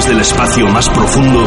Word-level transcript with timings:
confines 0.00 0.06
del 0.06 0.20
espacio 0.20 0.66
más 0.68 0.88
profundo, 0.88 1.44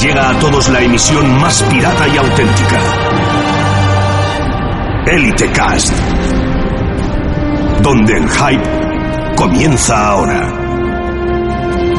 llega 0.00 0.30
a 0.30 0.38
todos 0.38 0.68
la 0.68 0.80
emisión 0.80 1.40
más 1.40 1.62
pirata 1.64 2.08
y 2.08 2.16
auténtica. 2.16 2.80
Elite 5.06 5.50
Cast. 5.52 5.92
Donde 7.82 8.12
el 8.12 8.28
hype 8.28 9.34
comienza 9.36 10.08
ahora. 10.08 10.52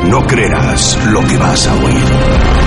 No 0.10 0.26
creerás 0.26 0.98
lo 1.12 1.22
que 1.26 1.38
vas 1.38 1.68
a 1.68 1.74
oír. 1.76 2.67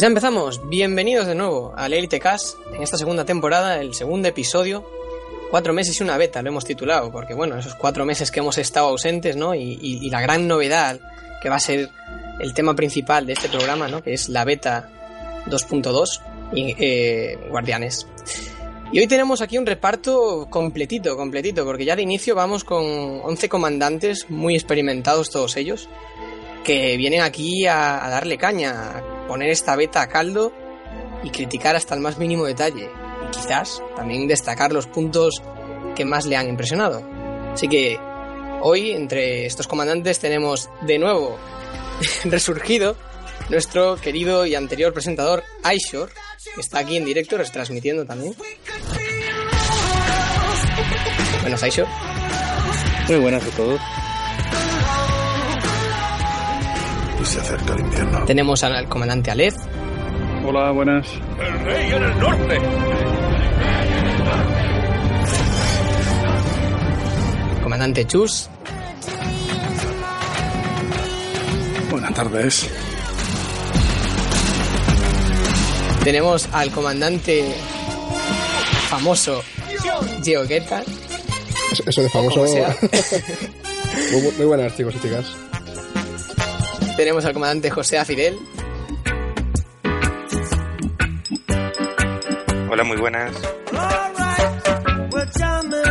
Pues 0.00 0.06
ya 0.06 0.12
empezamos. 0.12 0.66
Bienvenidos 0.66 1.26
de 1.26 1.34
nuevo 1.34 1.74
al 1.76 1.92
Elite 1.92 2.20
Cast 2.20 2.56
en 2.74 2.82
esta 2.82 2.96
segunda 2.96 3.26
temporada, 3.26 3.82
el 3.82 3.92
segundo 3.92 4.28
episodio. 4.28 4.82
Cuatro 5.50 5.74
meses 5.74 6.00
y 6.00 6.02
una 6.02 6.16
beta, 6.16 6.40
lo 6.40 6.48
hemos 6.48 6.64
titulado, 6.64 7.12
porque 7.12 7.34
bueno, 7.34 7.58
esos 7.58 7.74
cuatro 7.74 8.06
meses 8.06 8.30
que 8.30 8.40
hemos 8.40 8.56
estado 8.56 8.88
ausentes, 8.88 9.36
¿no? 9.36 9.54
Y 9.54 10.08
la 10.08 10.22
gran 10.22 10.48
novedad 10.48 10.98
que 11.42 11.50
va 11.50 11.56
a 11.56 11.60
ser 11.60 11.90
el 12.38 12.54
tema 12.54 12.74
principal 12.74 13.26
de 13.26 13.34
este 13.34 13.50
programa, 13.50 13.88
¿no? 13.88 14.02
Que 14.02 14.14
es 14.14 14.30
la 14.30 14.46
beta 14.46 14.88
2.2 15.48 16.22
y 16.54 16.74
eh, 16.78 17.38
Guardianes. 17.50 18.06
Y 18.92 19.00
hoy 19.00 19.06
tenemos 19.06 19.42
aquí 19.42 19.58
un 19.58 19.66
reparto 19.66 20.46
completito, 20.48 21.14
completito, 21.14 21.66
porque 21.66 21.84
ya 21.84 21.94
de 21.94 22.00
inicio 22.00 22.34
vamos 22.34 22.64
con 22.64 22.86
11 23.22 23.50
comandantes 23.50 24.30
muy 24.30 24.54
experimentados 24.54 25.28
todos 25.28 25.58
ellos, 25.58 25.90
que 26.64 26.96
vienen 26.96 27.22
aquí 27.22 27.66
a, 27.66 28.08
darle 28.10 28.38
caña, 28.38 28.98
a 28.98 29.26
poner 29.26 29.50
esta 29.50 29.76
beta 29.76 30.02
a 30.02 30.08
caldo 30.08 30.52
y 31.22 31.30
criticar 31.30 31.76
hasta 31.76 31.94
el 31.94 32.00
más 32.00 32.18
mínimo 32.18 32.44
detalle. 32.44 32.90
Y 33.26 33.30
quizás 33.30 33.82
también 33.96 34.26
destacar 34.26 34.72
los 34.72 34.86
puntos 34.86 35.42
que 35.94 36.04
más 36.04 36.26
le 36.26 36.36
han 36.36 36.48
impresionado. 36.48 37.02
Así 37.52 37.68
que 37.68 37.98
hoy, 38.62 38.92
entre 38.92 39.46
estos 39.46 39.66
comandantes, 39.66 40.18
tenemos 40.18 40.70
de 40.82 40.98
nuevo 40.98 41.38
resurgido 42.24 42.96
nuestro 43.48 43.96
querido 43.96 44.46
y 44.46 44.54
anterior 44.54 44.92
presentador, 44.92 45.42
Aishore, 45.64 46.12
que 46.54 46.60
está 46.60 46.78
aquí 46.78 46.96
en 46.96 47.04
directo, 47.04 47.36
retransmitiendo 47.36 48.04
también. 48.06 48.34
Buenas, 51.42 51.62
Aishore. 51.62 51.90
Muy 53.08 53.18
buenas 53.18 53.44
a 53.44 53.50
todos. 53.56 53.80
Y 57.20 57.24
se 57.24 57.40
acerca 57.40 57.74
el 57.74 57.80
invierno. 57.80 58.24
Tenemos 58.24 58.62
al 58.64 58.88
comandante 58.88 59.30
Alez, 59.30 59.54
Hola, 60.44 60.70
buenas. 60.70 61.06
¡El 61.38 61.64
rey 61.64 61.92
en 61.92 62.02
el 62.02 62.18
norte! 62.18 62.58
comandante 67.62 68.06
Chus, 68.06 68.48
Buenas 71.90 72.14
tardes. 72.14 72.68
tenemos 76.04 76.48
al 76.52 76.70
comandante 76.70 77.54
famoso 78.88 79.42
Geo 80.24 80.46
Guetta, 80.46 80.82
Eso, 81.86 82.02
de 82.02 82.08
famoso. 82.08 82.44
muy, 84.12 84.22
muy 84.36 84.46
buenas, 84.46 84.76
chicos 84.76 84.94
y 84.96 85.00
chicas. 85.00 85.26
Tenemos 87.00 87.24
al 87.24 87.32
comandante 87.32 87.70
José 87.70 87.96
Afidel, 87.98 88.38
Hola, 92.70 92.84
muy 92.84 92.98
buenas. 92.98 93.32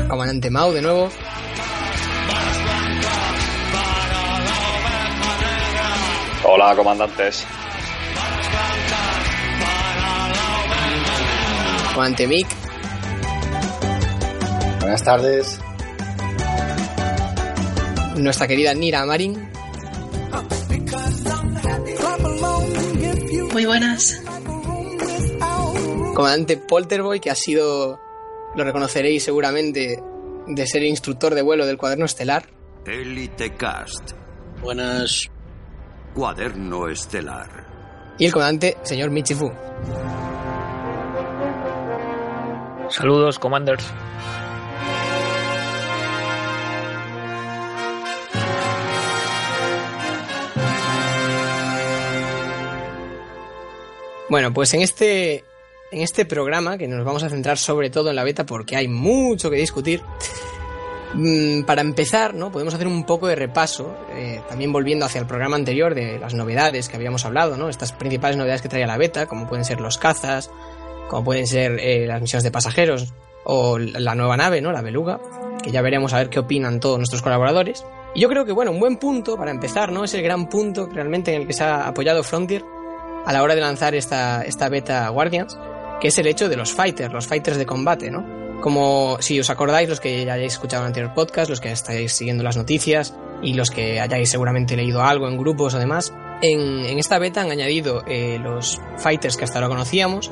comandante 0.07 0.51
Mau 0.51 0.71
de 0.71 0.83
nuevo, 0.83 1.09
Hola, 6.43 6.75
comandantes. 6.75 7.45
comandante 11.93 12.27
Mick, 12.27 12.47
Buenas 14.79 15.03
tardes. 15.03 15.59
nuestra 18.15 18.47
querida 18.47 18.73
Nira 18.73 19.05
Marin, 19.05 19.48
Muy 23.53 23.65
buenas. 23.65 24.21
comandante 26.15 26.57
Polterboy, 26.57 27.19
que 27.19 27.31
ha 27.31 27.35
sido, 27.35 27.99
lo 28.55 28.63
reconoceréis 28.63 29.23
seguramente, 29.23 30.01
de 30.47 30.67
ser 30.67 30.83
instructor 30.83 31.33
de 31.35 31.41
vuelo 31.41 31.65
del 31.65 31.77
cuaderno 31.77 32.05
estelar, 32.05 32.45
Elite 32.85 33.55
Cast. 33.55 34.11
Buenas. 34.61 35.29
Cuaderno 36.13 36.87
estelar. 36.87 37.67
y 38.17 38.25
el 38.25 38.33
comandante 38.33 38.77
señor 38.83 39.09
Michifu. 39.11 39.51
Saludos, 42.89 43.37
Commanders. 43.39 43.85
Bueno, 54.29 54.53
pues 54.53 54.73
en 54.75 54.81
este, 54.81 55.43
en 55.91 56.01
este 56.01 56.23
programa, 56.25 56.77
que 56.77 56.87
nos 56.87 57.03
vamos 57.03 57.23
a 57.23 57.29
centrar 57.29 57.57
sobre 57.57 57.89
todo 57.89 58.11
en 58.11 58.15
la 58.15 58.23
beta 58.23 58.45
porque 58.45 58.75
hay 58.75 58.87
mucho 58.87 59.49
que 59.49 59.57
discutir, 59.57 60.03
mm, 61.15 61.63
para 61.63 61.81
empezar, 61.81 62.35
¿no? 62.35 62.51
Podemos 62.51 62.75
hacer 62.75 62.85
un 62.85 63.05
poco 63.05 63.27
de 63.27 63.35
repaso, 63.35 63.91
eh, 64.13 64.39
también 64.47 64.71
volviendo 64.71 65.07
hacia 65.07 65.19
el 65.19 65.25
programa 65.25 65.55
anterior 65.55 65.95
de 65.95 66.19
las 66.19 66.35
novedades 66.35 66.89
que 66.89 66.95
habíamos 66.95 67.25
hablado, 67.25 67.57
¿no? 67.57 67.69
Estas 67.69 67.91
principales 67.91 68.37
novedades 68.37 68.61
que 68.61 68.69
traía 68.69 68.85
la 68.85 68.97
beta, 68.97 69.25
como 69.25 69.47
pueden 69.47 69.65
ser 69.65 69.81
los 69.81 69.97
cazas, 69.97 70.51
como 71.09 71.23
pueden 71.23 71.47
ser 71.47 71.79
eh, 71.79 72.05
las 72.05 72.21
misiones 72.21 72.43
de 72.43 72.51
pasajeros, 72.51 73.11
o 73.45 73.79
la 73.79 74.13
nueva 74.13 74.37
nave, 74.37 74.61
¿no? 74.61 74.71
La 74.71 74.83
Beluga, 74.83 75.19
que 75.63 75.71
ya 75.71 75.81
veremos 75.81 76.13
a 76.13 76.17
ver 76.17 76.29
qué 76.29 76.37
opinan 76.37 76.79
todos 76.79 76.99
nuestros 76.99 77.23
colaboradores. 77.23 77.83
Y 78.13 78.21
yo 78.21 78.29
creo 78.29 78.45
que, 78.45 78.51
bueno, 78.51 78.69
un 78.69 78.79
buen 78.79 78.97
punto 78.97 79.37
para 79.37 79.49
empezar, 79.49 79.91
¿no? 79.91 80.03
Es 80.03 80.13
el 80.13 80.21
gran 80.21 80.49
punto 80.49 80.87
realmente 80.87 81.33
en 81.33 81.41
el 81.41 81.47
que 81.47 81.53
se 81.53 81.63
ha 81.63 81.87
apoyado 81.87 82.21
Frontier 82.21 82.63
a 83.29 83.31
la 83.31 83.43
hora 83.43 83.53
de 83.53 83.61
lanzar 83.61 83.93
esta, 83.93 84.41
esta 84.41 84.69
beta 84.69 85.07
Guardians, 85.09 85.55
que 86.01 86.07
es 86.07 86.17
el 86.17 86.25
hecho 86.25 86.49
de 86.49 86.57
los 86.57 86.73
fighters, 86.73 87.13
los 87.13 87.27
fighters 87.27 87.57
de 87.57 87.65
combate, 87.67 88.09
¿no? 88.09 88.59
Como 88.59 89.17
si 89.19 89.39
os 89.39 89.51
acordáis, 89.51 89.87
los 89.87 89.99
que 89.99 90.25
ya 90.25 90.33
hayáis 90.33 90.53
escuchado 90.53 90.81
el 90.81 90.87
anterior 90.87 91.13
podcast, 91.13 91.47
los 91.47 91.61
que 91.61 91.71
estáis 91.71 92.11
siguiendo 92.11 92.43
las 92.43 92.57
noticias 92.57 93.13
y 93.43 93.53
los 93.53 93.69
que 93.69 93.99
hayáis 93.99 94.31
seguramente 94.31 94.75
leído 94.75 95.03
algo 95.03 95.27
en 95.27 95.37
grupos 95.37 95.75
o 95.75 95.77
demás, 95.77 96.11
en, 96.41 96.97
esta 96.97 97.19
beta 97.19 97.41
han 97.41 97.51
añadido 97.51 98.03
eh, 98.07 98.39
los 98.41 98.79
fighters 98.97 99.37
que 99.37 99.43
hasta 99.43 99.57
ahora 99.59 99.69
conocíamos, 99.69 100.31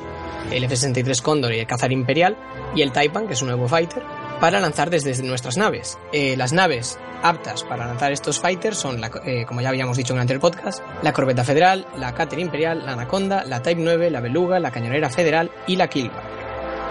el 0.50 0.64
F-63 0.64 1.20
Condor 1.22 1.52
y 1.52 1.60
el 1.60 1.66
Cazar 1.66 1.92
Imperial, 1.92 2.36
y 2.74 2.82
el 2.82 2.92
Taipan, 2.92 3.26
que 3.26 3.34
es 3.34 3.42
un 3.42 3.48
nuevo 3.48 3.68
fighter, 3.68 4.02
para 4.40 4.60
lanzar 4.60 4.90
desde 4.90 5.22
nuestras 5.22 5.56
naves. 5.56 5.98
Eh, 6.12 6.36
las 6.36 6.52
naves 6.52 6.98
aptas 7.22 7.64
para 7.64 7.86
lanzar 7.86 8.12
estos 8.12 8.40
fighters 8.40 8.78
son, 8.78 9.02
eh, 9.26 9.44
como 9.46 9.60
ya 9.60 9.68
habíamos 9.68 9.96
dicho 9.96 10.14
en 10.14 10.28
el 10.28 10.40
podcast, 10.40 10.82
la 11.02 11.12
Corbeta 11.12 11.44
Federal, 11.44 11.86
la 11.96 12.14
Cáter 12.14 12.38
Imperial, 12.38 12.86
la 12.86 12.92
Anaconda, 12.92 13.44
la 13.44 13.62
Type 13.62 13.80
9, 13.80 14.10
la 14.10 14.20
Beluga, 14.20 14.58
la 14.60 14.70
Cañonera 14.70 15.10
Federal 15.10 15.50
y 15.66 15.76
la 15.76 15.88
Kilba. 15.88 16.22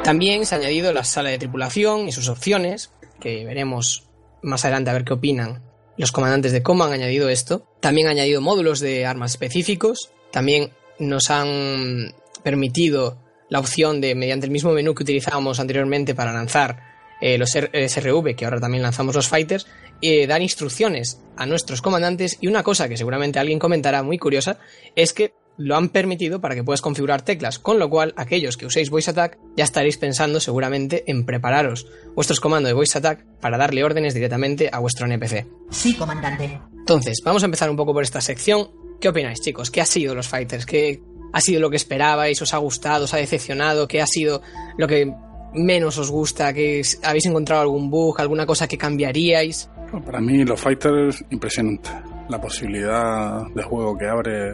También 0.04 0.46
se 0.46 0.56
ha 0.56 0.58
añadido 0.58 0.94
la 0.94 1.04
sala 1.04 1.30
de 1.30 1.40
tripulación 1.40 2.08
y 2.08 2.12
sus 2.12 2.30
opciones, 2.30 2.92
que 3.20 3.46
veremos 3.46 4.04
más 4.44 4.64
adelante 4.64 4.92
a 4.92 4.94
ver 4.94 5.04
qué 5.04 5.14
opinan 5.14 5.67
los 5.98 6.12
comandantes 6.12 6.52
de 6.52 6.64
cómo 6.64 6.84
han 6.84 6.94
añadido 6.94 7.30
esto. 7.30 7.66
También 7.80 8.08
han 8.08 8.14
añadido 8.14 8.42
módulos 8.42 8.80
de 8.80 9.06
armas 9.06 9.32
específicos. 9.32 10.12
También 10.32 10.72
nos 11.00 11.30
han 11.30 12.14
permitido 12.44 13.18
la 13.50 13.60
opción 13.60 14.02
de, 14.02 14.14
mediante 14.16 14.46
el 14.46 14.52
mismo 14.52 14.72
menú 14.74 14.94
que 14.94 15.04
utilizábamos 15.04 15.60
anteriormente 15.60 16.14
para 16.16 16.34
lanzar 16.34 16.80
eh, 17.22 17.38
los 17.38 17.56
R- 17.56 17.88
SRV, 17.90 18.36
que 18.36 18.46
ahora 18.46 18.60
también 18.60 18.84
lanzamos 18.84 19.16
los 19.16 19.28
fighters, 19.28 19.66
eh, 20.02 20.28
dar 20.28 20.42
instrucciones 20.42 21.20
a 21.36 21.46
nuestros 21.46 21.82
comandantes. 21.82 22.38
Y 22.42 22.48
una 22.48 22.64
cosa 22.64 22.88
que 22.90 22.98
seguramente 22.98 23.40
alguien 23.40 23.58
comentará 23.60 24.04
muy 24.04 24.18
curiosa 24.18 24.60
es 24.96 25.14
que 25.14 25.34
lo 25.58 25.76
han 25.76 25.90
permitido 25.90 26.40
para 26.40 26.56
que 26.56 26.64
puedas 26.64 26.82
configurar 26.82 27.24
teclas, 27.24 27.60
con 27.60 27.80
lo 27.80 27.90
cual 27.90 28.14
aquellos 28.16 28.58
que 28.58 28.66
uséis 28.66 28.90
Voice 28.90 29.12
Attack 29.12 29.40
ya 29.56 29.64
estaréis 29.64 29.98
pensando 29.98 30.40
seguramente 30.40 31.04
en 31.08 31.26
prepararos 31.26 31.88
vuestros 32.16 32.40
comandos 32.40 32.70
de 32.70 32.74
Voice 32.74 32.98
Attack 32.98 33.26
para 33.42 33.58
darle 33.58 33.84
órdenes 33.84 34.14
directamente 34.14 34.70
a 34.72 34.80
vuestro 34.80 35.08
NPC. 35.08 35.46
Sí, 35.72 35.96
comandante. 35.96 36.60
Entonces, 36.78 37.22
vamos 37.26 37.44
a 37.44 37.46
empezar 37.46 37.70
un 37.70 37.76
poco 37.76 37.94
por 37.94 38.04
esta 38.04 38.22
sección. 38.22 38.70
¿Qué 39.02 39.10
opináis, 39.10 39.42
chicos? 39.42 39.72
¿Qué 39.72 39.82
ha 39.82 39.86
sido 39.86 40.16
los 40.16 40.28
Fighters? 40.28 40.66
¿Qué 40.66 41.02
ha 41.34 41.42
sido 41.42 41.60
lo 41.60 41.70
que 41.70 41.76
esperabais? 41.76 42.42
¿Os 42.42 42.54
ha 42.54 42.58
gustado? 42.58 43.06
¿Os 43.06 43.14
ha 43.14 43.18
decepcionado? 43.18 43.88
¿Qué 43.88 44.02
ha 44.02 44.08
sido 44.08 44.42
lo 44.78 44.88
que 44.88 45.12
menos 45.54 45.98
os 45.98 46.10
gusta? 46.10 46.54
¿Que 46.54 46.82
¿Habéis 47.04 47.26
encontrado 47.26 47.62
algún 47.62 47.90
bug, 47.90 48.20
alguna 48.20 48.46
cosa 48.46 48.68
que 48.68 48.78
cambiaríais? 48.78 49.70
Para 50.06 50.20
mí 50.20 50.44
los 50.44 50.60
fighters 50.60 51.24
impresionante. 51.30 51.90
La 52.30 52.42
posibilidad 52.42 53.48
de 53.54 53.64
juego 53.64 53.98
que 53.98 54.08
abre 54.08 54.54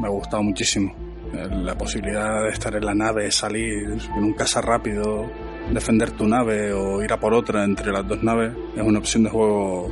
me 0.00 0.06
ha 0.06 0.10
gustado 0.10 0.42
muchísimo. 0.42 0.94
La 1.32 1.76
posibilidad 1.76 2.42
de 2.42 2.50
estar 2.50 2.74
en 2.74 2.84
la 2.84 2.94
nave, 2.94 3.30
salir 3.30 3.84
en 4.16 4.24
un 4.24 4.34
caza 4.34 4.60
rápido, 4.60 5.30
defender 5.70 6.10
tu 6.12 6.26
nave 6.26 6.72
o 6.72 7.02
ir 7.02 7.12
a 7.12 7.18
por 7.18 7.32
otra 7.34 7.64
entre 7.64 7.92
las 7.92 8.06
dos 8.06 8.22
naves 8.22 8.52
es 8.76 8.82
una 8.82 8.98
opción 8.98 9.24
de 9.24 9.30
juego 9.30 9.90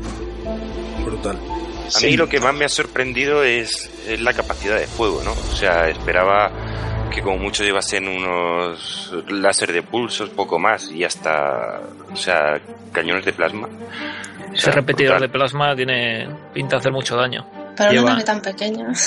brutal. 1.04 1.38
A 1.96 2.00
mí 2.00 2.16
lo 2.16 2.28
que 2.28 2.40
más 2.40 2.54
me 2.54 2.64
ha 2.64 2.68
sorprendido 2.68 3.42
es, 3.42 3.90
la 4.20 4.32
capacidad 4.32 4.78
de 4.78 4.86
fuego, 4.86 5.22
¿no? 5.24 5.32
O 5.32 5.56
sea, 5.56 5.88
esperaba 5.88 6.50
que 7.12 7.20
como 7.20 7.38
mucho 7.38 7.64
llevasen 7.64 8.06
unos 8.06 9.12
láser 9.28 9.72
de 9.72 9.82
pulsos, 9.82 10.30
poco 10.30 10.58
más, 10.58 10.90
y 10.92 11.02
hasta, 11.02 11.80
o 12.12 12.16
sea, 12.16 12.60
cañones 12.92 13.24
de 13.24 13.32
plasma. 13.32 13.68
Ese 14.52 14.70
repetidor 14.70 15.20
de 15.20 15.28
plasma 15.28 15.74
tiene 15.74 16.28
pinta 16.52 16.76
de 16.76 16.80
hacer 16.80 16.92
mucho 16.92 17.16
daño. 17.16 17.46
Para 17.76 17.90
una 17.92 18.02
nave 18.02 18.24
tan 18.24 18.42
pequeña. 18.42 18.92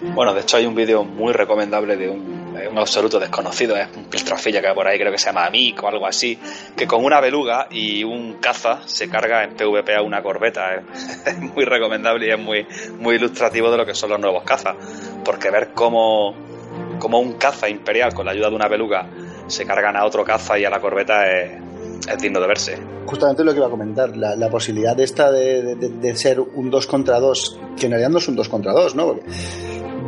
Bueno, 0.00 0.34
de 0.34 0.42
hecho 0.42 0.58
hay 0.58 0.66
un 0.66 0.74
vídeo 0.74 1.04
muy 1.04 1.32
recomendable 1.32 1.96
de 1.96 2.10
un, 2.10 2.46
absoluto 2.76 3.18
desconocido, 3.18 3.76
es 3.76 3.88
un 3.96 4.04
piltrafilla 4.04 4.60
que 4.60 4.68
hay 4.68 4.74
por 4.74 4.86
ahí, 4.86 4.98
creo 4.98 5.10
que 5.10 5.18
se 5.18 5.26
llama 5.26 5.46
Amic 5.46 5.82
o 5.82 5.88
algo 5.88 6.06
así, 6.06 6.38
que 6.76 6.86
con 6.86 7.02
una 7.02 7.18
beluga 7.20 7.66
y 7.70 8.04
un 8.04 8.34
caza 8.34 8.80
se 8.84 9.08
carga 9.08 9.44
en 9.44 9.54
PvP 9.54 9.94
a 9.94 10.02
una 10.02 10.22
corbeta. 10.22 10.82
Es 11.26 11.38
muy 11.38 11.64
recomendable 11.64 12.26
y 12.26 12.30
es 12.30 12.38
muy, 12.38 12.66
muy 12.98 13.16
ilustrativo 13.16 13.70
de 13.70 13.78
lo 13.78 13.86
que 13.86 13.94
son 13.94 14.10
los 14.10 14.20
nuevos 14.20 14.44
cazas, 14.44 14.76
porque 15.24 15.50
ver 15.50 15.70
cómo, 15.74 16.34
cómo 16.98 17.18
un 17.18 17.34
caza 17.34 17.68
imperial 17.68 18.12
con 18.12 18.26
la 18.26 18.32
ayuda 18.32 18.50
de 18.50 18.54
una 18.54 18.68
beluga 18.68 19.08
se 19.46 19.64
cargan 19.64 19.96
a 19.96 20.04
otro 20.04 20.24
caza 20.24 20.58
y 20.58 20.64
a 20.64 20.70
la 20.70 20.80
corbeta 20.80 21.30
es, 21.30 21.65
es 22.08 22.22
digno 22.22 22.40
de 22.40 22.46
verse. 22.46 22.78
Justamente 23.06 23.44
lo 23.44 23.52
que 23.52 23.58
iba 23.58 23.66
a 23.66 23.70
comentar, 23.70 24.16
la, 24.16 24.50
posibilidad 24.50 24.98
esta 25.00 25.30
de, 25.30 25.76
de, 25.76 26.16
ser 26.16 26.40
un 26.40 26.70
2 26.70 26.86
contra 26.86 27.20
2, 27.20 27.60
que 27.76 27.86
en 27.86 27.92
realidad 27.92 28.10
no 28.10 28.18
es 28.18 28.28
un 28.28 28.36
2 28.36 28.48
contra 28.48 28.72
2, 28.72 28.94
¿no? 28.94 29.06
Porque 29.06 29.22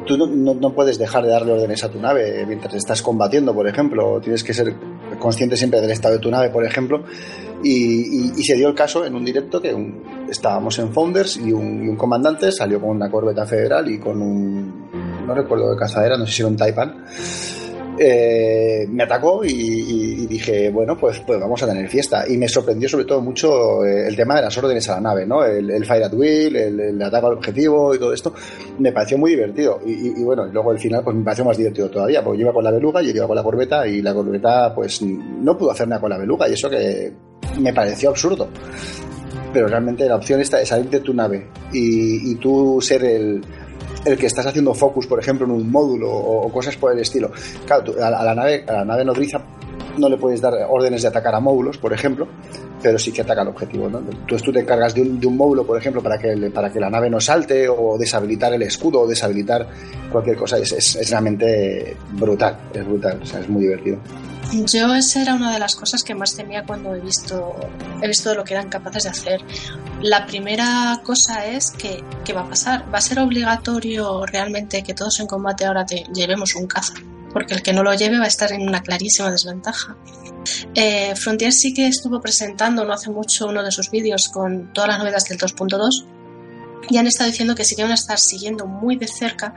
tú 0.07 0.17
no, 0.17 0.55
no, 0.55 0.75
puedes 0.75 0.99
dejar 0.99 1.25
de 1.25 1.31
darle 1.31 1.53
órdenes 1.53 1.85
a 1.85 1.91
tu 1.91 2.01
nave 2.01 2.45
mientras 2.47 2.75
estás 2.75 3.03
combatiendo, 3.03 3.55
por 3.55 3.69
ejemplo, 3.69 4.21
tienes 4.21 4.43
que 4.43 4.55
ser 4.55 4.75
consciente 5.19 5.57
siempre 5.57 5.81
del 5.81 5.91
estado 5.91 6.15
de 6.15 6.21
tu 6.21 6.31
nave, 6.31 6.51
por 6.51 6.65
ejemplo, 6.65 7.05
y, 7.63 8.33
y, 8.39 8.43
se 8.43 8.57
dio 8.57 8.69
el 8.69 8.75
caso 8.75 9.05
en 9.05 9.15
un 9.15 9.25
directo 9.25 9.61
que 9.61 9.77
estábamos 10.31 10.79
en 10.79 10.93
Founders 10.93 11.37
y 11.37 11.53
un, 11.53 11.85
y 11.85 11.89
un, 11.89 11.97
comandante 11.97 12.51
salió 12.53 12.81
con 12.81 12.91
una 12.91 13.11
corbeta 13.11 13.45
federal 13.47 13.91
y 13.91 13.99
con 13.99 14.23
un, 14.23 15.27
no 15.27 15.35
recuerdo 15.35 15.71
de 15.71 15.77
cazadera, 15.77 16.17
no 16.17 16.27
sé 16.27 16.33
si 16.33 16.43
era 16.43 16.49
un 16.49 16.57
Taipan, 16.57 17.05
eh, 17.99 18.87
me 18.89 19.03
atacó 19.03 19.45
y, 19.45 20.27
dije, 20.27 20.71
bueno, 20.71 20.97
pues, 20.97 21.21
pues 21.21 21.41
vamos 21.41 21.63
a 21.63 21.67
tener 21.67 21.89
fiesta. 21.89 22.25
Y 22.29 22.37
me 22.37 22.49
sorprendió 22.49 22.89
sobre 22.89 23.05
todo 23.05 23.21
mucho 23.21 23.85
eh, 23.85 24.07
el 24.07 24.17
tema 24.17 24.37
de 24.37 24.43
las 24.43 24.57
órdenes 24.57 24.89
a 24.89 24.95
la 24.95 25.01
nave, 25.01 25.27
¿no? 25.27 25.45
El, 25.45 25.85
fire 25.85 26.05
at 26.05 26.15
will, 26.15 26.57
el, 26.57 27.03
ataque 27.03 27.27
al 27.27 27.33
objetivo 27.35 27.95
y 27.95 27.99
todo 27.99 28.13
esto. 28.13 28.33
Me 28.79 28.93
pareció 28.93 29.19
muy 29.19 29.33
divertido. 29.33 29.81
Y, 29.85 30.23
bueno, 30.23 30.47
luego 30.47 30.73
el 30.73 30.79
final 30.79 31.03
pues 31.03 31.17
me 31.17 31.25
pareció 31.25 31.45
más 31.45 31.57
divertido 31.57 31.91
todavía, 31.91 32.23
porque 32.23 32.39
yo 32.39 32.45
iba 32.45 32.53
con 32.53 32.65
la 32.65 32.71
beluga, 32.71 33.03
yo 33.03 33.11
iba 33.11 33.27
con 33.27 33.37
la 33.37 33.43
corbeta 33.43 33.87
y 33.87 34.03
la 34.03 34.15
corbeta 34.15 34.75
pues 34.75 35.03
no 35.03 35.57
pudo 35.57 35.71
hacer 35.73 35.89
nada 35.89 36.01
con 36.01 36.11
la 36.11 36.19
beluga 36.19 36.49
y 36.49 36.53
eso 36.53 36.71
que 36.71 37.13
me 37.61 37.73
pareció 37.73 38.11
absurdo. 38.11 38.49
Pero 39.53 39.67
realmente 39.67 40.07
la 40.07 40.17
opción 40.17 40.41
esta 40.41 40.61
es 40.61 40.69
salir 40.69 40.91
de 40.91 41.01
tu 41.01 41.15
nave 41.15 41.49
y, 41.73 42.33
y 42.33 42.35
tú 42.35 42.81
ser 42.83 43.03
el, 43.05 43.41
el 44.05 44.17
que 44.17 44.27
estás 44.27 44.47
haciendo 44.47 44.75
focus, 44.75 45.07
por 45.07 45.21
ejemplo, 45.21 45.47
en 45.47 45.53
un 45.53 45.71
módulo 45.71 46.11
o, 46.11 46.53
cosas 46.53 46.77
por 46.77 46.93
el 46.93 47.01
estilo. 47.01 47.31
Claro, 47.67 47.95
a, 48.03 48.11
la 48.11 48.35
nave, 48.35 48.65
a 48.67 48.73
la 48.73 48.85
nave 48.85 49.05
nodriza 49.05 49.43
no 49.99 50.09
le 50.09 50.17
puedes 50.17 50.41
dar 50.41 50.55
órdenes 50.69 51.03
de 51.03 51.09
atacar 51.09 51.35
a 51.35 51.41
módulos, 51.41 51.79
por 51.79 51.93
ejemplo, 51.93 52.29
pero 52.83 52.99
sí 52.99 53.13
que 53.13 53.23
ataca 53.23 53.43
al 53.43 53.49
objetivo. 53.49 53.89
¿no? 53.89 53.99
Entonces 53.99 54.43
tú 54.43 54.53
te 54.53 54.61
encargas 54.61 54.95
de 54.95 55.03
un, 55.03 55.37
módulo, 55.37 55.67
por 55.67 55.79
ejemplo, 55.79 56.03
para 56.03 56.19
que, 56.19 56.35
para 56.51 56.73
que 56.73 56.81
la 56.81 56.91
nave 56.91 57.11
no 57.11 57.21
salte 57.21 57.69
o 57.69 57.97
deshabilitar 57.99 58.53
el 58.55 58.63
escudo 58.63 59.01
o 59.01 59.07
deshabilitar 59.07 59.69
cualquier 60.11 60.37
cosa. 60.37 60.59
Es, 60.59 60.73
es, 60.73 61.11
realmente 61.11 61.97
brutal, 62.13 62.59
es 62.73 62.87
brutal, 62.87 63.21
o 63.23 63.27
sea, 63.27 63.41
es 63.41 63.49
muy 63.49 63.63
divertido. 63.63 63.99
Yo 64.65 64.95
esa 64.95 65.21
era 65.21 65.35
una 65.35 65.53
de 65.53 65.59
las 65.59 65.75
cosas 65.77 66.03
que 66.03 66.15
más 66.15 66.35
temía 66.35 66.65
cuando 66.65 66.95
he 66.95 67.01
visto, 67.01 67.55
he 68.01 68.07
visto 68.07 68.35
lo 68.35 68.45
que 68.45 68.55
eran 68.55 68.69
capaces 68.69 69.05
de 69.05 69.11
hacer. 69.11 69.41
La 70.01 70.27
primera 70.27 71.01
cosa 71.05 71.47
es 71.47 71.71
que, 71.71 72.03
¿qué 72.25 72.33
va 72.33 72.43
a 72.43 72.49
pasar? 72.49 72.87
¿Va 72.93 72.99
a 72.99 73.03
ser 73.03 73.19
obligatorio 73.21 74.25
realmente 74.25 74.83
que 74.83 74.95
todos 74.95 75.21
en 75.21 75.27
combate 75.27 75.67
ahora 75.67 75.85
te 75.85 76.05
llevemos 76.15 76.55
un 76.55 76.67
caza? 76.67 76.95
Porque 77.39 77.55
el 77.55 77.63
que 77.63 77.73
no 77.73 77.85
lo 77.85 77.95
lleve 77.95 78.19
va 78.19 78.25
a 78.25 78.29
estar 78.29 78.51
en 78.51 78.63
una 78.63 78.83
clarísima 78.83 79.31
desventaja. 79.31 79.97
Eh, 80.75 81.15
Frontier 81.15 81.53
sí 81.53 81.73
que 81.73 81.87
estuvo 81.87 82.21
presentando 82.21 82.85
no 82.85 82.93
hace 82.93 83.11
mucho 83.11 83.47
uno 83.47 83.63
de 83.63 83.71
sus 83.71 83.93
vídeos 83.93 84.29
con 84.29 84.73
todas 84.73 84.89
las 84.89 84.99
novedades 84.99 85.25
del 85.27 85.39
2.2 85.39 86.05
y 86.91 86.97
han 86.97 87.07
estado 87.07 87.31
diciendo 87.31 87.55
que 87.55 87.65
sí 87.65 87.77
que 87.77 87.83
van 87.83 87.93
a 87.93 87.95
estar 87.95 88.19
siguiendo 88.19 88.67
muy 88.67 88.97
de 88.97 89.07
cerca 89.07 89.55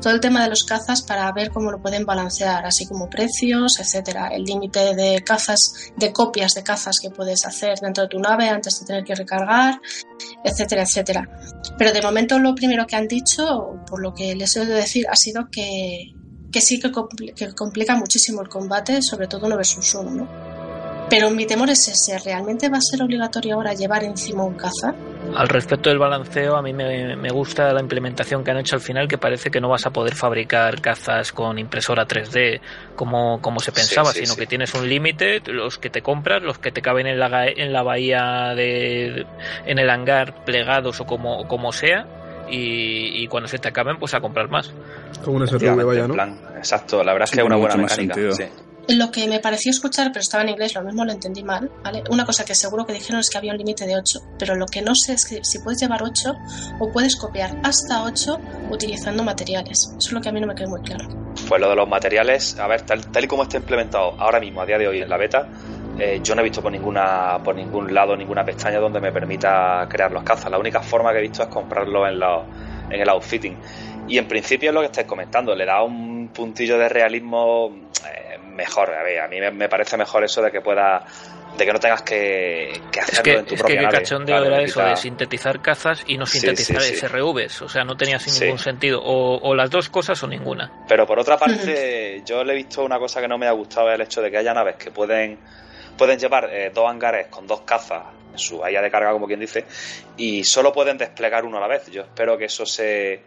todo 0.00 0.12
el 0.12 0.20
tema 0.20 0.44
de 0.44 0.50
los 0.50 0.62
cazas 0.62 1.02
para 1.02 1.32
ver 1.32 1.50
cómo 1.50 1.72
lo 1.72 1.80
pueden 1.80 2.04
balancear, 2.04 2.64
así 2.66 2.86
como 2.86 3.10
precios, 3.10 3.80
etcétera, 3.80 4.28
el 4.28 4.44
límite 4.44 4.94
de 4.94 5.24
cazas, 5.24 5.92
de 5.96 6.12
copias 6.12 6.54
de 6.54 6.62
cazas 6.62 7.00
que 7.00 7.10
puedes 7.10 7.44
hacer 7.46 7.80
dentro 7.80 8.04
de 8.04 8.10
tu 8.10 8.20
nave 8.20 8.48
antes 8.48 8.78
de 8.78 8.86
tener 8.86 9.02
que 9.02 9.16
recargar, 9.16 9.80
etcétera, 10.44 10.82
etcétera. 10.82 11.28
Pero 11.78 11.90
de 11.90 12.00
momento 12.00 12.38
lo 12.38 12.54
primero 12.54 12.86
que 12.86 12.94
han 12.94 13.08
dicho, 13.08 13.80
por 13.88 14.00
lo 14.00 14.14
que 14.14 14.36
les 14.36 14.54
he 14.54 14.60
oído 14.60 14.74
decir, 14.74 15.06
ha 15.10 15.16
sido 15.16 15.48
que, 15.50 16.12
que 16.54 16.60
sí 16.60 16.78
que, 16.78 16.92
complica 16.92 17.96
muchísimo 17.96 18.40
el 18.40 18.48
combate, 18.48 19.02
sobre 19.02 19.26
todo 19.26 19.48
uno 19.48 19.56
versus 19.56 19.92
uno, 19.96 20.10
¿no? 20.12 20.28
Pero 21.10 21.28
mi 21.28 21.46
temor 21.46 21.68
es 21.68 21.88
ese, 21.88 22.16
¿realmente 22.20 22.68
va 22.68 22.78
a 22.78 22.80
ser 22.80 23.02
obligatorio 23.02 23.56
ahora 23.56 23.74
llevar 23.74 24.04
encima 24.04 24.44
un 24.44 24.54
caza? 24.54 24.94
Al 25.34 25.48
respecto 25.48 25.90
del 25.90 25.98
balanceo, 25.98 26.54
a 26.54 26.62
mí 26.62 26.72
me, 26.72 27.28
gusta 27.30 27.72
la 27.72 27.80
implementación 27.80 28.44
que 28.44 28.52
han 28.52 28.58
hecho 28.58 28.76
al 28.76 28.82
final, 28.82 29.08
que 29.08 29.18
parece 29.18 29.50
que 29.50 29.60
no 29.60 29.68
vas 29.68 29.84
a 29.84 29.90
poder 29.90 30.14
fabricar 30.14 30.80
cazas 30.80 31.32
con 31.32 31.58
impresora 31.58 32.06
3D 32.06 32.60
como, 32.94 33.40
como 33.40 33.58
se 33.58 33.72
pensaba, 33.72 34.12
sino 34.12 34.36
que 34.36 34.46
tienes 34.46 34.72
un 34.74 34.88
límite, 34.88 35.42
los 35.46 35.78
que 35.78 35.90
te 35.90 36.02
compras, 36.02 36.40
los 36.40 36.58
que 36.58 36.70
te 36.70 36.82
caben 36.82 37.08
en 37.08 37.18
la, 37.18 37.48
en 37.48 37.72
la 37.72 37.82
bahía, 37.82 38.54
de, 38.54 39.26
en 39.66 39.78
el 39.80 39.90
hangar 39.90 40.44
plegados 40.44 41.00
o 41.00 41.04
como, 41.04 41.48
como 41.48 41.72
sea, 41.72 42.06
y, 42.50 43.26
cuando 43.28 43.48
se 43.48 43.58
te 43.58 43.68
acaben, 43.68 43.98
pues 43.98 44.14
a 44.14 44.20
comprar 44.20 44.48
más. 44.48 44.72
Como 45.24 45.36
una 45.36 45.46
SRV 45.46 45.84
vaya, 45.84 46.06
¿no? 46.06 46.14
exacto, 46.56 47.02
la 47.02 47.12
verdad 47.12 47.28
es 47.28 47.30
que 47.30 47.40
es 47.40 47.46
una 47.46 47.56
buena 47.56 47.76
mecánica. 47.76 48.16
Lo 48.88 49.10
que 49.10 49.26
me 49.26 49.40
pareció 49.40 49.70
escuchar, 49.70 50.08
pero 50.08 50.20
estaba 50.20 50.42
en 50.42 50.50
inglés, 50.50 50.74
lo 50.74 50.82
mismo 50.82 51.06
lo 51.06 51.12
entendí 51.12 51.42
mal, 51.42 51.70
¿vale? 51.82 52.04
Una 52.10 52.26
cosa 52.26 52.44
que 52.44 52.54
seguro 52.54 52.84
que 52.84 52.92
dijeron 52.92 53.20
es 53.20 53.30
que 53.30 53.38
había 53.38 53.52
un 53.52 53.58
límite 53.58 53.86
de 53.86 53.96
8, 53.96 54.20
pero 54.38 54.54
lo 54.56 54.66
que 54.66 54.82
no 54.82 54.94
sé 54.94 55.14
es 55.14 55.24
que 55.24 55.42
si 55.42 55.58
puedes 55.60 55.80
llevar 55.80 56.02
8 56.02 56.34
o 56.80 56.92
puedes 56.92 57.16
copiar 57.16 57.58
hasta 57.62 58.04
8 58.04 58.38
utilizando 58.70 59.24
materiales. 59.24 59.90
Eso 59.96 60.08
es 60.08 60.12
lo 60.12 60.20
que 60.20 60.28
a 60.28 60.32
mí 60.32 60.40
no 60.40 60.46
me 60.46 60.54
quedó 60.54 60.68
muy 60.68 60.82
claro. 60.82 61.08
Pues 61.48 61.60
lo 61.60 61.70
de 61.70 61.76
los 61.76 61.88
materiales, 61.88 62.58
a 62.58 62.66
ver, 62.66 62.82
tal, 62.82 63.00
y 63.22 63.26
como 63.26 63.44
está 63.44 63.56
implementado 63.56 64.20
ahora 64.20 64.38
mismo, 64.38 64.60
a 64.60 64.66
día 64.66 64.76
de 64.76 64.86
hoy 64.86 65.00
en 65.00 65.08
la 65.08 65.16
beta, 65.16 65.48
eh, 65.98 66.20
yo 66.22 66.34
no 66.34 66.40
he 66.40 66.44
visto 66.44 66.60
por 66.60 66.72
ninguna 66.72 67.38
por 67.42 67.54
ningún 67.54 67.92
lado 67.94 68.16
ninguna 68.16 68.44
pestaña 68.44 68.78
donde 68.78 69.00
me 69.00 69.12
permita 69.12 69.86
crear 69.88 70.10
los 70.12 70.22
cazas. 70.22 70.50
La 70.50 70.58
única 70.58 70.80
forma 70.80 71.12
que 71.12 71.18
he 71.18 71.22
visto 71.22 71.42
es 71.42 71.48
comprarlo 71.48 72.06
en, 72.06 72.20
en 72.90 73.00
el 73.00 73.08
outfitting. 73.08 73.56
Y 74.08 74.18
en 74.18 74.28
principio 74.28 74.70
es 74.70 74.74
lo 74.74 74.80
que 74.80 74.86
estáis 74.86 75.06
comentando, 75.06 75.54
le 75.54 75.64
da 75.64 75.82
un 75.82 76.28
puntillo 76.28 76.76
de 76.78 76.88
realismo 76.88 77.70
eh, 78.04 78.38
mejor. 78.38 78.92
A, 78.92 79.02
ver, 79.02 79.20
a 79.20 79.28
mí 79.28 79.38
me, 79.52 79.68
parece 79.68 79.96
mejor 79.96 80.24
eso 80.24 80.42
de 80.42 80.50
que 80.50 80.60
pueda 80.60 81.04
de 81.56 81.64
que 81.64 81.72
no 81.72 81.78
tengas 81.78 82.02
que, 82.02 82.80
hacerlo 83.00 83.38
en 83.38 83.46
tu 83.46 83.54
es 83.54 83.60
propia 83.60 83.76
que, 83.76 83.82
nave. 83.82 83.98
cachondeo 83.98 84.44
era 84.44 84.60
eso 84.60 84.82
de 84.82 84.96
sintetizar 84.96 85.62
cazas 85.62 86.02
y 86.08 86.18
no 86.18 86.26
sintetizar 86.26 86.82
SRVs, 86.82 87.62
o 87.62 87.68
sea, 87.68 87.84
no 87.84 87.96
tenía 87.96 88.18
ningún 88.40 88.58
sentido, 88.58 89.00
o, 89.04 89.54
las 89.54 89.70
dos 89.70 89.88
cosas 89.88 90.20
o 90.24 90.26
ninguna. 90.26 90.84
Pero 90.88 91.06
por 91.06 91.20
otra 91.20 91.36
parte, 91.38 92.22
yo 92.26 92.42
le 92.42 92.54
he 92.54 92.56
visto 92.56 92.84
una 92.84 92.98
cosa 92.98 93.20
que 93.20 93.28
no 93.28 93.38
me 93.38 93.46
ha 93.46 93.52
gustado, 93.52 93.88
el 93.92 94.00
hecho 94.00 94.20
de 94.20 94.32
que 94.32 94.38
haya 94.38 94.52
naves 94.52 94.74
que 94.74 94.90
pueden, 94.90 95.38
pueden 95.96 96.18
llevar 96.18 96.50
eh, 96.52 96.70
dos 96.74 96.88
hangares 96.88 97.28
con 97.28 97.46
dos 97.46 97.62
cazas 97.62 98.04
en 98.32 98.38
su 98.38 98.58
bahía 98.58 98.82
de 98.82 98.90
carga, 98.90 99.12
como 99.12 99.26
quien 99.26 99.40
dice, 99.40 99.64
y 100.16 100.44
solo 100.44 100.72
pueden 100.72 100.98
desplegar 100.98 101.44
uno 101.44 101.58
a 101.58 101.60
la 101.60 101.68
vez. 101.68 101.86
Yo 101.90 102.02
espero 102.02 102.36
que 102.36 102.46
eso 102.46 102.66
se 102.66 103.22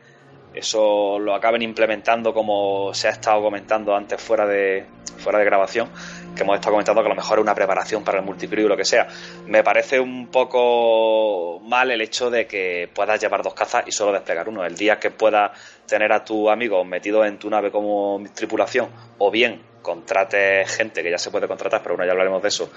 eso 0.53 1.19
lo 1.19 1.35
acaben 1.35 1.61
implementando 1.61 2.33
como 2.33 2.93
se 2.93 3.07
ha 3.07 3.11
estado 3.11 3.43
comentando 3.43 3.95
antes 3.95 4.19
fuera 4.19 4.47
de, 4.47 4.85
fuera 5.17 5.37
de 5.39 5.45
grabación, 5.45 5.89
que 6.35 6.43
hemos 6.43 6.55
estado 6.55 6.73
comentando 6.73 7.01
que 7.01 7.07
a 7.07 7.09
lo 7.09 7.15
mejor 7.15 7.37
es 7.37 7.43
una 7.43 7.53
preparación 7.53 8.03
para 8.03 8.19
el 8.19 8.25
multiplayer 8.25 8.65
o 8.65 8.69
lo 8.69 8.77
que 8.77 8.85
sea. 8.85 9.07
Me 9.45 9.63
parece 9.63 9.99
un 9.99 10.27
poco 10.27 11.59
mal 11.63 11.91
el 11.91 12.01
hecho 12.01 12.29
de 12.29 12.47
que 12.47 12.89
puedas 12.93 13.21
llevar 13.21 13.43
dos 13.43 13.53
cazas 13.53 13.83
y 13.87 13.91
solo 13.91 14.11
desplegar 14.11 14.49
uno. 14.49 14.65
El 14.65 14.75
día 14.75 14.99
que 14.99 15.11
puedas 15.11 15.51
tener 15.85 16.11
a 16.11 16.23
tu 16.23 16.49
amigo 16.49 16.83
metido 16.83 17.23
en 17.23 17.37
tu 17.37 17.49
nave 17.49 17.71
como 17.71 18.23
tripulación, 18.33 18.89
o 19.19 19.29
bien 19.29 19.61
contrates 19.87 20.69
gente 20.69 21.01
que 21.01 21.09
ya 21.09 21.17
se 21.17 21.31
puede 21.31 21.47
contratar, 21.47 21.81
pero 21.81 21.95
bueno, 21.95 22.05
ya 22.05 22.11
hablaremos 22.11 22.41
de 22.41 22.49
eso, 22.49 22.69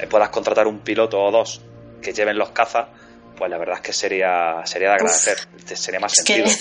eh, 0.00 0.06
puedas 0.06 0.30
contratar 0.30 0.66
un 0.66 0.78
piloto 0.78 1.22
o 1.22 1.30
dos 1.30 1.60
que 2.00 2.14
lleven 2.14 2.38
los 2.38 2.50
cazas, 2.50 2.86
pues 3.36 3.50
la 3.50 3.58
verdad 3.58 3.76
es 3.76 3.82
que 3.82 3.92
sería, 3.92 4.62
sería 4.64 4.88
de 4.88 4.94
agradecer, 4.94 5.36
sería 5.74 6.00
más 6.00 6.12
sentido 6.12 6.46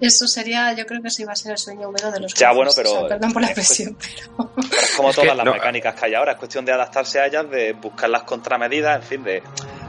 Eso 0.00 0.26
sería, 0.26 0.72
yo 0.72 0.86
creo 0.86 1.02
que 1.02 1.10
sí 1.10 1.24
va 1.24 1.32
a 1.32 1.36
ser 1.36 1.52
el 1.52 1.58
sueño 1.58 1.90
húmedo 1.90 2.10
de 2.10 2.20
los 2.20 2.32
Ya, 2.32 2.52
bueno, 2.52 2.70
pero. 2.74 3.06
perdón 3.06 3.34
por 3.34 3.42
la 3.42 3.48
expresión, 3.48 3.98
pero. 4.00 4.50
es 4.80 4.94
como 4.96 5.12
todas 5.12 5.36
las 5.36 5.44
mecánicas 5.44 5.94
que 5.94 6.06
hay 6.06 6.14
ahora, 6.14 6.32
es 6.32 6.38
cuestión 6.38 6.64
de 6.64 6.72
adaptarse 6.72 7.20
a 7.20 7.26
ellas, 7.26 7.50
de 7.50 7.74
buscar 7.74 8.08
las 8.08 8.22
contramedidas, 8.22 9.02
en 9.02 9.06
fin, 9.06 9.22
de, 9.22 9.42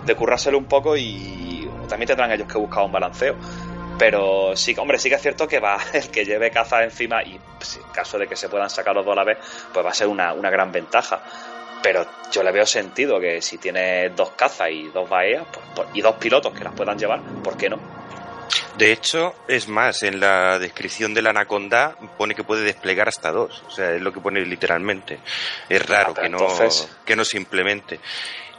de 0.06 0.16
currárselo 0.16 0.58
un 0.58 0.66
poco 0.66 0.98
y 0.98 1.70
también 1.88 2.08
tendrán 2.08 2.30
ellos 2.32 2.48
que 2.52 2.58
buscar 2.58 2.84
un 2.84 2.92
balanceo. 2.92 3.38
Pero 4.02 4.58
sí, 4.58 4.74
hombre, 4.80 4.98
sí 4.98 5.10
que 5.10 5.16
es 5.16 5.22
cierto 5.22 5.48
que 5.48 5.60
va 5.60 5.78
el 5.94 6.10
que 6.10 6.26
lleve 6.26 6.50
caza 6.50 6.84
encima 6.84 7.22
y 7.22 7.40
pues, 7.56 7.78
en 7.78 7.84
caso 7.94 8.18
de 8.18 8.26
que 8.26 8.36
se 8.36 8.50
puedan 8.50 8.68
sacar 8.68 8.96
los 8.96 9.06
dos 9.06 9.12
a 9.12 9.18
la 9.18 9.24
vez, 9.24 9.38
pues 9.72 9.86
va 9.86 9.92
a 9.92 9.94
ser 9.94 10.08
una, 10.08 10.34
una 10.34 10.50
gran 10.50 10.72
ventaja. 10.72 11.22
Pero 11.84 12.08
yo 12.32 12.42
le 12.42 12.52
veo 12.52 12.66
sentido 12.66 13.20
que 13.20 13.44
si 13.44 13.60
tiene 13.60 14.10
dos 14.10 14.32
cazas 14.32 14.72
y 14.72 14.88
dos 14.88 15.08
bahías 15.08 15.46
pues, 15.76 15.88
y 15.94 16.02
dos 16.02 16.16
pilotos 16.16 16.52
que 16.52 16.64
las 16.64 16.74
puedan 16.74 16.98
llevar, 16.98 17.22
¿por 17.44 17.56
qué 17.56 17.70
no? 17.70 17.78
De 18.76 18.92
hecho, 18.92 19.36
es 19.48 19.68
más, 19.68 20.02
en 20.02 20.20
la 20.20 20.58
descripción 20.58 21.14
de 21.14 21.22
la 21.22 21.30
Anaconda 21.30 21.96
pone 22.18 22.34
que 22.34 22.44
puede 22.44 22.64
desplegar 22.64 23.08
hasta 23.08 23.32
dos. 23.32 23.64
O 23.68 23.70
sea, 23.70 23.92
es 23.92 24.02
lo 24.02 24.12
que 24.12 24.20
pone 24.20 24.42
literalmente. 24.42 25.20
Es 25.70 25.86
raro 25.88 26.16
ah, 26.18 26.22
que, 26.22 26.28
no, 26.28 26.40
que 27.06 27.16
no 27.16 27.24
se 27.24 27.38
implemente. 27.38 28.00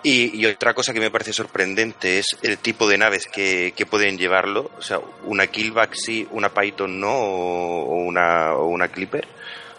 Y, 0.05 0.45
otra 0.47 0.75
cosa 0.75 0.93
que 0.93 1.01
me 1.01 1.11
parece 1.11 1.33
sorprendente 1.33 2.19
es 2.19 2.27
el 2.43 2.59
tipo 2.59 2.89
de 2.89 2.99
naves 2.99 3.27
que, 3.27 3.73
pueden 3.89 4.19
llevarlo. 4.19 4.71
O 4.79 4.83
sea, 4.83 5.01
una 5.27 5.47
Killback 5.47 5.95
sí, 5.95 6.27
una 6.33 6.53
Python 6.53 7.01
no, 7.01 7.15
o 7.15 7.97
una, 8.03 8.55
o 8.55 8.67
una 8.67 8.89
Clipper. 8.89 9.27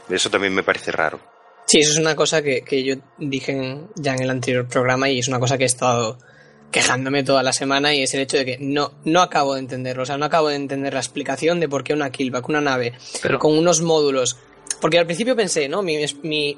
Eso 0.09 0.29
también 0.29 0.53
me 0.53 0.63
parece 0.63 0.91
raro. 0.91 1.19
Sí, 1.65 1.79
eso 1.79 1.91
es 1.91 1.97
una 1.97 2.15
cosa 2.15 2.41
que, 2.41 2.61
que 2.61 2.83
yo 2.83 2.95
dije 3.17 3.79
ya 3.95 4.13
en 4.13 4.21
el 4.21 4.29
anterior 4.29 4.67
programa 4.67 5.09
y 5.09 5.19
es 5.19 5.27
una 5.27 5.39
cosa 5.39 5.57
que 5.57 5.63
he 5.63 5.67
estado 5.67 6.17
quejándome 6.73 7.23
toda 7.23 7.43
la 7.43 7.53
semana 7.53 7.93
y 7.93 8.01
es 8.01 8.13
el 8.13 8.21
hecho 8.21 8.37
de 8.37 8.45
que 8.45 8.57
no, 8.59 8.93
no 9.05 9.21
acabo 9.21 9.53
de 9.53 9.61
entenderlo. 9.61 10.03
O 10.03 10.05
sea, 10.05 10.17
no 10.17 10.25
acabo 10.25 10.49
de 10.49 10.55
entender 10.55 10.93
la 10.93 10.99
explicación 10.99 11.61
de 11.61 11.69
por 11.69 11.85
qué 11.85 11.93
una 11.93 12.11
Killback, 12.11 12.49
una 12.49 12.59
nave 12.59 12.93
con 13.39 13.57
unos 13.57 13.81
módulos. 13.81 14.37
Porque 14.81 14.99
al 14.99 15.05
principio 15.05 15.35
pensé, 15.35 15.69
¿no? 15.69 15.81
Mi, 15.81 16.03
mi 16.23 16.57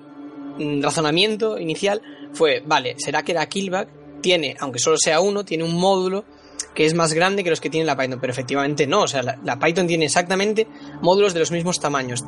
razonamiento 0.81 1.59
inicial 1.59 2.01
fue, 2.33 2.61
vale, 2.65 2.95
será 2.97 3.23
que 3.23 3.33
la 3.33 3.47
Killback 3.47 3.89
tiene, 4.21 4.55
aunque 4.59 4.79
solo 4.79 4.97
sea 4.97 5.19
uno, 5.19 5.45
tiene 5.45 5.63
un 5.63 5.75
módulo 5.75 6.25
que 6.73 6.85
es 6.85 6.93
más 6.93 7.13
grande 7.13 7.43
que 7.43 7.49
los 7.49 7.61
que 7.61 7.69
tiene 7.69 7.85
la 7.85 7.95
Python, 7.95 8.19
pero 8.19 8.31
efectivamente 8.31 8.85
no, 8.85 9.03
o 9.03 9.07
sea, 9.07 9.21
la 9.21 9.59
Python 9.59 9.87
tiene 9.87 10.05
exactamente 10.05 10.67
módulos 11.01 11.33
de 11.33 11.39
los 11.39 11.51
mismos 11.51 11.79
tamaños 11.79 12.23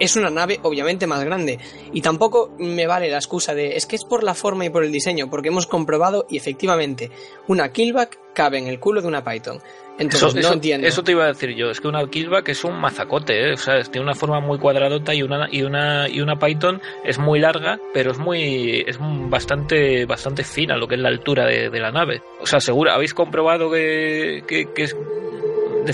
es 0.00 0.16
una 0.16 0.30
nave 0.30 0.60
obviamente 0.62 1.06
más 1.06 1.24
grande. 1.24 1.58
Y 1.92 2.00
tampoco 2.00 2.54
me 2.58 2.86
vale 2.86 3.10
la 3.10 3.16
excusa 3.16 3.54
de 3.54 3.76
es 3.76 3.86
que 3.86 3.96
es 3.96 4.04
por 4.04 4.22
la 4.22 4.34
forma 4.34 4.64
y 4.64 4.70
por 4.70 4.84
el 4.84 4.92
diseño, 4.92 5.28
porque 5.30 5.48
hemos 5.48 5.66
comprobado 5.66 6.26
y 6.28 6.36
efectivamente 6.36 7.10
una 7.48 7.72
killback 7.72 8.18
cabe 8.34 8.58
en 8.58 8.66
el 8.66 8.78
culo 8.78 9.00
de 9.00 9.08
una 9.08 9.24
Python. 9.24 9.60
Entonces 9.98 10.34
eso, 10.34 10.48
no 10.48 10.54
entiendo. 10.54 10.86
Eso 10.86 11.02
te 11.02 11.12
iba 11.12 11.24
a 11.24 11.28
decir 11.28 11.54
yo, 11.54 11.70
es 11.70 11.80
que 11.80 11.88
una 11.88 12.06
killback 12.06 12.50
es 12.50 12.64
un 12.64 12.78
mazacote, 12.78 13.48
¿eh? 13.48 13.52
o 13.54 13.56
sea, 13.56 13.82
tiene 13.84 14.04
una 14.04 14.14
forma 14.14 14.40
muy 14.40 14.58
cuadradota 14.58 15.14
y 15.14 15.22
una 15.22 15.48
y 15.50 15.62
una 15.62 16.06
y 16.06 16.20
una 16.20 16.38
Python 16.38 16.82
es 17.02 17.18
muy 17.18 17.40
larga, 17.40 17.80
pero 17.94 18.10
es 18.10 18.18
muy 18.18 18.84
es 18.86 18.98
bastante 19.00 20.04
bastante 20.04 20.44
fina 20.44 20.76
lo 20.76 20.86
que 20.86 20.96
es 20.96 21.00
la 21.00 21.08
altura 21.08 21.46
de, 21.46 21.80
la 21.80 21.90
nave. 21.90 22.20
O 22.40 22.46
sea, 22.46 22.60
seguro 22.60 22.92
habéis 22.92 23.14
comprobado 23.14 23.70
que, 23.70 24.44
que, 24.46 24.70
que 24.74 24.82
es 24.82 24.94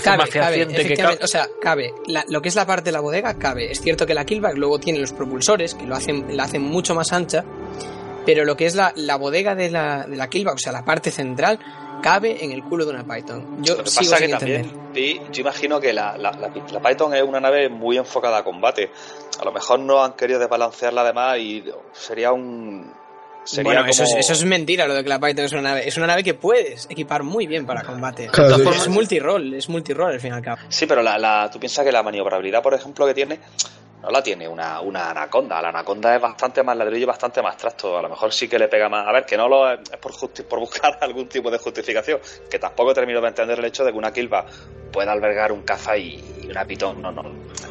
cabe, 0.01 1.17
O 1.21 1.27
sea, 1.27 1.47
cabe. 1.61 1.93
lo 2.27 2.41
que 2.41 2.49
es 2.49 2.55
la 2.55 2.65
parte 2.65 2.85
de 2.85 2.91
la 2.91 2.99
bodega, 2.99 3.37
cabe. 3.37 3.71
Es 3.71 3.81
cierto 3.81 4.05
que 4.05 4.13
la 4.13 4.25
killback 4.25 4.55
luego 4.55 4.79
tiene 4.79 4.99
los 4.99 5.13
propulsores, 5.13 5.75
que 5.75 5.85
lo 5.85 5.95
hacen, 5.95 6.35
la 6.35 6.43
hacen 6.43 6.61
mucho 6.61 6.95
más 6.95 7.11
ancha, 7.13 7.43
pero 8.25 8.45
lo 8.45 8.55
que 8.55 8.65
es 8.65 8.75
la, 8.75 8.93
bodega 9.17 9.55
de 9.55 9.69
la, 9.69 10.05
de 10.05 10.15
la 10.15 10.29
killback, 10.29 10.55
o 10.55 10.59
sea, 10.59 10.71
la 10.71 10.85
parte 10.85 11.11
central, 11.11 11.59
cabe 12.01 12.43
en 12.43 12.51
el 12.51 12.63
culo 12.63 12.85
de 12.85 12.91
una 12.91 13.03
Python. 13.03 13.63
Yo 13.63 13.75
lo 13.75 13.83
que 13.83 13.91
pasa 13.95 14.17
que 14.17 14.27
también, 14.27 14.71
yo 14.93 15.41
imagino 15.41 15.79
que 15.79 15.93
la, 15.93 16.17
la, 16.17 16.31
Python 16.81 17.15
es 17.15 17.23
una 17.23 17.39
nave 17.39 17.69
muy 17.69 17.97
enfocada 17.97 18.39
a 18.39 18.43
combate. 18.43 18.91
A 19.39 19.45
lo 19.45 19.51
mejor 19.51 19.79
no 19.79 20.03
han 20.03 20.13
querido 20.13 20.39
desbalancearla 20.39 21.01
además 21.01 21.37
y 21.39 21.63
sería 21.93 22.31
un 22.31 22.93
bueno, 23.63 23.85
eso, 23.85 24.03
es, 24.03 24.45
mentira 24.45 24.87
lo 24.87 24.93
de 24.93 25.03
que 25.03 25.09
la 25.09 25.19
Python 25.19 25.45
es 25.45 25.51
una 25.51 25.61
nave. 25.61 25.87
Es 25.87 25.97
una 25.97 26.07
nave 26.07 26.23
que 26.23 26.33
puedes 26.33 26.87
equipar 26.89 27.23
muy 27.23 27.47
bien 27.47 27.65
para 27.65 27.83
combate. 27.83 28.29
es 28.75 28.87
multirol, 28.87 29.53
es 29.53 29.69
multirol 29.69 30.13
al 30.13 30.19
fin 30.19 30.31
y 30.31 30.35
al 30.35 30.41
cabo. 30.41 30.57
Sí, 30.69 30.85
pero 30.85 31.01
la, 31.01 31.17
la, 31.17 31.49
tú 31.51 31.59
piensas 31.59 31.85
que 31.85 31.91
la 31.91 32.03
maniobrabilidad, 32.03 32.61
por 32.61 32.73
ejemplo, 32.73 33.05
que 33.05 33.13
tiene, 33.13 33.39
no 34.03 34.09
la 34.09 34.21
tiene 34.21 34.47
una, 34.49 34.81
una 34.81 35.11
anaconda. 35.11 35.61
La 35.61 35.69
anaconda 35.69 36.13
es 36.13 36.21
bastante 36.21 36.61
más 36.61 36.75
ladrillo 36.75 37.03
y 37.03 37.05
bastante 37.05 37.41
más 37.41 37.55
trasto. 37.55 37.97
A 37.97 38.01
lo 38.01 38.09
mejor 38.09 38.33
sí 38.33 38.49
que 38.49 38.59
le 38.59 38.67
pega 38.67 38.89
más. 38.89 39.07
A 39.07 39.13
ver, 39.13 39.25
que 39.25 39.37
no 39.37 39.47
lo 39.47 39.71
es 39.71 39.79
por, 40.01 40.11
por 40.45 40.59
buscar 40.59 40.97
algún 41.01 41.29
tipo 41.29 41.49
de 41.49 41.57
justificación. 41.57 42.19
Que 42.49 42.59
tampoco 42.59 42.93
termino 42.93 43.21
de 43.21 43.29
entender 43.29 43.59
el 43.59 43.65
hecho 43.65 43.85
de 43.85 43.93
que 43.93 43.97
una 43.97 44.11
Kilba 44.11 44.45
pueda 44.91 45.11
albergar 45.11 45.51
un 45.51 45.63
caza 45.63 45.97
y, 45.97 46.21
una 46.49 46.65
pitón. 46.65 47.01
No, 47.01 47.11
no. 47.11 47.23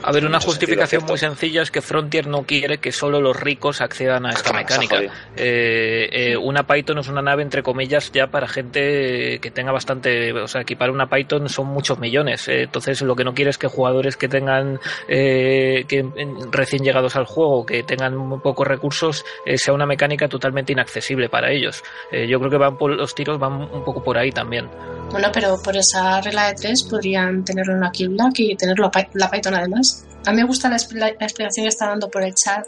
A 0.03 0.13
ver, 0.13 0.27
una 0.27 0.41
justificación 0.41 1.05
muy 1.05 1.17
sencilla 1.17 1.63
es 1.63 1.71
que 1.71 1.81
Frontier 1.81 2.27
no 2.27 2.43
quiere 2.43 2.79
que 2.79 2.91
solo 2.91 3.21
los 3.21 3.39
ricos 3.39 3.81
accedan 3.81 4.27
a 4.27 4.31
esta 4.31 4.53
mecánica. 4.53 5.01
Eh, 5.37 6.09
eh, 6.11 6.37
una 6.37 6.67
Python 6.67 6.99
es 6.99 7.09
una 7.09 7.23
nave, 7.23 7.43
entre 7.43 7.63
comillas, 7.63 8.11
ya 8.13 8.27
para 8.27 8.49
gente 8.49 9.39
que 9.41 9.51
tenga 9.51 9.71
bastante. 9.73 10.33
O 10.33 10.49
sea, 10.49 10.63
equipar 10.63 10.91
una 10.91 11.09
Python 11.09 11.49
son 11.49 11.69
muchos 11.69 11.99
millones. 11.99 12.49
Eh, 12.49 12.63
entonces, 12.63 13.01
lo 13.03 13.15
que 13.15 13.25
no 13.25 13.35
quiere 13.35 13.51
es 13.51 13.59
que 13.59 13.69
jugadores 13.69 14.17
que 14.17 14.29
tengan. 14.29 14.81
que 15.07 16.05
recién 16.51 16.83
llegados 16.83 17.17
al 17.17 17.27
juego, 17.27 17.65
que 17.65 17.83
tengan 17.83 18.17
muy 18.17 18.39
pocos 18.41 18.67
recursos, 18.67 19.25
sea 19.57 19.75
una 19.75 19.87
mecánica 19.87 20.29
totalmente 20.29 20.73
inaccesible 20.73 21.29
para 21.29 21.51
ellos. 21.51 21.83
yo 22.11 22.39
creo 22.39 22.51
que 22.51 22.59
van 22.59 22.77
por, 22.77 22.91
los 22.93 23.15
tiros 23.15 23.39
van 23.39 23.53
un 23.73 23.85
poco 23.85 24.03
por 24.03 24.19
ahí 24.19 24.31
también. 24.31 24.69
Bueno, 25.11 25.29
pero 25.33 25.57
por 25.63 25.77
esa 25.77 26.21
regla 26.21 26.49
de 26.49 26.55
tres 26.55 26.85
podrían 26.85 27.45
tenerlo 27.45 27.75
en 27.75 27.91
Kill 27.91 28.09
Black 28.11 28.39
y 28.39 28.57
tenerlo 28.57 28.91
la 29.15 29.31
Python 29.31 29.55
además. 29.55 30.07
A 30.25 30.31
mí 30.31 30.37
me 30.37 30.45
gusta 30.45 30.69
la, 30.69 30.77
explicación 30.77 31.65
que 31.65 31.69
está 31.69 31.89
dando 31.89 32.09
por 32.09 32.23
el 32.23 32.33
chat 32.35 32.65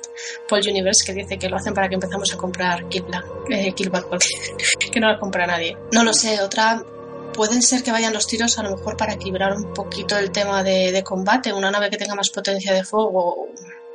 Paul 0.48 0.60
Universe, 0.68 1.04
que 1.06 1.12
dice 1.12 1.38
que 1.38 1.48
lo 1.48 1.56
hacen 1.56 1.72
para 1.72 1.88
que 1.88 1.94
empezamos 1.94 2.32
a 2.32 2.36
comprar 2.36 2.88
Kill 2.88 3.04
Black, 3.04 3.24
eh, 3.50 3.74
porque 4.10 4.26
que 4.92 5.00
no 5.00 5.12
lo 5.12 5.18
compra 5.18 5.46
nadie. 5.46 5.76
No 5.92 6.02
lo 6.02 6.12
sé, 6.12 6.40
otra 6.42 6.82
pueden 7.34 7.62
ser 7.62 7.82
que 7.82 7.92
vayan 7.92 8.12
los 8.12 8.26
tiros 8.26 8.58
a 8.58 8.62
lo 8.62 8.76
mejor 8.76 8.96
para 8.96 9.14
equilibrar 9.14 9.54
un 9.54 9.72
poquito 9.72 10.16
el 10.16 10.30
tema 10.30 10.62
de, 10.62 11.02
combate, 11.04 11.52
una 11.52 11.70
nave 11.70 11.90
que 11.90 11.96
tenga 11.96 12.14
más 12.14 12.30
potencia 12.30 12.72
de 12.72 12.84
fuego 12.84 13.48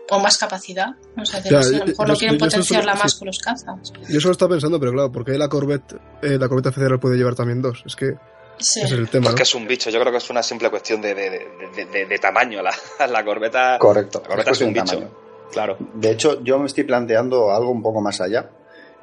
o 0.10 0.20
más 0.20 0.38
capacidad. 0.38 0.90
No 1.16 1.26
sé, 1.26 1.38
a 1.38 1.62
lo 1.62 1.86
mejor 1.86 2.08
no 2.08 2.16
quieren 2.16 2.38
potenciarla 2.38 2.96
más 2.96 3.16
con 3.16 3.28
los 3.28 3.40
cazas. 3.40 3.94
Yo 4.08 4.20
solo 4.20 4.32
estaba 4.32 4.52
pensando, 4.52 4.80
pero 4.80 4.92
claro, 4.92 5.12
porque 5.12 5.38
la 5.38 5.48
Corvette, 5.48 5.94
eh, 6.22 6.38
la 6.40 6.48
Corvette 6.48 6.74
Federal 6.74 7.00
puede 7.00 7.18
llevar 7.18 7.36
también 7.36 7.62
dos. 7.62 7.84
Es 7.86 7.96
que 7.96 8.16
es 8.60 8.92
el 8.92 9.10
tema. 9.10 9.28
Porque 9.28 9.44
es 9.44 9.56
un 9.56 9.68
bicho, 9.68 9.90
yo 9.90 10.00
creo 10.00 10.12
que 10.12 10.18
es 10.18 10.30
una 10.30 10.44
simple 10.44 10.70
cuestión 10.70 11.02
de, 11.02 11.14
de, 11.14 12.20
tamaño. 12.20 12.62
La, 12.62 12.74
la, 13.08 13.24
corbeta. 13.24 13.78
Correcto. 13.80 14.22
La 14.24 14.28
corbeta 14.30 14.52
es, 14.52 14.62
un 14.62 14.74
bicho. 14.74 15.12
Claro. 15.52 15.78
De 15.94 16.12
hecho, 16.12 16.44
yo 16.44 16.60
me 16.60 16.68
estoy 16.68 16.84
planteando 16.84 17.52
algo 17.52 17.72
un 17.72 17.82
poco 17.82 18.02
más 18.02 18.20
allá. 18.22 18.50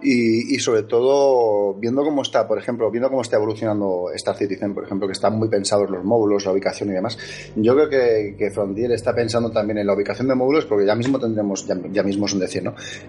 Y, 0.03 0.59
sobre 0.59 0.83
todo 0.83 1.75
viendo 1.75 2.03
cómo 2.03 2.23
está, 2.23 2.47
por 2.47 2.59
ejemplo, 2.59 2.91
viendo 2.91 3.09
cómo 3.09 3.23
está 3.23 3.37
evolucionando 3.37 4.11
Star 4.15 4.37
Citizen, 4.37 4.75
por 4.75 4.85
ejemplo, 4.85 5.07
que 5.07 5.13
están 5.13 5.39
muy 5.39 5.49
pensados 5.49 5.89
los 5.91 6.05
módulos, 6.05 6.45
la 6.45 6.53
ubicación 6.53 6.91
y 6.91 6.93
demás, 6.93 7.19
yo 7.57 7.75
creo 7.75 7.89
que, 7.89 8.51
Frontier 8.51 8.93
está 8.93 9.15
pensando 9.15 9.51
también 9.51 9.79
en 9.79 9.87
la 9.87 9.95
ubicación 9.95 10.29
de 10.29 10.35
módulos, 10.35 10.67
porque 10.67 10.87
ya 10.87 10.95
mismo 10.95 11.19
tendremos, 11.19 11.67
ya, 11.67 12.03
mismo 12.03 12.27
es 12.27 12.35
un 12.35 12.41
decir. 12.41 12.63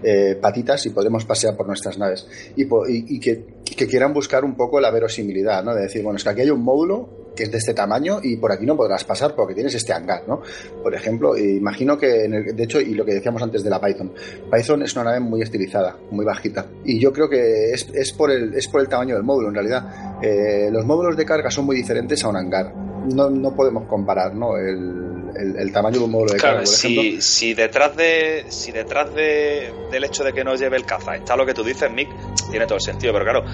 Eh, 0.04 0.38
patitas 0.42 0.86
y 0.86 0.90
podremos 0.92 1.26
pasear 1.26 1.56
por 1.56 1.68
nuestras 1.68 1.98
naves. 1.98 2.28
Y, 2.56 3.20
que, 3.20 3.46
quieran 3.88 4.14
buscar 4.14 4.44
un 4.44 4.56
poco 4.56 4.80
la 4.80 4.92
verosimilidad, 4.92 5.64
¿no? 5.64 5.74
De 5.76 5.82
decir, 5.82 6.04
bueno, 6.04 6.18
es 6.18 6.24
que 6.24 6.30
aquí 6.30 6.42
hay 6.42 6.50
un 6.50 6.64
módulo 6.64 7.27
que 7.38 7.44
es 7.44 7.52
de 7.52 7.60
este 7.60 7.74
tamaño 7.74 8.20
y 8.22 8.36
por 8.36 8.52
aquí 8.52 8.66
no 8.66 8.76
podrás 8.76 9.04
pasar 9.04 9.36
porque 9.36 9.54
tienes 9.54 9.74
este 9.76 9.94
hangar, 9.94 10.24
¿no? 10.28 10.42
Por 10.84 10.94
ejemplo, 10.94 11.38
imagino 11.38 11.98
que, 11.98 12.26
en 12.26 12.34
el, 12.34 12.56
de 12.56 12.64
hecho, 12.64 12.82
y 12.82 12.96
lo 12.96 13.06
que 13.06 13.14
decíamos 13.14 13.42
antes 13.42 13.64
de 13.64 13.70
la 13.70 13.80
Python, 13.80 14.12
Python 14.52 14.84
es 14.84 14.94
una 14.96 15.06
nave 15.06 15.20
muy 15.20 15.42
estilizada, 15.42 15.96
muy 16.12 16.26
bajita. 16.26 16.66
Y 16.84 17.00
yo 17.00 17.14
creo 17.14 17.30
que 17.30 17.72
es, 17.72 17.88
es 17.94 18.12
por, 18.12 18.32
el, 18.32 18.54
es 18.56 18.68
por 18.68 18.82
el 18.82 18.90
tamaño 18.90 19.16
del 19.16 19.24
módulo, 19.24 19.50
en 19.50 19.54
realidad. 19.54 20.20
Eh, 20.22 20.70
los 20.72 20.84
módulos 20.86 21.16
de 21.16 21.26
carga 21.26 21.52
son 21.52 21.66
muy 21.66 21.76
diferentes 21.76 22.24
a 22.24 22.30
un 22.30 22.38
hangar. 22.38 22.74
No, 22.76 23.30
no 23.30 23.56
podemos 23.56 23.88
comparar, 23.88 24.34
¿no? 24.36 24.58
El, 24.58 25.56
el, 25.58 25.72
tamaño 25.72 26.00
de 26.00 26.06
un 26.06 26.12
módulo 26.12 26.34
de 26.34 26.40
carga. 26.40 26.60
Por 26.60 26.68
si, 26.68 27.22
si 27.22 27.54
detrás 27.54 27.96
de 27.96 28.46
si 28.50 28.72
detrás 28.72 29.14
de, 29.14 29.72
del 29.92 30.04
hecho 30.04 30.24
de 30.24 30.34
que 30.34 30.44
no 30.44 30.56
lleve 30.56 30.78
el 30.78 30.86
caza 30.86 31.16
está 31.16 31.36
lo 31.36 31.46
que 31.46 31.54
tú 31.54 31.64
dices, 31.64 31.90
Mick, 31.92 32.10
tiene 32.50 32.66
todo 32.66 32.76
el 32.76 32.82
sentido, 32.82 33.14
pero 33.14 33.26
claro, 33.26 33.46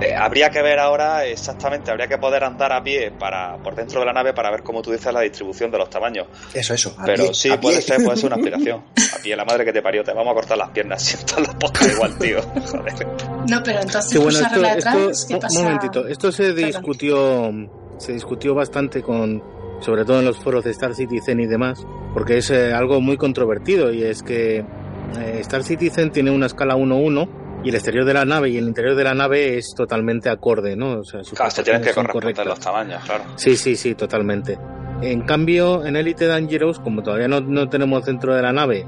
eh, 0.00 0.14
habría 0.14 0.50
que 0.50 0.62
ver 0.62 0.78
ahora 0.78 1.24
exactamente, 1.24 1.90
habría 1.90 2.06
que 2.06 2.18
poder 2.18 2.44
andar 2.44 2.72
a 2.72 2.82
pie 2.82 3.10
para 3.10 3.56
por 3.58 3.74
dentro 3.74 4.00
de 4.00 4.06
la 4.06 4.12
nave 4.12 4.32
para 4.32 4.50
ver 4.50 4.62
cómo 4.62 4.82
tú 4.82 4.92
dices 4.92 5.12
la 5.12 5.20
distribución 5.20 5.70
de 5.70 5.78
los 5.78 5.90
tamaños. 5.90 6.26
Eso, 6.54 6.74
eso. 6.74 6.96
Pero 7.04 7.34
sí, 7.34 7.50
puede 7.60 7.82
ser, 7.82 8.02
puede 8.02 8.16
ser 8.16 8.26
una 8.26 8.36
explicación. 8.40 8.84
A 9.16 9.22
pie, 9.22 9.36
la 9.36 9.44
madre 9.44 9.64
que 9.64 9.72
te 9.72 9.82
parió, 9.82 10.04
te 10.04 10.12
vamos 10.12 10.32
a 10.32 10.34
cortar 10.34 10.58
las 10.58 10.70
piernas. 10.70 11.02
Siento 11.08 11.40
los 11.40 11.54
podcasts 11.54 11.92
igual, 11.92 12.18
tío. 12.18 12.42
Joder. 12.42 13.06
No, 13.48 13.62
pero 13.62 13.80
entonces 13.80 14.10
sí, 14.10 14.18
bueno, 14.18 14.38
esto, 14.38 15.38
Un 15.58 15.64
momentito, 15.64 16.06
esto 16.06 16.32
se 16.32 16.52
discutió, 16.52 17.50
se 17.98 18.12
discutió 18.12 18.54
bastante 18.54 19.02
con, 19.02 19.42
sobre 19.80 20.04
todo 20.04 20.20
en 20.20 20.26
los 20.26 20.38
foros 20.38 20.64
de 20.64 20.70
Star 20.70 20.94
Citizen 20.94 21.40
y 21.40 21.46
demás, 21.46 21.84
porque 22.14 22.38
es 22.38 22.50
eh, 22.50 22.72
algo 22.72 23.00
muy 23.00 23.16
controvertido 23.16 23.92
y 23.92 24.02
es 24.02 24.22
que 24.22 24.58
eh, 24.58 25.38
Star 25.40 25.64
Citizen 25.64 26.10
tiene 26.10 26.30
una 26.30 26.46
escala 26.46 26.76
1-1 26.76 27.47
y 27.64 27.68
el 27.70 27.74
exterior 27.74 28.04
de 28.04 28.14
la 28.14 28.24
nave 28.24 28.50
y 28.50 28.56
el 28.56 28.64
interior 28.64 28.94
de 28.94 29.04
la 29.04 29.14
nave 29.14 29.58
es 29.58 29.74
totalmente 29.76 30.28
acorde, 30.28 30.76
¿no? 30.76 31.00
O 31.00 31.04
sea, 31.04 31.20
claro, 31.34 31.50
se 31.50 31.62
tienen 31.62 31.82
que 31.82 31.92
corresponder 31.92 32.46
los 32.46 32.60
tamaños, 32.60 33.02
claro. 33.04 33.24
Sí, 33.36 33.56
sí, 33.56 33.76
sí, 33.76 33.94
totalmente. 33.94 34.58
En 35.02 35.22
cambio, 35.22 35.84
en 35.84 35.96
Elite 35.96 36.26
Dangerous, 36.26 36.80
como 36.80 37.02
todavía 37.02 37.28
no, 37.28 37.40
no 37.40 37.68
tenemos 37.68 38.04
centro 38.04 38.34
de 38.34 38.42
la 38.42 38.52
nave, 38.52 38.86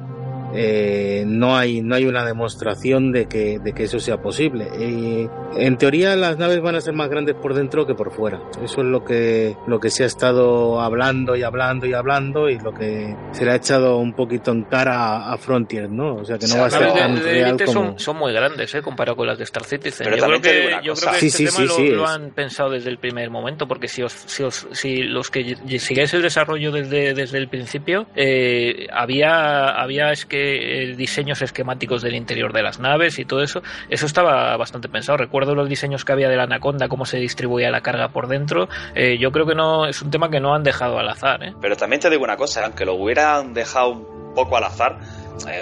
eh, 0.55 1.25
no 1.27 1.57
hay 1.57 1.83
no 1.83 1.95
hay 1.95 2.07
una 2.07 2.25
demostración 2.25 3.13
de 3.13 3.27
que, 3.27 3.59
de 3.59 3.73
que 3.73 3.85
eso 3.85 4.01
sea 4.01 4.19
posible. 4.19 4.69
Y 4.79 5.29
en 5.57 5.77
teoría 5.77 6.17
las 6.17 6.39
naves 6.39 6.61
van 6.61 6.77
a 6.77 6.81
ser 6.81 6.95
más 6.95 7.09
grandes 7.09 7.35
por 7.37 7.55
dentro 7.55 7.87
que 7.87 7.95
por 7.95 8.13
fuera. 8.13 8.41
Eso 8.63 8.81
es 8.81 8.87
lo 8.87 9.05
que 9.05 9.57
lo 9.67 9.81
que 9.81 9.91
se 9.91 10.05
ha 10.05 10.07
estado 10.07 10.81
hablando 10.81 11.37
y 11.37 11.43
hablando 11.43 11.87
y 11.87 11.95
hablando 11.95 12.49
y 12.49 12.59
lo 12.59 12.73
que 12.73 13.15
se 13.33 13.45
le 13.45 13.53
ha 13.53 13.57
echado 13.57 13.99
un 13.99 14.13
poquito 14.15 14.51
en 14.53 14.65
cara 14.65 15.33
a, 15.33 15.37
Frontier, 15.41 15.89
¿no? 15.89 16.17
O 16.17 16.25
sea 16.25 16.37
que 16.37 16.47
no 16.47 16.59
va 16.59 16.67
a 16.67 16.71
ser 16.71 16.93
tan 16.93 17.23
real 17.23 17.57
como... 17.65 17.99
son, 17.99 18.17
muy 18.17 18.33
grandes, 18.33 18.75
¿eh? 18.75 18.83
Comparado 18.83 19.17
con 19.17 19.27
las 19.27 19.39
de 19.39 19.45
Star 19.45 19.65
Citizen. 19.65 20.07
yo 20.07 20.27
creo 20.27 20.41
que, 20.41 20.71
yo 20.83 20.93
creo 20.93 21.13
que 21.19 21.27
este 21.27 21.47
tema 21.47 21.95
lo, 21.95 22.07
han 22.07 22.31
pensado 22.33 22.71
desde 22.71 22.91
el 22.91 22.99
primer 22.99 23.31
momento, 23.31 23.67
porque 23.67 23.89
si 23.89 24.03
os, 24.03 24.13
si, 24.13 24.43
os, 24.43 24.69
si 24.73 25.03
los 25.03 25.31
que 25.31 25.57
sigáis 25.79 26.13
el 26.13 26.23
desarrollo 26.23 26.73
desde, 26.73 27.15
desde 27.15 27.39
el 27.39 27.49
principio, 27.49 28.07
eh, 28.15 28.87
había 28.93 29.81
había 29.81 30.13
es 30.13 30.27
que 30.27 30.40
eh, 30.41 30.97
diseños 30.97 31.43
esquemáticos 31.43 32.03
del 32.03 32.15
interior 32.15 32.53
de 32.53 32.63
las 32.63 32.79
naves 32.79 33.19
y 33.19 33.25
todo 33.25 33.43
eso, 33.43 33.63
eso 33.89 34.07
estaba 34.07 34.57
bastante 34.57 34.89
pensado. 34.89 35.19
Recuerdo 35.19 35.55
los 35.55 35.69
diseños 35.69 36.05
que 36.05 36.13
había 36.13 36.29
de 36.29 36.37
la 36.37 36.45
Anaconda, 36.45 36.89
cómo 36.89 37.05
se 37.05 37.19
distribuía 37.19 37.71
la 37.71 37.81
carga 37.81 38.09
por 38.09 38.29
dentro. 38.29 38.69
Eh, 38.95 39.19
yo 39.19 39.33
creo 39.33 39.47
que 39.47 39.55
no 39.55 39.87
es 39.87 40.03
un 40.03 40.11
tema 40.11 40.31
que 40.31 40.41
no 40.41 40.55
han 40.55 40.63
dejado 40.63 40.99
al 40.99 41.09
azar. 41.09 41.43
¿eh? 41.43 41.55
Pero 41.61 41.77
también 41.77 42.01
te 42.01 42.11
digo 42.11 42.25
una 42.25 42.37
cosa, 42.37 42.65
aunque 42.65 42.85
lo 42.85 42.95
hubieran 42.95 43.55
dejado 43.55 43.91
un 43.91 44.35
poco 44.35 44.57
al 44.57 44.65
azar, 44.65 44.99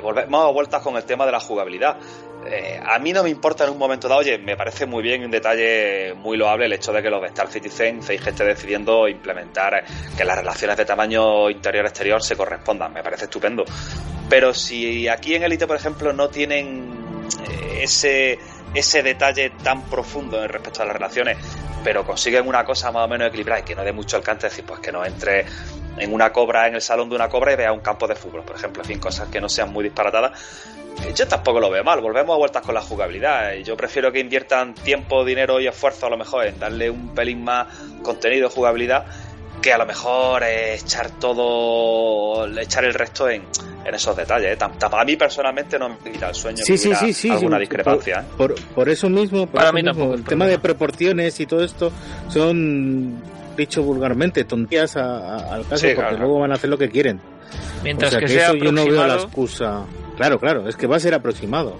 volvemos 0.02 0.44
a 0.44 0.48
vueltas 0.48 0.82
con 0.82 0.96
el 0.96 1.04
tema 1.04 1.26
de 1.26 1.32
la 1.32 1.40
jugabilidad. 1.40 1.96
a 2.86 2.98
mí 2.98 3.12
no 3.12 3.22
me 3.22 3.30
importa 3.30 3.64
en 3.64 3.70
un 3.70 3.78
momento 3.78 4.08
dado, 4.08 4.20
oye, 4.20 4.38
me 4.38 4.56
parece 4.56 4.86
muy 4.86 5.02
bien 5.02 5.24
un 5.24 5.30
detalle 5.30 6.14
muy 6.14 6.36
loable 6.36 6.66
el 6.66 6.72
hecho 6.72 6.92
de 6.92 7.02
que 7.02 7.10
los 7.10 7.20
de 7.20 7.28
Star 7.28 7.48
Citizen 7.48 8.00
que 8.00 8.14
esté 8.14 8.44
decidiendo 8.44 9.08
implementar 9.08 9.84
que 10.16 10.24
las 10.24 10.38
relaciones 10.38 10.76
de 10.76 10.84
tamaño 10.84 11.50
interior-exterior 11.50 12.22
se 12.22 12.36
correspondan, 12.36 12.92
me 12.92 13.02
parece 13.02 13.24
estupendo. 13.24 13.64
Pero 14.28 14.52
si 14.52 15.08
aquí 15.08 15.34
en 15.34 15.44
Elite, 15.44 15.66
por 15.66 15.76
ejemplo, 15.76 16.12
no 16.12 16.28
tienen 16.28 17.26
eh, 17.48 17.80
ese, 17.82 18.38
ese 18.74 19.02
detalle 19.02 19.50
tan 19.62 19.82
profundo 19.82 20.42
en 20.42 20.48
respecto 20.48 20.82
a 20.82 20.86
las 20.86 20.94
relaciones, 20.94 21.38
pero 21.82 22.04
consiguen 22.04 22.46
una 22.46 22.64
cosa 22.64 22.92
más 22.92 23.04
o 23.04 23.08
menos 23.08 23.28
equilibrada 23.28 23.60
y 23.60 23.64
que 23.64 23.74
no 23.74 23.84
dé 23.84 23.92
mucho 23.92 24.16
alcance, 24.16 24.48
decir, 24.48 24.64
pues 24.64 24.80
que 24.80 24.92
no 24.92 25.04
entre 25.04 25.46
en 26.00 26.12
una 26.12 26.32
cobra, 26.32 26.66
en 26.66 26.74
el 26.74 26.80
salón 26.80 27.08
de 27.08 27.16
una 27.16 27.28
cobra 27.28 27.52
y 27.52 27.56
vea 27.56 27.72
un 27.72 27.80
campo 27.80 28.06
de 28.06 28.14
fútbol, 28.14 28.42
por 28.42 28.56
ejemplo, 28.56 28.82
en 28.82 28.88
fin, 28.88 28.98
cosas 28.98 29.28
que 29.28 29.40
no 29.40 29.48
sean 29.48 29.72
muy 29.72 29.84
disparatadas. 29.84 30.32
Yo 31.14 31.28
tampoco 31.28 31.60
lo 31.60 31.70
veo 31.70 31.84
mal, 31.84 32.00
volvemos 32.00 32.34
a 32.34 32.38
vueltas 32.38 32.62
con 32.62 32.74
la 32.74 32.80
jugabilidad. 32.80 33.54
Yo 33.64 33.76
prefiero 33.76 34.10
que 34.10 34.18
inviertan 34.18 34.74
tiempo, 34.74 35.24
dinero 35.24 35.60
y 35.60 35.68
esfuerzo 35.68 36.06
a 36.06 36.10
lo 36.10 36.16
mejor 36.16 36.46
en 36.46 36.58
darle 36.58 36.90
un 36.90 37.14
pelín 37.14 37.44
más 37.44 37.68
contenido, 38.02 38.50
jugabilidad, 38.50 39.06
que 39.62 39.72
a 39.72 39.78
lo 39.78 39.86
mejor 39.86 40.42
echar 40.42 41.10
todo, 41.12 42.46
echar 42.58 42.84
el 42.84 42.94
resto 42.94 43.28
en, 43.28 43.44
en 43.84 43.94
esos 43.94 44.16
detalles. 44.16 44.58
¿eh? 44.60 44.64
A 44.90 45.04
mí 45.04 45.16
personalmente 45.16 45.78
no 45.78 45.88
me 45.88 46.12
quita 46.12 46.28
el 46.28 46.34
sueño. 46.34 46.58
Sí, 46.64 46.76
sí, 46.76 46.94
sí, 46.94 47.12
sí, 47.12 47.30
alguna 47.30 47.58
discrepancia. 47.58 48.20
¿eh? 48.20 48.34
Por, 48.36 48.54
por, 48.74 48.88
eso 48.88 49.08
mismo, 49.08 49.46
Para 49.46 49.72
mí 49.72 49.82
mismo, 49.82 50.14
el 50.14 50.24
tema 50.24 50.46
de 50.46 50.58
proporciones 50.58 51.38
y 51.40 51.46
todo 51.46 51.64
esto 51.64 51.90
son, 52.28 53.20
dicho 53.58 53.82
vulgarmente, 53.82 54.44
tontías 54.44 54.96
al 54.96 55.66
caso, 55.68 55.86
porque 55.94 56.16
luego 56.16 56.40
van 56.40 56.52
a 56.52 56.54
hacer 56.54 56.70
lo 56.70 56.78
que 56.78 56.88
quieren. 56.88 57.20
Mientras 57.82 58.16
que, 58.16 58.28
sea 58.28 58.48
eso 58.48 58.56
yo 58.56 58.72
no 58.72 58.86
veo 58.86 59.06
la 59.06 59.16
excusa. 59.16 59.84
Claro, 60.16 60.38
claro, 60.38 60.68
es 60.68 60.76
que 60.76 60.86
va 60.86 60.96
a 60.96 61.00
ser 61.00 61.14
aproximado. 61.14 61.76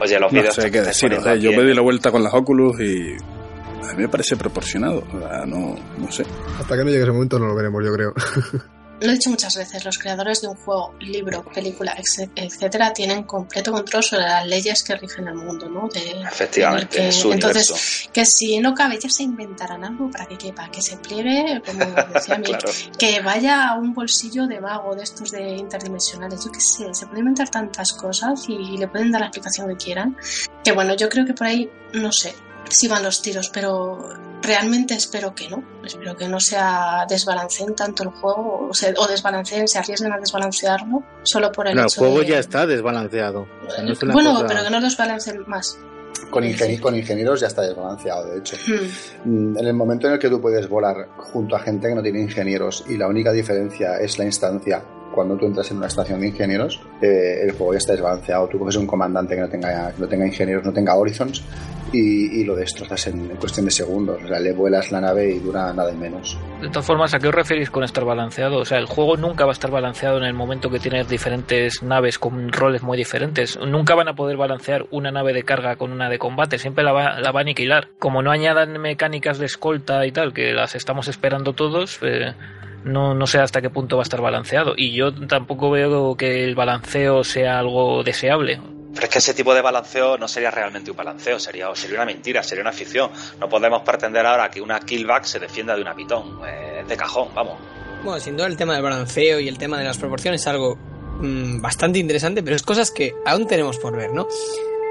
Oye, 0.00 0.18
los 0.20 0.30
vídeos. 0.30 0.56
No 0.56 0.62
sé 0.62 0.70
qué 0.70 0.82
decir. 0.82 1.10
yo 1.40 1.52
me 1.52 1.64
di 1.64 1.74
la 1.74 1.82
vuelta 1.82 2.10
con 2.10 2.22
las 2.22 2.32
Oculus 2.32 2.80
y 2.80 3.16
a 3.82 3.94
mí 3.94 4.02
me 4.02 4.08
parece 4.08 4.36
proporcionado. 4.36 5.02
No, 5.46 5.76
no 5.98 6.12
sé. 6.12 6.24
Hasta 6.58 6.76
que 6.76 6.84
no 6.84 6.90
llegue 6.90 7.02
ese 7.02 7.12
momento 7.12 7.38
no 7.38 7.46
lo 7.46 7.54
veremos, 7.54 7.84
yo 7.84 7.92
creo. 7.92 8.14
Lo 9.00 9.10
he 9.10 9.14
dicho 9.14 9.30
muchas 9.30 9.56
veces, 9.56 9.84
los 9.84 9.98
creadores 9.98 10.40
de 10.40 10.48
un 10.48 10.54
juego, 10.56 10.94
libro, 11.00 11.44
película, 11.44 11.94
etcétera, 12.34 12.92
tienen 12.92 13.24
completo 13.24 13.72
control 13.72 14.02
sobre 14.02 14.22
las 14.22 14.46
leyes 14.46 14.82
que 14.82 14.96
rigen 14.96 15.28
el 15.28 15.34
mundo, 15.34 15.68
¿no? 15.68 15.88
Efectivamente, 15.94 17.10
entonces, 17.30 18.08
que 18.12 18.24
si 18.24 18.58
no 18.58 18.74
cabe, 18.74 18.98
ya 18.98 19.10
se 19.10 19.22
inventarán 19.22 19.84
algo 19.84 20.10
para 20.10 20.26
que 20.26 20.38
quepa, 20.38 20.70
que 20.70 20.80
se 20.80 20.96
pliegue, 20.96 21.62
como 21.64 21.84
decía 22.14 22.38
mi, 22.38 22.52
que 22.98 23.20
vaya 23.20 23.68
a 23.68 23.74
un 23.74 23.92
bolsillo 23.92 24.46
de 24.46 24.60
vago 24.60 24.94
de 24.94 25.02
estos 25.02 25.30
de 25.30 25.56
interdimensionales, 25.56 26.44
yo 26.44 26.50
qué 26.50 26.60
sé, 26.60 26.94
se 26.94 27.06
pueden 27.06 27.20
inventar 27.20 27.50
tantas 27.50 27.92
cosas 27.92 28.44
y 28.48 28.76
le 28.76 28.88
pueden 28.88 29.12
dar 29.12 29.20
la 29.20 29.26
explicación 29.26 29.68
que 29.68 29.76
quieran. 29.76 30.16
Que 30.64 30.72
bueno, 30.72 30.94
yo 30.96 31.08
creo 31.08 31.24
que 31.24 31.34
por 31.34 31.46
ahí, 31.46 31.70
no 31.92 32.10
sé, 32.12 32.34
si 32.68 32.88
van 32.88 33.02
los 33.02 33.22
tiros, 33.22 33.50
pero 33.50 33.98
realmente 34.42 34.94
espero 34.94 35.34
que 35.34 35.48
no. 35.48 35.62
Espero 35.84 36.16
que 36.16 36.28
no 36.28 36.40
sea 36.40 37.06
desbalanceen 37.08 37.74
tanto 37.74 38.02
el 38.02 38.10
juego 38.10 38.68
o, 38.70 38.74
se, 38.74 38.94
o 38.96 39.06
desbalanceen, 39.06 39.68
se 39.68 39.78
arriesguen 39.78 40.12
a 40.12 40.18
desbalancearlo 40.18 41.02
solo 41.22 41.52
por 41.52 41.68
el 41.68 41.76
no, 41.76 41.84
hecho 41.84 42.04
el 42.04 42.10
juego 42.10 42.22
ya 42.22 42.38
está 42.38 42.66
desbalanceado. 42.66 43.46
bueno, 44.12 44.44
pero 44.46 44.64
que 44.64 44.70
no 44.70 44.80
desbalanceen 44.80 45.44
más. 45.46 45.78
Con, 46.30 46.44
con, 46.80 46.96
ingenieros 46.96 47.40
ya 47.40 47.46
está 47.46 47.62
desbalanceado, 47.62 48.26
de 48.26 48.38
hecho. 48.38 48.56
Hmm. 48.66 49.52
Mm, 49.52 49.58
en 49.58 49.66
el 49.66 49.74
momento 49.74 50.06
en 50.06 50.14
el 50.14 50.18
que 50.18 50.30
tú 50.30 50.40
puedes 50.40 50.68
volar 50.68 51.08
junto 51.18 51.54
a 51.54 51.60
gente 51.60 51.88
que 51.88 51.94
no 51.94 52.02
tiene 52.02 52.20
ingenieros 52.20 52.84
y 52.88 52.96
la 52.96 53.06
única 53.06 53.32
diferencia 53.32 53.98
es 53.98 54.18
la 54.18 54.24
instancia 54.24 54.82
cuando 55.16 55.34
tú 55.36 55.46
entras 55.46 55.70
en 55.70 55.78
una 55.78 55.86
estación 55.86 56.20
de 56.20 56.28
ingenieros, 56.28 56.78
eh, 57.00 57.40
el 57.42 57.52
juego 57.52 57.72
ya 57.72 57.78
está 57.78 57.92
desbalanceado. 57.94 58.46
Tú 58.48 58.58
coges 58.58 58.76
un 58.76 58.86
comandante 58.86 59.34
que 59.34 59.40
no 59.40 59.48
tenga, 59.48 59.92
no 59.96 60.06
tenga 60.06 60.26
ingenieros, 60.26 60.62
no 60.62 60.72
tenga 60.74 60.94
horizons 60.94 61.42
y, 61.90 62.44
lo 62.44 62.54
destrozas 62.54 63.06
en, 63.06 63.28
cuestión 63.36 63.64
de 63.64 63.72
segundos. 63.72 64.18
O 64.22 64.38
le 64.38 64.52
vuelas 64.52 64.92
la 64.92 65.00
nave 65.00 65.30
y 65.30 65.38
dura 65.38 65.72
nada 65.72 65.90
y 65.90 65.96
menos. 65.96 66.38
De 66.60 66.68
todas 66.68 66.84
formas, 66.84 67.14
¿a 67.14 67.18
qué 67.18 67.28
os 67.28 67.34
referís 67.34 67.70
con 67.70 67.82
estar 67.82 68.04
balanceado? 68.04 68.58
O 68.58 68.64
sea, 68.66 68.78
el 68.78 68.84
juego 68.84 69.16
nunca 69.16 69.46
va 69.46 69.52
a 69.52 69.54
estar 69.54 69.70
balanceado 69.70 70.18
en 70.18 70.24
el 70.24 70.34
momento 70.34 70.68
que 70.68 70.78
tienes 70.78 71.08
diferentes 71.08 71.82
naves 71.82 72.18
con 72.18 72.52
roles 72.52 72.82
muy 72.82 72.98
diferentes. 72.98 73.58
Nunca 73.58 73.94
van 73.94 74.08
a 74.08 74.14
poder 74.14 74.36
balancear 74.36 74.84
una 74.90 75.10
nave 75.10 75.32
de 75.32 75.44
carga 75.44 75.76
con 75.76 75.92
una 75.92 76.10
de 76.10 76.18
combate. 76.18 76.58
Siempre 76.58 76.84
la 76.84 76.92
va, 76.92 77.20
la 77.20 77.32
va 77.32 77.40
a 77.40 77.42
aniquilar. 77.42 77.88
Como 77.98 78.22
no 78.22 78.30
añadan 78.30 78.78
mecánicas 78.78 79.38
de 79.38 79.46
escolta 79.46 80.06
y 80.06 80.12
tal, 80.12 80.34
que 80.34 80.52
las 80.52 80.74
estamos 80.74 81.08
esperando 81.08 81.54
todos, 81.54 81.98
eh, 82.02 82.34
no, 82.86 83.14
no 83.14 83.26
sé 83.26 83.38
hasta 83.38 83.60
qué 83.60 83.68
punto 83.68 83.96
va 83.96 84.02
a 84.02 84.04
estar 84.04 84.20
balanceado. 84.20 84.74
Y 84.76 84.92
yo 84.92 85.12
tampoco 85.26 85.70
veo 85.70 86.16
que 86.16 86.44
el 86.44 86.54
balanceo 86.54 87.24
sea 87.24 87.58
algo 87.58 88.02
deseable. 88.02 88.60
Pero 88.94 89.04
es 89.04 89.12
que 89.12 89.18
ese 89.18 89.34
tipo 89.34 89.52
de 89.54 89.60
balanceo 89.60 90.16
no 90.16 90.26
sería 90.26 90.50
realmente 90.50 90.90
un 90.90 90.96
balanceo, 90.96 91.38
sería, 91.38 91.74
sería 91.74 91.96
una 91.96 92.06
mentira, 92.06 92.42
sería 92.42 92.62
una 92.62 92.72
ficción. 92.72 93.10
No 93.38 93.48
podemos 93.48 93.82
pretender 93.82 94.24
ahora 94.24 94.48
que 94.48 94.60
una 94.60 94.80
killback 94.80 95.24
se 95.24 95.38
defienda 95.38 95.74
de 95.74 95.82
una 95.82 95.94
pitón. 95.94 96.40
Eh, 96.46 96.78
es 96.80 96.88
de 96.88 96.96
cajón, 96.96 97.28
vamos. 97.34 97.58
Bueno, 98.04 98.20
sin 98.20 98.36
duda 98.36 98.46
el 98.46 98.56
tema 98.56 98.74
del 98.74 98.82
balanceo 98.82 99.40
y 99.40 99.48
el 99.48 99.58
tema 99.58 99.78
de 99.78 99.84
las 99.84 99.98
proporciones 99.98 100.40
es 100.40 100.46
algo 100.46 100.76
mm, 100.76 101.60
bastante 101.60 101.98
interesante, 101.98 102.42
pero 102.42 102.56
es 102.56 102.62
cosas 102.62 102.90
que 102.90 103.14
aún 103.26 103.46
tenemos 103.46 103.78
por 103.78 103.96
ver, 103.96 104.12
¿no? 104.12 104.28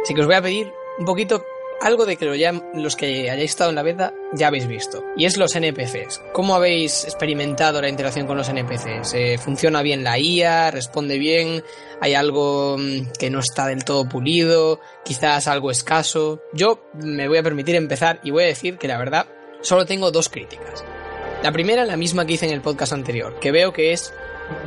Así 0.03 0.13
que 0.13 0.21
os 0.21 0.27
voy 0.27 0.35
a 0.35 0.41
pedir 0.41 0.71
un 0.99 1.05
poquito 1.05 1.43
algo 1.81 2.05
de 2.05 2.17
que 2.17 2.25
lo 2.25 2.35
ya, 2.35 2.51
los 2.73 2.95
que 2.95 3.29
hayáis 3.29 3.51
estado 3.51 3.69
en 3.69 3.75
la 3.75 3.83
beta 3.83 4.13
ya 4.33 4.47
habéis 4.47 4.67
visto. 4.67 5.03
Y 5.17 5.25
es 5.25 5.37
los 5.37 5.55
NPCs. 5.55 6.21
¿Cómo 6.33 6.55
habéis 6.55 7.03
experimentado 7.03 7.81
la 7.81 7.89
interacción 7.89 8.27
con 8.27 8.37
los 8.37 8.49
NPCs? 8.49 9.13
Eh, 9.13 9.37
¿Funciona 9.37 9.81
bien 9.81 10.03
la 10.03 10.17
IA? 10.17 10.71
¿Responde 10.71 11.17
bien? 11.17 11.63
¿Hay 12.01 12.13
algo 12.13 12.77
mm, 12.77 13.11
que 13.19 13.29
no 13.29 13.39
está 13.39 13.67
del 13.67 13.83
todo 13.83 14.07
pulido? 14.07 14.79
¿Quizás 15.03 15.47
algo 15.47 15.71
escaso? 15.71 16.41
Yo 16.53 16.89
me 16.93 17.27
voy 17.27 17.37
a 17.37 17.43
permitir 17.43 17.75
empezar 17.75 18.19
y 18.23 18.31
voy 18.31 18.43
a 18.43 18.47
decir 18.47 18.77
que 18.77 18.87
la 18.87 18.97
verdad 18.97 19.27
solo 19.61 19.85
tengo 19.85 20.11
dos 20.11 20.29
críticas. 20.29 20.83
La 21.43 21.51
primera, 21.51 21.85
la 21.85 21.97
misma 21.97 22.25
que 22.25 22.33
hice 22.33 22.47
en 22.47 22.53
el 22.53 22.61
podcast 22.61 22.93
anterior, 22.93 23.39
que 23.39 23.51
veo 23.51 23.71
que 23.71 23.93
es 23.93 24.13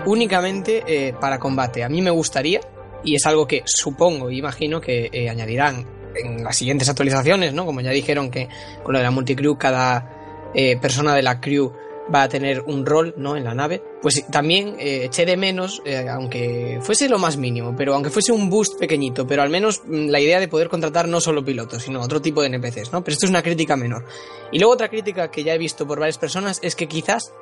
únicamente 0.06 0.84
eh, 0.86 1.14
para 1.20 1.38
combate. 1.38 1.82
A 1.82 1.88
mí 1.88 2.02
me 2.02 2.10
gustaría, 2.10 2.60
y 3.02 3.14
es 3.14 3.26
algo 3.26 3.46
que 3.46 3.62
supongo 3.64 4.30
imagino 4.30 4.80
que 4.80 5.08
eh, 5.12 5.28
añadirán 5.28 5.97
en 6.24 6.44
las 6.44 6.56
siguientes 6.56 6.88
actualizaciones, 6.88 7.52
¿no? 7.52 7.66
Como 7.66 7.80
ya 7.80 7.90
dijeron 7.90 8.30
que 8.30 8.48
con 8.82 8.92
lo 8.92 8.98
de 8.98 9.04
la 9.04 9.10
multicrew 9.10 9.56
cada 9.56 10.50
eh, 10.54 10.76
persona 10.76 11.14
de 11.14 11.22
la 11.22 11.40
crew 11.40 11.72
va 12.12 12.22
a 12.22 12.28
tener 12.28 12.62
un 12.66 12.86
rol, 12.86 13.14
¿no? 13.16 13.36
En 13.36 13.44
la 13.44 13.54
nave. 13.54 13.82
Pues 14.00 14.24
también 14.30 14.76
eh, 14.78 15.04
eché 15.04 15.26
de 15.26 15.36
menos, 15.36 15.82
eh, 15.84 16.08
aunque 16.08 16.78
fuese 16.82 17.08
lo 17.08 17.18
más 17.18 17.36
mínimo, 17.36 17.74
pero 17.76 17.94
aunque 17.94 18.10
fuese 18.10 18.32
un 18.32 18.48
boost 18.48 18.78
pequeñito, 18.78 19.26
pero 19.26 19.42
al 19.42 19.50
menos 19.50 19.82
mm, 19.84 20.08
la 20.08 20.20
idea 20.20 20.40
de 20.40 20.48
poder 20.48 20.68
contratar 20.68 21.08
no 21.08 21.20
solo 21.20 21.44
pilotos, 21.44 21.82
sino 21.82 22.00
otro 22.00 22.20
tipo 22.20 22.40
de 22.40 22.48
NPCs, 22.48 22.92
¿no? 22.92 23.04
Pero 23.04 23.12
esto 23.12 23.26
es 23.26 23.30
una 23.30 23.42
crítica 23.42 23.76
menor. 23.76 24.04
Y 24.52 24.58
luego 24.58 24.72
otra 24.72 24.88
crítica 24.88 25.30
que 25.30 25.44
ya 25.44 25.54
he 25.54 25.58
visto 25.58 25.86
por 25.86 25.98
varias 26.00 26.18
personas 26.18 26.60
es 26.62 26.74
que 26.74 26.86
quizás 26.86 27.32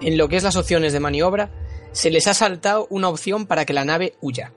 en 0.00 0.16
lo 0.16 0.28
que 0.28 0.36
es 0.36 0.42
las 0.42 0.56
opciones 0.56 0.92
de 0.92 1.00
maniobra 1.00 1.50
se 1.92 2.10
les 2.10 2.26
ha 2.26 2.34
saltado 2.34 2.86
una 2.90 3.08
opción 3.08 3.46
para 3.46 3.64
que 3.64 3.72
la 3.72 3.84
nave 3.84 4.14
huya. 4.20 4.52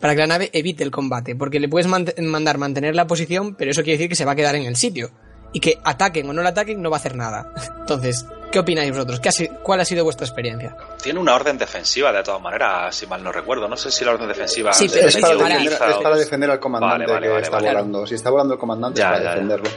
para 0.00 0.14
que 0.14 0.20
la 0.20 0.26
nave 0.26 0.50
evite 0.52 0.82
el 0.84 0.90
combate. 0.90 1.36
Porque 1.36 1.60
le 1.60 1.68
puedes 1.68 1.86
mandar 1.86 2.58
mantener 2.58 2.94
la 2.94 3.06
posición, 3.06 3.54
pero 3.54 3.70
eso 3.70 3.82
quiere 3.82 3.98
decir 3.98 4.08
que 4.08 4.16
se 4.16 4.24
va 4.24 4.32
a 4.32 4.36
quedar 4.36 4.54
en 4.54 4.64
el 4.64 4.76
sitio. 4.76 5.10
Y 5.52 5.60
que 5.60 5.78
ataquen 5.82 6.28
o 6.28 6.32
no 6.32 6.42
la 6.42 6.50
ataquen 6.50 6.82
no 6.82 6.90
va 6.90 6.96
a 6.96 7.00
hacer 7.00 7.16
nada. 7.16 7.52
Entonces, 7.80 8.26
¿qué 8.52 8.58
opináis 8.58 8.90
vosotros? 8.90 9.20
¿Qué 9.20 9.30
¿Cuál 9.62 9.80
ha 9.80 9.84
sido 9.84 10.04
vuestra 10.04 10.26
experiencia? 10.26 10.76
Tiene 11.02 11.20
una 11.20 11.34
orden 11.34 11.56
defensiva 11.56 12.12
de 12.12 12.22
todas 12.22 12.42
maneras, 12.42 12.94
si 12.94 13.06
mal 13.06 13.22
no 13.22 13.30
recuerdo. 13.30 13.68
No 13.68 13.76
sé 13.76 13.90
si 13.90 14.04
la 14.04 14.12
orden 14.12 14.28
defensiva 14.28 14.72
sí, 14.72 14.86
es, 14.86 15.16
para 15.16 15.34
defender, 15.34 15.72
es, 15.72 15.78
para 15.78 16.16
defender, 16.16 16.50
al 16.50 16.60
comandante 16.60 17.06
que 17.06 17.38
está 17.38 17.58
volando. 17.58 18.06
Si 18.06 18.14
está 18.14 18.30
volando 18.30 18.54
el 18.54 18.60
comandante, 18.60 19.00
es 19.00 19.06
para 19.06 19.34
defenderlo. 19.34 19.68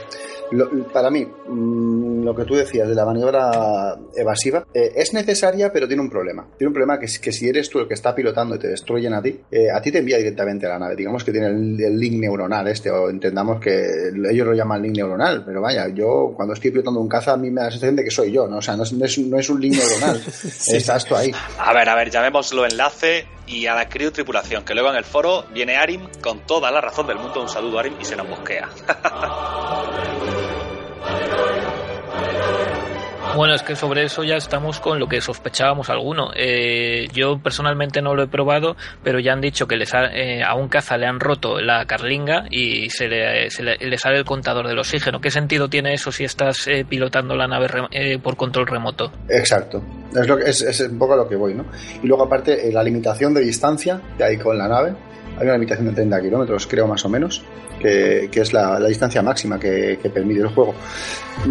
para 0.92 1.10
mí, 1.10 1.24
mm, 1.24 2.24
lo 2.24 2.34
que 2.34 2.44
tú 2.44 2.54
decías 2.54 2.88
de 2.88 2.94
la 2.94 3.04
maniobra 3.04 3.96
evasiva, 4.14 4.66
eh, 4.72 4.92
es 4.96 5.12
necesaria, 5.12 5.72
pero 5.72 5.86
tiene 5.86 6.02
un 6.02 6.10
problema. 6.10 6.46
Tiene 6.56 6.68
un 6.68 6.74
problema 6.74 6.98
que, 6.98 7.06
es, 7.06 7.18
que 7.18 7.32
si 7.32 7.48
eres 7.48 7.68
tú 7.68 7.80
el 7.80 7.88
que 7.88 7.94
está 7.94 8.14
pilotando 8.14 8.56
y 8.56 8.58
te 8.58 8.68
destruyen 8.68 9.14
a 9.14 9.22
ti, 9.22 9.40
eh, 9.50 9.70
a 9.70 9.80
ti 9.80 9.90
te 9.90 9.98
envía 9.98 10.18
directamente 10.18 10.66
a 10.66 10.70
la 10.70 10.78
nave. 10.78 10.96
Digamos 10.96 11.24
que 11.24 11.32
tiene 11.32 11.48
el, 11.48 11.98
link 11.98 12.20
neuronal 12.20 12.66
este, 12.68 12.90
o 12.90 13.10
entendamos 13.10 13.60
que 13.60 14.10
ellos 14.30 14.46
lo 14.46 14.54
llaman 14.54 14.82
link 14.82 14.96
neuronal, 14.96 15.44
pero 15.44 15.60
vaya, 15.60 15.88
yo 15.88 16.32
cuando 16.34 16.54
estoy 16.54 16.70
pilotando 16.70 17.00
un 17.00 17.08
caza, 17.08 17.32
a 17.32 17.36
mí 17.36 17.50
me 17.50 17.60
da 17.60 17.66
la 17.66 17.70
sensación 17.70 17.96
de 17.96 18.04
que 18.04 18.10
soy 18.10 18.32
yo, 18.32 18.46
¿no? 18.48 18.58
O 18.58 18.62
sea, 18.62 18.76
no 18.76 18.82
es, 18.82 18.92
no 18.92 19.38
es, 19.38 19.50
un 19.50 19.60
link 19.60 19.76
neuronal, 19.76 20.20
estás 20.68 21.04
ahí. 21.16 21.30
A 21.58 21.72
ver, 21.72 21.88
a 21.88 21.94
ver, 21.94 22.10
llamémoslo 22.10 22.66
enlace 22.66 23.26
y 23.46 23.66
a 23.66 23.74
la 23.74 23.88
crew 23.88 24.10
tripulación, 24.10 24.64
que 24.64 24.74
luego 24.74 24.90
en 24.90 24.96
el 24.96 25.04
foro 25.04 25.44
viene 25.50 25.76
Arim 25.76 26.08
con 26.22 26.40
toda 26.46 26.70
la 26.70 26.80
razón 26.80 27.06
del 27.06 27.18
mundo. 27.18 27.42
Un 27.42 27.48
saludo, 27.48 27.78
Arim, 27.78 27.94
y 28.00 28.04
se 28.04 28.16
nos 28.16 28.28
bosquea. 28.28 28.68
Bueno, 33.34 33.54
es 33.54 33.62
que 33.62 33.76
sobre 33.76 34.04
eso 34.04 34.24
ya 34.24 34.36
estamos 34.36 34.78
con 34.78 34.98
lo 34.98 35.08
que 35.08 35.20
sospechábamos 35.20 35.88
alguno. 35.88 36.30
Eh, 36.34 37.08
yo 37.14 37.38
personalmente 37.38 38.02
no 38.02 38.14
lo 38.14 38.24
he 38.24 38.28
probado, 38.28 38.76
pero 39.02 39.20
ya 39.20 39.32
han 39.32 39.40
dicho 39.40 39.66
que 39.66 39.76
les 39.76 39.92
eh, 39.94 40.42
a 40.42 40.54
un 40.54 40.68
caza 40.68 40.98
le 40.98 41.06
han 41.06 41.18
roto 41.18 41.60
la 41.60 41.86
carlinga 41.86 42.44
y 42.50 42.90
se 42.90 43.08
le, 43.08 43.50
sale 43.50 44.18
el 44.18 44.24
contador 44.24 44.68
del 44.68 44.78
oxígeno. 44.78 45.20
¿Qué 45.20 45.30
sentido 45.30 45.68
tiene 45.68 45.94
eso 45.94 46.12
si 46.12 46.24
estás 46.24 46.68
eh, 46.68 46.84
pilotando 46.86 47.34
la 47.34 47.46
nave 47.46 48.18
por 48.18 48.36
control 48.36 48.66
remoto? 48.66 49.10
Exacto, 49.28 49.82
es, 50.14 50.26
lo 50.26 50.36
que, 50.36 50.50
es, 50.50 50.80
un 50.80 50.98
poco 50.98 51.14
a 51.14 51.16
lo 51.16 51.28
que 51.28 51.36
voy, 51.36 51.54
¿no? 51.54 51.64
Y 52.02 52.06
luego 52.06 52.24
aparte 52.24 52.70
la 52.70 52.82
limitación 52.82 53.32
de 53.32 53.40
distancia 53.40 54.00
que 54.18 54.24
hay 54.24 54.36
con 54.36 54.58
la 54.58 54.68
nave, 54.68 54.94
hay 55.42 55.48
una 55.48 55.54
limitación 55.56 55.88
de 55.88 55.94
30 55.94 56.20
kilómetros, 56.20 56.66
creo 56.68 56.86
más 56.86 57.04
o 57.04 57.08
menos, 57.08 57.42
que, 57.80 58.30
es 58.32 58.52
la, 58.52 58.78
distancia 58.86 59.22
máxima 59.22 59.58
que, 59.58 59.98
permite 60.14 60.40
el 60.40 60.48
juego. 60.48 60.72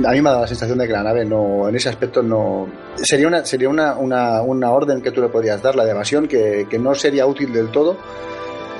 A 0.05 0.11
mí 0.11 0.21
me 0.21 0.29
dado 0.29 0.41
la 0.41 0.47
sensación 0.47 0.77
de 0.77 0.87
que 0.87 0.93
la 0.93 1.03
nave 1.03 1.25
no, 1.25 1.67
en 1.67 1.75
ese 1.75 1.89
aspecto 1.89 2.23
no. 2.23 2.71
Sería 2.95 3.27
una, 3.27 3.45
sería 3.45 3.67
una, 3.67 3.95
una, 3.95 4.71
orden 4.71 5.01
que 5.01 5.11
tú 5.11 5.21
le 5.21 5.27
podrías 5.27 5.61
dar, 5.61 5.75
la 5.75 5.83
de 5.83 5.91
evasión, 5.91 6.27
que, 6.27 6.65
no 6.79 6.95
sería 6.95 7.25
útil 7.25 7.51
del 7.51 7.69
todo, 7.69 7.97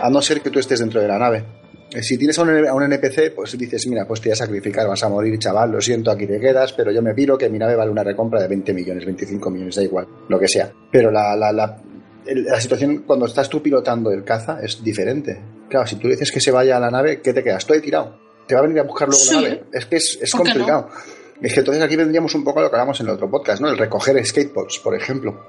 a 0.02 0.10
no 0.10 0.21
ser 0.21 0.39
que 0.39 0.50
tú 0.50 0.60
estés 0.60 0.80
dentro 0.80 1.02
de 1.02 1.10
la 1.10 1.19
nave. 1.19 1.43
Eh, 1.93 2.02
si 2.02 2.17
tienes 2.17 2.39
a 2.39 2.43
un, 2.43 2.84
NPC, 2.84 3.36
pues 3.36 3.58
dices, 3.58 3.86
mira, 3.88 4.06
pues 4.08 4.21
te 4.21 4.30
voy 4.30 4.34
a 4.34 4.38
sacrificar, 4.38 4.88
vas 4.88 5.04
a 5.04 5.10
morir, 5.10 5.38
chaval, 5.38 5.71
lo 5.71 5.82
siento, 5.82 6.10
aquí 6.10 6.26
te 6.26 6.39
quedas, 6.39 6.71
pero 6.71 6.89
yo 6.93 7.02
me 7.02 7.13
piro 7.13 7.38
que 7.38 7.50
mi 7.50 7.60
nave 7.60 7.76
vale 7.76 7.91
una 7.91 8.04
recompra 8.04 8.41
de 8.41 8.47
20 8.47 8.74
millones, 8.74 9.04
25 9.04 9.50
millones, 9.52 9.76
da 9.76 9.84
igual, 9.84 10.08
lo 10.30 10.39
que 10.39 10.47
sea. 10.47 10.71
Pero 10.89 11.12
la, 11.12 11.36
la, 11.36 11.52
la 11.52 11.91
situación 12.60 13.04
cuando 13.06 13.26
estás 13.26 13.50
tú 13.50 13.62
pilotando 13.62 14.12
el 14.12 14.24
caza 14.24 14.60
es 14.62 14.84
diferente. 14.84 15.42
Claro, 15.70 15.88
si 15.88 15.96
tú 15.96 16.08
dices 16.08 16.32
que 16.32 16.40
se 16.40 16.52
vaya 16.52 16.78
a 16.78 16.80
la 16.80 16.92
nave, 16.92 17.22
¿qué 17.22 17.34
te 17.34 17.44
quedas? 17.44 17.60
Estoy 17.60 17.82
tirado. 17.82 18.20
Te 18.48 18.56
va 18.56 18.62
a 18.62 18.64
venir 18.64 18.80
a 18.80 18.84
buscar 18.84 19.08
luego 19.08 19.24
la 19.26 19.42
nave. 19.42 19.64
Es 19.72 19.86
que 19.86 19.96
es, 19.96 20.32
complicado. 20.36 20.90
Es 21.42 21.54
que 21.54 21.60
entonces 21.60 21.84
aquí 21.84 21.96
vendríamos 21.96 22.36
un 22.36 22.44
poco 22.44 22.60
a 22.60 22.64
lo 22.64 22.70
que 22.70 22.76
hablamos 22.76 23.00
en 23.00 23.08
el 23.08 23.14
otro 23.14 23.30
podcast, 23.30 23.62
¿no? 23.62 23.70
El 23.70 23.78
recoger 23.78 24.24
skateboards, 24.26 24.80
por 24.80 24.96
ejemplo. 24.96 25.46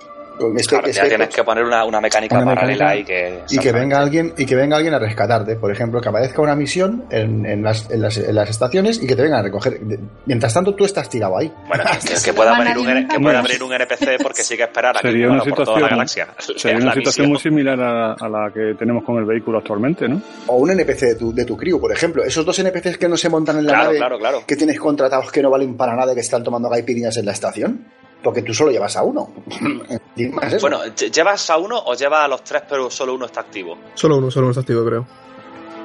Este, 0.57 0.93
ya 0.93 1.09
tienes 1.09 1.29
que 1.29 1.45
poner 1.45 1.65
una, 1.65 2.01
mecánica 2.01 2.45
paralela 2.45 2.97
y 2.97 3.05
que... 3.05 3.43
Y 3.51 3.59
que, 3.59 3.73
venga 3.73 3.99
alguien, 3.99 4.35
y 4.37 4.47
que 4.47 4.55
venga 4.55 4.77
alguien 4.77 4.95
a 4.95 4.99
rescatarte. 4.99 5.57
Por 5.57 5.71
ejemplo, 5.71 6.01
que 6.01 6.09
aparezca 6.09 6.43
una 6.43 6.57
misión 6.57 7.05
en, 7.11 7.63
las, 7.63 7.91
en, 7.91 8.03
las, 8.03 8.17
en 8.19 8.35
las, 8.35 8.51
estaciones 8.51 9.03
y 9.03 9.07
que 9.07 9.15
te 9.15 9.23
vengan 9.23 9.41
a 9.41 9.43
recoger. 9.43 9.81
Mientras 10.27 10.55
tanto, 10.55 10.75
tú 10.75 10.85
estás 10.85 11.09
tirado 11.09 11.39
ahí. 11.39 11.53
Bueno, 11.69 11.85
que, 12.25 12.33
pueda, 12.33 12.57
abrir 12.57 12.79
un, 12.79 13.09
que 13.09 13.21
pueda 13.21 13.39
abrir 13.39 13.63
un 13.63 13.73
NPC 13.73 14.23
porque 14.23 14.43
sí 14.43 14.57
que 14.57 14.65
esperar 14.65 14.97
a 14.97 15.01
sería 15.01 15.29
una 15.29 15.45
situación, 15.45 15.57
por 15.57 15.65
toda 15.65 15.81
la 15.81 15.89
galaxia. 15.89 16.29
Sería 16.57 16.83
una 16.83 16.95
situación 16.95 17.29
muy 17.29 17.39
similar 17.39 17.81
a, 17.81 18.13
a, 18.15 18.29
la 18.29 18.51
que 18.53 18.75
tenemos 18.79 19.05
con 19.05 19.19
el 19.19 19.25
vehículo 19.25 19.59
actualmente, 19.59 20.09
¿no? 20.09 20.21
O 20.47 20.57
un 20.57 20.71
NPC 20.71 21.01
de 21.01 21.15
tu, 21.17 21.35
de 21.35 21.45
tu 21.45 21.57
crew, 21.57 21.81
por 21.81 21.93
ejemplo. 21.93 22.23
Esos 22.25 22.45
dos 22.45 22.59
NPCs 22.59 22.99
que 22.99 23.09
no 23.09 23.17
se 23.17 23.29
montan 23.29 23.59
en 23.59 23.67
la 23.67 23.85
nave, 23.85 24.01
que 24.47 24.57
tienes 24.57 24.79
contratados 24.79 25.31
que 25.31 25.43
no 25.43 25.51
valen 25.51 25.77
para 25.77 25.95
nada, 25.95 26.15
que 26.15 26.21
están 26.21 26.43
tomando 26.43 26.69
gaipirinas 26.69 27.17
en 27.17 27.27
la 27.27 27.33
estación 27.33 27.87
porque 28.23 28.43
tú 28.43 28.55
solo 28.55 28.71
llevas 28.71 28.97
a 28.97 29.03
uno. 29.03 29.31
bueno, 30.61 30.81
¿llevas 30.95 31.51
a 31.51 31.59
uno 31.59 31.79
o 31.87 31.95
llevas 31.95 32.25
a 32.25 32.29
los 32.29 32.45
tres 32.45 32.63
pero 32.69 32.91
solo 32.91 33.15
uno 33.15 33.27
está 33.27 33.41
activo? 33.41 33.77
Solo 33.95 34.19
uno, 34.19 34.31
solo 34.31 34.47
uno 34.47 34.53
está 34.53 34.61
activo, 34.61 34.85
creo. 34.85 35.07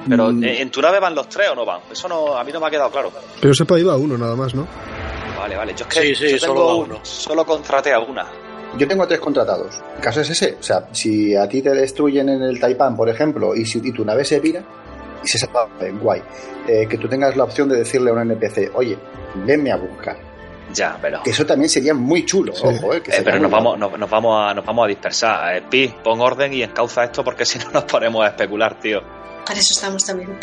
Pero 0.08 0.32
mm. 0.32 0.44
¿en 0.44 0.70
tu 0.70 0.80
nave 0.80 1.00
van 1.00 1.14
los 1.14 1.28
tres 1.28 1.50
o 1.50 1.54
no 1.54 1.64
van? 1.64 1.80
Eso 1.90 2.08
no, 2.08 2.36
a 2.36 2.44
mí 2.44 2.52
no 2.52 2.60
me 2.60 2.66
ha 2.66 2.70
quedado 2.70 2.90
claro. 2.90 3.12
Pero 3.40 3.52
se 3.54 3.64
ha 3.68 3.78
ido 3.78 3.90
a 3.90 3.96
uno 3.96 4.16
nada 4.16 4.36
más, 4.36 4.54
¿no? 4.54 4.66
Vale, 5.38 5.56
vale. 5.56 5.74
Yo 5.76 5.84
es 5.88 5.94
que 5.94 6.14
sí, 6.14 6.38
solo, 6.38 6.76
uno. 6.78 7.00
solo 7.02 7.44
contraté 7.44 7.92
a 7.92 8.00
una. 8.00 8.26
Yo 8.76 8.86
tengo 8.86 9.06
tres 9.06 9.20
contratados. 9.20 9.80
El 9.96 10.02
caso 10.02 10.20
es 10.20 10.30
ese. 10.30 10.56
O 10.58 10.62
sea, 10.62 10.88
si 10.92 11.34
a 11.34 11.48
ti 11.48 11.62
te 11.62 11.70
destruyen 11.70 12.28
en 12.28 12.42
el 12.42 12.60
Taipan, 12.60 12.96
por 12.96 13.08
ejemplo, 13.08 13.54
y, 13.54 13.64
si, 13.64 13.80
tu 13.92 14.04
nave 14.04 14.24
se 14.24 14.40
vira 14.40 14.62
y 15.22 15.26
se 15.26 15.38
salva, 15.38 15.68
guay. 16.00 16.22
Eh, 16.66 16.86
que 16.88 16.98
tú 16.98 17.08
tengas 17.08 17.36
la 17.36 17.44
opción 17.44 17.68
de 17.68 17.76
decirle 17.76 18.10
a 18.10 18.14
un 18.14 18.20
NPC, 18.20 18.72
oye, 18.74 18.98
venme 19.46 19.72
a 19.72 19.76
buscar 19.76 20.27
ya, 20.72 20.98
pero. 21.00 21.22
Que 21.22 21.30
eso 21.30 21.46
también 21.46 21.68
sería 21.68 21.94
muy 21.94 22.24
chulo, 22.24 22.52
ojo, 22.52 22.94
eh, 22.94 23.02
eh 23.06 23.22
pero 23.24 23.38
nos 23.38 23.50
vamos, 23.50 23.78
nos, 23.78 24.10
vamos 24.10 24.50
a, 24.50 24.54
nos 24.54 24.64
vamos 24.64 24.84
a 24.84 24.88
dispersar. 24.88 25.56
Eh, 25.56 25.62
Pi, 25.68 25.94
pon 26.02 26.20
orden 26.20 26.52
y 26.52 26.62
encauza 26.62 27.04
esto 27.04 27.24
porque 27.24 27.44
si 27.46 27.58
no 27.58 27.70
nos 27.70 27.84
ponemos 27.84 28.24
a 28.24 28.28
especular, 28.28 28.78
tío. 28.78 29.00
Para 29.46 29.58
eso 29.58 29.72
estamos 29.72 30.04
también. 30.04 30.36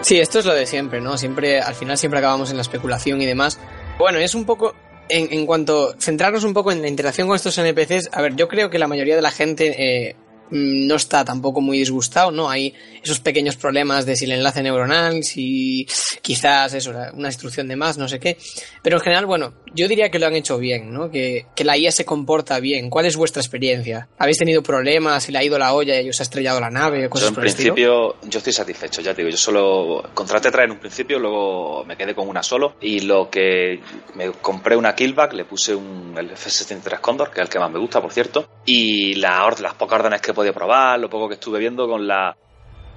Sí, 0.00 0.18
esto 0.18 0.40
es 0.40 0.44
lo 0.44 0.54
de 0.54 0.66
siempre, 0.66 1.00
¿no? 1.00 1.16
Siempre, 1.16 1.60
al 1.60 1.74
final 1.74 1.96
siempre 1.96 2.18
acabamos 2.18 2.50
en 2.50 2.56
la 2.56 2.62
especulación 2.62 3.22
y 3.22 3.26
demás. 3.26 3.58
Bueno, 3.98 4.18
es 4.18 4.34
un 4.34 4.44
poco. 4.44 4.74
En, 5.08 5.30
en 5.32 5.46
cuanto 5.46 5.94
centrarnos 5.98 6.44
un 6.44 6.54
poco 6.54 6.72
en 6.72 6.80
la 6.80 6.88
interacción 6.88 7.26
con 7.26 7.36
estos 7.36 7.58
NPCs, 7.58 8.10
a 8.12 8.22
ver, 8.22 8.34
yo 8.34 8.48
creo 8.48 8.70
que 8.70 8.78
la 8.78 8.86
mayoría 8.86 9.14
de 9.14 9.20
la 9.20 9.30
gente 9.30 9.74
eh, 10.08 10.16
no 10.52 10.96
está 10.96 11.24
tampoco 11.24 11.60
muy 11.60 11.78
disgustado, 11.78 12.30
¿no? 12.30 12.50
Hay 12.50 12.74
esos 13.02 13.20
pequeños 13.20 13.56
problemas 13.56 14.04
de 14.04 14.16
si 14.16 14.26
el 14.26 14.32
enlace 14.32 14.62
neuronal, 14.62 15.24
si 15.24 15.86
quizás 16.20 16.74
eso, 16.74 16.92
una 17.14 17.28
instrucción 17.28 17.68
de 17.68 17.76
más, 17.76 17.96
no 17.96 18.06
sé 18.06 18.20
qué. 18.20 18.36
Pero 18.82 18.98
en 18.98 19.02
general, 19.02 19.26
bueno, 19.26 19.54
yo 19.74 19.88
diría 19.88 20.10
que 20.10 20.18
lo 20.18 20.26
han 20.26 20.34
hecho 20.34 20.58
bien, 20.58 20.92
¿no? 20.92 21.10
Que, 21.10 21.46
que 21.54 21.64
la 21.64 21.76
IA 21.76 21.92
se 21.92 22.04
comporta 22.04 22.60
bien. 22.60 22.90
¿Cuál 22.90 23.06
es 23.06 23.16
vuestra 23.16 23.40
experiencia? 23.40 24.08
¿Habéis 24.18 24.38
tenido 24.38 24.62
problemas? 24.62 25.24
¿Se 25.24 25.32
le 25.32 25.38
ha 25.38 25.44
ido 25.44 25.58
la 25.58 25.74
olla 25.74 26.00
y 26.00 26.08
os 26.08 26.20
ha 26.20 26.22
estrellado 26.22 26.60
la 26.60 26.70
nave? 26.70 27.08
Cosas 27.08 27.30
yo 27.30 27.34
en 27.34 27.40
principio, 27.40 28.16
yo 28.22 28.38
estoy 28.38 28.52
satisfecho, 28.52 29.00
ya 29.00 29.14
te 29.14 29.22
digo. 29.22 29.30
Yo 29.30 29.36
solo 29.36 30.10
contraté 30.14 30.50
traer 30.50 30.66
en 30.66 30.72
un 30.72 30.78
principio, 30.78 31.18
luego 31.18 31.84
me 31.84 31.96
quedé 31.96 32.14
con 32.14 32.28
una 32.28 32.42
solo. 32.42 32.76
Y 32.80 33.00
lo 33.00 33.30
que 33.30 33.80
me 34.14 34.30
compré 34.32 34.76
una 34.76 34.94
killback, 34.94 35.32
le 35.32 35.44
puse 35.44 35.74
un 35.74 36.14
el 36.16 36.30
F-73 36.30 37.00
Condor, 37.00 37.30
que 37.30 37.40
es 37.40 37.46
el 37.46 37.48
que 37.48 37.58
más 37.58 37.70
me 37.70 37.78
gusta, 37.78 38.00
por 38.00 38.12
cierto. 38.12 38.48
Y 38.66 39.14
la, 39.14 39.48
las 39.60 39.74
pocas 39.74 40.00
órdenes 40.00 40.20
que 40.20 40.34
podía 40.34 40.52
probar, 40.52 40.98
lo 40.98 41.08
poco 41.08 41.28
que 41.28 41.34
estuve 41.34 41.58
viendo 41.58 41.88
con 41.88 42.06
la, 42.06 42.36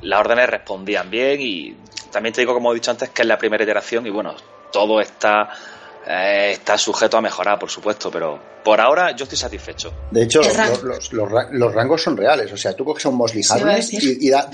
las 0.01 0.19
órdenes 0.19 0.49
respondían 0.49 1.09
bien. 1.09 1.39
Y 1.41 1.75
también 2.11 2.33
te 2.33 2.41
digo, 2.41 2.53
como 2.53 2.71
he 2.71 2.75
dicho 2.75 2.91
antes, 2.91 3.09
que 3.09 3.21
es 3.21 3.27
la 3.27 3.37
primera 3.37 3.63
iteración 3.63 4.05
y 4.05 4.09
bueno, 4.09 4.35
todo 4.71 4.99
está 4.99 5.49
eh, 6.07 6.51
está 6.51 6.77
sujeto 6.77 7.17
a 7.17 7.21
mejorar, 7.21 7.57
por 7.57 7.69
supuesto, 7.69 8.11
pero 8.11 8.39
por 8.63 8.79
ahora 8.79 9.15
yo 9.15 9.23
estoy 9.23 9.37
satisfecho. 9.37 9.91
De 10.11 10.23
hecho, 10.23 10.41
los, 10.83 11.13
los, 11.13 11.73
rangos 11.73 12.01
son 12.03 12.15
reales. 12.15 12.51
O 12.51 12.57
sea, 12.57 12.75
tú 12.75 12.85
coges 12.85 13.05
un 13.05 13.15
Mosley 13.15 13.43
y, 14.19 14.29
da, 14.29 14.49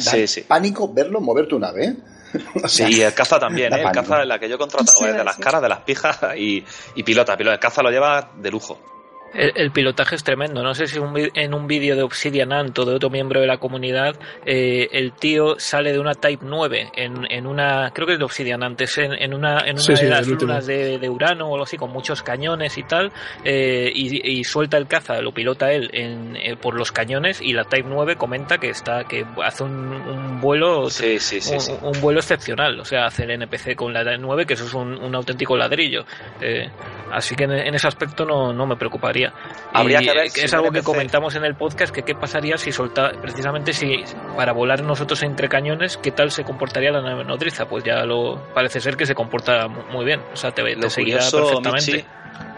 pánico 0.47 0.91
verlo 0.93 1.19
mover 1.19 1.47
tu 1.47 1.59
nave. 1.59 1.85
¿eh? 2.33 2.67
sí, 2.67 3.01
el 3.01 3.13
caza 3.13 3.39
también, 3.39 3.73
¿eh? 3.73 3.81
el 3.81 3.91
caza 3.91 4.21
es 4.21 4.27
la 4.27 4.39
que 4.39 4.47
yo 4.47 4.55
he 4.55 4.57
contratado 4.57 5.07
es 5.07 5.15
de 5.15 5.23
las 5.23 5.37
caras, 5.37 5.61
de 5.61 5.69
las 5.69 5.79
pijas 5.79 6.17
y, 6.37 6.63
y 6.95 7.03
pilota. 7.03 7.35
pilota. 7.35 7.55
El 7.55 7.59
caza 7.59 7.83
lo 7.83 7.89
lleva 7.89 8.31
de 8.37 8.49
lujo. 8.49 9.00
El, 9.33 9.71
pilotaje 9.71 10.15
es 10.15 10.23
tremendo. 10.23 10.61
No 10.61 10.73
sé 10.73 10.87
si 10.87 10.99
en 10.99 11.53
un 11.53 11.67
vídeo 11.67 11.95
de 11.95 12.03
Obsidian 12.03 12.51
Ant 12.51 12.77
o 12.79 12.85
de 12.85 12.95
otro 12.95 13.09
miembro 13.09 13.39
de 13.39 13.47
la 13.47 13.57
comunidad, 13.57 14.15
eh, 14.45 14.89
el 14.91 15.13
tío 15.13 15.55
sale 15.57 15.93
de 15.93 15.99
una 15.99 16.13
Type 16.13 16.43
9 16.45 16.91
en, 16.95 17.31
en 17.31 17.47
una, 17.47 17.91
creo 17.93 18.07
que 18.07 18.13
es 18.13 18.19
de 18.19 18.25
Obsidian 18.25 18.63
Ant, 18.63 18.81
es 18.81 18.97
en, 18.97 19.33
una, 19.33 19.59
en 19.65 19.79
una 19.79 19.99
de 19.99 20.09
las 20.09 20.27
lunas 20.27 20.65
de, 20.65 21.09
Urano 21.09 21.47
o 21.47 21.53
algo 21.53 21.63
así, 21.63 21.77
con 21.77 21.91
muchos 21.91 22.23
cañones 22.23 22.77
y 22.77 22.83
tal, 22.83 23.11
eh, 23.43 23.91
y, 23.93 24.43
suelta 24.43 24.77
el 24.77 24.87
caza, 24.87 25.21
lo 25.21 25.33
pilota 25.33 25.71
él 25.71 25.89
en, 25.93 26.35
eh, 26.35 26.55
por 26.55 26.75
los 26.75 26.91
cañones 26.91 27.41
y 27.41 27.53
la 27.53 27.63
Type 27.63 27.87
9 27.87 28.15
comenta 28.15 28.57
que 28.57 28.69
está, 28.69 29.05
que 29.05 29.25
hace 29.43 29.63
un, 29.63 30.41
vuelo, 30.41 30.87
un, 30.87 32.01
vuelo 32.01 32.19
excepcional. 32.19 32.79
O 32.79 32.85
sea, 32.85 33.05
hace 33.05 33.23
el 33.23 33.31
NPC 33.31 33.75
con 33.75 33.93
la 33.93 34.03
Type 34.03 34.17
9, 34.17 34.45
que 34.45 34.53
eso 34.55 34.65
es 34.65 34.73
un, 34.73 35.15
auténtico 35.15 35.55
ladrillo. 35.55 36.05
así 37.11 37.35
que 37.35 37.43
en, 37.43 37.73
ese 37.75 37.87
aspecto 37.87 38.25
no, 38.25 38.51
no 38.51 38.65
me 38.65 38.75
preocuparía. 38.75 39.20
Habría 39.73 39.99
que 39.99 40.13
ver 40.13 40.27
es 40.35 40.53
algo 40.53 40.71
que 40.71 40.81
comentamos 40.81 41.35
en 41.35 41.45
el 41.45 41.55
podcast, 41.55 41.93
que 41.93 42.03
qué 42.03 42.15
pasaría 42.15 42.57
si 42.57 42.71
solta, 42.71 43.11
precisamente 43.21 43.73
si 43.73 44.03
para 44.35 44.53
volar 44.53 44.83
nosotros 44.83 45.21
entre 45.23 45.49
cañones, 45.49 45.97
qué 45.97 46.11
tal 46.11 46.31
se 46.31 46.43
comportaría 46.43 46.91
la 46.91 47.01
nave 47.01 47.23
nodriza. 47.23 47.67
Pues 47.67 47.83
ya 47.83 48.05
lo 48.05 48.41
parece 48.53 48.79
ser 48.79 48.97
que 48.97 49.05
se 49.05 49.15
comporta 49.15 49.67
muy 49.67 50.05
bien, 50.05 50.21
o 50.33 50.35
sea, 50.35 50.51
te, 50.51 50.63
te 50.75 50.89
seguirá 50.89 51.19
perfectamente. 51.19 52.05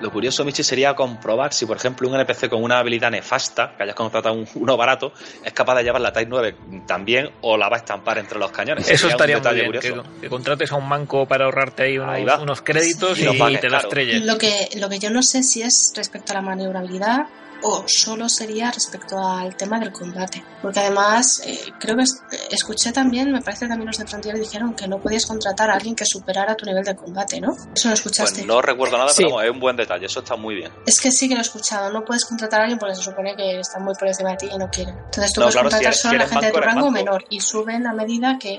Lo 0.02 0.12
curioso, 0.12 0.44
Michi, 0.44 0.64
sería 0.64 0.94
comprobar 0.96 1.54
si, 1.54 1.66
por 1.66 1.78
ejemplo, 1.78 2.10
un 2.10 2.16
NPC 2.16 2.50
con 2.50 2.62
una 2.62 2.80
habilidad 2.80 3.10
nefasta, 3.10 3.74
que 3.76 3.84
hayas 3.84 3.96
contratado 3.96 4.36
uno 4.56 4.78
barato, 4.78 5.14
es 5.44 5.54
capaz 5.54 5.76
de 5.76 5.84
llevar 5.84 6.02
la 6.02 6.12
Type 6.12 6.30
9 6.30 6.56
también 6.86 7.32
o 7.42 7.58
la 7.58 7.70
va 7.70 7.78
a 7.78 7.80
estampar 7.80 8.18
entre 8.18 8.38
los 8.38 8.52
cañones. 8.52 8.90
Eso 8.90 9.08
estaría 9.08 9.40
muy 9.40 9.72
bien, 9.72 10.04
que, 10.20 10.30
contrates 10.30 10.72
a 10.72 10.76
un 10.76 10.90
banco 10.90 11.26
para 11.26 11.46
ahorrarte 11.46 11.84
ahí 11.84 11.98
unos, 11.98 12.62
créditos 12.62 13.20
y, 13.20 13.58
te 13.58 13.70
la 13.70 13.78
estrelles. 13.78 14.24
Lo 14.24 14.38
que, 14.38 14.70
lo 14.76 14.90
que 14.90 15.00
yo 15.00 15.10
no 15.10 15.24
sé 15.24 15.44
si 15.44 15.62
es 15.62 15.94
respecto 15.96 16.34
a 16.34 16.36
la 16.36 16.42
maniobrabilidad 16.42 17.28
o 17.63 17.84
solo 17.88 18.30
sería 18.30 18.71
respecto 18.71 19.17
al 19.17 19.56
tema 19.56 19.80
del 19.80 19.91
combate. 19.91 20.43
Porque 20.62 20.80
además, 20.80 21.41
eh, 21.45 21.60
creo 21.80 21.95
que 21.95 22.04
escuché 22.52 22.91
también, 22.91 23.32
me 23.32 23.41
parece 23.41 23.65
que 23.65 23.69
también 23.69 23.88
los 23.88 23.97
de 23.97 24.06
Frontier 24.06 24.38
dijeron 24.38 24.73
que 24.73 24.88
no 24.88 24.99
podías 24.99 25.26
contratar 25.26 25.69
a 25.69 25.73
alguien 25.73 25.95
que 25.95 26.06
superara 26.06 26.56
tu 26.56 26.65
nivel 26.65 26.84
de 26.84 26.95
combate, 26.95 27.39
¿no? 27.39 27.56
Eso 27.73 27.88
lo 27.88 27.93
escuchaste. 27.93 28.36
Pues 28.36 28.47
no 28.47 28.62
recuerdo 28.62 28.97
nada, 28.97 29.12
pero 29.15 29.41
es 29.41 29.49
un 29.49 29.60
buen 29.60 29.76
detalle, 29.76 30.06
eso 30.06 30.19
está 30.19 30.36
muy 30.36 30.56
bien. 30.56 30.71
Es 30.86 30.99
que 30.99 31.12
sí 31.12 31.28
que 31.28 31.36
lo 31.36 31.39
he 31.39 31.43
escuchado, 31.43 31.91
no 31.91 32.04
puedes 32.06 32.26
contratar 32.26 32.62
a 32.62 32.63
alguien 32.63 32.80
porque 32.80 32.95
se 32.95 33.02
supone 33.02 33.36
que 33.36 33.60
está 33.60 33.80
muy 33.80 33.93
por 33.95 34.08
encima 34.08 34.32
de 34.32 34.38
ti 34.38 34.49
y 34.54 34.58
no 34.58 34.69
quieren. 34.69 34.95
Entonces 35.06 35.32
tú 35.34 35.41
puedes 35.41 35.56
contratar 35.56 35.93
solo 35.93 36.15
a 36.15 36.23
la 36.23 36.28
gente 36.28 36.45
de 36.47 36.52
tu 36.52 36.60
rango 36.60 36.91
menor 36.91 37.26
y 37.30 37.39
suben 37.39 37.88
a 37.88 37.93
medida 37.93 38.38
que 38.39 38.54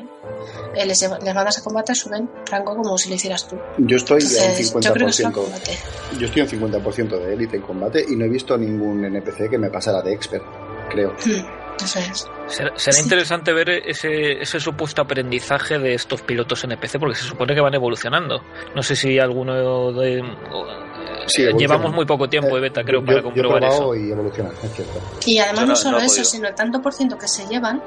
eh, 0.74 0.86
les, 0.86 1.00
les, 1.00 1.34
mandas 1.34 1.58
a 1.58 1.62
combate, 1.62 1.94
suben 1.94 2.28
rango 2.50 2.76
como 2.76 2.96
si 2.98 3.08
lo 3.10 3.16
hicieras 3.16 3.46
tú. 3.46 3.58
Yo 3.78 3.96
estoy 3.96 4.22
en 4.22 4.56
50%. 4.56 5.34
Yo, 6.18 6.26
estoy 6.26 6.42
en 6.42 6.48
50% 6.48 7.08
de 7.18 7.34
élite 7.34 7.56
en 7.56 7.62
combate 7.62 8.04
y 8.08 8.16
no 8.16 8.24
he 8.24 8.28
visto 8.28 8.56
ningún 8.56 8.93
NPC 9.02 9.48
que 9.48 9.59
me 9.59 9.70
pasara 9.70 10.02
de 10.02 10.12
expert, 10.12 10.44
creo. 10.90 11.12
Hmm. 11.24 11.64
Será, 12.46 13.00
interesante 13.02 13.52
ver 13.52 13.70
ese, 13.70 14.40
ese, 14.40 14.61
supuesto 14.61 15.02
aprendizaje 15.02 15.78
de 15.78 15.94
estos 15.94 16.22
pilotos 16.22 16.62
NPC 16.64 16.98
porque 16.98 17.16
se 17.16 17.24
supone 17.24 17.54
que 17.54 17.61
van 17.61 17.74
evolucionando. 17.74 18.42
No 18.74 18.83
sé 18.83 18.94
si 18.94 19.18
alguno 19.18 19.92
de. 19.92 20.22
llevamos 21.59 21.92
muy 21.92 22.07
poco 22.07 22.28
tiempo 22.28 22.54
de 22.54 22.61
beta, 22.61 22.85
creo, 22.85 23.04
para 23.04 23.22
comprobar 23.22 23.64
eso. 23.64 23.94
Y, 23.94 24.12
y 25.26 25.38
además 25.38 25.66
no, 25.66 25.76
solo 25.76 25.98
eso, 25.98 26.22
sino 26.24 26.48
el 26.48 26.54
tanto 26.54 26.80
por 26.80 26.92
ciento 26.92 27.18
que 27.18 27.28
se 27.28 27.46
llevan 27.46 27.83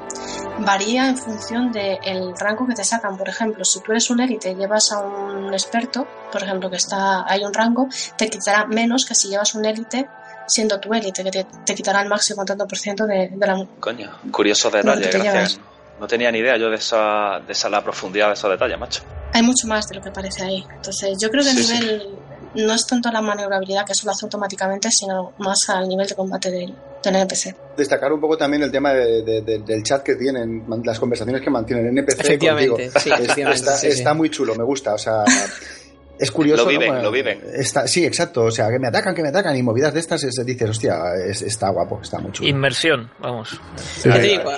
varía 0.58 1.08
en 1.08 1.16
función 1.16 1.72
del 1.72 2.34
rango 2.38 2.66
que 2.66 2.74
te 2.74 2.84
sacan. 2.84 3.16
Por 3.16 3.28
ejemplo, 3.28 3.64
si 3.64 3.80
tú 3.80 3.92
eres 3.92 4.10
un 4.10 4.20
élite 4.20 4.50
y 4.50 4.54
llevas 4.54 4.92
a 4.92 4.98
un 4.98 5.52
experto, 5.52 6.06
por 6.30 6.42
ejemplo, 6.42 6.68
que 6.68 6.76
está 6.76 7.24
hay 7.26 7.44
un 7.44 7.54
rango, 7.54 7.88
te 8.16 8.28
quitará 8.28 8.66
menos 8.66 9.06
que 9.06 9.14
si 9.14 9.28
llevas 9.28 9.54
un 9.54 9.64
élite 9.64 10.08
siendo 10.48 10.80
tu 10.80 10.92
élite, 10.92 11.22
que 11.22 11.44
te, 11.64 11.74
quitará 11.74 12.02
el 12.02 12.08
máximo 12.08 12.44
tanto 12.44 12.66
por 12.66 12.78
ciento 12.78 13.06
de, 13.06 13.30
la... 13.38 13.66
Coño, 13.80 14.10
curioso 14.30 14.70
detalle, 14.70 15.08
gracias. 15.10 15.60
No 16.00 16.06
tenía 16.06 16.30
ni 16.30 16.38
idea 16.38 16.56
yo 16.56 16.70
de 16.70 16.76
esa, 16.76 17.40
de 17.44 17.52
esa 17.52 17.68
la 17.68 17.82
profundidad 17.82 18.28
de 18.28 18.34
esos 18.34 18.50
detalles, 18.50 18.78
macho. 18.78 19.02
Hay 19.32 19.42
mucho 19.42 19.66
más 19.66 19.88
de 19.88 19.96
lo 19.96 20.02
que 20.02 20.10
parece 20.10 20.44
ahí. 20.44 20.64
Entonces, 20.76 21.18
yo 21.20 21.28
creo 21.28 21.42
que 21.42 21.50
el 21.50 21.56
nivel 21.56 22.18
no 22.54 22.72
es 22.72 22.86
tanto 22.86 23.10
la 23.10 23.20
maniobrabilidad 23.20 23.84
que 23.84 23.92
eso 23.92 24.06
lo 24.06 24.12
hace 24.12 24.24
automáticamente, 24.26 24.90
sino 24.90 25.32
más 25.38 25.68
al 25.68 25.88
nivel 25.88 26.06
de 26.06 26.14
combate 26.14 26.50
del, 26.50 26.74
del 27.02 27.16
NPC. 27.16 27.54
Destacar 27.76 28.12
un 28.12 28.20
poco 28.20 28.36
también 28.36 28.62
el 28.62 28.70
tema 28.70 28.92
del 28.92 29.82
chat 29.82 30.02
que 30.02 30.14
tienen, 30.14 30.64
las 30.84 30.98
conversaciones 30.98 31.42
que 31.42 31.50
mantienen 31.50 31.86
el 31.86 31.98
NPC 31.98 32.20
Efectivamente, 32.20 32.90
Sí, 32.98 33.10
está, 33.52 33.74
está 33.82 34.14
muy 34.14 34.30
chulo, 34.30 34.54
me 34.54 34.64
gusta. 34.64 34.94
O 34.94 34.98
sea, 34.98 35.24
es 36.18 36.30
curioso. 36.30 36.64
Lo 36.64 36.70
viven, 36.70 37.02
lo 37.02 37.10
viven. 37.10 37.40
Está, 37.54 37.86
sí, 37.86 38.04
exacto. 38.04 38.44
O 38.44 38.50
sea, 38.50 38.68
que 38.70 38.78
me 38.78 38.88
atacan, 38.88 39.14
que 39.14 39.22
me 39.22 39.28
atacan. 39.28 39.56
Y 39.56 39.62
movidas 39.62 39.94
de 39.94 40.00
estas, 40.00 40.24
es, 40.24 40.34
dices, 40.44 40.70
hostia, 40.70 40.98
está 41.26 41.70
guapo, 41.70 42.00
está 42.02 42.18
muy 42.18 42.32
chulo. 42.32 42.48
Inmersión, 42.48 43.10
vamos. 43.20 43.60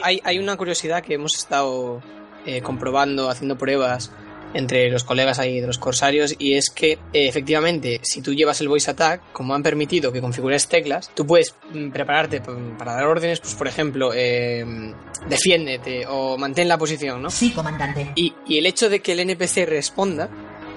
hay, 0.02 0.20
hay, 0.24 0.38
una 0.38 0.56
curiosidad 0.56 1.02
que 1.02 1.14
hemos 1.14 1.36
estado 1.36 2.02
eh, 2.46 2.62
comprobando, 2.62 3.28
haciendo 3.28 3.58
pruebas 3.58 4.10
entre 4.54 4.90
los 4.90 5.04
colegas 5.04 5.38
ahí 5.38 5.60
de 5.60 5.66
los 5.66 5.78
corsarios 5.78 6.34
y 6.38 6.54
es 6.54 6.70
que 6.70 6.92
eh, 6.92 7.28
efectivamente 7.28 8.00
si 8.02 8.20
tú 8.20 8.34
llevas 8.34 8.60
el 8.60 8.68
voice 8.68 8.90
attack 8.90 9.32
como 9.32 9.54
han 9.54 9.62
permitido 9.62 10.10
que 10.10 10.20
configures 10.20 10.66
teclas 10.66 11.10
tú 11.14 11.24
puedes 11.24 11.54
mm, 11.72 11.90
prepararte 11.90 12.40
para 12.40 12.94
dar 12.94 13.06
órdenes 13.06 13.38
pues 13.38 13.54
por 13.54 13.68
ejemplo 13.68 14.10
eh, 14.12 14.64
defiéndete 15.28 16.04
o 16.08 16.36
mantén 16.36 16.66
la 16.66 16.78
posición 16.78 17.22
¿no? 17.22 17.30
sí 17.30 17.50
comandante 17.52 18.10
y, 18.16 18.34
y 18.46 18.58
el 18.58 18.66
hecho 18.66 18.90
de 18.90 19.00
que 19.00 19.12
el 19.12 19.20
NPC 19.20 19.68
responda 19.68 20.28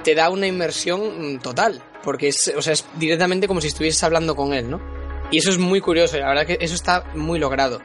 te 0.03 0.15
da 0.15 0.29
una 0.29 0.47
inmersión 0.47 1.35
mm, 1.35 1.39
total, 1.39 1.81
porque 2.03 2.29
es, 2.29 2.53
o 2.55 2.61
sea, 2.61 2.73
es 2.73 2.85
directamente 2.95 3.47
como 3.47 3.61
si 3.61 3.67
estuvieses 3.67 4.03
hablando 4.03 4.35
con 4.35 4.53
él, 4.53 4.69
¿no? 4.69 4.81
Y 5.31 5.37
eso 5.37 5.49
es 5.49 5.57
muy 5.57 5.81
curioso, 5.81 6.17
la 6.17 6.27
verdad 6.27 6.45
que 6.45 6.57
eso 6.59 6.75
está 6.75 7.05
muy 7.15 7.39
logrado. 7.39 7.79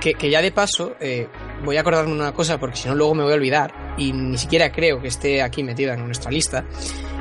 que, 0.00 0.14
que, 0.14 0.30
ya 0.30 0.42
de 0.42 0.50
paso, 0.50 0.96
eh, 1.00 1.28
voy 1.64 1.76
a 1.76 1.82
acordarme 1.82 2.12
una 2.12 2.32
cosa, 2.32 2.58
porque 2.58 2.76
si 2.76 2.88
no 2.88 2.96
luego 2.96 3.14
me 3.14 3.22
voy 3.22 3.32
a 3.32 3.36
olvidar, 3.36 3.94
y 3.96 4.12
ni 4.12 4.36
siquiera 4.36 4.72
creo 4.72 5.00
que 5.00 5.08
esté 5.08 5.42
aquí 5.42 5.62
metida 5.62 5.94
en 5.94 6.04
nuestra 6.06 6.30
lista, 6.32 6.64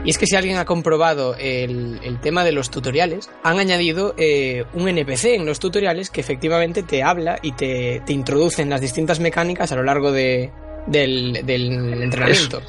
y 0.03 0.09
es 0.09 0.17
que 0.17 0.25
si 0.25 0.35
alguien 0.35 0.57
ha 0.57 0.65
comprobado 0.65 1.35
el, 1.35 1.99
el 2.03 2.19
tema 2.19 2.43
de 2.43 2.53
los 2.53 2.71
tutoriales, 2.71 3.29
han 3.43 3.59
añadido 3.59 4.15
eh, 4.17 4.65
un 4.73 4.87
NPC 4.87 5.25
en 5.25 5.45
los 5.45 5.59
tutoriales 5.59 6.09
que 6.09 6.21
efectivamente 6.21 6.81
te 6.81 7.03
habla 7.03 7.37
y 7.43 7.51
te, 7.51 8.01
te 8.03 8.13
introduce 8.13 8.63
en 8.63 8.71
las 8.71 8.81
distintas 8.81 9.19
mecánicas 9.19 9.71
a 9.71 9.75
lo 9.75 9.83
largo 9.83 10.11
de, 10.11 10.51
del, 10.87 11.45
del 11.45 12.01
entrenamiento. 12.01 12.57
Eso 12.57 12.67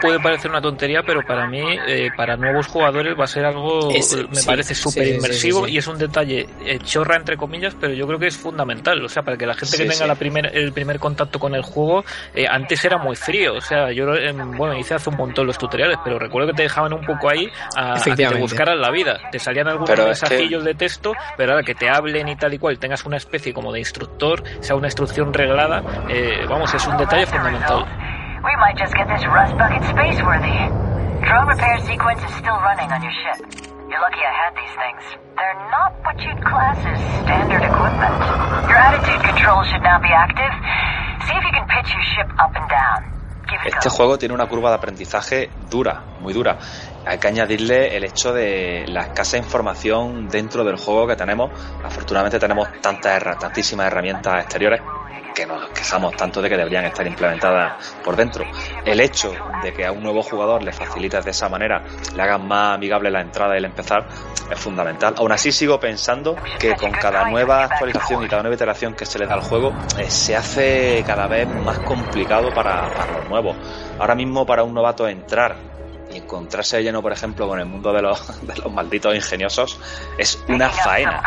puede 0.00 0.18
parecer 0.20 0.50
una 0.50 0.60
tontería, 0.60 1.02
pero 1.02 1.22
para 1.26 1.46
mí, 1.46 1.62
eh, 1.86 2.08
para 2.16 2.36
nuevos 2.36 2.66
jugadores, 2.66 3.14
va 3.18 3.24
a 3.24 3.26
ser 3.26 3.44
algo, 3.44 3.90
me 3.90 4.42
parece 4.44 4.74
súper 4.74 5.08
inmersivo 5.08 5.68
y 5.68 5.78
es 5.78 5.86
un 5.86 5.98
detalle 5.98 6.46
eh, 6.64 6.78
chorra, 6.82 7.16
entre 7.16 7.36
comillas, 7.36 7.76
pero 7.78 7.92
yo 7.92 8.06
creo 8.06 8.18
que 8.18 8.28
es 8.28 8.36
fundamental. 8.36 9.04
O 9.04 9.08
sea, 9.08 9.22
para 9.22 9.36
que 9.36 9.46
la 9.46 9.54
gente 9.54 9.76
que 9.76 9.86
tenga 9.86 10.06
la 10.06 10.14
primer, 10.14 10.56
el 10.56 10.72
primer 10.72 10.98
contacto 10.98 11.38
con 11.38 11.54
el 11.54 11.62
juego, 11.62 12.04
eh, 12.34 12.46
antes 12.48 12.84
era 12.84 12.98
muy 12.98 13.16
frío. 13.16 13.54
O 13.54 13.60
sea, 13.60 13.92
yo, 13.92 14.06
bueno, 14.56 14.78
hice 14.78 14.94
hace 14.94 15.10
un 15.10 15.16
montón 15.16 15.46
los 15.46 15.58
tutoriales, 15.58 15.98
pero 16.02 16.18
recuerdo 16.18 16.48
que 16.48 16.56
te 16.56 16.62
dejaban 16.62 16.92
un 16.92 17.04
poco 17.04 17.28
ahí 17.28 17.48
a, 17.76 18.00
que 18.02 18.14
te 18.14 18.34
buscaran 18.36 18.80
la 18.80 18.90
vida. 18.90 19.18
Te 19.30 19.38
salían 19.38 19.68
algunos 19.68 19.98
mensajillos 19.98 20.64
de 20.64 20.74
texto, 20.74 21.12
pero 21.36 21.52
ahora 21.52 21.64
que 21.64 21.74
te 21.74 21.88
hablen 21.88 22.28
y 22.28 22.36
tal 22.36 22.54
y 22.54 22.58
cual, 22.58 22.78
tengas 22.78 23.04
una 23.04 23.16
especie 23.16 23.52
como 23.52 23.72
de 23.72 23.80
instructor, 23.80 24.42
sea 24.60 24.76
una 24.76 24.86
instrucción 24.86 25.32
reglada, 25.32 25.82
vamos, 26.48 26.72
es 26.72 26.86
un 26.86 26.96
detalle 26.96 27.26
fundamental. 27.26 28.17
We 28.44 28.54
might 28.54 28.78
just 28.78 28.94
get 28.94 29.08
this 29.08 29.26
rust 29.26 29.58
bucket 29.58 29.82
space 29.82 30.22
worthy. 30.22 30.58
Drone 31.26 31.48
repair 31.50 31.78
sequence 31.82 32.22
is 32.22 32.32
still 32.38 32.54
running 32.62 32.86
on 32.92 33.02
your 33.02 33.10
ship. 33.10 33.38
You're 33.90 33.98
lucky 33.98 34.22
I 34.22 34.30
had 34.30 34.52
these 34.54 34.74
things. 34.78 35.02
They're 35.34 35.60
not 35.74 35.90
what 36.06 36.16
you'd 36.22 36.38
class 36.46 36.78
as 36.86 36.98
standard 37.26 37.66
equipment. 37.66 38.14
Your 38.70 38.78
attitude 38.78 39.22
control 39.26 39.64
should 39.64 39.82
now 39.82 39.98
be 39.98 40.14
active. 40.14 40.54
See 41.26 41.34
if 41.34 41.42
you 41.42 41.50
can 41.50 41.66
pitch 41.66 41.90
your 41.90 42.04
ship 42.14 42.30
up 42.38 42.54
and 42.54 42.68
down. 42.70 43.18
Este 43.64 43.88
juego 43.88 44.18
tiene 44.18 44.34
una 44.34 44.46
curva 44.46 44.68
de 44.68 44.76
aprendizaje 44.76 45.50
dura, 45.70 46.02
muy 46.20 46.34
dura. 46.34 46.58
Hay 47.06 47.18
que 47.18 47.28
añadirle 47.28 47.96
el 47.96 48.04
hecho 48.04 48.32
de 48.32 48.84
la 48.88 49.04
escasa 49.04 49.38
información 49.38 50.28
dentro 50.28 50.64
del 50.64 50.76
juego 50.76 51.06
que 51.06 51.16
tenemos. 51.16 51.50
Afortunadamente 51.82 52.38
tenemos 52.38 52.68
tantas, 52.82 53.38
tantísimas 53.38 53.86
herramientas 53.86 54.44
exteriores 54.44 54.82
que 55.34 55.46
nos 55.46 55.68
quejamos 55.70 56.16
tanto 56.16 56.42
de 56.42 56.48
que 56.48 56.56
deberían 56.56 56.84
estar 56.84 57.06
implementadas 57.06 57.94
por 58.04 58.16
dentro. 58.16 58.44
El 58.84 59.00
hecho 59.00 59.32
de 59.62 59.72
que 59.72 59.86
a 59.86 59.92
un 59.92 60.02
nuevo 60.02 60.22
jugador 60.22 60.62
le 60.62 60.72
facilites 60.72 61.24
de 61.24 61.30
esa 61.30 61.48
manera, 61.48 61.84
le 62.14 62.22
hagas 62.22 62.40
más 62.40 62.74
amigable 62.74 63.10
la 63.10 63.20
entrada 63.20 63.54
y 63.54 63.58
el 63.58 63.64
empezar, 63.64 64.06
es 64.50 64.58
fundamental. 64.58 65.14
Aún 65.18 65.32
así 65.32 65.52
sigo 65.52 65.78
pensando 65.78 66.36
que 66.58 66.74
con 66.74 66.90
cada 66.92 67.28
nueva 67.28 67.64
actualización 67.64 68.24
y 68.24 68.28
cada 68.28 68.42
nueva 68.42 68.56
iteración 68.56 68.94
que 68.94 69.06
se 69.06 69.18
le 69.18 69.26
da 69.26 69.34
al 69.34 69.42
juego, 69.42 69.72
eh, 69.98 70.10
se 70.10 70.36
hace 70.36 71.04
cada 71.06 71.26
vez 71.26 71.48
más 71.48 71.78
complicado 71.80 72.52
para, 72.54 72.88
para 72.88 73.18
los 73.18 73.28
nuevos. 73.28 73.56
Ahora 73.98 74.14
mismo 74.14 74.46
para 74.46 74.62
un 74.62 74.74
novato 74.74 75.06
entrar 75.08 75.77
encontrarse 76.18 76.82
lleno, 76.82 77.02
por 77.02 77.12
ejemplo, 77.12 77.48
con 77.48 77.58
el 77.58 77.66
mundo 77.66 77.92
de 77.92 78.02
los, 78.02 78.42
de 78.46 78.56
los 78.56 78.72
malditos 78.72 79.14
ingeniosos 79.14 79.80
es 80.16 80.42
una 80.48 80.68
faena. 80.70 81.22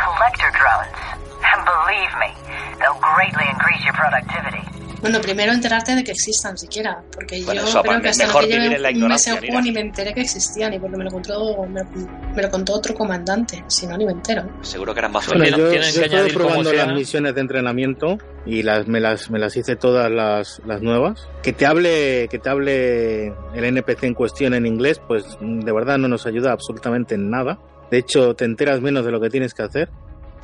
Bueno, 5.02 5.20
primero 5.20 5.52
enterarte 5.52 5.96
de 5.96 6.04
que 6.04 6.12
existan 6.12 6.58
siquiera, 6.58 7.04
porque 7.12 7.42
yo 7.42 7.48
creo 7.48 8.02
que 8.02 8.10
hasta 8.10 8.28
que 8.40 8.48
lleve 8.48 8.94
un 8.94 9.08
mes 9.08 9.28
el 9.28 9.40
juego 9.40 9.62
ni 9.62 9.72
me 9.72 9.82
enteré 9.82 10.14
que 10.14 10.22
existían, 10.22 10.74
y 10.74 10.80
porque 10.80 10.98
me 10.98 11.04
lo 11.06 11.12
contó, 11.12 11.66
me, 11.68 12.42
lo 12.42 12.50
contó 12.50 12.74
otro 12.74 12.94
comandante, 12.94 13.64
si 13.68 13.88
no 13.88 13.98
ni 13.98 14.06
me 14.06 14.12
entero. 14.12 14.44
Seguro 14.62 14.94
que 14.94 15.00
eran 15.00 15.12
más 15.12 15.28
bueno, 15.28 15.46
yo, 15.46 15.74
yo 15.74 15.80
estoy 15.80 16.32
probando 16.32 16.72
las 16.72 16.94
misiones 16.94 17.34
de 17.36 17.42
entrenamiento 17.42 18.18
y 18.46 18.64
las 18.64 18.88
me 18.88 19.00
las 19.00 19.30
me 19.30 19.40
las 19.40 19.56
hice 19.58 19.76
todas 19.76 20.12
las, 20.12 20.62
las 20.66 20.82
nuevas. 20.82 21.28
Que 21.42 21.54
te 21.54 21.66
hable 21.66 22.28
que 22.30 22.40
te 22.40 22.50
hable 22.50 23.28
el 23.54 23.64
NPC 23.64 24.04
en 24.04 24.14
cuestión 24.14 24.54
en 24.54 24.66
inglés, 24.66 25.02
pues 25.08 25.26
de 25.42 25.72
verdad 25.72 25.98
no 25.98 26.08
nos 26.08 26.26
ayuda 26.28 26.52
absolutamente 26.52 27.16
en 27.16 27.30
nada. 27.30 27.60
De 27.90 27.98
hecho, 27.98 28.36
te 28.36 28.46
enteras 28.46 28.82
menos 28.82 29.04
de 29.06 29.12
lo 29.12 29.20
que 29.20 29.30
tienes 29.30 29.54
que 29.54 29.64
hacer. 29.64 29.90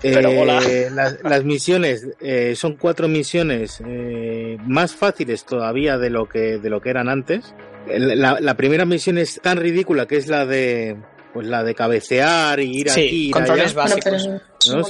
Eh, 0.03 0.89
las, 0.91 1.43
misiones 1.43 2.07
eh, 2.19 2.53
son 2.55 2.75
cuatro 2.75 3.07
misiones 3.07 3.81
eh, 3.85 4.57
más 4.65 4.95
fáciles 4.95 5.43
todavía 5.43 5.97
de 5.97 6.11
lo 6.11 6.29
que 6.29 6.59
de 6.59 6.69
lo 6.69 6.81
que 6.81 6.89
eran 6.91 7.09
antes. 7.09 7.55
La, 7.87 8.57
primera 8.57 8.85
misión 8.85 9.17
es 9.17 9.39
tan 9.41 9.57
ridícula 9.57 10.05
que 10.05 10.17
es 10.17 10.27
la 10.27 10.45
de 10.45 10.97
pues 11.33 11.47
la 11.47 11.63
de 11.63 11.73
cabecear 11.73 12.59
y 12.59 12.81
ir 12.81 12.91
aquí 12.91 13.31
controles 13.31 13.73
básicos. 13.73 14.29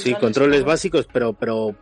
sí, 0.02 0.14
controles 0.16 0.64
básicos, 0.64 1.08
pero 1.12 1.34
pero 1.34 1.76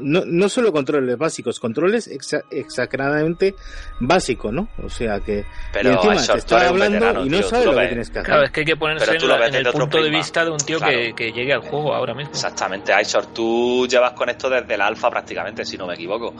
no, 0.00 0.22
no 0.26 0.48
solo 0.48 0.72
controles 0.72 1.16
básicos, 1.18 1.60
controles 1.60 2.08
exageradamente 2.50 3.54
básicos, 4.00 4.52
¿no? 4.52 4.68
O 4.82 4.88
sea 4.88 5.20
que 5.20 5.44
pero 5.72 5.90
y 5.90 5.92
encima 5.94 6.34
te 6.34 6.38
está 6.38 6.68
hablando 6.68 7.24
y 7.24 7.28
no 7.28 7.42
sabes 7.42 7.66
lo, 7.66 7.76
que 7.76 7.86
tienes 7.86 8.10
que 8.10 8.18
hacer. 8.18 8.30
Claro, 8.30 8.44
es 8.44 8.50
que 8.50 8.60
hay 8.60 8.66
que 8.66 8.76
ponerse 8.76 9.10
en, 9.10 9.54
el 9.54 9.72
punto 9.72 10.02
de 10.02 10.10
vista 10.10 10.44
de 10.44 10.50
un 10.50 10.58
tío 10.58 10.80
que, 10.80 11.12
que, 11.14 11.32
llegue 11.32 11.52
al 11.52 11.60
juego 11.60 11.94
ahora 11.94 12.14
mismo. 12.14 12.32
Exactamente, 12.32 12.92
Aishor, 12.92 13.26
tú 13.26 13.86
llevas 13.88 14.12
con 14.12 14.28
esto 14.28 14.48
desde 14.48 14.74
el 14.74 14.80
alfa 14.80 15.10
prácticamente, 15.10 15.64
si 15.64 15.76
no 15.76 15.86
me 15.86 15.94
equivoco. 15.94 16.34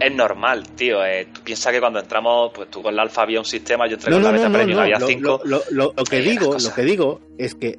Es 0.00 0.12
normal, 0.12 0.68
tío. 0.70 1.04
Eh, 1.04 1.28
tú 1.32 1.42
piensas 1.42 1.72
que 1.72 1.78
cuando 1.78 2.00
entramos, 2.00 2.50
pues 2.54 2.70
tú 2.70 2.82
con 2.82 2.92
el 2.92 2.98
alfa 2.98 3.22
había 3.22 3.38
un 3.38 3.44
sistema, 3.44 3.86
yo 3.86 3.94
entré 3.94 4.10
con 4.10 4.22
la 4.22 4.32
beta 4.32 4.50
premium, 4.50 4.80
había 4.80 4.98
cinco. 5.00 5.40
Lo, 5.44 5.62
lo, 5.70 5.92
que 6.04 6.20
digo, 6.20 6.56
lo 6.58 6.74
que 6.74 6.82
digo 6.82 7.20
es 7.38 7.54
que 7.54 7.78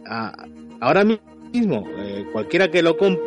ahora 0.79 1.03
mismo 1.03 1.85
eh, 1.97 2.25
cualquiera 2.31 2.69
que 2.69 2.81
lo 2.81 2.97
compre 2.97 3.23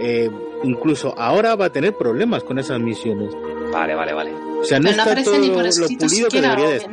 eh, 0.00 0.30
incluso 0.62 1.14
ahora 1.18 1.54
va 1.56 1.66
a 1.66 1.72
tener 1.72 1.96
problemas 1.96 2.44
con 2.44 2.58
esas 2.58 2.80
misiones. 2.80 3.34
Vale, 3.72 3.94
vale, 3.94 4.12
vale. 4.12 4.51
O 4.62 4.64
sea, 4.64 4.78
no, 4.78 4.90
está 4.90 5.22
todo 5.22 5.38
lo 5.38 5.54
pulido 5.98 6.28
que 6.28 6.40
debería 6.40 6.68
de 6.68 6.86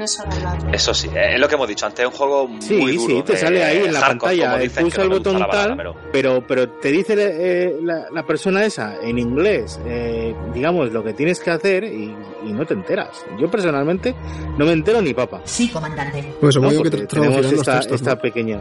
Eso 0.73 0.93
sí, 0.93 1.07
eh, 1.13 1.35
es 1.35 1.39
lo 1.39 1.47
que 1.47 1.55
hemos 1.55 1.67
dicho 1.67 1.85
antes, 1.85 1.99
es 1.99 2.11
un 2.11 2.17
juego 2.17 2.47
muy 2.47 2.61
sí, 2.61 2.97
duro. 2.97 3.15
Sí, 3.17 3.23
te 3.23 3.37
sale 3.37 3.63
ahí 3.63 3.77
en 3.85 3.93
la 3.93 4.01
pantalla, 4.01 4.59
pulsa 4.79 5.01
el 5.03 5.09
botón 5.09 5.45
tal, 5.49 5.95
pero, 6.11 6.45
pero 6.45 6.69
te 6.69 6.91
dice 6.91 7.15
eh, 7.17 7.75
la, 7.81 8.25
persona 8.25 8.65
esa 8.65 8.95
en 9.01 9.17
inglés, 9.17 9.79
eh, 9.85 10.35
digamos, 10.53 10.91
lo 10.91 11.03
que 11.03 11.13
tienes 11.13 11.39
que 11.39 11.51
hacer 11.51 11.83
y, 11.83 12.15
no 12.43 12.65
te 12.65 12.73
enteras. 12.73 13.23
Yo 13.39 13.49
personalmente 13.49 14.13
no 14.57 14.65
me 14.65 14.73
entero 14.73 15.01
ni 15.01 15.13
papa. 15.13 15.41
Sí, 15.45 15.69
comandante. 15.69 16.33
Pues 16.41 16.55
supongo 16.55 16.83
que 16.83 16.89
tenemos 16.89 17.45
esta, 17.45 17.79
esta 17.79 18.15
pequeña... 18.19 18.59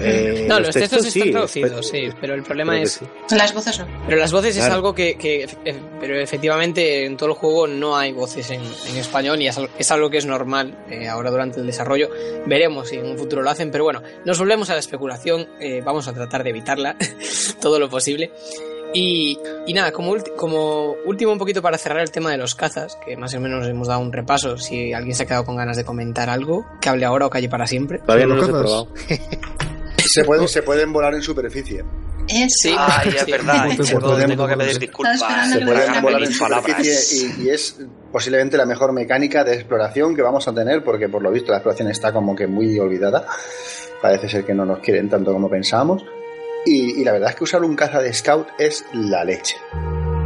Eh, 0.00 0.46
no, 0.48 0.60
los, 0.60 0.70
textos, 0.70 1.06
están 1.06 1.30
traducidos, 1.30 1.88
sí, 1.88 2.08
pero 2.20 2.34
el 2.34 2.42
problema 2.42 2.80
es... 2.80 3.00
Las 3.30 3.52
voces 3.54 3.78
no. 3.78 3.86
Pero 4.06 4.18
las 4.18 4.32
voces 4.32 4.56
es 4.56 4.64
algo 4.64 4.94
que, 4.94 5.16
que, 5.16 5.48
Pero 6.00 6.18
efectivamente 6.18 7.06
en 7.06 7.16
todo 7.16 7.30
el 7.30 7.34
juego 7.34 7.66
no 7.66 7.96
hay 7.96 8.12
voces 8.12 8.49
en, 8.50 8.62
español 8.96 9.40
y 9.40 9.48
es, 9.48 9.90
algo 9.90 10.10
que 10.10 10.18
es 10.18 10.26
normal 10.26 10.84
eh, 10.90 11.08
ahora 11.08 11.30
durante 11.30 11.60
el 11.60 11.66
desarrollo. 11.66 12.08
Veremos 12.46 12.88
si 12.88 12.96
en 12.96 13.06
un 13.06 13.18
futuro 13.18 13.42
lo 13.42 13.50
hacen, 13.50 13.70
pero 13.70 13.84
bueno, 13.84 14.02
nos 14.24 14.38
volvemos 14.38 14.70
a 14.70 14.74
la 14.74 14.80
especulación, 14.80 15.48
eh, 15.60 15.82
vamos 15.84 16.08
a 16.08 16.12
tratar 16.12 16.44
de 16.44 16.50
evitarla 16.50 16.96
todo 17.60 17.78
lo 17.78 17.88
posible. 17.88 18.32
Y, 18.92 19.38
nada, 19.72 19.92
como, 19.92 20.16
como 20.36 20.96
último 21.04 21.32
un 21.32 21.38
poquito 21.38 21.62
para 21.62 21.78
cerrar 21.78 22.00
el 22.00 22.10
tema 22.10 22.30
de 22.32 22.38
los 22.38 22.54
cazas, 22.54 22.98
que 23.04 23.16
más 23.16 23.32
o 23.34 23.40
menos 23.40 23.66
hemos 23.66 23.86
dado 23.86 24.00
un 24.00 24.12
repaso, 24.12 24.56
si 24.58 24.92
alguien 24.92 25.14
se 25.14 25.22
ha 25.22 25.26
quedado 25.26 25.44
con 25.44 25.56
ganas 25.56 25.76
de 25.76 25.84
comentar 25.84 26.28
algo, 26.28 26.66
que 26.80 26.88
hable 26.88 27.04
ahora 27.04 27.26
o 27.26 27.30
calle 27.30 27.48
para 27.48 27.66
siempre. 27.66 27.98
Todavía 28.00 28.26
no 28.26 28.34
lo 28.34 28.44
he 28.44 28.48
probado. 28.48 28.88
se, 29.96 30.24
pueden, 30.24 30.48
se 30.48 30.62
pueden 30.62 30.92
volar 30.92 31.14
en 31.14 31.22
superficie. 31.22 31.84
Sí, 32.48 32.74
Ay, 32.76 33.14
es 33.16 33.26
verdad. 33.26 33.68
tengo 34.26 34.46
que 34.46 34.56
pedir 34.56 34.78
disculpas. 34.78 35.20
Se 35.50 35.60
pueden 35.60 36.02
volar 36.02 36.22
en 36.22 36.32
superficie 36.32 37.36
y, 37.38 37.42
y, 37.44 37.50
es 37.50 37.76
posiblemente 38.12 38.56
la 38.56 38.66
mejor 38.66 38.92
mecánica 38.92 39.44
de 39.44 39.54
exploración 39.54 40.14
que 40.14 40.22
vamos 40.22 40.46
a 40.48 40.54
tener, 40.54 40.82
porque 40.82 41.08
por 41.08 41.22
lo 41.22 41.30
visto 41.30 41.52
la 41.52 41.58
exploración 41.58 41.88
está 41.90 42.12
como 42.12 42.34
que 42.34 42.46
muy 42.46 42.78
olvidada. 42.78 43.26
Parece 44.02 44.28
ser 44.28 44.44
que 44.44 44.54
no 44.54 44.64
nos 44.64 44.80
quieren 44.80 45.08
tanto 45.08 45.32
como 45.32 45.48
pensábamos. 45.48 46.04
Y, 46.64 47.02
la 47.04 47.12
verdad 47.12 47.30
es 47.30 47.36
que 47.36 47.44
usar 47.44 47.62
un 47.62 47.74
caza 47.74 48.00
de 48.00 48.12
scout 48.12 48.48
es 48.58 48.84
la 48.92 49.24
leche. 49.24 49.56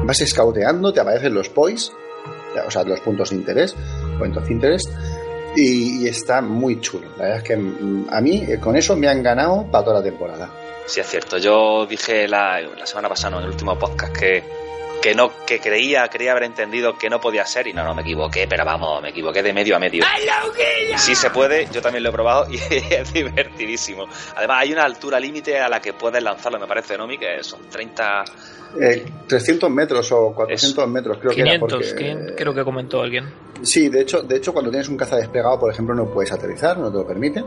Vas 0.05 0.19
scouteando, 0.19 0.93
te 0.93 1.01
aparecen 1.01 1.33
los 1.33 1.49
points, 1.49 1.93
o 2.67 2.71
sea, 2.71 2.83
los 2.83 3.01
puntos 3.01 3.31
de 3.31 3.37
interés, 3.37 3.75
puntos 4.19 4.47
de 4.47 4.53
interés, 4.53 4.83
y, 5.57 6.09
está 6.09 6.41
muy 6.41 6.81
chulo. 6.81 7.09
La 7.17 7.25
verdad 7.25 7.39
es 7.39 7.45
que 7.45 7.57
mm, 7.57 8.07
a 8.11 8.21
mí 8.21 8.45
eh, 8.49 8.59
con 8.59 8.77
eso 8.77 8.97
me 8.97 9.09
han 9.09 9.23
ganado 9.23 9.71
para 9.71 9.85
toda 9.85 9.99
la 9.99 10.05
temporada. 10.05 10.51
Sí, 10.87 11.01
es 11.01 11.07
cierto. 11.07 11.39
Yo 11.39 11.87
dije 11.87 12.27
la, 12.29 12.61
la 12.61 12.87
semana 12.87 13.09
pasada, 13.09 13.39
en 13.39 13.45
el 13.45 13.51
último 13.51 13.79
podcast, 13.79 14.15
que 14.15 14.43
que 15.05 15.15
no 15.15 15.31
que 15.47 15.61
creía 15.61 16.09
creía 16.09 16.31
haber 16.31 16.45
entendido 16.45 16.97
que 16.97 17.11
no 17.11 17.21
podía 17.21 17.45
ser 17.45 17.67
y 17.67 17.75
no 17.75 17.85
no 17.85 17.95
me 17.95 18.01
equivoqué 18.01 18.47
pero 18.49 18.65
vamos 18.65 19.03
me 19.03 19.11
equivoqué 19.11 19.43
de 19.43 19.53
medio 19.53 19.77
a 19.77 19.79
medio 19.79 20.03
sí 20.97 21.15
se 21.15 21.29
puede 21.29 21.69
yo 21.71 21.83
también 21.83 22.05
lo 22.05 22.09
he 22.09 22.13
probado 22.13 22.51
y 22.51 22.57
es 22.91 23.13
divertidísimo 23.13 24.07
además 24.35 24.63
hay 24.63 24.73
una 24.73 24.85
altura 24.85 25.21
límite 25.21 25.61
a 25.61 25.69
la 25.69 25.79
que 25.79 25.93
puedes 25.93 26.23
lanzarlo 26.23 26.59
me 26.59 26.67
parece 26.67 26.97
no 26.97 27.07
que 27.07 27.43
son 27.43 27.69
30 27.69 28.25
eh, 28.81 29.05
300 29.29 29.71
metros 29.71 30.11
o 30.11 30.33
400 30.35 30.89
metros 30.89 31.19
creo 31.19 31.35
que 31.35 31.41
era 31.43 31.59
porque, 31.59 32.35
creo 32.35 32.55
que 32.55 32.65
comentó 32.65 33.03
alguien 33.03 33.31
sí 33.61 33.91
de 33.91 34.01
hecho 34.01 34.23
de 34.23 34.37
hecho 34.37 34.55
cuando 34.55 34.71
tienes 34.71 34.89
un 34.89 34.97
caza 34.97 35.17
desplegado 35.17 35.61
por 35.61 35.71
ejemplo 35.71 35.95
no 35.95 36.11
puedes 36.11 36.33
aterrizar 36.33 36.79
no 36.79 36.91
te 36.91 36.97
lo 36.97 37.07
permiten 37.07 37.45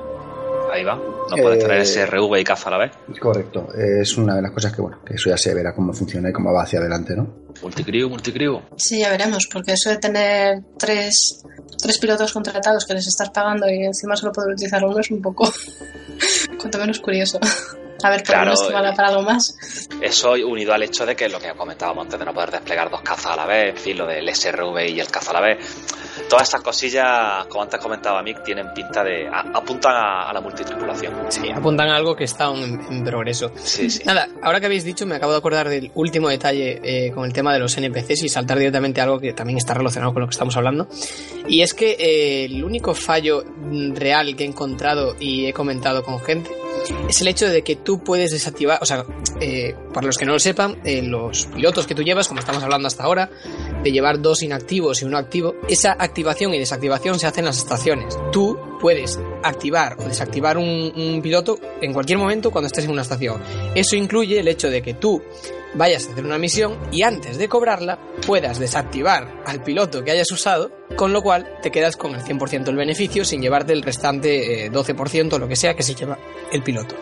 Ahí 0.71 0.83
va. 0.83 0.95
No 0.95 1.35
puedes 1.41 1.63
tener 1.63 1.85
SRV 1.85 2.39
y 2.39 2.43
caza 2.43 2.69
a 2.69 2.71
la 2.71 2.77
vez. 2.79 2.91
Correcto. 3.19 3.69
Es 3.73 4.17
una 4.17 4.35
de 4.35 4.41
las 4.41 4.51
cosas 4.51 4.73
que, 4.73 4.81
bueno, 4.81 4.99
que 5.05 5.15
eso 5.15 5.29
ya 5.29 5.37
se 5.37 5.53
verá 5.53 5.73
cómo 5.73 5.93
funciona 5.93 6.29
y 6.29 6.33
cómo 6.33 6.53
va 6.53 6.63
hacia 6.63 6.79
adelante, 6.79 7.15
¿no? 7.15 7.46
Multicrew, 7.61 8.09
multicrew. 8.09 8.61
Sí, 8.75 8.99
ya 8.99 9.09
veremos, 9.09 9.47
porque 9.51 9.73
eso 9.73 9.89
de 9.89 9.97
tener 9.97 10.63
tres, 10.77 11.43
tres 11.81 11.97
pilotos 11.97 12.31
contratados 12.31 12.85
que 12.85 12.93
les 12.93 13.07
estás 13.07 13.29
pagando 13.29 13.67
y 13.67 13.85
encima 13.85 14.15
solo 14.15 14.31
poder 14.31 14.53
utilizar 14.53 14.83
uno 14.85 14.99
es 14.99 15.11
un 15.11 15.21
poco, 15.21 15.51
cuanto 16.59 16.77
menos 16.77 16.99
curioso. 16.99 17.39
A 18.03 18.09
ver, 18.09 18.23
claro, 18.23 18.53
esto 18.53 18.71
vale 18.71 18.93
para 18.93 19.09
algo 19.09 19.23
más. 19.23 19.57
Eso 20.01 20.33
unido 20.33 20.73
al 20.73 20.83
hecho 20.83 21.05
de 21.05 21.15
que 21.15 21.27
lo 21.29 21.39
que 21.39 21.51
comentábamos 21.53 22.05
antes 22.05 22.19
de 22.19 22.25
no 22.25 22.33
poder 22.33 22.51
desplegar 22.51 22.89
dos 22.89 23.01
cazas 23.01 23.33
a 23.33 23.35
la 23.35 23.45
vez, 23.45 23.75
en 23.75 23.77
fin, 23.77 23.97
lo 23.97 24.05
del 24.05 24.33
SRV 24.33 24.89
y 24.89 24.99
el 24.99 25.07
caza 25.07 25.31
a 25.31 25.33
la 25.33 25.41
vez. 25.41 25.57
Todas 26.29 26.43
estas 26.43 26.61
cosillas, 26.61 27.45
como 27.47 27.63
antes 27.63 27.79
comentaba 27.79 28.21
Mick, 28.21 28.43
tienen 28.43 28.73
pinta 28.73 29.03
de. 29.03 29.27
apuntan 29.27 29.93
a, 29.95 30.33
la 30.33 30.41
multitripulación. 30.41 31.13
Sí, 31.29 31.49
apuntan 31.49 31.89
a 31.89 31.95
algo 31.95 32.15
que 32.15 32.25
está 32.25 32.51
en, 32.53 33.03
progreso. 33.03 33.51
Sí, 33.55 33.89
sí. 33.89 34.03
Nada, 34.05 34.27
ahora 34.41 34.59
que 34.59 34.65
habéis 34.65 34.83
dicho, 34.83 35.05
me 35.05 35.15
acabo 35.15 35.31
de 35.31 35.37
acordar 35.39 35.69
del 35.69 35.91
último 35.95 36.29
detalle 36.29 36.79
eh, 36.83 37.11
con 37.11 37.25
el 37.25 37.33
tema 37.33 37.53
de 37.53 37.59
los 37.59 37.75
NPCs 37.77 38.23
y 38.23 38.29
saltar 38.29 38.57
directamente 38.57 39.01
a 39.01 39.05
algo 39.05 39.19
que 39.19 39.33
también 39.33 39.57
está 39.57 39.73
relacionado 39.73 40.13
con 40.13 40.21
lo 40.21 40.27
que 40.27 40.33
estamos 40.33 40.55
hablando. 40.57 40.87
Y 41.47 41.61
es 41.61 41.73
que 41.73 41.91
eh, 41.91 42.45
el 42.45 42.63
único 42.63 42.93
fallo 42.93 43.43
real 43.93 44.35
que 44.35 44.43
he 44.43 44.47
encontrado 44.47 45.15
y 45.19 45.45
he 45.45 45.53
comentado 45.53 46.03
con 46.03 46.19
gente 46.19 46.51
es 47.09 47.21
el 47.21 47.27
hecho 47.27 47.47
de 47.47 47.63
que 47.63 47.75
tú 47.75 48.03
puedes 48.03 48.31
desactivar, 48.31 48.79
o 48.81 48.85
sea, 48.85 49.05
eh, 49.39 49.75
para 49.93 50.07
los 50.07 50.17
que 50.17 50.25
no 50.25 50.33
lo 50.33 50.39
sepan, 50.39 50.79
eh, 50.83 51.01
los 51.01 51.45
pilotos 51.47 51.87
que 51.87 51.95
tú 51.95 52.03
llevas, 52.03 52.27
como 52.27 52.39
estamos 52.39 52.63
hablando 52.63 52.87
hasta 52.87 53.03
ahora, 53.03 53.29
de 53.83 53.91
llevar 53.91 54.21
dos 54.21 54.43
inactivos 54.43 55.01
y 55.01 55.05
uno 55.05 55.17
activo, 55.17 55.55
esa 55.69 55.91
activación 55.91 56.53
y 56.53 56.59
desactivación 56.59 57.19
se 57.19 57.27
hace 57.27 57.39
en 57.39 57.45
las 57.45 57.57
estaciones. 57.57 58.17
Tú 58.31 58.57
puedes 58.79 59.19
activar 59.43 59.97
o 59.99 60.03
desactivar 60.03 60.57
un, 60.57 61.19
piloto 61.21 61.59
en 61.81 61.93
cualquier 61.93 62.19
momento 62.19 62.51
cuando 62.51 62.67
estés 62.67 62.85
en 62.85 62.91
una 62.91 63.01
estación. 63.01 63.41
Eso 63.75 63.95
incluye 63.95 64.39
el 64.39 64.47
hecho 64.47 64.69
de 64.69 64.81
que 64.81 64.93
tú 64.93 65.21
vayas 65.73 66.07
a 66.07 66.11
hacer 66.11 66.25
una 66.25 66.37
misión 66.37 66.77
y 66.91 67.03
antes 67.03 67.37
de 67.37 67.49
cobrarla 67.49 67.99
puedas 68.25 68.59
desactivar 68.59 69.43
al 69.45 69.63
piloto 69.63 70.03
que 70.03 70.11
hayas 70.11 70.31
usado, 70.31 70.71
con 70.95 71.13
lo 71.13 71.21
cual 71.21 71.47
te 71.61 71.71
quedas 71.71 71.97
con 71.97 72.15
el 72.15 72.21
100% 72.21 72.63
del 72.63 72.75
beneficio 72.75 73.25
sin 73.25 73.41
llevarte 73.41 73.73
el 73.73 73.83
restante 73.83 74.71
12% 74.71 75.33
o 75.33 75.39
lo 75.39 75.47
que 75.47 75.55
sea 75.55 75.75
que 75.75 75.83
se 75.83 75.95
lleva 75.95 76.17
el 76.51 76.63
piloto. 76.63 76.95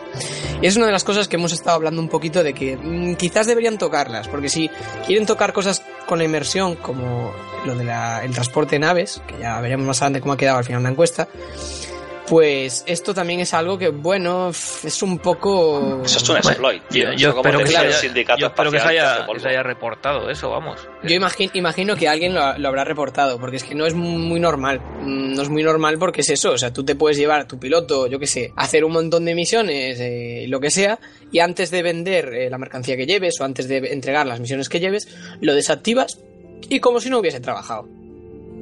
Y 0.60 0.66
es 0.66 0.76
una 0.76 0.86
de 0.86 0.92
las 0.92 1.04
cosas 1.04 1.28
que 1.28 1.36
hemos 1.36 1.52
estado 1.52 1.76
hablando 1.76 2.00
un 2.00 2.08
poquito 2.08 2.42
de 2.42 2.54
que 2.54 2.76
mm, 2.76 3.14
quizás 3.14 3.46
deberían 3.46 3.78
tocarlas, 3.78 4.28
porque 4.28 4.48
si 4.48 4.68
quieren 5.06 5.26
tocar 5.26 5.52
cosas 5.52 5.82
con 6.06 6.18
la 6.18 6.24
inmersión 6.24 6.76
como 6.76 7.32
lo 7.64 7.74
del 7.74 7.88
transporte 8.32 8.76
de 8.76 8.80
naves, 8.80 9.22
que 9.26 9.38
ya 9.38 9.60
veremos 9.60 9.86
más 9.86 10.00
adelante 10.02 10.20
cómo 10.20 10.34
ha 10.34 10.36
quedado 10.36 10.58
al 10.58 10.64
final 10.64 10.80
de 10.80 10.84
la 10.84 10.90
encuesta, 10.90 11.28
pues 12.28 12.84
esto 12.86 13.14
también 13.14 13.40
es 13.40 13.54
algo 13.54 13.78
que, 13.78 13.88
bueno, 13.88 14.50
es 14.50 15.02
un 15.02 15.18
poco... 15.18 16.02
Eso 16.04 16.18
es 16.18 16.28
un 16.28 16.36
exploit, 16.36 16.82
tío. 16.88 17.12
Yo, 17.12 17.30
espero, 17.30 17.58
que, 17.58 17.66
se 18.78 19.48
haya, 19.48 19.62
reportado 19.62 20.28
eso, 20.28 20.50
vamos. 20.50 20.80
Yo 21.04 21.14
imagino, 21.14 21.52
imagino 21.54 21.96
que 21.96 22.08
alguien 22.08 22.34
lo, 22.34 22.42
habrá 22.42 22.84
reportado, 22.84 23.38
porque 23.38 23.56
es 23.56 23.64
que 23.64 23.74
no 23.74 23.86
es 23.86 23.94
muy 23.94 24.40
normal. 24.40 24.80
Mm, 24.80 25.34
no 25.34 25.42
es 25.42 25.48
muy 25.48 25.62
normal 25.62 25.98
porque 25.98 26.22
es 26.22 26.30
eso, 26.30 26.52
o 26.52 26.58
sea, 26.58 26.72
tú 26.72 26.84
te 26.84 26.94
puedes 26.94 27.16
llevar 27.16 27.40
a 27.40 27.46
tu 27.46 27.58
piloto, 27.58 28.06
yo 28.06 28.18
qué 28.18 28.26
sé, 28.26 28.52
a 28.56 28.64
hacer 28.64 28.84
un 28.84 28.92
montón 28.92 29.24
de 29.24 29.34
misiones, 29.34 29.98
eh, 30.00 30.46
lo 30.48 30.60
que 30.60 30.70
sea, 30.70 30.98
y 31.30 31.38
antes 31.38 31.70
de 31.70 31.82
vender 31.82 32.34
eh, 32.34 32.50
la 32.50 32.58
mercancía 32.58 32.96
que 32.96 33.06
lleves 33.06 33.40
o 33.40 33.44
antes 33.44 33.68
de 33.68 33.78
entregar 33.92 34.26
las 34.26 34.40
misiones 34.40 34.68
que 34.68 34.80
lleves, 34.80 35.08
lo 35.40 35.54
desactivas 35.54 36.18
y 36.68 36.80
como 36.80 37.00
si 37.00 37.10
no 37.10 37.18
hubiese 37.18 37.40
trabajado. 37.40 37.88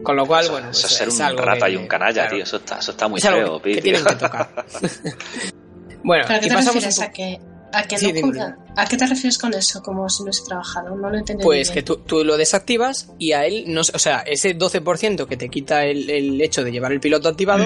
Con 0.05 0.17
lo 0.17 0.27
cual, 0.27 0.49
bueno. 0.51 0.71
Eso 0.71 0.83
pues, 0.83 1.01
es 1.01 1.17
ser 1.17 1.33
un 1.33 1.39
rata 1.39 1.69
y 1.69 1.77
un 1.77 1.87
canalla, 1.87 2.29
tío. 2.29 2.43
Eso 2.43 2.59
está, 2.59 2.79
eso 2.79 2.93
está 2.93 3.09
muy 3.09 3.21
feo, 3.21 3.61
que, 3.61 3.75
que 3.75 3.83
tienen 3.83 4.05
que 4.05 4.15
tocar. 4.15 4.49
bueno, 6.05 6.25
¿Pero 6.29 6.41
qué 6.41 6.49
te 6.49 6.57
refieres 6.57 7.01
a 7.01 7.11
que, 7.11 7.41
a 7.73 7.83
que 7.85 8.23
no 8.23 8.65
¿A 8.77 8.87
qué 8.87 8.97
te 8.97 9.07
refieres 9.07 9.39
con 9.39 9.55
eso? 9.55 9.83
Como 9.83 10.09
si 10.09 10.23
no 10.23 10.25
hubiese 10.25 10.45
trabajado. 10.45 10.95
No 10.97 11.11
lo 11.11 11.17
entendí. 11.17 11.43
Pues 11.43 11.71
que 11.71 11.83
tú, 11.83 11.97
tú, 11.99 12.25
lo 12.25 12.37
desactivas 12.37 13.09
y 13.19 13.33
a 13.33 13.47
él, 13.47 13.65
no, 13.69 13.81
o 13.81 13.99
sea, 13.99 14.19
ese 14.27 14.57
12% 14.57 15.27
que 15.27 15.37
te 15.37 15.49
quita 15.49 15.85
el, 15.85 16.11
el, 16.11 16.41
hecho 16.41 16.63
de 16.63 16.73
llevar 16.73 16.93
el 16.93 17.01
piloto 17.01 17.29
activado, 17.29 17.65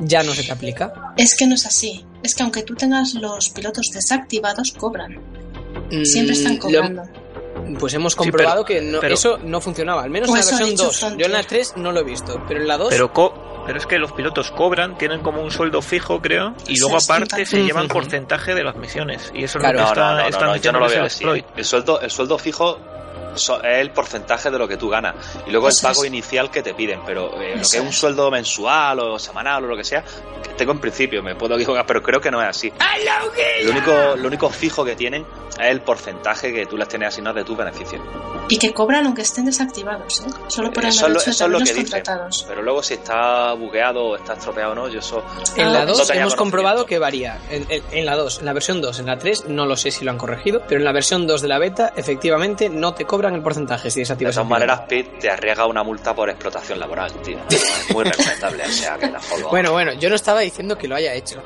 ya 0.00 0.22
no 0.22 0.32
se 0.32 0.42
te 0.42 0.52
aplica. 0.52 1.14
Es 1.16 1.36
que 1.36 1.46
no 1.46 1.54
es 1.54 1.66
así. 1.66 2.04
Es 2.22 2.34
que 2.34 2.42
aunque 2.42 2.62
tú 2.62 2.74
tengas 2.74 3.14
los 3.14 3.50
pilotos 3.50 3.86
desactivados, 3.92 4.72
cobran. 4.72 5.18
Siempre 6.04 6.34
están 6.34 6.54
mm, 6.54 6.58
cobrando. 6.58 7.02
Pues 7.78 7.94
hemos 7.94 8.14
comprobado 8.14 8.64
que 8.64 8.98
eso 9.10 9.38
no 9.38 9.60
funcionaba, 9.60 10.02
al 10.02 10.10
menos 10.10 10.28
en 10.28 10.34
la 10.34 10.44
versión 10.44 10.74
2. 10.74 11.16
Yo 11.18 11.26
en 11.26 11.32
la 11.32 11.42
3 11.42 11.74
no 11.76 11.92
lo 11.92 12.00
he 12.00 12.04
visto, 12.04 12.42
pero 12.48 12.60
en 12.60 12.68
la 12.68 12.78
2... 12.78 12.88
Pero, 12.90 13.12
pero 13.66 13.78
es 13.78 13.86
que 13.86 13.98
los 13.98 14.12
pilotos 14.12 14.50
cobran, 14.50 14.98
tienen 14.98 15.20
como 15.20 15.42
un 15.42 15.50
sueldo 15.50 15.82
fijo, 15.82 16.20
creo, 16.20 16.54
y 16.66 16.78
luego 16.78 16.98
aparte 16.98 17.46
se 17.46 17.64
llevan 17.64 17.88
porcentaje 17.88 18.54
de 18.54 18.64
las 18.64 18.76
misiones. 18.76 19.30
Y 19.34 19.44
eso 19.44 19.58
no, 19.58 19.72
no, 19.72 19.94
no, 19.94 20.56
yo 20.56 20.72
no 20.72 20.80
lo 20.80 20.88
veo 20.88 21.04
así. 21.04 21.24
El 21.56 21.64
sueldo, 21.64 22.00
el 22.00 22.10
sueldo 22.10 22.38
fijo 22.38 22.78
es 23.34 23.50
el 23.62 23.90
porcentaje 23.90 24.50
de 24.50 24.58
lo 24.58 24.68
que 24.68 24.76
tú 24.76 24.88
ganas. 24.88 25.14
Y 25.46 25.50
luego 25.50 25.68
el 25.68 25.74
pago 25.80 26.04
inicial 26.04 26.50
que 26.50 26.62
te 26.62 26.74
piden, 26.74 27.00
pero 27.04 27.40
eh, 27.40 27.56
lo 27.56 27.62
que 27.68 27.76
es 27.76 27.80
un 27.80 27.92
sueldo 27.92 28.30
mensual 28.30 29.00
o 29.00 29.18
semanal 29.18 29.64
o 29.64 29.66
lo 29.68 29.76
que 29.76 29.84
sea, 29.84 30.04
tengo 30.56 30.72
en 30.72 30.80
principio, 30.80 31.22
me 31.22 31.34
puedo 31.34 31.56
equivocar, 31.56 31.86
pero 31.86 32.02
creo 32.02 32.20
que 32.20 32.30
no 32.30 32.40
es 32.42 32.48
así. 32.48 32.72
Lo 33.64 33.70
único, 33.70 34.16
lo 34.16 34.28
único 34.28 34.50
fijo 34.50 34.84
que 34.84 34.96
tienen 34.96 35.24
es 35.58 35.66
el 35.70 35.80
porcentaje 35.80 36.52
que 36.52 36.66
tú 36.66 36.76
les 36.76 36.88
tienes 36.88 37.08
asignado 37.08 37.36
de 37.36 37.44
tus 37.44 37.56
beneficios. 37.56 38.00
Y 38.48 38.58
que 38.58 38.72
cobran 38.72 39.06
aunque 39.06 39.22
estén 39.22 39.46
desactivados, 39.46 40.20
¿eh? 40.20 40.30
Solo 40.48 40.72
por 40.72 40.84
el 40.84 40.90
eso, 40.90 41.06
es 41.06 41.40
lo 41.40 41.58
que. 41.58 41.86
Pero 42.46 42.62
luego 42.62 42.82
si 42.82 42.94
está 42.94 43.52
bugueado 43.54 44.04
o 44.04 44.16
está 44.16 44.34
estropeado 44.34 44.72
o 44.72 44.74
no, 44.74 44.88
yo 44.88 44.98
eso... 44.98 45.24
En 45.56 45.72
la 45.72 45.86
2 45.86 46.10
hemos 46.10 46.34
comprobado 46.34 46.84
que 46.86 46.98
varía. 46.98 47.40
En, 47.50 47.66
en, 47.90 48.06
la 48.06 48.16
2, 48.16 48.40
en 48.40 48.44
la 48.46 48.52
versión 48.52 48.80
2, 48.80 48.98
en 49.00 49.06
la 49.06 49.18
3 49.18 49.48
no 49.48 49.66
lo 49.66 49.76
sé 49.76 49.90
si 49.90 50.04
lo 50.04 50.10
han 50.10 50.18
corregido, 50.18 50.62
pero 50.66 50.80
en 50.80 50.84
la 50.84 50.92
versión 50.92 51.26
2 51.26 51.40
de 51.40 51.48
la 51.48 51.58
beta 51.58 51.92
efectivamente 51.96 52.68
no 52.68 52.94
te 52.94 53.04
cobran 53.04 53.21
el 53.30 53.42
porcentaje 53.42 53.90
si 53.90 54.00
desactivas. 54.00 54.34
De 54.34 54.40
todas 54.40 54.50
maneras, 54.50 54.80
Pete 54.88 55.18
te 55.20 55.30
arriesga 55.30 55.66
una 55.66 55.82
multa 55.82 56.14
por 56.14 56.28
explotación 56.30 56.78
laboral, 56.78 57.12
tío. 57.22 57.38
Es 57.50 57.94
muy 57.94 58.04
recomendable, 58.04 58.64
o 58.64 58.68
sea, 58.68 58.96
que 58.96 59.10
la 59.10 59.20
jodo. 59.20 59.48
Bueno, 59.50 59.72
bueno, 59.72 59.92
yo 59.94 60.08
no 60.08 60.14
estaba 60.14 60.40
diciendo 60.40 60.76
que 60.76 60.88
lo 60.88 60.96
haya 60.96 61.14
hecho. 61.14 61.42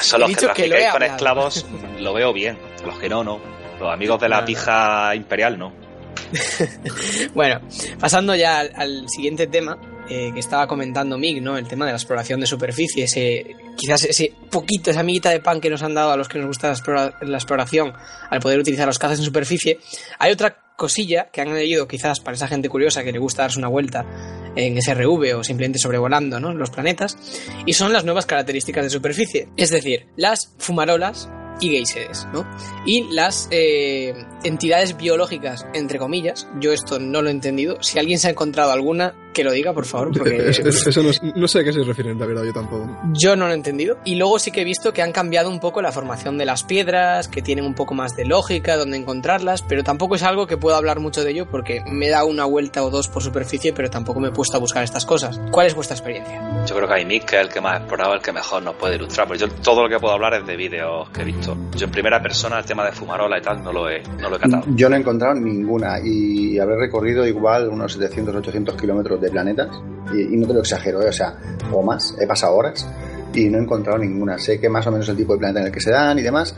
Son 0.00 0.20
los 0.20 0.30
que, 0.36 0.68
que 0.68 0.88
con 0.92 1.02
esclavos 1.02 1.66
lo 1.98 2.12
veo 2.14 2.32
bien, 2.32 2.58
los 2.84 2.98
que 2.98 3.08
no, 3.08 3.24
no. 3.24 3.40
Los 3.78 3.92
amigos 3.92 4.20
de 4.20 4.28
la 4.28 4.44
pija 4.44 5.14
imperial, 5.14 5.58
no. 5.58 5.72
bueno, 7.34 7.60
pasando 7.98 8.34
ya 8.34 8.60
al, 8.60 9.08
siguiente 9.08 9.46
tema 9.46 9.78
eh, 10.08 10.30
que 10.32 10.40
estaba 10.40 10.66
comentando 10.66 11.18
Mig, 11.18 11.42
¿no? 11.42 11.56
El 11.56 11.66
tema 11.66 11.86
de 11.86 11.92
la 11.92 11.98
exploración 11.98 12.40
de 12.40 12.46
superficie, 12.46 13.04
ese, 13.04 13.56
quizás 13.76 14.04
ese 14.04 14.32
poquito, 14.50 14.90
esa 14.90 15.00
amiguita 15.00 15.30
de 15.30 15.40
pan 15.40 15.60
que 15.60 15.70
nos 15.70 15.82
han 15.82 15.94
dado 15.94 16.12
a 16.12 16.16
los 16.16 16.28
que 16.28 16.38
nos 16.38 16.48
gusta 16.48 16.68
la, 16.68 17.36
exploración 17.36 17.92
al 18.28 18.40
poder 18.40 18.58
utilizar 18.58 18.86
los 18.86 18.98
cazas 18.98 19.18
en 19.18 19.24
superficie. 19.24 19.78
Hay 20.18 20.32
otra 20.32 20.56
cosilla 20.80 21.30
que 21.30 21.42
han 21.42 21.48
añadido 21.48 21.86
quizás 21.86 22.20
para 22.20 22.36
esa 22.36 22.48
gente 22.48 22.70
curiosa 22.70 23.04
que 23.04 23.12
le 23.12 23.18
gusta 23.18 23.42
darse 23.42 23.58
una 23.58 23.68
vuelta 23.68 24.06
en 24.56 24.80
SRV 24.80 25.36
o 25.36 25.44
simplemente 25.44 25.78
sobrevolando 25.78 26.40
¿no? 26.40 26.54
los 26.54 26.70
planetas, 26.70 27.18
y 27.66 27.74
son 27.74 27.92
las 27.92 28.04
nuevas 28.06 28.24
características 28.24 28.84
de 28.84 28.90
superficie, 28.90 29.48
es 29.58 29.68
decir, 29.68 30.06
las 30.16 30.54
fumarolas 30.56 31.28
y 31.60 31.68
geysers, 31.68 32.26
¿no? 32.32 32.50
Y 32.86 33.12
las 33.12 33.46
eh, 33.50 34.14
entidades 34.44 34.96
biológicas, 34.96 35.66
entre 35.74 35.98
comillas, 35.98 36.48
yo 36.58 36.72
esto 36.72 36.98
no 36.98 37.22
lo 37.22 37.28
he 37.28 37.32
entendido. 37.32 37.82
Si 37.82 37.98
alguien 37.98 38.18
se 38.18 38.28
ha 38.28 38.30
encontrado 38.30 38.72
alguna, 38.72 39.14
que 39.32 39.44
lo 39.44 39.52
diga, 39.52 39.72
por 39.72 39.86
favor. 39.86 40.16
Porque... 40.16 40.50
Eso 40.50 41.02
no, 41.02 41.48
sé 41.48 41.60
a 41.60 41.64
qué 41.64 41.72
se 41.72 41.82
refieren, 41.82 42.18
la 42.18 42.26
verdad, 42.26 42.44
yo 42.44 42.52
tampoco. 42.52 42.88
Yo 43.12 43.36
no 43.36 43.46
lo 43.46 43.52
he 43.52 43.54
entendido. 43.54 43.98
Y 44.04 44.16
luego 44.16 44.38
sí 44.38 44.50
que 44.50 44.62
he 44.62 44.64
visto 44.64 44.92
que 44.92 45.02
han 45.02 45.12
cambiado 45.12 45.48
un 45.50 45.60
poco 45.60 45.82
la 45.82 45.92
formación 45.92 46.38
de 46.38 46.44
las 46.44 46.64
piedras, 46.64 47.28
que 47.28 47.42
tienen 47.42 47.64
un 47.64 47.74
poco 47.74 47.94
más 47.94 48.16
de 48.16 48.24
lógica, 48.24 48.76
donde 48.76 48.96
encontrarlas, 48.96 49.62
pero 49.62 49.84
tampoco 49.84 50.14
es 50.14 50.22
algo 50.22 50.46
que 50.46 50.56
pueda 50.56 50.76
hablar 50.76 51.00
mucho 51.00 51.22
de 51.22 51.30
ello 51.30 51.46
porque 51.48 51.82
me 51.86 52.06
he 52.06 52.10
dado 52.10 52.26
una 52.26 52.44
vuelta 52.44 52.82
o 52.82 52.90
dos 52.90 53.08
por 53.08 53.22
superficie, 53.22 53.72
pero 53.72 53.90
tampoco 53.90 54.20
me 54.20 54.28
he 54.28 54.32
puesto 54.32 54.56
a 54.56 54.60
buscar 54.60 54.82
estas 54.84 55.06
cosas. 55.06 55.40
¿Cuál 55.50 55.66
es 55.66 55.74
vuestra 55.74 55.96
experiencia? 55.96 56.64
Yo 56.66 56.76
creo 56.76 56.88
que 56.88 56.94
hay 56.94 57.04
Nick, 57.04 57.24
que 57.24 57.36
es 57.36 57.42
el 57.42 57.48
que 57.48 57.60
más 57.60 57.74
ha 57.74 57.76
explorado, 57.78 58.14
el 58.14 58.22
que 58.22 58.32
mejor 58.32 58.62
nos 58.62 58.74
puede 58.74 58.96
ilustrar, 58.96 59.26
porque 59.26 59.40
yo 59.40 59.48
todo 59.48 59.82
lo 59.82 59.88
que 59.88 59.98
puedo 59.98 60.14
hablar 60.14 60.34
es 60.34 60.46
de 60.46 60.56
vídeos 60.56 61.08
que 61.10 61.22
he 61.22 61.24
visto. 61.24 61.56
Yo 61.76 61.86
en 61.86 61.92
primera 61.92 62.20
persona 62.20 62.58
el 62.58 62.64
tema 62.64 62.84
de 62.84 62.92
fumarola 62.92 63.38
y 63.38 63.42
tal 63.42 63.62
no 63.62 63.72
lo 63.72 63.88
he, 63.88 64.02
no 64.02 64.29
lo 64.30 64.36
he 64.36 64.40
catado. 64.40 64.64
Yo 64.74 64.88
no 64.88 64.96
he 64.96 64.98
encontrado 65.00 65.34
ninguna 65.34 66.00
y 66.02 66.58
habré 66.58 66.76
recorrido 66.76 67.26
igual 67.26 67.68
unos 67.68 67.92
700, 67.94 68.36
800 68.36 68.76
kilómetros 68.76 69.20
de 69.20 69.30
planetas 69.30 69.68
y, 70.14 70.36
no 70.36 70.46
te 70.46 70.54
lo 70.54 70.60
exagero, 70.60 71.02
¿eh? 71.02 71.08
o 71.08 71.12
sea, 71.12 71.34
o 71.72 71.82
más, 71.82 72.16
he 72.20 72.26
pasado 72.26 72.54
horas 72.56 72.88
y 73.34 73.48
no 73.48 73.58
he 73.58 73.62
encontrado 73.62 73.98
ninguna. 73.98 74.38
Sé 74.38 74.60
que 74.60 74.68
más 74.68 74.86
o 74.86 74.92
menos 74.92 75.08
el 75.08 75.16
tipo 75.16 75.34
de 75.34 75.40
planeta 75.40 75.60
en 75.60 75.66
el 75.66 75.72
que 75.72 75.80
se 75.80 75.90
dan 75.90 76.18
y 76.18 76.22
demás. 76.22 76.54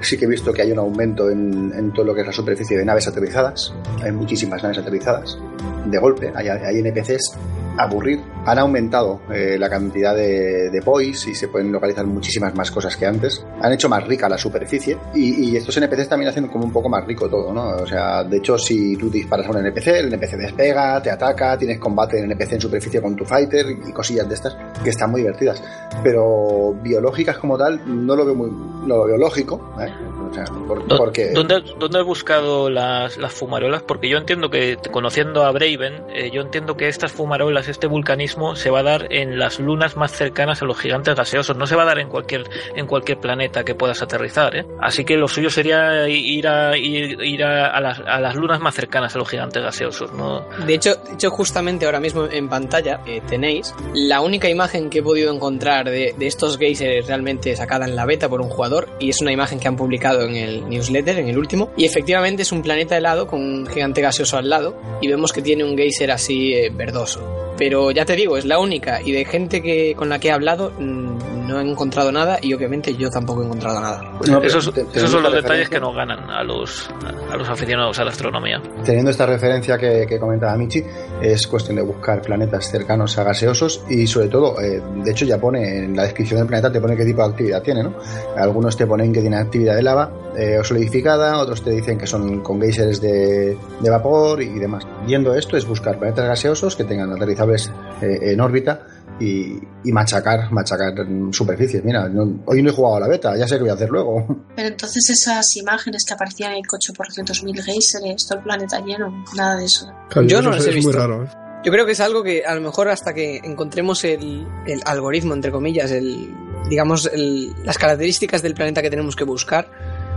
Sí 0.00 0.18
que 0.18 0.26
he 0.26 0.28
visto 0.28 0.52
que 0.52 0.62
hay 0.62 0.72
un 0.72 0.78
aumento 0.78 1.30
en, 1.30 1.72
en 1.74 1.92
todo 1.92 2.04
lo 2.04 2.14
que 2.14 2.20
es 2.20 2.26
la 2.26 2.32
superficie 2.32 2.76
de 2.76 2.84
naves 2.84 3.08
aterrizadas. 3.08 3.72
Hay 4.02 4.12
muchísimas 4.12 4.62
naves 4.62 4.78
aterrizadas. 4.78 5.38
De 5.86 5.98
golpe, 5.98 6.32
hay, 6.34 6.48
hay 6.48 6.78
NPCs 6.78 7.36
aburrir. 7.78 8.20
Han 8.44 8.58
aumentado 8.58 9.20
eh, 9.32 9.56
la 9.58 9.68
cantidad 9.68 10.14
de, 10.14 10.70
de 10.70 10.82
pois 10.82 11.26
y 11.26 11.34
se 11.34 11.48
pueden 11.48 11.72
localizar 11.72 12.06
muchísimas 12.06 12.54
más 12.54 12.70
cosas 12.70 12.96
que 12.96 13.06
antes. 13.06 13.44
Han 13.60 13.72
hecho 13.72 13.88
más 13.88 14.06
rica 14.06 14.28
la 14.28 14.38
superficie 14.38 14.96
y, 15.14 15.56
estos 15.56 15.76
NPCs 15.78 16.08
también 16.08 16.28
hacen 16.28 16.48
como 16.48 16.64
un 16.64 16.72
poco 16.72 16.88
más 16.88 17.04
rico 17.06 17.28
todo, 17.28 17.52
¿no? 17.52 17.68
O 17.82 17.86
sea, 17.86 18.22
de 18.24 18.36
hecho, 18.36 18.58
si 18.58 18.96
tú 18.96 19.08
disparas 19.08 19.46
a 19.46 19.50
un 19.50 19.58
NPC, 19.58 19.86
el 19.88 20.12
NPC 20.12 20.36
despega, 20.36 21.00
te 21.02 21.10
ataca, 21.10 21.56
tienes 21.56 21.78
combate 21.78 22.18
en 22.18 22.30
NPC 22.30 22.52
en 22.52 22.60
superficie 22.60 23.00
con 23.00 23.16
tu 23.16 23.24
fighter 23.24 23.66
y 23.70 23.92
cosillas 23.92 24.28
de 24.28 24.34
estas 24.34 24.56
que 24.82 24.90
están 24.90 25.10
muy 25.10 25.22
divertidas. 25.22 25.62
Pero 26.02 26.74
biológicas 26.82 27.38
como 27.38 27.56
tal, 27.56 27.80
no 27.86 28.14
lo 28.14 28.24
veo 28.24 28.34
muy 28.34 28.50
lo 28.86 29.06
biológico, 29.06 29.74
¿eh? 29.80 29.90
O 30.30 30.34
sea, 30.34 30.44
porque... 30.88 31.32
¿Dónde, 31.32 31.62
¿Dónde, 31.78 31.98
has 31.98 32.04
buscado 32.04 32.70
las, 32.70 33.16
las 33.16 33.32
fumarolas? 33.32 33.82
Porque 33.82 34.08
yo 34.08 34.18
entiendo 34.18 34.50
que, 34.50 34.76
conociendo 34.90 35.44
a 35.44 35.52
Braven, 35.52 36.04
eh, 36.14 36.30
yo 36.32 36.42
entiendo 36.42 36.76
que 36.76 36.88
estas 36.88 37.12
fumarolas 37.12 37.68
este 37.68 37.86
vulcanismo 37.86 38.56
se 38.56 38.70
va 38.70 38.80
a 38.80 38.82
dar 38.82 39.06
en 39.10 39.38
las 39.38 39.60
lunas 39.60 39.96
más 39.96 40.12
cercanas 40.12 40.62
a 40.62 40.64
los 40.64 40.78
gigantes 40.78 41.14
gaseosos, 41.14 41.56
no 41.56 41.66
se 41.66 41.76
va 41.76 41.82
a 41.82 41.86
dar 41.86 41.98
en 41.98 42.08
cualquier, 42.08 42.44
en 42.74 42.86
cualquier 42.86 43.18
planeta 43.18 43.64
que 43.64 43.74
puedas 43.74 44.02
aterrizar. 44.02 44.56
¿eh? 44.56 44.66
Así 44.80 45.04
que 45.04 45.16
lo 45.16 45.28
suyo 45.28 45.50
sería 45.50 46.08
ir 46.08 46.48
a, 46.48 46.76
ir, 46.76 47.44
a, 47.44 47.80
las, 47.80 48.00
a, 48.00 48.20
las, 48.20 48.34
lunas 48.34 48.60
más 48.60 48.74
cercanas 48.74 49.14
a 49.14 49.18
los 49.18 49.28
gigantes 49.28 49.62
gaseosos. 49.62 50.12
¿no? 50.12 50.44
De, 50.66 50.74
hecho, 50.74 50.94
de 50.96 51.14
hecho, 51.14 51.30
justamente 51.30 51.86
ahora 51.86 52.00
mismo 52.00 52.26
en 52.26 52.48
pantalla 52.48 53.00
eh, 53.06 53.20
tenéis 53.28 53.74
la 53.94 54.20
única 54.20 54.48
imagen 54.48 54.90
que 54.90 54.98
he 54.98 55.02
podido 55.02 55.32
encontrar 55.32 55.88
de, 55.88 56.14
de 56.16 56.26
estos 56.26 56.58
geysers 56.58 57.06
realmente 57.06 57.54
sacada 57.56 57.86
en 57.86 57.96
la 57.96 58.06
beta 58.06 58.28
por 58.28 58.40
un 58.40 58.48
jugador 58.48 58.88
y 58.98 59.10
es 59.10 59.20
una 59.20 59.32
imagen 59.32 59.58
que 59.58 59.68
han 59.68 59.76
publicado 59.76 60.15
en 60.22 60.36
el 60.36 60.68
newsletter, 60.68 61.18
en 61.18 61.28
el 61.28 61.38
último, 61.38 61.70
y 61.76 61.84
efectivamente 61.84 62.42
es 62.42 62.52
un 62.52 62.62
planeta 62.62 62.96
helado 62.96 63.26
con 63.26 63.40
un 63.40 63.66
gigante 63.66 64.00
gaseoso 64.00 64.36
al 64.36 64.48
lado 64.48 64.76
y 65.00 65.08
vemos 65.08 65.32
que 65.32 65.42
tiene 65.42 65.64
un 65.64 65.76
geyser 65.76 66.10
así 66.10 66.54
eh, 66.54 66.70
verdoso. 66.72 67.20
Pero 67.58 67.90
ya 67.90 68.04
te 68.04 68.14
digo, 68.14 68.36
es 68.36 68.44
la 68.44 68.58
única 68.58 69.00
y 69.02 69.12
de 69.12 69.24
gente 69.24 69.62
que 69.62 69.94
con 69.94 70.08
la 70.08 70.18
que 70.18 70.28
he 70.28 70.32
hablado 70.32 70.72
mm, 70.78 71.46
no 71.46 71.60
he 71.60 71.62
encontrado 71.62 72.12
nada 72.12 72.38
y 72.42 72.52
obviamente 72.52 72.94
yo 72.94 73.10
tampoco 73.10 73.42
he 73.42 73.46
encontrado 73.46 73.80
nada. 73.80 74.02
esos, 74.42 74.64
son 74.64 75.22
los 75.22 75.32
detalles 75.32 75.68
que 75.68 75.80
nos 75.80 75.94
ganan 75.94 76.28
a 76.30 76.42
los, 76.42 76.90
a 77.30 77.36
los 77.36 77.48
aficionados 77.48 77.98
a 77.98 78.04
la 78.04 78.10
astronomía. 78.10 78.60
Teniendo 78.84 79.10
esta 79.10 79.26
referencia 79.26 79.78
que, 79.78 80.06
que 80.06 80.18
comentaba 80.18 80.56
Michi, 80.56 80.82
es 81.22 81.46
cuestión 81.46 81.76
de 81.76 81.82
buscar 81.82 82.20
planetas 82.20 82.70
cercanos 82.70 83.16
a 83.18 83.24
gaseosos 83.24 83.84
y 83.88 84.06
sobre 84.06 84.28
todo, 84.28 84.60
eh, 84.60 84.82
de 84.96 85.10
hecho 85.10 85.24
ya 85.24 85.38
pone 85.38 85.84
en 85.84 85.96
la 85.96 86.02
descripción 86.02 86.40
del 86.40 86.48
planeta, 86.48 86.70
te 86.70 86.80
pone 86.80 86.96
qué 86.96 87.04
tipo 87.04 87.22
de 87.22 87.28
actividad 87.28 87.62
tiene, 87.62 87.82
¿no? 87.82 87.94
Algunos 88.36 88.76
te 88.76 88.86
ponen 88.86 89.12
que 89.12 89.20
tiene 89.20 89.36
actividad 89.36 89.76
de 89.76 89.82
lava 89.82 90.05
eh, 90.36 90.58
o 90.58 90.64
solidificada, 90.64 91.38
otros 91.38 91.62
te 91.62 91.70
dicen 91.70 91.98
que 91.98 92.06
son 92.06 92.40
con 92.42 92.60
geysers 92.60 93.00
de, 93.00 93.56
de 93.80 93.90
vapor 93.90 94.42
y 94.42 94.58
demás. 94.58 94.86
Viendo 95.06 95.34
esto 95.34 95.56
es 95.56 95.66
buscar 95.66 95.98
planetas 95.98 96.26
gaseosos 96.26 96.76
que 96.76 96.84
tengan 96.84 97.12
aterrizaje 97.12 97.70
eh, 98.02 98.32
en 98.32 98.40
órbita 98.40 98.86
y, 99.20 99.60
machacar, 99.84 100.50
machacar 100.52 100.94
superficies. 101.30 101.84
Mira, 101.84 102.10
hoy 102.44 102.62
no 102.62 102.70
he 102.70 102.72
jugado 102.72 102.96
a 102.96 103.00
la 103.00 103.08
beta, 103.08 103.36
ya 103.36 103.48
sé 103.48 103.56
que 103.56 103.62
voy 103.62 103.70
a 103.70 103.74
hacer 103.74 103.88
luego. 103.88 104.44
Pero 104.56 104.68
entonces 104.68 105.08
esas 105.10 105.56
imágenes 105.56 106.04
que 106.04 106.14
aparecían 106.14 106.52
en 106.52 106.58
el 106.58 106.66
coche 106.66 106.92
por 106.92 107.06
200.000 107.08 107.62
geysers, 107.62 108.26
todo 108.26 108.38
el 108.38 108.44
planeta 108.44 108.80
lleno, 108.80 109.24
nada 109.36 109.56
de 109.56 109.64
eso. 109.64 109.90
Yo 110.26 110.42
no 110.42 110.50
las 110.50 110.66
he 110.66 110.72
visto. 110.72 111.22
¿eh? 111.22 111.28
Yo 111.64 111.72
creo 111.72 111.84
que 111.84 111.92
es 111.92 112.00
algo 112.00 112.22
que 112.22 112.44
a 112.44 112.54
lo 112.54 112.60
mejor 112.60 112.88
hasta 112.88 113.12
que 113.12 113.38
encontremos 113.38 114.04
el, 114.04 114.46
algoritmo, 114.84 115.34
entre 115.34 115.50
comillas, 115.50 115.90
el, 115.90 116.32
digamos, 116.68 117.10
las 117.12 117.78
características 117.78 118.42
del 118.42 118.54
planeta 118.54 118.82
que 118.82 118.90
tenemos 118.90 119.16
que 119.16 119.24
buscar, 119.24 119.68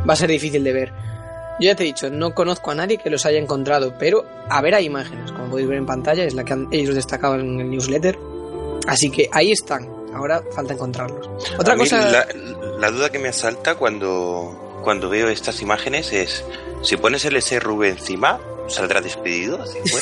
va 0.07 0.13
a 0.13 0.15
ser 0.15 0.29
difícil 0.29 0.63
de 0.63 0.73
ver. 0.73 0.93
Yo 1.59 1.65
ya 1.65 1.75
te 1.75 1.83
he 1.83 1.87
dicho, 1.87 2.09
no 2.09 2.33
conozco 2.33 2.71
a 2.71 2.75
nadie 2.75 2.97
que 2.97 3.09
los 3.09 3.25
haya 3.25 3.37
encontrado, 3.37 3.93
pero 3.99 4.25
a 4.49 4.61
ver 4.61 4.75
hay 4.75 4.85
imágenes, 4.85 5.31
como 5.31 5.49
podéis 5.49 5.67
ver 5.67 5.77
en 5.77 5.85
pantalla, 5.85 6.23
es 6.23 6.33
la 6.33 6.45
que 6.45 6.55
ellos 6.71 6.95
destacaban 6.95 7.41
en 7.41 7.59
el 7.59 7.69
newsletter. 7.69 8.17
Así 8.87 9.11
que 9.11 9.29
ahí 9.33 9.51
están, 9.51 9.89
ahora 10.13 10.41
falta 10.55 10.73
encontrarlos. 10.73 11.29
Otra 11.57 11.75
cosa... 11.75 12.25
La, 12.79 12.91
duda 12.91 13.09
que 13.11 13.19
me 13.19 13.27
asalta 13.27 13.75
cuando, 13.75 14.79
cuando 14.83 15.09
veo 15.09 15.27
estas 15.27 15.61
imágenes 15.61 16.13
es, 16.13 16.45
si 16.81 16.95
pones 16.95 17.25
el 17.25 17.39
SRV 17.41 17.83
encima, 17.83 18.39
¿Saldrá 18.69 19.01
despedido? 19.01 19.59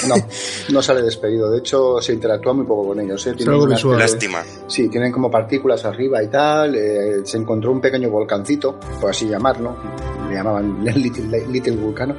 No, 0.07 0.15
no 0.69 0.81
sale 0.81 1.01
despedido. 1.01 1.49
De 1.49 1.59
hecho, 1.59 2.01
se 2.01 2.13
interactúa 2.13 2.53
muy 2.53 2.65
poco 2.65 2.87
con 2.87 2.99
ellos. 2.99 3.25
¿eh? 3.27 3.35
Lástima. 3.97 4.43
Sí, 4.67 4.89
tienen 4.89 5.11
como 5.11 5.31
partículas 5.31 5.85
arriba 5.85 6.21
y 6.21 6.27
tal. 6.27 6.75
Eh, 6.75 7.21
se 7.23 7.37
encontró 7.37 7.71
un 7.71 7.81
pequeño 7.81 8.09
volcancito, 8.09 8.79
por 8.99 9.11
así 9.11 9.27
llamarlo. 9.27 9.75
Le 10.29 10.35
llamaban 10.35 10.83
Little, 10.83 11.47
little 11.47 11.75
Vulcano. 11.77 12.15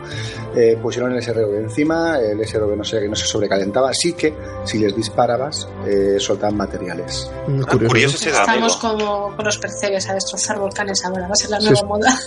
Eh, 0.57 0.79
pusieron 0.81 1.13
el 1.13 1.23
SRV 1.23 1.57
encima. 1.57 2.19
El 2.19 2.47
SRV 2.47 2.77
no 2.77 2.85
se, 2.85 3.07
no 3.09 3.17
se 3.17 3.27
sobrecalentaba. 3.27 3.91
Así 3.91 4.15
que, 4.15 4.35
si 4.65 4.79
les 4.79 4.95
disparabas, 4.97 5.69
eh, 5.87 6.17
soltaban 6.19 6.57
materiales. 6.57 7.31
Ah, 7.47 7.67
curioso. 7.71 8.29
Estamos 8.29 8.77
como 8.77 9.37
con 9.37 9.45
los 9.45 9.59
percebes 9.59 10.09
a 10.09 10.15
destrozar 10.15 10.59
volcanes 10.59 11.05
ahora. 11.05 11.27
Va 11.27 11.33
a 11.33 11.37
ser 11.37 11.51
la 11.51 11.61
nueva 11.61 11.83
moda. 11.83 12.19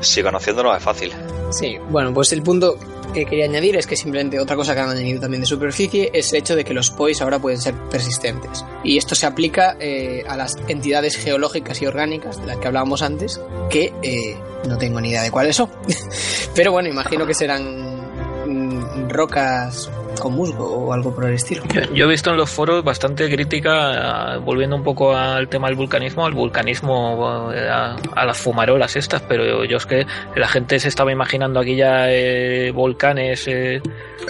sí, 0.00 0.22
conociéndolo 0.22 0.74
es 0.76 0.82
fácil. 0.82 1.12
Sí, 1.50 1.76
bueno, 1.90 2.12
pues 2.14 2.32
el 2.32 2.42
punto 2.42 2.76
que 3.12 3.26
quería 3.26 3.44
añadir 3.44 3.76
es 3.76 3.86
que 3.86 3.96
simplemente 3.96 4.38
otra 4.40 4.56
cosa 4.56 4.74
que 4.74 4.80
han 4.80 4.90
añadido 4.90 5.20
también 5.20 5.40
de 5.40 5.46
superficie 5.46 6.10
es 6.12 6.32
el 6.32 6.40
hecho 6.40 6.56
de 6.56 6.64
que 6.64 6.74
los 6.74 6.90
POIs 6.90 7.22
ahora 7.22 7.38
pueden 7.38 7.60
ser 7.60 7.74
persistentes. 7.90 8.64
Y 8.84 8.96
esto 8.98 9.14
se 9.14 9.26
aplica 9.26 9.76
eh, 9.78 10.24
a 10.26 10.36
las 10.36 10.56
entidades 10.68 11.16
geológicas 11.16 11.80
y 11.82 11.86
orgánicas 11.86 12.40
de 12.40 12.46
las 12.46 12.56
que 12.58 12.66
hablábamos 12.66 13.02
antes, 13.02 13.40
que 13.70 13.92
eh, 14.02 14.36
no 14.68 14.78
tengo 14.78 15.00
ni 15.00 15.10
idea 15.10 15.22
de 15.22 15.30
cuáles 15.30 15.56
son. 15.56 15.70
Pero 16.54 16.72
bueno, 16.72 16.88
imagino 16.88 17.26
que 17.26 17.34
serán 17.34 18.00
mm, 18.46 19.08
rocas 19.08 19.90
con 20.20 20.34
musgo 20.34 20.64
o 20.64 20.92
algo 20.92 21.14
por 21.14 21.24
el 21.24 21.34
estilo. 21.34 21.62
Yo, 21.94 22.06
he 22.06 22.08
visto 22.08 22.30
en 22.30 22.36
los 22.36 22.50
foros 22.50 22.84
bastante 22.84 23.30
crítica, 23.30 24.38
volviendo 24.38 24.76
un 24.76 24.82
poco 24.82 25.14
al 25.14 25.48
tema 25.48 25.68
del 25.68 25.76
vulcanismo, 25.76 26.26
al 26.26 26.32
vulcanismo, 26.32 27.50
eh, 27.52 27.68
a, 27.68 28.24
las 28.24 28.38
fumarolas 28.38 28.96
estas, 28.96 29.22
pero 29.22 29.64
yo 29.64 29.76
es 29.76 29.86
que 29.86 30.06
la 30.36 30.48
gente 30.48 30.78
se 30.78 30.88
estaba 30.88 31.12
imaginando 31.12 31.60
aquí 31.60 31.76
ya 31.76 32.10
eh, 32.10 32.70
volcanes 32.72 33.46
eh, 33.48 33.80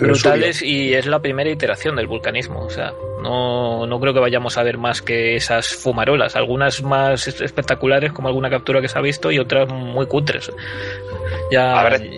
brutales 0.00 0.62
y 0.62 0.94
es 0.94 1.06
la 1.06 1.20
primera 1.20 1.50
iteración 1.50 1.96
del 1.96 2.06
vulcanismo, 2.06 2.64
o 2.64 2.70
sea, 2.70 2.92
no, 3.22 3.86
no 3.86 4.00
creo 4.00 4.12
que 4.12 4.20
vayamos 4.20 4.58
a 4.58 4.62
ver 4.62 4.78
más 4.78 5.00
que 5.00 5.36
esas 5.36 5.68
fumarolas, 5.68 6.36
algunas 6.36 6.82
más 6.82 7.28
espectaculares 7.28 8.12
como 8.12 8.28
alguna 8.28 8.50
captura 8.50 8.80
que 8.80 8.88
se 8.88 8.98
ha 8.98 9.02
visto 9.02 9.30
y 9.30 9.38
otras 9.38 9.68
muy 9.72 10.06
cutres. 10.06 10.50
Ya, 11.50 11.78
a 11.78 11.84
ver, 11.84 12.10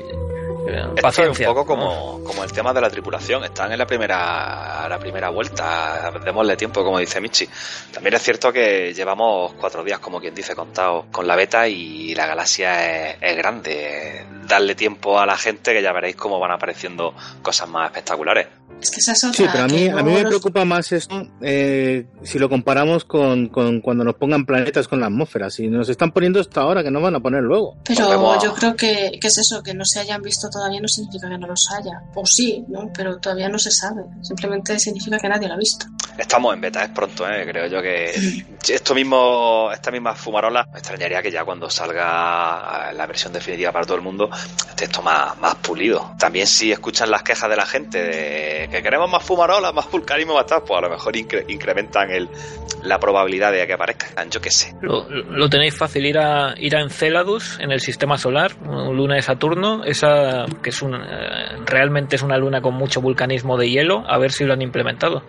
es 0.66 1.18
un 1.18 1.46
poco 1.46 1.66
como, 1.66 2.22
como, 2.24 2.44
el 2.44 2.52
tema 2.52 2.72
de 2.72 2.80
la 2.80 2.90
tripulación. 2.90 3.44
Están 3.44 3.72
en 3.72 3.78
la 3.78 3.86
primera, 3.86 4.86
la 4.88 4.98
primera 4.98 5.28
vuelta. 5.30 6.12
Démosle 6.24 6.56
tiempo, 6.56 6.82
como 6.82 6.98
dice 6.98 7.20
Michi. 7.20 7.48
También 7.92 8.14
es 8.14 8.22
cierto 8.22 8.52
que 8.52 8.92
llevamos 8.94 9.52
cuatro 9.54 9.84
días, 9.84 9.98
como 9.98 10.20
quien 10.20 10.34
dice, 10.34 10.54
contados 10.54 11.06
con 11.10 11.26
la 11.26 11.36
beta 11.36 11.68
y 11.68 12.14
la 12.14 12.26
galaxia 12.26 13.10
es, 13.10 13.16
es 13.20 13.36
grande. 13.36 14.26
Darle 14.46 14.74
tiempo 14.74 15.18
a 15.18 15.26
la 15.26 15.36
gente 15.36 15.72
que 15.72 15.82
ya 15.82 15.92
veréis 15.92 16.16
cómo 16.16 16.38
van 16.38 16.52
apareciendo 16.52 17.14
cosas 17.42 17.68
más 17.68 17.86
espectaculares. 17.86 18.46
Sí, 18.81 19.45
pero 19.51 19.64
a 19.64 19.66
mí, 19.66 19.89
a 19.89 20.03
mí 20.03 20.12
me 20.12 20.25
preocupa 20.25 20.64
más 20.64 20.93
esto 20.93 21.27
eh, 21.41 22.07
si 22.22 22.39
lo 22.39 22.49
comparamos 22.49 23.05
con, 23.05 23.49
con, 23.49 23.81
cuando 23.81 24.05
nos 24.05 24.14
pongan 24.16 24.45
planetas 24.45 24.89
con 24.89 25.01
la 25.01 25.07
atmósfera. 25.07 25.51
Si 25.51 25.68
nos 25.68 25.89
están 25.89 26.12
poniendo 26.12 26.41
hasta 26.41 26.61
ahora, 26.61 26.83
que 26.83 26.91
no 26.91 27.01
van 27.01 27.14
a 27.14 27.20
poner 27.20 27.43
luego. 27.43 27.77
Pero 27.85 28.41
yo 28.43 28.55
creo 28.55 28.77
que, 28.77 29.18
que, 29.20 29.29
es 29.29 29.39
eso, 29.39 29.62
que 29.62 29.75
no 29.75 29.85
se 29.85 30.01
hayan 30.01 30.22
visto 30.22 30.49
todavía 30.51 30.81
no 30.81 30.89
significa 30.89 31.29
que 31.29 31.39
no 31.39 31.47
los 31.47 31.66
haya. 31.70 32.03
O 32.14 32.25
sí, 32.27 32.64
¿no? 32.68 32.91
Pero 32.95 33.18
todavía 33.18 33.49
no 33.49 33.59
se 33.59 33.70
sabe. 33.70 34.03
Simplemente 34.22 34.79
significa 34.79 35.18
que 35.18 35.29
nadie 35.29 35.49
lo 35.49 35.55
ha 35.55 35.59
visto. 35.59 35.87
Estamos 36.18 36.55
en 36.55 36.61
beta, 36.61 36.85
es 36.85 36.91
pronto, 36.91 37.27
¿eh? 37.29 37.45
Creo 37.47 37.66
yo 37.66 37.83
que 37.83 38.45
esto 38.68 38.94
mismo, 38.94 39.70
esta 39.72 39.90
misma 39.90 40.14
fumarola, 40.14 40.66
me 40.72 40.78
extrañaría 40.78 41.22
que 41.22 41.30
ya 41.30 41.44
cuando 41.44 41.68
salga 41.68 42.92
la 42.92 43.06
versión 43.06 43.32
definitiva 43.32 43.72
para 43.72 43.84
todo 43.84 43.96
el 43.96 44.02
mundo 44.02 44.30
esté 44.68 44.84
esto 44.84 45.02
más, 45.02 45.38
más 45.38 45.54
pulido. 45.56 46.14
También 46.18 46.46
si 46.46 46.72
escuchan 46.72 47.10
las 47.10 47.22
quejas 47.22 47.48
de 47.48 47.56
la 47.56 47.66
gente 47.66 48.02
de 48.02 48.68
que 48.70 48.82
queremos 48.82 49.10
más 49.10 49.22
fumarola, 49.22 49.72
más 49.72 49.90
vulcanismo, 49.90 50.34
más 50.34 50.46
tal, 50.46 50.62
pues 50.66 50.78
a 50.78 50.82
lo 50.82 50.90
mejor 50.90 51.14
incrementan 51.16 52.10
el, 52.10 52.28
la 52.82 52.98
probabilidad 52.98 53.52
de 53.52 53.66
que 53.66 53.72
aparezcan, 53.72 54.30
yo 54.30 54.40
qué 54.40 54.50
sé. 54.50 54.74
Lo, 54.82 55.48
tenéis 55.48 55.76
fácil 55.76 56.06
ir 56.06 56.18
a 56.18 56.54
ir 56.58 56.76
a 56.76 56.80
Enceladus 56.80 57.58
en 57.60 57.70
el 57.70 57.80
sistema 57.80 58.18
solar, 58.18 58.56
luna 58.62 59.16
de 59.16 59.22
Saturno, 59.22 59.84
esa 59.84 60.46
que 60.62 60.70
es 60.70 60.82
un, 60.82 60.94
eh, 60.94 60.98
realmente 61.66 62.16
es 62.16 62.22
una 62.22 62.36
luna 62.36 62.60
con 62.60 62.74
mucho 62.74 63.00
vulcanismo 63.00 63.56
de 63.56 63.70
hielo, 63.70 64.04
a 64.06 64.18
ver 64.18 64.32
si 64.32 64.44
lo 64.44 64.52
han 64.52 64.62
implementado. 64.62 65.22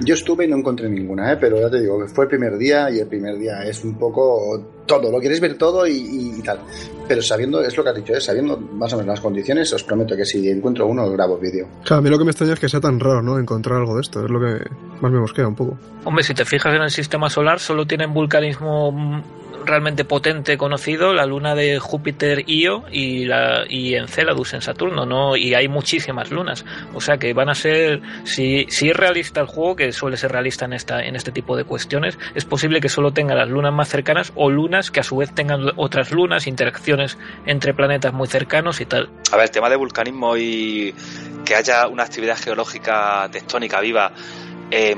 Yo 0.00 0.14
estuve 0.14 0.46
y 0.46 0.48
no 0.48 0.56
encontré 0.56 0.88
ninguna, 0.88 1.32
¿eh? 1.32 1.36
pero 1.38 1.60
ya 1.60 1.70
te 1.70 1.80
digo, 1.80 1.98
fue 2.08 2.24
el 2.24 2.28
primer 2.28 2.56
día 2.56 2.69
y 2.70 2.98
el 2.98 3.06
primer 3.06 3.38
día 3.38 3.62
es 3.64 3.84
un 3.84 3.96
poco 3.98 4.82
todo, 4.86 5.10
lo 5.10 5.18
quieres 5.18 5.40
ver 5.40 5.56
todo 5.56 5.86
y, 5.86 6.40
tal. 6.44 6.60
Pero 7.06 7.22
sabiendo, 7.22 7.60
es 7.62 7.76
lo 7.76 7.82
que 7.82 7.90
has 7.90 7.96
dicho, 7.96 8.12
¿eh? 8.12 8.20
sabiendo 8.20 8.56
más 8.56 8.92
o 8.92 8.96
menos 8.96 9.14
las 9.14 9.20
condiciones, 9.20 9.72
os 9.72 9.82
prometo 9.82 10.16
que 10.16 10.24
si 10.24 10.48
encuentro 10.48 10.86
uno, 10.86 11.10
grabo 11.10 11.38
vídeo. 11.38 11.66
Claro, 11.84 11.98
a 11.98 12.02
mí 12.02 12.10
lo 12.10 12.18
que 12.18 12.24
me 12.24 12.30
extraña 12.30 12.54
es 12.54 12.60
que 12.60 12.68
sea 12.68 12.80
tan 12.80 12.98
raro, 12.98 13.22
¿no? 13.22 13.38
Encontrar 13.38 13.78
algo 13.78 13.96
de 13.96 14.02
esto, 14.02 14.24
es 14.24 14.30
lo 14.30 14.40
que 14.40 14.64
más 15.00 15.12
me 15.12 15.20
mosquea 15.20 15.46
un 15.46 15.54
poco. 15.54 15.78
Hombre, 16.04 16.22
si 16.22 16.34
te 16.34 16.44
fijas 16.44 16.74
en 16.74 16.82
el 16.82 16.90
sistema 16.90 17.28
solar, 17.28 17.58
solo 17.58 17.86
tienen 17.86 18.12
vulcanismo 18.12 18.92
realmente 19.64 20.04
potente 20.04 20.56
conocido, 20.56 21.12
la 21.12 21.26
luna 21.26 21.54
de 21.54 21.78
Júpiter 21.78 22.44
Io 22.46 22.84
y, 22.90 23.24
la, 23.24 23.64
y 23.68 23.94
Enceladus 23.94 24.54
en 24.54 24.62
Saturno, 24.62 25.06
¿no? 25.06 25.36
Y 25.36 25.54
hay 25.54 25.68
muchísimas 25.68 26.30
lunas. 26.30 26.64
O 26.94 27.00
sea 27.00 27.18
que 27.18 27.32
van 27.32 27.48
a 27.48 27.54
ser, 27.54 28.00
si, 28.24 28.66
si 28.68 28.90
es 28.90 28.96
realista 28.96 29.40
el 29.40 29.46
juego, 29.46 29.76
que 29.76 29.92
suele 29.92 30.16
ser 30.16 30.32
realista 30.32 30.64
en, 30.64 30.72
esta, 30.72 31.02
en 31.02 31.16
este 31.16 31.32
tipo 31.32 31.56
de 31.56 31.64
cuestiones, 31.64 32.18
es 32.34 32.44
posible 32.44 32.80
que 32.80 32.88
solo 32.88 33.12
tenga 33.12 33.34
las 33.34 33.48
lunas 33.48 33.72
más 33.72 33.88
cercanas 33.88 34.32
o 34.34 34.50
lunas 34.50 34.90
que 34.90 35.00
a 35.00 35.04
su 35.04 35.16
vez 35.16 35.34
tengan 35.34 35.62
otras 35.76 36.12
lunas, 36.12 36.46
interacciones 36.46 37.18
entre 37.46 37.74
planetas 37.74 38.12
muy 38.12 38.28
cercanos 38.28 38.80
y 38.80 38.86
tal. 38.86 39.10
A 39.32 39.36
ver, 39.36 39.44
el 39.44 39.50
tema 39.50 39.70
de 39.70 39.76
vulcanismo 39.76 40.36
y 40.36 40.94
que 41.44 41.54
haya 41.54 41.88
una 41.88 42.04
actividad 42.04 42.38
geológica 42.38 43.28
tectónica 43.30 43.80
viva. 43.80 44.12
Eh, 44.70 44.94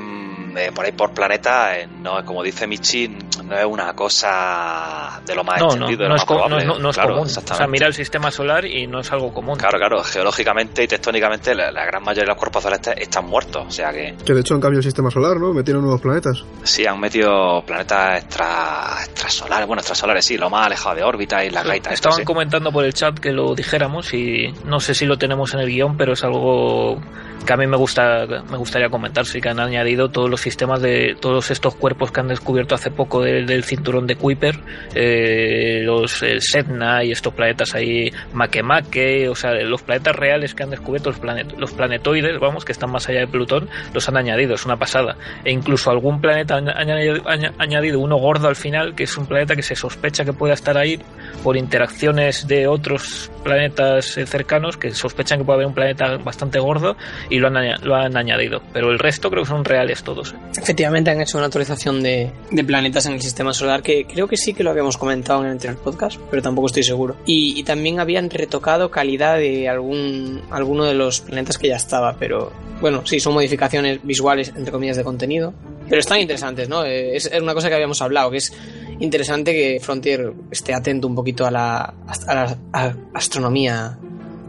eh, 0.56 0.70
por 0.74 0.84
ahí 0.84 0.92
por 0.92 1.12
planeta, 1.12 1.78
eh, 1.78 1.86
no 1.86 2.24
como 2.24 2.42
dice 2.42 2.66
Michi, 2.66 3.08
no 3.08 3.56
es 3.56 3.64
una 3.64 3.92
cosa 3.94 5.20
de 5.26 5.34
lo 5.34 5.44
más 5.44 5.60
extendido. 5.60 6.08
No, 6.08 6.16
es, 6.16 6.24
común. 6.24 6.52
O 6.82 6.92
sea, 6.92 7.66
mira 7.66 7.86
el 7.86 7.94
sistema 7.94 8.30
solar 8.30 8.64
y 8.64 8.86
no 8.86 9.00
es 9.00 9.12
algo 9.12 9.32
común. 9.32 9.56
Claro, 9.56 9.78
claro, 9.78 10.02
geológicamente 10.02 10.84
y 10.84 10.88
tectónicamente 10.88 11.54
la, 11.54 11.70
gran 11.84 12.02
mayoría 12.02 12.24
de 12.24 12.28
los 12.28 12.36
cuerpos 12.36 12.62
celestes 12.62 12.94
están 12.98 13.26
muertos. 13.26 13.64
O 13.66 13.70
sea 13.70 13.90
que. 13.92 14.14
Que 14.24 14.34
de 14.34 14.40
hecho 14.40 14.54
han 14.54 14.60
cambiado 14.60 14.80
el 14.80 14.84
sistema 14.84 15.10
solar, 15.10 15.38
¿no? 15.38 15.52
Metieron 15.52 15.82
nuevos 15.82 16.00
planetas. 16.00 16.44
Sí, 16.62 16.86
han 16.86 17.00
metido 17.00 17.62
planetas 17.66 18.22
extra, 18.22 18.96
extrasolares, 19.04 19.66
bueno, 19.66 19.80
extrasolares 19.80 20.24
sí, 20.24 20.36
lo 20.36 20.50
más 20.50 20.66
alejado 20.66 20.96
de 20.96 21.02
órbita 21.02 21.44
y 21.44 21.50
las 21.50 21.66
gaitas. 21.66 21.94
Estaban 21.94 22.24
comentando 22.24 22.72
por 22.72 22.84
el 22.84 22.94
chat 22.94 23.18
que 23.18 23.32
lo 23.32 23.54
dijéramos 23.54 24.12
y 24.14 24.52
no 24.64 24.80
sé 24.80 24.94
si 24.94 25.06
lo 25.06 25.16
tenemos 25.16 25.54
en 25.54 25.60
el 25.60 25.68
guion, 25.68 25.96
pero 25.96 26.12
es 26.12 26.24
algo 26.24 27.00
que 27.46 27.52
a 27.52 27.56
mí 27.56 27.66
me 27.66 27.76
gusta 27.76 28.26
me 28.50 28.56
gustaría 28.56 28.88
comentar 28.88 29.26
sí 29.26 29.40
que 29.40 29.48
han 29.48 29.60
añadido 29.60 30.10
todos 30.10 30.30
los 30.30 30.40
sistemas 30.40 30.80
de 30.80 31.16
todos 31.20 31.50
estos 31.50 31.74
cuerpos 31.74 32.12
que 32.12 32.20
han 32.20 32.28
descubierto 32.28 32.74
hace 32.74 32.90
poco 32.90 33.22
del, 33.22 33.64
cinturón 33.64 34.06
de 34.06 34.16
Kuiper 34.16 34.58
eh, 34.94 35.80
los 35.82 36.22
el 36.22 36.40
Setna 36.40 37.04
y 37.04 37.12
estos 37.12 37.34
planetas 37.34 37.74
ahí 37.74 38.10
Makemake 38.32 39.28
o 39.28 39.34
sea 39.34 39.52
los 39.52 39.82
planetas 39.82 40.16
reales 40.16 40.54
que 40.54 40.62
han 40.62 40.70
descubierto 40.70 41.10
los, 41.10 41.18
planet, 41.18 41.52
los 41.58 41.72
planetoides 41.72 42.38
vamos 42.40 42.64
que 42.64 42.72
están 42.72 42.90
más 42.90 43.08
allá 43.08 43.20
de 43.20 43.26
Plutón 43.26 43.68
los 43.92 44.08
han 44.08 44.16
añadido 44.16 44.54
es 44.54 44.64
una 44.64 44.76
pasada. 44.76 45.16
E 45.44 45.52
incluso 45.52 45.90
algún 45.90 46.20
planeta 46.20 46.56
han 46.56 46.68
añadido, 46.68 47.22
añadido 47.58 48.00
uno 48.00 48.16
gordo 48.16 48.48
al 48.48 48.56
final 48.56 48.94
que 48.94 49.04
es 49.04 49.16
un 49.16 49.26
planeta 49.26 49.56
que 49.56 49.62
se 49.62 49.74
sospecha 49.74 50.24
que 50.24 50.32
pueda 50.32 50.54
estar 50.54 50.76
ahí 50.76 51.00
por 51.42 51.56
interacciones 51.56 52.46
de 52.46 52.66
otros 52.66 53.30
planetas 53.42 54.16
eh, 54.16 54.26
cercanos 54.26 54.76
que 54.76 54.92
sospechan 54.92 55.38
que 55.38 55.44
puede 55.44 55.56
haber 55.56 55.66
un 55.66 55.74
planeta 55.74 56.16
bastante 56.18 56.58
gordo 56.58 56.96
y 57.28 57.38
lo 57.38 57.48
han, 57.48 57.54
lo 57.82 57.94
han 57.94 58.16
añadido. 58.16 58.62
Pero 58.72 58.90
el 58.90 58.98
resto 58.98 59.30
creo 59.30 59.42
que 59.42 59.48
son 59.48 59.64
reales 59.64 60.02
todos. 60.02 60.32
¿eh? 60.32 60.36
Efectivamente 60.56 61.10
han 61.10 61.20
hecho 61.20 61.38
una 61.38 61.46
actualización 61.46 62.02
de, 62.02 62.30
de, 62.50 62.64
planetas 62.64 63.06
en 63.06 63.14
el 63.14 63.22
sistema 63.22 63.52
solar 63.52 63.82
que 63.82 64.06
creo 64.06 64.28
que 64.28 64.36
sí 64.36 64.54
que 64.54 64.62
lo 64.62 64.70
habíamos 64.70 64.96
comentado 64.96 65.40
en 65.40 65.46
el 65.46 65.52
anterior 65.52 65.78
podcast, 65.80 66.20
pero 66.30 66.42
tampoco 66.42 66.68
estoy 66.68 66.82
seguro. 66.82 67.16
Y, 67.26 67.62
también 67.62 68.00
habían 68.00 68.28
retocado 68.28 68.90
calidad 68.90 69.38
de 69.38 69.68
algún 69.68 70.42
alguno 70.50 70.84
de 70.84 70.94
los 70.94 71.20
planetas 71.20 71.58
que 71.58 71.68
ya 71.68 71.76
estaba, 71.76 72.16
pero 72.18 72.52
bueno, 72.80 73.06
sí, 73.06 73.20
son 73.20 73.34
modificaciones 73.34 74.00
visuales, 74.02 74.52
entre 74.56 74.72
comillas, 74.72 74.96
de 74.96 75.04
contenido. 75.04 75.54
Pero 75.88 76.00
están 76.00 76.20
interesantes, 76.20 76.68
¿no? 76.68 76.84
Eh, 76.84 77.16
es, 77.16 77.26
es 77.26 77.40
una 77.40 77.54
cosa 77.54 77.68
que 77.68 77.74
habíamos 77.74 78.02
hablado, 78.02 78.30
que 78.30 78.38
es 78.38 78.52
interesante 79.00 79.52
que 79.52 79.80
Frontier 79.80 80.32
esté 80.50 80.74
atento 80.74 81.06
un 81.06 81.14
poquito 81.14 81.46
a 81.46 81.50
la, 81.50 81.94
a 82.26 82.34
la 82.72 82.96
astronomía 83.14 83.98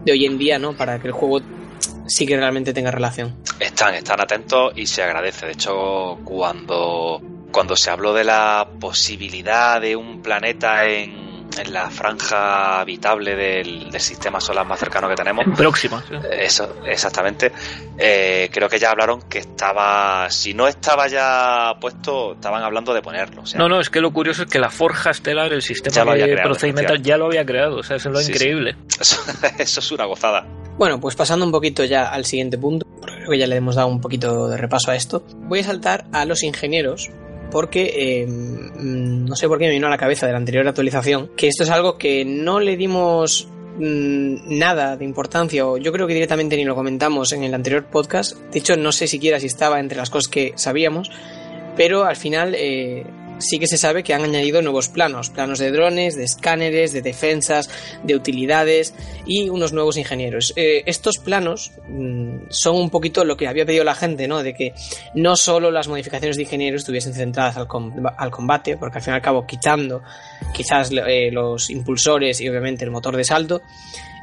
de 0.05 0.11
hoy 0.11 0.25
en 0.25 0.37
día, 0.37 0.59
¿no? 0.59 0.75
Para 0.75 0.99
que 0.99 1.07
el 1.07 1.13
juego 1.13 1.41
sí 2.07 2.25
que 2.25 2.37
realmente 2.37 2.73
tenga 2.73 2.91
relación. 2.91 3.35
Están, 3.59 3.95
están 3.95 4.21
atentos 4.21 4.73
y 4.75 4.85
se 4.85 5.03
agradece. 5.03 5.45
De 5.45 5.53
hecho, 5.53 6.19
cuando, 6.23 7.21
cuando 7.51 7.75
se 7.75 7.89
habló 7.89 8.13
de 8.13 8.23
la 8.23 8.67
posibilidad 8.79 9.79
de 9.79 9.95
un 9.95 10.21
planeta 10.21 10.85
en 10.85 11.22
en 11.57 11.73
la 11.73 11.89
franja 11.89 12.79
habitable 12.81 13.35
del, 13.35 13.99
sistema 13.99 14.41
solar 14.41 14.65
más 14.65 14.79
cercano 14.79 15.07
que 15.07 15.15
tenemos. 15.15 15.45
Próxima. 15.55 16.03
Eso, 16.31 16.75
exactamente. 16.85 17.51
Eh, 17.97 18.49
creo 18.51 18.67
que 18.67 18.79
ya 18.79 18.91
hablaron 18.91 19.21
que 19.29 19.39
estaba, 19.39 20.29
si 20.29 20.53
no 20.53 20.67
estaba 20.67 21.07
ya 21.07 21.73
puesto, 21.79 22.33
estaban 22.33 22.63
hablando 22.63 22.93
de 22.93 23.01
ponerlo. 23.01 23.43
no, 23.55 23.69
no, 23.69 23.79
es 23.79 23.89
que 23.89 24.01
lo 24.01 24.11
curioso 24.11 24.43
es 24.43 24.49
que 24.49 24.59
la 24.59 24.69
forja 24.69 25.11
estelar, 25.11 25.53
el 25.53 25.61
sistema 25.61 26.13
procedimental, 26.43 27.01
ya 27.01 27.17
lo 27.17 27.27
había 27.27 27.45
creado. 27.45 27.77
O 27.77 27.83
sea, 27.83 27.97
eso 27.97 28.09
es 28.09 28.13
lo 28.13 28.21
increíble. 28.21 28.75
Eso, 29.59 29.79
es 29.79 29.91
una 29.91 30.05
gozada. 30.05 30.45
Bueno, 30.77 30.99
pues 30.99 31.15
pasando 31.15 31.45
un 31.45 31.51
poquito 31.51 31.83
ya 31.83 32.05
al 32.05 32.25
siguiente 32.25 32.57
punto, 32.57 32.85
creo 33.01 33.29
que 33.29 33.37
ya 33.37 33.47
le 33.47 33.55
hemos 33.55 33.75
dado 33.75 33.87
un 33.87 34.01
poquito 34.01 34.47
de 34.47 34.57
repaso 34.57 34.91
a 34.91 34.95
esto, 34.95 35.23
voy 35.47 35.59
a 35.59 35.63
saltar 35.63 36.05
a 36.11 36.25
los 36.25 36.43
ingenieros 36.43 37.11
porque 37.53 37.93
eh, 37.95 38.25
mm, 38.25 39.25
no 39.25 39.35
sé 39.35 39.47
por 39.47 39.59
qué 39.59 39.65
me 39.65 39.73
vino 39.73 39.85
a 39.85 39.89
la 39.91 39.97
cabeza 39.97 40.25
de 40.25 40.31
la 40.31 40.39
anterior 40.39 40.67
actualización 40.67 41.29
que 41.37 41.47
esto 41.47 41.61
es 41.63 41.69
algo 41.69 41.99
que 41.99 42.25
no 42.25 42.59
le 42.59 42.75
dimos 42.75 43.47
mm, 43.77 44.57
nada 44.57 44.97
de 44.97 45.05
importancia 45.05 45.67
o 45.67 45.77
yo 45.77 45.91
creo 45.91 46.07
que 46.07 46.15
directamente 46.15 46.57
ni 46.57 46.65
lo 46.65 46.73
comentamos 46.73 47.31
en 47.31 47.43
el 47.43 47.53
anterior 47.53 47.85
podcast. 47.85 48.39
De 48.51 48.57
hecho 48.57 48.75
no 48.75 48.91
sé 48.91 49.05
siquiera 49.05 49.39
si 49.39 49.45
estaba 49.45 49.79
entre 49.79 49.99
las 49.99 50.09
cosas 50.09 50.31
que 50.31 50.53
sabíamos 50.55 51.11
pero 51.75 52.05
al 52.05 52.15
final 52.15 52.55
eh, 52.55 53.05
sí 53.43 53.59
que 53.59 53.67
se 53.67 53.77
sabe 53.77 54.03
que 54.03 54.13
han 54.13 54.23
añadido 54.23 54.61
nuevos 54.61 54.89
planos, 54.89 55.29
planos 55.29 55.59
de 55.59 55.71
drones, 55.71 56.15
de 56.15 56.23
escáneres, 56.23 56.93
de 56.93 57.01
defensas, 57.01 57.69
de 58.03 58.15
utilidades 58.15 58.93
y 59.25 59.49
unos 59.49 59.73
nuevos 59.73 59.97
ingenieros. 59.97 60.53
Eh, 60.55 60.83
estos 60.85 61.17
planos 61.17 61.71
mm, 61.87 62.45
son 62.49 62.77
un 62.77 62.89
poquito 62.89 63.23
lo 63.25 63.37
que 63.37 63.47
había 63.47 63.65
pedido 63.65 63.83
la 63.83 63.95
gente, 63.95 64.27
¿no? 64.27 64.41
De 64.43 64.53
que 64.53 64.73
no 65.13 65.35
solo 65.35 65.71
las 65.71 65.87
modificaciones 65.87 66.37
de 66.37 66.43
ingenieros 66.43 66.81
estuviesen 66.81 67.13
centradas 67.13 67.57
al, 67.57 67.67
combate, 67.67 68.77
porque 68.77 68.97
al 68.97 69.03
fin 69.03 69.13
y 69.13 69.15
al 69.15 69.21
cabo 69.21 69.45
quitando 69.45 70.01
quizás 70.53 70.91
eh, 70.91 71.29
los 71.31 71.69
impulsores 71.69 72.41
y 72.41 72.49
obviamente 72.49 72.83
el 72.85 72.91
motor 72.91 73.15
de 73.15 73.23
salto, 73.23 73.61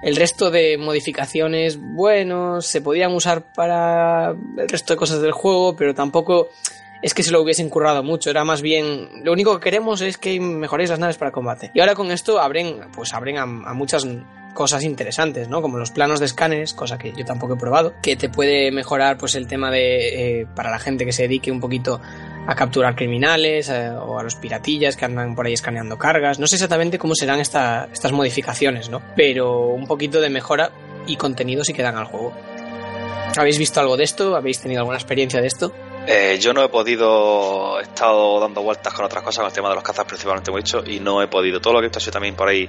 el 0.03 0.16
resto 0.16 0.51
de 0.51 0.79
modificaciones, 0.79 1.79
bueno, 1.79 2.62
se 2.62 2.81
podían 2.81 3.12
usar 3.12 3.53
para 3.53 4.31
el 4.31 4.68
resto 4.68 4.95
de 4.95 4.99
cosas 4.99 5.21
del 5.21 5.33
juego, 5.33 5.77
pero 5.77 5.95
tampoco 5.95 6.49
es 7.03 7.14
que 7.14 7.22
se 7.22 7.30
lo 7.30 7.40
hubiesen 7.42 7.68
currado 7.70 8.03
mucho. 8.03 8.30
Era 8.30 8.44
más 8.44 8.62
bien, 8.62 9.09
lo 9.24 9.32
único 9.32 9.55
que 9.59 9.64
queremos 9.64 10.01
es 10.01 10.18
que 10.18 10.38
mejoréis 10.40 10.90
las 10.90 10.98
naves 10.98 11.16
para 11.16 11.30
combate. 11.30 11.70
Y 11.74 11.80
ahora 11.80 11.94
con 11.94 12.11
esto 12.11 12.40
abren, 12.40 12.80
pues 12.94 13.14
abren 13.14 13.38
a, 13.38 13.46
muchas 13.46 14.07
cosas 14.55 14.82
interesantes, 14.82 15.48
¿no? 15.48 15.62
Como 15.62 15.78
los 15.78 15.92
planos 15.92 16.18
de 16.18 16.26
escáneres, 16.26 16.74
cosa 16.74 16.98
que 16.98 17.12
yo 17.12 17.24
tampoco 17.24 17.55
he 17.55 17.57
probado, 17.57 17.94
que 18.03 18.16
te 18.16 18.28
puede 18.28 18.72
mejorar 18.72 19.16
pues 19.16 19.34
el 19.36 19.46
tema 19.46 19.70
de, 19.70 20.40
eh, 20.40 20.46
para 20.55 20.70
la 20.70 20.78
gente 20.78 21.05
que 21.05 21.12
se 21.12 21.22
dedique 21.22 21.53
un 21.53 21.61
poquito 21.61 22.01
a 22.46 22.55
capturar 22.55 22.96
criminales 22.96 23.68
eh, 23.68 23.90
o 23.90 24.18
a 24.18 24.22
los 24.22 24.34
piratillas 24.34 24.96
que 24.96 25.05
andan 25.05 25.34
por 25.34 25.46
ahí 25.46 25.53
escaneando 25.53 25.98
cargas. 25.98 26.38
No 26.38 26.46
sé 26.46 26.57
exactamente 26.57 26.98
cómo 26.98 27.14
serán 27.14 27.40
estas 27.40 28.12
modificaciones, 28.12 28.90
¿no? 28.90 29.01
Pero 29.14 29.68
un 29.68 29.86
poquito 29.86 30.20
de 30.20 30.30
mejora 30.30 30.72
y 31.07 31.16
contenido 31.16 31.64
sí 31.64 31.72
que 31.72 31.82
dan 31.82 31.96
al 31.96 32.07
juego. 32.07 32.34
¿Habéis 33.38 33.59
visto 33.59 33.80
algo 33.80 33.96
de 33.96 34.05
esto? 34.05 34.34
¿Habéis 34.34 34.61
tenido 34.61 34.80
alguna 34.80 34.98
experiencia 34.98 35.40
de 35.40 35.46
esto? 35.46 35.72
Eh, 36.12 36.40
yo 36.40 36.52
no 36.52 36.64
he 36.64 36.68
podido, 36.68 37.78
he 37.78 37.82
estado 37.82 38.40
dando 38.40 38.62
vueltas 38.62 38.92
con 38.92 39.04
otras 39.04 39.22
cosas, 39.22 39.42
con 39.42 39.46
el 39.46 39.52
tema 39.52 39.68
de 39.68 39.76
los 39.76 39.84
cazas 39.84 40.04
principalmente, 40.06 40.50
he 40.50 40.56
dicho, 40.56 40.82
y 40.84 40.98
no 40.98 41.22
he 41.22 41.28
podido. 41.28 41.61
Todo 41.61 41.74
lo 41.74 41.78
que 41.78 41.84
he 41.84 41.88
visto 41.88 41.98
ha 41.98 42.00
sido 42.00 42.14
también 42.14 42.34
por 42.34 42.48
ahí 42.48 42.68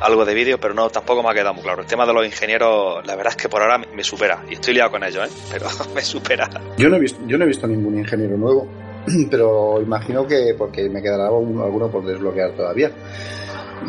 algo 0.00 0.26
de 0.26 0.34
vídeo, 0.34 0.60
pero 0.60 0.74
no, 0.74 0.90
tampoco 0.90 1.22
me 1.22 1.30
ha 1.30 1.32
quedado 1.32 1.54
muy 1.54 1.62
claro. 1.62 1.80
El 1.80 1.86
tema 1.86 2.04
de 2.04 2.12
los 2.12 2.26
ingenieros, 2.26 3.06
la 3.06 3.16
verdad 3.16 3.32
es 3.34 3.42
que 3.42 3.48
por 3.48 3.62
ahora 3.62 3.78
me 3.78 4.04
supera, 4.04 4.44
y 4.46 4.54
estoy 4.54 4.74
liado 4.74 4.90
con 4.90 5.02
ellos, 5.04 5.26
¿eh? 5.26 5.32
pero 5.50 5.68
me 5.94 6.02
supera. 6.02 6.50
Yo 6.76 6.90
no 6.90 6.96
he 6.96 7.00
visto, 7.00 7.18
yo 7.26 7.38
no 7.38 7.44
he 7.44 7.48
visto 7.48 7.66
ningún 7.66 7.96
ingeniero 7.96 8.36
nuevo. 8.36 8.68
pero 9.30 9.80
imagino 9.80 10.26
que 10.26 10.54
porque 10.58 10.90
me 10.90 11.00
quedará 11.00 11.28
alguno 11.28 11.90
por 11.90 12.04
desbloquear 12.04 12.52
todavía. 12.52 12.90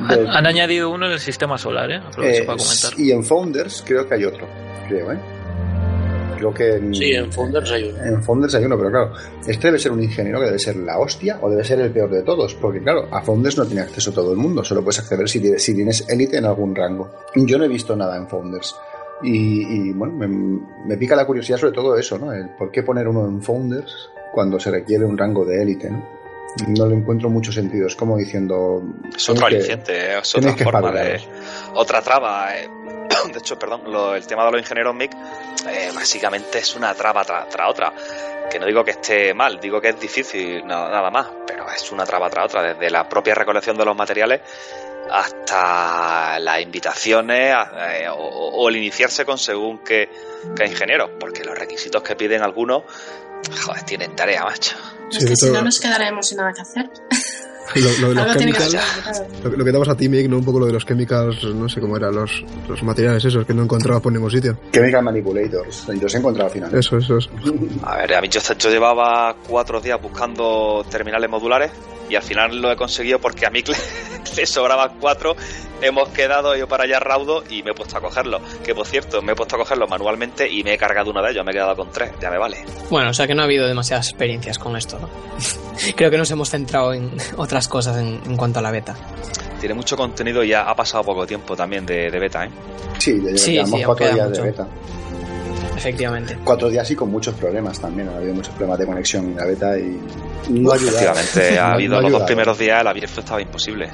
Han, 0.08 0.48
añadido 0.48 0.90
uno 0.90 1.08
en 1.08 1.12
el 1.12 1.20
sistema 1.20 1.58
solar, 1.58 1.92
¿eh? 1.92 2.02
eh 2.22 2.48
y 2.98 3.12
en 3.12 3.24
Founders 3.24 3.84
creo 3.86 4.08
que 4.08 4.16
hay 4.16 4.24
otro, 4.24 4.48
creo, 4.88 5.12
¿eh? 5.12 5.43
Creo 6.44 6.54
que 6.54 6.76
en, 6.76 6.94
sí, 6.94 7.14
en 7.14 7.32
Founders 7.32 7.72
hay 7.72 7.84
uno. 7.86 8.04
En 8.04 8.22
Founders 8.22 8.56
hay 8.56 8.66
uno, 8.66 8.78
pero 8.78 8.90
claro, 8.92 9.14
este 9.48 9.68
debe 9.68 9.80
ser 9.80 9.94
un 9.94 10.04
ingeniero 10.04 10.40
que 10.40 10.48
debe 10.48 10.60
ser 10.60 10.76
la 10.76 11.00
hostia 11.00 11.40
o 11.42 11.50
debe 11.50 11.64
ser 11.64 11.80
el 11.80 11.90
peor 11.90 12.10
de 12.10 12.22
todos, 12.22 12.54
porque 12.56 12.82
claro, 12.82 13.08
a 13.10 13.22
Founders 13.22 13.58
no 13.58 13.66
tiene 13.66 13.82
acceso 13.82 14.12
todo 14.12 14.32
el 14.32 14.38
mundo, 14.38 14.62
solo 14.62 14.84
puedes 14.84 15.00
acceder 15.00 15.30
si, 15.30 15.40
si 15.58 15.74
tienes 15.74 16.06
élite 16.10 16.38
en 16.38 16.46
algún 16.46 16.76
rango. 16.76 17.12
Yo 17.36 17.58
no 17.58 17.64
he 17.64 17.70
visto 17.70 17.96
nada 17.96 18.18
en 18.18 18.28
Founders. 18.28 18.76
Y, 19.22 19.94
bueno, 19.94 20.16
me, 20.16 20.28
me, 20.28 20.98
pica 20.98 21.16
la 21.16 21.26
curiosidad 21.26 21.58
sobre 21.58 21.72
todo 21.72 21.98
eso, 21.98 22.18
¿no? 22.18 22.34
El 22.34 22.50
por 22.50 22.70
qué 22.72 22.84
poner 22.84 23.08
uno 23.08 23.26
en 23.26 23.42
Founders 23.42 24.10
cuando 24.34 24.60
se 24.60 24.70
requiere 24.70 25.06
un 25.06 25.18
rango 25.18 25.46
de 25.46 25.62
élite, 25.62 25.90
¿no? 25.90 26.06
No 26.68 26.88
le 26.88 26.96
encuentro 26.96 27.30
mucho 27.30 27.52
sentido. 27.52 27.88
Es 27.88 27.96
como 27.96 28.18
diciendo. 28.18 28.84
Es 29.16 29.30
otro 29.30 29.48
aliciente, 29.48 30.20
es 30.20 30.36
otra 30.36 30.56
forma 30.58 30.92
de. 30.92 31.22
Otra 31.74 32.02
traba. 32.02 32.56
Eh. 32.58 32.70
De 33.32 33.40
hecho, 33.40 33.58
perdón, 33.58 33.82
el 34.16 34.28
tema 34.28 34.46
de 34.46 34.52
los 34.52 34.62
ingenieros 34.62 34.96
MIG 34.96 35.12
eh, 35.68 35.92
básicamente 35.94 36.60
es 36.60 36.76
una 36.76 36.94
traba 36.94 37.24
tras 37.24 37.70
otra. 37.70 37.94
Que 38.50 38.60
no 38.60 38.66
digo 38.66 38.84
que 38.84 38.92
esté 38.92 39.34
mal, 39.34 39.60
digo 39.60 39.80
que 39.80 39.90
es 39.90 40.00
difícil, 40.00 40.66
nada 40.66 41.10
más, 41.10 41.28
pero 41.48 41.66
es 41.70 41.92
una 41.92 42.06
traba 42.06 42.30
tras 42.30 42.46
otra. 42.46 42.74
Desde 42.74 42.90
la 42.90 43.08
propia 43.08 43.34
recolección 43.34 43.78
de 43.78 43.86
los 43.86 43.96
materiales 43.96 44.42
hasta 45.10 46.40
las 46.40 46.62
invitaciones 46.62 47.56
eh, 47.76 48.08
o, 48.10 48.70
el 48.70 48.78
iniciarse 48.78 49.26
con 49.26 49.38
según 49.38 49.80
qué, 49.80 50.10
qué 50.56 50.66
ingenieros, 50.66 51.12
porque 51.20 51.44
los 51.44 51.58
requisitos 51.58 52.02
que 52.02 52.16
piden 52.16 52.42
algunos 52.42 52.84
Joder, 53.66 53.84
tienen 53.84 54.16
tarea, 54.16 54.44
macho. 54.44 54.76
Es 55.12 55.26
que 55.26 55.36
si 55.36 55.50
no 55.50 55.62
nos 55.62 55.80
quedaremos 55.80 56.28
sin 56.28 56.38
nada 56.38 56.54
que 56.54 56.62
hacer. 56.62 56.90
Lo, 58.02 58.10
de 58.10 58.16
los 58.16 58.38
chemicals, 58.38 58.78
lo, 59.44 59.66
que 59.66 59.72
damos 59.72 59.90
a 59.90 59.96
ti, 59.96 60.08
Mick, 60.08 60.28
¿no? 60.28 60.38
Un 60.38 60.46
poco 60.46 60.60
lo 60.60 60.66
de 60.68 60.74
los 60.74 60.86
chemicals, 60.86 61.44
no 61.46 61.68
sé 61.68 61.82
cómo 61.82 61.98
eran, 61.98 62.14
los, 62.14 62.44
los 62.68 62.84
materiales 62.84 63.24
esos 63.26 63.46
que 63.46 63.54
no 63.54 63.64
encontraba 63.64 64.00
por 64.00 64.12
ningún 64.12 64.30
sitio. 64.30 64.58
Chemical 64.72 65.04
manipulators, 65.04 65.88
y 65.94 66.00
los 66.00 66.14
he 66.14 66.18
encontrado 66.18 66.48
al 66.48 66.54
final. 66.54 66.76
Eso, 66.76 66.98
eso. 66.98 67.18
A 67.84 67.98
ver, 67.98 68.14
a 68.16 68.22
mí 68.22 68.30
yo, 68.30 68.40
yo 68.58 68.70
llevaba 68.70 69.36
cuatro 69.48 69.82
días 69.82 70.00
buscando 70.02 70.86
terminales 70.90 71.30
modulares 71.30 71.72
y 72.10 72.16
al 72.16 72.24
final 72.24 72.62
lo 72.62 72.72
he 72.72 72.76
conseguido 72.76 73.20
porque 73.20 73.46
a 73.46 73.50
mí 73.50 73.64
le 74.38 74.46
sobraban 74.46 74.98
cuatro, 75.00 75.36
hemos 75.82 76.10
quedado 76.10 76.56
yo 76.56 76.68
para 76.68 76.84
allá 76.84 77.00
raudo 77.00 77.44
y 77.50 77.64
me 77.64 77.72
he 77.72 77.74
puesto 77.74 77.98
a 77.98 78.02
cogerlo. 78.02 78.40
Que 78.64 78.76
por 78.76 78.86
cierto, 78.86 79.22
me 79.22 79.34
he 79.34 79.36
puesto 79.36 79.56
a 79.56 79.60
cogerlo 79.60 79.88
manualmente 79.88 80.50
y 80.50 80.64
me 80.64 80.74
he 80.74 80.78
cargado 80.78 81.12
una 81.12 81.22
de 81.22 81.32
ellos, 81.32 81.46
me 81.46 81.52
he 81.52 81.56
quedado 81.56 81.76
con 81.76 81.92
tres, 81.92 82.12
ya 82.22 82.30
me 82.30 82.38
vale. 82.38 82.58
Bueno, 82.90 83.10
o 83.10 83.14
sea 83.14 83.28
que 83.28 83.36
no 83.36 83.42
ha 83.42 83.46
habido 83.46 83.68
demasiadas 83.68 84.10
experiencias 84.10 84.60
con 84.60 84.76
esto, 84.76 85.00
¿no? 85.00 85.10
Creo 85.96 86.12
que 86.12 86.18
nos 86.18 86.30
hemos 86.32 86.50
centrado 86.50 86.94
en 86.94 87.12
otras 87.54 87.68
cosas 87.68 87.98
en, 87.98 88.36
cuanto 88.36 88.58
a 88.58 88.62
la 88.64 88.72
beta. 88.72 88.96
Tiene 89.60 89.76
mucho 89.76 89.96
contenido 89.96 90.44
y 90.44 90.50
ya 90.50 90.64
ha 90.64 90.76
pasado 90.76 91.04
poco 91.04 91.28
tiempo 91.28 91.56
también 91.56 91.86
de, 91.86 92.10
beta, 92.10 92.46
¿eh? 92.46 92.50
Sí, 92.98 93.22
llevamos 93.22 93.82
cuatro 93.86 94.12
días 94.12 94.32
de 94.32 94.42
beta. 94.42 94.68
Efectivamente. 95.78 96.40
Cuatro 96.44 96.70
días 96.72 96.90
y 96.90 96.96
con 96.96 97.12
muchos 97.12 97.36
problemas 97.36 97.80
también. 97.80 98.10
Ha 98.10 98.16
habido 98.16 98.34
muchos 98.34 98.54
problemas 98.56 98.80
de 98.80 98.86
conexión 98.88 99.26
en 99.26 99.36
la 99.36 99.46
beta 99.46 99.78
y 99.78 100.02
no 100.50 100.74
Efectivamente, 100.74 101.60
ha 101.60 101.72
habido 101.74 102.02
los 102.02 102.12
dos 102.12 102.24
primeros 102.24 102.58
días 102.58 102.82
el 102.82 102.88
abierto 102.88 103.20
estaba 103.20 103.40
imposible. 103.40 103.88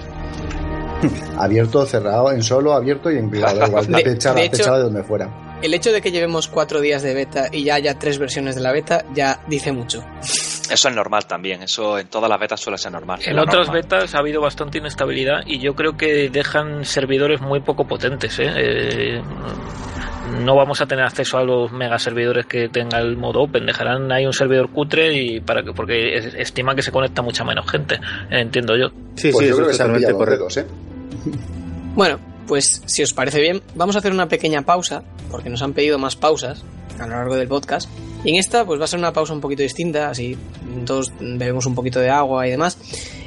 abierto, 1.37 1.85
cerrado, 1.85 2.31
en 2.31 2.41
solo, 2.41 2.73
abierto 2.73 3.11
y 3.11 3.17
en 3.17 3.29
privado. 3.29 3.65
Igual, 3.67 3.87
de, 3.87 4.15
de, 4.15 4.61
donde 4.63 5.03
fuera. 5.03 5.48
El 5.61 5.73
hecho 5.73 5.91
de 5.91 6.01
que 6.01 6.11
llevemos 6.11 6.47
cuatro 6.47 6.79
días 6.79 7.03
de 7.03 7.13
beta 7.13 7.49
y 7.51 7.63
ya 7.63 7.75
haya 7.75 7.99
tres 7.99 8.17
versiones 8.17 8.55
de 8.55 8.61
la 8.61 8.71
beta 8.71 9.03
ya 9.13 9.41
dice 9.47 9.71
mucho. 9.71 10.03
Eso 10.21 10.89
es 10.89 10.95
normal 10.95 11.25
también, 11.25 11.63
eso 11.63 11.97
en 11.97 12.07
todas 12.07 12.29
las 12.29 12.39
betas 12.39 12.61
suele 12.61 12.77
ser 12.77 12.91
normal. 12.91 13.19
En 13.25 13.37
otras 13.39 13.71
betas 13.71 14.15
ha 14.15 14.19
habido 14.19 14.39
bastante 14.41 14.77
inestabilidad 14.77 15.41
y 15.45 15.59
yo 15.59 15.75
creo 15.75 15.97
que 15.97 16.29
dejan 16.29 16.85
servidores 16.85 17.41
muy 17.41 17.59
poco 17.59 17.85
potentes. 17.85 18.39
¿eh? 18.39 18.51
eh 18.55 19.21
no 20.29 20.55
vamos 20.55 20.79
a 20.81 20.85
tener 20.85 21.05
acceso 21.05 21.37
a 21.37 21.43
los 21.43 21.71
mega 21.71 21.97
servidores 21.97 22.45
que 22.45 22.69
tenga 22.69 22.99
el 22.99 23.17
modo 23.17 23.41
open. 23.41 23.65
Dejarán 23.65 24.11
ahí 24.11 24.25
un 24.25 24.33
servidor 24.33 24.69
cutre 24.69 25.13
y 25.13 25.39
para 25.41 25.63
que 25.63 25.73
porque 25.73 26.17
estiman 26.37 26.75
que 26.75 26.81
se 26.81 26.91
conecta 26.91 27.21
mucha 27.21 27.43
menos 27.43 27.69
gente. 27.69 27.99
Entiendo 28.29 28.77
yo. 28.77 28.89
Sí, 29.15 29.31
pues 29.31 29.45
sí, 29.45 29.49
yo 29.49 29.55
creo 29.55 29.67
que 29.67 29.73
totalmente 29.73 30.13
correcto. 30.13 30.47
¿eh? 30.59 30.65
Bueno, 31.95 32.19
pues 32.49 32.81
si 32.87 33.03
os 33.03 33.13
parece 33.13 33.39
bien, 33.39 33.61
vamos 33.75 33.95
a 33.95 33.99
hacer 33.99 34.11
una 34.11 34.27
pequeña 34.27 34.63
pausa 34.63 35.03
porque 35.29 35.51
nos 35.51 35.61
han 35.61 35.73
pedido 35.73 35.99
más 35.99 36.15
pausas 36.15 36.63
a 36.99 37.05
lo 37.05 37.15
largo 37.15 37.35
del 37.35 37.47
podcast. 37.47 37.87
Y 38.25 38.31
en 38.31 38.35
esta, 38.37 38.65
pues 38.65 38.81
va 38.81 38.85
a 38.85 38.87
ser 38.87 38.97
una 38.97 39.13
pausa 39.13 39.33
un 39.33 39.39
poquito 39.39 39.61
distinta, 39.61 40.09
así 40.09 40.35
todos 40.83 41.13
bebemos 41.19 41.67
un 41.67 41.75
poquito 41.75 41.99
de 41.99 42.09
agua 42.09 42.47
y 42.47 42.49
demás. 42.49 42.79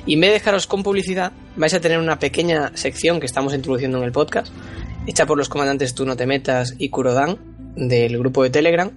Y 0.06 0.14
en 0.14 0.20
vez 0.20 0.30
de 0.30 0.34
dejaros 0.34 0.66
con 0.66 0.82
publicidad, 0.82 1.30
vais 1.54 1.72
a 1.72 1.80
tener 1.80 2.00
una 2.00 2.18
pequeña 2.18 2.72
sección 2.74 3.20
que 3.20 3.26
estamos 3.26 3.54
introduciendo 3.54 3.98
en 3.98 4.04
el 4.04 4.12
podcast, 4.12 4.52
hecha 5.06 5.24
por 5.24 5.38
los 5.38 5.48
comandantes 5.48 5.94
Tú 5.94 6.04
no 6.04 6.16
te 6.16 6.26
metas 6.26 6.74
y 6.78 6.88
Kurodan 6.88 7.38
del 7.76 8.18
grupo 8.18 8.42
de 8.42 8.50
Telegram. 8.50 8.90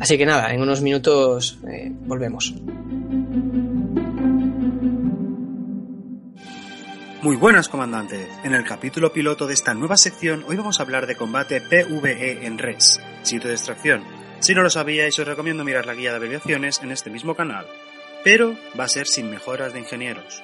Así 0.00 0.18
que 0.18 0.26
nada, 0.26 0.52
en 0.52 0.60
unos 0.60 0.82
minutos 0.82 1.58
eh, 1.66 1.90
volvemos. 2.06 2.54
Muy 7.22 7.36
buenas, 7.36 7.68
comandante. 7.68 8.30
En 8.44 8.54
el 8.54 8.64
capítulo 8.64 9.12
piloto 9.12 9.46
de 9.46 9.52
esta 9.52 9.74
nueva 9.74 9.98
sección, 9.98 10.42
hoy 10.48 10.56
vamos 10.56 10.80
a 10.80 10.84
hablar 10.84 11.06
de 11.06 11.16
combate 11.16 11.60
PvE 11.60 12.46
en 12.46 12.56
res, 12.56 12.98
sitio 13.20 13.50
de 13.50 13.56
extracción. 13.56 14.02
Si 14.38 14.54
no 14.54 14.62
lo 14.62 14.70
sabíais, 14.70 15.18
os 15.18 15.26
recomiendo 15.26 15.62
mirar 15.62 15.84
la 15.84 15.92
guía 15.92 16.12
de 16.12 16.16
abreviaciones 16.16 16.80
en 16.82 16.92
este 16.92 17.10
mismo 17.10 17.34
canal, 17.34 17.66
pero 18.24 18.56
va 18.78 18.84
a 18.84 18.88
ser 18.88 19.06
sin 19.06 19.28
mejoras 19.28 19.74
de 19.74 19.80
ingenieros. 19.80 20.42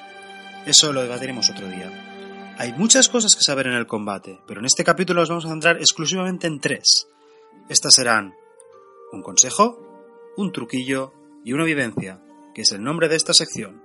Eso 0.67 0.93
lo 0.93 1.01
debatiremos 1.01 1.49
otro 1.49 1.67
día. 1.67 2.55
Hay 2.59 2.75
muchas 2.75 3.09
cosas 3.09 3.35
que 3.37 3.43
saber 3.43 3.69
en 3.69 3.75
el 3.75 3.87
combate, 3.87 4.39
pero 4.47 4.61
en 4.61 4.67
este 4.67 4.85
capítulo 4.85 5.21
nos 5.21 5.31
vamos 5.31 5.47
a 5.47 5.51
centrar 5.51 5.79
exclusivamente 5.79 6.47
en 6.47 6.61
tres. 6.61 7.09
Estas 7.71 7.95
serán 7.95 8.35
un 9.13 9.23
consejo, 9.23 10.35
un 10.37 10.53
truquillo 10.53 11.15
y 11.43 11.55
una 11.55 11.65
vivencia, 11.65 12.21
que 12.55 12.61
es 12.63 12.73
el 12.73 12.83
nombre 12.83 13.09
de 13.09 13.17
esta 13.17 13.33
sección. 13.33 13.83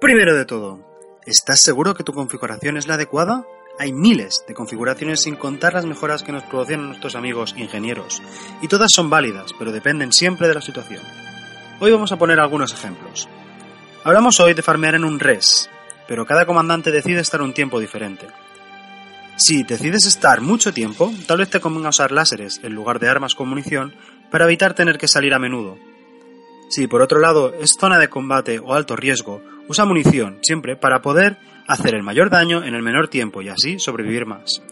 Primero 0.00 0.36
de 0.36 0.44
todo, 0.44 0.87
¿estás 1.28 1.60
seguro 1.60 1.94
que 1.94 2.04
tu 2.04 2.12
configuración 2.12 2.78
es 2.78 2.86
la 2.86 2.94
adecuada? 2.94 3.44
Hay 3.78 3.92
miles 3.92 4.44
de 4.48 4.54
configuraciones 4.54 5.22
sin 5.22 5.36
contar 5.36 5.74
las 5.74 5.84
mejoras 5.84 6.22
que 6.22 6.32
nos 6.32 6.42
producen 6.44 6.86
nuestros 6.86 7.14
amigos 7.14 7.54
ingenieros, 7.56 8.22
y 8.62 8.68
todas 8.68 8.88
son 8.92 9.10
válidas, 9.10 9.52
pero 9.58 9.70
dependen 9.70 10.12
siempre 10.12 10.48
de 10.48 10.54
la 10.54 10.62
situación. 10.62 11.02
Hoy 11.80 11.92
vamos 11.92 12.10
a 12.12 12.16
poner 12.16 12.40
algunos 12.40 12.72
ejemplos. 12.72 13.28
Hablamos 14.04 14.40
hoy 14.40 14.54
de 14.54 14.62
farmear 14.62 14.94
en 14.94 15.04
un 15.04 15.20
res, 15.20 15.68
pero 16.08 16.24
cada 16.24 16.46
comandante 16.46 16.90
decide 16.90 17.20
estar 17.20 17.42
un 17.42 17.52
tiempo 17.52 17.78
diferente. 17.78 18.26
Si 19.36 19.62
decides 19.62 20.06
estar 20.06 20.40
mucho 20.40 20.72
tiempo, 20.72 21.12
tal 21.26 21.38
vez 21.38 21.50
te 21.50 21.60
convenga 21.60 21.90
usar 21.90 22.10
láseres 22.10 22.58
en 22.64 22.74
lugar 22.74 22.98
de 22.98 23.08
armas 23.08 23.34
con 23.34 23.48
munición 23.48 23.94
para 24.30 24.46
evitar 24.46 24.74
tener 24.74 24.98
que 24.98 25.06
salir 25.06 25.34
a 25.34 25.38
menudo. 25.38 25.76
Si 26.70 26.86
por 26.86 27.02
otro 27.02 27.20
lado 27.20 27.54
es 27.54 27.76
zona 27.78 27.98
de 27.98 28.08
combate 28.08 28.58
o 28.58 28.74
alto 28.74 28.96
riesgo, 28.96 29.40
usa 29.68 29.84
munición 29.84 30.38
siempre 30.42 30.76
para 30.76 31.00
poder 31.02 31.36
hacer 31.68 31.94
el 31.94 32.02
mayor 32.02 32.30
daño 32.30 32.64
en 32.64 32.74
el 32.74 32.82
menor 32.82 33.08
tiempo 33.08 33.42
y 33.42 33.50
así 33.50 33.78
sobrevivir 33.78 34.26
más. 34.26 34.62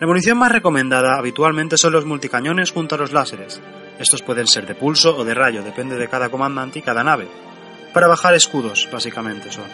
La 0.00 0.06
munición 0.06 0.38
más 0.38 0.50
recomendada 0.50 1.18
habitualmente 1.18 1.76
son 1.76 1.92
los 1.92 2.06
multicañones 2.06 2.70
junto 2.70 2.94
a 2.94 2.98
los 2.98 3.12
láseres. 3.12 3.60
Estos 3.98 4.22
pueden 4.22 4.46
ser 4.46 4.66
de 4.66 4.74
pulso 4.74 5.16
o 5.16 5.24
de 5.24 5.34
rayo, 5.34 5.62
depende 5.62 5.96
de 5.96 6.08
cada 6.08 6.28
comandante 6.28 6.78
y 6.78 6.82
cada 6.82 7.04
nave. 7.04 7.28
Para 7.92 8.08
bajar 8.08 8.34
escudos, 8.34 8.88
básicamente 8.90 9.52
son. 9.52 9.66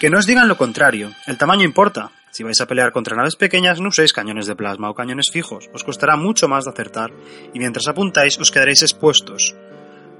Que 0.00 0.08
no 0.08 0.18
os 0.18 0.26
digan 0.26 0.48
lo 0.48 0.56
contrario, 0.56 1.12
el 1.26 1.36
tamaño 1.36 1.64
importa. 1.64 2.10
Si 2.30 2.42
vais 2.42 2.60
a 2.62 2.66
pelear 2.66 2.92
contra 2.92 3.14
naves 3.14 3.36
pequeñas, 3.36 3.80
no 3.80 3.88
uséis 3.88 4.14
cañones 4.14 4.46
de 4.46 4.56
plasma 4.56 4.88
o 4.88 4.94
cañones 4.94 5.30
fijos, 5.30 5.68
os 5.74 5.84
costará 5.84 6.16
mucho 6.16 6.48
más 6.48 6.64
de 6.64 6.70
acertar, 6.70 7.12
y 7.52 7.58
mientras 7.58 7.88
apuntáis 7.88 8.38
os 8.38 8.50
quedaréis 8.50 8.80
expuestos. 8.80 9.54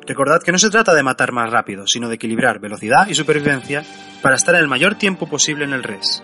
Recordad 0.07 0.43
que 0.43 0.53
no 0.53 0.59
se 0.59 0.71
trata 0.71 0.95
de 0.95 1.03
matar 1.03 1.33
más 1.33 1.51
rápido, 1.51 1.87
sino 1.87 2.09
de 2.09 2.17
equilibrar 2.17 2.59
velocidad 2.59 3.07
y 3.09 3.15
supervivencia 3.15 3.85
para 4.21 4.37
estar 4.37 4.55
el 4.57 4.69
mayor 4.69 4.97
tiempo 4.97 5.29
posible 5.29 5.65
en 5.65 5.73
el 5.73 5.83
res. 5.83 6.23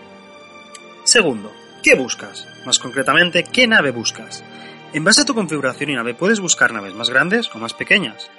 Segundo, 1.05 1.53
¿qué 1.83 1.95
buscas? 1.95 2.47
Más 2.67 2.79
concretamente, 2.79 3.45
¿qué 3.45 3.67
nave 3.69 3.93
buscas? 3.93 4.45
En 4.93 5.05
base 5.05 5.23
a 5.23 5.25
tu 5.25 5.35
configuración 5.35 5.91
y 5.91 5.95
nave 5.95 6.15
puedes 6.15 6.41
buscar 6.41 6.73
naves 6.73 6.95
más 6.95 7.11
grandes 7.11 7.55
o 7.55 7.59
más 7.59 7.73
pequeñas. 7.73 8.31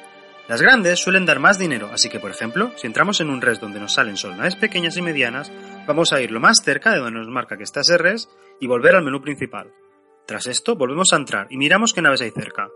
Las 0.50 0.62
grandes 0.62 1.00
suelen 1.00 1.26
dar 1.26 1.40
más 1.40 1.60
dinero, 1.60 1.90
así 1.94 2.10
que 2.10 2.20
por 2.20 2.32
ejemplo, 2.32 2.72
si 2.76 2.88
entramos 2.88 3.22
en 3.22 3.30
un 3.30 3.40
res 3.40 3.60
donde 3.60 3.80
nos 3.80 3.94
salen 3.94 4.18
solo 4.18 4.36
naves 4.36 4.56
pequeñas 4.56 4.98
y 4.98 5.02
medianas, 5.02 5.52
vamos 5.88 6.12
a 6.12 6.22
ir 6.22 6.32
lo 6.32 6.40
más 6.40 6.58
cerca 6.64 6.92
de 6.92 7.00
donde 7.00 7.20
nos 7.20 7.30
marca 7.30 7.56
que 7.56 7.64
está 7.64 7.82
ese 7.82 7.98
res 7.98 8.30
y 8.60 8.68
volver 8.68 8.96
al 8.96 9.04
menú 9.04 9.22
principal. 9.22 9.72
Tras 10.26 10.48
esto, 10.48 10.76
volvemos 10.76 11.14
a 11.14 11.18
entrar 11.18 11.48
y 11.50 11.58
miramos 11.58 11.94
qué 11.94 12.02
naves 12.02 12.22
hay 12.22 12.32
cerca. 12.32 12.68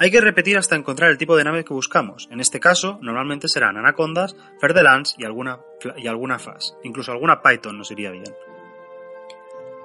Hay 0.00 0.10
que 0.12 0.20
repetir 0.20 0.56
hasta 0.56 0.76
encontrar 0.76 1.10
el 1.10 1.18
tipo 1.18 1.36
de 1.36 1.44
nave 1.44 1.64
que 1.64 1.74
buscamos. 1.74 2.28
En 2.30 2.40
este 2.40 2.60
caso, 2.60 2.98
normalmente 3.02 3.48
serán 3.48 3.76
anacondas, 3.76 4.36
ferdelans 4.60 5.16
y 5.18 5.24
alguna, 5.24 5.58
y 5.96 6.06
alguna 6.06 6.38
FAS. 6.38 6.76
Incluso 6.84 7.10
alguna 7.10 7.42
Python 7.42 7.78
nos 7.78 7.90
iría 7.90 8.12
bien. 8.12 8.32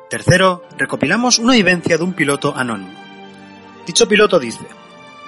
Tercero, 0.09 0.63
recopilamos 0.77 1.39
una 1.39 1.53
vivencia 1.53 1.97
de 1.97 2.03
un 2.03 2.13
piloto 2.13 2.55
anónimo. 2.55 2.93
Dicho 3.87 4.07
piloto 4.07 4.39
dice, 4.39 4.67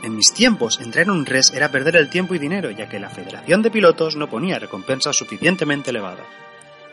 en 0.04 0.16
mis 0.16 0.32
tiempos, 0.34 0.80
entrar 0.80 1.06
en 1.06 1.10
un 1.10 1.26
res 1.26 1.52
era 1.52 1.72
perder 1.72 1.96
el 1.96 2.12
tiempo 2.12 2.36
y 2.36 2.40
dinero, 2.40 2.70
ya 2.70 2.88
que 2.88 3.00
la 3.00 3.10
Federación 3.10 3.64
de 3.64 3.72
Pilotos 3.72 4.16
no 4.16 4.30
ponía 4.30 4.60
recompensas 4.60 5.16
suficientemente 5.16 5.90
elevadas. 5.90 6.28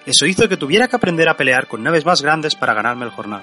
Eso 0.07 0.25
hizo 0.25 0.49
que 0.49 0.57
tuviera 0.57 0.89
que 0.89 0.97
aprender 0.97 1.29
a 1.29 1.37
pelear 1.37 1.69
con 1.69 1.83
naves 1.83 2.07
más 2.07 2.23
grandes 2.23 2.55
para 2.57 2.73
ganarme 2.73 3.05
el 3.05 3.11
jornal. 3.11 3.43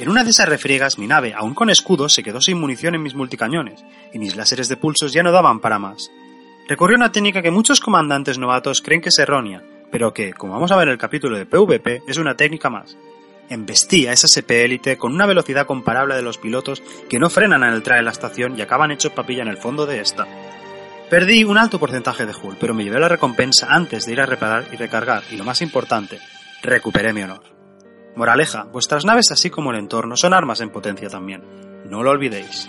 En 0.00 0.08
una 0.08 0.24
de 0.24 0.30
esas 0.30 0.48
refriegas, 0.48 0.98
mi 0.98 1.06
nave, 1.06 1.34
aún 1.34 1.52
con 1.52 1.68
escudo, 1.68 2.08
se 2.08 2.22
quedó 2.22 2.40
sin 2.40 2.58
munición 2.58 2.94
en 2.94 3.02
mis 3.02 3.14
multicañones, 3.14 3.84
y 4.14 4.18
mis 4.18 4.34
láseres 4.34 4.66
de 4.70 4.78
pulsos 4.78 5.12
ya 5.12 5.22
no 5.22 5.30
daban 5.30 5.60
para 5.60 5.78
más. 5.78 6.10
Recurrió 6.66 6.96
una 6.96 7.12
técnica 7.12 7.42
que 7.42 7.50
muchos 7.50 7.80
comandantes 7.80 8.38
novatos 8.38 8.80
creen 8.80 9.02
que 9.02 9.10
es 9.10 9.18
errónea, 9.18 9.62
pero 9.92 10.14
que, 10.14 10.32
como 10.32 10.54
vamos 10.54 10.72
a 10.72 10.76
ver 10.76 10.88
en 10.88 10.92
el 10.92 10.98
capítulo 10.98 11.36
de 11.36 11.44
PvP, 11.44 12.04
es 12.08 12.16
una 12.16 12.34
técnica 12.34 12.70
más. 12.70 12.96
Embestí 13.50 14.06
a 14.06 14.12
esa 14.14 14.24
SP 14.24 14.64
élite 14.64 14.96
con 14.96 15.12
una 15.12 15.26
velocidad 15.26 15.66
comparable 15.66 16.14
de 16.14 16.22
los 16.22 16.38
pilotos 16.38 16.82
que 17.10 17.18
no 17.18 17.28
frenan 17.28 17.62
al 17.62 17.74
entrar 17.74 17.98
en 17.98 18.06
la 18.06 18.12
estación 18.12 18.58
y 18.58 18.62
acaban 18.62 18.92
hechos 18.92 19.12
papilla 19.12 19.42
en 19.42 19.48
el 19.48 19.58
fondo 19.58 19.84
de 19.84 20.00
esta. 20.00 20.26
Perdí 21.10 21.44
un 21.44 21.58
alto 21.58 21.78
porcentaje 21.78 22.24
de 22.24 22.32
hull, 22.32 22.56
pero 22.58 22.72
me 22.72 22.84
llevé 22.84 23.00
la 23.00 23.08
recompensa 23.08 23.66
antes 23.68 24.06
de 24.06 24.12
ir 24.12 24.20
a 24.22 24.26
reparar 24.26 24.64
y 24.72 24.76
recargar, 24.76 25.24
y 25.30 25.36
lo 25.36 25.44
más 25.44 25.60
importante, 25.60 26.18
recuperé 26.62 27.12
mi 27.12 27.22
honor. 27.22 27.49
Moraleja, 28.16 28.64
vuestras 28.64 29.04
naves 29.04 29.30
así 29.30 29.50
como 29.50 29.70
el 29.70 29.78
entorno 29.78 30.16
son 30.16 30.34
armas 30.34 30.60
en 30.60 30.70
potencia 30.70 31.08
también. 31.08 31.42
No 31.88 32.02
lo 32.02 32.10
olvidéis. 32.10 32.68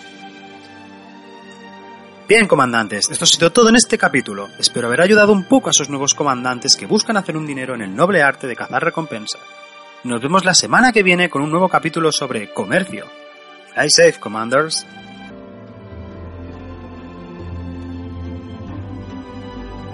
Bien, 2.27 2.47
comandantes, 2.47 3.09
esto 3.09 3.25
ha 3.25 3.27
sido 3.27 3.51
todo 3.51 3.69
en 3.69 3.75
este 3.75 3.97
capítulo. 3.97 4.47
Espero 4.57 4.87
haber 4.87 5.01
ayudado 5.01 5.33
un 5.33 5.43
poco 5.43 5.67
a 5.67 5.71
esos 5.71 5.89
nuevos 5.89 6.13
comandantes 6.13 6.77
que 6.77 6.85
buscan 6.85 7.17
hacer 7.17 7.35
un 7.35 7.45
dinero 7.45 7.75
en 7.75 7.81
el 7.81 7.93
noble 7.93 8.21
arte 8.21 8.47
de 8.47 8.55
cazar 8.55 8.83
recompensas. 8.83 9.41
Nos 10.03 10.21
vemos 10.21 10.45
la 10.45 10.53
semana 10.53 10.93
que 10.93 11.03
viene 11.03 11.29
con 11.29 11.41
un 11.41 11.51
nuevo 11.51 11.67
capítulo 11.67 12.11
sobre 12.11 12.53
comercio. 12.53 13.05
Fly 13.73 13.89
safe, 13.89 14.19
commanders. 14.19 14.85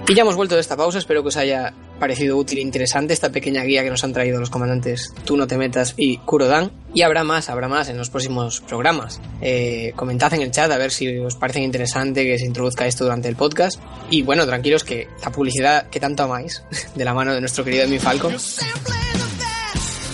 Y 0.06 0.14
ya 0.14 0.22
hemos 0.22 0.36
vuelto 0.36 0.54
de 0.54 0.60
esta 0.60 0.76
pausa, 0.76 0.98
espero 0.98 1.22
que 1.22 1.28
os 1.28 1.36
haya 1.36 1.74
parecido 1.98 2.36
útil 2.36 2.58
e 2.58 2.62
interesante 2.62 3.12
esta 3.12 3.30
pequeña 3.30 3.62
guía 3.64 3.82
que 3.82 3.90
nos 3.90 4.04
han 4.04 4.12
traído 4.12 4.40
los 4.40 4.50
comandantes 4.50 5.12
Tú 5.24 5.36
no 5.36 5.46
te 5.46 5.58
metas 5.58 5.94
y 5.96 6.18
Kurodan. 6.18 6.70
Y 6.94 7.02
habrá 7.02 7.24
más, 7.24 7.50
habrá 7.50 7.68
más 7.68 7.88
en 7.88 7.98
los 7.98 8.10
próximos 8.10 8.60
programas. 8.60 9.20
Eh, 9.40 9.92
comentad 9.94 10.32
en 10.34 10.42
el 10.42 10.50
chat 10.50 10.70
a 10.70 10.78
ver 10.78 10.90
si 10.90 11.18
os 11.18 11.36
parece 11.36 11.60
interesante 11.60 12.24
que 12.24 12.38
se 12.38 12.46
introduzca 12.46 12.86
esto 12.86 13.04
durante 13.04 13.28
el 13.28 13.36
podcast. 13.36 13.80
Y 14.10 14.22
bueno, 14.22 14.46
tranquilos 14.46 14.84
que 14.84 15.08
la 15.22 15.30
publicidad 15.30 15.88
que 15.88 16.00
tanto 16.00 16.22
amáis, 16.22 16.62
de 16.94 17.04
la 17.04 17.14
mano 17.14 17.34
de 17.34 17.40
nuestro 17.40 17.64
querido 17.64 17.84
Emi 17.84 17.98
Falcon, 17.98 18.34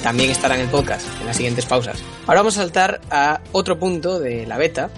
también 0.03 0.31
estará 0.31 0.55
en 0.57 0.63
el 0.63 0.69
podcast 0.69 1.07
en 1.21 1.27
las 1.27 1.37
siguientes 1.37 1.65
pausas. 1.67 2.03
Ahora 2.27 2.41
vamos 2.41 2.59
a 2.59 2.63
saltar 2.63 3.01
a 3.11 3.41
otro 3.53 3.79
punto 3.79 4.21
de 4.21 4.47
la 4.47 4.59
beta, 4.59 4.91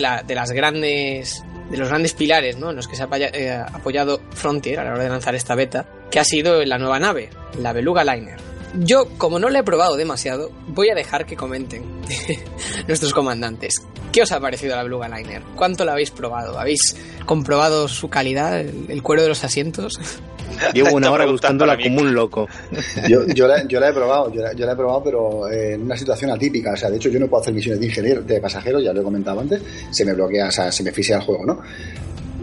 la, 0.00 0.22
de 0.22 0.34
las 0.34 0.50
grandes 0.52 1.44
de 1.70 1.76
los 1.76 1.88
grandes 1.88 2.14
pilares 2.14 2.56
¿no? 2.58 2.70
en 2.70 2.76
los 2.76 2.88
que 2.88 2.96
se 2.96 3.02
ha 3.02 3.08
eh, 3.12 3.64
apoyado 3.72 4.20
Frontier 4.30 4.80
a 4.80 4.84
la 4.84 4.92
hora 4.92 5.04
de 5.04 5.08
lanzar 5.10 5.34
esta 5.34 5.54
beta, 5.54 5.86
que 6.10 6.20
ha 6.20 6.24
sido 6.24 6.64
la 6.64 6.78
nueva 6.78 6.98
nave, 6.98 7.30
la 7.58 7.72
Beluga 7.72 8.04
Liner. 8.04 8.38
Yo, 8.78 9.08
como 9.16 9.38
no 9.38 9.48
la 9.48 9.60
he 9.60 9.62
probado 9.62 9.96
demasiado, 9.96 10.50
voy 10.68 10.90
a 10.90 10.94
dejar 10.94 11.24
que 11.24 11.36
comenten 11.36 11.84
nuestros 12.88 13.12
comandantes. 13.12 13.74
¿Qué 14.12 14.22
os 14.22 14.32
ha 14.32 14.40
parecido 14.40 14.76
la 14.76 14.82
Beluga 14.82 15.08
Liner? 15.08 15.42
¿Cuánto 15.54 15.84
la 15.84 15.92
habéis 15.92 16.10
probado? 16.10 16.58
¿Habéis 16.58 16.96
comprobado 17.24 17.88
su 17.88 18.08
calidad, 18.08 18.60
el, 18.60 19.02
cuero 19.02 19.22
de 19.22 19.28
los 19.28 19.44
asientos? 19.44 19.98
Llevo 20.72 20.94
una 20.94 21.10
hora 21.10 21.26
buscándola 21.26 21.76
como 21.76 22.00
un 22.00 22.14
loco. 22.14 22.48
Yo, 23.08 23.26
yo, 23.26 23.46
la, 23.46 23.58
he 23.58 23.92
probado, 23.92 24.32
yo 24.32 24.42
la, 24.42 24.72
he 24.72 24.76
probado, 24.76 25.02
pero 25.02 25.50
en 25.50 25.82
una 25.82 25.96
situación 25.96 26.30
atípica. 26.30 26.72
O 26.72 26.76
sea, 26.76 26.90
de 26.90 26.96
hecho, 26.96 27.08
yo 27.08 27.20
no 27.20 27.28
puedo 27.28 27.42
hacer 27.42 27.54
misiones 27.54 27.80
de 27.80 27.86
ingeniero, 27.86 28.22
de 28.22 28.40
pasajero, 28.40 28.80
ya 28.80 28.92
lo 28.92 29.00
he 29.00 29.04
comentado 29.04 29.40
antes. 29.40 29.62
Se 29.90 30.04
me 30.04 30.12
bloquea, 30.14 30.48
o 30.48 30.50
sea, 30.50 30.72
se 30.72 30.82
me 30.82 30.92
fisea 30.92 31.18
el 31.18 31.22
juego, 31.22 31.44
¿no? 31.46 31.60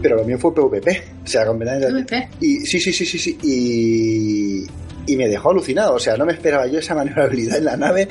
Pero 0.00 0.16
lo 0.16 0.24
mío 0.24 0.38
fue 0.38 0.54
PvP. 0.54 1.02
O 1.24 1.26
sea, 1.26 1.46
con 1.46 1.58
PvP. 1.58 2.28
Y 2.40 2.60
sí, 2.60 2.78
sí, 2.78 2.92
sí, 2.92 3.06
sí, 3.06 3.18
sí. 3.18 3.38
Y, 3.42 4.66
y 5.12 5.16
me 5.16 5.28
dejó 5.28 5.50
alucinado. 5.50 5.94
O 5.94 5.98
sea, 5.98 6.16
no 6.16 6.26
me 6.26 6.32
esperaba 6.32 6.66
yo 6.66 6.78
esa 6.78 6.94
maniobrabilidad 6.94 7.58
en 7.58 7.64
la 7.64 7.76
nave 7.76 8.08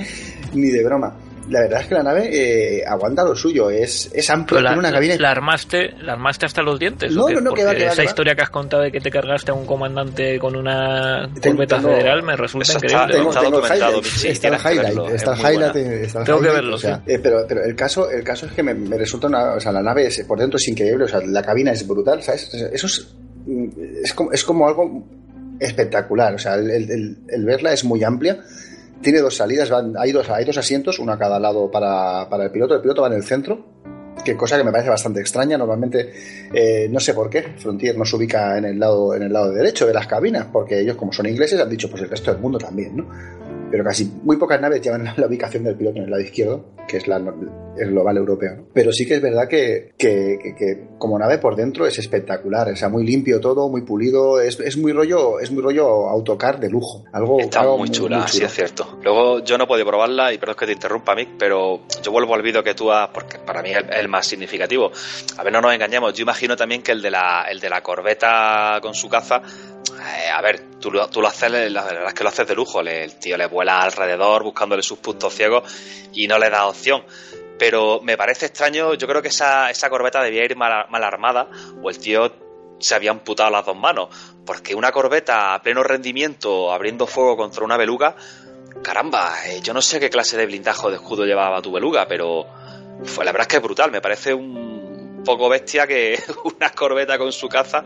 ni 0.53 0.69
de 0.69 0.83
broma 0.83 1.15
la 1.49 1.61
verdad 1.61 1.81
es 1.81 1.87
que 1.87 1.95
la 1.95 2.03
nave 2.03 2.29
eh, 2.31 2.83
aguanta 2.85 3.23
lo 3.23 3.35
suyo, 3.35 3.69
es, 3.69 4.09
es 4.13 4.29
amplia, 4.29 4.61
la, 4.61 4.69
tiene 4.69 4.79
una 4.79 4.91
cabina. 4.91 5.15
¿La 5.19 5.31
armaste, 5.31 5.93
la 6.01 6.13
armaste 6.13 6.45
hasta 6.45 6.61
los 6.61 6.79
dientes? 6.79 7.13
No, 7.13 7.29
no, 7.29 7.41
no, 7.41 7.55
Esa 7.55 8.03
historia 8.03 8.35
que 8.35 8.43
has 8.43 8.49
contado 8.49 8.83
de 8.83 8.91
que 8.91 8.99
te 8.99 9.11
cargaste 9.11 9.51
a 9.51 9.53
un 9.53 9.65
comandante 9.65 10.39
con 10.39 10.55
una 10.55 11.29
corbeta 11.41 11.81
federal 11.81 12.23
me 12.23 12.35
resulta 12.35 12.73
increíble. 12.73 13.13
Tengo, 13.13 13.31
tengo 13.31 13.65
está 13.65 13.75
el 14.47 14.55
highlight, 14.55 15.13
está 15.13 15.33
el 15.33 15.39
highlight, 15.39 16.25
Tengo 16.25 16.41
que 16.41 16.49
verlo, 16.49 16.77
eh, 17.05 17.19
pero, 17.21 17.45
pero 17.47 17.63
el 17.63 17.75
caso, 17.75 18.09
el 18.09 18.23
caso 18.23 18.45
es 18.45 18.53
que 18.53 18.63
me, 18.63 18.73
resulta 18.97 19.27
una, 19.27 19.53
o 19.55 19.59
sea, 19.59 19.71
la 19.71 19.81
nave 19.81 20.07
es, 20.07 20.23
por 20.23 20.39
dentro 20.39 20.57
es 20.57 20.67
increíble, 20.67 21.05
o 21.05 21.07
sea, 21.07 21.19
la 21.25 21.41
cabina 21.41 21.71
es 21.71 21.85
brutal, 21.87 22.21
¿sabes? 22.23 22.53
Eso 22.53 22.87
es, 22.87 23.15
es 24.03 24.13
como, 24.13 24.31
es 24.31 24.43
como 24.43 24.67
algo 24.67 25.03
espectacular, 25.59 26.35
o 26.35 26.37
sea, 26.37 26.55
el, 26.55 26.69
el, 26.69 27.17
el 27.27 27.45
verla 27.45 27.73
es 27.73 27.83
muy 27.83 28.03
amplia 28.03 28.39
tiene 29.03 29.19
dos 29.19 29.35
salidas, 29.35 29.69
van, 29.69 29.93
hay, 29.97 30.11
dos, 30.11 30.29
hay 30.29 30.45
dos 30.45 30.57
asientos, 30.57 30.97
uno 30.97 31.11
a 31.11 31.19
cada 31.19 31.39
lado 31.39 31.69
para, 31.69 32.27
para 32.29 32.45
el 32.45 32.51
piloto. 32.51 32.73
El 32.73 32.81
piloto 32.81 33.03
va 33.03 33.07
en 33.09 33.13
el 33.13 33.23
centro, 33.23 33.63
que 34.23 34.35
cosa 34.35 34.57
que 34.57 34.63
me 34.63 34.71
parece 34.71 34.89
bastante 34.89 35.19
extraña. 35.19 35.57
Normalmente, 35.57 36.11
eh, 36.53 36.87
no 36.89 36.99
sé 36.99 37.13
por 37.13 37.29
qué, 37.29 37.43
Frontier 37.57 37.97
no 37.97 38.05
se 38.05 38.15
ubica 38.15 38.57
en 38.57 38.65
el, 38.65 38.79
lado, 38.79 39.13
en 39.13 39.23
el 39.23 39.33
lado 39.33 39.51
derecho 39.51 39.85
de 39.85 39.93
las 39.93 40.07
cabinas, 40.07 40.47
porque 40.51 40.79
ellos, 40.79 40.95
como 40.95 41.11
son 41.11 41.27
ingleses, 41.27 41.59
han 41.59 41.69
dicho, 41.69 41.89
pues 41.89 42.01
el 42.01 42.09
resto 42.09 42.31
del 42.31 42.41
mundo 42.41 42.57
también, 42.57 42.97
¿no? 42.97 43.07
Pero 43.73 43.85
casi 43.85 44.05
muy 44.05 44.37
pocas 44.37 44.61
naves 44.61 44.83
llevan 44.83 45.03
la 45.17 45.25
ubicación 45.25 45.63
del 45.63 45.75
piloto 45.75 45.97
en 45.97 46.03
el 46.03 46.11
lado 46.11 46.21
izquierdo, 46.21 46.63
que 46.87 46.97
es 46.97 47.07
la, 47.07 47.17
el 47.17 47.89
global 47.89 48.17
europeo. 48.17 48.67
Pero 48.71 48.93
sí 48.93 49.07
que 49.07 49.15
es 49.15 49.21
verdad 49.23 49.47
que, 49.49 49.93
que, 49.97 50.89
como 50.99 51.17
nave 51.17 51.39
por 51.39 51.55
dentro 51.55 51.87
es 51.87 51.97
espectacular, 51.97 52.69
o 52.69 52.75
sea, 52.75 52.89
muy 52.89 53.03
limpio 53.03 53.41
todo, 53.41 53.67
muy 53.69 53.81
pulido, 53.81 54.39
es, 54.39 54.59
es 54.59 54.77
muy 54.77 54.91
rollo, 54.91 55.39
es 55.39 55.49
muy 55.49 55.63
rollo 55.63 56.07
autocar 56.07 56.59
de 56.59 56.69
lujo. 56.69 57.03
Algo, 57.13 57.39
Está 57.39 57.63
muy 57.63 57.89
chula, 57.89 58.27
sí 58.27 58.43
es 58.43 58.53
cierto. 58.53 58.99
Luego 59.01 59.43
yo 59.43 59.57
no 59.57 59.65
puedo 59.65 59.83
probarla 59.87 60.31
y 60.31 60.37
perdón 60.37 60.55
que 60.59 60.67
te 60.67 60.73
interrumpa, 60.73 61.15
Mick, 61.15 61.29
pero 61.39 61.81
yo 62.03 62.11
vuelvo 62.11 62.35
al 62.35 62.43
vídeo 62.43 62.63
que 62.63 62.75
tú 62.75 62.91
has, 62.91 63.09
porque 63.09 63.39
para 63.39 63.63
mí 63.63 63.71
es 63.71 63.83
el 63.97 64.07
más 64.07 64.27
significativo. 64.27 64.91
A 65.35 65.43
ver, 65.43 65.51
no 65.51 65.61
nos 65.61 65.73
engañemos, 65.73 66.13
yo 66.13 66.21
imagino 66.21 66.55
también 66.55 66.83
que 66.83 66.91
el 66.91 67.01
de 67.01 67.09
la, 67.09 67.47
el 67.49 67.59
de 67.59 67.71
la 67.71 67.81
corbeta 67.81 68.77
con 68.83 68.93
su 68.93 69.09
caza 69.09 69.41
eh, 69.99 70.29
a 70.29 70.41
ver, 70.41 70.79
tú, 70.79 70.91
lo 70.91 71.27
haces, 71.27 71.51
la 71.71 71.83
verdad 71.83 72.07
es 72.07 72.13
que 72.13 72.23
lo 72.23 72.29
haces 72.29 72.47
de 72.47 72.55
lujo. 72.55 72.81
el 72.81 73.15
tío 73.19 73.37
le 73.37 73.47
vuela 73.47 73.81
alrededor 73.81 74.43
buscándole 74.43 74.83
sus 74.83 74.99
puntos 74.99 75.33
ciegos 75.33 75.63
y 76.13 76.27
no 76.27 76.37
le 76.37 76.49
da 76.49 76.67
opción 76.67 77.03
pero 77.57 78.01
me 78.01 78.17
parece 78.17 78.47
extraño, 78.47 78.93
yo 78.95 79.07
creo 79.07 79.21
que 79.21 79.29
esa, 79.29 79.69
esa 79.69 79.89
corbeta 79.89 80.21
debía 80.21 80.43
ir 80.43 80.55
mal, 80.55 80.85
armada 81.03 81.47
o 81.81 81.89
el 81.89 81.97
tío 81.97 82.29
se 82.79 82.95
había 82.95 83.11
amputado 83.11 83.49
las 83.51 83.65
dos 83.65 83.77
manos, 83.77 84.09
porque 84.45 84.75
una 84.75 84.91
corbeta 84.91 85.53
a 85.53 85.61
pleno 85.61 85.83
rendimiento 85.83 86.73
abriendo 86.73 87.07
fuego 87.07 87.37
contra 87.37 87.63
una 87.63 87.77
beluga, 87.77 88.15
caramba, 88.81 89.35
eh, 89.45 89.61
yo 89.61 89.73
no 89.73 89.81
sé 89.81 89.99
qué 89.99 90.09
clase 90.09 90.35
de 90.35 90.45
blindaje 90.45 90.89
de 90.89 90.95
escudo 90.95 91.25
llevaba 91.25 91.61
tu 91.61 91.71
beluga, 91.71 92.05
pero 92.05 92.45
fue, 93.05 93.23
la 93.23 93.31
verdad 93.31 93.43
es 93.43 93.47
que 93.47 93.57
es 93.57 93.63
brutal, 93.63 93.91
me 93.91 94.01
parece 94.01 94.33
un, 94.33 94.82
poco 95.23 95.49
bestia 95.49 95.87
que 95.87 96.17
una 96.43 96.69
corbeta 96.71 97.17
con 97.17 97.31
su 97.31 97.47
caza 97.47 97.83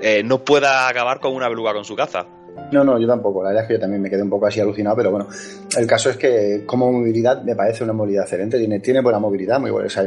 eh, 0.00 0.22
no 0.24 0.44
pueda 0.44 0.88
acabar 0.88 1.20
con 1.20 1.34
una 1.34 1.48
beluga 1.48 1.72
con 1.72 1.84
su 1.84 1.96
caza. 1.96 2.26
No, 2.72 2.84
no, 2.84 2.98
yo 2.98 3.06
tampoco. 3.06 3.42
La 3.42 3.50
verdad 3.50 3.64
es 3.64 3.68
que 3.68 3.74
yo 3.74 3.80
también 3.80 4.02
me 4.02 4.10
quedé 4.10 4.22
un 4.22 4.30
poco 4.30 4.46
así 4.46 4.60
alucinado, 4.60 4.96
pero 4.96 5.10
bueno, 5.10 5.28
el 5.76 5.86
caso 5.86 6.10
es 6.10 6.16
que 6.16 6.62
como 6.66 6.92
movilidad 6.92 7.42
me 7.42 7.56
parece 7.56 7.82
una 7.84 7.92
movilidad 7.92 8.24
excelente. 8.24 8.58
Tiene, 8.58 8.80
tiene 8.80 9.00
buena 9.00 9.18
movilidad, 9.18 9.58
muy 9.58 9.70
buena. 9.70 9.86
O 9.86 9.90
sea, 9.90 10.04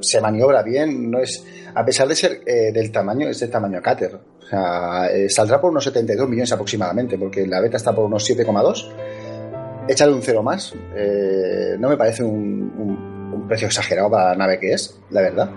se 0.00 0.20
maniobra 0.20 0.62
bien, 0.62 1.10
no 1.10 1.18
es, 1.18 1.44
a 1.74 1.84
pesar 1.84 2.08
de 2.08 2.14
ser 2.14 2.40
eh, 2.46 2.72
del 2.72 2.90
tamaño, 2.90 3.28
es 3.28 3.40
del 3.40 3.50
tamaño 3.50 3.80
cáter. 3.82 4.14
O 4.14 4.46
sea, 4.46 5.08
eh, 5.10 5.28
saldrá 5.28 5.60
por 5.60 5.70
unos 5.70 5.84
72 5.84 6.28
millones 6.28 6.52
aproximadamente, 6.52 7.18
porque 7.18 7.46
la 7.46 7.60
beta 7.60 7.76
está 7.76 7.94
por 7.94 8.04
unos 8.04 8.28
7,2. 8.28 8.88
Échale 9.88 10.12
un 10.12 10.22
cero 10.22 10.42
más. 10.42 10.74
Eh, 10.94 11.76
no 11.78 11.88
me 11.88 11.96
parece 11.96 12.22
un, 12.22 12.72
un 13.32 13.48
precio 13.48 13.66
exagerado 13.66 14.10
para 14.10 14.30
la 14.30 14.36
nave 14.36 14.58
que 14.58 14.72
es, 14.72 14.98
la 15.10 15.22
verdad. 15.22 15.50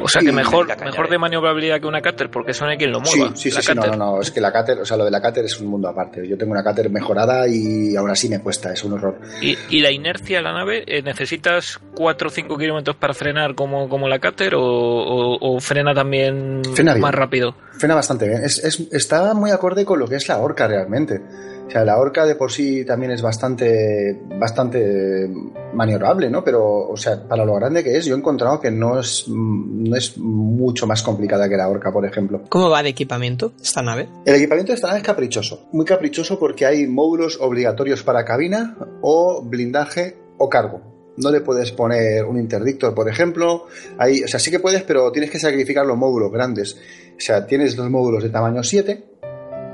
O 0.00 0.08
sea 0.08 0.22
que 0.22 0.32
mejor, 0.32 0.66
mejor 0.82 1.08
de 1.08 1.18
maniobrabilidad 1.18 1.80
que 1.80 1.86
una 1.86 2.00
Cater, 2.00 2.30
porque 2.30 2.52
eso 2.52 2.64
no 2.64 2.70
hay 2.70 2.76
quien 2.76 2.92
lo 2.92 3.00
mueva. 3.00 3.34
Sí, 3.34 3.50
sí, 3.50 3.62
sí, 3.62 3.74
no, 3.74 3.86
no, 3.86 3.96
no, 3.96 4.20
es 4.20 4.30
que 4.30 4.40
la 4.40 4.52
Cater, 4.52 4.78
o 4.78 4.84
sea, 4.84 4.96
lo 4.96 5.04
de 5.04 5.10
la 5.10 5.20
Cater 5.20 5.44
es 5.44 5.60
un 5.60 5.68
mundo 5.68 5.88
aparte. 5.88 6.26
Yo 6.26 6.36
tengo 6.36 6.52
una 6.52 6.62
Cater 6.62 6.90
mejorada 6.90 7.46
y 7.48 7.96
aún 7.96 8.10
así 8.10 8.28
me 8.28 8.40
cuesta, 8.40 8.72
es 8.72 8.84
un 8.84 8.94
horror. 8.94 9.20
¿Y, 9.40 9.56
y 9.70 9.80
la 9.80 9.90
inercia 9.90 10.38
de 10.38 10.42
la 10.42 10.52
nave? 10.52 10.84
Eh, 10.86 11.02
¿Necesitas 11.02 11.80
4 11.94 12.28
o 12.28 12.30
5 12.30 12.58
kilómetros 12.58 12.96
para 12.96 13.14
frenar 13.14 13.54
como, 13.54 13.88
como 13.88 14.08
la 14.08 14.18
Cater 14.18 14.54
o, 14.54 14.62
o, 14.62 15.56
o 15.56 15.60
frena 15.60 15.94
también 15.94 16.62
más 16.98 17.14
rápido? 17.14 17.54
Frena 17.78 17.94
bastante 17.94 18.28
bien. 18.28 18.44
Es, 18.44 18.62
es, 18.64 18.80
está 18.92 19.34
muy 19.34 19.50
acorde 19.50 19.84
con 19.84 19.98
lo 19.98 20.06
que 20.06 20.16
es 20.16 20.28
la 20.28 20.38
Orca 20.38 20.66
realmente. 20.66 21.20
O 21.66 21.70
sea, 21.70 21.84
la 21.84 21.98
Orca 21.98 22.26
de 22.26 22.34
por 22.34 22.52
sí 22.52 22.84
también 22.84 23.12
es 23.12 23.22
bastante, 23.22 24.20
bastante 24.38 25.28
maniobrable, 25.72 26.30
¿no? 26.30 26.44
Pero, 26.44 26.88
o 26.88 26.96
sea, 26.96 27.26
para 27.26 27.44
lo 27.44 27.54
grande 27.54 27.82
que 27.82 27.96
es, 27.96 28.04
yo 28.04 28.14
he 28.14 28.18
encontrado 28.18 28.60
que 28.60 28.70
no 28.70 29.00
es, 29.00 29.26
no 29.28 29.96
es 29.96 30.16
mucho 30.18 30.86
más 30.86 31.02
complicada 31.02 31.48
que 31.48 31.56
la 31.56 31.68
Orca, 31.68 31.90
por 31.90 32.04
ejemplo. 32.04 32.42
¿Cómo 32.48 32.68
va 32.68 32.82
de 32.82 32.90
equipamiento 32.90 33.52
esta 33.60 33.82
nave? 33.82 34.08
El 34.24 34.34
equipamiento 34.34 34.72
de 34.72 34.76
esta 34.76 34.88
nave 34.88 35.00
es 35.00 35.06
caprichoso. 35.06 35.68
Muy 35.72 35.84
caprichoso 35.84 36.38
porque 36.38 36.66
hay 36.66 36.86
módulos 36.86 37.38
obligatorios 37.40 38.02
para 38.02 38.24
cabina 38.24 38.76
o 39.00 39.42
blindaje 39.42 40.16
o 40.38 40.48
cargo. 40.48 40.94
No 41.16 41.30
le 41.30 41.40
puedes 41.40 41.70
poner 41.70 42.24
un 42.24 42.38
interdictor, 42.38 42.94
por 42.94 43.08
ejemplo. 43.08 43.66
Hay, 43.98 44.22
o 44.22 44.28
sea, 44.28 44.40
sí 44.40 44.50
que 44.50 44.58
puedes, 44.58 44.82
pero 44.82 45.12
tienes 45.12 45.30
que 45.30 45.38
sacrificar 45.38 45.86
los 45.86 45.96
módulos 45.96 46.32
grandes. 46.32 46.76
O 47.16 47.20
sea, 47.20 47.46
tienes 47.46 47.76
los 47.76 47.88
módulos 47.88 48.22
de 48.22 48.30
tamaño 48.30 48.64
7 48.64 49.13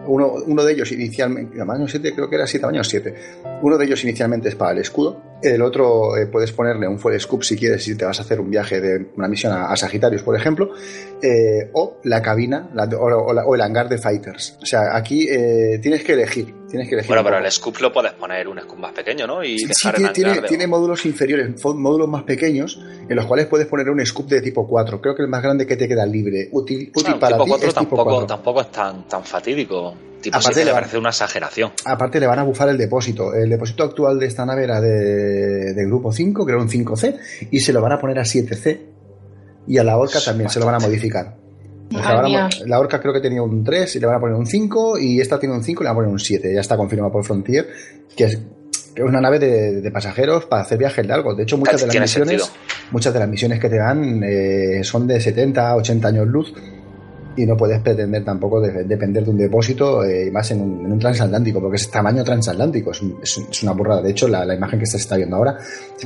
uno, 0.06 0.34
uno, 0.46 0.64
de 0.64 0.72
ellos 0.72 0.90
inicialmente, 0.92 1.56
tamaño 1.56 1.86
7 1.86 2.14
creo 2.14 2.28
que 2.28 2.36
era 2.36 2.44
así, 2.44 2.58
tamaño 2.58 2.82
7. 2.82 3.14
Uno 3.62 3.76
de 3.76 3.84
ellos 3.84 4.02
inicialmente 4.04 4.48
es 4.48 4.54
para 4.54 4.72
el 4.72 4.78
escudo. 4.78 5.20
El 5.42 5.62
otro 5.62 6.16
eh, 6.16 6.26
puedes 6.26 6.52
ponerle 6.52 6.86
un 6.86 6.98
full 6.98 7.16
scoop 7.18 7.42
si 7.42 7.56
quieres, 7.56 7.84
si 7.84 7.96
te 7.96 8.04
vas 8.04 8.18
a 8.18 8.22
hacer 8.22 8.40
un 8.40 8.50
viaje 8.50 8.80
de 8.80 9.06
una 9.16 9.28
misión 9.28 9.52
a, 9.52 9.72
a 9.72 10.20
por 10.24 10.36
ejemplo. 10.36 10.70
Eh, 11.22 11.70
o 11.72 11.98
la 12.04 12.22
cabina 12.22 12.70
la, 12.74 12.84
o, 12.84 13.54
el 13.54 13.60
hangar 13.60 13.88
de 13.88 13.98
fighters. 13.98 14.58
O 14.62 14.66
sea, 14.66 14.96
aquí 14.96 15.26
eh, 15.28 15.78
tienes 15.80 16.04
que 16.04 16.12
elegir. 16.12 16.59
Tienes 16.70 16.88
que 16.88 17.02
bueno, 17.08 17.24
pero 17.24 17.38
el 17.38 17.50
scoop 17.50 17.80
lo 17.80 17.92
puedes 17.92 18.12
poner 18.12 18.46
un 18.46 18.60
scoop 18.60 18.78
más 18.78 18.92
pequeño, 18.92 19.26
¿no? 19.26 19.42
Y 19.42 19.58
sí, 19.58 19.66
tiene, 19.94 20.10
tiene, 20.10 20.34
de... 20.40 20.42
tiene, 20.42 20.66
módulos 20.68 21.04
inferiores, 21.04 21.64
módulos 21.64 22.08
más 22.08 22.22
pequeños, 22.22 22.80
en 23.08 23.16
los 23.16 23.26
cuales 23.26 23.46
puedes 23.46 23.66
poner 23.66 23.90
un 23.90 24.04
scoop 24.06 24.28
de 24.28 24.40
tipo 24.40 24.68
4. 24.68 25.00
Creo 25.00 25.16
que 25.16 25.22
el 25.22 25.28
más 25.28 25.42
grande 25.42 25.66
que 25.66 25.76
te 25.76 25.88
queda 25.88 26.06
libre, 26.06 26.48
útil, 26.52 26.92
para 27.18 27.34
tipo 27.34 27.44
ti 27.44 27.50
4 27.50 27.68
es 27.68 27.74
tampoco, 27.74 28.02
tipo 28.02 28.10
4. 28.10 28.26
tampoco 28.26 28.60
es 28.60 28.70
tan, 28.70 29.08
tan 29.08 29.24
fatídico. 29.24 29.94
Tipo 30.20 30.36
Aparte 30.36 30.54
7 30.54 30.64
le 30.66 30.72
parece 30.72 30.98
una 30.98 31.08
exageración. 31.08 31.72
Aparte 31.84 32.20
le 32.20 32.26
van 32.28 32.38
a 32.38 32.44
bufar 32.44 32.68
el 32.68 32.78
depósito. 32.78 33.34
El 33.34 33.50
depósito 33.50 33.82
actual 33.82 34.20
de 34.20 34.26
esta 34.26 34.46
nave 34.46 34.64
era 34.64 34.80
de, 34.80 35.74
de 35.74 35.86
grupo 35.86 36.12
5, 36.12 36.46
que 36.46 36.52
era 36.52 36.60
un 36.60 36.68
5C, 36.68 37.18
y 37.50 37.60
se 37.60 37.72
lo 37.72 37.80
van 37.80 37.92
a 37.92 37.98
poner 37.98 38.18
a 38.20 38.22
7C. 38.22 38.80
Y 39.66 39.78
a 39.78 39.84
la 39.84 39.96
Orca 39.98 40.20
también 40.24 40.50
se 40.50 40.60
lo 40.60 40.66
van 40.66 40.76
a 40.76 40.78
modificar. 40.78 41.39
O 41.92 41.98
sea, 41.98 42.02
Madre 42.02 42.16
van 42.16 42.24
a- 42.24 42.28
mía. 42.28 42.48
la 42.66 42.78
Orca 42.80 43.00
creo 43.00 43.12
que 43.12 43.20
tenía 43.20 43.42
un 43.42 43.64
3 43.64 43.96
y 43.96 44.00
le 44.00 44.06
van 44.06 44.16
a 44.16 44.20
poner 44.20 44.36
un 44.36 44.46
5, 44.46 44.98
y 44.98 45.20
esta 45.20 45.38
tiene 45.38 45.54
un 45.54 45.62
5 45.64 45.82
y 45.82 45.84
le 45.84 45.88
van 45.88 45.94
a 45.94 45.98
poner 45.98 46.10
un 46.12 46.18
7. 46.20 46.52
Ya 46.54 46.60
está 46.60 46.76
confirmado 46.76 47.12
por 47.12 47.24
Frontier, 47.24 47.66
que 48.16 48.24
es, 48.24 48.36
que 48.94 49.02
es 49.02 49.08
una 49.08 49.20
nave 49.20 49.38
de, 49.38 49.80
de 49.80 49.90
pasajeros 49.90 50.46
para 50.46 50.62
hacer 50.62 50.78
viajes 50.78 51.06
largos. 51.06 51.36
De 51.36 51.42
hecho, 51.44 51.56
muchas 51.58 51.80
de 51.80 51.86
las 51.88 51.96
misiones, 52.00 52.42
sentido. 52.42 52.46
muchas 52.92 53.12
de 53.12 53.18
las 53.20 53.28
misiones 53.28 53.58
que 53.60 53.68
te 53.68 53.76
dan 53.78 54.22
eh, 54.24 54.80
son 54.84 55.06
de 55.06 55.20
70, 55.20 55.76
80 55.76 56.08
años 56.08 56.26
luz 56.26 56.52
y 57.36 57.46
no 57.46 57.56
puedes 57.56 57.80
pretender 57.80 58.24
tampoco 58.24 58.60
de- 58.60 58.82
depender 58.84 59.24
de 59.24 59.30
un 59.30 59.38
depósito 59.38 60.04
eh, 60.04 60.26
y 60.26 60.30
más 60.32 60.50
en 60.50 60.60
un, 60.60 60.84
en 60.84 60.92
un 60.92 60.98
transatlántico 60.98 61.60
porque 61.60 61.76
es 61.76 61.88
tamaño 61.88 62.24
transatlántico 62.24 62.90
es 62.90 63.62
una 63.62 63.70
burrada 63.72 64.02
de 64.02 64.10
hecho 64.10 64.26
la, 64.26 64.44
la 64.44 64.56
imagen 64.56 64.80
que 64.80 64.86
se 64.86 64.96
está 64.96 65.16
viendo 65.16 65.36
ahora 65.36 65.56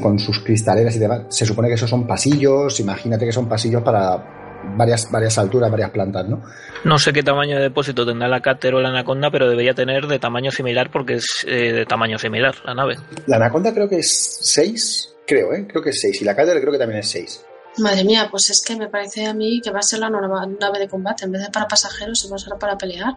con 0.03 0.19
sus 0.19 0.41
cristaleras 0.45 0.95
y 0.97 0.99
demás 0.99 1.23
se 1.31 1.47
supone 1.47 1.69
que 1.69 1.75
esos 1.75 1.89
son 1.89 2.07
pasillos 2.07 2.79
imagínate 2.79 3.25
que 3.25 3.33
son 3.33 3.49
pasillos 3.49 3.83
para 3.83 4.44
varias 4.77 5.11
varias 5.11 5.39
alturas 5.39 5.71
varias 5.71 5.91
plantas 5.91 6.29
no 6.29 6.43
No 6.85 6.99
sé 6.99 7.13
qué 7.13 7.23
tamaño 7.23 7.57
de 7.57 7.63
depósito 7.63 8.05
tendrá 8.05 8.29
la 8.29 8.41
Cater 8.41 8.75
o 8.75 8.81
la 8.81 8.91
Anaconda, 8.91 9.31
pero 9.31 9.49
debería 9.49 9.75
tener 9.75 10.07
de 10.07 10.19
tamaño 10.19 10.51
similar 10.51 10.91
porque 10.91 11.15
es 11.15 11.45
eh, 11.47 11.73
de 11.73 11.87
tamaño 11.87 12.19
similar 12.19 12.55
la 12.65 12.75
nave. 12.75 12.97
la 13.27 13.37
anaconda 13.37 13.73
creo 13.73 13.89
que 13.89 13.99
es 13.99 14.39
6 14.43 15.15
creo 15.27 15.53
eh 15.55 15.67
creo 15.69 15.83
que 15.83 15.91
es 15.91 16.01
6 16.01 16.23
y 16.23 16.25
la 16.25 16.37
Cáter 16.37 16.61
creo 16.61 16.73
que 16.73 16.79
también 16.79 17.01
es 17.01 17.11
6 17.11 17.45
Madre 17.79 18.05
mía, 18.05 18.29
pues 18.31 18.51
es 18.51 18.63
que 18.63 18.77
me 18.77 18.89
parece 18.89 19.27
a 19.27 19.35
mí 19.35 19.61
que 19.61 19.71
va 19.71 19.81
a 19.81 19.83
ser 19.83 19.99
la 19.99 20.09
nueva 20.09 20.47
nave 20.47 20.79
de 20.79 20.89
combate. 20.89 21.25
En 21.25 21.33
vez 21.33 21.43
de 21.43 21.51
para 21.51 21.67
pasajeros, 21.67 22.21
se 22.21 22.29
va 22.29 22.35
a 22.35 22.37
usar 22.37 22.59
para 22.59 22.79
pelear. 22.79 23.17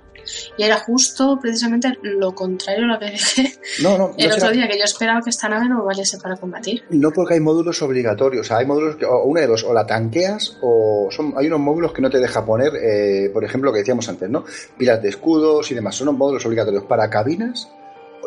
Y 0.58 0.64
era 0.64 0.78
justo 0.80 1.38
precisamente 1.42 1.94
lo 2.02 2.34
contrario 2.34 2.86
a 2.86 2.88
lo 2.88 3.00
que 3.00 3.12
dije 3.12 3.54
no 3.82 3.98
no 3.98 4.14
el 4.18 4.28
otro 4.28 4.40
será- 4.42 4.52
día, 4.52 4.68
que 4.68 4.78
yo 4.78 4.84
esperaba 4.84 5.22
que 5.22 5.30
esta 5.30 5.48
nave 5.48 5.70
no 5.70 5.86
valiese 5.86 6.18
para 6.18 6.36
combatir. 6.38 6.84
No 6.90 7.12
porque 7.12 7.36
hay 7.36 7.40
módulos 7.40 7.82
obligatorios, 7.82 8.46
o 8.46 8.48
sea, 8.48 8.58
hay 8.58 8.66
módulos 8.66 8.96
que, 8.98 9.06
o 9.06 9.24
una 9.26 9.42
de 9.42 9.48
dos, 9.48 9.64
o 9.64 9.74
la 9.74 9.86
tanqueas 9.86 10.58
o 10.62 11.08
son, 11.12 11.34
hay 11.38 11.48
unos 11.48 11.60
módulos 11.60 11.94
que 11.94 12.02
no 12.02 12.10
te 12.10 12.20
deja 12.20 12.46
poner, 12.46 12.72
eh, 12.76 13.30
por 13.32 13.44
ejemplo, 13.46 13.70
lo 13.70 13.74
que 13.74 13.80
decíamos 13.80 14.10
antes, 14.10 14.30
¿no? 14.30 14.44
Pilas 14.78 15.02
de 15.02 15.10
escudos 15.10 15.70
y 15.72 15.76
demás, 15.76 15.96
son 15.96 16.08
unos 16.10 16.20
módulos 16.20 16.46
obligatorios 16.46 16.84
para 16.86 17.10
cabinas 17.10 17.70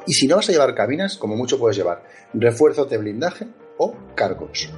y 0.07 0.13
si 0.15 0.27
no 0.27 0.37
vas 0.37 0.49
a 0.49 0.53
llevar 0.53 0.75
cabinas, 0.75 1.17
como 1.19 1.37
mucho 1.37 1.59
puedes 1.59 1.77
llevar 1.77 2.03
refuerzos 2.33 2.89
de 2.89 2.97
blindaje 2.99 3.47
o 3.79 3.95
cargos 4.15 4.71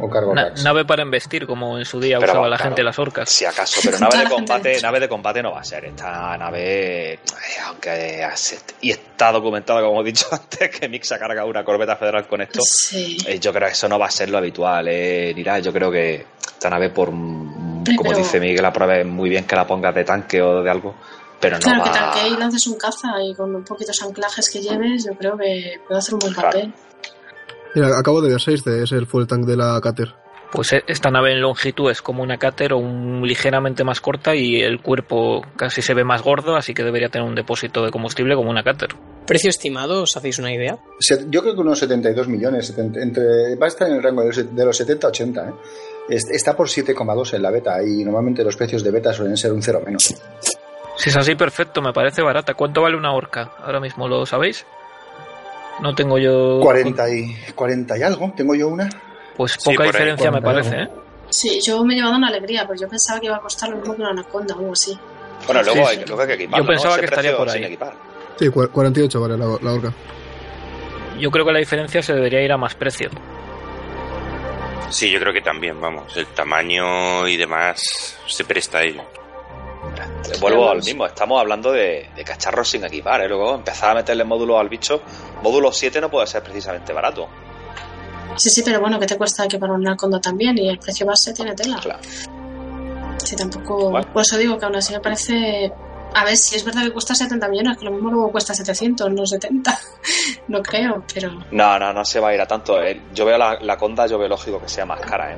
o 0.00 0.10
cargo 0.10 0.34
Na- 0.34 0.44
racks. 0.44 0.62
nave 0.64 0.84
para 0.84 1.02
embestir, 1.02 1.46
como 1.46 1.78
en 1.78 1.84
su 1.84 2.00
día 2.00 2.18
Pero 2.18 2.32
usaba 2.32 2.44
va, 2.44 2.50
la 2.50 2.56
claro. 2.56 2.70
gente 2.70 2.82
las 2.82 2.98
orcas. 2.98 3.28
Si 3.30 3.44
acaso, 3.44 3.80
pero 3.84 3.98
nave 4.00 4.18
de 4.18 4.24
combate, 4.30 4.80
nave 4.82 5.00
de 5.00 5.08
combate 5.08 5.42
no 5.42 5.52
va 5.52 5.60
a 5.60 5.64
ser. 5.64 5.84
Esta 5.84 6.36
nave, 6.36 7.12
eh, 7.14 7.18
aunque 7.66 8.26
y 8.80 8.90
está 8.90 9.32
documentado, 9.32 9.84
como 9.86 10.00
he 10.00 10.04
dicho 10.04 10.26
antes, 10.32 10.70
que 10.70 10.88
Mix 10.88 11.12
ha 11.12 11.18
cargado 11.18 11.48
una 11.48 11.64
corbeta 11.64 11.96
federal 11.96 12.26
con 12.26 12.40
esto. 12.40 12.60
Sí. 12.62 13.16
eh, 13.26 13.38
yo 13.38 13.52
creo 13.52 13.66
que 13.68 13.72
eso 13.72 13.88
no 13.88 13.98
va 13.98 14.06
a 14.06 14.10
ser 14.10 14.30
lo 14.30 14.38
habitual, 14.38 14.86
eh, 14.88 15.32
Nira. 15.34 15.58
Yo 15.58 15.72
creo 15.72 15.90
que 15.90 16.24
esta 16.46 16.70
nave, 16.70 16.90
por 16.90 17.10
Pero- 17.84 17.96
como 17.96 18.12
dice 18.14 18.40
Miguel, 18.40 18.62
la 18.62 18.72
prueba 18.72 18.96
es 18.98 19.06
muy 19.06 19.28
bien 19.30 19.44
que 19.46 19.56
la 19.56 19.66
pongas 19.66 19.94
de 19.94 20.04
tanque 20.04 20.40
o 20.42 20.62
de 20.62 20.70
algo, 20.70 20.94
pero 21.40 21.56
no 21.56 21.62
claro, 21.62 21.80
va 21.80 21.84
que 21.84 21.90
tanque 21.98 22.28
y 22.28 22.36
lances 22.36 22.66
un 22.66 22.76
caza 22.76 23.08
y 23.22 23.34
con 23.34 23.54
un 23.54 23.64
poquitos 23.64 24.00
anclajes 24.02 24.50
que 24.50 24.60
lleves, 24.60 25.04
yo 25.06 25.12
creo 25.14 25.36
que 25.38 25.80
puede 25.86 25.98
hacer 25.98 26.14
un 26.14 26.20
buen 26.20 26.34
papel. 26.34 26.72
Mira, 27.74 27.98
acabo 27.98 28.20
de 28.20 28.30
ver 28.30 28.40
6 28.40 28.64
de 28.64 28.82
es 28.84 28.92
el 28.92 29.06
full 29.06 29.26
tank 29.26 29.44
de 29.46 29.56
la 29.56 29.80
Cater. 29.82 30.14
Pues 30.52 30.72
eh, 30.72 30.82
esta 30.88 31.10
nave 31.12 31.32
en 31.32 31.40
longitud 31.40 31.90
es 31.92 32.02
como 32.02 32.24
una 32.24 32.36
Cater 32.36 32.72
o 32.72 32.78
un 32.78 33.22
ligeramente 33.24 33.84
más 33.84 34.00
corta 34.00 34.34
y 34.34 34.56
el 34.60 34.80
cuerpo 34.80 35.42
casi 35.56 35.80
se 35.80 35.94
ve 35.94 36.02
más 36.02 36.22
gordo, 36.22 36.56
así 36.56 36.74
que 36.74 36.82
debería 36.82 37.08
tener 37.08 37.28
un 37.28 37.36
depósito 37.36 37.84
de 37.84 37.92
combustible 37.92 38.34
como 38.34 38.50
una 38.50 38.64
Cater. 38.64 38.88
¿Precio 39.28 39.48
estimado? 39.50 40.02
¿Os 40.02 40.16
hacéis 40.16 40.40
una 40.40 40.52
idea? 40.52 40.76
Se- 40.98 41.26
Yo 41.30 41.42
creo 41.42 41.54
que 41.54 41.60
unos 41.60 41.78
72 41.78 42.26
millones, 42.26 42.66
70 42.66 43.00
entre, 43.00 43.54
va 43.54 43.66
a 43.66 43.68
estar 43.68 43.86
en 43.88 43.94
el 43.98 44.02
rango 44.02 44.22
de 44.22 44.26
los, 44.28 44.56
de 44.56 44.64
los 44.64 44.76
70 44.76 45.06
a 45.06 45.10
80. 45.10 45.48
¿eh? 45.48 45.52
Es- 46.08 46.28
Está 46.30 46.56
por 46.56 46.66
7,2 46.68 47.34
en 47.34 47.42
la 47.42 47.52
beta 47.52 47.80
y 47.84 48.02
normalmente 48.04 48.42
los 48.42 48.56
precios 48.56 48.82
de 48.82 48.90
beta 48.90 49.12
suelen 49.12 49.36
ser 49.36 49.52
un 49.52 49.62
cero 49.62 49.80
menos. 49.86 50.12
Si 50.96 51.10
es 51.10 51.16
así, 51.16 51.36
perfecto, 51.36 51.80
me 51.80 51.92
parece 51.92 52.22
barata. 52.22 52.54
¿Cuánto 52.54 52.82
vale 52.82 52.96
una 52.96 53.12
orca? 53.12 53.52
Ahora 53.62 53.78
mismo 53.78 54.08
lo 54.08 54.26
sabéis. 54.26 54.66
No 55.82 55.94
tengo 55.94 56.18
yo. 56.18 56.60
40 56.60 57.10
y, 57.14 57.34
40 57.54 57.98
y 57.98 58.02
algo, 58.02 58.32
tengo 58.36 58.54
yo 58.54 58.68
una. 58.68 58.88
Pues 59.36 59.52
Sí, 59.52 59.70
poca 59.70 59.84
ahí, 59.84 59.88
diferencia 59.90 60.30
me 60.30 60.40
40 60.42 60.68
y 60.68 60.70
parece, 60.72 60.82
¿eh? 60.84 60.96
Sí, 61.30 61.60
yo 61.64 61.84
me 61.84 61.94
he 61.94 61.96
llevado 61.96 62.16
una 62.16 62.28
alegría, 62.28 62.66
pues 62.66 62.80
yo 62.80 62.88
pensaba 62.88 63.20
que 63.20 63.26
iba 63.26 63.36
a 63.36 63.40
costar 63.40 63.70
lo 63.70 63.76
mismo 63.76 63.94
que 63.94 64.00
una 64.02 64.10
anaconda 64.10 64.54
o 64.54 64.58
algo 64.58 64.72
así. 64.72 64.98
Bueno, 65.46 65.62
luego, 65.62 65.78
Sí, 65.86 65.90
hay, 65.90 65.96
sí. 65.98 66.04
luego 66.06 66.22
hay 66.22 66.28
que 66.28 66.34
equiparlo, 66.34 66.64
Yo 66.64 66.68
pensaba 66.68 66.94
¿no? 66.96 67.00
Que 67.00 67.06
estaría 67.06 67.36
por 67.36 67.48
ahí. 67.48 67.78
Sí, 68.38 68.46
cua- 68.48 68.68
48 68.70 69.20
vale 69.20 69.38
la, 69.38 69.46
la 69.62 69.72
orca. 69.72 69.92
Yo 71.18 71.30
creo 71.30 71.44
que 71.44 71.52
la 71.52 71.58
diferencia 71.58 72.02
se 72.02 72.12
debería 72.14 72.42
ir 72.42 72.52
a 72.52 72.56
más 72.56 72.74
precio. 72.74 73.10
Sí, 74.90 75.10
yo 75.10 75.20
creo 75.20 75.32
que 75.32 75.40
también, 75.40 75.80
vamos. 75.80 76.16
El 76.16 76.26
tamaño 76.26 77.26
y 77.28 77.36
demás 77.36 78.16
se 78.26 78.44
presta 78.44 78.78
a 78.78 78.82
ello. 78.82 79.02
Vuelvo 80.40 80.70
al 80.70 80.82
mismo, 80.82 81.06
estamos 81.06 81.40
hablando 81.40 81.72
de, 81.72 82.08
de 82.14 82.24
cacharros 82.24 82.68
sin 82.68 82.84
equipar, 82.84 83.20
¿eh? 83.22 83.28
Luego 83.28 83.54
empezar 83.54 83.90
a 83.90 83.94
meterle 83.94 84.24
módulos 84.24 84.60
al 84.60 84.68
bicho. 84.68 85.02
Módulo 85.42 85.72
7 85.72 86.00
no 86.00 86.10
puede 86.10 86.26
ser 86.26 86.42
precisamente 86.42 86.92
barato. 86.92 87.28
Sí, 88.36 88.48
sí, 88.50 88.62
pero 88.64 88.80
bueno, 88.80 88.98
que 88.98 89.06
te 89.06 89.16
cuesta 89.18 89.44
equipar 89.44 89.70
una 89.70 89.90
anaconda 89.90 90.20
también 90.20 90.56
y 90.58 90.68
el 90.68 90.78
precio 90.78 91.04
base 91.06 91.32
tiene 91.32 91.54
tela. 91.54 91.78
Claro. 91.80 91.98
Sí, 93.24 93.36
tampoco. 93.36 93.90
Bueno. 93.90 94.12
Por 94.12 94.22
eso 94.22 94.38
digo 94.38 94.58
que 94.58 94.64
aún 94.64 94.76
así 94.76 94.92
me 94.92 95.00
parece. 95.00 95.70
A 96.14 96.24
ver, 96.24 96.36
si 96.36 96.56
es 96.56 96.64
verdad 96.64 96.82
que 96.82 96.92
cuesta 96.92 97.14
70 97.14 97.48
millones, 97.48 97.76
que 97.78 97.84
lo 97.84 97.92
mismo 97.92 98.10
luego 98.10 98.32
cuesta 98.32 98.54
700, 98.54 99.12
no 99.12 99.26
70. 99.26 99.78
no 100.48 100.62
creo, 100.62 101.04
pero. 101.12 101.30
No, 101.50 101.78
no, 101.78 101.92
no 101.92 102.04
se 102.04 102.18
va 102.18 102.28
a 102.30 102.34
ir 102.34 102.40
a 102.40 102.46
tanto. 102.46 102.82
eh. 102.82 103.00
Yo 103.12 103.24
veo 103.24 103.36
la, 103.38 103.58
la 103.60 103.76
conda, 103.76 104.06
yo 104.06 104.18
veo 104.18 104.28
lógico 104.28 104.60
que 104.60 104.68
sea 104.68 104.86
más 104.86 105.00
cara, 105.00 105.32
¿eh? 105.32 105.36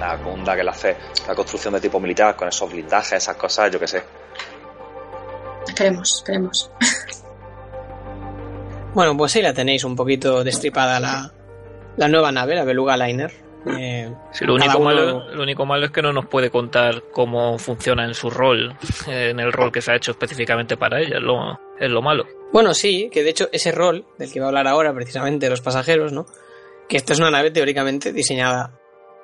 La 0.00 0.16
Gunda 0.16 0.56
que 0.56 0.64
le 0.64 0.70
hace 0.70 0.96
la 1.28 1.34
construcción 1.34 1.74
de 1.74 1.80
tipo 1.80 2.00
militar 2.00 2.34
con 2.34 2.48
esos 2.48 2.70
blindajes, 2.70 3.12
esas 3.12 3.36
cosas, 3.36 3.70
yo 3.70 3.78
qué 3.78 3.86
sé. 3.86 4.02
Esperemos, 5.68 6.16
esperemos. 6.16 6.70
Bueno, 8.92 9.16
pues 9.16 9.36
ahí 9.36 9.42
la 9.42 9.54
tenéis 9.54 9.84
un 9.84 9.94
poquito 9.94 10.42
destripada 10.42 10.98
la, 10.98 11.32
la 11.96 12.08
nueva 12.08 12.32
nave, 12.32 12.56
la 12.56 12.64
Beluga 12.64 12.96
Liner. 12.96 13.32
Eh, 13.66 14.12
lo, 14.40 14.54
único 14.54 14.80
malo, 14.80 15.30
lo 15.32 15.42
único 15.42 15.66
malo 15.66 15.86
es 15.86 15.92
que 15.92 16.02
no 16.02 16.12
nos 16.12 16.26
puede 16.26 16.50
contar 16.50 17.04
cómo 17.12 17.58
funciona 17.58 18.04
en 18.04 18.14
su 18.14 18.30
rol, 18.30 18.74
en 19.06 19.38
el 19.38 19.52
rol 19.52 19.70
que 19.70 19.80
se 19.80 19.92
ha 19.92 19.96
hecho 19.96 20.12
específicamente 20.12 20.76
para 20.76 20.98
ella, 20.98 21.18
es 21.18 21.22
lo, 21.22 21.60
es 21.78 21.90
lo 21.90 22.02
malo. 22.02 22.24
Bueno, 22.52 22.74
sí, 22.74 23.10
que 23.12 23.22
de 23.22 23.30
hecho 23.30 23.48
ese 23.52 23.70
rol 23.70 24.06
del 24.18 24.32
que 24.32 24.40
va 24.40 24.46
a 24.46 24.48
hablar 24.48 24.66
ahora 24.66 24.92
precisamente 24.94 25.48
los 25.50 25.60
pasajeros, 25.60 26.10
¿no? 26.10 26.26
Que 26.88 26.96
esta 26.96 27.12
es 27.12 27.20
una 27.20 27.30
nave 27.30 27.50
teóricamente 27.50 28.12
diseñada 28.12 28.79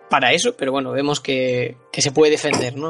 para 0.08 0.32
eso, 0.32 0.56
pero 0.56 0.72
bueno, 0.72 0.92
vemos 0.92 1.20
que, 1.20 1.76
que 1.92 2.02
se 2.02 2.12
puede 2.12 2.32
defender, 2.32 2.76
¿no? 2.76 2.88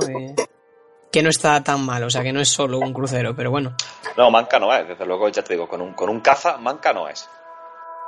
que 1.16 1.22
no 1.22 1.30
está 1.30 1.62
tan 1.64 1.84
mal, 1.84 2.02
o 2.02 2.10
sea, 2.10 2.22
que 2.22 2.32
no 2.32 2.40
es 2.40 2.48
solo 2.50 2.78
un 2.78 2.92
crucero, 2.92 3.34
pero 3.34 3.50
bueno. 3.50 3.74
No, 4.18 4.30
manca 4.30 4.58
no 4.58 4.74
es, 4.74 4.86
desde 4.86 5.06
luego 5.06 5.28
ya 5.30 5.42
te 5.42 5.54
digo, 5.54 5.66
con 5.66 5.80
un, 5.80 5.94
con 5.94 6.10
un 6.10 6.20
caza, 6.20 6.58
manca 6.58 6.92
no 6.92 7.08
es. 7.08 7.26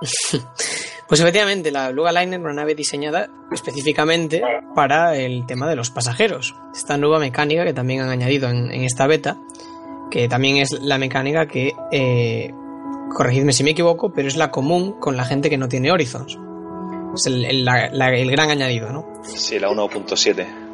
pues 1.09 1.21
efectivamente, 1.21 1.71
la 1.71 1.91
Luga 1.91 2.13
Liner 2.13 2.39
es 2.39 2.45
una 2.45 2.53
nave 2.53 2.75
diseñada 2.75 3.29
específicamente 3.51 4.43
para 4.75 5.17
el 5.17 5.47
tema 5.47 5.67
de 5.69 5.77
los 5.77 5.91
pasajeros. 5.91 6.55
Esta 6.75 6.99
nueva 6.99 7.19
mecánica 7.19 7.65
que 7.65 7.73
también 7.73 8.03
han 8.03 8.11
añadido 8.11 8.49
en, 8.51 8.71
esta 8.73 9.07
beta, 9.07 9.39
que 10.11 10.29
también 10.29 10.59
es 10.59 10.73
la 10.73 10.99
mecánica 10.99 11.47
que, 11.47 11.73
eh, 11.91 12.53
corregidme 13.15 13.53
si 13.53 13.65
me 13.65 13.71
equivoco, 13.71 14.13
pero 14.13 14.29
es 14.29 14.37
la 14.37 14.51
común 14.51 15.01
con 15.01 15.17
la 15.17 15.25
gente 15.25 15.51
que 15.51 15.57
no 15.57 15.69
tiene 15.69 15.91
Horizons. 15.91 16.39
Es 17.19 17.27
el, 17.27 17.45
el 17.45 18.31
gran 18.31 18.51
añadido, 18.51 18.91
¿no? 18.91 19.23
Sí, 19.25 19.59
la 19.59 19.69
1.7. 19.69 20.69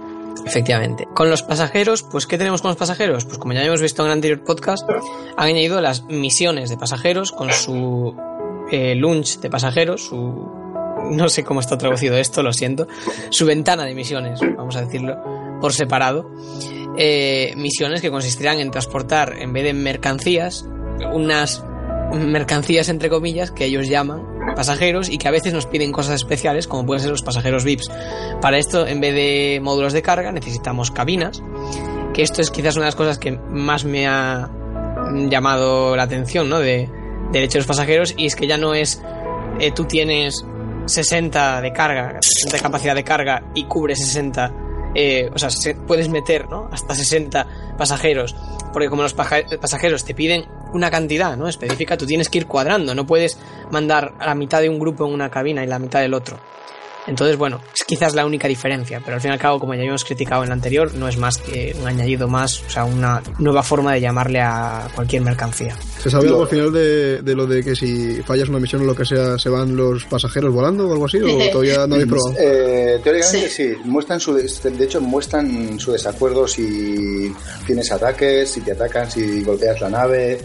Efectivamente. 0.45 1.09
Con 1.15 1.31
los 1.31 1.43
pasajeros, 1.43 2.03
pues 2.03 2.27
¿qué 2.27 2.37
tenemos 2.37 2.61
con 2.61 2.71
los 2.71 2.77
pasajeros? 2.77 3.25
Pues 3.25 3.39
como 3.39 3.55
ya 3.55 3.65
hemos 3.65 3.81
visto 3.81 4.03
en 4.03 4.07
el 4.07 4.13
anterior 4.13 4.45
podcast, 4.45 4.89
han 4.89 5.49
añadido 5.49 5.81
las 5.81 6.05
misiones 6.05 6.71
de 6.71 6.77
pasajeros 6.77 7.33
con 7.33 7.51
su 7.53 8.15
eh, 8.71 8.95
lunch 8.95 9.39
de 9.41 9.51
pasajeros, 9.51 10.03
su... 10.03 10.63
No 11.11 11.29
sé 11.29 11.45
cómo 11.45 11.61
está 11.61 11.77
traducido 11.77 12.17
esto, 12.17 12.43
lo 12.43 12.53
siento. 12.53 12.87
Su 13.31 13.45
ventana 13.45 13.85
de 13.85 13.95
misiones, 13.95 14.41
vamos 14.57 14.77
a 14.77 14.83
decirlo, 14.83 15.17
por 15.61 15.73
separado. 15.73 16.31
Eh, 16.97 17.53
misiones 17.57 18.01
que 18.01 18.11
consistirán 18.11 18.61
en 18.61 18.71
transportar, 18.71 19.35
en 19.39 19.53
vez 19.53 19.65
de 19.65 19.75
mercancías, 19.75 20.65
unas 21.13 21.63
mercancías 22.15 22.89
entre 22.89 23.09
comillas 23.09 23.51
que 23.51 23.65
ellos 23.65 23.89
llaman 23.89 24.23
pasajeros 24.55 25.09
y 25.09 25.19
que 25.19 25.29
a 25.29 25.31
veces 25.31 25.53
nos 25.53 25.67
piden 25.67 25.93
cosas 25.93 26.17
especiales 26.17 26.67
como 26.67 26.87
pueden 26.87 27.01
ser 27.01 27.11
los 27.11 27.23
pasajeros 27.23 27.65
VIPs. 27.65 27.91
Para 28.41 28.59
esto, 28.59 28.87
en 28.87 29.01
vez 29.01 29.15
de 29.15 29.61
módulos 29.63 29.93
de 29.93 30.03
carga, 30.03 30.33
necesitamos 30.33 30.91
cabinas, 30.91 31.43
que 32.13 32.23
esto 32.23 32.41
es 32.41 32.51
quizás 32.51 32.77
una 32.77 32.85
de 32.85 32.89
las 32.89 32.97
cosas 32.97 33.19
que 33.19 33.33
más 33.33 33.85
me 33.85 34.07
ha 34.07 34.51
llamado 35.29 35.97
la 35.97 36.05
atención, 36.05 36.49
¿no? 36.49 36.61
De 36.61 36.89
derechos 37.33 37.55
de 37.55 37.59
los 37.61 37.67
pasajeros 37.67 38.15
y 38.17 38.27
es 38.27 38.37
que 38.37 38.47
ya 38.47 38.57
no 38.57 38.75
es 38.75 39.03
eh, 39.59 39.73
tú 39.73 39.85
tienes 39.85 40.45
60 40.87 41.61
de 41.61 41.73
carga, 41.73 42.19
60 42.21 42.57
de 42.57 42.63
capacidad 42.63 42.95
de 42.95 43.05
carga 43.05 43.43
y 43.55 43.65
cubre 43.65 43.97
60 43.97 44.65
eh, 44.95 45.29
o 45.35 45.39
sea, 45.39 45.49
puedes 45.87 46.09
meter 46.09 46.49
¿no? 46.49 46.69
hasta 46.71 46.95
60 46.95 47.75
pasajeros, 47.77 48.37
porque 48.73 48.89
como 48.89 49.03
los 49.03 49.15
pasajeros 49.15 50.05
te 50.05 50.15
piden 50.15 50.45
una 50.75 50.91
cantidad 50.91 51.37
¿no? 51.37 51.49
específica, 51.49 51.97
tú 51.97 52.07
tienes 52.07 52.29
que 52.29 52.39
ir 52.39 52.47
cuadrando, 52.47 52.95
no 52.95 53.07
puedes 53.07 53.39
mandar 53.71 54.15
a 54.19 54.27
la 54.27 54.35
mitad 54.35 54.61
de 54.61 54.69
un 54.69 54.79
grupo 54.79 55.07
en 55.07 55.13
una 55.13 55.31
cabina 55.31 55.65
y 55.65 55.67
la 55.67 55.79
mitad 55.79 56.01
del 56.01 56.15
otro. 56.15 56.39
Entonces, 57.07 57.37
bueno, 57.37 57.61
es 57.75 57.85
quizás 57.85 58.15
la 58.15 58.25
única 58.25 58.49
diferencia, 58.49 59.01
pero 59.05 59.17
al 59.17 59.21
fin 59.21 59.31
y 59.31 59.35
al 59.35 59.41
cabo, 59.41 59.59
como 59.59 59.75
ya 59.75 59.81
habíamos 59.81 60.05
criticado 60.05 60.43
en 60.43 60.49
el 60.49 60.53
anterior, 60.53 60.95
no 60.95 61.09
es 61.09 61.17
más 61.17 61.39
que 61.39 61.75
un 61.81 61.87
añadido 61.87 62.29
más, 62.29 62.63
o 62.63 62.71
sea, 62.71 62.85
una 62.85 63.23
nueva 63.39 63.63
forma 63.63 63.93
de 63.93 64.01
llamarle 64.01 64.41
a 64.41 64.89
cualquier 64.95 65.23
mercancía. 65.23 65.77
¿Se 66.03 66.11
sabe 66.11 66.29
algo 66.29 66.43
al 66.43 66.49
final 66.49 66.73
de, 66.73 67.35
lo 67.35 67.47
de 67.47 67.63
que 67.63 67.75
si 67.75 68.23
fallas 68.23 68.49
una 68.49 68.59
misión 68.59 68.83
o 68.83 68.85
lo 68.85 68.95
que 68.95 69.05
sea, 69.05 69.39
se 69.39 69.49
van 69.49 69.77
los 69.77 70.05
pasajeros 70.05 70.53
volando 70.53 70.89
o 70.89 70.93
algo 70.93 71.07
así? 71.07 71.19
¿O 71.19 71.39
todavía 71.53 71.87
no 71.87 71.95
habéis 71.95 72.09
probado? 72.09 72.35
Eh, 72.39 73.01
teóricamente 73.03 73.49
sí. 73.49 73.73
Muestran 73.85 74.21
su, 74.21 74.35
de 74.35 74.85
hecho, 74.85 75.01
muestran 75.01 75.79
su 75.79 75.93
desacuerdo 75.93 76.47
si 76.47 77.35
tienes 77.67 77.91
ataques, 77.93 78.51
si 78.51 78.61
te 78.61 78.73
atacan, 78.73 79.11
si 79.11 79.43
golpeas 79.43 79.81
la 79.81 79.91
nave. 79.91 80.41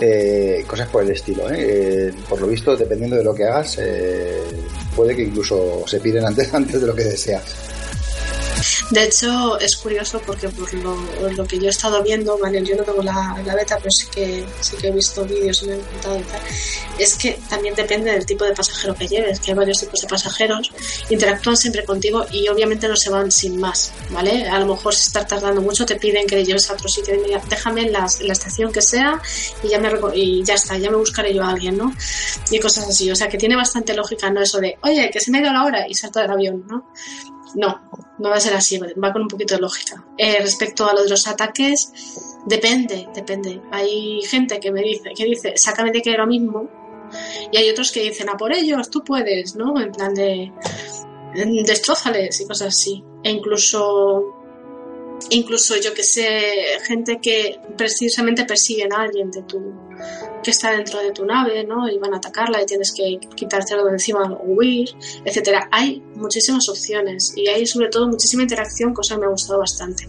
Eh, 0.00 0.64
cosas 0.66 0.88
por 0.88 1.02
el 1.02 1.10
estilo. 1.10 1.50
¿eh? 1.50 2.08
¿eh? 2.08 2.14
por 2.28 2.40
lo 2.40 2.46
visto, 2.46 2.76
dependiendo 2.76 3.16
de 3.16 3.24
lo 3.24 3.34
que 3.34 3.44
hagas, 3.44 3.78
eh, 3.80 4.42
puede 4.96 5.14
que 5.14 5.22
incluso 5.22 5.84
se 5.86 6.00
piden 6.00 6.24
antes, 6.24 6.52
antes 6.54 6.80
de 6.80 6.86
lo 6.86 6.94
que 6.94 7.04
deseas. 7.04 7.44
De 8.90 9.04
hecho, 9.04 9.58
es 9.58 9.76
curioso 9.76 10.20
porque 10.24 10.48
por 10.48 10.72
lo, 10.74 11.46
que 11.46 11.58
yo 11.58 11.66
he 11.66 11.70
estado 11.70 12.02
viendo, 12.02 12.38
vale, 12.38 12.64
yo 12.64 12.76
no 12.76 12.82
tengo 12.82 13.02
la, 13.02 13.40
la, 13.44 13.54
beta, 13.54 13.76
pero 13.78 13.90
sí 13.90 14.06
que, 14.12 14.44
sí 14.60 14.76
que 14.76 14.88
he 14.88 14.92
visto 14.92 15.24
vídeos 15.24 15.62
y 15.62 15.66
me 15.66 15.74
han 15.74 15.80
contado 15.80 16.18
y 16.18 16.22
tal, 16.22 16.40
es 16.98 17.14
que 17.14 17.40
también 17.48 17.74
depende 17.74 18.12
del 18.12 18.26
tipo 18.26 18.44
de 18.44 18.52
pasajero 18.52 18.94
que 18.94 19.08
lleves, 19.08 19.40
que 19.40 19.50
hay 19.52 19.56
varios 19.56 19.80
tipos 19.80 20.00
de 20.00 20.08
pasajeros, 20.08 20.70
interactúan 21.08 21.56
siempre 21.56 21.84
contigo 21.84 22.26
y 22.30 22.48
obviamente 22.48 22.88
no 22.88 22.96
se 22.96 23.10
van 23.10 23.30
sin 23.30 23.58
más, 23.58 23.92
¿vale? 24.10 24.48
A 24.48 24.58
lo 24.58 24.66
mejor 24.66 24.94
si 24.94 25.06
estás 25.06 25.26
tardando 25.26 25.60
mucho 25.62 25.86
te 25.86 25.96
piden 25.96 26.26
que 26.26 26.36
le 26.36 26.44
lleves 26.44 26.70
a 26.70 26.74
otro 26.74 26.88
sitio, 26.88 27.14
déjame 27.48 27.82
en 27.82 27.92
la, 27.92 28.06
estación 28.06 28.72
que 28.72 28.82
sea 28.82 29.20
y 29.62 29.68
ya, 29.68 29.78
me, 29.78 29.90
y 30.14 30.42
ya 30.44 30.54
está, 30.54 30.76
ya 30.78 30.90
me 30.90 30.96
buscaré 30.96 31.34
yo 31.34 31.42
a 31.42 31.50
alguien, 31.50 31.76
¿no? 31.76 31.94
Y 32.50 32.58
cosas 32.58 32.88
así, 32.88 33.10
o 33.10 33.16
sea 33.16 33.28
que 33.28 33.38
tiene 33.38 33.56
bastante 33.56 33.94
lógica, 33.94 34.30
¿no? 34.30 34.42
Eso 34.42 34.58
de, 34.58 34.78
oye, 34.82 35.10
que 35.12 35.20
se 35.20 35.30
me 35.30 35.38
ha 35.38 35.40
ido 35.42 35.52
la 35.52 35.64
hora 35.64 35.88
y 35.88 35.94
salta 35.94 36.22
del 36.22 36.30
avión, 36.30 36.64
¿no? 36.68 36.86
No, 37.54 37.80
no 38.18 38.28
va 38.30 38.36
a 38.36 38.40
ser 38.40 38.54
así, 38.54 38.78
va 38.78 39.12
con 39.12 39.22
un 39.22 39.28
poquito 39.28 39.54
de 39.54 39.60
lógica. 39.60 40.04
Eh, 40.16 40.38
respecto 40.40 40.88
a 40.88 40.94
lo 40.94 41.02
de 41.02 41.10
los 41.10 41.26
ataques, 41.26 41.92
depende, 42.46 43.08
depende. 43.14 43.60
Hay 43.70 44.22
gente 44.22 44.60
que 44.60 44.70
me 44.70 44.82
dice, 44.82 45.10
que 45.16 45.24
dice, 45.24 45.56
sácame 45.56 45.90
de 45.90 46.02
que 46.02 46.12
lo 46.12 46.26
mismo, 46.26 46.68
y 47.50 47.56
hay 47.56 47.70
otros 47.70 47.90
que 47.92 48.02
dicen, 48.02 48.28
a 48.28 48.36
por 48.36 48.52
ellos, 48.52 48.90
tú 48.90 49.02
puedes, 49.02 49.56
¿no? 49.56 49.80
En 49.80 49.92
plan 49.92 50.14
de, 50.14 50.52
destrózales 51.64 52.40
y 52.40 52.46
cosas 52.46 52.68
así. 52.68 53.04
E 53.22 53.30
incluso 53.30 54.39
incluso 55.28 55.76
yo 55.76 55.92
que 55.92 56.02
sé, 56.02 56.28
gente 56.86 57.18
que 57.20 57.60
precisamente 57.76 58.44
persiguen 58.44 58.92
a 58.92 59.02
alguien 59.02 59.30
de 59.30 59.42
tu 59.42 59.60
que 60.42 60.50
está 60.50 60.72
dentro 60.72 61.00
de 61.00 61.12
tu 61.12 61.24
nave, 61.24 61.64
¿no? 61.64 61.88
Y 61.88 61.98
van 61.98 62.14
a 62.14 62.16
atacarla 62.16 62.62
y 62.62 62.66
tienes 62.66 62.92
que 62.96 63.18
quitártelo 63.34 63.84
de 63.84 63.92
encima 63.92 64.22
o 64.32 64.42
huir, 64.44 64.88
etcétera. 65.24 65.68
Hay 65.70 66.02
muchísimas 66.14 66.68
opciones 66.68 67.34
y 67.36 67.48
hay 67.48 67.66
sobre 67.66 67.88
todo 67.88 68.08
muchísima 68.08 68.42
interacción, 68.42 68.94
cosa 68.94 69.14
que 69.14 69.20
me 69.20 69.26
ha 69.26 69.30
gustado 69.30 69.58
bastante. 69.58 70.08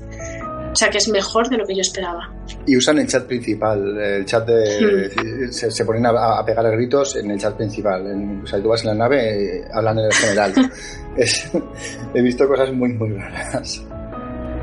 O 0.71 0.75
sea 0.75 0.89
que 0.89 0.99
es 0.99 1.09
mejor 1.09 1.49
de 1.49 1.57
lo 1.57 1.65
que 1.65 1.75
yo 1.75 1.81
esperaba. 1.81 2.33
Y 2.65 2.77
usan 2.77 2.99
el 2.99 3.07
chat 3.07 3.25
principal, 3.25 3.97
el 3.97 4.25
chat 4.25 4.47
de... 4.47 5.09
Hmm. 5.09 5.51
Se, 5.51 5.85
ponen 5.85 6.05
a, 6.05 6.45
pegar 6.45 6.71
gritos 6.71 7.17
en 7.17 7.31
el 7.31 7.39
chat 7.39 7.55
principal. 7.57 8.41
o 8.41 8.47
sea, 8.47 8.61
tú 8.61 8.69
vas 8.69 8.81
en 8.83 8.87
la 8.87 8.95
nave, 8.95 9.65
hablan 9.73 9.99
en 9.99 10.05
el 10.05 10.13
general. 10.13 10.53
he 12.13 12.21
visto 12.21 12.47
cosas 12.47 12.71
muy, 12.71 12.93
muy 12.93 13.09
raras. 13.09 13.83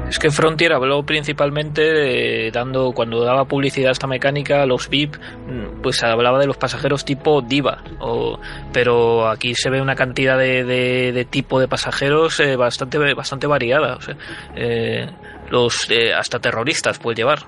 Es 0.08 0.18
que 0.18 0.30
Frontier 0.30 0.72
habló 0.72 1.02
principalmente 1.02 2.50
dando, 2.50 2.92
cuando 2.92 3.22
daba 3.24 3.44
publicidad 3.44 3.90
a 3.90 3.92
esta 3.92 4.06
mecánica, 4.06 4.64
los 4.64 4.88
VIP, 4.88 5.16
mm, 5.16 5.82
pues 5.82 6.02
hablaba 6.02 6.38
de 6.38 6.46
los 6.46 6.56
pasajeros 6.56 7.04
tipo 7.04 7.42
diva, 7.42 7.82
o, 8.00 8.40
pero 8.72 9.28
aquí 9.28 9.54
se 9.54 9.68
ve 9.68 9.82
una 9.82 9.94
cantidad 9.94 10.38
de, 10.38 10.64
de, 10.64 11.24
tipo 11.26 11.60
de 11.60 11.68
pasajeros 11.68 12.40
eh, 12.40 12.56
bastante, 12.56 12.98
bastante 13.12 13.46
variada. 13.46 13.96
O 13.96 14.00
sea, 14.00 14.16
eh, 14.56 15.10
los 15.50 15.90
eh, 15.90 16.14
hasta 16.14 16.38
terroristas 16.38 16.98
puede 16.98 17.16
llevar. 17.16 17.40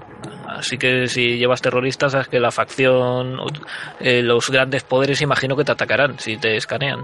Así 0.61 0.77
que 0.77 1.09
si 1.09 1.39
llevas 1.39 1.63
terroristas, 1.63 2.13
es 2.13 2.29
que 2.29 2.39
la 2.39 2.51
facción, 2.51 3.39
eh, 3.99 4.21
los 4.21 4.51
grandes 4.51 4.83
poderes, 4.83 5.23
imagino 5.23 5.57
que 5.57 5.65
te 5.65 5.73
atacarán 5.73 6.19
si 6.19 6.37
te 6.37 6.55
escanean. 6.55 7.01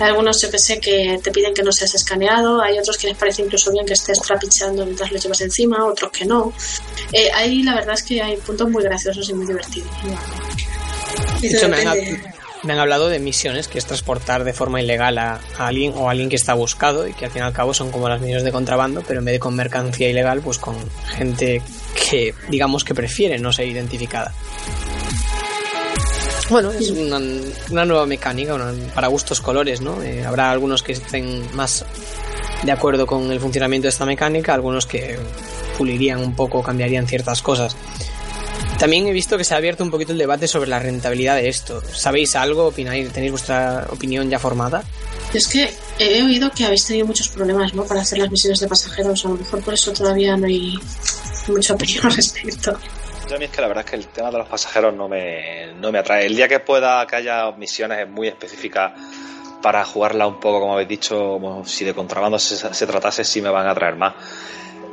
Hay 0.00 0.08
algunos, 0.08 0.42
yo 0.42 0.50
que 0.50 0.58
sé, 0.58 0.80
que 0.80 1.20
te 1.22 1.30
piden 1.30 1.54
que 1.54 1.62
no 1.62 1.70
seas 1.70 1.94
escaneado, 1.94 2.60
hay 2.60 2.80
otros 2.80 2.98
que 2.98 3.06
les 3.06 3.16
parece 3.16 3.42
incluso 3.42 3.70
bien 3.70 3.86
que 3.86 3.92
estés 3.92 4.20
trapicheando 4.20 4.84
mientras 4.84 5.12
lo 5.12 5.18
llevas 5.18 5.40
encima, 5.40 5.84
otros 5.84 6.10
que 6.10 6.24
no. 6.24 6.52
Eh, 7.12 7.30
ahí 7.32 7.62
la 7.62 7.76
verdad 7.76 7.94
es 7.94 8.02
que 8.02 8.20
hay 8.20 8.36
puntos 8.38 8.68
muy 8.68 8.82
graciosos 8.82 9.28
y 9.28 9.32
muy 9.32 9.46
divertidos. 9.46 9.88
me 11.68 11.76
han 11.76 11.98
hablado 12.70 13.08
de 13.08 13.18
misiones, 13.18 13.68
que 13.68 13.78
es 13.78 13.86
transportar 13.86 14.44
de 14.44 14.52
forma 14.52 14.80
ilegal 14.80 15.18
a, 15.18 15.40
alguien 15.58 15.92
o 15.96 16.08
a 16.08 16.10
alguien 16.10 16.28
que 16.28 16.36
está 16.36 16.54
buscado 16.54 17.06
y 17.06 17.12
que 17.12 17.26
al 17.26 17.30
fin 17.30 17.42
y 17.42 17.44
al 17.44 17.52
cabo 17.52 17.74
son 17.74 17.90
como 17.90 18.08
las 18.08 18.20
misiones 18.20 18.44
de 18.44 18.52
contrabando, 18.52 19.02
pero 19.06 19.20
en 19.20 19.24
vez 19.24 19.34
de 19.34 19.38
con 19.40 19.54
mercancía 19.54 20.08
ilegal, 20.08 20.40
pues 20.40 20.58
con 20.58 20.76
gente 21.16 21.62
que 22.10 22.34
digamos 22.48 22.84
que 22.84 22.94
prefiere 22.94 23.38
no 23.38 23.52
ser 23.52 23.68
identificada. 23.68 24.32
Bueno, 26.48 26.70
es 26.70 26.90
una, 26.90 27.84
nueva 27.84 28.06
mecánica 28.06 28.56
para 28.94 29.08
gustos 29.08 29.40
colores, 29.40 29.80
¿no? 29.80 30.00
Eh, 30.02 30.24
habrá 30.24 30.52
algunos 30.52 30.82
que 30.82 30.92
estén 30.92 31.44
más 31.56 31.84
de 32.62 32.72
acuerdo 32.72 33.06
con 33.06 33.32
el 33.32 33.40
funcionamiento 33.40 33.86
de 33.86 33.90
esta 33.90 34.06
mecánica, 34.06 34.54
algunos 34.54 34.86
que 34.86 35.18
pulirían 35.76 36.20
un 36.20 36.34
poco, 36.34 36.62
cambiarían 36.62 37.06
ciertas 37.06 37.42
cosas. 37.42 37.76
También 38.78 39.06
he 39.06 39.12
visto 39.12 39.38
que 39.38 39.44
se 39.44 39.54
ha 39.54 39.56
abierto 39.56 39.82
un 39.82 39.90
poquito 39.90 40.12
el 40.12 40.18
debate 40.18 40.46
sobre 40.46 40.68
la 40.68 40.78
rentabilidad 40.78 41.36
de 41.36 41.48
esto. 41.48 41.80
¿Sabéis 41.80 42.36
algo? 42.36 42.66
¿Opináis? 42.66 43.10
¿Tenéis 43.10 43.32
vuestra 43.32 43.86
opinión 43.90 44.28
ya 44.28 44.38
formada? 44.38 44.84
Es 45.32 45.48
que 45.48 45.72
he 45.98 46.22
oído 46.22 46.50
que 46.50 46.64
habéis 46.66 46.86
tenido 46.86 47.06
muchos 47.06 47.28
problemas 47.28 47.72
¿no? 47.72 47.84
para 47.84 48.02
hacer 48.02 48.18
las 48.18 48.30
misiones 48.30 48.60
de 48.60 48.68
pasajeros. 48.68 49.24
A 49.24 49.28
lo 49.28 49.36
mejor 49.36 49.62
por 49.62 49.74
eso 49.74 49.92
todavía 49.92 50.36
no 50.36 50.46
hay 50.46 50.78
mucha 51.48 51.74
opinión 51.74 52.04
al 52.06 52.16
respecto. 52.16 52.72
a 52.72 53.38
mí 53.38 53.44
es 53.46 53.50
que 53.50 53.60
la 53.62 53.68
verdad 53.68 53.84
es 53.84 53.90
que 53.90 53.96
el 53.96 54.06
tema 54.08 54.30
de 54.30 54.38
los 54.38 54.48
pasajeros 54.48 54.94
no 54.94 55.08
me, 55.08 55.72
no 55.80 55.90
me 55.90 55.98
atrae. 55.98 56.26
El 56.26 56.36
día 56.36 56.46
que 56.46 56.60
pueda 56.60 57.06
que 57.06 57.16
haya 57.16 57.50
misiones 57.52 58.06
muy 58.08 58.28
específicas 58.28 58.92
para 59.62 59.84
jugarla 59.86 60.26
un 60.26 60.38
poco, 60.38 60.60
como 60.60 60.74
habéis 60.74 60.88
dicho, 60.88 61.16
como 61.16 61.64
si 61.64 61.86
de 61.86 61.94
contrabando 61.94 62.38
se, 62.38 62.56
se 62.74 62.86
tratase, 62.86 63.24
sí 63.24 63.40
me 63.40 63.48
van 63.48 63.66
a 63.66 63.70
atraer 63.70 63.96
más. 63.96 64.14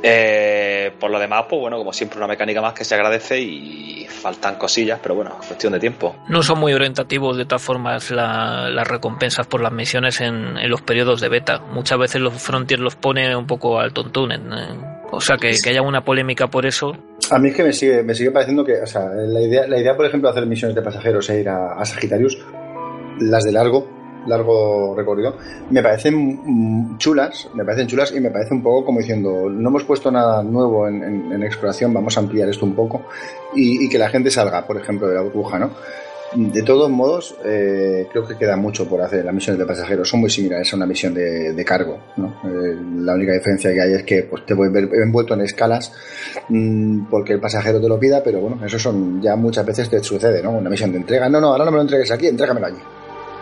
Eh, 0.06 0.92
por 1.00 1.10
lo 1.10 1.18
demás, 1.18 1.46
pues 1.48 1.58
bueno, 1.58 1.78
como 1.78 1.90
siempre, 1.90 2.18
una 2.18 2.26
mecánica 2.26 2.60
más 2.60 2.74
que 2.74 2.84
se 2.84 2.94
agradece 2.94 3.40
y 3.40 4.06
faltan 4.06 4.56
cosillas, 4.56 5.00
pero 5.02 5.14
bueno, 5.14 5.38
cuestión 5.38 5.72
de 5.72 5.80
tiempo. 5.80 6.14
No 6.28 6.42
son 6.42 6.60
muy 6.60 6.74
orientativos 6.74 7.38
de 7.38 7.46
todas 7.46 7.62
formas 7.62 8.10
las 8.10 8.86
recompensas 8.86 9.46
por 9.46 9.62
las 9.62 9.72
misiones 9.72 10.20
en, 10.20 10.68
los 10.68 10.82
periodos 10.82 11.22
de 11.22 11.30
beta. 11.30 11.58
Muchas 11.72 11.98
veces 11.98 12.20
los 12.20 12.34
Frontier 12.34 12.80
los 12.80 12.96
pone 12.96 13.34
un 13.34 13.46
poco 13.46 13.80
al 13.80 13.94
tontún. 13.94 14.30
o 15.10 15.20
sea, 15.22 15.38
que, 15.38 15.56
haya 15.70 15.80
una 15.80 16.04
polémica 16.04 16.48
por 16.48 16.66
eso. 16.66 16.92
A 17.30 17.38
mí 17.38 17.48
es 17.48 17.56
que 17.56 17.64
me 17.64 17.72
sigue, 17.72 18.02
me 18.02 18.14
sigue 18.14 18.30
pareciendo 18.30 18.62
que, 18.62 18.82
o 18.82 18.86
sea, 18.86 19.06
la 19.06 19.40
idea, 19.40 19.66
la 19.66 19.80
idea, 19.80 19.96
por 19.96 20.04
ejemplo, 20.04 20.28
de 20.28 20.32
hacer 20.32 20.46
misiones 20.46 20.74
de 20.74 20.82
pasajeros 20.82 21.30
e 21.30 21.40
ir 21.40 21.48
a, 21.48 21.80
a 21.80 21.84
Sagitarius, 21.86 22.36
las 23.20 23.42
de 23.42 23.52
largo, 23.52 24.03
largo 24.26 24.94
recorrido, 24.96 25.36
me 25.70 25.82
parecen 25.82 26.96
chulas, 26.98 27.48
me 27.54 27.64
parecen 27.64 27.86
chulas 27.86 28.12
y 28.12 28.20
me 28.20 28.30
parece 28.30 28.54
un 28.54 28.62
poco 28.62 28.86
como 28.86 29.00
diciendo, 29.00 29.48
no 29.50 29.68
hemos 29.68 29.84
puesto 29.84 30.10
nada 30.10 30.42
nuevo 30.42 30.88
en, 30.88 31.42
exploración, 31.42 31.92
vamos 31.92 32.16
a 32.16 32.20
ampliar 32.20 32.48
esto 32.48 32.64
un 32.64 32.74
poco 32.74 33.02
y, 33.54 33.88
que 33.88 33.98
la 33.98 34.08
gente 34.08 34.30
salga, 34.30 34.66
por 34.66 34.76
ejemplo, 34.76 35.08
de 35.08 35.14
la 35.14 35.22
burbuja, 35.22 35.58
¿no? 35.58 35.70
De 36.34 36.62
todos 36.62 36.90
modos, 36.90 37.36
eh, 37.44 38.08
creo 38.10 38.26
que 38.26 38.36
queda 38.36 38.56
mucho 38.56 38.88
por 38.88 39.00
hacer. 39.00 39.24
Las 39.24 39.32
misiones 39.32 39.56
de 39.56 39.66
pasajeros 39.66 40.08
son 40.08 40.18
muy 40.18 40.30
similares 40.30 40.72
a 40.72 40.76
una 40.76 40.86
misión 40.86 41.14
de, 41.14 41.64
cargo. 41.64 41.98
¿no? 42.16 42.40
Eh, 42.44 42.76
la 43.02 43.14
única 43.14 43.34
diferencia 43.34 43.72
que 43.72 43.80
hay 43.80 43.92
es 43.92 44.02
que 44.02 44.24
pues, 44.24 44.44
te 44.44 44.56
puedes 44.56 44.72
ver 44.72 44.88
envuelto 45.00 45.34
en 45.34 45.42
escalas 45.42 45.92
mm, 46.48 47.04
porque 47.04 47.34
el 47.34 47.40
pasajero 47.40 47.80
te 47.80 47.88
lo 47.88 48.00
pida, 48.00 48.20
pero 48.20 48.40
bueno, 48.40 48.66
eso 48.66 48.80
son 48.80 49.22
ya 49.22 49.36
muchas 49.36 49.64
veces 49.64 49.88
te 49.88 50.02
sucede, 50.02 50.42
¿no? 50.42 50.50
Una 50.50 50.70
misión 50.70 50.90
de 50.90 50.98
entrega. 50.98 51.28
No, 51.28 51.40
no, 51.40 51.52
ahora 51.52 51.66
no 51.66 51.70
me 51.70 51.76
lo 51.76 51.82
entregues 51.82 52.10
aquí, 52.10 52.26
entrégamelo 52.26 52.66
allí. 52.66 52.80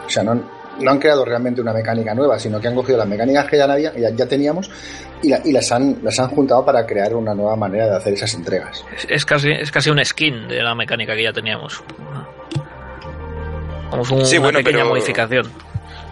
O 0.07 0.11
sea, 0.11 0.23
no, 0.23 0.62
no 0.81 0.91
han 0.91 0.99
creado 0.99 1.25
realmente 1.25 1.61
una 1.61 1.73
mecánica 1.73 2.15
nueva, 2.15 2.39
sino 2.39 2.61
que 2.61 2.69
han 2.69 2.75
cogido 2.75 2.99
las 2.99 3.09
mecánicas 3.09 3.47
que 3.47 3.57
ya, 3.57 3.65
había, 3.65 3.95
ya, 3.95 4.11
ya 4.11 4.27
teníamos 4.27 4.71
y, 5.23 5.53
las, 5.53 5.71
han, 5.73 5.99
las 6.03 6.19
han 6.19 6.29
juntado 6.29 6.65
para 6.65 6.85
crear 6.85 7.15
una 7.15 7.35
nueva 7.35 7.57
manera 7.57 7.87
de 7.87 7.97
hacer 7.97 8.15
esas 8.15 8.35
entregas. 8.35 8.85
Es, 9.09 9.25
casi, 9.25 9.51
es 9.51 9.71
casi 9.71 9.91
un 9.91 10.05
skin 10.05 10.49
de 10.49 10.63
la 10.63 10.75
mecánica 10.75 11.15
que 11.15 11.23
ya 11.23 11.33
teníamos. 11.33 11.83
Como 13.91 14.03
una 14.03 14.59
pequeña 14.59 14.85
modificación. 14.85 15.53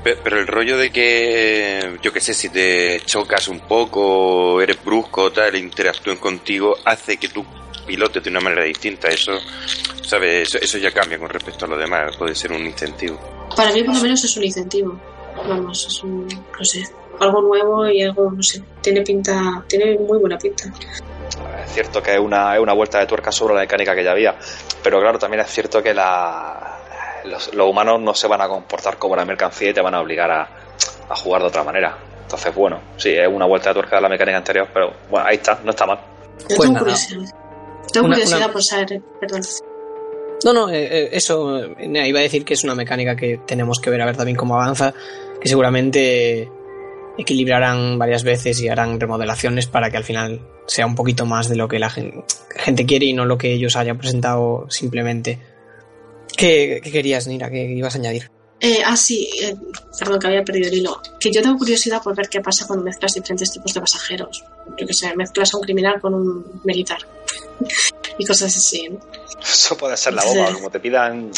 Pero 0.03 0.41
el 0.41 0.47
rollo 0.47 0.79
de 0.79 0.91
que, 0.91 1.99
yo 2.03 2.13
qué 2.13 2.21
sé, 2.21 2.33
si 2.33 2.49
te 2.49 3.01
chocas 3.05 3.49
un 3.49 3.61
poco, 3.61 4.61
eres 4.63 4.83
brusco, 4.83 5.31
tal, 5.31 5.57
interactúen 5.57 6.17
contigo, 6.17 6.77
hace 6.85 7.19
que 7.19 7.29
tú 7.29 7.45
pilotes 7.91 8.23
de 8.23 8.31
una 8.31 8.41
manera 8.41 8.63
distinta. 8.63 9.09
Eso, 9.09 9.33
¿sabes? 10.03 10.55
eso 10.55 10.79
ya 10.79 10.93
cambia 10.93 11.19
con 11.19 11.29
respecto 11.29 11.65
a 11.65 11.69
lo 11.69 11.77
demás, 11.77 12.17
puede 12.17 12.37
ser 12.37 12.53
un 12.53 12.65
incentivo. 12.65 13.19
Para 13.57 13.73
mí, 13.73 13.83
por 13.83 13.97
lo 13.97 14.03
menos, 14.03 14.23
es 14.23 14.37
un 14.37 14.45
incentivo. 14.45 15.01
Vamos, 15.49 15.87
es 15.87 16.05
un, 16.05 16.27
no 16.27 16.65
sé, 16.65 16.85
algo 17.19 17.43
nuevo 17.43 17.89
y 17.89 18.03
algo, 18.03 18.31
no 18.31 18.43
sé, 18.43 18.63
tiene 18.81 19.03
pinta, 19.03 19.65
tiene 19.67 19.99
muy 19.99 20.19
buena 20.19 20.39
pinta. 20.39 20.71
Es 21.65 21.73
cierto 21.73 22.01
que 22.01 22.15
es 22.15 22.21
una, 22.21 22.55
es 22.55 22.61
una 22.61 22.75
vuelta 22.75 23.01
de 23.01 23.07
tuerca 23.07 23.33
sobre 23.33 23.55
la 23.55 23.61
mecánica 23.61 23.95
que 23.95 24.05
ya 24.05 24.13
había, 24.13 24.37
pero 24.83 25.01
claro, 25.01 25.19
también 25.19 25.41
es 25.41 25.51
cierto 25.51 25.83
que 25.83 25.95
la, 25.95 26.79
los, 27.25 27.51
humanos 27.53 28.01
no 28.01 28.15
se 28.15 28.29
van 28.29 28.41
a 28.41 28.49
comportar 28.49 28.99
como 28.99 29.17
la 29.17 29.25
mercancía 29.25 29.71
y 29.71 29.75
te 29.75 29.81
van 29.81 29.95
a 29.95 30.01
obligar 30.01 30.31
a, 30.31 30.49
a 31.09 31.17
jugar 31.17 31.43
de 31.43 31.49
otra 31.49 31.65
manera. 31.65 31.97
Entonces, 32.23 32.55
bueno, 32.55 32.81
sí, 32.97 33.11
es 33.11 33.29
una 33.29 33.47
vuelta 33.47 33.71
de 33.71 33.75
tuerca 33.75 33.97
de 33.97 34.03
la 34.03 34.09
mecánica 34.09 34.39
anterior, 34.39 34.69
pero 34.73 34.93
bueno, 35.09 35.27
ahí 35.27 35.37
está, 35.37 35.59
no 35.65 35.71
está 35.71 35.87
mal. 35.87 36.01
pues 36.57 36.71
curiosidad. 36.71 37.41
Tengo 37.93 38.09
curiosidad 38.09 38.53
por 38.53 38.63
saber, 38.63 39.03
perdón. 39.21 39.43
No, 40.45 40.53
no, 40.55 40.71
eh, 40.71 40.85
eh, 40.85 41.09
eso 41.13 41.65
eh, 41.65 42.09
iba 42.09 42.21
a 42.21 42.23
decir 42.23 42.45
que 42.45 42.55
es 42.55 42.65
una 42.65 42.75
mecánica 42.75 43.15
que 43.15 43.41
tenemos 43.47 43.79
que 43.79 43.91
ver 43.91 44.01
a 44.01 44.07
ver 44.07 44.17
también 44.17 44.37
cómo 44.37 44.55
avanza, 44.55 44.95
que 45.41 45.49
seguramente 45.49 46.51
equilibrarán 47.19 47.99
varias 47.99 48.25
veces 48.25 48.61
y 48.63 48.69
harán 48.69 48.99
remodelaciones 48.99 49.67
para 49.67 49.91
que 49.91 49.99
al 49.99 50.05
final 50.05 50.41
sea 50.67 50.87
un 50.87 50.95
poquito 50.95 51.27
más 51.27 51.49
de 51.49 51.57
lo 51.57 51.69
que 51.69 51.79
la 51.79 51.91
gente 51.91 52.87
quiere 52.87 53.07
y 53.07 53.13
no 53.13 53.27
lo 53.27 53.37
que 53.37 53.53
ellos 53.53 53.77
hayan 53.77 53.99
presentado 53.99 54.67
simplemente. 54.71 55.39
¿Qué, 56.35 56.81
querías, 56.83 57.27
Nira? 57.27 57.51
¿Qué 57.51 57.65
ibas 57.65 57.95
a 57.97 57.99
añadir? 57.99 58.31
ah, 58.87 58.97
sí, 58.97 59.29
perdón 59.99 60.21
que 60.21 60.27
había 60.27 60.45
perdido 60.45 60.69
el 60.69 60.75
hilo. 60.75 61.03
Que 61.19 61.31
yo 61.31 61.43
tengo 61.43 61.59
curiosidad 61.59 62.03
por 62.03 62.15
ver 62.15 62.29
qué 62.29 62.41
pasa 62.41 62.67
cuando 62.67 62.85
mezclas 62.85 63.15
diferentes 63.15 63.51
tipos 63.51 63.75
de 63.75 63.81
pasajeros. 63.81 64.45
Yo 64.79 64.87
que 64.87 64.95
sé, 64.95 65.15
mezclas 65.17 65.53
a 65.53 65.59
un 65.59 65.63
criminal 65.63 66.01
con 66.01 66.15
un 66.15 66.61
militar 66.65 66.99
y 68.19 68.25
cosas 68.25 68.57
así. 68.57 68.91
Eso 69.43 69.77
puede 69.77 69.97
ser 69.97 70.15
la 70.15 70.25
bomba, 70.25 70.53
como 70.53 70.71
te 70.71 70.81
pidan 70.81 71.31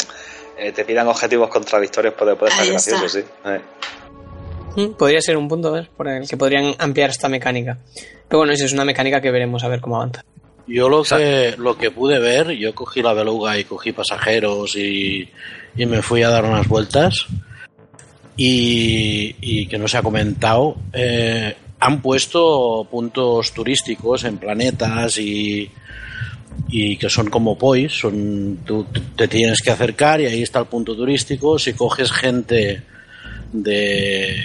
eh, 0.57 0.71
te 0.71 0.85
pidan 0.85 1.07
objetivos 1.07 1.49
contradictorios, 1.49 2.13
puede, 2.13 2.35
puede 2.35 2.51
ser 2.51 2.67
gracioso, 2.69 3.09
sí. 3.09 3.19
Eh. 3.45 3.61
Mm, 4.75 4.93
podría 4.93 5.21
ser 5.21 5.37
un 5.37 5.47
punto 5.47 5.85
por 5.95 6.07
el 6.07 6.27
que 6.27 6.37
podrían 6.37 6.75
ampliar 6.77 7.09
esta 7.09 7.27
mecánica. 7.27 7.77
Pero 8.27 8.39
bueno, 8.39 8.53
eso 8.53 8.65
es 8.65 8.73
una 8.73 8.85
mecánica 8.85 9.19
que 9.19 9.31
veremos 9.31 9.63
a 9.63 9.67
ver 9.67 9.81
cómo 9.81 9.97
avanza. 9.97 10.23
Yo 10.67 10.87
lo 10.89 11.03
que, 11.03 11.55
lo 11.57 11.77
que 11.77 11.91
pude 11.91 12.19
ver, 12.19 12.51
yo 12.51 12.73
cogí 12.73 13.01
la 13.01 13.13
beluga 13.13 13.57
y 13.57 13.65
cogí 13.65 13.91
pasajeros 13.91 14.75
y, 14.75 15.29
y 15.75 15.85
me 15.85 16.01
fui 16.01 16.23
a 16.23 16.29
dar 16.29 16.45
unas 16.45 16.67
vueltas. 16.67 17.25
Y, 18.35 19.35
y 19.41 19.67
que 19.67 19.77
no 19.77 19.87
se 19.87 19.97
ha 19.97 20.01
comentado, 20.01 20.75
eh, 20.91 21.55
han 21.79 22.01
puesto 22.01 22.87
puntos 22.89 23.51
turísticos 23.51 24.23
en 24.23 24.37
planetas 24.37 25.17
y, 25.19 25.69
y 26.69 26.97
que 26.97 27.09
son 27.09 27.29
como 27.29 27.57
POIs, 27.57 27.91
son, 27.91 28.59
te 29.15 29.27
tienes 29.27 29.61
que 29.61 29.71
acercar 29.71 30.21
y 30.21 30.25
ahí 30.25 30.41
está 30.41 30.59
el 30.59 30.65
punto 30.65 30.95
turístico. 30.95 31.59
Si 31.59 31.73
coges 31.73 32.11
gente 32.11 32.81
de, 33.51 34.35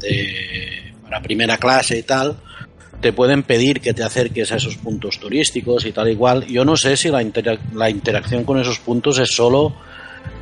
de 0.00 0.94
para 1.02 1.20
primera 1.20 1.58
clase 1.58 1.98
y 1.98 2.02
tal, 2.02 2.36
te 3.00 3.12
pueden 3.12 3.42
pedir 3.42 3.80
que 3.80 3.92
te 3.92 4.02
acerques 4.02 4.52
a 4.52 4.56
esos 4.56 4.76
puntos 4.76 5.18
turísticos 5.18 5.84
y 5.84 5.92
tal 5.92 6.08
igual. 6.08 6.46
Yo 6.46 6.64
no 6.64 6.76
sé 6.76 6.96
si 6.96 7.08
la, 7.10 7.22
la 7.74 7.90
interacción 7.90 8.44
con 8.44 8.60
esos 8.60 8.78
puntos 8.78 9.18
es 9.18 9.34
solo 9.34 9.74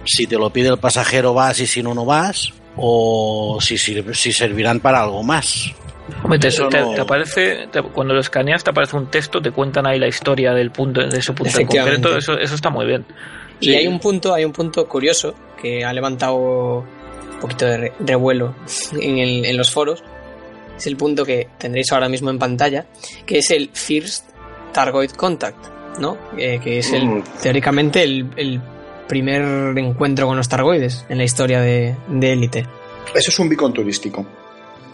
si 0.04 0.26
te 0.26 0.36
lo 0.36 0.50
pide 0.52 0.68
el 0.68 0.78
pasajero 0.78 1.34
vas 1.34 1.60
y 1.60 1.66
si 1.66 1.82
no 1.82 1.94
no 1.94 2.04
vas 2.04 2.52
o 2.76 3.58
si, 3.60 3.76
si 3.78 4.32
servirán 4.32 4.80
para 4.80 5.02
algo 5.02 5.22
más 5.22 5.72
te, 6.38 7.00
aparece, 7.00 7.68
cuando 7.92 8.14
lo 8.14 8.20
escaneas 8.20 8.64
te 8.64 8.70
aparece 8.70 8.96
un 8.96 9.06
texto, 9.06 9.40
te 9.40 9.50
cuentan 9.50 9.86
ahí 9.86 9.98
la 9.98 10.08
historia 10.08 10.52
del 10.52 10.70
punto, 10.70 11.00
de 11.06 11.18
ese 11.18 11.32
punto 11.32 11.60
en 11.60 11.66
concreto, 11.66 12.16
eso, 12.16 12.38
eso 12.38 12.54
está 12.54 12.70
muy 12.70 12.86
bien. 12.86 13.04
Y 13.60 13.74
hay 13.74 13.86
un 13.86 13.98
punto, 14.00 14.32
hay 14.32 14.44
un 14.44 14.52
punto 14.52 14.86
curioso 14.88 15.34
que 15.60 15.84
ha 15.84 15.92
levantado 15.92 16.36
un 16.36 17.40
poquito 17.40 17.66
de 17.66 17.92
revuelo 18.00 18.54
en, 18.98 19.44
en 19.44 19.56
los 19.56 19.70
foros. 19.70 20.02
Es 20.76 20.86
el 20.86 20.96
punto 20.96 21.26
que 21.26 21.48
tendréis 21.58 21.92
ahora 21.92 22.08
mismo 22.08 22.30
en 22.30 22.38
pantalla, 22.38 22.86
que 23.26 23.38
es 23.38 23.50
el 23.50 23.70
First 23.72 24.30
Target 24.72 25.12
Contact, 25.12 25.98
¿no? 25.98 26.16
Eh, 26.38 26.58
que 26.62 26.78
es 26.78 26.92
el, 26.92 27.06
mm. 27.06 27.24
teóricamente 27.42 28.02
el, 28.02 28.30
el, 28.36 28.60
primer 29.06 29.76
encuentro 29.76 30.28
con 30.28 30.36
los 30.36 30.48
targoides 30.48 31.04
en 31.08 31.18
la 31.18 31.24
historia 31.24 31.60
de 31.60 31.96
Élite. 32.22 32.64
Eso 33.12 33.30
es 33.30 33.38
un 33.40 33.48
beacon 33.48 33.72
turístico 33.72 34.24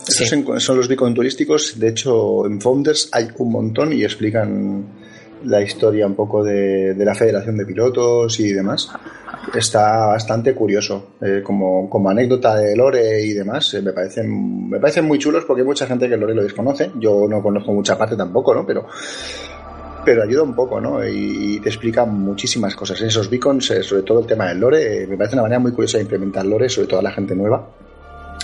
son 0.07 0.77
los 0.77 0.89
beacon 0.89 1.15
turísticos. 1.15 1.79
De 1.79 1.89
hecho, 1.89 2.47
en 2.47 2.61
Founders 2.61 3.09
hay 3.13 3.29
un 3.39 3.53
montón 3.53 3.93
y 3.93 4.05
explican 4.05 4.85
la 5.45 5.63
historia 5.63 6.07
un 6.07 6.15
poco 6.15 6.43
de, 6.43 6.95
la 6.97 7.15
Federación 7.15 7.57
de 7.57 7.67
Pilotos 7.67 8.39
y 8.41 8.53
demás. 8.53 8.91
Está 9.55 10.07
bastante 10.07 10.55
curioso. 10.55 11.15
Eh, 11.21 11.41
como, 11.43 11.89
como, 11.89 12.11
anécdota 12.11 12.57
de 12.57 12.77
Lore 12.77 13.23
y 13.23 13.33
demás, 13.33 13.75
eh, 13.75 13.83
me, 13.83 13.93
parecen, 13.93 14.69
me 14.69 14.81
parecen 14.81 15.05
muy 15.05 15.19
chulos 15.19 15.45
porque 15.45 15.63
hay 15.63 15.67
mucha 15.67 15.87
gente 15.87 16.09
que 16.09 16.17
Lore 16.17 16.35
lo 16.35 16.43
desconoce. 16.43 16.91
Yo 16.99 17.27
no 17.29 17.43
conozco 17.43 17.73
mucha 17.73 17.97
parte 17.97 18.17
tampoco, 18.17 18.55
¿no? 18.55 18.67
Pero, 18.67 18.87
pero 20.05 20.23
ayuda 20.23 20.43
un 20.43 20.55
poco, 20.55 20.81
¿no? 20.81 21.07
Y, 21.07 21.61
te 21.61 21.69
explica 21.69 22.05
muchísimas 22.05 22.75
cosas. 22.75 23.01
Esos 23.01 23.31
beacons, 23.31 23.71
eh, 23.71 23.83
sobre 23.83 24.03
todo 24.03 24.21
el 24.21 24.27
tema 24.27 24.49
del 24.49 24.61
Lore, 24.61 25.07
me 25.07 25.17
parece 25.17 25.37
una 25.37 25.43
manera 25.43 25.61
muy 25.61 25.73
curiosa 25.73 25.99
de 25.99 26.05
implementar 26.05 26.45
Lore, 26.45 26.69
sobre 26.69 26.89
todo 26.89 27.01
a 27.01 27.03
la 27.03 27.13
gente 27.13 27.35
nueva 27.35 27.86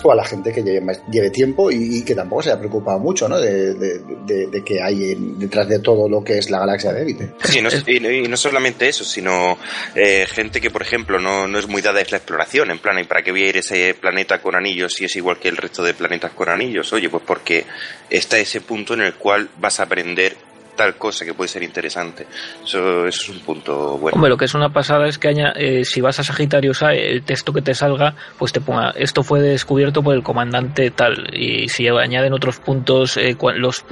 o 0.02 0.12
a 0.12 0.14
la 0.14 0.24
gente 0.24 0.52
que 0.52 0.62
lleve, 0.62 1.00
lleve 1.10 1.30
tiempo 1.30 1.70
y, 1.70 2.02
que 2.02 2.14
tampoco 2.14 2.42
se 2.42 2.50
haya 2.50 2.58
preocupado 2.58 2.98
mucho 2.98 3.28
¿no? 3.28 3.38
de, 3.38 4.62
que 4.64 4.82
hay 4.82 5.14
detrás 5.36 5.68
de 5.68 5.78
todo 5.78 6.08
lo 6.08 6.22
que 6.24 6.38
es 6.38 6.50
la 6.50 6.60
galaxia 6.60 6.92
de 6.92 7.02
Evite. 7.02 7.32
Sí, 7.44 7.60
y, 7.86 8.28
no 8.28 8.36
solamente 8.36 8.88
eso, 8.88 9.04
sino 9.04 9.58
eh, 9.94 10.26
gente 10.28 10.60
que, 10.60 10.70
por 10.70 10.82
ejemplo, 10.82 11.18
no, 11.18 11.46
no 11.46 11.58
es 11.58 11.68
muy 11.68 11.82
dada 11.82 12.00
a 12.00 12.04
la 12.10 12.16
exploración, 12.16 12.70
en 12.70 12.78
plan, 12.78 12.98
¿y 12.98 13.04
para 13.04 13.22
qué 13.22 13.30
voy 13.30 13.44
a 13.44 13.48
ir 13.48 13.56
a 13.56 13.60
ese 13.60 13.94
planeta 13.94 14.40
con 14.40 14.54
anillos 14.54 14.94
si 14.94 15.04
es 15.04 15.16
igual 15.16 15.38
que 15.38 15.48
el 15.48 15.56
resto 15.56 15.82
de 15.82 15.94
planetas 15.94 16.32
con 16.32 16.48
anillos? 16.48 16.92
Oye, 16.92 17.08
pues 17.08 17.22
porque 17.26 17.64
está 18.10 18.38
ese 18.38 18.60
punto 18.60 18.94
en 18.94 19.02
el 19.02 19.14
cual 19.14 19.48
vas 19.58 19.80
a 19.80 19.84
aprender 19.84 20.51
tal 20.76 20.96
cosa 20.96 21.24
que 21.24 21.34
puede 21.34 21.48
ser 21.48 21.62
interesante. 21.62 22.26
Eso, 22.64 23.06
es 23.06 23.28
un 23.28 23.40
punto 23.40 23.98
bueno. 23.98 24.16
Hombre, 24.16 24.30
lo 24.30 24.36
que 24.36 24.46
es 24.46 24.54
una 24.54 24.70
pasada 24.70 25.06
es 25.06 25.18
que 25.18 25.32
eh, 25.56 25.84
si 25.84 26.00
vas 26.00 26.18
a 26.18 26.24
Sagitario 26.24 26.72
el 26.90 27.22
texto 27.22 27.52
que 27.52 27.62
te 27.62 27.74
salga, 27.74 28.14
pues 28.38 28.52
te 28.52 28.60
ponga 28.60 28.92
esto 28.96 29.22
fue 29.22 29.40
descubierto 29.40 30.02
por 30.02 30.14
el 30.14 30.22
comandante 30.22 30.90
tal. 30.90 31.28
Y 31.34 31.68
si 31.68 31.88
añaden 31.88 32.32
otros 32.32 32.58
puntos, 32.58 33.16
eh, 33.16 33.36
los 33.56 33.84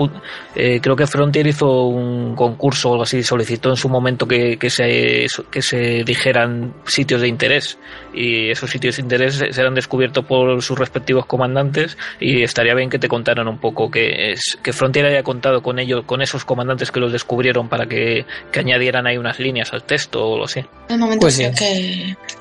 eh, 0.54 0.80
creo 0.80 0.96
que 0.96 1.06
Frontier 1.06 1.46
hizo 1.46 1.86
un 1.86 2.34
concurso 2.34 2.90
o 2.90 2.92
algo 2.92 3.02
así, 3.04 3.22
solicitó 3.22 3.70
en 3.70 3.76
su 3.76 3.88
momento 3.88 4.26
que, 4.26 4.58
que, 4.58 4.70
se, 4.70 5.26
que 5.50 5.62
se 5.62 6.04
dijeran 6.04 6.74
sitios 6.86 7.20
de 7.20 7.28
interés. 7.28 7.78
Y 8.12 8.50
esos 8.50 8.70
sitios 8.70 8.96
de 8.96 9.02
interés 9.02 9.44
serán 9.50 9.74
descubiertos 9.74 10.24
por 10.24 10.62
sus 10.62 10.78
respectivos 10.78 11.26
comandantes 11.26 11.96
y 12.18 12.42
estaría 12.42 12.74
bien 12.74 12.90
que 12.90 12.98
te 12.98 13.08
contaran 13.08 13.48
un 13.48 13.58
poco 13.58 13.90
que, 13.90 14.32
es, 14.32 14.58
que 14.62 14.72
Frontier 14.72 15.06
haya 15.06 15.22
contado 15.22 15.62
con 15.62 15.78
ellos, 15.78 16.04
con 16.04 16.22
esos 16.22 16.44
comandantes 16.44 16.69
que 16.76 17.00
los 17.00 17.12
descubrieron 17.12 17.68
para 17.68 17.86
que, 17.86 18.24
añadieran 18.54 19.06
ahí 19.06 19.16
unas 19.16 19.38
líneas 19.38 19.72
al 19.72 19.82
texto 19.82 20.26
o 20.26 20.38
lo 20.38 20.44
así. 20.44 20.64
El 20.88 20.98
momento 20.98 21.22
pues 21.22 21.38
que, 21.38 21.52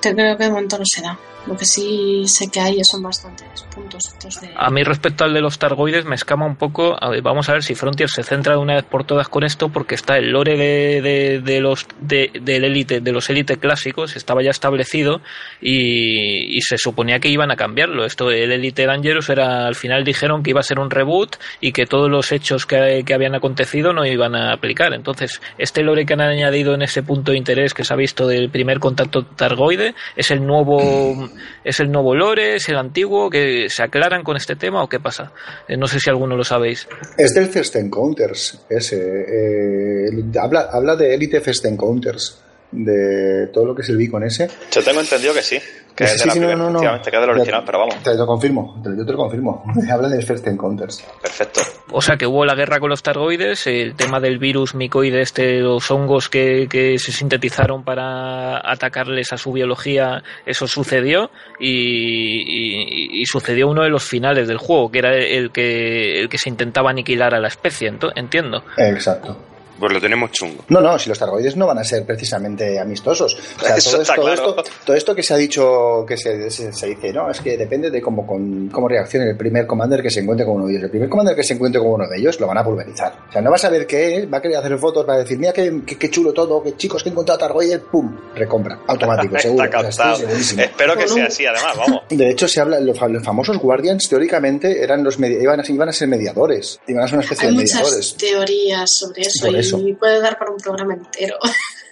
que, 0.01 0.11
creo 0.13 0.37
que 0.37 0.43
de 0.43 0.49
momento 0.49 0.77
no 0.77 0.85
se 0.85 1.01
da. 1.01 1.17
Lo 1.47 1.55
que 1.55 1.65
sí 1.65 2.23
sé 2.27 2.49
que 2.51 2.59
hay 2.59 2.83
son 2.83 3.01
bastantes 3.01 3.63
puntos. 3.73 4.15
A 4.55 4.69
mí 4.69 4.83
respecto 4.83 5.23
al 5.23 5.33
de 5.33 5.41
los 5.41 5.57
Targoides 5.57 6.05
me 6.05 6.15
escama 6.15 6.45
un 6.45 6.55
poco. 6.55 6.97
vamos 7.23 7.49
a 7.49 7.53
ver 7.53 7.63
si 7.63 7.75
Frontier 7.75 8.09
se 8.09 8.23
centra 8.23 8.53
de 8.53 8.59
una 8.59 8.75
vez 8.75 8.83
por 8.83 9.03
todas 9.03 9.29
con 9.29 9.43
esto, 9.43 9.69
porque 9.69 9.95
está 9.95 10.17
el 10.17 10.31
lore 10.31 10.57
de, 10.57 11.41
de, 11.41 11.61
los 11.61 11.87
de, 12.01 12.31
del 12.41 12.65
élite, 12.65 12.99
de 12.99 13.11
los 13.11 13.29
élite 13.29 13.57
clásicos, 13.57 14.15
estaba 14.15 14.43
ya 14.43 14.51
establecido 14.51 15.21
y, 15.61 16.59
se 16.61 16.77
suponía 16.77 17.19
que 17.19 17.29
iban 17.29 17.51
a 17.51 17.55
cambiarlo. 17.55 18.05
Esto 18.05 18.29
el 18.29 18.51
Elite 18.51 18.85
Dangerous 18.85 19.29
era 19.29 19.65
al 19.65 19.75
final 19.75 20.03
dijeron 20.03 20.43
que 20.43 20.51
iba 20.51 20.59
a 20.59 20.63
ser 20.63 20.77
un 20.77 20.89
reboot 20.89 21.37
y 21.61 21.71
que 21.71 21.85
todos 21.85 22.11
los 22.11 22.31
hechos 22.31 22.65
que, 22.65 23.03
que 23.05 23.13
habían 23.13 23.33
acontecido 23.33 23.93
no 23.93 24.05
iban 24.05 24.35
a 24.35 24.53
aplicar. 24.53 24.93
Entonces, 24.93 25.41
este 25.57 25.81
lore 25.83 26.05
que 26.05 26.13
han 26.13 26.21
añadido 26.21 26.73
en 26.75 26.81
ese 26.81 27.01
punto 27.01 27.31
de 27.31 27.37
interés 27.37 27.73
que 27.73 27.83
se 27.83 27.93
ha 27.93 27.95
visto 27.97 28.27
del 28.27 28.49
primer 28.49 28.79
contacto 28.79 29.23
Targoide 29.23 29.95
es 30.15 30.31
el 30.31 30.45
nuevo 30.45 31.28
¿Es 31.63 31.79
el 31.79 31.91
nuevo 31.91 32.15
lore? 32.15 32.55
¿Es 32.55 32.69
el 32.69 32.77
antiguo? 32.77 33.29
¿Que 33.29 33.69
se 33.69 33.83
aclaran 33.83 34.23
con 34.23 34.37
este 34.37 34.55
tema 34.55 34.83
o 34.83 34.89
qué 34.89 34.99
pasa? 34.99 35.31
Eh, 35.67 35.77
no 35.77 35.87
sé 35.87 35.99
si 35.99 36.09
alguno 36.09 36.35
lo 36.35 36.43
sabéis. 36.43 36.87
Es 37.17 37.33
del 37.33 37.47
First 37.47 37.75
Encounters, 37.75 38.65
ese. 38.69 38.97
Eh, 38.97 40.39
habla, 40.39 40.69
habla 40.71 40.95
de 40.95 41.13
Elite 41.13 41.41
First 41.41 41.65
Encounters, 41.65 42.41
de 42.71 43.47
todo 43.47 43.65
lo 43.65 43.75
que 43.75 43.81
es 43.81 43.89
el 43.89 43.97
beacon 43.97 44.23
ese. 44.23 44.49
Yo 44.71 44.83
tengo 44.83 44.99
entendido 44.99 45.33
que 45.33 45.41
sí. 45.41 45.59
Que 45.95 46.05
es 46.05 46.19
de 46.19 46.27
la 46.27 46.55
no, 46.55 46.55
no, 46.55 46.69
no. 46.69 46.79
que 46.79 47.09
es 47.09 47.11
del 47.11 47.29
original, 47.29 47.63
pero 47.65 47.79
vamos. 47.79 48.01
Te 48.01 48.15
lo 48.15 48.25
confirmo, 48.25 48.81
yo 48.85 49.05
te 49.05 49.11
lo 49.11 49.17
confirmo. 49.17 49.65
Habla 49.91 50.07
de 50.07 50.21
First 50.21 50.47
Encounters. 50.47 51.05
Perfecto. 51.21 51.59
O 51.91 52.01
sea 52.01 52.15
que 52.15 52.25
hubo 52.25 52.45
la 52.45 52.55
guerra 52.55 52.79
con 52.79 52.89
los 52.89 53.03
targoides, 53.03 53.67
el 53.67 53.95
tema 53.95 54.21
del 54.21 54.37
virus 54.39 54.75
micoide, 54.75 55.19
este, 55.19 55.59
los 55.59 55.91
hongos 55.91 56.29
que, 56.29 56.67
que 56.69 56.97
se 56.99 57.11
sintetizaron 57.11 57.83
para 57.83 58.59
atacarles 58.71 59.33
a 59.33 59.37
su 59.37 59.51
biología, 59.51 60.23
eso 60.45 60.67
sucedió 60.67 61.31
y, 61.59 63.21
y, 63.21 63.25
sucedió 63.25 63.67
uno 63.67 63.83
de 63.83 63.89
los 63.89 64.03
finales 64.03 64.47
del 64.47 64.57
juego, 64.57 64.91
que 64.91 64.99
era 64.99 65.17
el 65.17 65.51
que, 65.51 66.21
el 66.21 66.29
que 66.29 66.37
se 66.37 66.47
intentaba 66.47 66.91
aniquilar 66.91 67.33
a 67.33 67.39
la 67.39 67.49
especie, 67.49 67.91
entiendo. 68.15 68.63
Exacto. 68.77 69.48
Pues 69.79 69.93
lo 69.93 70.01
tenemos 70.01 70.31
chungo. 70.31 70.65
No, 70.67 70.81
no, 70.81 70.99
si 70.99 71.09
los 71.09 71.17
targoides 71.17 71.55
no 71.55 71.67
van 71.67 71.77
a 71.77 71.83
ser 71.83 72.05
precisamente 72.05 72.77
amistosos. 72.79 73.35
O 73.35 73.63
sea, 73.63 73.77
todo, 73.77 74.31
esto, 74.33 74.63
todo, 74.85 74.95
esto, 74.95 75.15
que 75.15 75.23
se 75.23 75.33
ha 75.33 75.37
dicho, 75.37 76.05
que 76.05 76.17
se, 76.17 76.37
dice, 76.37 77.13
no, 77.13 77.31
es 77.31 77.39
que 77.39 77.57
depende 77.57 77.89
de 77.89 78.01
cómo, 78.01 78.27
con, 78.27 78.67
cómo 78.69 78.87
reaccione 78.87 79.29
el 79.29 79.37
primer 79.37 79.65
commander 79.65 80.01
que 80.01 80.09
se 80.09 80.19
encuentre 80.19 80.45
con 80.45 80.55
uno 80.55 80.65
de 80.65 80.73
ellos. 80.73 80.83
El 80.83 80.89
primer 80.89 81.09
commander 81.09 81.35
que 81.35 81.43
se 81.43 81.53
encuentre 81.53 81.79
con 81.79 81.91
uno 81.91 82.07
de 82.07 82.17
ellos 82.17 82.39
lo 82.39 82.47
van 82.47 82.57
a 82.57 82.63
pulverizar. 82.63 83.13
O 83.29 83.31
sea, 83.31 83.41
no 83.41 83.49
va 83.49 83.55
a 83.55 83.59
saber 83.59 83.87
qué 83.87 84.17
es, 84.17 84.33
va 84.33 84.39
a 84.39 84.41
querer 84.41 84.57
hacer 84.57 84.77
fotos, 84.77 85.07
va 85.07 85.13
a 85.13 85.17
decir, 85.19 85.37
mira 85.37 85.53
qué, 85.53 85.81
qué, 85.85 86.09
chulo 86.09 86.33
todo, 86.33 86.61
que 86.61 86.75
chicos 86.75 87.01
que 87.01 87.09
he 87.09 87.11
encontrado 87.11 87.39
targoides, 87.39 87.79
pum, 87.91 88.17
recompra, 88.35 88.79
automático, 88.87 89.39
seguro. 89.39 89.63
Espero 89.63 90.95
que 90.97 91.07
sea 91.07 91.25
así, 91.25 91.45
además, 91.45 91.77
vamos. 91.77 92.01
De 92.09 92.29
hecho, 92.29 92.47
se 92.47 92.59
habla, 92.59 92.79
los, 92.79 92.97
famosos 92.97 93.57
Guardians 93.57 94.09
teóricamente 94.09 94.83
eran 94.83 95.03
los 95.03 95.17
iban, 95.19 95.59
a, 95.59 95.63
iban 95.67 95.89
a 95.89 95.93
ser 95.93 96.07
mediadores, 96.07 96.79
iban 96.87 97.03
a 97.03 97.07
ser 97.07 97.15
una 97.15 97.23
especie 97.23 97.47
Hay 97.47 97.55
de 97.55 97.63
mediadores. 97.63 97.95
muchas 97.95 98.17
teorías 98.17 98.91
sobre 98.91 99.59
eso 99.59 99.68
y 99.77 99.93
puede 99.93 100.21
dar 100.21 100.37
para 100.37 100.51
un 100.51 100.57
programa 100.57 100.93
entero. 100.93 101.37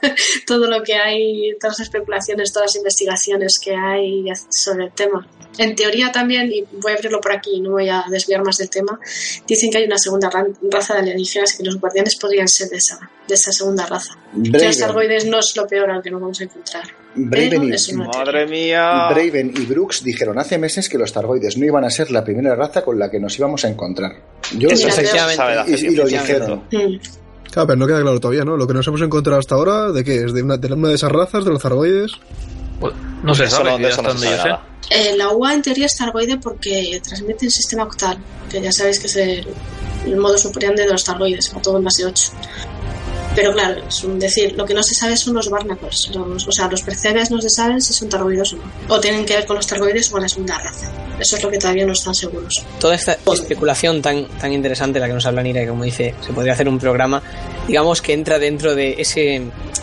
Todo 0.46 0.70
lo 0.70 0.84
que 0.84 0.96
hay, 0.96 1.56
todas 1.60 1.80
las 1.80 1.88
especulaciones, 1.88 2.54
todas 2.54 2.70
las 2.70 2.76
investigaciones 2.76 3.60
que 3.60 3.76
hay 3.76 4.26
sobre 4.50 4.86
el 4.86 4.92
tema. 4.92 5.28
En 5.58 5.76
teoría 5.76 6.12
también, 6.12 6.52
y 6.52 6.64
voy 6.74 6.92
a 6.92 6.96
abrirlo 6.96 7.20
por 7.20 7.32
aquí, 7.32 7.60
no 7.62 7.72
voy 7.72 7.90
a 7.90 8.06
desviar 8.10 8.44
más 8.44 8.58
del 8.58 8.70
tema, 8.70 9.00
dicen 9.48 9.72
que 9.72 9.80
hay 9.80 9.86
una 9.86 9.98
segunda 9.98 10.30
raza 10.72 10.94
de 10.94 11.00
alienígenas 11.00 11.56
y 11.56 11.58
que 11.58 11.64
los 11.64 11.80
guardianes 11.80 12.16
podrían 12.16 12.48
ser 12.48 12.70
de 12.70 12.78
esa, 12.78 13.00
de 13.28 13.34
esa 13.34 13.52
segunda 13.52 13.88
raza. 13.88 14.16
Que 14.44 14.66
los 14.66 14.82
argoides 14.82 15.26
no 15.26 15.40
es 15.40 15.56
lo 15.56 15.66
peor 15.66 15.90
al 15.90 16.04
que 16.04 16.12
nos 16.12 16.22
vamos 16.22 16.40
a 16.42 16.44
encontrar. 16.44 16.84
Braven 17.16 17.74
y, 17.74 17.94
madre 17.94 18.46
mía. 18.46 19.10
Braven 19.10 19.52
y 19.56 19.66
Brooks 19.66 20.04
dijeron 20.04 20.38
hace 20.38 20.60
meses 20.60 20.88
que 20.88 21.00
los 21.00 21.12
targoides 21.12 21.58
no 21.58 21.66
iban 21.66 21.84
a 21.84 21.90
ser 21.90 22.12
la 22.12 22.24
primera 22.24 22.56
raza 22.56 22.84
con 22.84 23.00
la 23.00 23.10
que 23.10 23.20
nos 23.20 23.38
íbamos 23.40 23.66
a 23.66 23.70
encontrar. 23.70 24.16
Yo 24.56 24.70
Eso 24.70 24.88
y, 25.68 25.74
y, 25.74 25.96
lo 25.96 26.06
dijeron. 26.06 26.64
Mm. 26.72 26.98
Claro, 27.58 27.70
pero 27.70 27.80
no 27.80 27.88
queda 27.88 28.02
claro 28.02 28.20
todavía, 28.20 28.46
¿no? 28.46 28.56
Lo 28.56 28.68
que 28.68 28.76
nos 28.76 28.88
hemos 28.88 29.02
encontrado 29.02 29.40
hasta 29.40 29.56
ahora, 29.56 29.92
¿de 29.92 30.04
qué 30.04 30.26
es? 30.26 30.32
¿De 30.32 30.44
una 30.44 30.58
de, 30.58 30.72
una 30.72 30.90
de 30.90 30.94
esas 30.94 31.12
razas, 31.12 31.44
de 31.44 31.50
los 31.50 31.60
zargoides? 31.60 32.12
Pues, 32.80 32.94
no 33.24 33.34
sé, 33.34 33.50
sabe, 33.50 33.80
no 33.80 33.90
se 33.90 34.38
sabe 34.38 34.60
eh, 34.92 35.18
la 35.18 35.30
UA 35.30 35.56
en 35.56 35.62
teoría 35.64 35.88
es 35.88 35.98
targoide 35.98 36.38
porque 36.38 37.02
transmite 37.04 37.48
el 37.48 37.52
sistema 37.52 37.86
octal, 37.86 38.20
que 38.48 38.62
ya 38.62 38.72
sabéis 38.72 39.00
que 39.00 39.08
es 39.08 39.16
el, 39.16 39.48
modo 40.18 40.38
superior 40.38 40.76
de 40.76 40.88
los 40.88 41.04
targoides, 41.04 41.52
a 41.52 41.60
todo 41.60 41.80
en 41.80 41.86
base 41.86 42.06
8. 42.06 42.32
Pero 43.38 43.54
claro, 43.54 43.84
es 43.88 44.04
un 44.04 44.18
decir, 44.18 44.56
lo 44.58 44.66
que 44.66 44.74
no 44.74 44.82
se 44.82 44.96
sabe 44.96 45.16
son 45.16 45.36
los 45.36 45.48
barnacles. 45.48 46.10
o 46.16 46.52
sea, 46.52 46.68
los 46.68 46.82
percebes 46.82 47.30
no 47.30 47.40
se 47.40 47.52
saben 47.52 47.80
si 47.80 47.94
son 47.94 48.10
targoides 48.10 48.54
o 48.54 48.56
no. 48.56 48.64
O 48.88 49.00
tienen 49.00 49.24
que 49.28 49.36
ver 49.36 49.46
con 49.46 49.58
los 49.58 49.68
targoides 49.68 50.10
o 50.10 50.14
con 50.14 50.24
la 50.24 50.28
segunda 50.28 50.58
raza. 50.58 50.92
Eso 51.20 51.36
es 51.36 51.44
lo 51.44 51.52
que 51.52 51.60
todavía 51.60 51.86
no 51.86 51.94
están 51.94 52.16
seguros. 52.16 52.66
Toda 52.80 52.96
esta 52.96 53.16
especulación 53.32 54.02
tan, 54.02 54.26
tan 54.40 54.52
interesante, 54.54 55.00
la 55.00 55.06
que 55.06 55.14
nos 55.14 55.28
habla 55.28 55.44
Nira, 55.44 55.62
que 55.62 55.68
como 55.68 55.84
dice, 55.84 56.16
se 56.26 56.34
podría 56.34 56.54
hacer 56.54 56.68
un 56.68 56.80
programa, 56.80 57.22
digamos 57.68 58.02
que 58.02 58.14
entra 58.14 58.40
dentro 58.40 58.74
de 58.74 58.96
ese 58.98 59.36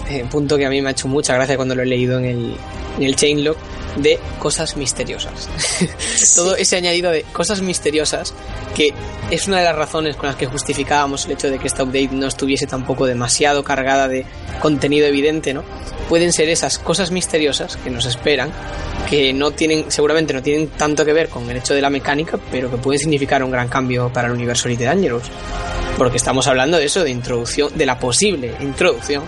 eh, 0.09 0.27
punto 0.29 0.57
que 0.57 0.67
a 0.67 0.69
mí 0.69 0.83
me 0.83 0.89
ha 0.89 0.93
hecho 0.93 1.07
mucha 1.07 1.35
gracia 1.35 1.55
cuando 1.55 1.77
lo 1.77 1.83
he 1.83 1.87
leído 1.87 2.19
en 2.19 2.25
el, 2.25 2.57
en 2.97 3.03
el 3.05 3.15
Chainlock, 3.15 3.57
de 3.97 4.19
cosas 4.39 4.77
misteriosas. 4.77 5.49
Todo 6.35 6.57
ese 6.57 6.77
añadido 6.77 7.11
de 7.11 7.23
cosas 7.23 7.63
misteriosas 7.63 8.35
que 8.75 8.93
es 9.31 9.47
una 9.47 9.59
de 9.59 9.65
las 9.65 9.77
razones 9.77 10.17
con 10.17 10.27
las 10.27 10.37
que 10.37 10.47
justificábamos 10.47 11.25
el 11.27 11.33
hecho 11.33 11.51
de 11.51 11.59
que 11.59 11.67
esta 11.67 11.85
update 11.85 12.11
no 12.13 12.27
estuviese 12.27 12.67
tampoco 12.67 13.07
demasiado 13.07 13.44
cargada 13.65 14.09
de 14.09 14.25
contenido 14.61 15.07
evidente, 15.07 15.53
¿no? 15.53 15.63
Pueden 16.09 16.33
ser 16.33 16.49
esas 16.49 16.79
cosas 16.79 17.11
misteriosas 17.11 17.77
que 17.77 17.91
nos 17.91 18.07
esperan, 18.07 18.51
que 19.09 19.33
no 19.33 19.51
tienen, 19.51 19.91
seguramente 19.91 20.33
no 20.33 20.43
tienen 20.43 20.69
tanto 20.69 21.05
que 21.05 21.13
ver 21.13 21.29
con 21.29 21.49
el 21.51 21.57
hecho 21.57 21.75
de 21.75 21.81
la 21.81 21.91
mecánica, 21.91 22.39
pero 22.51 22.71
que 22.71 22.77
pueden 22.77 22.99
significar 22.99 23.43
un 23.43 23.51
gran 23.51 23.69
cambio 23.69 24.11
para 24.13 24.29
el 24.29 24.35
universo 24.35 24.69
Elite 24.69 24.85
Dangerous. 24.85 25.25
Porque 25.97 26.17
estamos 26.17 26.47
hablando 26.47 26.79
de 26.79 26.87
eso, 26.87 27.05
de 27.05 27.11
introducción, 27.11 27.71
de 27.77 27.87
la 27.87 27.99
posible 27.99 28.55
introducción 28.61 29.23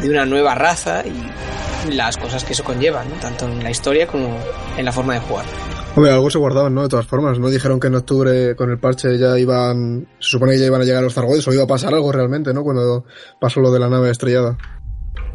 de 0.00 0.10
una 0.10 0.26
nueva 0.26 0.54
raza 0.54 1.02
y 1.06 1.94
las 1.94 2.16
cosas 2.16 2.44
que 2.44 2.52
eso 2.52 2.64
conlleva, 2.64 3.04
tanto 3.20 3.46
en 3.46 3.62
la 3.62 3.70
historia 3.70 4.06
como 4.06 4.36
en 4.76 4.84
la 4.84 4.92
forma 4.92 5.14
de 5.14 5.20
jugar. 5.20 5.46
Hombre, 5.94 6.10
algo 6.10 6.30
se 6.30 6.38
guardaban, 6.38 6.74
¿no? 6.74 6.82
De 6.82 6.88
todas 6.88 7.06
formas, 7.06 7.38
¿no? 7.38 7.50
Dijeron 7.50 7.78
que 7.78 7.88
en 7.88 7.94
octubre 7.96 8.56
con 8.56 8.70
el 8.70 8.78
parche 8.78 9.18
ya 9.18 9.38
iban, 9.38 10.08
se 10.18 10.30
supone 10.30 10.52
que 10.52 10.60
ya 10.60 10.66
iban 10.66 10.80
a 10.80 10.84
llegar 10.84 11.02
los 11.02 11.12
Zargoides 11.12 11.46
o 11.48 11.52
iba 11.52 11.64
a 11.64 11.66
pasar 11.66 11.92
algo 11.92 12.10
realmente, 12.10 12.54
¿no? 12.54 12.64
Cuando 12.64 13.04
pasó 13.38 13.60
lo 13.60 13.70
de 13.70 13.78
la 13.78 13.90
nave 13.90 14.10
estrellada. 14.10 14.56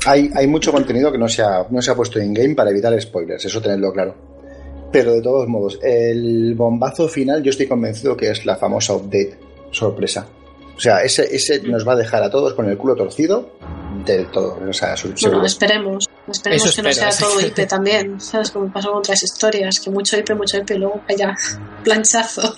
Hay, 0.08 0.32
hay 0.34 0.48
mucho 0.48 0.72
contenido 0.72 1.12
que 1.12 1.20
no 1.20 1.28
se, 1.28 1.44
ha, 1.44 1.68
no 1.70 1.80
se 1.80 1.92
ha 1.92 1.96
puesto 1.96 2.20
en 2.20 2.34
game 2.34 2.56
para 2.56 2.72
evitar 2.72 3.00
spoilers, 3.00 3.46
eso 3.46 3.62
tenerlo 3.62 3.94
claro. 3.94 4.16
Pero 4.92 5.14
de 5.14 5.22
todos 5.22 5.48
modos, 5.48 5.80
el 5.84 6.56
bombazo 6.56 7.08
final 7.08 7.44
yo 7.44 7.52
estoy 7.52 7.68
convencido 7.68 8.18
que 8.18 8.32
es 8.32 8.44
la 8.46 8.56
famosa 8.56 8.94
update 8.94 9.38
sorpresa. 9.70 10.26
O 10.76 10.80
sea, 10.80 11.02
ese, 11.04 11.36
ese 11.36 11.62
nos 11.62 11.88
va 11.88 11.94
a 11.94 11.98
dejar 11.98 12.24
a 12.24 12.32
todos 12.32 12.54
con 12.56 12.68
el 12.68 12.78
culo 12.78 12.96
torcido 12.96 13.52
del 14.06 14.28
todo. 14.32 14.58
O 14.68 14.74
sea, 14.74 14.96
bueno, 15.22 15.46
esperemos. 15.46 16.08
Esperemos 16.30 16.76
que 16.76 16.82
no 16.82 16.94
sea 16.94 17.10
todo 17.10 17.40
IP 17.40 17.68
también. 17.68 18.20
¿Sabes? 18.20 18.52
Como 18.52 18.72
pasó 18.72 18.90
con 18.90 19.00
otras 19.00 19.24
historias. 19.24 19.80
Que 19.80 19.90
mucho 19.90 20.18
IP, 20.18 20.32
mucho 20.36 20.58
IP, 20.58 20.72
y 20.72 20.78
luego 20.78 21.02
vaya 21.08 21.36
planchazo. 21.84 22.58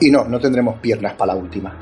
Y 0.00 0.10
no, 0.10 0.24
no 0.24 0.38
tendremos 0.38 0.78
piernas 0.80 1.14
para 1.14 1.34
la 1.34 1.40
última. 1.40 1.76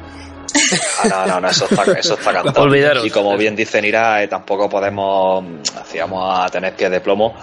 Ah, 1.02 1.08
no, 1.08 1.26
no, 1.26 1.40
no, 1.40 1.48
eso 1.48 1.66
está, 1.68 1.82
eso 1.98 2.14
está 2.14 2.32
cantado. 2.32 2.74
Y 3.04 3.10
como 3.10 3.36
bien 3.36 3.56
dice 3.56 3.82
Nira, 3.82 4.22
eh, 4.22 4.28
tampoco 4.28 4.68
podemos, 4.68 5.44
hacíamos 5.80 6.38
a 6.38 6.48
tener 6.48 6.76
pies 6.76 6.90
de 6.90 7.00
plomo 7.00 7.34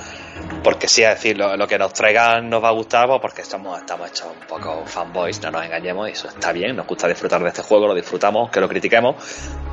porque 0.64 0.88
sí, 0.88 1.04
es 1.04 1.10
decir, 1.10 1.38
lo, 1.38 1.68
que 1.68 1.78
nos 1.78 1.94
traigan 1.94 2.50
nos 2.50 2.64
va 2.64 2.70
a 2.70 2.72
gustar, 2.72 3.08
pues 3.08 3.20
porque 3.22 3.42
estamos, 3.42 3.80
estamos 3.80 4.10
hechos 4.10 4.28
un 4.40 4.48
poco 4.48 4.86
fanboys, 4.86 5.42
no 5.42 5.52
nos 5.52 5.66
engañemos, 5.66 6.10
y 6.10 6.12
eso 6.12 6.28
está 6.28 6.52
bien, 6.52 6.76
nos 6.76 6.88
gusta 6.88 7.08
disfrutar 7.08 7.42
de 7.42 7.50
este 7.50 7.62
juego, 7.62 7.88
lo 7.88 7.96
disfrutamos, 7.96 8.50
que 8.52 8.60
lo 8.60 8.70
critiquemos, 8.70 9.16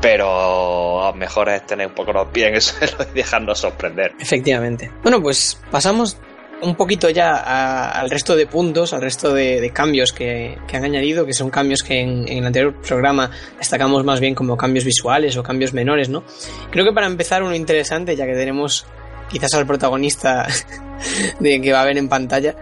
pero 0.01 1.12
mejor 1.14 1.48
es 1.51 1.66
tener 1.66 1.89
un 1.89 1.94
poco 1.94 2.12
los 2.12 2.28
pies 2.28 2.48
en 2.48 2.55
eso 2.56 2.76
y 3.12 3.14
dejarnos 3.14 3.59
sorprender. 3.59 4.12
Efectivamente. 4.18 4.90
Bueno, 5.02 5.20
pues 5.20 5.60
pasamos 5.70 6.18
un 6.60 6.74
poquito 6.74 7.09
ya 7.10 7.90
al 7.90 8.10
resto 8.10 8.35
de 8.35 8.47
puntos, 8.47 8.93
al 8.93 9.02
resto 9.02 9.32
de, 9.32 9.70
cambios 9.72 10.12
que, 10.12 10.56
han 10.72 10.85
añadido, 10.85 11.24
que 11.24 11.32
son 11.32 11.51
cambios 11.51 11.82
que 11.82 12.01
en, 12.01 12.28
el 12.28 12.44
anterior 12.44 12.74
programa 12.80 13.30
destacamos 13.59 14.05
más 14.05 14.20
bien 14.20 14.35
como 14.35 14.56
cambios 14.56 14.85
visuales 14.85 15.36
o 15.36 15.43
cambios 15.43 15.72
menores, 15.72 16.09
¿no? 16.09 16.24
Creo 16.70 16.85
que 16.85 16.93
para 16.93 17.06
empezar 17.06 17.43
uno 17.43 17.55
interesante, 17.55 18.16
ya 18.16 18.26
que 18.26 18.35
tenemos 18.35 18.86
quizás 19.30 19.55
al 19.55 19.66
protagonista 19.66 20.46
de 21.40 21.60
que 21.60 21.72
va 21.72 21.82
a 21.82 21.84
ver 21.84 21.98
en 21.98 22.09
pantalla 22.09 22.55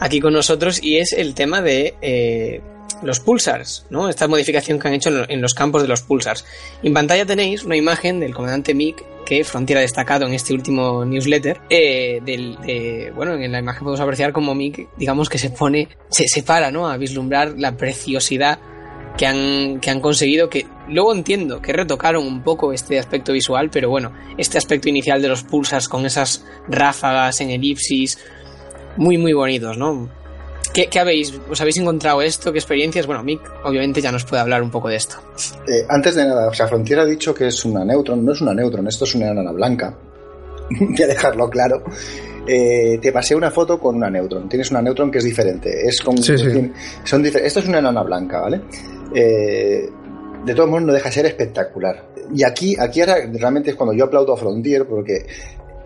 aquí 0.00 0.20
con 0.20 0.32
nosotros, 0.32 0.82
y 0.82 0.96
es 0.96 1.12
el 1.12 1.34
tema 1.34 1.60
de 1.60 1.94
eh, 2.00 2.62
los 3.02 3.20
pulsars, 3.20 3.86
¿no? 3.90 4.08
Esta 4.08 4.28
modificación 4.28 4.78
que 4.78 4.88
han 4.88 4.94
hecho 4.94 5.10
en 5.28 5.40
los 5.40 5.54
campos 5.54 5.82
de 5.82 5.88
los 5.88 6.02
pulsars. 6.02 6.44
En 6.82 6.94
pantalla 6.94 7.26
tenéis 7.26 7.64
una 7.64 7.76
imagen 7.76 8.20
del 8.20 8.34
comandante 8.34 8.74
Mick 8.74 9.04
que 9.24 9.44
Frontier 9.44 9.78
ha 9.78 9.82
destacado 9.82 10.26
en 10.26 10.34
este 10.34 10.54
último 10.54 11.04
newsletter. 11.04 11.60
Eh, 11.68 13.12
bueno, 13.14 13.34
en 13.34 13.52
la 13.52 13.58
imagen 13.58 13.84
podemos 13.84 14.00
apreciar 14.00 14.32
como 14.32 14.54
Mick, 14.54 14.88
digamos 14.96 15.28
que 15.28 15.38
se 15.38 15.50
pone, 15.50 15.88
se 16.08 16.26
separa, 16.26 16.70
¿no? 16.70 16.88
A 16.88 16.96
vislumbrar 16.96 17.54
la 17.58 17.76
preciosidad 17.76 18.58
que 19.20 19.26
han, 19.26 19.80
que 19.80 19.90
han 19.90 20.00
conseguido, 20.00 20.48
que 20.48 20.66
luego 20.88 21.12
entiendo 21.14 21.60
que 21.60 21.74
retocaron 21.74 22.26
un 22.26 22.42
poco 22.42 22.72
este 22.72 22.98
aspecto 22.98 23.34
visual, 23.34 23.68
pero 23.70 23.90
bueno, 23.90 24.12
este 24.38 24.56
aspecto 24.56 24.88
inicial 24.88 25.20
de 25.20 25.28
los 25.28 25.42
pulsars 25.42 25.90
con 25.90 26.06
esas 26.06 26.42
ráfagas 26.68 27.42
en 27.42 27.50
elipsis, 27.50 28.18
muy 28.96 29.18
muy 29.18 29.34
bonitos, 29.34 29.76
¿no? 29.76 30.08
¿Qué, 30.72 30.88
habéis? 30.98 31.38
¿Os 31.50 31.60
habéis 31.60 31.76
encontrado 31.76 32.22
esto? 32.22 32.50
¿Qué 32.50 32.60
experiencias? 32.60 33.06
Bueno, 33.06 33.22
Mick 33.22 33.42
obviamente 33.62 34.00
ya 34.00 34.10
nos 34.10 34.24
puede 34.24 34.40
hablar 34.40 34.62
un 34.62 34.70
poco 34.70 34.88
de 34.88 34.96
esto. 34.96 35.16
Eh, 35.68 35.84
antes 35.90 36.14
de 36.14 36.24
nada, 36.24 36.48
o 36.48 36.54
sea, 36.54 36.66
Frontier 36.66 37.00
ha 37.00 37.04
dicho 37.04 37.34
que 37.34 37.48
es 37.48 37.62
una 37.66 37.84
Neutron, 37.84 38.24
no 38.24 38.32
es 38.32 38.40
una 38.40 38.54
Neutron, 38.54 38.86
esto 38.88 39.04
es 39.04 39.14
una 39.16 39.32
enana 39.32 39.52
blanca. 39.52 39.94
Voy 40.80 41.02
a 41.02 41.06
dejarlo 41.06 41.50
claro. 41.50 41.82
Eh, 42.46 42.98
te 43.02 43.12
pasé 43.12 43.34
una 43.34 43.50
foto 43.50 43.78
con 43.78 43.96
una 43.96 44.08
Neutron. 44.08 44.48
Tienes 44.48 44.70
una 44.70 44.80
Neutron 44.80 45.10
que 45.10 45.18
es 45.18 45.24
diferente. 45.24 45.86
Es 45.86 46.00
con, 46.00 46.16
sí, 46.16 46.38
sí. 46.38 46.72
Son 47.04 47.26
Esto 47.26 47.60
es 47.60 47.68
una 47.68 47.80
enana 47.80 48.02
blanca, 48.02 48.40
¿vale? 48.40 48.62
Eh, 49.14 49.88
de 50.44 50.54
todos 50.54 50.68
modos 50.68 50.84
no 50.84 50.92
deja 50.92 51.08
de 51.08 51.14
ser 51.14 51.26
espectacular. 51.26 52.06
Y 52.34 52.44
aquí, 52.44 52.76
aquí 52.78 53.00
ahora 53.00 53.16
realmente 53.32 53.70
es 53.70 53.76
cuando 53.76 53.92
yo 53.92 54.04
aplaudo 54.04 54.34
a 54.34 54.36
Frontier 54.36 54.86
porque 54.86 55.26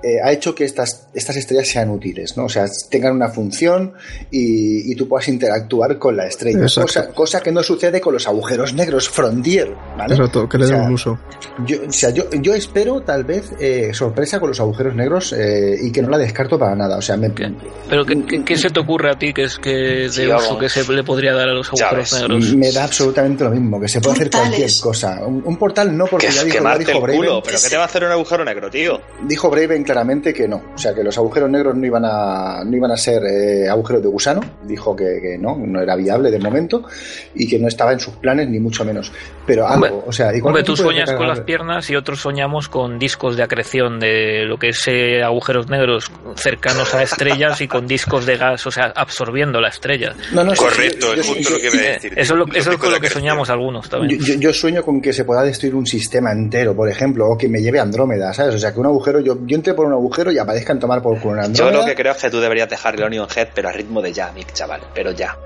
eh, 0.05 0.21
ha 0.23 0.31
hecho 0.33 0.55
que 0.55 0.65
estas, 0.65 1.09
estas 1.15 1.37
estrellas 1.37 1.67
sean 1.67 1.89
útiles, 1.89 2.37
¿no? 2.37 2.45
O 2.45 2.49
sea, 2.51 2.67
tengan 2.91 3.15
una 3.15 3.29
función 3.29 3.95
y, 4.31 4.95
tú 4.97 5.09
puedas 5.09 5.29
interactuar 5.29 5.99
con 5.99 6.15
la 6.15 6.27
estrella. 6.27 6.61
Cosa, 6.61 7.09
cosa, 7.09 7.41
que 7.41 7.51
no 7.51 7.63
sucede 7.63 8.03
con 8.03 8.13
los 8.13 8.29
agujeros 8.29 8.75
negros 8.75 9.09
Frontier, 9.09 9.75
¿vale? 9.97 10.15
Exacto, 10.15 10.47
que 10.47 10.59
le 10.59 10.67
den 10.67 10.83
un 10.83 10.93
uso. 10.93 11.19
Yo, 11.67 11.79
o 11.89 11.93
sea, 11.93 12.11
yo, 12.11 12.25
yo 12.31 12.55
espero 12.55 13.01
tal 13.01 13.25
vez 13.25 13.51
eh, 13.59 13.95
sorpresa 13.95 14.39
con 14.39 14.51
los 14.51 14.61
agujeros 14.61 14.95
negros 14.95 15.33
eh, 15.33 15.79
y 15.81 15.91
que 15.91 16.03
no 16.03 16.11
la 16.11 16.19
descarto 16.19 16.59
para 16.59 16.77
nada. 16.77 16.99
O 16.99 17.03
sea, 17.03 17.17
me... 17.17 17.31
Pero 17.31 18.05
¿qué, 18.05 18.57
se 18.57 18.69
te 18.69 18.81
ocurre 18.81 19.11
a 19.11 19.19
ti 19.19 19.33
que 19.33 19.45
es 19.45 19.59
que 19.59 20.09
de 20.09 20.35
uso 20.35 20.59
que 20.59 20.69
se 20.69 20.87
le 20.93 21.03
podría 21.03 21.33
dar 21.33 21.49
a 21.49 21.55
los 21.55 21.69
agujeros 21.69 22.13
negros? 22.13 22.55
Me 22.55 22.71
da 22.73 22.85
absolutamente 22.85 23.45
lo 23.45 23.51
mismo, 23.51 23.81
que 23.81 23.89
se 23.89 24.03
puede 24.03 24.17
hacer 24.17 24.31
cualquier 24.31 24.71
cosa. 24.83 25.25
Un, 25.25 25.57
portal 25.57 25.97
no, 25.97 26.05
porque 26.07 26.31
ya 26.31 26.45
dijo, 26.45 26.79
dijo 26.79 27.01
Brave. 27.01 27.41
pero 27.43 27.59
¿qué 27.63 27.71
te 27.71 27.77
va 27.77 27.85
a 27.85 27.87
hacer 27.87 28.05
un 28.05 28.11
agujero 28.11 28.45
negro, 28.45 28.71
tío? 28.71 29.01
Dijo 29.27 29.49
Brave 29.49 29.77
en 29.77 29.85
claramente 29.95 30.35
que 30.35 30.49
no. 30.49 30.61
O 30.75 30.79
sea, 30.79 30.93
que 30.93 31.05
los 31.05 31.17
agujeros 31.17 31.49
negros 31.49 31.77
no 31.77 31.87
iban 31.87 32.05
a, 32.05 32.65
no 32.65 32.77
iban 32.77 32.91
a 32.91 32.97
ser 32.97 33.23
eh, 33.25 33.69
agujeros 33.69 34.03
de 34.03 34.09
gusano. 34.09 34.41
Dijo 34.65 34.97
que, 34.97 35.39
no, 35.39 35.57
no 35.57 35.81
era 35.81 35.95
viable 35.95 36.33
de 36.33 36.41
momento 36.41 36.85
y 37.33 37.47
que 37.47 37.61
no 37.61 37.69
estaba 37.69 37.93
en 37.93 38.01
sus 38.01 38.15
planes, 38.17 38.49
ni 38.49 38.59
mucho 38.59 38.85
menos. 38.85 39.13
Pero 39.47 39.69
algo, 39.69 40.03
o 40.05 40.13
sea, 40.13 40.33
hombre, 40.43 40.65
tú 40.65 40.77
sueñas 40.77 41.13
con 41.13 41.29
las 41.29 41.43
piernas 41.43 41.89
y 41.91 41.97
otros 41.97 42.21
soñamos 42.21 42.69
con 42.69 42.99
discos 42.99 43.37
de 43.37 43.45
acreción 43.45 44.01
de 44.01 44.45
lo 44.47 44.57
que 44.57 44.71
es 44.71 44.89
eh, 44.89 45.23
agujeros 45.23 45.69
negros 45.69 46.11
cercanos 46.35 46.93
a 46.95 47.03
estrellas 47.05 47.61
y 47.61 47.69
con 47.69 47.87
discos 47.87 48.27
de 48.27 48.37
gas, 48.37 48.67
o 48.67 48.73
sea, 48.73 48.93
absorbiendo 48.97 49.61
la 49.61 49.69
estrella. 49.69 50.15
No, 50.33 50.43
no, 50.43 50.55
Correcto, 50.55 51.15
es 51.15 51.25
justo 51.25 51.51
lo 51.51 51.59
que 51.61 51.69
a 51.69 51.93
decir. 51.93 52.13
Eso, 52.17 52.35
es 52.53 52.67
lo, 52.67 52.79
con 52.79 52.91
lo 52.91 52.99
que 52.99 53.09
soñamos 53.09 53.49
algunos 53.49 53.89
también. 53.89 54.19
Yo, 54.19 54.53
sueño 54.53 54.83
con 54.83 55.01
que 55.01 55.13
se 55.13 55.25
pueda 55.25 55.43
destruir 55.43 55.77
un 55.77 55.87
sistema 55.87 56.33
entero, 56.33 56.75
por 56.75 56.89
ejemplo, 56.89 57.29
o 57.29 57.39
que 57.39 57.49
me 57.49 57.61
lleve 57.61 57.79
Andrómeda, 57.79 58.33
¿sabes? 58.33 58.57
O 58.57 58.59
sea, 58.59 58.73
que 58.73 58.81
un 58.81 58.87
agujero, 58.87 59.21
yo, 59.21 59.39
yo 59.47 59.57
entré 59.57 59.75
por 59.75 59.84
un 59.87 59.93
agujero 59.93 60.33
y 60.33 60.39
aparezcan 60.39 60.79
tomar 60.79 61.03
por 61.03 61.21
culo 61.21 61.43
Yo 61.53 61.71
lo 61.71 61.85
que 61.85 61.95
creo 61.95 62.13
es 62.13 62.23
que 62.23 62.31
tú 62.31 62.41
deberías 62.41 62.69
dejar 62.69 62.95
el 62.95 63.05
Onion 63.05 63.29
Head, 63.35 63.49
pero 63.55 63.69
a 63.69 63.73
ritmo 63.73 64.03
de 64.03 64.13
ya, 64.13 64.33
Mick, 64.33 64.53
chaval, 64.53 64.81
pero 64.95 65.13
ya. 65.13 65.37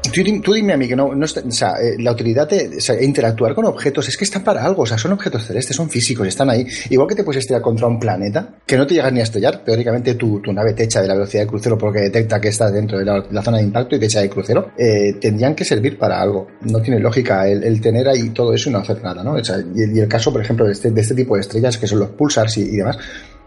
Tú, 0.43 0.53
dime 0.53 0.73
a 0.73 0.77
mí 0.77 0.89
que 0.89 0.97
no, 0.97 1.15
no 1.15 1.25
o 1.25 1.51
sea, 1.51 1.75
eh, 1.81 1.97
la 1.99 2.13
utilidad 2.13 2.49
de 2.49 2.79
interactuar 3.01 3.55
con 3.55 3.65
objetos 3.67 4.09
es 4.09 4.17
que 4.17 4.25
están 4.25 4.43
para 4.43 4.65
algo, 4.65 4.83
o 4.83 4.87
sea, 4.87 4.99
son 4.99 5.13
objetos 5.13 5.45
celestes, 5.45 5.77
son 5.77 5.89
físicos, 5.91 6.27
están 6.27 6.51
ahí. 6.51 6.67
Igual 6.91 7.09
que 7.09 7.15
te 7.15 7.25
puedes 7.25 7.41
estrellar 7.41 7.63
contra 7.63 7.87
un 7.87 7.99
planeta, 7.99 8.57
que 8.67 8.77
no 8.77 8.87
te 8.87 8.95
llegas 8.95 9.13
ni 9.13 9.21
a 9.21 9.25
estrellar, 9.25 9.65
teóricamente 9.65 10.15
tu, 10.15 10.41
tu 10.41 10.53
nave 10.53 10.75
te 10.75 10.85
echa 10.85 11.01
de 11.01 11.09
la 11.09 11.15
velocidad 11.15 11.43
de 11.43 11.49
crucero 11.49 11.79
porque 11.79 12.01
detecta 12.01 12.41
que 12.41 12.49
estás 12.49 12.73
dentro 12.73 12.99
de 12.99 13.05
la, 13.05 13.43
zona 13.43 13.59
de 13.59 13.65
impacto 13.65 13.97
y 13.97 13.99
te 13.99 14.07
echa 14.07 14.21
de 14.21 14.31
crucero, 14.31 14.73
eh, 14.77 15.15
tendrían 15.21 15.55
que 15.55 15.65
servir 15.65 15.99
para 15.99 16.21
algo. 16.21 16.49
No 16.63 16.81
tiene 16.81 17.01
lógica 17.01 17.49
el, 17.49 17.81
tener 17.81 18.09
ahí 18.09 18.31
todo 18.31 18.53
eso 18.53 18.69
y 18.69 18.73
no 18.73 18.79
hacer 18.79 19.03
nada, 19.03 19.23
¿no? 19.23 19.33
O 19.33 19.45
sea, 19.45 19.57
y, 19.75 19.99
el 19.99 20.09
caso, 20.09 20.33
por 20.33 20.43
ejemplo, 20.43 20.67
de 20.67 20.73
este, 20.73 20.91
de 20.91 21.01
este 21.01 21.15
tipo 21.15 21.35
de 21.35 21.41
estrellas 21.41 21.79
que 21.79 21.87
son 21.87 22.01
los 22.01 22.11
pulsars 22.11 22.59
y 22.59 22.77
demás, 22.77 22.99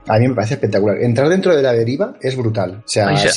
a 0.07 0.17
mí 0.17 0.27
me 0.27 0.35
parece 0.35 0.55
espectacular. 0.55 0.97
Entrar 1.01 1.29
dentro 1.29 1.55
de 1.55 1.61
la 1.61 1.73
deriva 1.73 2.15
es 2.21 2.35
brutal. 2.35 2.83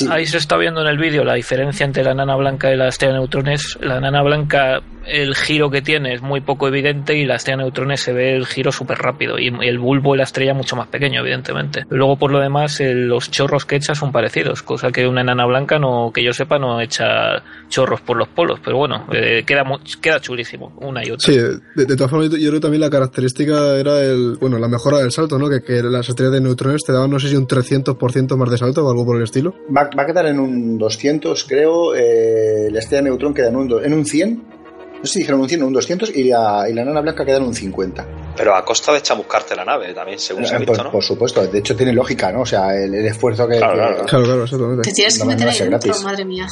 ahí, 0.09 0.25
se, 0.25 0.37
está 0.37 0.57
viendo 0.57 0.81
en 0.81 0.87
el 0.87 0.97
vídeo 0.97 1.23
la 1.23 1.35
diferencia 1.35 1.85
entre 1.85 2.03
la 2.03 2.13
nana 2.13 2.35
blanca 2.35 2.71
y 2.71 2.77
la 2.77 2.87
estrella 2.87 3.13
de 3.13 3.19
neutrones. 3.19 3.77
La 3.81 3.99
nana 3.99 4.23
blanca, 4.23 4.81
el 5.05 5.35
giro 5.35 5.69
que 5.69 5.81
tiene 5.81 6.13
es 6.13 6.21
muy 6.21 6.41
poco 6.41 6.67
evidente 6.67 7.15
y 7.15 7.25
la 7.25 7.35
estrella 7.35 7.57
de 7.57 7.63
neutrones 7.63 8.01
se 8.01 8.13
ve 8.13 8.35
el 8.35 8.45
giro 8.47 8.71
súper 8.71 8.97
rápido 8.97 9.37
y 9.37 9.47
el 9.47 9.77
bulbo 9.77 10.13
de 10.13 10.17
la 10.19 10.23
estrella 10.23 10.53
mucho 10.53 10.75
más 10.75 10.87
pequeño, 10.87 11.21
evidentemente. 11.21 11.85
Luego, 11.89 12.17
por 12.17 12.31
lo 12.31 12.39
demás, 12.39 12.81
los 12.81 13.29
chorros 13.29 13.65
que 13.65 13.75
echa 13.75 13.93
son 13.93 14.11
parecidos, 14.11 14.63
cosa 14.63 14.91
que 14.91 15.07
una 15.07 15.23
nana 15.23 15.45
blanca, 15.45 15.77
no 15.77 16.11
que 16.13 16.23
yo 16.23 16.33
sepa, 16.33 16.57
no 16.57 16.81
echa 16.81 17.43
chorros 17.69 18.01
por 18.01 18.17
los 18.17 18.29
polos. 18.29 18.59
Pero 18.63 18.77
bueno, 18.77 19.07
eh, 19.13 19.43
queda, 19.45 19.63
queda 20.01 20.19
chulísimo, 20.19 20.73
una 20.81 21.05
y 21.05 21.11
otra. 21.11 21.31
Sí, 21.31 21.37
de, 21.75 21.95
todas 21.95 22.09
formas, 22.09 22.31
yo 22.31 22.37
creo 22.37 22.53
que 22.53 22.59
también 22.59 22.81
la 22.81 22.89
característica 22.89 23.77
era 23.77 24.01
el, 24.01 24.37
bueno, 24.39 24.57
la 24.57 24.67
mejora 24.67 24.97
del 24.97 25.11
salto, 25.11 25.37
¿no? 25.37 25.47
Que, 25.47 25.61
que 25.61 25.83
las 25.83 26.09
estrellas 26.09 26.33
de 26.33 26.41
neutrones 26.41 26.54
te 26.55 26.91
daban 26.91 27.09
no 27.09 27.19
sé 27.19 27.29
si 27.29 27.35
un 27.35 27.47
300% 27.47 28.35
más 28.35 28.49
de 28.49 28.57
salto 28.57 28.85
o 28.85 28.89
algo 28.89 29.05
por 29.05 29.17
el 29.17 29.23
estilo. 29.23 29.53
Va, 29.75 29.89
a 29.95 30.05
quedar 30.05 30.27
en 30.27 30.39
un 30.39 30.77
200, 30.77 31.43
creo. 31.45 31.95
Eh, 31.95 32.69
la 32.71 32.79
estrella 32.79 33.03
de 33.03 33.09
neutrón 33.09 33.33
queda 33.33 33.49
en 33.49 33.55
un, 33.55 33.83
en 33.83 33.93
un 33.93 34.05
100. 34.05 34.55
No 34.97 35.05
sé 35.05 35.13
si 35.13 35.19
dijeron 35.19 35.41
un 35.41 35.49
100 35.49 35.61
o 35.61 35.67
un 35.67 35.73
200 35.73 36.15
y 36.15 36.23
la, 36.23 36.65
y 36.69 36.73
la 36.73 36.83
nana 36.83 37.01
blanca 37.01 37.25
queda 37.25 37.37
en 37.37 37.43
un 37.43 37.53
50. 37.53 38.07
Pero 38.35 38.55
a 38.55 38.65
costa 38.65 38.93
de 38.93 39.01
chamuscarte 39.01 39.55
la 39.55 39.63
nave 39.63 39.93
también, 39.93 40.17
según 40.17 40.43
eh, 40.43 40.47
se 40.47 40.55
ha 40.55 40.57
visto, 40.57 40.73
por, 40.73 40.83
¿no? 40.85 40.91
Por 40.91 41.03
supuesto, 41.03 41.45
de 41.45 41.59
hecho 41.59 41.75
tiene 41.75 41.93
lógica, 41.93 42.31
¿no? 42.31 42.41
O 42.41 42.45
sea, 42.45 42.75
el, 42.75 42.93
esfuerzo 42.95 43.47
que... 43.47 43.57
Claro, 43.57 44.05
claro, 44.05 44.43
exactamente. 44.43 44.89
Te 44.89 44.93
tienes 44.93 45.19
que 45.19 45.25
meter 45.25 45.47
ahí 45.47 45.59
dentro, 45.59 45.99
madre 46.01 46.25
mía. 46.25 46.47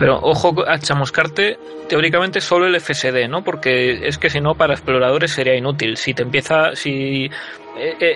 Pero 0.00 0.18
ojo 0.22 0.54
a 0.66 0.78
chamuscarte, 0.78 1.58
teóricamente 1.86 2.40
solo 2.40 2.66
el 2.66 2.80
FSD, 2.80 3.28
¿no? 3.28 3.44
Porque 3.44 4.08
es 4.08 4.16
que 4.16 4.30
si 4.30 4.40
no, 4.40 4.54
para 4.54 4.72
exploradores 4.72 5.30
sería 5.30 5.54
inútil. 5.54 5.98
Si 5.98 6.14
te 6.14 6.22
empieza, 6.22 6.74
si 6.74 7.28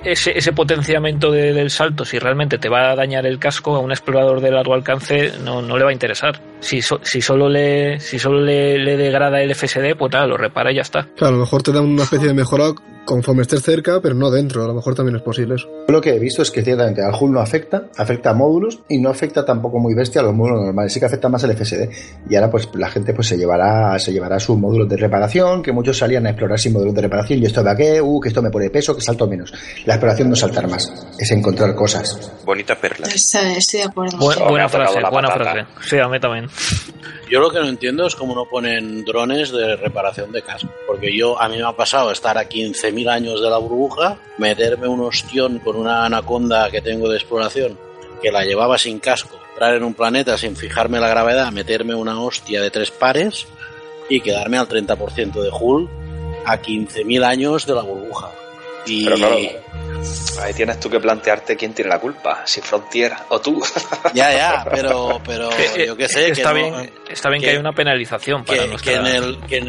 ese, 0.04 0.36
ese 0.36 0.52
potenciamiento 0.52 1.30
del 1.30 1.70
salto, 1.70 2.04
si 2.04 2.18
realmente 2.18 2.58
te 2.58 2.68
va 2.68 2.90
a 2.90 2.96
dañar 2.96 3.26
el 3.26 3.38
casco 3.38 3.76
a 3.76 3.80
un 3.80 3.90
explorador 3.90 4.40
de 4.40 4.50
largo 4.50 4.74
alcance, 4.74 5.32
no, 5.42 5.62
no 5.62 5.76
le 5.76 5.84
va 5.84 5.90
a 5.90 5.92
interesar. 5.92 6.40
Si, 6.60 6.80
si 6.82 7.20
solo, 7.20 7.48
le, 7.48 8.00
si 8.00 8.18
solo 8.18 8.40
le, 8.40 8.78
le, 8.78 8.96
degrada 8.96 9.40
el 9.42 9.54
FSD, 9.54 9.96
pues 9.98 10.12
nada, 10.12 10.26
lo 10.26 10.36
repara 10.36 10.72
y 10.72 10.76
ya 10.76 10.82
está. 10.82 11.08
Claro, 11.16 11.34
a 11.34 11.38
lo 11.38 11.44
mejor 11.44 11.62
te 11.62 11.72
da 11.72 11.80
una 11.80 12.04
especie 12.04 12.28
de 12.28 12.34
mejora 12.34 12.72
conforme 13.04 13.42
estés 13.42 13.62
cerca, 13.62 14.00
pero 14.00 14.14
no 14.14 14.30
dentro. 14.30 14.64
A 14.64 14.66
lo 14.66 14.74
mejor 14.74 14.94
también 14.94 15.16
es 15.16 15.22
posible 15.22 15.56
eso. 15.56 15.68
Lo 15.88 16.00
que 16.00 16.14
he 16.14 16.18
visto 16.18 16.42
es 16.42 16.50
que 16.50 16.62
ciertamente 16.62 17.02
al 17.02 17.14
HUL 17.14 17.32
no 17.32 17.40
afecta, 17.40 17.88
afecta 17.96 18.30
a 18.30 18.34
módulos 18.34 18.80
y 18.88 18.98
no 18.98 19.10
afecta 19.10 19.44
tampoco 19.44 19.78
muy 19.78 19.94
bestia 19.94 20.20
a 20.20 20.24
los 20.24 20.34
módulos 20.34 20.64
normales. 20.64 20.92
Sí 20.92 21.00
que 21.00 21.06
afecta 21.06 21.28
más 21.28 21.44
al 21.44 21.56
FSD. 21.56 21.88
Y 22.28 22.34
ahora 22.34 22.50
pues 22.50 22.68
la 22.74 22.88
gente 22.88 23.14
pues 23.14 23.28
se 23.28 23.36
llevará, 23.36 23.98
se 23.98 24.12
llevará 24.12 24.38
sus 24.40 24.58
módulos 24.58 24.88
de 24.88 24.96
reparación, 24.96 25.62
que 25.62 25.72
muchos 25.72 25.98
salían 25.98 26.26
a 26.26 26.30
explorar 26.30 26.58
sin 26.58 26.72
módulos 26.72 26.94
de 26.94 27.02
reparación. 27.02 27.40
Y 27.40 27.46
esto 27.46 27.62
de 27.62 27.76
qué, 27.76 28.00
uh, 28.00 28.20
que 28.20 28.28
esto 28.28 28.42
me 28.42 28.50
pone 28.50 28.70
peso, 28.70 28.94
que 28.94 29.02
salto 29.02 29.26
menos. 29.26 29.52
La 29.84 29.94
exploración 29.94 30.28
no 30.28 30.34
es 30.34 30.40
saltar 30.40 30.68
más, 30.68 30.92
es 31.18 31.30
encontrar 31.30 31.74
cosas. 31.74 32.32
Bonita 32.44 32.74
perla. 32.74 33.06
Estoy, 33.06 33.54
de 33.72 33.84
acuerdo. 33.84 34.16
buena 34.18 34.68
frase, 34.68 35.00
buena 35.10 35.30
frase. 35.30 35.66
Sí, 35.88 35.98
a 35.98 36.08
mí 36.08 36.18
también. 36.20 36.48
Yo 37.30 37.40
lo 37.40 37.50
que 37.50 37.58
no 37.58 37.68
entiendo 37.68 38.06
es 38.06 38.14
cómo 38.14 38.34
no 38.34 38.44
ponen 38.46 39.04
drones 39.04 39.50
de 39.50 39.76
reparación 39.76 40.30
de 40.32 40.42
casco. 40.42 40.68
Porque 40.86 41.16
yo, 41.16 41.40
a 41.40 41.48
mí 41.48 41.56
me 41.56 41.64
ha 41.64 41.72
pasado 41.72 42.10
estar 42.10 42.36
a 42.36 42.48
15.000 42.48 43.08
años 43.10 43.40
de 43.40 43.50
la 43.50 43.58
burbuja, 43.58 44.18
meterme 44.38 44.88
un 44.88 45.00
ostión 45.00 45.58
con 45.58 45.76
una 45.76 46.04
anaconda 46.04 46.70
que 46.70 46.80
tengo 46.80 47.08
de 47.08 47.16
exploración, 47.16 47.78
que 48.22 48.30
la 48.30 48.44
llevaba 48.44 48.78
sin 48.78 49.00
casco, 49.00 49.38
entrar 49.52 49.74
en 49.74 49.84
un 49.84 49.94
planeta 49.94 50.36
sin 50.36 50.54
fijarme 50.54 51.00
la 51.00 51.08
gravedad, 51.08 51.50
meterme 51.50 51.94
una 51.94 52.20
hostia 52.20 52.60
de 52.60 52.70
tres 52.70 52.90
pares 52.90 53.46
y 54.08 54.20
quedarme 54.20 54.58
al 54.58 54.68
30% 54.68 55.32
de 55.32 55.50
Hull 55.50 55.88
a 56.44 56.60
15.000 56.60 57.24
años 57.24 57.66
de 57.66 57.74
la 57.74 57.82
burbuja. 57.82 58.30
Y, 58.86 59.08
Ahí 60.40 60.52
tienes 60.52 60.80
tú 60.80 60.90
que 60.90 61.00
plantearte 61.00 61.56
quién 61.56 61.72
tiene 61.72 61.90
la 61.90 61.98
culpa, 61.98 62.42
si 62.44 62.60
Frontier 62.60 63.12
o 63.28 63.40
tú. 63.40 63.62
Ya, 64.14 64.32
ya, 64.32 64.66
pero, 64.70 65.20
pero 65.24 65.50
yo 65.76 65.96
qué 65.96 66.08
sé. 66.08 66.30
Está, 66.30 66.52
bien, 66.52 66.92
está 67.08 67.30
bien 67.30 67.42
que, 67.42 67.50
hay 67.50 67.56
una 67.56 67.72
penalización 67.72 68.44
para 68.44 68.58
que, 68.58 68.64
en 68.64 68.72
el, 68.72 68.80
que, 68.80 68.94
en 68.94 69.06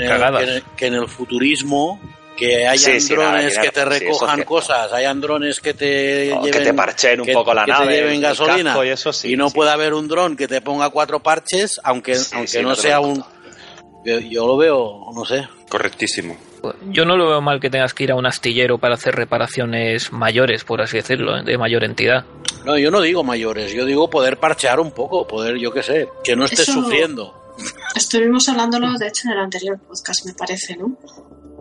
el, 0.02 0.64
que, 0.76 0.88
en 0.88 0.94
el, 0.94 1.08
futurismo 1.08 2.00
que 2.36 2.68
hayan 2.68 3.00
drones 3.08 3.58
que 3.58 3.72
te 3.72 3.86
recojan 3.86 4.44
cosas, 4.44 4.92
hayan 4.92 5.22
drones 5.22 5.62
que 5.62 5.74
te 5.74 6.26
lleven, 6.26 6.52
que 6.52 6.60
te 6.60 6.74
parchen 6.74 7.22
un 7.22 7.28
poco 7.28 7.54
la 7.54 7.66
nave, 7.66 7.88
te 7.88 8.02
lleven 8.02 8.22
gasolina 8.22 8.78
y, 8.86 8.90
eso 8.90 9.14
sí, 9.14 9.34
y 9.34 9.38
no 9.38 9.50
puede 9.50 9.72
haber 9.72 9.94
un 9.94 10.08
dron 10.08 10.36
que 10.36 10.48
te 10.48 10.62
ponga 10.62 10.90
cuatro 10.90 11.22
parches, 11.22 11.80
aunque 11.84 12.18
aunque 12.34 12.62
no 12.62 12.76
sea 12.76 13.00
un 13.00 13.24
yo, 14.04 14.20
yo, 14.20 14.46
lo 14.46 14.58
veo, 14.58 15.12
no 15.16 15.26
sé. 15.26 15.48
Correctísimo. 15.68 16.38
Yo 16.90 17.06
no 17.06 17.18
lo 17.18 17.30
veo 17.30 17.42
mal 17.42 17.60
que 17.60 17.70
tengas 17.70 17.94
que 17.94 18.06
ir 18.06 18.12
a 18.12 18.16
un 18.16 18.26
astillero 18.26 18.78
para 18.78 18.96
hacer 18.96 19.16
reparaciones 19.16 20.12
mayores, 20.12 20.64
por 20.64 20.82
así 20.82 20.98
decirlo, 20.98 21.38
¿eh? 21.38 21.44
de 21.44 21.58
mayor 21.58 21.84
entidad. 21.84 22.26
No, 22.66 22.78
yo 22.78 22.90
no 22.92 23.02
digo 23.02 23.24
mayores, 23.24 23.74
yo 23.74 23.86
digo 23.86 24.10
poder 24.10 24.38
parchear 24.38 24.80
un 24.80 24.92
poco, 24.92 25.28
poder, 25.28 25.58
yo 25.58 25.72
qué 25.72 25.84
sé, 25.84 26.08
que 26.24 26.36
no 26.36 26.46
estés 26.46 26.62
Eso- 26.68 26.82
sufriendo. 26.82 27.34
Estuvimos 27.96 28.50
hablándolo, 28.50 28.92
de 28.98 29.08
hecho, 29.08 29.28
en 29.28 29.34
el 29.34 29.40
anterior 29.40 29.80
podcast, 29.80 30.26
me 30.26 30.34
parece, 30.34 30.76
¿no? 30.76 30.98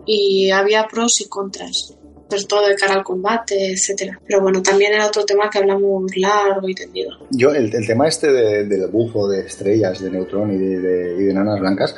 Y 0.05 0.51
había 0.51 0.87
pros 0.87 1.21
y 1.21 1.29
contras, 1.29 1.95
sobre 2.29 2.43
todo 2.45 2.67
de 2.67 2.75
cara 2.75 2.95
al 2.95 3.03
combate, 3.03 3.71
etcétera. 3.71 4.19
Pero 4.27 4.41
bueno, 4.41 4.61
también 4.61 4.93
era 4.93 5.07
otro 5.07 5.23
tema 5.25 5.49
que 5.49 5.59
hablamos 5.59 6.11
largo 6.17 6.67
y 6.67 6.75
tendido. 6.75 7.11
Yo, 7.31 7.51
el, 7.51 7.73
el 7.73 7.87
tema 7.87 8.07
este 8.07 8.31
de- 8.31 8.65
del 8.65 8.87
bufo 8.87 9.27
de 9.29 9.41
estrellas, 9.47 10.01
de 10.01 10.11
neutrón 10.11 10.51
y 10.53 10.57
de, 10.57 10.79
de- 10.79 11.15
y 11.21 11.25
de 11.27 11.33
nanas 11.33 11.59
blancas, 11.59 11.95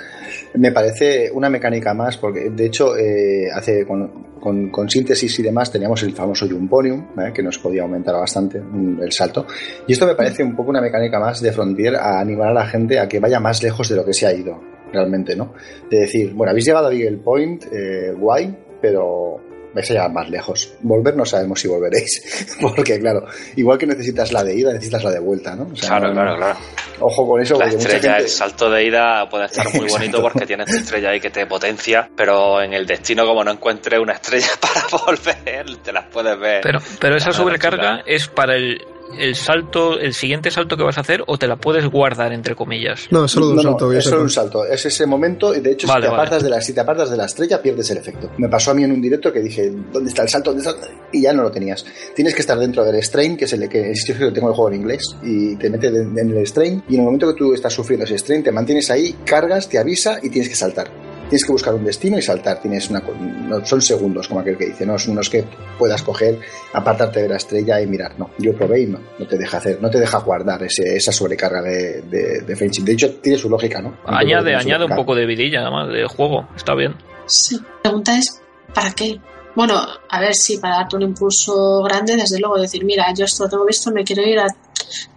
me 0.55 0.71
parece 0.71 1.29
una 1.33 1.49
mecánica 1.49 1.93
más, 1.93 2.17
porque 2.17 2.49
de 2.49 2.65
hecho, 2.65 2.97
eh, 2.97 3.47
hace 3.53 3.85
con, 3.85 4.25
con- 4.39 4.89
síntesis 4.89 5.39
y 5.39 5.43
demás 5.43 5.71
teníamos 5.71 6.01
el 6.03 6.13
famoso 6.13 6.47
Jumponium, 6.47 7.07
que 7.33 7.43
nos 7.43 7.57
podía 7.59 7.81
aumentar 7.83 8.15
bastante 8.15 8.59
mm, 8.59 9.01
el 9.01 9.11
salto. 9.11 9.45
Y 9.87 9.93
esto 9.93 10.05
me 10.05 10.15
parece 10.15 10.43
un 10.43 10.55
poco 10.55 10.69
una 10.69 10.81
mecánica 10.81 11.19
más 11.19 11.41
de 11.41 11.51
Frontier 11.51 11.95
a 11.95 12.19
animar 12.19 12.49
a 12.49 12.53
la 12.53 12.65
gente 12.65 12.99
a 12.99 13.07
que 13.07 13.19
vaya 13.19 13.39
más 13.39 13.61
lejos 13.63 13.89
de 13.89 13.95
lo 13.95 14.05
que 14.05 14.13
se 14.13 14.25
ha 14.27 14.33
ido, 14.33 14.59
realmente, 14.91 15.35
¿no? 15.35 15.53
De 15.89 15.99
decir, 16.01 16.33
bueno, 16.33 16.51
habéis 16.51 16.65
llegado 16.65 16.87
a 16.87 16.89
Beagle 16.89 17.17
Point, 17.17 17.63
eh, 17.71 18.11
guay, 18.17 18.55
pero 18.81 19.37
vais 19.77 19.91
a 19.91 19.93
llegar 19.93 20.11
más 20.11 20.29
lejos. 20.29 20.73
Volver 20.81 21.15
no 21.15 21.25
sabemos 21.25 21.59
si 21.59 21.67
volveréis, 21.67 22.57
porque 22.61 22.99
claro, 22.99 23.25
igual 23.55 23.77
que 23.77 23.85
necesitas 23.85 24.31
la 24.31 24.43
de 24.43 24.55
ida, 24.55 24.73
necesitas 24.73 25.03
la 25.03 25.11
de 25.11 25.19
vuelta, 25.19 25.55
¿no? 25.55 25.69
O 25.71 25.75
sea, 25.75 25.89
Claro, 25.89 26.13
claro, 26.13 26.35
claro. 26.35 26.59
Ojo 26.99 27.27
con 27.27 27.41
eso, 27.41 27.59
La 27.59 27.67
estrella, 27.67 27.99
gente... 27.99 28.23
el 28.23 28.29
salto 28.29 28.71
de 28.71 28.85
ida 28.85 29.29
puede 29.29 29.45
estar 29.45 29.71
muy 29.73 29.87
bonito 29.89 30.19
porque 30.21 30.47
tienes 30.47 30.69
tu 30.69 30.77
estrella 30.77 31.11
ahí 31.11 31.19
que 31.19 31.29
te 31.29 31.45
potencia, 31.45 32.09
pero 32.15 32.61
en 32.61 32.73
el 32.73 32.87
destino, 32.87 33.25
como 33.25 33.43
no 33.43 33.51
encuentres 33.51 33.99
una 33.99 34.13
estrella 34.13 34.49
para 34.59 34.87
volver, 35.05 35.77
te 35.83 35.93
las 35.93 36.05
puedes 36.05 36.39
ver. 36.39 36.61
Pero, 36.63 36.79
pero 36.99 37.17
esa 37.17 37.31
sobrecarga 37.31 38.01
es 38.05 38.27
para 38.27 38.55
el, 38.55 38.81
el 39.17 39.35
salto, 39.35 39.99
el 39.99 40.13
siguiente 40.13 40.51
salto 40.51 40.75
que 40.77 40.83
vas 40.83 40.97
a 40.97 41.01
hacer 41.01 41.23
o 41.27 41.37
te 41.37 41.47
la 41.47 41.55
puedes 41.55 41.85
guardar 41.89 42.33
entre 42.33 42.55
comillas. 42.55 43.07
No, 43.11 43.25
es 43.25 43.31
solo 43.31 43.49
un 43.49 43.55
No, 43.57 43.61
salto. 43.61 43.93
es 43.93 44.03
solo 44.03 44.21
un 44.21 44.29
salto. 44.29 44.65
Es 44.65 44.85
ese 44.85 45.05
momento 45.05 45.55
y 45.55 45.59
de 45.59 45.71
hecho 45.71 45.87
Vale, 45.87 46.01
si, 46.01 46.05
te 46.05 46.09
vale. 46.11 46.21
apartas 46.21 46.43
de 46.43 46.49
la, 46.49 46.61
si 46.61 46.73
te 46.73 46.79
apartas 46.81 47.09
de 47.09 47.17
la 47.17 47.25
estrella 47.25 47.61
pierdes 47.61 47.89
el 47.91 47.97
efecto. 47.97 48.31
Me 48.37 48.49
pasó 48.49 48.71
a 48.71 48.73
mí 48.73 48.83
en 48.83 48.91
un 48.91 49.01
directo 49.01 49.31
que 49.31 49.39
dije, 49.41 49.71
¿dónde 49.91 50.09
está 50.09 50.23
el 50.23 50.29
salto? 50.29 50.53
¿Dónde 50.53 50.69
está? 50.69 50.87
Y 51.11 51.21
ya 51.21 51.33
no 51.33 51.43
lo 51.43 51.51
tenías. 51.51 51.85
Tienes 52.15 52.33
que 52.35 52.41
estar 52.41 52.57
dentro 52.59 52.83
del 52.83 53.01
strain, 53.03 53.37
que 53.37 53.45
es 53.45 53.53
el 53.53 53.67
que 53.69 53.91
es- 53.91 54.05
yo 54.05 54.33
tengo 54.33 54.49
el 54.49 54.55
juego 54.55 54.69
en 54.69 54.75
inglés, 54.81 55.01
y 55.23 55.55
te 55.55 55.69
metes 55.69 55.93
en 55.93 56.17
en 56.17 56.37
el 56.37 56.45
strain 56.47 56.83
y 56.89 56.93
en 56.95 56.99
el 57.01 57.05
momento 57.05 57.27
que 57.27 57.37
tú 57.37 57.53
estás 57.53 57.73
sufriendo 57.73 58.05
ese 58.05 58.17
strain 58.17 58.43
te 58.43 58.51
mantienes 58.51 58.89
ahí, 58.91 59.15
cargas, 59.25 59.69
te 59.69 59.77
avisa 59.77 60.19
y 60.21 60.29
tienes 60.29 60.49
que 60.49 60.55
saltar. 60.55 60.89
Tienes 61.29 61.45
que 61.45 61.51
buscar 61.51 61.73
un 61.73 61.83
destino 61.83 62.17
y 62.17 62.21
saltar. 62.21 62.61
Tienes 62.61 62.89
una, 62.89 63.01
no, 63.01 63.65
son 63.65 63.81
segundos, 63.81 64.27
como 64.27 64.39
aquel 64.39 64.57
que 64.57 64.67
dice. 64.67 64.85
No, 64.85 64.95
no 65.07 65.21
es 65.21 65.29
que 65.29 65.45
puedas 65.77 66.01
coger, 66.01 66.39
apartarte 66.73 67.21
de 67.21 67.29
la 67.29 67.37
estrella 67.37 67.81
y 67.81 67.87
mirar. 67.87 68.17
No, 68.17 68.31
yo 68.37 68.53
probé 68.55 68.81
y 68.81 68.85
no, 68.87 68.99
no 69.19 69.27
te 69.27 69.37
deja 69.37 69.57
hacer, 69.57 69.81
no 69.81 69.89
te 69.89 69.99
deja 69.99 70.19
guardar 70.19 70.63
ese, 70.63 70.95
esa 70.95 71.11
sobrecarga 71.11 71.61
de, 71.61 72.01
de, 72.03 72.41
de 72.41 72.55
fencing. 72.55 72.85
De 72.85 72.93
hecho, 72.93 73.15
tiene 73.15 73.37
su 73.37 73.49
lógica, 73.49 73.81
¿no? 73.81 73.97
Añade, 74.05 74.55
añade 74.55 74.85
un 74.85 74.95
poco 74.95 75.15
de 75.15 75.25
vidilla 75.25 75.61
además 75.61 75.89
de 75.89 76.05
juego, 76.05 76.47
está 76.55 76.73
bien. 76.75 76.95
Sí. 77.25 77.57
La 77.57 77.81
pregunta 77.81 78.17
es, 78.17 78.41
¿para 78.73 78.91
qué? 78.91 79.19
Bueno, 79.55 79.75
a 80.09 80.21
ver, 80.21 80.35
sí, 80.35 80.59
para 80.59 80.77
darte 80.77 80.97
un 80.97 81.01
impulso 81.01 81.81
grande, 81.81 82.15
desde 82.15 82.39
luego, 82.39 82.59
decir, 82.59 82.85
mira, 82.85 83.11
yo 83.17 83.25
esto 83.25 83.45
lo 83.45 83.49
tengo 83.49 83.65
visto, 83.65 83.91
me 83.91 84.03
quiero 84.03 84.21
ir 84.21 84.37
a, 84.39 84.45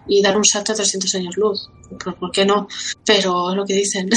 y 0.06 0.22
dar 0.22 0.36
un 0.36 0.44
salto 0.44 0.72
a 0.72 0.74
300 0.74 1.14
años 1.14 1.36
luz. 1.36 1.70
Pues, 2.02 2.14
¿Por 2.16 2.30
qué 2.30 2.44
no? 2.44 2.68
Pero 3.04 3.50
es 3.50 3.56
lo 3.56 3.64
que 3.64 3.74
dicen. 3.74 4.08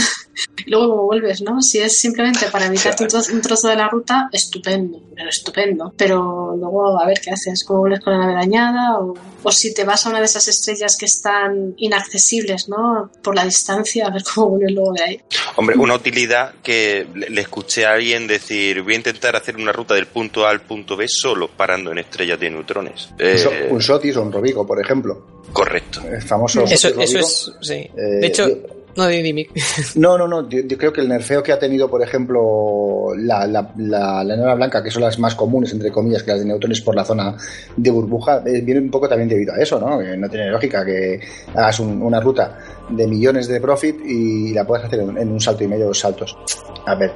y 0.66 0.70
luego, 0.72 0.90
como 0.90 1.04
vuelves, 1.06 1.42
¿no? 1.42 1.62
Si 1.62 1.80
es 1.80 1.98
simplemente 2.00 2.46
para 2.52 2.68
evitarte 2.68 3.04
un 3.04 3.10
trozo, 3.10 3.34
un 3.34 3.42
trozo 3.42 3.68
de 3.68 3.76
la 3.76 3.90
ruta, 3.90 4.30
estupendo, 4.32 5.02
pero 5.16 5.30
estupendo. 5.30 5.94
Pero 5.98 6.56
luego, 6.56 7.00
a 7.00 7.06
ver 7.08 7.20
qué 7.20 7.32
haces, 7.32 7.64
cómo 7.64 7.82
vuelves 7.82 8.02
con 8.02 8.14
la 8.14 8.20
nave 8.20 8.34
dañada, 8.34 9.00
o, 9.00 9.16
o 9.42 9.52
si 9.52 9.74
te 9.74 9.84
vas 9.84 10.06
a 10.06 10.10
una 10.10 10.20
de 10.20 10.26
esas 10.26 10.48
estrellas 10.48 10.98
que 10.98 11.06
están 11.06 11.74
inaccesibles, 11.78 12.70
¿no? 12.70 13.10
Por 13.24 13.36
la 13.36 13.46
distancia, 13.46 14.08
a 14.08 14.12
ver 14.12 14.24
cómo 14.24 14.50
vuelves 14.50 14.72
luego 14.74 14.94
de 14.94 15.04
ahí. 15.04 15.22
Hombre, 15.56 15.76
una 15.78 15.96
utilidad 15.96 16.54
que 16.62 17.08
le, 17.16 17.30
le 17.30 17.42
escuché 17.42 17.86
a 17.86 17.94
alguien 17.94 18.28
decir, 18.28 18.84
voy 18.84 18.94
a 18.94 18.98
intentar 18.98 19.36
hacer 19.36 19.56
una 19.58 19.72
ruta 19.72 19.96
del 19.96 20.06
punto 20.08 20.46
A 20.46 20.52
al 20.52 20.62
punto 20.62 20.96
B 20.96 21.08
solo 21.08 21.48
parando 21.48 21.92
en 21.92 21.98
estrellas 22.00 22.40
de 22.40 22.52
neutrones. 22.52 23.10
Un, 23.14 23.16
Eh, 23.20 23.68
un 23.72 23.82
Sotis 23.82 24.16
o 24.18 24.22
un 24.22 24.32
Robico, 24.32 24.66
por 24.66 24.80
ejemplo. 24.80 25.33
Correcto. 25.52 26.02
El 26.10 26.22
famoso 26.22 26.64
Eso, 26.64 26.88
eso 27.02 27.20
es, 27.20 27.52
sí. 27.62 27.74
Eh, 27.74 27.92
De 28.22 28.28
hecho, 28.28 28.48
yo- 28.50 28.56
no. 28.56 28.74
No, 29.96 30.18
no, 30.20 30.28
no. 30.28 30.48
Yo, 30.48 30.60
yo 30.68 30.78
creo 30.78 30.94
que 30.94 31.02
el 31.02 31.10
nerfeo 31.10 31.42
que 31.42 31.52
ha 31.52 31.58
tenido, 31.58 31.90
por 31.90 32.04
ejemplo, 32.04 33.08
la, 33.18 33.48
la, 33.48 33.72
la, 33.78 34.24
la 34.24 34.54
blanca, 34.56 34.84
que 34.84 34.92
son 34.92 35.02
las 35.02 35.18
más 35.18 35.34
comunes, 35.34 35.74
entre 35.74 35.92
comillas, 35.92 36.22
que 36.22 36.30
las 36.32 36.40
de 36.42 36.46
neutrones 36.46 36.80
por 36.82 36.96
la 36.96 37.04
zona 37.04 37.36
de 37.76 37.90
burbuja, 37.90 38.44
eh, 38.46 38.62
viene 38.62 38.82
un 38.82 38.92
poco 38.92 39.10
también 39.10 39.28
debido 39.30 39.52
a 39.54 39.58
eso, 39.58 39.80
¿no? 39.80 39.98
Que 39.98 40.16
no 40.16 40.30
tiene 40.30 40.52
lógica 40.52 40.86
que 40.86 41.20
hagas 41.56 41.80
un- 41.80 42.04
una 42.04 42.20
ruta 42.20 42.58
de 42.90 43.08
millones 43.08 43.48
de 43.48 43.60
profit 43.60 43.96
y 44.06 44.54
la 44.54 44.64
puedas 44.66 44.86
hacer 44.86 45.00
en, 45.00 45.18
en 45.18 45.32
un 45.32 45.40
salto 45.42 45.64
y 45.64 45.68
medio, 45.68 45.88
dos 45.88 46.00
saltos. 46.00 46.38
A 46.86 46.94
ver. 46.94 47.12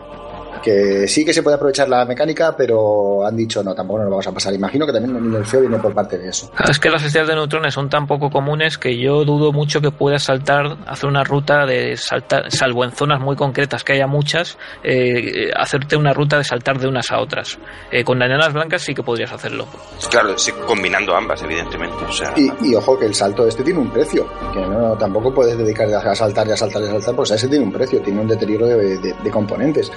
Que 0.62 1.08
sí 1.08 1.24
que 1.26 1.34
se 1.34 1.44
puede 1.44 1.56
aprovechar 1.56 1.88
la 1.90 2.06
mecánica, 2.06 2.56
pero 2.58 3.26
han 3.26 3.36
dicho 3.36 3.64
no, 3.64 3.74
tampoco 3.76 4.00
nos 4.00 4.06
lo 4.06 4.12
vamos 4.12 4.28
a 4.28 4.32
pasar. 4.32 4.54
Imagino 4.54 4.86
que 4.86 4.94
también 4.94 5.16
el 5.16 5.32
nerfeo 5.32 5.62
viene 5.62 5.78
por 5.78 5.94
parte 5.94 6.18
de 6.18 6.30
eso. 6.30 6.52
Es 6.68 6.80
que 6.80 6.90
las 6.90 7.04
estrellas 7.04 7.30
de 7.30 7.36
neutrones 7.36 7.74
son 7.74 7.90
tan 7.90 8.08
poco 8.08 8.30
comunes 8.30 8.78
que 8.78 8.98
yo 8.98 9.24
dudo 9.26 9.52
mucho 9.52 9.82
que 9.82 9.92
puedas 9.92 10.24
saltar, 10.24 10.78
hacer 10.88 11.10
una 11.10 11.24
ruta 11.24 11.66
de 11.66 11.96
saltar, 11.98 12.52
salvo 12.52 12.84
en 12.84 12.92
zonas 12.92 13.20
muy 13.22 13.36
concretas 13.36 13.84
que 13.84 13.94
haya 13.94 14.08
muchas, 14.08 14.58
eh, 14.84 15.52
hacerte 15.56 15.96
una 15.96 16.14
ruta 16.14 16.38
de 16.38 16.44
saltar 16.44 16.80
de 16.80 16.88
unas 16.88 17.12
a 17.12 17.20
otras. 17.20 17.58
Eh, 17.92 18.04
con 18.04 18.22
enanas 18.22 18.54
blancas 18.54 18.82
sí 18.82 18.94
que 18.94 19.04
podrías 19.04 19.32
hacerlo. 19.32 19.68
Claro, 20.10 20.38
sí, 20.38 20.52
combinando 20.66 21.16
ambas, 21.16 21.42
evidentemente. 21.44 22.04
O 22.08 22.12
sea, 22.12 22.34
Y, 22.36 22.52
y 22.72 22.76
ojo 22.76 22.98
que 22.98 23.06
el 23.06 23.14
salto 23.14 23.48
este 23.48 23.64
tiene 23.64 23.80
un 23.80 23.90
precio, 23.92 24.28
que 24.54 24.60
no 24.62 24.94
tampoco 24.98 25.34
puedes 25.34 25.58
dedicarte 25.58 25.96
a 25.96 26.16
saltar 26.16 26.48
y 26.48 26.52
a 26.52 26.58
saltar 26.58 26.82
y 26.82 26.86
a 26.86 26.92
saltar, 26.92 27.16
pues 27.16 27.32
a 27.32 27.36
ese 27.36 27.48
tiene 27.48 27.64
un 27.66 27.72
precio, 27.72 28.02
tiene 28.02 28.22
un 28.22 28.28
deterioro 28.28 28.68
de, 28.68 28.98
de- 28.98 29.14
de 29.24 29.32
componentes. 29.32 29.92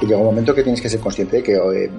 Y 0.00 0.06
llega 0.16 0.28
un 0.28 0.34
momento 0.34 0.54
que 0.54 0.62
tienes 0.62 0.80
que 0.80 0.88
ser 0.88 1.00
consciente 1.00 1.36
de 1.36 1.42
que 1.42 1.58
o, 1.58 1.72
eh, 1.72 1.90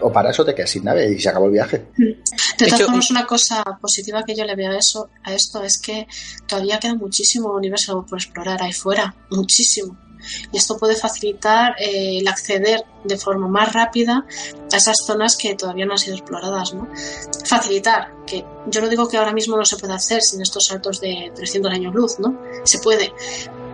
o 0.00 0.12
paras 0.12 0.38
o 0.40 0.44
te 0.44 0.54
quedas 0.54 0.70
sin 0.70 0.84
nave 0.84 1.12
y 1.12 1.18
se 1.18 1.28
acabó 1.28 1.46
el 1.46 1.52
viaje. 1.52 1.86
De 1.96 2.16
todas 2.58 2.74
hecho, 2.74 2.86
formas, 2.86 3.10
una 3.10 3.26
cosa 3.26 3.62
positiva 3.80 4.22
que 4.24 4.34
yo 4.34 4.44
le 4.44 4.54
veo 4.54 4.72
a 4.72 4.78
eso, 4.78 5.10
a 5.24 5.32
esto 5.32 5.62
es 5.62 5.78
que 5.78 6.06
todavía 6.46 6.78
queda 6.78 6.94
muchísimo 6.94 7.52
universo 7.52 8.04
por 8.08 8.18
explorar 8.18 8.62
ahí 8.62 8.72
fuera, 8.72 9.14
muchísimo. 9.30 9.96
Y 10.52 10.58
esto 10.58 10.76
puede 10.76 10.94
facilitar 10.94 11.74
eh, 11.80 12.18
el 12.20 12.28
acceder 12.28 12.84
de 13.02 13.16
forma 13.16 13.48
más 13.48 13.72
rápida 13.72 14.24
a 14.72 14.76
esas 14.76 14.96
zonas 15.04 15.36
que 15.36 15.56
todavía 15.56 15.84
no 15.84 15.92
han 15.92 15.98
sido 15.98 16.16
exploradas, 16.16 16.74
¿no? 16.74 16.88
Facilitar, 17.44 18.12
que 18.24 18.44
yo 18.68 18.80
no 18.80 18.88
digo 18.88 19.08
que 19.08 19.16
ahora 19.16 19.32
mismo 19.32 19.56
no 19.56 19.64
se 19.64 19.76
pueda 19.76 19.96
hacer 19.96 20.22
sin 20.22 20.40
estos 20.40 20.66
saltos 20.66 21.00
de 21.00 21.32
300 21.34 21.72
años 21.72 21.94
luz, 21.94 22.20
¿no? 22.20 22.38
Se 22.64 22.78
puede. 22.78 23.12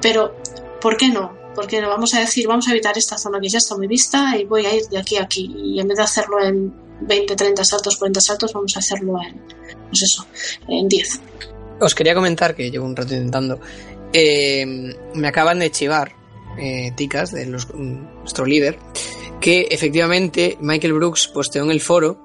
Pero, 0.00 0.36
¿por 0.80 0.96
qué 0.96 1.08
no? 1.08 1.36
Porque 1.58 1.80
vamos 1.80 2.14
a 2.14 2.20
decir, 2.20 2.46
vamos 2.46 2.68
a 2.68 2.70
evitar 2.70 2.96
esta 2.96 3.18
zona 3.18 3.40
que 3.40 3.48
ya 3.48 3.58
está 3.58 3.76
muy 3.76 3.88
vista 3.88 4.36
y 4.38 4.44
voy 4.44 4.64
a 4.64 4.76
ir 4.76 4.84
de 4.84 4.96
aquí 4.96 5.16
a 5.16 5.24
aquí. 5.24 5.52
Y 5.58 5.80
en 5.80 5.88
vez 5.88 5.96
de 5.96 6.04
hacerlo 6.04 6.40
en 6.40 6.72
20, 7.00 7.34
30 7.34 7.64
saltos, 7.64 7.96
40 7.96 8.20
saltos, 8.20 8.52
vamos 8.52 8.76
a 8.76 8.78
hacerlo 8.78 9.20
en, 9.20 9.42
pues 9.88 10.04
eso, 10.04 10.24
en 10.68 10.86
10. 10.86 11.20
Os 11.80 11.96
quería 11.96 12.14
comentar 12.14 12.54
que 12.54 12.70
llevo 12.70 12.86
un 12.86 12.94
rato 12.94 13.12
intentando. 13.12 13.58
eh, 14.12 14.64
me 15.14 15.26
acaban 15.26 15.58
de 15.58 15.72
chivar, 15.72 16.12
eh, 16.60 16.92
Ticas, 16.94 17.32
de 17.32 17.44
mm, 17.44 18.20
nuestro 18.20 18.46
líder, 18.46 18.78
que 19.40 19.66
efectivamente 19.68 20.58
Michael 20.60 20.92
Brooks 20.92 21.26
posteó 21.26 21.64
en 21.64 21.72
el 21.72 21.80
foro 21.80 22.20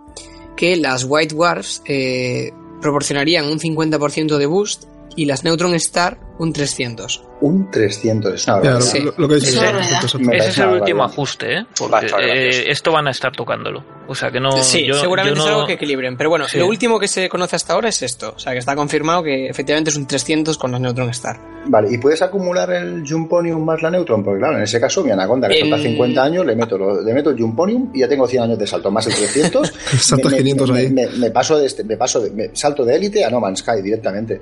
que 0.55 0.75
las 0.75 1.05
White 1.09 1.33
Dwarfs 1.33 1.81
eh, 1.87 2.51
proporcionarían 2.81 3.45
un 3.45 3.59
50% 3.59 4.37
de 4.37 4.45
boost 4.45 4.83
y 5.15 5.25
las 5.25 5.43
Neutron 5.43 5.73
Star 5.75 6.19
un 6.39 6.51
300. 6.51 7.23
Un 7.41 7.69
300, 7.69 8.33
es 8.33 8.47
una 8.47 8.63
Ya, 8.63 8.69
barbaridad. 8.73 8.93
lo, 8.95 9.03
lo- 9.11 9.13
lo 9.17 9.27
que 9.27 9.35
dice 9.35 9.49
Es 9.49 10.15
Ese 10.15 10.49
es 10.49 10.57
el 10.57 10.69
último 10.69 11.03
ajuste, 11.03 11.57
¿eh? 11.59 11.65
Porque 11.77 12.07
eh, 12.07 12.71
esto 12.71 12.91
van 12.91 13.07
a 13.07 13.11
estar 13.11 13.31
tocándolo. 13.35 13.83
O 14.07 14.15
sea 14.15 14.31
que 14.31 14.39
no. 14.39 14.51
sí, 14.63 14.85
yo- 14.85 14.95
seguramente 14.95 15.37
yo 15.39 15.43
es 15.45 15.49
algo 15.51 15.67
que 15.67 15.73
equilibren. 15.73 16.17
Pero 16.17 16.29
bueno, 16.29 16.45
Sí. 16.47 16.57
lo 16.57 16.67
último 16.67 16.99
que 16.99 17.07
se 17.07 17.29
conoce 17.29 17.55
hasta 17.55 17.73
ahora 17.73 17.89
es 17.89 18.01
esto. 18.01 18.33
O 18.35 18.39
sea, 18.39 18.51
que 18.53 18.59
está 18.59 18.75
confirmado 18.75 19.23
que 19.23 19.47
efectivamente 19.47 19.91
es 19.91 19.95
un 19.95 20.07
300 20.07 20.57
con 20.57 20.71
las 20.71 20.81
Neutron 20.81 21.09
Star. 21.09 21.39
Vale, 21.67 21.89
¿y 21.93 21.97
puedes 21.97 22.21
acumular 22.21 22.71
el 22.71 23.03
Jumponium 23.07 23.63
más 23.63 23.81
la 23.81 23.91
Neutron? 23.91 24.23
Porque 24.23 24.39
claro, 24.39 24.57
en 24.57 24.63
ese 24.63 24.79
caso 24.81 25.03
mi 25.03 25.11
Anaconda, 25.11 25.47
que 25.47 25.59
salta 25.59 25.77
50 25.77 26.23
años, 26.23 26.45
le 26.45 26.55
meto, 26.55 26.77
lo- 26.77 27.01
le 27.01 27.13
meto 27.13 27.29
el 27.29 27.37
Jumponium 27.39 27.91
y 27.93 27.99
ya 27.99 28.07
tengo 28.09 28.27
100 28.27 28.43
años 28.43 28.57
de 28.59 28.67
salto, 28.67 28.89
más 28.91 29.05
el 29.07 29.13
300. 29.15 29.71
Saltas 29.99 30.31
me, 30.31 30.37
me- 30.37 30.43
500 30.43 30.71
me- 30.71 30.79
ahí. 30.79 30.89
Me, 30.91 31.07
me 31.07 31.31
paso 31.31 31.57
de 31.59 31.65
este, 31.67 31.83
me 31.83 31.95
paso 31.97 32.19
de, 32.19 32.31
me 32.31 32.49
salto 32.53 32.83
de 32.83 32.95
élite 32.95 33.23
a 33.23 33.29
No 33.29 33.39
Man's 33.39 33.59
Sky 33.59 33.81
directamente. 33.81 34.41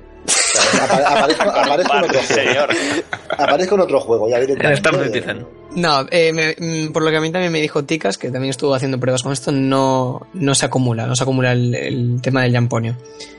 aparezco, 1.06 1.50
aparezco 1.50 1.96
en 1.96 2.04
otro 2.04 2.20
juego. 2.22 2.82
Aparezco 3.38 3.74
en 3.74 3.80
otro 3.80 4.00
juego. 4.00 4.28
Ya. 4.28 4.38
No, 5.74 6.06
eh, 6.10 6.32
me, 6.32 6.54
mm, 6.58 6.92
por 6.92 7.02
lo 7.02 7.10
que 7.10 7.16
a 7.16 7.20
mí 7.20 7.30
también 7.30 7.52
me 7.52 7.60
dijo 7.60 7.84
Ticas, 7.84 8.18
que 8.18 8.30
también 8.30 8.50
estuvo 8.50 8.74
haciendo 8.74 9.00
pruebas 9.00 9.22
con 9.22 9.32
esto, 9.32 9.52
no, 9.52 10.26
no 10.34 10.54
se 10.54 10.66
acumula, 10.66 11.06
no 11.06 11.16
se 11.16 11.22
acumula 11.22 11.52
el, 11.52 11.74
el 11.74 12.20
tema 12.20 12.42
del 12.42 12.52
Yamponio. 12.52 12.96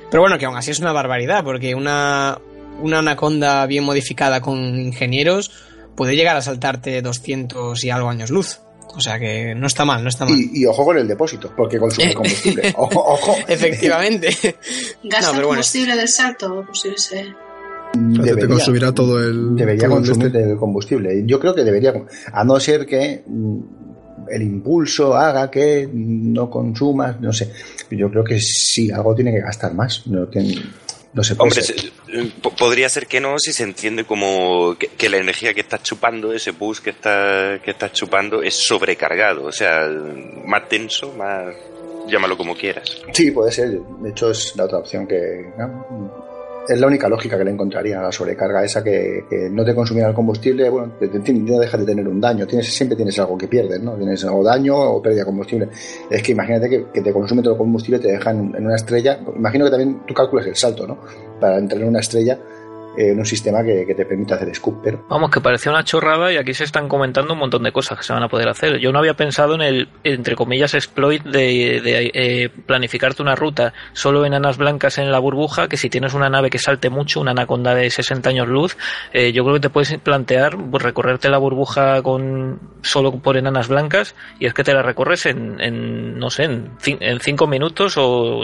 Pero 0.10 0.22
bueno, 0.22 0.38
que 0.38 0.46
aún 0.46 0.58
así 0.58 0.72
es 0.72 0.80
una 0.80 0.92
barbaridad, 0.92 1.44
porque 1.44 1.76
una, 1.76 2.40
una 2.82 3.00
anaconda 3.00 3.66
bien 3.66 3.84
modificada 3.84 4.42
con 4.42 4.58
ingenieros 4.58 5.52
puede 5.96 6.16
llegar 6.16 6.36
a 6.36 6.42
saltarte 6.42 7.02
200 7.02 7.84
y 7.84 7.90
algo 7.90 8.10
años 8.10 8.30
luz. 8.30 8.60
O 8.96 9.02
sea 9.02 9.20
que 9.20 9.56
no 9.56 9.68
está 9.68 9.86
mal, 9.86 10.04
no 10.04 10.10
está 10.10 10.26
mal. 10.26 10.38
Y, 10.38 10.66
ojo 10.66 10.86
con 10.86 10.98
el 10.98 11.08
depósito, 11.08 11.52
porque 11.56 11.80
consume 11.80 12.14
combustible. 12.14 12.74
ojo, 12.78 13.04
ojo. 13.06 13.36
Efectivamente. 13.48 14.30
¿Gasta 15.04 15.38
el 15.38 15.44
combustible 15.44 15.96
del 15.96 16.08
salto? 16.08 16.66
Pues 16.66 17.12
Debería, 17.96 18.48
consumirá 18.48 18.92
todo 18.92 19.20
el. 19.20 19.56
Debería 19.56 19.88
consumir 19.88 20.28
este. 20.28 20.52
el 20.52 20.58
combustible. 20.58 21.24
Yo 21.26 21.40
creo 21.40 21.54
que 21.54 21.64
debería. 21.64 21.94
A 22.32 22.44
no 22.44 22.60
ser 22.60 22.86
que 22.86 23.24
mm, 23.26 23.60
el 24.30 24.42
impulso 24.42 25.16
haga 25.16 25.50
que 25.52 25.88
no 25.92 26.50
consumas, 26.50 27.20
no 27.22 27.32
sé. 27.32 27.52
Yo 27.92 28.10
creo 28.10 28.24
que 28.24 28.40
sí, 28.40 28.90
algo 28.92 29.14
tiene 29.14 29.32
que 29.32 29.42
gastar 29.42 29.74
más. 29.76 30.08
No 30.08 30.28
tiene, 30.28 30.56
no 31.14 31.24
se 31.24 31.36
Hombre, 31.38 31.62
podría 32.58 32.90
ser 32.90 33.06
que 33.06 33.20
no 33.20 33.38
si 33.38 33.54
se 33.54 33.64
entiende 33.64 34.04
como 34.04 34.76
que, 34.78 35.10
la 35.10 35.18
energía 35.18 35.54
que 35.54 35.62
estás 35.62 35.84
chupando, 35.84 36.34
ese 36.34 36.52
bus 36.52 36.82
que 36.82 36.90
estás 36.90 37.62
que 37.62 37.72
estás 37.72 37.94
chupando, 37.94 38.42
es 38.42 38.56
sobrecargado, 38.56 39.46
o 39.46 39.52
sea, 39.52 39.88
más 40.46 40.68
tenso, 40.68 41.14
más 41.14 41.54
llámalo 42.08 42.38
como 42.38 42.56
quieras. 42.56 43.02
Sí, 43.14 43.32
puede 43.32 43.52
ser. 43.52 43.80
De 43.80 44.10
hecho, 44.10 44.32
es 44.32 44.56
la 44.56 44.66
otra 44.66 44.80
opción 44.80 45.08
que 45.08 45.52
es 46.68 46.80
la 46.80 46.88
única 46.88 47.10
lógica 47.10 47.38
que 47.38 47.44
le 47.44 47.52
encontraría 47.52 48.00
a 48.00 48.04
la 48.04 48.12
sobrecarga 48.12 48.64
esa 48.64 48.84
que, 48.84 49.26
no 49.52 49.66
te 49.66 49.76
consumirá 49.76 50.10
el 50.10 50.14
combustible, 50.14 50.70
bueno, 50.70 50.94
en 51.00 51.24
fin, 51.24 51.46
no 51.46 51.60
dejas 51.60 51.80
de 51.82 51.86
tener 51.86 52.08
un 52.08 52.22
daño, 52.22 52.48
tienes, 52.48 52.74
siempre 52.74 52.96
tienes 52.96 53.18
algo 53.20 53.38
que 53.38 53.48
pierdes, 53.48 53.82
¿no? 53.82 53.94
Tienes 53.96 54.24
o 54.26 54.44
daño 54.44 54.76
o 54.76 55.02
pérdida 55.02 55.22
de 55.22 55.26
combustible. 55.26 55.70
Es 56.10 56.24
que 56.24 56.32
imagínate 56.32 56.70
que, 56.70 57.02
te 57.02 57.14
consume 57.14 57.42
todo 57.42 57.54
el 57.54 57.58
combustible, 57.58 58.00
te 58.00 58.12
dejan 58.12 58.54
en 58.56 58.66
una 58.66 58.76
estrella, 58.76 59.20
imagino 59.36 59.66
que 59.66 59.72
también 59.72 60.02
tú 60.06 60.14
calculas 60.14 60.48
el 60.48 60.56
salto, 60.56 60.88
¿no? 60.88 61.00
Para 61.40 61.58
entrar 61.58 61.82
en 61.82 61.88
una 61.90 62.00
estrella 62.00 62.40
en 62.98 63.20
un 63.20 63.26
sistema 63.26 63.64
que, 63.64 63.94
te 63.94 64.06
permite 64.06 64.34
hacer 64.34 64.54
scoop. 64.56 64.84
Vamos, 65.10 65.30
que 65.30 65.40
parecía 65.40 65.72
una 65.72 65.84
chorrada 65.84 66.32
y 66.32 66.38
aquí 66.38 66.54
se 66.54 66.64
están 66.64 66.88
comentando 66.88 67.34
un 67.34 67.40
montón 67.40 67.64
de 67.64 67.72
cosas 67.72 67.98
que 67.98 68.04
se 68.04 68.14
van 68.14 68.24
a 68.24 68.28
poder 68.28 68.50
hacer. 68.50 68.80
Yo 68.80 68.92
no 68.92 69.00
había 69.00 69.14
pensado 69.14 69.56
en 69.56 69.62
el, 69.62 69.90
entre 70.04 70.36
comillas, 70.36 70.74
exploit 70.74 71.24
de, 71.24 71.82
eh, 72.14 72.50
planificarte 72.50 73.22
una 73.22 73.36
ruta 73.36 73.74
solo 73.94 74.26
en 74.26 74.34
enanas 74.34 74.58
blancas 74.58 74.98
en 74.98 75.12
la 75.12 75.20
burbuja, 75.20 75.68
que 75.68 75.78
si 75.78 75.90
tienes 75.90 76.14
una 76.14 76.30
nave 76.30 76.50
que 76.50 76.60
salte 76.60 76.90
mucho, 76.90 77.22
una 77.22 77.32
anaconda 77.32 77.76
de 77.76 77.90
60 77.90 78.30
años 78.30 78.48
luz, 78.48 78.78
eh, 79.14 79.32
yo 79.32 79.44
creo 79.44 79.56
que 79.56 79.62
te 79.62 79.70
puedes 79.70 79.96
plantear 80.00 80.58
pues, 80.58 80.82
recorrerte 80.84 81.30
la 81.30 81.38
burbuja 81.38 82.02
con 82.02 82.60
solo 82.82 83.12
por 83.20 83.38
enanas 83.38 83.68
blancas 83.68 84.16
y 84.40 84.46
es 84.46 84.54
que 84.54 84.64
te 84.64 84.74
la 84.74 84.82
recorres 84.82 85.26
en, 85.26 86.18
no 86.18 86.30
sé, 86.30 86.44
en, 86.44 86.72
en 86.86 87.20
cinco 87.20 87.48
minutos 87.48 87.96
o, 87.98 88.44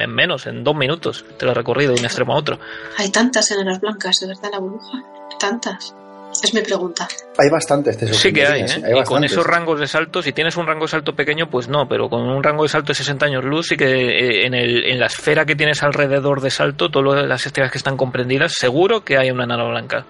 en 0.00 0.10
menos, 0.10 0.46
en 0.46 0.64
dos 0.64 0.74
minutos. 0.74 1.24
Te 1.38 1.46
la 1.46 1.52
has 1.52 1.56
recorrido 1.56 1.94
de 1.94 2.00
un 2.00 2.04
extremo 2.04 2.34
a 2.34 2.36
otro. 2.36 2.58
Hay 2.98 3.10
tantas 3.10 3.50
enanas 3.50 3.80
blancas, 3.80 3.85
de 3.94 4.26
verdad, 4.26 4.50
la 4.52 4.58
burbuja? 4.58 5.02
¿Tantas? 5.38 5.94
Es 6.42 6.52
mi 6.52 6.60
pregunta. 6.60 7.08
Hay 7.38 7.48
bastantes. 7.48 7.96
sí 8.18 8.32
que 8.32 8.46
hay, 8.46 8.62
¿eh? 8.62 9.00
y 9.00 9.04
con 9.04 9.24
esos 9.24 9.46
rangos 9.46 9.80
de 9.80 9.86
salto, 9.86 10.22
si 10.22 10.32
tienes 10.32 10.56
un 10.56 10.66
rango 10.66 10.84
de 10.84 10.88
salto 10.88 11.14
pequeño, 11.14 11.48
pues 11.48 11.68
no, 11.68 11.88
pero 11.88 12.10
con 12.10 12.22
un 12.22 12.42
rango 12.42 12.64
de 12.64 12.68
salto 12.68 12.88
de 12.88 12.94
60 12.94 13.26
años 13.26 13.44
luz, 13.44 13.68
sí 13.68 13.76
que 13.76 13.86
eh, 13.86 14.46
en, 14.46 14.54
el, 14.54 14.84
en 14.84 15.00
la 15.00 15.06
esfera 15.06 15.46
que 15.46 15.56
tienes 15.56 15.82
alrededor 15.82 16.42
de 16.42 16.50
salto, 16.50 16.90
todas 16.90 17.26
las 17.26 17.46
estrellas 17.46 17.72
que 17.72 17.78
están 17.78 17.96
comprendidas, 17.96 18.52
seguro 18.52 19.02
que 19.02 19.16
hay 19.16 19.30
una 19.30 19.44
enana 19.44 19.64
blanca. 19.64 20.04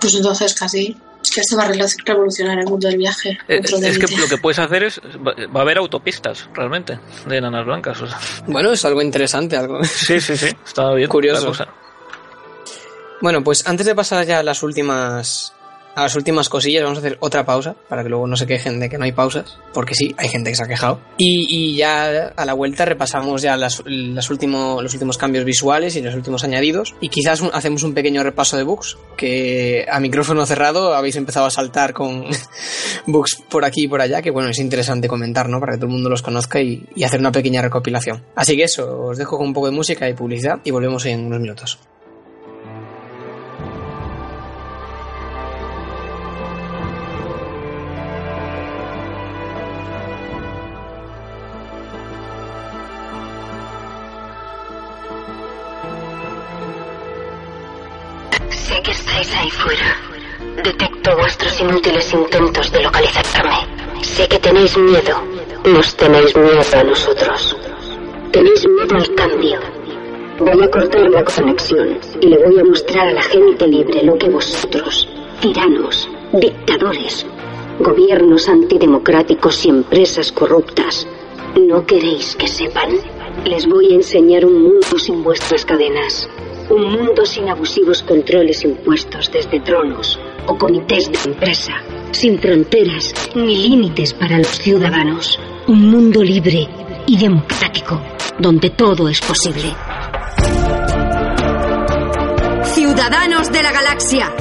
Pues 0.00 0.14
entonces 0.14 0.54
casi 0.54 0.96
es 1.22 1.30
que 1.30 1.40
esto 1.40 1.56
va 1.56 1.64
a 1.64 1.68
revolucionar 1.68 2.58
el 2.58 2.66
mundo 2.66 2.88
del 2.88 2.96
viaje. 2.96 3.38
Eh, 3.48 3.60
es, 3.62 3.98
que 3.98 4.16
lo 4.16 4.26
que 4.26 4.38
puedes 4.38 4.58
hacer 4.58 4.84
es. 4.84 5.00
Va 5.00 5.60
a 5.60 5.62
haber 5.62 5.78
autopistas, 5.78 6.48
realmente, 6.54 6.98
de 7.26 7.36
enanas 7.36 7.66
blancas. 7.66 7.98
Bueno, 8.46 8.72
es 8.72 8.84
algo 8.84 9.02
interesante. 9.02 9.56
algo 9.56 9.84
Sí, 9.84 10.20
sí, 10.20 10.36
sí. 10.36 10.48
Está 10.64 10.94
bien. 10.94 11.08
Curioso. 11.08 11.52
Bueno, 13.20 13.44
pues 13.44 13.66
antes 13.66 13.86
de 13.86 13.94
pasar 13.94 14.26
ya 14.26 14.38
a 14.38 14.42
las 14.42 14.62
últimas 14.62 15.52
a 15.94 16.02
las 16.02 16.14
últimas 16.14 16.48
cosillas, 16.48 16.82
vamos 16.82 16.98
a 16.98 17.00
hacer 17.00 17.18
otra 17.20 17.44
pausa 17.44 17.74
para 17.88 18.02
que 18.02 18.08
luego 18.08 18.26
no 18.26 18.36
se 18.36 18.46
quejen 18.46 18.78
de 18.78 18.88
que 18.88 18.96
no 18.96 19.04
hay 19.04 19.12
pausas, 19.12 19.58
porque 19.74 19.94
sí, 19.94 20.14
hay 20.18 20.28
gente 20.28 20.50
que 20.50 20.56
se 20.56 20.62
ha 20.62 20.68
quejado. 20.68 21.00
Y, 21.16 21.76
ya 21.76 22.32
a 22.36 22.44
la 22.44 22.54
vuelta 22.54 22.84
repasamos 22.84 23.42
ya 23.42 23.56
las, 23.56 23.82
los 23.84 24.30
últimos 24.30 25.18
cambios 25.18 25.44
visuales 25.44 25.96
y 25.96 26.02
los 26.02 26.14
últimos 26.14 26.44
añadidos. 26.44 26.94
Y 27.00 27.08
quizás 27.08 27.42
hacemos 27.52 27.82
un 27.82 27.94
pequeño 27.94 28.22
repaso 28.22 28.56
de 28.56 28.62
bugs, 28.62 28.98
que 29.16 29.86
a 29.90 30.00
micrófono 30.00 30.46
cerrado 30.46 30.94
habéis 30.94 31.16
empezado 31.16 31.46
a 31.46 31.50
saltar 31.50 31.92
con 31.92 32.26
bugs 33.06 33.42
por 33.48 33.64
aquí 33.64 33.84
y 33.84 33.88
por 33.88 34.00
allá, 34.00 34.22
que 34.22 34.30
bueno, 34.30 34.50
es 34.50 34.58
interesante 34.58 35.08
comentar, 35.08 35.48
¿no? 35.48 35.60
Para 35.60 35.72
que 35.72 35.78
todo 35.78 35.86
el 35.86 35.92
mundo 35.92 36.08
los 36.08 36.22
conozca 36.22 36.60
y 36.60 36.86
hacer 37.04 37.20
una 37.20 37.32
pequeña 37.32 37.62
recopilación. 37.62 38.24
Así 38.34 38.56
que 38.56 38.64
eso, 38.64 39.06
os 39.06 39.18
dejo 39.18 39.36
con 39.36 39.48
un 39.48 39.54
poco 39.54 39.66
de 39.66 39.72
música 39.72 40.08
y 40.08 40.14
publicidad 40.14 40.60
y 40.64 40.70
volvemos 40.70 41.04
en 41.06 41.26
unos 41.26 41.40
minutos. 41.40 41.78
Tenéis 64.60 64.76
miedo. 64.76 65.16
Nos 65.64 65.96
tenéis 65.96 66.36
miedo 66.36 66.60
a 66.74 66.84
nosotros. 66.84 67.56
Tenéis 68.30 68.68
miedo 68.68 68.94
al 68.94 69.14
cambio. 69.14 69.58
Voy 70.38 70.62
a 70.62 70.70
cortar 70.70 71.08
la 71.10 71.24
conexión 71.24 71.98
y 72.20 72.26
le 72.26 72.44
voy 72.44 72.58
a 72.58 72.64
mostrar 72.64 73.08
a 73.08 73.12
la 73.12 73.22
gente 73.22 73.66
libre 73.66 74.02
lo 74.02 74.18
que 74.18 74.28
vosotros, 74.28 75.08
tiranos, 75.40 76.08
dictadores, 76.32 77.26
gobiernos 77.78 78.48
antidemocráticos 78.48 79.64
y 79.64 79.70
empresas 79.70 80.30
corruptas, 80.30 81.06
no 81.56 81.86
queréis 81.86 82.36
que 82.36 82.46
sepan. 82.46 82.90
Les 83.46 83.66
voy 83.66 83.92
a 83.92 83.94
enseñar 83.94 84.44
un 84.44 84.62
mundo 84.62 84.98
sin 84.98 85.22
vuestras 85.22 85.64
cadenas, 85.64 86.28
un 86.68 86.84
mundo 86.84 87.24
sin 87.24 87.48
abusivos 87.48 88.02
controles 88.02 88.62
impuestos 88.64 89.30
desde 89.32 89.60
tronos 89.60 90.20
o 90.46 90.56
comités 90.58 91.10
de 91.10 91.30
empresa, 91.30 91.72
sin 92.12 92.38
fronteras 92.38 93.12
ni 93.34 93.68
límites 93.68 94.12
para 94.14 94.38
los 94.38 94.58
ciudadanos. 94.58 95.38
Un 95.66 95.90
mundo 95.90 96.22
libre 96.22 96.68
y 97.06 97.16
democrático, 97.16 98.00
donde 98.38 98.70
todo 98.70 99.08
es 99.08 99.20
posible. 99.20 99.74
Ciudadanos 102.74 103.50
de 103.52 103.62
la 103.62 103.72
galaxia, 103.72 104.32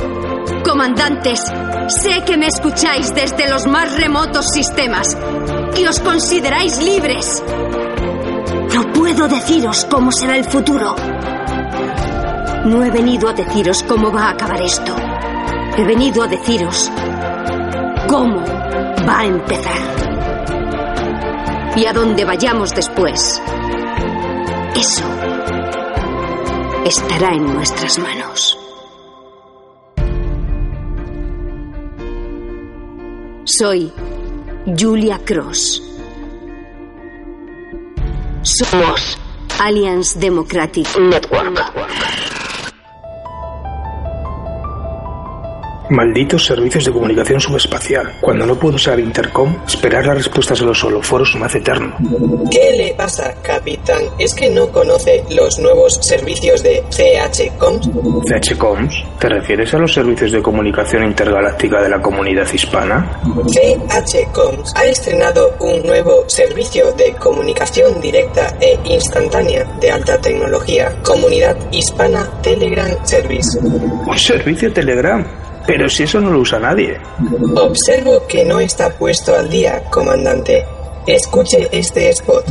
comandantes, 0.64 1.40
sé 1.88 2.24
que 2.26 2.38
me 2.38 2.48
escucháis 2.48 3.14
desde 3.14 3.50
los 3.50 3.68
más 3.68 4.00
remotos 4.00 4.46
sistemas, 4.54 5.18
que 5.76 5.88
os 5.88 6.00
consideráis 6.00 6.82
libres. 6.82 7.44
No 8.74 8.92
puedo 8.94 9.28
deciros 9.28 9.86
cómo 9.90 10.12
será 10.12 10.38
el 10.38 10.46
futuro, 10.46 10.96
no 12.66 12.84
he 12.84 12.92
venido 12.92 13.30
a 13.30 13.34
deciros 13.34 13.84
cómo 13.84 14.12
va 14.12 14.26
a 14.26 14.30
acabar 14.32 14.62
esto. 14.62 14.96
He 15.78 15.84
venido 15.86 16.22
a 16.24 16.28
deciros 16.28 16.92
cómo 18.10 18.44
va 19.08 19.20
a 19.20 19.26
empezar. 19.26 19.78
Y 21.76 21.86
a 21.86 21.94
dónde 21.94 22.26
vayamos 22.26 22.74
después. 22.74 23.40
Eso 24.76 25.06
estará 26.86 27.34
en 27.34 27.46
nuestras 27.54 28.00
manos. 28.00 28.58
Soy 33.46 33.92
Julia 34.78 35.20
Cross. 35.24 35.84
Somos 38.42 39.18
Alliance 39.60 40.18
Democratic 40.20 40.88
Network. 40.98 42.39
Malditos 45.90 46.46
servicios 46.46 46.86
de 46.86 46.92
comunicación 46.92 47.40
subespacial. 47.40 48.14
Cuando 48.22 48.46
no 48.46 48.56
puedo 48.60 48.76
usar 48.76 49.00
intercom, 49.00 49.56
esperar 49.66 50.06
las 50.06 50.18
respuestas 50.18 50.62
a 50.62 50.66
los 50.66 50.84
holoforos 50.84 51.36
me 51.36 51.46
hace 51.46 51.58
eterno. 51.58 51.96
¿Qué 52.52 52.74
le 52.78 52.94
pasa, 52.94 53.34
capitán? 53.42 54.04
¿Es 54.20 54.36
que 54.36 54.50
no 54.52 54.68
conoce 54.72 55.24
los 55.32 55.58
nuevos 55.58 56.00
servicios 56.02 56.62
de 56.62 56.84
CHCOMS? 56.90 57.90
¿CHCOMS? 58.26 59.04
¿Te 59.20 59.30
refieres 59.30 59.74
a 59.74 59.80
los 59.80 59.92
servicios 59.92 60.32
de 60.32 60.44
comunicación 60.44 61.06
intergaláctica 61.06 61.82
de 61.82 61.90
la 61.90 62.00
comunidad 62.02 62.48
hispana? 62.54 63.20
CHCOMS 63.48 64.76
ha 64.76 64.86
estrenado 64.86 65.56
un 65.60 65.82
nuevo 65.84 66.24
servicio 66.28 66.92
de 66.94 67.14
comunicación 67.14 68.00
directa 68.00 68.56
e 68.62 68.78
instantánea 68.86 69.64
de 69.80 69.92
alta 69.92 70.22
tecnología. 70.22 70.96
Comunidad 71.04 71.58
Hispana 71.72 72.30
Telegram 72.44 72.92
Service. 73.04 73.58
¿Un 73.60 74.18
servicio 74.18 74.72
Telegram? 74.72 75.49
Pero 75.66 75.90
si 75.90 76.04
eso 76.04 76.20
no 76.20 76.30
lo 76.30 76.40
usa 76.40 76.60
nadie. 76.60 76.98
Observo 77.56 78.26
que 78.28 78.46
no 78.46 78.60
está 78.60 78.90
puesto 78.92 79.36
al 79.36 79.50
día, 79.50 79.84
comandante. 79.90 80.66
Escuche 81.06 81.68
este 81.72 82.10
spot. 82.10 82.46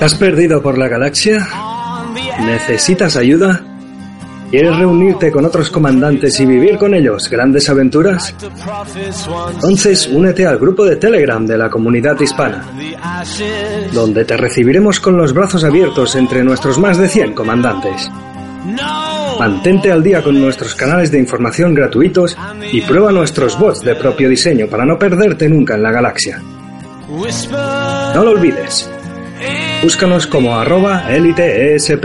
¿Has 0.00 0.14
perdido 0.14 0.62
por 0.62 0.78
la 0.78 0.88
galaxia? 0.88 1.46
¿Necesitas 2.40 3.16
ayuda? 3.16 3.62
¿Quieres 4.50 4.76
reunirte 4.76 5.32
con 5.32 5.44
otros 5.44 5.68
comandantes 5.68 6.38
y 6.38 6.46
vivir 6.46 6.78
con 6.78 6.94
ellos 6.94 7.28
grandes 7.28 7.68
aventuras? 7.68 8.34
Entonces 9.52 10.06
únete 10.06 10.46
al 10.46 10.58
grupo 10.58 10.84
de 10.84 10.94
Telegram 10.94 11.44
de 11.44 11.58
la 11.58 11.68
comunidad 11.68 12.20
hispana, 12.20 12.64
donde 13.92 14.24
te 14.24 14.36
recibiremos 14.36 15.00
con 15.00 15.16
los 15.16 15.32
brazos 15.32 15.64
abiertos 15.64 16.14
entre 16.14 16.44
nuestros 16.44 16.78
más 16.78 16.98
de 16.98 17.08
100 17.08 17.34
comandantes. 17.34 18.08
Mantente 19.38 19.90
al 19.90 20.02
día 20.02 20.22
con 20.22 20.40
nuestros 20.40 20.74
canales 20.74 21.10
de 21.10 21.18
información 21.18 21.74
gratuitos 21.74 22.36
y 22.72 22.80
prueba 22.82 23.12
nuestros 23.12 23.58
bots 23.58 23.80
de 23.80 23.94
propio 23.96 24.28
diseño 24.28 24.66
para 24.68 24.84
no 24.84 24.98
perderte 24.98 25.48
nunca 25.48 25.74
en 25.74 25.82
la 25.82 25.90
galaxia. 25.90 26.40
No 27.08 28.24
lo 28.24 28.30
olvides. 28.30 28.90
Búscanos 29.82 30.26
como 30.26 30.56
arroba 30.56 31.12
eliteesp. 31.12 32.04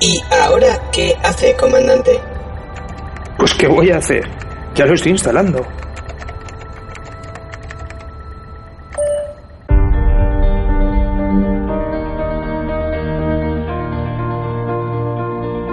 ¿Y 0.00 0.20
ahora 0.42 0.80
qué 0.92 1.14
hace, 1.22 1.54
comandante? 1.56 2.20
Pues 3.36 3.54
qué 3.54 3.66
voy 3.66 3.90
a 3.90 3.98
hacer. 3.98 4.28
Ya 4.74 4.86
lo 4.86 4.94
estoy 4.94 5.12
instalando. 5.12 5.66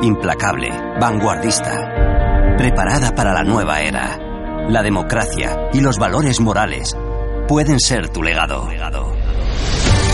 Implacable, 0.06 0.70
vanguardista, 1.00 2.56
preparada 2.58 3.14
para 3.14 3.34
la 3.34 3.44
nueva 3.44 3.82
era. 3.82 4.20
La 4.70 4.82
democracia 4.82 5.70
y 5.74 5.82
los 5.82 5.98
valores 5.98 6.40
morales 6.40 6.96
pueden 7.48 7.80
ser 7.80 8.10
tu 8.10 8.24
legado. 8.24 8.68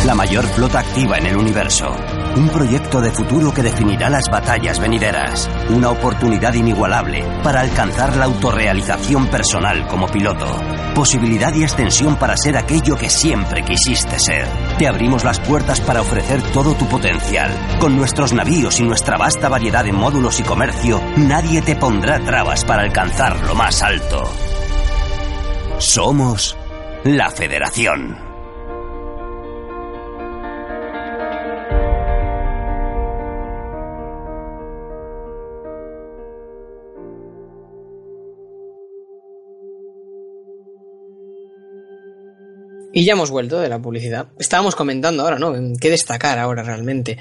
La 0.06 0.16
mayor 0.16 0.46
flota 0.46 0.80
activa 0.80 1.18
en 1.18 1.28
el 1.28 1.38
universo. 1.38 1.96
Un 2.36 2.50
proyecto 2.50 3.02
de 3.02 3.12
futuro 3.12 3.54
que 3.54 3.62
definirá 3.62 4.10
las 4.10 4.26
batallas 4.32 4.80
venideras. 4.80 5.48
Una 5.70 5.92
oportunidad 5.92 6.54
inigualable 6.54 7.24
para 7.44 7.62
alcanzar 7.62 8.16
la 8.18 8.26
autorrealización 8.26 9.28
personal 9.28 9.88
como 9.88 10.08
piloto. 10.08 10.48
Posibilidad 10.96 11.54
y 11.54 11.64
extensión 11.64 12.18
para 12.18 12.36
ser 12.36 12.58
aquello 12.58 12.96
que 12.96 13.10
siempre 13.10 13.64
quisiste 13.64 14.20
ser. 14.20 14.48
Te 14.82 14.88
abrimos 14.88 15.24
las 15.24 15.40
puertas 15.40 15.80
para 15.80 16.02
ofrecer 16.02 16.42
todo 16.54 16.74
tu 16.74 16.88
potencial. 16.88 17.52
Con 17.80 17.96
nuestros 17.96 18.34
navíos 18.34 18.80
y 18.80 18.84
nuestra 18.84 19.16
vasta 19.16 19.48
variedad 19.48 19.86
de 19.86 19.94
módulos 19.94 20.40
y 20.40 20.44
comercio, 20.44 21.00
nadie 21.18 21.62
te 21.62 21.76
pondrá 21.76 22.20
trabas 22.20 22.66
para 22.66 22.82
alcanzar 22.82 23.46
lo 23.46 23.54
más 23.54 23.84
alto. 23.84 24.24
Somos 25.78 26.58
la 27.04 27.30
Federación. 27.30 28.31
Y 42.94 43.06
ya 43.06 43.14
hemos 43.14 43.32
vuelto 43.32 43.60
de 43.60 43.70
la 43.70 43.80
publicidad. 43.80 44.28
Estábamos 44.38 44.76
comentando 44.76 45.24
ahora, 45.24 45.40
¿no? 45.40 45.54
¿Qué 45.80 45.90
destacar 45.90 46.38
ahora 46.40 46.62
realmente? 46.62 47.18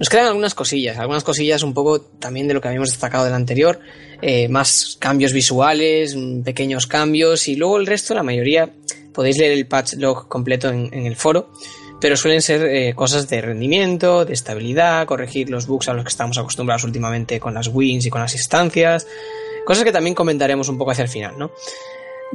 Nos 0.00 0.08
quedan 0.08 0.26
algunas 0.26 0.54
cosillas, 0.54 0.98
algunas 0.98 1.22
cosillas 1.22 1.62
un 1.62 1.74
poco 1.74 2.00
también 2.00 2.48
de 2.48 2.54
lo 2.54 2.60
que 2.60 2.68
habíamos 2.68 2.90
destacado 2.90 3.24
del 3.24 3.34
anterior, 3.34 3.78
eh, 4.20 4.48
más 4.48 4.96
cambios 4.98 5.32
visuales, 5.32 6.16
mm, 6.16 6.42
pequeños 6.42 6.88
cambios 6.88 7.46
y 7.46 7.54
luego 7.54 7.78
el 7.78 7.86
resto, 7.86 8.14
la 8.14 8.24
mayoría, 8.24 8.72
podéis 9.12 9.38
leer 9.38 9.52
el 9.52 9.66
patch 9.66 9.94
log 9.94 10.26
completo 10.26 10.70
en, 10.70 11.06
el 11.06 11.14
foro, 11.14 11.52
pero 12.00 12.16
suelen 12.16 12.42
ser 12.42 12.64
eh, 12.64 12.94
cosas 12.94 13.28
de 13.28 13.40
rendimiento, 13.40 14.24
de 14.24 14.32
estabilidad, 14.32 15.06
corregir 15.06 15.50
los 15.50 15.68
bugs 15.68 15.88
a 15.88 15.92
los 15.92 16.04
que 16.04 16.08
estamos 16.08 16.36
acostumbrados 16.36 16.82
últimamente 16.82 17.38
con 17.38 17.54
las 17.54 17.68
wins 17.68 18.06
y 18.06 18.10
con 18.10 18.20
las 18.20 18.34
instancias, 18.34 19.06
cosas 19.64 19.84
que 19.84 19.92
también 19.92 20.16
comentaremos 20.16 20.68
un 20.68 20.78
poco 20.78 20.90
hacia 20.90 21.04
el 21.04 21.08
final, 21.08 21.38
¿no? 21.38 21.52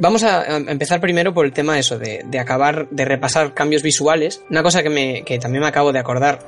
Vamos 0.00 0.22
a 0.22 0.56
empezar 0.56 1.00
primero 1.00 1.34
por 1.34 1.44
el 1.44 1.52
tema 1.52 1.78
eso, 1.78 1.98
de, 1.98 2.24
acabar 2.38 2.88
de 2.90 3.04
repasar 3.04 3.52
cambios 3.52 3.82
visuales. 3.82 4.42
Una 4.48 4.62
cosa 4.62 4.82
que, 4.82 4.90
me, 4.90 5.24
que 5.24 5.38
también 5.38 5.62
me 5.62 5.68
acabo 5.68 5.92
de 5.92 5.98
acordar 5.98 6.38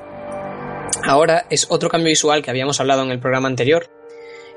ahora 1.04 1.46
es 1.50 1.66
otro 1.68 1.88
cambio 1.88 2.08
visual 2.08 2.42
que 2.42 2.50
habíamos 2.50 2.78
hablado 2.78 3.02
en 3.02 3.10
el 3.10 3.18
programa 3.18 3.48
anterior, 3.48 3.90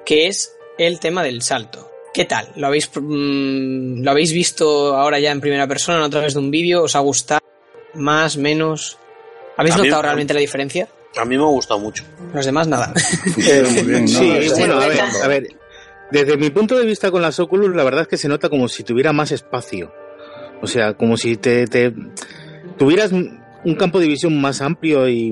que 0.06 0.28
es 0.28 0.56
el 0.78 1.00
tema 1.00 1.24
del 1.24 1.42
salto. 1.42 1.90
¿Qué 2.14 2.26
tal? 2.26 2.50
¿Lo 2.56 2.68
habéis, 2.68 2.92
mm, 2.94 4.04
¿lo 4.04 4.12
habéis 4.12 4.32
visto 4.32 4.96
ahora 4.96 5.20
ya 5.20 5.32
en 5.32 5.42
primera 5.42 5.68
persona, 5.68 6.06
a 6.06 6.10
través 6.10 6.36
de 6.36 6.40
un 6.40 6.52
vídeo? 6.52 6.84
¿Os 6.84 6.96
ha 6.96 7.00
gustado? 7.00 7.42
¿Más? 7.96 8.38
¿Menos? 8.38 9.00
¿Habéis 9.58 9.76
notado 9.76 10.04
realmente 10.04 10.36
la 10.36 10.40
diferencia? 10.40 10.88
A 11.18 11.26
mí 11.26 11.36
me 11.36 11.44
ha 11.44 11.48
gustado 11.48 11.80
mucho. 11.80 12.04
Los 12.32 12.46
demás 12.46 12.68
nada. 12.68 12.94
sí, 12.96 14.50
bueno, 14.56 14.80
a 14.80 14.88
ver, 14.88 15.02
a 15.02 15.28
ver, 15.28 15.48
desde 16.14 16.38
mi 16.38 16.52
punto 16.52 16.78
de 16.78 16.86
vista 16.86 17.10
con 17.10 17.24
las 17.24 17.40
Oculus, 17.40 17.76
la 17.76 17.84
verdad 17.84 18.04
es 18.04 18.08
que 18.08 18.18
se 18.18 18.28
nota 18.28 18.48
como 18.48 18.68
si 18.68 18.84
tuviera 18.84 19.12
más 19.14 19.32
espacio. 19.32 19.92
O 20.62 20.68
sea, 20.68 20.94
como 20.94 21.18
si 21.18 21.38
te, 21.38 21.66
tuvieras 22.78 23.12
un 23.12 23.76
campo 23.76 24.00
de 24.00 24.08
visión 24.08 24.40
más 24.40 24.62
amplio 24.62 25.10
y 25.10 25.32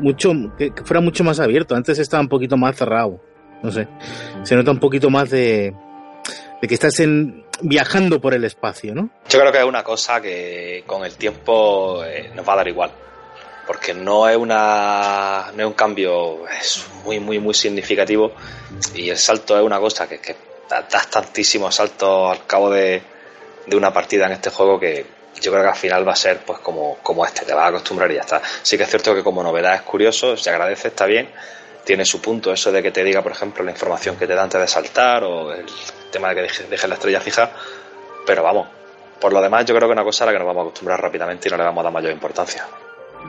mucho 0.00 0.32
que, 0.58 0.72
fuera 0.84 1.00
mucho 1.00 1.22
más 1.22 1.38
abierto. 1.38 1.76
Antes 1.76 2.00
estaba 2.00 2.20
un 2.20 2.28
poquito 2.28 2.56
más 2.56 2.76
cerrado. 2.76 3.22
No 3.62 3.70
sé. 3.70 3.86
Se 4.42 4.56
nota 4.56 4.72
un 4.72 4.80
poquito 4.80 5.08
más 5.08 5.30
de, 5.30 5.72
de 6.60 6.68
que 6.68 6.74
estás 6.74 6.98
en, 6.98 7.44
viajando 7.62 8.20
por 8.20 8.34
el 8.34 8.42
espacio, 8.42 8.92
¿no? 8.92 9.10
Yo 9.28 9.38
creo 9.38 9.52
que 9.52 9.58
es 9.58 9.64
una 9.64 9.84
cosa 9.84 10.20
que 10.20 10.82
con 10.84 11.04
el 11.04 11.14
tiempo 11.14 12.04
eh, 12.04 12.32
nos 12.34 12.46
va 12.46 12.54
a 12.54 12.56
dar 12.56 12.68
igual 12.68 12.90
porque 13.70 13.94
no 13.94 14.28
es 14.28 14.36
una 14.36 15.52
un 15.56 15.74
cambio 15.74 16.40
muy 17.04 17.20
muy 17.20 17.38
muy 17.38 17.54
significativo 17.54 18.32
y 18.96 19.10
el 19.10 19.16
salto 19.16 19.56
es 19.56 19.62
una 19.62 19.78
cosa 19.78 20.08
que, 20.08 20.18
que 20.18 20.34
das 20.68 21.08
tantísimos 21.08 21.72
saltos 21.72 22.32
al 22.32 22.44
cabo 22.48 22.68
de, 22.68 23.00
una 23.72 23.92
partida 23.92 24.26
en 24.26 24.32
este 24.32 24.50
juego 24.50 24.80
que 24.80 25.06
yo 25.40 25.52
creo 25.52 25.62
que 25.62 25.68
al 25.68 25.76
final 25.76 26.08
va 26.08 26.14
a 26.14 26.16
ser 26.16 26.38
pues 26.38 26.58
como, 26.58 27.24
este, 27.24 27.46
te 27.46 27.54
vas 27.54 27.66
a 27.66 27.68
acostumbrar 27.68 28.10
y 28.10 28.16
ya 28.16 28.22
está. 28.22 28.42
Sí 28.60 28.76
que 28.76 28.82
es 28.82 28.90
cierto 28.90 29.14
que 29.14 29.22
como 29.22 29.40
novedad 29.40 29.76
es 29.76 29.82
curioso, 29.82 30.36
se 30.36 30.50
agradece, 30.50 30.88
está 30.88 31.06
bien, 31.06 31.30
tiene 31.84 32.04
su 32.04 32.20
punto 32.20 32.52
eso 32.52 32.72
de 32.72 32.82
que 32.82 32.90
te 32.90 33.04
diga, 33.04 33.22
por 33.22 33.30
ejemplo, 33.30 33.62
la 33.62 33.70
información 33.70 34.16
que 34.16 34.26
te 34.26 34.34
da 34.34 34.42
antes 34.42 34.60
de 34.60 34.66
saltar 34.66 35.22
o 35.22 35.52
el 35.52 35.66
tema 36.10 36.30
de 36.30 36.34
que 36.34 36.64
dejes, 36.68 36.88
la 36.88 36.96
estrella 36.96 37.20
fija, 37.20 37.52
pero 38.26 38.42
vamos, 38.42 38.66
por 39.20 39.32
lo 39.32 39.40
demás 39.40 39.64
yo 39.64 39.76
creo 39.76 39.86
que 39.86 39.92
es 39.92 39.96
una 39.96 40.04
cosa 40.04 40.24
a 40.24 40.26
la 40.26 40.32
que 40.32 40.38
nos 40.40 40.46
vamos 40.48 40.62
a 40.62 40.64
acostumbrar 40.64 41.00
rápidamente 41.00 41.46
y 41.46 41.52
no 41.52 41.56
le 41.56 41.62
vamos 41.62 41.82
a 41.82 41.84
dar 41.84 41.92
mayor 41.92 42.10
importancia. 42.10 42.66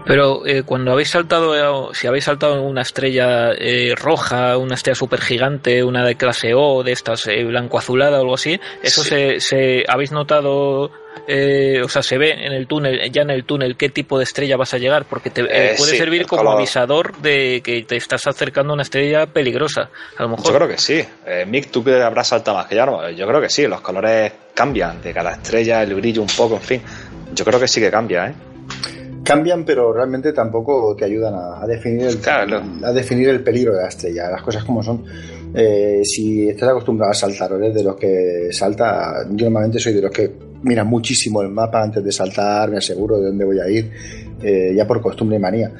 Pero 0.05 0.45
eh, 0.45 0.63
cuando 0.63 0.91
habéis 0.91 1.09
saltado, 1.09 1.93
si 1.93 2.07
habéis 2.07 2.26
saltado 2.26 2.61
una 2.61 2.81
estrella 2.81 3.51
eh, 3.51 3.93
roja, 3.95 4.57
una 4.57 4.76
estrella 4.76 4.95
super 4.95 5.22
gigante, 5.22 5.84
una 5.84 6.05
de 6.05 6.15
clase 6.15 6.53
O, 6.53 6.84
de 6.84 6.91
estas 6.91 7.27
eh, 7.27 7.43
blanco-azulada 7.43 8.18
o 8.18 8.22
algo 8.22 8.34
así, 8.34 8.59
¿eso 8.81 9.03
se, 9.03 9.39
se, 9.39 9.84
habéis 9.88 10.11
notado, 10.11 10.85
o 10.85 11.89
sea, 11.89 12.01
se 12.01 12.18
ve 12.18 12.31
en 12.31 12.51
el 12.51 12.68
túnel, 12.68 13.11
ya 13.11 13.22
en 13.22 13.30
el 13.30 13.45
túnel, 13.45 13.77
qué 13.77 13.89
tipo 13.89 14.18
de 14.18 14.23
estrella 14.23 14.57
vas 14.57 14.73
a 14.73 14.80
llegar? 14.80 15.05
Porque 15.05 15.30
te 15.30 15.43
puede 15.43 15.77
servir 15.77 16.26
como 16.26 16.51
avisador 16.51 17.15
de 17.18 17.61
que 17.63 17.84
te 17.84 17.95
estás 17.95 18.26
acercando 18.26 18.72
a 18.72 18.76
una 18.76 18.84
estrella 18.84 19.27
peligrosa, 19.27 19.89
a 20.18 20.23
lo 20.23 20.30
mejor. 20.30 20.47
Yo 20.47 20.55
creo 20.55 20.68
que 20.68 20.77
sí. 20.77 21.05
Mick, 21.47 21.69
tú 21.69 21.84
que 21.84 22.01
habrás 22.01 22.27
saltado 22.27 22.57
más 22.57 22.65
que 22.65 22.76
yo, 22.76 23.09
yo 23.11 23.27
creo 23.27 23.39
que 23.39 23.49
sí, 23.49 23.68
los 23.68 23.81
colores 23.81 24.31
cambian 24.55 25.01
de 25.01 25.13
cada 25.13 25.34
estrella, 25.34 25.84
el 25.84 25.93
brillo 25.93 26.22
un 26.22 26.27
poco, 26.27 26.55
en 26.55 26.61
fin. 26.61 26.81
Yo 27.34 27.45
creo 27.45 27.59
que 27.59 27.68
sí 27.68 27.80
que 27.80 27.89
cambia, 27.89 28.27
¿eh? 28.27 28.34
Cambian, 29.23 29.64
pero 29.64 29.93
realmente 29.93 30.34
tampoco 30.34 30.95
te 30.95 31.06
ayudan 31.06 31.34
a, 31.35 31.65
definir 31.68 32.07
el, 32.07 32.19
a 32.84 32.91
definir 32.91 33.30
el 33.30 33.43
peligro 33.43 33.73
de 33.73 33.84
la 33.84 33.88
estrella, 33.88 34.30
las 34.30 34.41
cosas 34.41 34.64
como 34.64 34.81
son. 34.84 35.03
Eh, 35.53 36.02
si 36.03 36.48
estás 36.49 36.69
acostumbrado 36.69 37.11
a 37.11 37.15
saltar 37.15 37.53
o 37.53 37.57
eres 37.57 37.76
de 37.76 37.84
los 37.84 37.95
que 37.95 38.49
salta, 38.52 39.26
yo 39.31 39.45
normalmente 39.45 39.80
soy 39.80 39.93
de 39.93 40.02
los 40.02 40.11
que 40.11 40.31
mira 40.64 40.84
muchísimo 40.84 41.41
el 41.41 41.49
mapa 41.49 41.81
antes 41.81 42.03
de 42.03 42.11
saltar, 42.11 42.69
me 42.69 42.77
aseguro 42.77 43.19
de 43.19 43.27
dónde 43.27 43.45
voy 43.45 43.60
a 43.60 43.69
ir, 43.69 43.91
eh, 44.41 44.73
ya 44.76 44.88
por 44.88 45.02
costumbre 45.02 45.38
y 45.38 45.39
manía. 45.39 45.72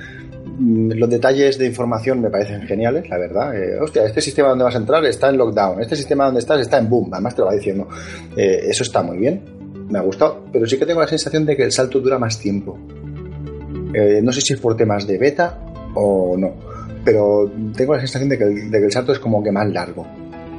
Mm, 0.57 0.91
los 0.93 1.09
detalles 1.09 1.57
de 1.57 1.68
información 1.68 2.22
me 2.22 2.30
parecen 2.30 2.61
geniales, 2.63 3.09
la 3.09 3.18
verdad. 3.18 3.55
Eh, 3.55 3.80
hostia, 3.80 4.05
este 4.05 4.22
sistema 4.22 4.49
donde 4.49 4.63
vas 4.63 4.76
a 4.76 4.80
entrar 4.80 5.03
está 5.05 5.30
en 5.30 5.38
lockdown, 5.38 5.81
este 5.81 5.95
sistema 5.95 6.26
donde 6.26 6.39
estás 6.39 6.59
está 6.59 6.77
en 6.77 6.89
boom, 6.89 7.09
además 7.13 7.35
te 7.35 7.41
lo 7.41 7.47
va 7.47 7.53
diciendo. 7.53 7.88
Eh, 8.35 8.65
eso 8.69 8.84
está 8.84 9.01
muy 9.01 9.18
bien, 9.18 9.41
me 9.89 9.99
ha 9.99 10.01
gustado, 10.01 10.45
pero 10.51 10.65
sí 10.65 10.77
que 10.77 10.85
tengo 10.85 10.99
la 11.01 11.07
sensación 11.07 11.45
de 11.45 11.55
que 11.55 11.63
el 11.63 11.72
salto 11.72 11.99
dura 11.99 12.19
más 12.19 12.39
tiempo. 12.39 12.77
No 14.22 14.31
sé 14.31 14.41
si 14.41 14.53
es 14.53 14.59
por 14.59 14.76
temas 14.76 15.07
de 15.07 15.18
beta 15.18 15.59
o 15.95 16.35
no, 16.38 16.53
pero 17.03 17.51
tengo 17.76 17.93
la 17.93 17.99
sensación 17.99 18.30
de 18.30 18.38
que, 18.38 18.45
de 18.45 18.80
que 18.80 18.85
el 18.85 18.91
salto 18.91 19.11
es 19.11 19.19
como 19.19 19.43
que 19.43 19.51
más 19.51 19.69
largo. 19.69 20.07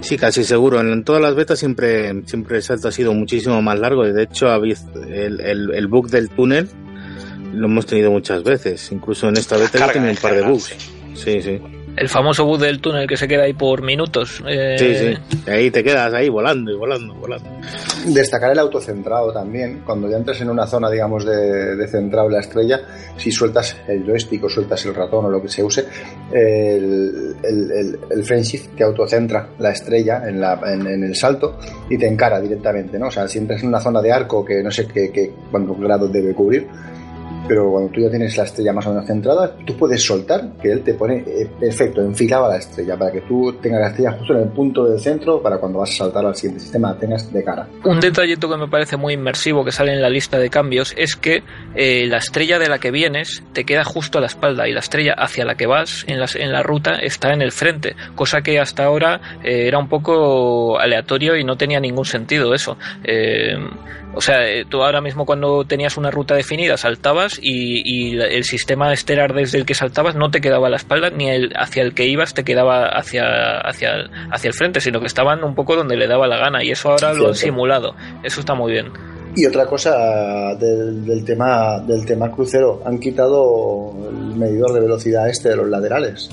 Sí, 0.00 0.16
casi 0.16 0.42
seguro. 0.42 0.80
En 0.80 1.04
todas 1.04 1.22
las 1.22 1.34
betas 1.34 1.58
siempre, 1.58 2.22
siempre 2.26 2.56
el 2.56 2.62
salto 2.62 2.88
ha 2.88 2.92
sido 2.92 3.14
muchísimo 3.14 3.62
más 3.62 3.78
largo. 3.78 4.06
Y 4.06 4.12
de 4.12 4.24
hecho, 4.24 4.52
el, 4.52 5.40
el, 5.40 5.72
el 5.72 5.86
bug 5.86 6.10
del 6.10 6.28
túnel 6.28 6.68
lo 7.52 7.66
hemos 7.66 7.86
tenido 7.86 8.10
muchas 8.10 8.42
veces. 8.42 8.90
Incluso 8.90 9.28
en 9.28 9.36
esta 9.36 9.56
beta 9.56 9.78
ya 9.78 9.92
tiene 9.92 10.10
un 10.10 10.16
par 10.16 10.34
de 10.34 10.42
bugs. 10.42 10.74
Sí, 11.14 11.40
sí. 11.40 11.60
El 11.96 12.08
famoso 12.08 12.44
bus 12.46 12.60
del 12.60 12.80
túnel 12.80 13.06
que 13.06 13.16
se 13.16 13.28
queda 13.28 13.44
ahí 13.44 13.52
por 13.52 13.82
minutos. 13.82 14.42
Eh... 14.46 14.76
Sí, 14.78 14.94
sí. 14.94 15.50
Ahí 15.50 15.70
te 15.70 15.84
quedas 15.84 16.12
ahí 16.14 16.28
volando 16.28 16.72
y 16.72 16.76
volando, 16.76 17.14
volando. 17.14 17.48
Destacar 18.06 18.52
el 18.52 18.58
autocentrado 18.58 19.32
también. 19.32 19.82
Cuando 19.84 20.08
ya 20.08 20.16
entras 20.16 20.40
en 20.40 20.50
una 20.50 20.66
zona, 20.66 20.90
digamos, 20.90 21.24
de, 21.24 21.76
de 21.76 21.88
centrado 21.88 22.28
la 22.28 22.40
estrella, 22.40 22.80
si 23.16 23.30
sueltas 23.30 23.76
el 23.86 24.04
joystick 24.04 24.44
o 24.44 24.48
sueltas 24.48 24.84
el 24.86 24.94
ratón 24.94 25.26
o 25.26 25.30
lo 25.30 25.42
que 25.42 25.48
se 25.48 25.62
use, 25.62 25.84
el, 26.32 27.36
el, 27.42 27.70
el, 27.70 27.98
el 28.10 28.24
frame 28.24 28.42
shift 28.42 28.74
te 28.74 28.84
autocentra 28.84 29.50
la 29.58 29.70
estrella 29.70 30.22
en, 30.26 30.40
la, 30.40 30.60
en, 30.66 30.86
en, 30.86 31.04
el 31.04 31.14
salto 31.14 31.58
y 31.90 31.98
te 31.98 32.06
encara 32.06 32.40
directamente, 32.40 32.98
¿no? 32.98 33.08
O 33.08 33.10
sea, 33.10 33.28
si 33.28 33.38
entras 33.38 33.62
en 33.62 33.68
una 33.68 33.80
zona 33.80 34.00
de 34.00 34.12
arco 34.12 34.44
que 34.44 34.62
no 34.62 34.70
sé 34.70 34.86
qué, 34.86 35.10
qué 35.12 35.32
cuántos 35.50 35.78
grados 35.78 36.10
debe 36.10 36.32
cubrir, 36.32 36.66
pero 37.48 37.70
cuando 37.70 37.90
tú 37.90 38.00
ya 38.00 38.10
tienes 38.10 38.36
la 38.36 38.44
estrella 38.44 38.72
más 38.72 38.86
o 38.86 38.90
menos 38.90 39.06
centrada, 39.06 39.56
tú 39.64 39.76
puedes 39.76 40.02
soltar, 40.02 40.52
que 40.60 40.72
él 40.72 40.82
te 40.82 40.94
pone 40.94 41.24
eh, 41.26 41.48
perfecto, 41.58 42.00
enfilado 42.00 42.46
a 42.46 42.50
la 42.50 42.56
estrella, 42.58 42.96
para 42.96 43.12
que 43.12 43.22
tú 43.22 43.52
tengas 43.60 43.80
la 43.80 43.88
estrella 43.88 44.12
justo 44.12 44.34
en 44.34 44.40
el 44.40 44.48
punto 44.48 44.84
del 44.84 44.98
centro 45.00 45.42
para 45.42 45.58
cuando 45.58 45.80
vas 45.80 45.90
a 45.90 45.94
saltar 45.94 46.24
al 46.24 46.34
siguiente 46.34 46.60
sistema 46.60 46.96
tengas 46.98 47.32
de 47.32 47.44
cara. 47.44 47.68
Un 47.84 48.00
detallito 48.00 48.48
que 48.48 48.56
me 48.56 48.68
parece 48.68 48.96
muy 48.96 49.14
inmersivo 49.14 49.64
que 49.64 49.72
sale 49.72 49.92
en 49.92 50.02
la 50.02 50.08
lista 50.08 50.38
de 50.38 50.50
cambios 50.50 50.94
es 50.96 51.16
que 51.16 51.42
eh, 51.74 52.06
la 52.06 52.18
estrella 52.18 52.58
de 52.58 52.68
la 52.68 52.78
que 52.78 52.90
vienes 52.90 53.42
te 53.52 53.64
queda 53.64 53.84
justo 53.84 54.18
a 54.18 54.20
la 54.20 54.26
espalda 54.26 54.68
y 54.68 54.72
la 54.72 54.80
estrella 54.80 55.14
hacia 55.16 55.44
la 55.44 55.54
que 55.54 55.66
vas 55.66 56.04
en 56.08 56.20
la, 56.20 56.26
en 56.34 56.52
la 56.52 56.62
ruta 56.62 56.92
está 57.02 57.32
en 57.32 57.42
el 57.42 57.52
frente, 57.52 57.96
cosa 58.14 58.42
que 58.42 58.58
hasta 58.58 58.84
ahora 58.84 59.20
eh, 59.42 59.66
era 59.66 59.78
un 59.78 59.88
poco 59.88 60.78
aleatorio 60.78 61.36
y 61.36 61.44
no 61.44 61.56
tenía 61.56 61.80
ningún 61.80 62.04
sentido 62.04 62.54
eso. 62.54 62.76
O 64.14 64.20
sea, 64.20 64.46
eh, 64.46 64.64
tú 64.68 64.82
ahora 64.82 65.00
mismo 65.00 65.24
cuando 65.24 65.64
tenías 65.64 65.96
una 65.96 66.10
ruta 66.10 66.34
definida 66.34 66.76
saltabas 66.76 67.38
y, 67.40 67.82
y, 67.84 68.20
el 68.20 68.44
sistema 68.44 68.92
estelar 68.92 69.32
desde 69.34 69.58
el 69.58 69.64
que 69.64 69.74
saltabas 69.74 70.14
no 70.14 70.30
te 70.30 70.40
quedaba 70.40 70.66
a 70.66 70.70
la 70.70 70.76
espalda 70.76 71.10
ni 71.10 71.28
el 71.28 71.52
hacia 71.56 71.82
el 71.82 71.94
que 71.94 72.06
ibas 72.06 72.34
te 72.34 72.44
quedaba 72.44 72.88
hacia, 72.88 73.58
hacia, 73.60 74.10
hacia 74.30 74.48
el 74.48 74.54
frente, 74.54 74.80
sino 74.80 75.00
que 75.00 75.06
estaban 75.06 75.42
un 75.44 75.54
poco 75.54 75.76
donde 75.76 75.96
le 75.96 76.06
daba 76.06 76.26
la 76.26 76.38
gana 76.38 76.62
y 76.62 76.70
eso 76.70 76.90
ahora 76.90 77.08
Cierto. 77.08 77.18
lo 77.18 77.28
han 77.28 77.34
simulado. 77.34 77.94
Eso 78.22 78.40
está 78.40 78.54
muy 78.54 78.72
bien. 78.72 78.86
Y 79.34 79.46
otra 79.46 79.64
cosa 79.64 80.54
del, 80.58 81.06
del, 81.06 81.24
tema 81.24 81.80
del 81.80 82.04
tema 82.04 82.30
crucero, 82.30 82.82
han 82.84 82.98
quitado 82.98 83.92
el 84.10 84.36
medidor 84.36 84.74
de 84.74 84.80
velocidad 84.80 85.28
este 85.28 85.48
de 85.48 85.56
los 85.56 85.68
laterales 85.68 86.28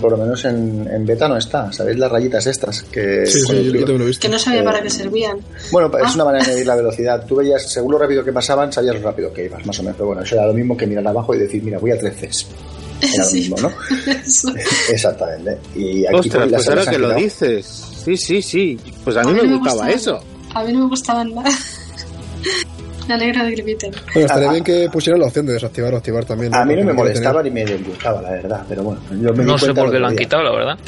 por 0.00 0.12
lo 0.12 0.18
menos 0.18 0.44
en, 0.44 0.88
en, 0.90 1.06
beta 1.06 1.28
no 1.28 1.36
está. 1.36 1.72
¿Sabéis 1.72 1.98
las 1.98 2.10
rayitas 2.10 2.46
estas? 2.46 2.82
Que, 2.82 3.26
sí, 3.26 3.40
sí, 3.40 3.46
yo 3.72 3.86
lo 3.86 4.04
he 4.04 4.06
visto. 4.06 4.22
que 4.22 4.28
no 4.28 4.38
sabía 4.38 4.60
eh, 4.60 4.64
para 4.64 4.82
qué 4.82 4.90
servían. 4.90 5.38
Bueno, 5.70 5.90
ah. 5.94 6.06
es 6.06 6.14
una 6.14 6.24
manera 6.24 6.44
de 6.44 6.52
medir 6.52 6.66
la 6.66 6.76
velocidad. 6.76 7.24
Tú 7.26 7.36
veías, 7.36 7.70
según 7.70 7.92
lo 7.92 7.98
rápido 7.98 8.24
que 8.24 8.32
pasaban, 8.32 8.72
sabías 8.72 8.96
lo 8.96 9.02
rápido 9.02 9.32
que 9.32 9.44
ibas, 9.44 9.64
más 9.66 9.78
o 9.78 9.82
menos. 9.82 9.96
Pero 9.96 10.06
bueno, 10.08 10.22
eso 10.22 10.34
era 10.34 10.46
lo 10.46 10.54
mismo 10.54 10.76
que 10.76 10.86
mirar 10.86 11.06
abajo 11.06 11.34
y 11.34 11.38
decir, 11.38 11.62
mira, 11.62 11.78
voy 11.78 11.90
a 11.92 11.98
13. 11.98 12.30
Era 13.00 13.24
lo 13.24 13.30
mismo, 13.32 13.56
¿no? 13.58 13.70
Exactamente. 14.88 15.58
Y 15.74 16.06
aquí 16.06 16.16
Ostras, 16.16 16.48
pues 16.48 16.68
ahora 16.68 16.86
que 16.86 16.98
lo 16.98 17.14
dices. 17.14 17.66
Sí, 18.04 18.16
sí, 18.16 18.42
sí. 18.42 18.78
Pues 19.04 19.16
a 19.16 19.24
mí, 19.24 19.30
a 19.30 19.34
mí 19.34 19.40
me, 19.42 19.48
me 19.48 19.58
gustaba 19.58 19.90
gustaban, 19.90 20.20
eso. 20.20 20.24
A 20.54 20.64
mí 20.64 20.72
no 20.72 20.78
me 20.80 20.88
gustaban 20.88 21.34
nada. 21.34 21.50
Me 23.08 23.14
alegra 23.14 23.44
de 23.44 23.54
que. 23.54 23.62
Bueno, 23.62 24.26
estaría 24.26 24.48
ah, 24.48 24.52
bien 24.52 24.64
que 24.64 24.88
pusieran 24.90 25.20
la 25.20 25.26
opción 25.26 25.46
de 25.46 25.54
desactivar 25.54 25.94
o 25.94 25.96
activar 25.96 26.24
también. 26.24 26.52
¿no? 26.52 26.58
A 26.58 26.64
mí 26.64 26.76
no 26.76 26.84
me 26.84 26.92
molestaba 26.92 27.42
ni 27.42 27.50
me 27.50 27.64
disgustaba, 27.64 28.22
la 28.22 28.30
verdad, 28.30 28.64
pero 28.68 28.82
bueno. 28.82 29.00
Yo 29.10 29.32
me 29.32 29.44
no 29.44 29.58
sé 29.58 29.74
por 29.74 29.90
qué 29.90 29.98
lo 29.98 30.06
han 30.06 30.16
quitado, 30.16 30.42
la 30.42 30.52
verdad. 30.52 30.78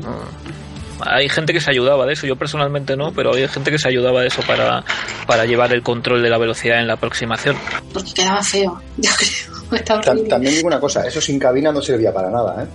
Hay 1.05 1.29
gente 1.29 1.53
que 1.53 1.61
se 1.61 1.71
ayudaba 1.71 2.07
de 2.07 2.13
eso, 2.13 2.29
yo 2.29 2.37
personalmente 2.37 2.97
no, 2.97 3.13
pero 3.13 3.35
hay 3.35 3.49
gente 3.49 3.73
que 3.73 3.79
se 3.79 3.89
ayudaba 3.89 4.21
de 4.21 4.29
eso 4.29 4.41
para, 4.47 4.85
para 5.27 5.45
llevar 5.45 5.73
el 5.73 5.83
control 5.83 6.23
de 6.23 6.31
la 6.31 6.39
velocidad 6.39 6.79
en 6.79 6.87
la 6.87 6.95
aproximación. 6.95 7.57
Porque 7.93 8.13
quedaba 8.15 8.41
feo, 8.43 8.81
yo 8.99 9.11
creo. 9.19 10.01
También 10.29 10.55
digo 10.55 10.69
una 10.69 10.79
cosa, 10.79 11.05
eso 11.07 11.21
sin 11.21 11.41
cabina 11.41 11.73
no 11.73 11.83
servía 11.83 12.13
para 12.13 12.31
nada, 12.31 12.63
¿eh? 12.63 12.67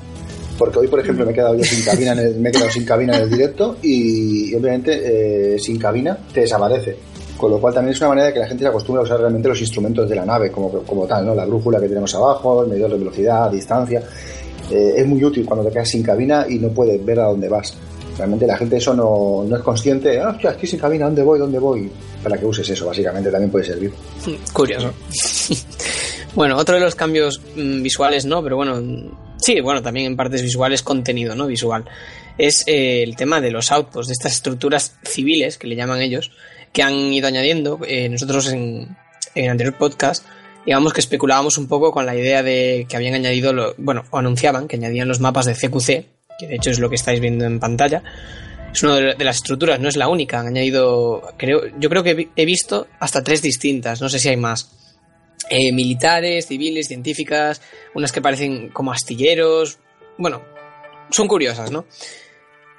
porque 0.57 0.80
hoy 0.80 0.88
por 0.88 0.99
ejemplo 0.99 1.26
me 1.26 1.31
he 1.31 1.35
quedado 1.35 1.55
yo 1.55 1.64
sin 1.64 1.84
cabina 1.84 2.14
en 2.14 2.19
el, 2.19 2.35
me 2.35 2.49
he 2.49 2.51
quedado 2.51 2.72
sin 2.72 2.84
cabina 2.84 3.15
en 3.15 3.23
el 3.23 3.30
directo 3.30 3.77
y, 3.81 4.51
y 4.51 4.55
obviamente 4.55 5.53
eh, 5.53 5.59
sin 5.59 5.77
cabina 5.77 6.18
te 6.34 6.41
desaparece 6.41 6.97
con 7.38 7.51
lo 7.51 7.59
cual 7.59 7.73
también 7.73 7.93
es 7.93 8.01
una 8.01 8.09
manera 8.09 8.27
de 8.27 8.34
que 8.34 8.39
la 8.39 8.47
gente 8.47 8.64
se 8.64 8.69
acostumbre 8.69 9.01
a 9.01 9.03
usar 9.03 9.19
realmente 9.19 9.47
los 9.47 9.61
instrumentos 9.61 10.09
de 10.09 10.15
la 10.15 10.26
nave 10.26 10.51
como, 10.51 10.69
como 10.69 11.05
tal, 11.05 11.26
¿no? 11.26 11.35
La 11.35 11.45
brújula 11.45 11.80
que 11.80 11.88
tenemos 11.88 12.14
abajo, 12.15 12.64
el 12.64 12.69
medidor 12.69 12.91
de 12.91 12.97
velocidad, 12.97 13.51
distancia. 13.51 14.01
Eh, 14.69 14.95
es 14.97 15.07
muy 15.07 15.23
útil 15.23 15.45
cuando 15.45 15.65
te 15.65 15.72
quedas 15.72 15.89
sin 15.89 16.03
cabina 16.03 16.45
y 16.49 16.59
no 16.59 16.69
puedes 16.69 17.03
ver 17.05 17.19
a 17.19 17.26
dónde 17.26 17.47
vas. 17.47 17.73
Realmente 18.18 18.47
la 18.47 18.57
gente 18.57 18.77
eso 18.77 18.93
no, 18.93 19.45
no 19.47 19.55
es 19.55 19.61
consciente. 19.61 20.19
Ah, 20.19 20.30
hostia, 20.30 20.51
estoy 20.51 20.68
sin 20.68 20.80
cabina, 20.80 21.05
¿dónde 21.05 21.22
voy? 21.22 21.38
¿Dónde 21.38 21.59
voy? 21.59 21.91
Para 22.23 22.38
que 22.38 22.45
uses 22.45 22.68
eso, 22.68 22.88
básicamente 22.88 23.30
también 23.30 23.51
puede 23.51 23.65
servir. 23.65 23.93
Curioso. 24.51 24.91
bueno, 26.35 26.57
otro 26.57 26.76
de 26.76 26.81
los 26.81 26.95
cambios 26.95 27.39
mmm, 27.55 27.84
visuales, 27.84 28.26
¿no? 28.26 28.41
Pero 28.41 28.55
bueno, 28.55 28.81
sí, 29.38 29.61
bueno, 29.61 29.84
también 29.84 30.07
en 30.07 30.15
partes 30.15 30.41
visuales 30.41 30.81
contenido, 30.81 31.35
¿no? 31.35 31.45
Visual. 31.45 31.85
Es 32.39 32.64
eh, 32.68 33.03
el 33.03 33.15
tema 33.15 33.39
de 33.39 33.51
los 33.51 33.72
outposts, 33.72 34.07
de 34.07 34.14
estas 34.14 34.34
estructuras 34.34 34.97
civiles 35.03 35.57
que 35.57 35.68
le 35.68 35.76
llaman 35.76 36.01
ellos, 36.01 36.31
que 36.77 36.83
han 36.83 37.11
ido 37.11 37.27
añadiendo. 37.27 37.79
Eh, 37.87 38.07
nosotros 38.07 38.53
en, 38.53 38.95
en, 39.33 39.45
el 39.45 39.49
anterior 39.49 39.75
podcast, 39.79 40.23
digamos 40.63 40.93
que 40.93 41.01
especulábamos 41.01 41.57
un 41.57 41.67
poco 41.67 41.91
con 41.91 42.05
la 42.05 42.15
idea 42.15 42.43
de 42.43 42.85
que 42.87 42.95
habían 42.95 43.15
añadido, 43.15 43.51
lo, 43.51 43.73
bueno, 43.79 44.05
o 44.11 44.19
anunciaban 44.19 44.67
que 44.67 44.75
añadían 44.75 45.07
los 45.07 45.19
mapas 45.19 45.47
de 45.47 45.55
CQC, 45.55 45.87
que 46.37 46.47
de 46.47 46.55
hecho 46.55 46.69
es 46.69 46.77
lo 46.77 46.87
que 46.87 46.95
estáis 46.97 47.19
viendo 47.19 47.45
en 47.45 47.59
pantalla. 47.59 48.03
Es 48.71 48.83
una 48.83 48.97
de, 48.97 49.23
las 49.23 49.37
estructuras, 49.37 49.79
no 49.79 49.89
es 49.89 49.95
la 49.95 50.07
única. 50.07 50.39
Han 50.39 50.49
añadido, 50.49 51.23
creo, 51.35 51.63
yo 51.79 51.89
creo 51.89 52.03
que 52.03 52.29
he 52.35 52.45
visto 52.45 52.85
hasta 52.99 53.23
tres 53.23 53.41
distintas, 53.41 53.99
no 53.99 54.07
sé 54.07 54.19
si 54.19 54.29
hay 54.29 54.37
más. 54.37 54.69
Eh, 55.49 55.71
militares, 55.71 56.45
civiles, 56.45 56.87
científicas, 56.87 57.59
unas 57.95 58.11
que 58.11 58.21
parecen 58.21 58.69
como 58.69 58.91
astilleros. 58.91 59.79
Bueno, 60.19 60.43
son 61.09 61.27
curiosas, 61.27 61.71
¿no? 61.71 61.85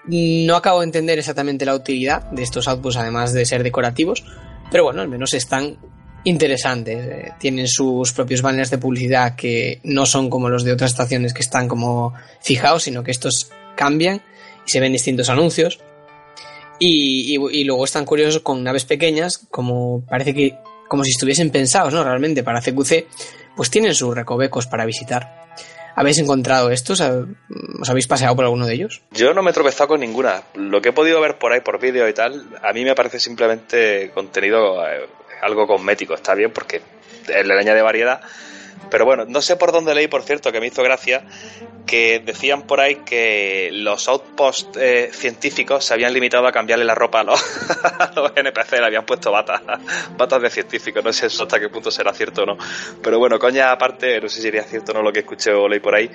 No 0.08 0.56
acabo 0.56 0.80
de 0.80 0.86
entender 0.86 1.18
exactamente 1.18 1.66
la 1.66 1.74
utilidad 1.74 2.30
de 2.30 2.42
estos 2.42 2.66
outputs, 2.66 2.96
además 2.96 3.32
de 3.32 3.44
ser 3.44 3.62
decorativos, 3.62 4.24
pero 4.70 4.84
bueno, 4.84 5.02
al 5.02 5.08
menos 5.08 5.34
están 5.34 5.76
interesantes. 6.24 7.06
Eh, 7.06 7.32
tienen 7.38 7.68
sus 7.68 8.12
propios 8.12 8.42
banners 8.42 8.70
de 8.70 8.78
publicidad 8.78 9.36
que 9.36 9.80
no 9.84 10.06
son 10.06 10.30
como 10.30 10.48
los 10.48 10.64
de 10.64 10.72
otras 10.72 10.92
estaciones 10.92 11.34
que 11.34 11.42
están 11.42 11.68
como 11.68 12.14
fijados, 12.40 12.84
sino 12.84 13.02
que 13.02 13.10
estos 13.10 13.50
cambian 13.76 14.22
y 14.66 14.70
se 14.70 14.80
ven 14.80 14.92
distintos 14.92 15.28
anuncios. 15.28 15.78
Y, 16.80 17.64
luego 17.64 17.84
están 17.84 18.04
curiosos 18.04 18.42
con 18.42 18.62
naves 18.62 18.84
pequeñas, 18.84 19.46
como 19.50 20.04
parece 20.08 20.32
que 20.32 20.58
como 20.88 21.04
si 21.04 21.10
estuviesen 21.10 21.50
pensados, 21.50 21.92
¿no? 21.92 22.04
Realmente 22.04 22.42
para 22.42 22.60
CQC, 22.60 23.06
pues 23.56 23.68
tienen 23.68 23.94
sus 23.94 24.14
recovecos 24.14 24.66
para 24.66 24.86
visitar. 24.86 25.37
¿Habéis 25.98 26.18
encontrado 26.18 26.70
estos? 26.70 27.00
¿Os 27.00 27.90
habéis 27.90 28.06
paseado 28.06 28.36
por 28.36 28.44
alguno 28.44 28.66
de 28.66 28.74
ellos? 28.74 29.02
Yo 29.10 29.34
no 29.34 29.42
me 29.42 29.50
he 29.50 29.52
tropezado 29.52 29.88
con 29.88 30.00
ninguna. 30.00 30.44
Lo 30.54 30.80
que 30.80 30.90
he 30.90 30.92
podido 30.92 31.20
ver 31.20 31.38
por 31.38 31.52
ahí 31.52 31.60
por 31.60 31.80
vídeo 31.80 32.08
y 32.08 32.14
tal, 32.14 32.46
a 32.62 32.72
mí 32.72 32.84
me 32.84 32.94
parece 32.94 33.18
simplemente 33.18 34.12
contenido 34.14 34.86
eh, 34.86 35.08
algo 35.42 35.66
cosmético. 35.66 36.14
Está 36.14 36.36
bien 36.36 36.52
porque 36.52 36.82
le 37.26 37.58
añade 37.58 37.82
variedad. 37.82 38.20
Pero 38.90 39.04
bueno, 39.04 39.24
no 39.26 39.40
sé 39.40 39.56
por 39.56 39.72
dónde 39.72 39.94
leí, 39.94 40.08
por 40.08 40.22
cierto, 40.22 40.52
que 40.52 40.60
me 40.60 40.66
hizo 40.66 40.82
gracia, 40.82 41.24
que 41.86 42.20
decían 42.24 42.62
por 42.62 42.80
ahí 42.80 42.96
que 42.96 43.70
los 43.72 44.08
outposts 44.08 44.78
eh, 44.78 45.10
científicos 45.12 45.84
se 45.84 45.94
habían 45.94 46.12
limitado 46.12 46.46
a 46.46 46.52
cambiarle 46.52 46.84
la 46.84 46.94
ropa 46.94 47.20
a 47.20 47.24
los, 47.24 47.42
NPC, 48.36 48.72
le 48.72 48.86
habían 48.86 49.06
puesto 49.06 49.32
batas, 49.32 49.62
batas 50.16 50.42
de 50.42 50.50
científicos, 50.50 51.02
no 51.02 51.12
sé 51.12 51.26
hasta 51.26 51.58
qué 51.58 51.68
punto 51.68 51.90
será 51.90 52.12
cierto 52.12 52.42
o 52.42 52.46
no. 52.46 52.58
Pero 53.02 53.18
bueno, 53.18 53.38
coña 53.38 53.72
aparte, 53.72 54.20
no 54.20 54.28
sé 54.28 54.36
si 54.36 54.42
sería 54.42 54.62
cierto 54.64 54.92
o 54.92 54.96
no 54.96 55.02
lo 55.02 55.12
que 55.12 55.20
escuché 55.20 55.52
o 55.52 55.66
leí 55.66 55.80
por 55.80 55.94
ahí, 55.94 56.10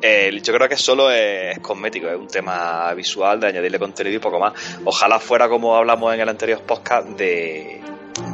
eh, 0.00 0.40
yo 0.42 0.52
creo 0.52 0.68
que 0.68 0.76
solo 0.76 1.10
es 1.10 1.58
cosmético, 1.60 2.08
es 2.08 2.16
un 2.16 2.26
tema 2.26 2.92
visual 2.94 3.38
de 3.38 3.46
añadirle 3.46 3.78
contenido 3.78 4.16
y 4.16 4.18
poco 4.18 4.40
más. 4.40 4.52
Ojalá 4.84 5.20
fuera 5.20 5.48
como 5.48 5.76
hablamos 5.76 6.12
en 6.12 6.20
el 6.20 6.28
anterior 6.28 6.60
podcast 6.62 7.06
de 7.10 7.80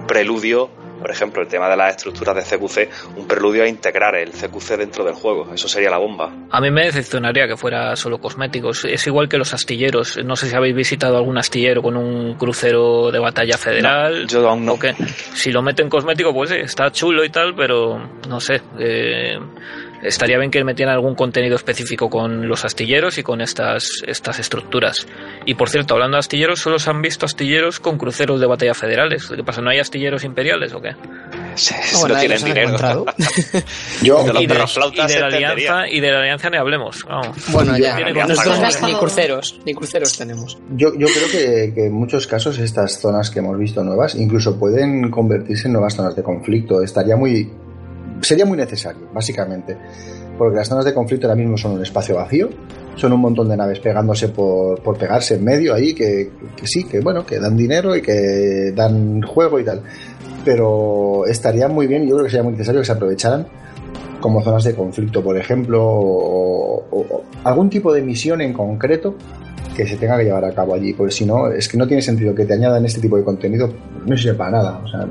preludio 0.06 0.87
por 0.98 1.10
ejemplo, 1.10 1.42
el 1.42 1.48
tema 1.48 1.68
de 1.68 1.76
las 1.76 1.96
estructuras 1.96 2.34
de 2.34 2.42
CQC, 2.42 3.16
un 3.16 3.26
preludio 3.26 3.62
a 3.62 3.68
integrar 3.68 4.14
el 4.16 4.30
CQC 4.32 4.76
dentro 4.76 5.04
del 5.04 5.14
juego. 5.14 5.52
Eso 5.52 5.68
sería 5.68 5.90
la 5.90 5.98
bomba. 5.98 6.32
A 6.50 6.60
mí 6.60 6.70
me 6.70 6.84
decepcionaría 6.84 7.46
que 7.46 7.56
fuera 7.56 7.96
solo 7.96 8.18
cosméticos. 8.18 8.84
Es 8.84 9.06
igual 9.06 9.28
que 9.28 9.38
los 9.38 9.54
astilleros. 9.54 10.18
No 10.24 10.36
sé 10.36 10.48
si 10.48 10.56
habéis 10.56 10.74
visitado 10.74 11.16
algún 11.16 11.38
astillero 11.38 11.82
con 11.82 11.96
un 11.96 12.34
crucero 12.34 13.10
de 13.10 13.18
batalla 13.18 13.56
federal. 13.56 14.26
yo 14.26 14.48
aún 14.48 14.64
no. 14.64 14.78
que 14.78 14.94
si 15.34 15.50
lo 15.52 15.62
meten 15.62 15.88
cosmético, 15.88 16.32
pues 16.32 16.50
sí, 16.50 16.56
está 16.56 16.90
chulo 16.90 17.24
y 17.24 17.30
tal, 17.30 17.54
pero 17.54 17.98
no 18.28 18.40
sé. 18.40 18.60
Eh, 18.78 19.38
estaría 20.02 20.38
bien 20.38 20.50
que 20.50 20.62
metieran 20.64 20.94
algún 20.94 21.14
contenido 21.14 21.56
específico 21.56 22.08
con 22.08 22.48
los 22.48 22.64
astilleros 22.64 23.18
y 23.18 23.22
con 23.22 23.40
estas, 23.40 24.02
estas 24.06 24.38
estructuras. 24.38 25.06
Y 25.46 25.54
por 25.54 25.68
cierto, 25.68 25.94
hablando 25.94 26.16
de 26.16 26.20
astilleros, 26.20 26.60
solo 26.60 26.78
se 26.78 26.90
han 26.90 27.02
visto 27.02 27.26
astilleros 27.26 27.80
con 27.80 27.98
cruceros 27.98 28.40
de 28.40 28.46
batalla 28.46 28.74
federales. 28.74 29.28
¿Qué 29.34 29.42
pasa? 29.44 29.60
¿No 29.60 29.70
hay 29.70 29.78
astilleros 29.78 30.24
imperiales 30.24 30.72
o 30.72 30.80
qué? 30.80 30.94
Sí, 31.54 31.74
no 32.06 32.16
tienen 32.16 32.44
dinero. 32.44 32.76
Yo, 34.02 34.24
y, 34.40 34.46
de, 34.46 34.54
y 34.92 35.06
de 35.06 35.20
la 35.20 35.26
alianza 35.26 35.88
y 35.88 36.00
de 36.00 36.12
la 36.12 36.20
alianza 36.20 36.50
ni 36.50 36.56
hablemos. 36.56 37.04
Vamos. 37.04 37.36
Bueno, 37.52 37.76
ya, 37.76 37.98
nosotros 38.26 38.82
ni 38.82 38.94
cruceros, 38.94 39.60
ni 39.64 39.74
cruceros 39.74 40.16
tenemos. 40.16 40.58
Yo, 40.70 40.92
yo 40.96 41.06
creo 41.06 41.28
que, 41.30 41.74
que 41.74 41.86
en 41.86 41.92
muchos 41.92 42.26
casos 42.26 42.58
estas 42.58 43.00
zonas 43.00 43.30
que 43.30 43.40
hemos 43.40 43.58
visto 43.58 43.82
nuevas 43.82 44.14
incluso 44.14 44.58
pueden 44.58 45.10
convertirse 45.10 45.66
en 45.66 45.72
nuevas 45.72 45.94
zonas 45.94 46.14
de 46.14 46.22
conflicto. 46.22 46.82
Estaría 46.82 47.16
muy 47.16 47.50
sería 48.20 48.44
muy 48.44 48.56
necesario, 48.56 49.08
básicamente. 49.12 49.76
Porque 50.36 50.56
las 50.56 50.68
zonas 50.68 50.84
de 50.84 50.94
conflicto 50.94 51.26
ahora 51.26 51.36
mismo 51.36 51.56
son 51.56 51.72
un 51.72 51.82
espacio 51.82 52.14
vacío, 52.14 52.48
son 52.94 53.12
un 53.12 53.20
montón 53.20 53.48
de 53.48 53.56
naves 53.56 53.80
pegándose 53.80 54.28
por, 54.28 54.80
por 54.82 54.96
pegarse 54.96 55.34
en 55.34 55.44
medio 55.44 55.74
ahí, 55.74 55.94
que, 55.94 56.30
sí, 56.64 56.84
que 56.84 57.00
bueno, 57.00 57.24
que 57.24 57.38
dan 57.38 57.56
dinero 57.56 57.96
y 57.96 58.02
que 58.02 58.72
dan 58.74 59.22
juego 59.22 59.58
y 59.58 59.64
tal. 59.64 59.82
Pero 60.44 61.26
estaría 61.26 61.68
muy 61.68 61.86
bien, 61.86 62.06
yo 62.06 62.14
creo 62.14 62.24
que 62.24 62.30
sería 62.30 62.44
muy 62.44 62.52
necesario 62.52 62.80
que 62.80 62.86
se 62.86 62.92
aprovecharan 62.92 63.46
como 64.20 64.42
zonas 64.42 64.64
de 64.64 64.74
conflicto, 64.74 65.22
por 65.22 65.36
ejemplo, 65.36 65.84
o, 65.84 66.84
o 66.90 67.22
algún 67.44 67.70
tipo 67.70 67.92
de 67.92 68.02
misión 68.02 68.40
en 68.40 68.52
concreto 68.52 69.14
que 69.76 69.86
se 69.86 69.96
tenga 69.96 70.18
que 70.18 70.24
llevar 70.24 70.44
a 70.44 70.52
cabo 70.52 70.74
allí, 70.74 70.92
porque 70.92 71.12
si 71.12 71.24
no, 71.24 71.48
es 71.52 71.68
que 71.68 71.76
no 71.76 71.86
tiene 71.86 72.02
sentido 72.02 72.34
que 72.34 72.44
te 72.44 72.54
añadan 72.54 72.84
este 72.84 73.00
tipo 73.00 73.16
de 73.16 73.22
contenido, 73.22 73.72
no 74.06 74.16
sirve 74.16 74.34
para 74.34 74.50
nada. 74.50 74.80
O 74.84 74.88
sea, 74.88 75.06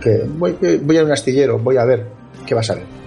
que 0.00 0.24
voy, 0.38 0.56
voy 0.82 0.96
a 0.96 1.04
un 1.04 1.12
astillero, 1.12 1.58
voy 1.58 1.76
a 1.76 1.84
ver 1.84 2.06
qué 2.46 2.54
vas 2.54 2.70
a 2.70 2.74
ver. 2.74 3.01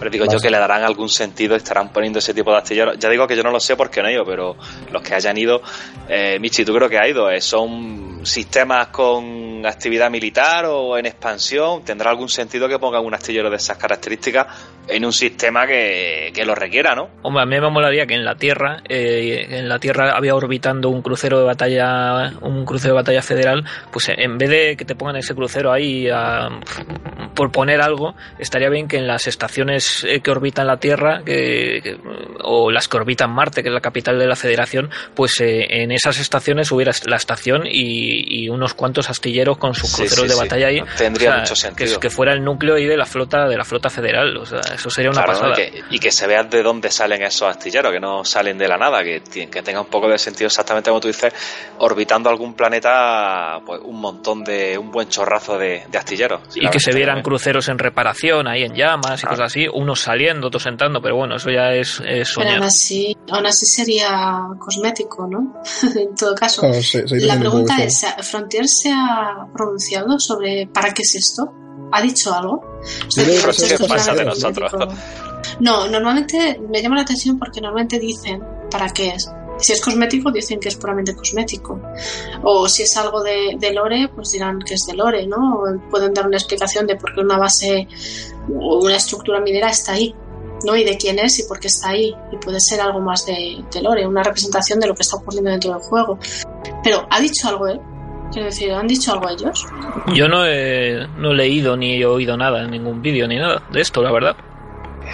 Pero 0.00 0.10
digo 0.10 0.24
yo 0.24 0.40
que 0.40 0.50
le 0.50 0.58
darán 0.58 0.82
algún 0.82 1.10
sentido, 1.10 1.54
estarán 1.54 1.92
poniendo 1.92 2.18
ese 2.18 2.34
tipo 2.34 2.50
de 2.50 2.56
astilleros. 2.56 2.98
Ya 2.98 3.10
digo 3.10 3.26
que 3.26 3.36
yo 3.36 3.42
no 3.42 3.50
lo 3.50 3.60
sé 3.60 3.76
porque 3.76 4.02
no 4.02 4.08
he 4.08 4.14
ido, 4.14 4.24
pero 4.24 4.56
los 4.90 5.02
que 5.02 5.14
hayan 5.14 5.36
ido, 5.36 5.60
eh, 6.08 6.38
Michi, 6.40 6.64
tú 6.64 6.74
creo 6.74 6.88
que 6.88 6.98
has 6.98 7.08
ido, 7.08 7.30
eh, 7.30 7.42
son 7.42 8.24
sistemas 8.24 8.88
con 8.88 9.64
actividad 9.66 10.10
militar 10.10 10.64
o 10.66 10.96
en 10.96 11.06
expansión. 11.06 11.84
¿Tendrá 11.84 12.10
algún 12.10 12.28
sentido 12.28 12.66
que 12.66 12.78
pongan 12.78 13.04
un 13.04 13.14
astillero 13.14 13.50
de 13.50 13.56
esas 13.56 13.76
características 13.76 14.46
en 14.88 15.04
un 15.04 15.12
sistema 15.12 15.66
que, 15.66 16.32
que 16.34 16.44
lo 16.44 16.54
requiera, 16.54 16.94
no? 16.94 17.08
Hombre, 17.22 17.42
a 17.42 17.46
mí 17.46 17.60
me 17.60 17.70
molaría 17.70 18.06
que 18.06 18.14
en 18.14 18.24
la 18.24 18.34
Tierra, 18.34 18.82
eh, 18.88 19.46
en 19.50 19.68
la 19.68 19.78
Tierra 19.78 20.16
había 20.16 20.34
orbitando 20.34 20.88
un 20.88 21.02
crucero 21.02 21.38
de 21.38 21.44
batalla, 21.44 22.32
un 22.40 22.64
crucero 22.64 22.94
de 22.94 23.00
batalla 23.00 23.22
federal, 23.22 23.64
pues 23.92 24.08
en 24.08 24.38
vez 24.38 24.48
de 24.48 24.76
que 24.76 24.84
te 24.84 24.94
pongan 24.94 25.16
ese 25.16 25.34
crucero 25.34 25.72
ahí 25.72 26.08
a, 26.08 26.48
por 27.34 27.52
poner 27.52 27.80
algo, 27.80 28.14
estaría 28.38 28.68
bien 28.68 28.88
que 28.88 28.96
en 28.96 29.06
las 29.06 29.26
estaciones 29.26 29.84
que 30.22 30.30
orbitan 30.30 30.66
la 30.66 30.76
Tierra 30.78 31.22
que, 31.24 31.80
que, 31.82 31.96
o 32.42 32.70
las 32.70 32.88
que 32.88 32.96
orbitan 32.96 33.30
Marte, 33.32 33.62
que 33.62 33.68
es 33.68 33.74
la 33.74 33.80
capital 33.80 34.18
de 34.18 34.26
la 34.26 34.36
Federación, 34.36 34.90
pues 35.14 35.40
eh, 35.40 35.66
en 35.82 35.92
esas 35.92 36.18
estaciones 36.18 36.70
hubiera 36.72 36.92
la 37.06 37.16
estación 37.16 37.66
y, 37.66 38.44
y 38.44 38.48
unos 38.48 38.74
cuantos 38.74 39.10
astilleros 39.10 39.58
con 39.58 39.74
sus 39.74 39.90
Sí, 39.90 39.96
cruceros 40.02 40.24
sí, 40.24 40.28
de 40.30 40.34
batalla 40.34 40.66
ahí. 40.68 40.80
Tendría 40.96 41.30
O 41.30 41.32
sea, 41.32 41.40
mucho 41.40 41.56
sentido. 41.56 41.94
Que, 41.94 42.00
que 42.08 42.10
fuera 42.10 42.32
el 42.32 42.42
núcleo 42.44 42.76
ahí 42.76 42.86
de 42.86 42.96
la 42.96 43.06
flota 43.06 43.46
de 43.48 43.56
la 43.56 43.64
flota 43.64 43.90
federal. 43.90 44.36
O 44.36 44.46
sea, 44.46 44.60
eso 44.74 44.90
sería 44.90 45.10
una 45.10 45.24
pasada. 45.24 45.52
y, 45.52 45.54
que, 45.70 45.82
y 45.90 45.98
que 45.98 46.10
se 46.10 46.26
vea 46.26 46.42
de 46.44 46.62
dónde 46.62 46.90
salen 46.90 47.22
esos 47.22 47.48
astilleros, 47.48 47.92
que 47.92 48.00
no 48.00 48.24
salen 48.24 48.58
de 48.58 48.68
la 48.68 48.76
nada, 48.76 49.02
que, 49.02 49.20
que 49.50 49.62
tenga 49.62 49.80
un 49.80 49.86
poco 49.88 50.08
de 50.08 50.18
sentido 50.18 50.46
exactamente 50.46 50.90
como 50.90 51.00
tú 51.00 51.08
dices, 51.08 51.32
orbitando 51.78 52.28
algún 52.30 52.54
planeta, 52.54 53.60
pues 53.64 53.80
un 53.84 54.00
montón 54.00 54.42
de, 54.44 54.76
un 54.78 54.90
buen 54.90 55.08
chorrazo 55.08 55.58
de, 55.58 55.82
de 55.88 55.98
astilleros. 55.98 56.40
y 56.54 56.68
que 56.68 56.80
se 56.80 56.92
vieran 56.92 57.22
cruceros 57.22 57.68
en 57.68 57.78
reparación 57.78 58.46
ahí 58.48 58.62
en 58.64 58.74
llamas 58.74 59.22
y 59.22 59.26
Ah. 59.26 59.28
cosas 59.30 59.46
así, 59.46 59.66
unos 59.80 60.00
saliendo, 60.00 60.48
otros 60.48 60.66
entrando, 60.66 61.00
pero 61.00 61.16
bueno, 61.16 61.36
eso 61.36 61.50
ya 61.50 61.72
es, 61.72 62.00
es 62.00 62.00
Pero 62.04 62.24
soñar. 62.26 62.54
aún 62.54 62.64
así, 62.64 63.16
aún 63.30 63.46
así 63.46 63.66
sería 63.66 64.46
cosmético, 64.58 65.26
¿no? 65.26 65.62
en 65.94 66.14
todo 66.14 66.34
caso. 66.34 66.62
Claro, 66.62 66.78
la 67.10 67.38
pregunta 67.38 67.76
es, 67.82 68.04
¿Frontier 68.22 68.68
se 68.68 68.90
ha 68.92 69.46
pronunciado 69.52 70.18
sobre 70.18 70.66
para 70.66 70.92
qué 70.92 71.02
es 71.02 71.14
esto? 71.14 71.52
¿Ha 71.92 72.02
dicho 72.02 72.32
algo? 72.32 72.62
O 73.06 73.10
sea, 73.10 73.24
es 73.24 73.88
pasa 73.88 74.14
de 74.14 74.24
nosotros. 74.24 74.72
No, 75.58 75.88
normalmente 75.88 76.60
me 76.68 76.82
llama 76.82 76.96
la 76.96 77.02
atención 77.02 77.38
porque 77.38 77.60
normalmente 77.60 77.98
dicen 77.98 78.42
para 78.70 78.88
qué 78.90 79.08
es. 79.10 79.30
Si 79.60 79.72
es 79.72 79.80
cosmético, 79.80 80.30
dicen 80.32 80.58
que 80.58 80.68
es 80.68 80.76
puramente 80.76 81.14
cosmético. 81.14 81.80
O 82.42 82.68
si 82.68 82.82
es 82.84 82.96
algo 82.96 83.22
de, 83.22 83.56
de 83.58 83.72
lore, 83.72 84.08
pues 84.14 84.32
dirán 84.32 84.58
que 84.60 84.74
es 84.74 84.86
de 84.86 84.94
lore, 84.94 85.26
¿no? 85.26 85.54
O 85.60 85.90
pueden 85.90 86.14
dar 86.14 86.26
una 86.26 86.36
explicación 86.36 86.86
de 86.86 86.96
por 86.96 87.14
qué 87.14 87.20
una 87.20 87.38
base 87.38 87.86
o 88.54 88.78
una 88.84 88.96
estructura 88.96 89.40
minera 89.40 89.68
está 89.70 89.92
ahí, 89.92 90.14
¿no? 90.64 90.74
Y 90.76 90.84
de 90.84 90.96
quién 90.96 91.18
es 91.18 91.38
y 91.38 91.44
por 91.44 91.60
qué 91.60 91.68
está 91.68 91.90
ahí. 91.90 92.14
Y 92.32 92.36
puede 92.38 92.60
ser 92.60 92.80
algo 92.80 93.00
más 93.00 93.26
de, 93.26 93.62
de 93.70 93.82
lore, 93.82 94.06
una 94.06 94.22
representación 94.22 94.80
de 94.80 94.86
lo 94.88 94.94
que 94.94 95.02
está 95.02 95.16
ocurriendo 95.16 95.50
dentro 95.50 95.72
del 95.72 95.80
juego. 95.80 96.18
Pero, 96.82 97.06
¿ha 97.10 97.20
dicho 97.20 97.48
algo 97.48 97.66
él? 97.68 97.80
Quiero 98.32 98.46
decir, 98.46 98.72
¿han 98.72 98.86
dicho 98.86 99.12
algo 99.12 99.28
ellos? 99.28 99.66
Yo 100.14 100.28
no 100.28 100.46
he, 100.46 101.06
no 101.18 101.32
he 101.32 101.34
leído 101.34 101.76
ni 101.76 102.00
he 102.00 102.06
oído 102.06 102.36
nada 102.36 102.62
en 102.62 102.70
ningún 102.70 103.02
vídeo 103.02 103.26
ni 103.26 103.36
nada 103.36 103.62
de 103.72 103.80
esto, 103.80 104.02
la 104.02 104.12
verdad. 104.12 104.36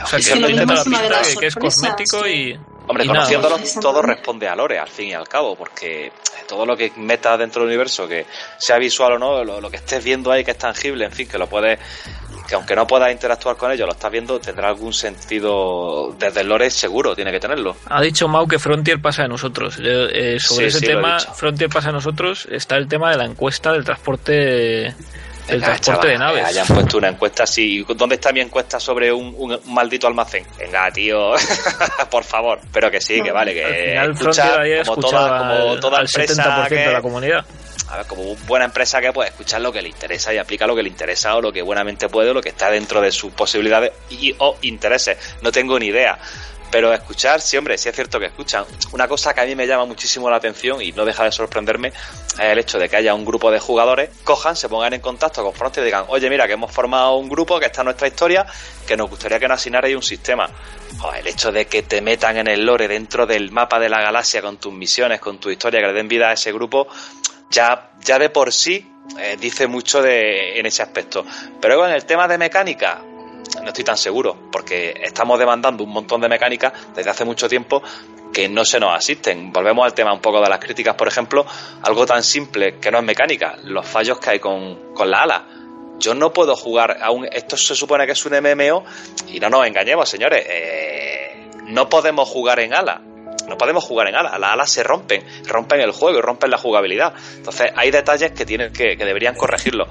O 0.05 0.07
sea, 0.07 0.19
Es 0.19 0.27
que 0.29 0.35
que 0.35 0.41
la 0.41 0.47
de 0.49 1.37
que 1.41 1.47
es 1.47 1.55
cosmético 1.55 2.23
que- 2.23 2.33
y. 2.37 2.61
Hombre, 2.89 3.05
y 3.05 3.09
nada. 3.09 3.21
conociéndolo, 3.21 3.57
Pues, 3.59 3.79
todo 3.81 4.03
responde 4.03 4.49
a 4.49 4.55
Lore, 4.57 4.79
al 4.79 4.89
fin 4.89 5.09
y 5.09 5.13
al 5.15 5.27
cabo, 5.29 5.57
porque 5.57 6.13
todo 6.49 6.65
lo 6.65 6.77
que 6.77 6.93
meta 6.97 7.37
dentro 7.37 7.63
del 7.63 7.69
universo, 7.69 8.07
que 8.07 8.27
sea 8.59 8.79
visual 8.79 9.15
o 9.15 9.19
no, 9.19 9.43
lo, 9.45 9.61
lo 9.61 9.71
que 9.71 9.77
estés 9.79 10.03
viendo 10.05 10.31
ahí, 10.31 10.45
que 10.45 10.53
es 10.53 10.59
tangible, 10.59 11.05
en 11.05 11.13
fin, 11.13 11.27
que 11.27 11.37
lo 11.39 11.49
puedes, 11.49 11.79
que 12.49 12.55
aunque 12.55 12.77
no 12.77 12.87
puedas 12.87 13.11
interactuar 13.11 13.57
con 13.57 13.73
ello, 13.73 13.87
lo 13.87 13.93
estás 13.93 14.13
viendo, 14.13 14.39
tendrá 14.39 14.69
algún 14.69 14.93
sentido 14.93 16.15
desde 16.19 16.43
el 16.43 16.49
Lore, 16.49 16.71
seguro, 16.71 17.15
tiene 17.17 17.33
que 17.33 17.41
tenerlo. 17.41 17.77
Ha 17.87 18.01
dicho 18.01 18.29
Mau 18.29 18.47
que 18.47 18.59
Frontier 18.61 19.01
pasa 19.03 19.23
de 19.23 19.29
nosotros. 19.29 19.79
Eh, 19.83 20.39
sobre 20.39 20.71
Sí, 20.71 20.77
ese 20.77 20.79
sí, 20.81 20.87
tema. 20.87 21.19
Frontier 21.19 21.69
pasa 21.69 21.89
de 21.89 21.95
nosotros, 21.95 22.47
está 22.51 22.77
el 22.77 22.87
tema 22.87 23.11
de 23.11 23.17
la 23.17 23.25
encuesta 23.25 23.73
del 23.73 23.85
transporte 23.85 24.95
Venga, 25.49 25.67
transporte 25.67 26.09
de 26.09 26.19
naves. 26.19 26.45
Hayan 26.45 26.67
puesto 26.67 26.99
una 26.99 27.09
encuesta 27.09 27.45
así. 27.45 27.85
¿Dónde 27.97 28.17
está 28.17 28.33
mi 28.33 28.41
encuesta 28.41 28.81
sobre 28.81 29.13
un, 29.13 29.35
un 29.37 29.61
maldito 29.67 30.07
almacén? 30.07 30.45
Venga, 30.59 30.91
tío, 30.91 31.33
por 32.11 32.25
favor. 32.25 32.61
Pero 32.73 32.91
que 32.91 33.01
sí, 33.01 33.23
que 33.23 33.33
vale, 33.33 33.55
que 33.55 33.97
Al 33.97 34.13
escucha, 34.13 34.59
como 34.85 35.01
toda, 35.01 35.39
como 35.39 35.81
toda 35.81 35.99
al 35.99 36.07
empresa 36.07 36.65
70% 36.65 36.69
que, 36.69 36.75
de 36.75 36.93
la 36.93 37.03
comunidad. 37.03 37.45
a 37.91 37.97
ver, 37.99 38.07
como 38.07 38.35
buena 38.47 38.65
empresa 38.65 39.01
que 39.01 39.13
puede 39.13 39.29
escuchar 39.29 39.61
lo 39.61 39.73
que 39.73 39.83
le 39.83 39.89
interesa 39.89 40.35
y 40.35 40.39
aplica 40.39 40.67
lo 40.67 40.75
que 40.75 40.83
le 40.83 40.89
interesa 40.89 41.37
o 41.37 41.41
lo 41.41 41.53
que 41.53 41.63
buenamente 41.63 42.09
puede 42.09 42.31
o 42.31 42.35
lo 42.35 42.43
que 42.43 42.49
está 42.51 42.71
dentro 42.71 43.01
de 43.01 43.13
sus 43.13 43.33
posibilidades 43.33 43.93
y 44.11 44.35
o 44.39 44.57
intereses. 44.63 45.17
No 45.43 45.53
tengo 45.53 45.79
ni 45.79 45.87
idea. 45.87 46.19
Pero 46.71 46.93
escuchar, 46.93 47.41
sí, 47.41 47.57
hombre, 47.57 47.79
sí 47.79 47.89
es 47.89 47.95
cierto 47.95 48.19
que 48.19 48.27
escuchan. 48.27 48.65
Una 48.93 49.07
cosa 49.09 49.33
que 49.33 49.41
a 49.41 49.45
mí 49.45 49.55
me 49.55 49.67
llama 49.67 49.85
muchísimo 49.85 50.29
la 50.29 50.37
atención 50.37 50.83
y 50.83 50.93
no 50.93 51.05
deja 51.05 51.25
de 51.25 51.33
sorprenderme 51.33 51.89
es 51.89 52.41
el 52.41 52.59
hecho 52.59 52.79
de 52.79 52.89
que 52.89 52.97
haya 52.97 53.15
un 53.15 53.25
grupo 53.25 53.51
de 53.51 53.59
jugadores, 53.59 54.11
cojan, 54.25 54.57
se 54.57 54.69
pongan 54.69 54.93
en 54.93 55.01
contacto 55.01 55.43
con 55.45 55.73
y 55.77 55.81
digan, 55.81 56.05
oye, 56.09 56.29
mira, 56.29 56.47
que 56.47 56.55
hemos 56.55 56.71
formado 56.71 57.17
un 57.17 57.29
grupo, 57.29 57.59
que 57.59 57.67
está 57.67 57.83
nuestra 57.83 58.09
historia, 58.09 58.47
que 58.87 58.97
nos 58.97 59.09
gustaría 59.09 59.39
que 59.39 59.49
nos 59.49 59.61
asignarais 59.61 59.95
un 59.95 60.03
sistema. 60.03 60.49
Joder, 60.99 61.21
el 61.21 61.27
hecho 61.27 61.53
de 61.53 61.67
que 61.67 61.83
te 61.83 62.01
metan 62.01 62.37
en 62.37 62.49
el 62.49 62.65
lore 62.65 62.89
dentro 62.89 63.27
del 63.27 63.51
mapa 63.53 63.79
de 63.79 63.89
la 63.89 64.01
galaxia 64.01 64.43
con 64.43 64.59
tus 64.59 64.73
misiones, 64.73 65.21
con 65.21 65.39
tu 65.39 65.51
historia, 65.51 65.81
que 65.81 65.87
le 65.87 65.93
den 65.93 66.09
vida 66.09 66.31
a 66.31 66.33
ese 66.33 66.53
grupo, 66.53 66.89
ya, 67.51 67.91
ya 68.01 68.19
de 68.19 68.31
por 68.31 68.53
sí 68.53 68.91
eh, 69.19 69.37
dice 69.41 69.67
mucho 69.67 70.03
de, 70.03 70.59
en 70.59 70.67
ese 70.67 70.83
aspecto. 70.83 71.25
Pero 71.61 71.75
luego 71.75 71.89
en 71.89 71.95
el 71.95 72.05
tema 72.05 72.29
de 72.29 72.39
mecánica, 72.39 73.01
no 73.63 73.69
estoy 73.69 73.85
tan 73.85 73.97
seguro, 73.97 74.37
porque 74.51 74.95
estamos 75.03 75.39
demandando 75.39 75.85
un 75.85 75.91
montón 75.91 76.21
de 76.21 76.29
mecánicas 76.29 76.73
desde 76.95 77.11
hace 77.11 77.25
mucho 77.25 77.49
tiempo 77.49 77.83
que 78.33 78.49
no 78.49 78.65
se 78.65 78.81
nos 78.81 78.95
asisten. 78.95 79.53
Volvemos 79.53 79.85
al 79.85 79.95
tema 79.95 80.13
un 80.13 80.21
poco 80.21 80.41
de 80.41 80.49
las 80.49 80.59
críticas, 80.59 80.95
por 80.95 81.09
ejemplo, 81.09 81.47
algo 81.83 82.07
tan 82.07 82.23
simple 82.23 82.79
que 82.79 82.91
no 82.91 82.99
es 82.99 83.05
mecánica, 83.05 83.57
los 83.65 83.87
fallos 83.87 84.19
que 84.19 84.31
hay 84.31 84.39
con, 84.39 84.93
con 84.95 85.11
la 85.11 85.23
ala. 85.23 85.47
Yo 85.99 86.15
no 86.15 86.33
puedo 86.33 86.55
jugar 86.57 86.99
a 87.01 87.11
un... 87.11 87.27
Esto 87.33 87.57
se 87.57 87.75
supone 87.75 88.05
que 88.05 88.13
es 88.13 88.27
un 88.27 88.33
MMO 88.33 88.85
y 89.29 89.41
no 89.41 89.49
nos 89.49 89.67
engañemos, 89.67 90.09
señores. 90.09 90.45
eh, 90.47 91.49
no 91.69 91.89
podemos 91.89 92.29
jugar 92.29 92.61
en 92.61 92.75
ala. 92.75 93.01
No 93.49 93.57
podemos 93.57 93.85
jugar 93.85 94.09
en 94.09 94.17
ala. 94.17 94.39
Las 94.39 94.53
alas 94.53 94.71
se 94.71 94.83
rompen, 94.83 95.25
rompen 95.47 95.81
el 95.81 95.93
juego 95.93 96.19
y 96.19 96.21
rompen 96.21 96.51
la 96.51 96.59
jugabilidad. 96.59 97.15
Entonces 97.37 97.73
hay 97.75 97.91
detalles 97.91 98.33
que 98.33 98.45
tienen 98.45 98.73
que, 98.73 98.97
que 98.97 99.05
deberían 99.05 99.35
corregirlo. 99.35 99.87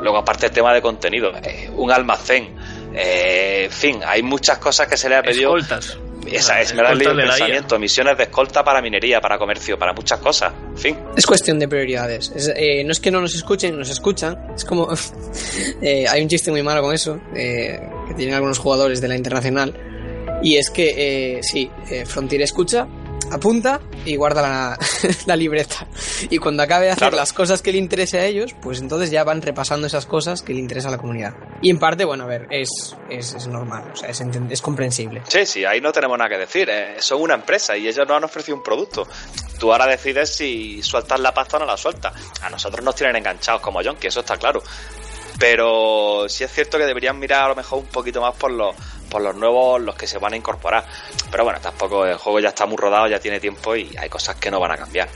Luego, 0.00 0.18
aparte 0.18 0.46
el 0.46 0.52
tema 0.52 0.72
de 0.74 0.82
contenido, 0.82 1.32
eh, 1.42 1.70
un 1.74 1.90
almacén, 1.90 2.54
eh, 2.94 3.64
en 3.64 3.70
fin, 3.70 4.00
hay 4.06 4.22
muchas 4.22 4.58
cosas 4.58 4.86
que 4.86 4.96
se 4.96 5.08
le 5.08 5.16
ha 5.16 5.22
pedido. 5.22 5.56
Escoltas. 5.56 5.98
Esa 6.30 6.60
es, 6.60 6.74
me 6.74 6.82
da 6.82 6.92
el 6.92 6.98
pensamiento. 6.98 7.78
Misiones 7.78 8.16
de 8.16 8.24
escolta 8.24 8.64
para 8.64 8.80
minería, 8.80 9.20
para 9.20 9.38
comercio, 9.38 9.78
para 9.78 9.92
muchas 9.92 10.18
cosas. 10.20 10.52
En 10.70 10.78
fin. 10.78 10.98
Es 11.16 11.26
cuestión 11.26 11.58
de 11.58 11.68
prioridades. 11.68 12.32
Eh, 12.56 12.82
no 12.84 12.92
es 12.92 13.00
que 13.00 13.10
no 13.10 13.20
nos 13.20 13.34
escuchen, 13.34 13.78
nos 13.78 13.90
escuchan. 13.90 14.38
Es 14.54 14.64
como. 14.64 14.88
eh, 15.82 16.06
hay 16.08 16.22
un 16.22 16.28
chiste 16.28 16.50
muy 16.50 16.62
malo 16.62 16.82
con 16.82 16.94
eso, 16.94 17.20
eh, 17.34 17.80
que 18.08 18.14
tienen 18.14 18.34
algunos 18.34 18.58
jugadores 18.58 19.00
de 19.00 19.08
la 19.08 19.16
internacional. 19.16 19.74
Y 20.42 20.56
es 20.56 20.70
que, 20.70 21.38
eh, 21.38 21.40
sí, 21.42 21.70
Frontier 22.06 22.42
escucha, 22.42 22.86
apunta 23.34 23.80
y 24.04 24.16
guarda 24.16 24.42
la, 24.42 24.78
la, 25.26 25.36
libreta. 25.36 25.86
Y 26.30 26.38
cuando 26.38 26.62
acabe 26.62 26.86
de 26.86 26.92
hacer 26.92 27.12
las 27.12 27.32
cosas 27.32 27.62
que 27.62 27.72
le 27.72 27.78
interese 27.78 28.18
a 28.18 28.24
ellos, 28.24 28.54
pues 28.60 28.80
entonces 28.80 29.10
ya 29.10 29.24
van 29.24 29.42
repasando 29.42 29.86
esas 29.86 30.06
cosas 30.06 30.42
que 30.42 30.54
le 30.54 30.60
interesa 30.60 30.88
a 30.88 30.92
la 30.92 30.98
comunidad. 30.98 31.34
Y 31.60 31.70
en 31.70 31.78
parte, 31.78 32.04
bueno, 32.04 32.24
a 32.24 32.26
ver, 32.26 32.46
es, 32.50 32.96
es, 33.10 33.34
es 33.34 33.46
normal, 33.46 33.90
o 33.92 33.96
sea, 33.96 34.08
es, 34.08 34.20
es, 34.50 34.62
comprensible. 34.62 35.22
Sí, 35.28 35.46
sí, 35.46 35.64
ahí 35.64 35.80
no 35.80 35.92
tenemos 35.92 36.16
nada 36.18 36.30
que 36.30 36.38
decir. 36.38 36.68
Eh, 36.70 36.96
son 36.98 37.20
una 37.22 37.34
empresa 37.34 37.76
y 37.76 37.88
ellos 37.88 38.06
nos 38.06 38.16
han 38.16 38.24
ofrecido 38.24 38.56
un 38.56 38.62
producto. 38.62 39.06
Tú 39.58 39.72
ahora 39.72 39.86
decides 39.86 40.34
si 40.34 40.82
sueltas 40.82 41.20
la 41.20 41.32
pasta 41.32 41.56
o 41.56 41.60
no 41.60 41.66
la 41.66 41.76
sueltas. 41.76 42.12
A 42.42 42.50
nosotros 42.50 42.84
nos 42.84 42.94
tienen 42.94 43.16
enganchados 43.16 43.60
como 43.60 43.80
John, 43.84 43.96
que 43.96 44.08
eso 44.08 44.20
está 44.20 44.36
claro. 44.36 44.62
Pero 45.38 46.28
sí 46.28 46.44
es 46.44 46.52
cierto 46.52 46.78
que 46.78 46.84
deberían 46.84 47.18
mirar 47.18 47.44
a 47.44 47.48
lo 47.48 47.56
mejor 47.56 47.80
un 47.80 47.86
poquito 47.86 48.20
más 48.20 48.34
por 48.36 48.52
los, 48.52 48.74
por 49.14 49.22
los 49.22 49.36
nuevos, 49.36 49.80
los 49.80 49.94
que 49.94 50.08
se 50.08 50.18
van 50.18 50.32
a 50.32 50.36
incorporar. 50.36 50.84
Pero 51.30 51.44
bueno, 51.44 51.60
tampoco 51.60 52.04
el 52.04 52.16
juego 52.16 52.40
ya 52.40 52.48
está 52.48 52.66
muy 52.66 52.76
rodado, 52.76 53.06
ya 53.06 53.20
tiene 53.20 53.38
tiempo 53.38 53.76
y 53.76 53.94
hay 53.96 54.08
cosas 54.08 54.34
que 54.34 54.50
no 54.50 54.58
van 54.58 54.72
a 54.72 54.76
cambiar. 54.76 55.08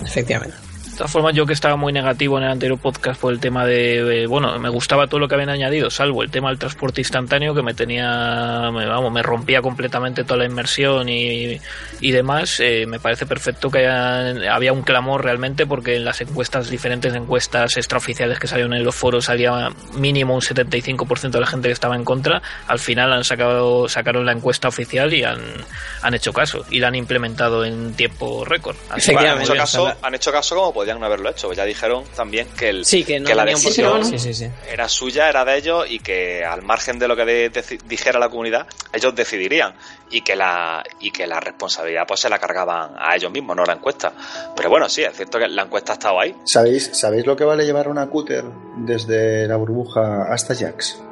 Efectivamente 0.00 0.69
todas 1.00 1.12
formas, 1.12 1.34
yo 1.34 1.46
que 1.46 1.54
estaba 1.54 1.76
muy 1.76 1.94
negativo 1.94 2.36
en 2.36 2.44
el 2.44 2.50
anterior 2.50 2.78
podcast 2.78 3.18
por 3.18 3.32
el 3.32 3.40
tema 3.40 3.64
de, 3.64 4.26
bueno, 4.28 4.58
me 4.58 4.68
gustaba 4.68 5.06
todo 5.06 5.18
lo 5.18 5.28
que 5.28 5.34
habían 5.34 5.48
añadido, 5.48 5.88
salvo 5.88 6.22
el 6.22 6.30
tema 6.30 6.50
del 6.50 6.58
transporte 6.58 7.00
instantáneo 7.00 7.54
que 7.54 7.62
me 7.62 7.72
tenía, 7.72 8.70
me, 8.70 8.84
vamos, 8.84 9.10
me 9.10 9.22
rompía 9.22 9.62
completamente 9.62 10.24
toda 10.24 10.40
la 10.40 10.44
inmersión 10.44 11.08
y, 11.08 11.58
y 12.02 12.10
demás. 12.10 12.60
Eh, 12.60 12.84
me 12.86 13.00
parece 13.00 13.24
perfecto 13.24 13.70
que 13.70 13.78
haya, 13.78 14.54
había 14.54 14.74
un 14.74 14.82
clamor 14.82 15.24
realmente 15.24 15.64
porque 15.64 15.96
en 15.96 16.04
las 16.04 16.20
encuestas, 16.20 16.68
diferentes 16.68 17.14
encuestas 17.14 17.78
extraoficiales 17.78 18.38
que 18.38 18.46
salieron 18.46 18.74
en 18.74 18.84
los 18.84 18.94
foros, 18.94 19.24
salía 19.24 19.70
mínimo 19.94 20.34
un 20.34 20.42
75% 20.42 21.30
de 21.30 21.40
la 21.40 21.46
gente 21.46 21.68
que 21.68 21.72
estaba 21.72 21.96
en 21.96 22.04
contra. 22.04 22.42
Al 22.66 22.78
final 22.78 23.10
han 23.14 23.24
sacado, 23.24 23.88
sacaron 23.88 24.26
la 24.26 24.32
encuesta 24.32 24.68
oficial 24.68 25.14
y 25.14 25.24
han, 25.24 25.40
han 26.02 26.12
hecho 26.12 26.34
caso 26.34 26.66
y 26.68 26.78
la 26.78 26.88
han 26.88 26.94
implementado 26.94 27.64
en 27.64 27.94
tiempo 27.94 28.44
récord. 28.44 28.76
han 28.90 29.00
hecho 29.40 29.54
caso, 29.54 29.90
han 30.02 30.14
hecho 30.14 30.30
caso 30.30 30.56
como 30.56 30.74
podía 30.74 30.89
no 30.98 31.06
haberlo 31.06 31.30
hecho. 31.30 31.52
Ya 31.52 31.64
dijeron 31.64 32.04
también 32.16 32.46
que, 32.58 32.70
el, 32.70 32.84
que, 32.86 33.34
la 33.34 33.44
decisión 33.44 34.02
era 34.70 34.88
suya, 34.88 35.28
era 35.28 35.44
de 35.44 35.56
ellos 35.56 35.86
y 35.88 36.00
que 36.00 36.44
al 36.44 36.62
margen 36.62 36.98
de 36.98 37.08
lo 37.08 37.16
que 37.16 37.50
dijera 37.86 38.18
la 38.18 38.28
comunidad, 38.28 38.66
ellos 38.92 39.14
decidirían 39.14 39.74
y 40.10 40.22
que 40.22 40.34
la 40.34 40.82
y 40.98 41.10
que 41.10 41.26
la 41.26 41.40
responsabilidad 41.40 42.04
pues 42.06 42.20
se 42.20 42.28
la 42.28 42.38
cargaban 42.38 42.94
a 42.98 43.14
ellos 43.14 43.30
mismos, 43.30 43.56
no 43.56 43.64
la 43.64 43.74
encuesta. 43.74 44.12
Pero 44.56 44.70
bueno, 44.70 44.88
sí, 44.88 45.02
es 45.02 45.14
cierto 45.14 45.38
que 45.38 45.48
la 45.48 45.62
encuesta 45.62 45.92
ha 45.92 45.94
estado 45.94 46.20
ahí. 46.20 46.34
¿Sabéis, 46.44 46.90
¿sabéis 46.92 47.26
lo 47.26 47.36
que 47.36 47.44
vale 47.44 47.64
llevar 47.64 47.88
una 47.88 48.08
cúter 48.08 48.44
desde 48.78 49.46
la 49.46 49.56
burbuja 49.56 50.32
hasta 50.32 50.54
Jax? 50.54 51.09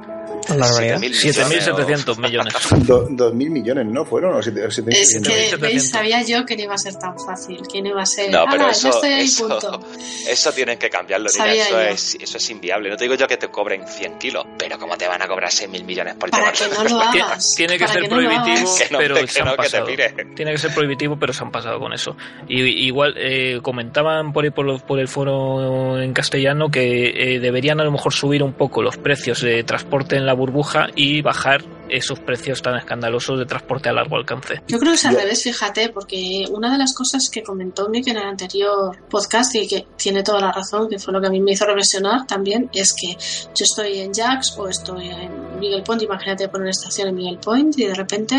7.700 0.49 2.19
millones. 2.19 2.55
2.000 2.55 3.33
millones, 3.33 3.87
¿no 3.87 4.05
fueron? 4.05 4.35
¿O 4.35 4.43
7, 4.43 4.67
es 4.67 5.21
que, 5.23 5.57
¿veis? 5.57 5.91
Sabía 5.91 6.23
yo 6.23 6.45
que 6.45 6.57
no 6.57 6.65
iba 6.65 6.75
a 6.75 6.79
ser 6.79 6.95
tan 6.97 7.19
fácil, 7.19 7.61
que 7.71 7.83
no 7.83 7.91
iba 7.91 8.03
a 8.03 8.07
ser. 8.07 8.31
No, 8.31 8.45
pero 8.51 8.69
eso, 8.69 8.89
estoy 8.89 9.11
ahí, 9.11 9.27
eso, 9.27 9.49
punto. 9.49 9.81
eso 10.29 10.53
tienen 10.53 10.79
que 10.79 10.91
cambiarlo. 10.91 11.29
Eso 11.29 11.81
es, 11.81 12.17
eso 12.21 12.37
es 12.37 12.51
inviable. 12.51 12.91
No 12.91 12.97
te 12.97 13.05
digo 13.05 13.15
yo 13.15 13.27
que 13.27 13.37
te 13.37 13.49
cobren 13.49 13.87
100 13.87 14.19
kilos, 14.19 14.45
pero 14.59 14.79
¿cómo 14.79 14.97
te 14.97 15.07
van 15.07 15.23
a 15.23 15.27
cobrar 15.27 15.51
6.000 15.51 15.85
millones 15.85 16.15
por 16.15 16.31
Para 16.31 16.53
que 16.53 16.69
no 16.69 16.85
lo 16.85 17.01
hagas. 17.01 17.55
Tiene 17.55 17.79
que 17.79 17.89
ser 17.89 18.09
prohibitivo, 18.09 18.75
pero 18.91 19.27
se 19.27 19.43
han 19.43 19.57
pasado. 19.57 19.87
Tiene 20.35 20.53
que 20.53 20.59
ser 20.59 20.75
prohibitivo, 20.75 21.19
pero 21.19 21.33
se 21.33 21.43
han 21.43 21.51
pasado 21.51 21.79
con 21.79 21.93
eso. 21.93 22.17
Y, 22.49 22.87
igual 22.87 23.15
eh, 23.17 23.61
comentaban 23.63 24.33
por 24.33 24.45
ahí 24.45 24.51
por, 24.51 24.83
por, 24.83 24.99
el 24.99 25.09
foro 25.09 26.01
en 26.01 26.13
castellano 26.13 26.71
que 26.71 27.35
eh, 27.35 27.41
deberían 27.41 27.81
a 27.81 27.85
lo 27.85 27.91
mejor 27.91 28.13
subir 28.13 28.43
un 28.43 28.53
poco 28.53 28.83
los 28.83 28.97
precios 28.97 29.41
de 29.41 29.63
transporte 29.65 30.17
en 30.17 30.27
la 30.27 30.35
burbuja 30.39 30.89
y 30.95 31.21
bajar 31.21 31.63
esos 31.91 32.21
precios 32.21 32.63
tan 32.63 32.77
escandalosos 32.77 33.39
de 33.39 33.47
transporte 33.47 33.89
a 33.89 33.93
largo 33.93 34.17
alcance. 34.17 34.63
Yo 34.67 34.79
creo 34.79 34.93
que 34.93 34.97
es 34.97 35.05
al 35.05 35.17
revés, 35.17 35.43
fíjate, 35.43 35.91
porque 35.91 36.45
una 36.51 36.73
de 36.73 36.79
las 36.79 36.95
cosas 36.95 37.29
que 37.31 37.43
comentó 37.43 37.89
Nick 37.89 38.09
en 38.09 38.17
el 38.17 38.25
anterior 38.25 38.97
podcast 39.09 39.55
y 39.55 39.67
que 39.67 39.87
tiene 39.97 40.23
toda 40.23 40.41
la 40.41 40.53
razón, 40.53 40.89
que 40.89 40.99
fue 40.99 41.13
lo 41.13 41.21
que 41.21 41.29
a 41.29 41.31
mí 41.31 41.41
me 41.41 41.53
hizo 41.53 41.67
reflexionar 41.67 42.27
también, 42.27 42.71
es 42.73 42.95
que 42.95 43.17
yo 43.55 43.65
estoy 43.65 44.01
en 44.01 44.13
Jax 44.13 44.57
o 44.59 44.69
estoy 44.69 45.09
en 45.09 45.59
Miguel 45.59 45.83
Point, 45.83 46.03
imagínate 46.03 46.49
poner 46.49 46.63
una 46.63 46.71
estación 46.71 47.09
en 47.09 47.15
Miguel 47.15 47.39
Point 47.39 47.79
y 47.79 47.85
de 47.85 47.95
repente 47.95 48.37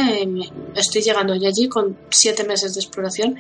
estoy 0.76 1.02
llegando 1.02 1.36
ya 1.36 1.50
allí 1.50 1.68
con 1.68 1.98
siete 2.10 2.44
meses 2.44 2.74
de 2.74 2.82
exploración 2.82 3.38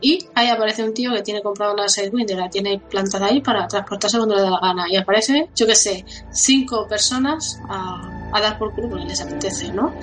y 0.00 0.26
ahí 0.34 0.48
aparece 0.48 0.82
un 0.82 0.94
tío 0.94 1.12
que 1.12 1.22
tiene 1.22 1.42
comprado 1.42 1.74
una 1.74 1.88
Sidewind 1.88 2.30
y 2.30 2.34
la 2.34 2.48
tiene 2.48 2.80
plantada 2.90 3.26
ahí 3.26 3.40
para 3.40 3.66
transportarse 3.68 4.16
cuando 4.16 4.36
le 4.36 4.42
da 4.42 4.50
la 4.50 4.60
gana 4.60 4.84
y 4.88 4.96
aparece, 4.96 5.48
yo 5.54 5.66
que 5.66 5.74
sé, 5.74 6.04
cinco 6.32 6.86
personas 6.88 7.60
a, 7.68 8.19
a 8.38 8.40
dar 8.40 8.58
por 8.58 8.74
culo 8.74 8.88
porque 8.88 9.04
les 9.06 9.20
apetece 9.20 9.72
¿no? 9.72 9.94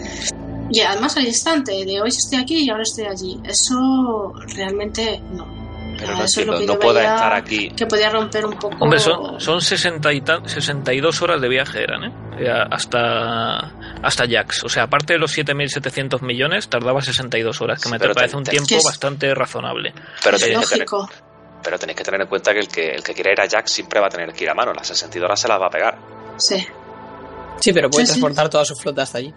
Y 0.70 0.82
además 0.82 1.16
al 1.18 1.26
instante 1.26 1.72
de 1.86 2.02
hoy 2.02 2.10
estoy 2.10 2.40
aquí 2.40 2.66
y 2.66 2.70
ahora 2.70 2.84
estoy 2.84 3.06
allí. 3.06 3.40
Eso 3.44 4.34
realmente 4.56 5.22
no. 5.32 5.46
Pero 5.98 6.14
no 6.14 6.22
entiendo, 6.22 6.60
no 6.60 6.80
pueda 6.80 7.16
estar 7.16 7.34
aquí. 7.34 7.70
Que 7.70 7.86
podía 7.88 8.10
romper 8.10 8.46
un 8.46 8.54
poco. 8.54 8.76
Hombre, 8.82 9.00
son, 9.00 9.40
son 9.40 9.62
60 9.62 10.14
y 10.14 10.22
62 10.46 11.22
horas 11.22 11.42
de 11.42 11.50
viaje 11.50 11.82
eran, 11.82 12.04
¿eh? 12.04 12.14
Hasta, 12.70 13.72
hasta 14.04 14.28
Jax. 14.30 14.64
O 14.64 14.70
sea, 14.70 14.84
aparte 14.84 15.14
de 15.14 15.20
los 15.20 15.36
7.700 15.36 16.22
millones, 16.22 16.70
tardaba 16.70 17.02
62 17.02 17.62
horas, 17.62 17.82
que 17.82 17.90
me 17.90 17.98
parece 17.98 18.38
un 18.38 18.44
tiempo 18.44 18.76
bastante 18.86 19.34
razonable. 19.34 19.94
Pero 20.24 20.38
tenéis, 20.38 20.70
que 20.70 20.76
tener, 20.76 20.88
pero 21.64 21.80
tenéis 21.80 21.98
que 21.98 22.04
tener 22.04 22.22
en 22.22 22.28
cuenta 22.28 22.54
que 22.54 22.60
el, 22.60 22.68
que 22.68 22.92
el 22.92 23.04
que 23.04 23.14
quiera 23.16 23.32
ir 23.32 23.42
a 23.42 23.50
Jax 23.50 23.72
siempre 23.72 24.00
va 24.00 24.06
a 24.06 24.10
tener 24.10 24.32
que 24.34 24.44
ir 24.44 24.50
a 24.52 24.54
mano. 24.54 24.74
Las 24.74 24.88
62 24.88 25.26
horas 25.26 25.40
se 25.40 25.48
las 25.48 25.60
va 25.60 25.66
a 25.66 25.72
pegar. 25.72 25.98
Sí. 26.38 26.64
Sí, 27.60 27.74
pero 27.74 27.90
puede 27.90 28.06
transportar 28.06 28.50
toda 28.50 28.66
su 28.66 28.76
flota 28.76 29.04
hasta 29.04 29.18
allí. 29.18 29.34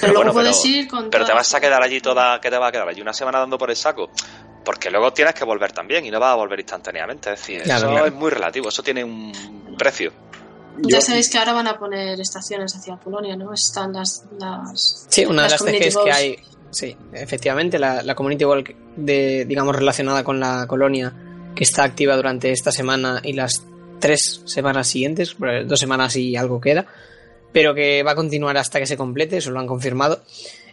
Pero, 0.00 0.14
bueno, 0.14 0.32
puedes 0.32 0.64
ir 0.64 0.88
con 0.88 1.10
pero 1.10 1.24
te 1.24 1.32
vas 1.32 1.54
a 1.54 1.60
quedar 1.60 1.82
allí 1.82 2.00
toda, 2.00 2.40
¿qué 2.40 2.50
te 2.50 2.58
va 2.58 2.68
a 2.68 2.72
quedar 2.72 2.88
allí? 2.88 3.00
Una 3.00 3.12
semana 3.12 3.38
dando 3.38 3.58
por 3.58 3.70
el 3.70 3.76
saco. 3.76 4.10
Porque 4.64 4.90
luego 4.90 5.12
tienes 5.12 5.34
que 5.34 5.44
volver 5.44 5.72
también 5.72 6.06
y 6.06 6.10
no 6.10 6.20
vas 6.20 6.32
a 6.32 6.36
volver 6.36 6.60
instantáneamente. 6.60 7.32
Es 7.32 7.40
decir, 7.40 7.62
eso 7.62 8.06
es 8.06 8.12
muy 8.12 8.30
relativo, 8.30 8.68
eso 8.68 8.82
tiene 8.82 9.02
un 9.02 9.74
precio. 9.76 10.12
Ya 10.78 11.00
sabéis 11.00 11.28
que 11.28 11.38
ahora 11.38 11.52
van 11.52 11.66
a 11.66 11.78
poner 11.78 12.18
estaciones 12.20 12.74
hacia 12.74 12.96
Polonia, 12.96 13.36
¿no? 13.36 13.52
Están 13.52 13.92
las. 13.92 14.24
las 14.38 15.06
sí, 15.08 15.24
una 15.26 15.44
de 15.44 15.50
las 15.50 15.60
CGs 15.60 15.98
que 16.04 16.12
hay. 16.12 16.36
Sí, 16.70 16.96
efectivamente, 17.12 17.78
la, 17.78 18.02
la 18.02 18.14
Community 18.14 18.44
Walk, 18.44 18.74
de, 18.96 19.44
digamos, 19.44 19.76
relacionada 19.76 20.24
con 20.24 20.40
la 20.40 20.66
colonia, 20.66 21.12
que 21.54 21.64
está 21.64 21.84
activa 21.84 22.16
durante 22.16 22.50
esta 22.50 22.72
semana 22.72 23.20
y 23.22 23.34
las 23.34 23.62
tres 24.00 24.42
semanas 24.46 24.88
siguientes, 24.88 25.36
dos 25.38 25.78
semanas 25.78 26.16
y 26.16 26.36
algo 26.36 26.60
queda, 26.60 26.86
pero 27.52 27.74
que 27.74 28.02
va 28.02 28.12
a 28.12 28.14
continuar 28.14 28.56
hasta 28.56 28.78
que 28.78 28.86
se 28.86 28.96
complete, 28.96 29.36
eso 29.36 29.50
lo 29.50 29.60
han 29.60 29.66
confirmado, 29.66 30.22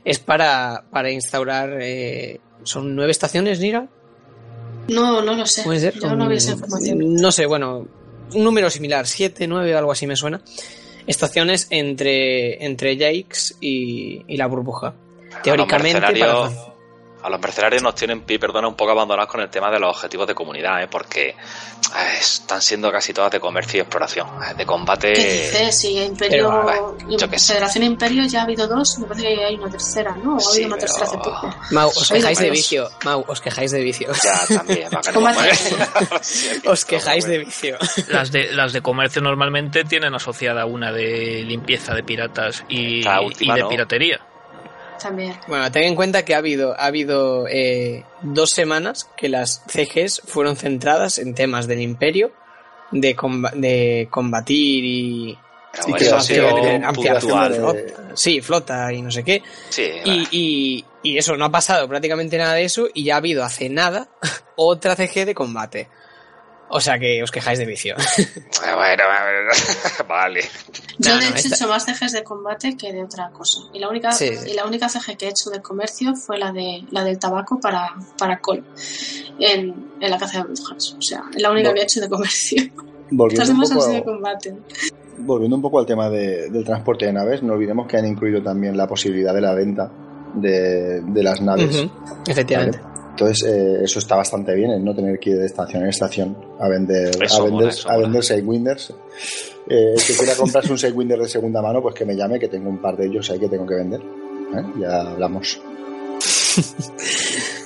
es 0.06 0.20
para, 0.20 0.86
para 0.92 1.12
instaurar... 1.12 1.78
Eh, 1.82 2.40
¿Son 2.64 2.94
nueve 2.94 3.12
estaciones, 3.12 3.62
Nira? 3.62 3.88
No, 4.90 5.22
no 5.22 5.34
lo 5.34 5.46
sé. 5.46 5.64
¿Puede 5.64 5.80
ser? 5.80 5.94
Yo 5.98 6.14
no 6.14 6.26
había 6.26 6.40
esa 6.40 6.52
información. 6.52 7.16
No 7.16 7.32
sé, 7.32 7.46
bueno, 7.46 7.88
un 8.34 8.44
número 8.44 8.70
similar, 8.70 9.08
siete, 9.08 9.48
nueve, 9.48 9.74
algo 9.76 9.94
así 9.94 10.06
me 10.06 10.18
suena. 10.18 10.42
Estaciones 11.08 11.68
entre, 11.70 12.66
entre 12.66 12.98
Jakes 12.98 13.56
y, 13.62 14.26
y 14.28 14.36
la 14.36 14.48
burbuja. 14.48 14.94
Teóricamente, 15.42 16.02
para 16.02 16.50
a 17.22 17.30
los 17.30 17.40
mercenarios 17.40 17.84
nos 17.84 17.96
tienen, 17.96 18.22
perdona, 18.22 18.68
un 18.68 18.76
poco 18.76 18.92
abandonados 18.92 19.32
con 19.32 19.42
el 19.42 19.50
tema 19.50 19.70
de 19.70 19.80
los 19.80 19.96
objetivos 19.96 20.28
de 20.28 20.36
comunidad, 20.36 20.84
¿eh? 20.84 20.88
porque 20.90 21.30
eh, 21.30 21.36
están 22.20 22.62
siendo 22.62 22.92
casi 22.92 23.14
todas 23.14 23.32
de 23.32 23.40
comercio 23.40 23.78
y 23.78 23.82
exploración, 23.82 24.28
eh, 24.44 24.54
de 24.56 24.66
combate. 24.66 25.14
¿Qué 25.14 25.42
dices? 25.42 25.80
Si 25.80 25.98
Imperio, 25.98 26.66
Federación 27.38 27.84
Imperio 27.84 28.26
ya 28.26 28.42
ha 28.42 28.44
habido 28.44 28.68
dos, 28.68 29.00
me 29.00 29.08
parece 29.08 29.36
que 29.36 29.44
hay 29.44 29.56
una 29.56 29.70
tercera, 29.70 30.16
¿no? 30.16 30.38
ha 30.38 30.52
habido 30.52 30.68
una 30.68 30.78
tercera 30.78 31.06
hace 31.06 31.18
poco. 31.18 31.56
Mau, 31.72 31.90
os 31.90 32.10
quejáis 32.10 32.40
de 32.40 32.50
vicio. 32.50 32.90
Mau, 33.04 33.26
os 33.28 33.42
quejáis 33.42 33.72
de 33.72 33.82
vicio. 33.82 34.10
Ya, 34.24 34.58
también. 34.58 34.90
os 36.66 36.86
quejáis 36.86 37.26
de 37.26 37.38
vicio. 37.40 37.78
Las 38.08 38.32
de, 38.32 38.52
las 38.54 38.74
de 38.74 38.82
comercio 38.82 39.22
normalmente 39.22 39.84
tienen 39.84 40.14
asociada 40.14 40.66
una 40.66 40.92
de 40.92 41.44
limpieza 41.44 41.94
de 41.94 42.04
piratas 42.04 42.64
y, 42.70 43.02
y 43.02 43.52
de 43.52 43.66
piratería. 43.70 44.29
Bueno, 45.48 45.72
ten 45.72 45.84
en 45.84 45.96
cuenta 45.96 46.26
que 46.26 46.36
ha 46.36 46.38
habido, 46.38 46.74
ha 46.80 46.86
habido 46.86 47.48
eh, 47.48 48.04
dos 48.22 48.50
semanas 48.50 49.10
que 49.18 49.30
las 49.30 49.64
CGs 49.68 50.22
fueron 50.26 50.56
centradas 50.56 51.18
en 51.18 51.34
temas 51.34 51.68
del 51.68 51.82
imperio, 51.82 52.32
de, 52.92 53.16
de 53.56 54.08
combatir 54.10 54.86
y, 54.86 55.38
ampliación 56.84 57.52
de 57.52 57.60
flota. 57.62 58.14
Sí, 58.16 58.42
flota 58.42 58.94
y 58.94 59.02
no 59.02 59.12
sé 59.12 59.24
qué. 59.24 59.42
y, 60.06 60.86
y, 61.04 61.18
eso, 61.18 61.38
no 61.38 61.46
ha 61.46 61.52
pasado 61.52 61.88
prácticamente 61.88 62.38
nada 62.38 62.56
de 62.56 62.66
eso 62.66 62.88
y 62.94 63.06
ya 63.06 63.16
ha 63.16 63.18
habido 63.18 63.44
hace 63.44 63.70
nada 63.70 64.10
otra 64.56 64.96
CG 64.96 65.26
de 65.26 65.36
combate. 65.36 65.88
O 66.70 66.80
sea 66.80 67.00
que 67.00 67.22
os 67.24 67.32
quejáis 67.32 67.58
de 67.58 67.66
vicio. 67.66 67.96
bueno, 68.76 69.04
vale. 70.08 70.42
Yo 71.00 71.18
de 71.18 71.28
hecho 71.30 71.48
he 71.50 71.56
hecho 71.56 71.68
más 71.68 71.86
cejes 71.86 72.12
de 72.12 72.24
combate 72.24 72.78
que 72.78 72.94
de 72.94 73.04
otra 73.04 73.32
cosa. 73.32 73.62
Y 73.74 73.80
la 73.80 73.90
única, 73.90 74.10
y 74.22 74.54
la 74.54 74.66
única 74.66 74.88
ceje 74.88 75.18
que 75.18 75.26
he 75.26 75.30
hecho 75.30 75.50
de 75.50 75.62
comercio 75.62 76.16
fue 76.16 76.38
la 76.38 76.52
de 76.52 76.86
la 76.92 77.04
del 77.04 77.18
tabaco 77.18 77.60
para, 77.60 77.96
para 78.18 78.40
Col 78.40 78.64
en, 79.40 79.92
en 80.00 80.12
la 80.12 80.18
caza 80.18 80.40
de 80.40 80.44
brujas. 80.54 80.96
O 80.98 81.02
sea, 81.02 81.24
la 81.38 81.52
única 81.52 81.74
que 81.74 81.80
he 81.80 81.84
hecho 81.84 82.02
de 82.02 82.10
comercio. 82.10 82.64
Volviendo 83.12 83.54
un, 83.54 83.62
poco, 83.62 83.88
de 83.88 84.04
combate. 84.04 84.56
volviendo 85.18 85.56
un 85.56 85.62
poco 85.64 85.80
al 85.80 85.86
tema 85.88 86.10
de, 86.12 86.50
del 86.52 86.64
transporte 86.64 87.08
de 87.08 87.14
naves, 87.14 87.42
no 87.42 87.54
olvidemos 87.54 87.88
que 87.88 87.98
han 87.98 88.06
incluido 88.06 88.44
también 88.44 88.78
la 88.78 88.88
posibilidad 88.88 89.34
de 89.34 89.42
la 89.42 89.56
venta 89.56 89.92
de, 90.36 91.02
de 91.02 91.24
las 91.24 91.42
naves. 91.42 91.76
Uh 91.76 91.86
-huh. 91.86 92.22
Efectivamente. 92.28 92.78
¿vale? 92.78 92.89
Entonces, 93.20 93.50
eh, 93.50 93.84
eso 93.84 94.00
está 94.00 94.16
bastante 94.16 94.56
bien, 94.56 94.72
el 94.72 94.84
no 94.84 94.96
tener 94.96 95.20
que 95.20 95.32
ir 95.32 95.38
de 95.38 95.46
estación 95.46 95.84
en 95.84 95.90
estación 95.90 96.38
a 96.58 96.70
vender, 96.70 97.12
Eso 97.22 97.42
a 97.42 97.46
vender, 97.46 97.74
mola, 97.84 97.94
a 97.94 97.98
vender 97.98 98.24
Sidewinders. 98.24 98.94
Eh, 99.70 99.94
el 99.94 100.02
que 100.02 100.14
quiera 100.14 100.36
comprarse 100.36 100.72
un 100.72 100.78
Sidewinder 100.78 101.20
de 101.20 101.28
segunda 101.28 101.62
mano, 101.62 101.82
pues 101.82 101.96
que 101.96 102.06
me 102.06 102.16
llame, 102.16 102.40
que 102.40 102.48
tengo 102.48 102.70
un 102.70 102.82
par 102.82 102.96
de 102.96 103.08
ellos 103.08 103.30
ahí 103.30 103.38
que 103.38 103.50
tengo 103.50 103.68
que 103.68 103.76
vender. 103.76 104.00
¿eh? 104.00 104.64
Ya 104.80 105.02
hablamos. 105.02 105.62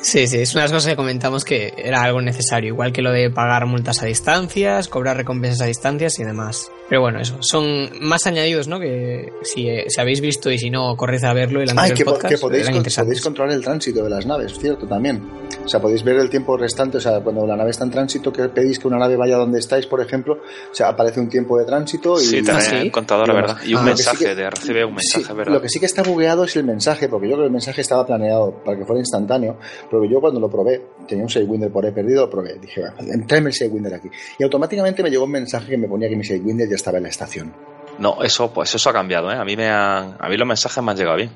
Sí, 0.04 0.28
sí, 0.28 0.40
es 0.42 0.54
una 0.54 0.64
de 0.64 0.66
las 0.66 0.72
cosas 0.74 0.90
que 0.92 0.96
comentamos 0.98 1.46
que 1.46 1.74
era 1.78 2.04
algo 2.04 2.22
necesario, 2.22 2.68
igual 2.74 2.92
que 2.92 3.02
lo 3.02 3.12
de 3.12 3.30
pagar 3.32 3.66
multas 3.66 4.04
a 4.04 4.06
distancias, 4.06 4.90
cobrar 4.90 5.16
recompensas 5.16 5.62
a 5.62 5.66
distancias 5.66 6.20
y 6.20 6.24
demás. 6.26 6.70
Pero 6.90 7.00
bueno, 7.02 7.22
eso, 7.22 7.38
son 7.40 7.90
más 8.02 8.28
añadidos, 8.28 8.68
¿no? 8.68 8.80
Que 8.80 9.32
si, 9.44 9.68
eh, 9.70 9.86
si 9.88 10.02
habéis 10.02 10.20
visto 10.20 10.52
y 10.52 10.60
si 10.60 10.70
no, 10.70 10.96
corred 10.98 11.24
a 11.24 11.34
verlo 11.34 11.62
el 11.62 11.70
Ah, 11.70 11.84
anterior 11.84 11.98
que, 11.98 12.04
po- 12.06 12.12
podcast. 12.16 12.34
que 12.36 12.38
podéis, 12.38 12.70
con- 12.70 12.84
podéis 12.84 13.22
controlar 13.22 13.56
el 13.56 13.64
tránsito 13.64 14.04
de 14.04 14.10
las 14.10 14.26
naves, 14.26 14.60
cierto, 14.60 14.86
también. 14.88 15.24
O 15.64 15.68
sea, 15.70 15.80
podéis 15.80 16.04
ver 16.04 16.18
el 16.18 16.30
tiempo 16.30 16.58
restante, 16.58 16.98
o 16.98 17.02
sea, 17.02 17.22
cuando 17.22 17.48
la 17.48 17.56
nave 17.56 17.72
está 17.72 17.86
en 17.86 17.92
tránsito, 17.92 18.32
que 18.34 18.50
pedís 18.50 18.78
que 18.80 18.88
una 18.90 18.98
nave 18.98 19.16
vaya 19.16 19.38
donde 19.38 19.60
estáis, 19.60 19.88
por 19.88 20.02
ejemplo, 20.02 20.34
o 20.34 20.76
sea, 20.76 20.90
aparece 20.90 21.22
un 21.22 21.30
tiempo 21.30 21.58
de 21.58 21.64
tránsito 21.66 22.20
y... 22.20 22.26
Sí, 22.26 22.44
también 22.44 22.76
el 22.76 22.92
contador, 22.92 23.30
la 23.30 23.34
verdad. 23.34 23.58
Y 23.66 23.74
un 23.74 23.80
Ah, 23.80 23.84
sí 23.84 23.86
mensaje, 23.88 24.26
que- 24.26 24.36
de 24.36 24.50
recibe 24.50 24.84
un 24.86 24.96
mensaje, 24.96 25.26
Sí, 25.26 25.34
¿verdad? 25.34 25.54
Lo 25.54 25.62
que 25.62 25.70
sí 25.70 25.80
que 25.80 25.86
está 25.86 26.04
bugueado 26.04 26.44
es 26.44 26.56
el 26.58 26.66
mensaje, 26.66 27.08
porque 27.08 27.28
yo 27.30 27.36
creo 27.36 27.44
que 27.46 27.48
el 27.48 27.54
mensaje 27.54 27.80
estaba 27.82 28.06
planeado 28.06 28.62
para 28.66 28.78
que 28.78 28.86
fuera 28.86 29.00
instantáneo, 29.00 29.58
yo 30.06 30.20
cuando 30.22 30.40
lo 30.40 30.50
probé, 30.50 30.82
tenía 31.08 31.24
un 31.24 31.30
Sidewinder 31.30 31.70
por 31.72 31.86
ahí 31.86 31.92
perdido, 31.92 32.22
lo 32.26 32.30
probé, 32.30 32.56
dije, 32.60 32.82
"Va, 32.82 32.94
tráeme 33.28 33.50
el 33.50 33.54
Sidewinder 33.54 33.94
aquí. 33.94 34.10
Y 34.40 34.44
automáticamente 34.44 35.04
me 35.04 35.10
llegó 35.10 35.26
un 35.26 35.32
mensaje 35.32 35.70
que 35.72 35.78
me 35.78 35.88
ponía 35.88 36.10
que 36.10 36.16
mi 36.16 36.24
Sidewinder 36.24 36.68
ya 36.70 36.76
estaba 36.76 36.98
en 36.98 37.04
la 37.04 37.10
estación. 37.10 37.54
No, 38.00 38.24
eso, 38.24 38.52
pues 38.52 38.74
eso 38.74 38.90
ha 38.90 38.94
cambiado, 38.94 39.32
¿eh? 39.32 39.36
A 39.36 39.46
mí 39.46 39.56
me 39.56 39.68
han, 39.70 40.16
a 40.20 40.28
mí 40.30 40.36
los 40.38 40.48
mensajes 40.48 40.84
me 40.84 40.92
han 40.92 40.98
llegado 40.98 41.18
bien. 41.18 41.30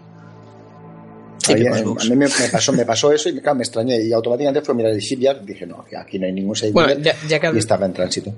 Ahí, 1.49 1.65
a 1.65 2.03
mí 2.03 2.09
me, 2.09 2.25
me 2.27 2.49
pasó, 2.51 2.73
me 2.73 2.83
pasó 2.85 3.11
eso 3.13 3.29
y 3.29 3.39
claro, 3.39 3.55
me 3.55 3.63
extrañé 3.63 4.01
y 4.03 4.11
automáticamente 4.11 4.61
fue 4.65 4.73
a 4.73 4.75
mirar 4.75 4.91
el 4.91 4.99
shipyard 4.99 5.43
dije, 5.45 5.65
no, 5.65 5.85
que 5.85 5.95
aquí 5.95 6.19
no 6.19 6.25
hay 6.25 6.33
ningún 6.33 6.55
Sidewinder 6.57 6.95
Bueno, 6.97 7.01
ya- 7.01 7.15
ya 7.27 7.39
que- 7.39 7.55
y 7.55 7.59
estaba 7.59 7.85
en 7.85 7.93
tránsito. 7.93 8.33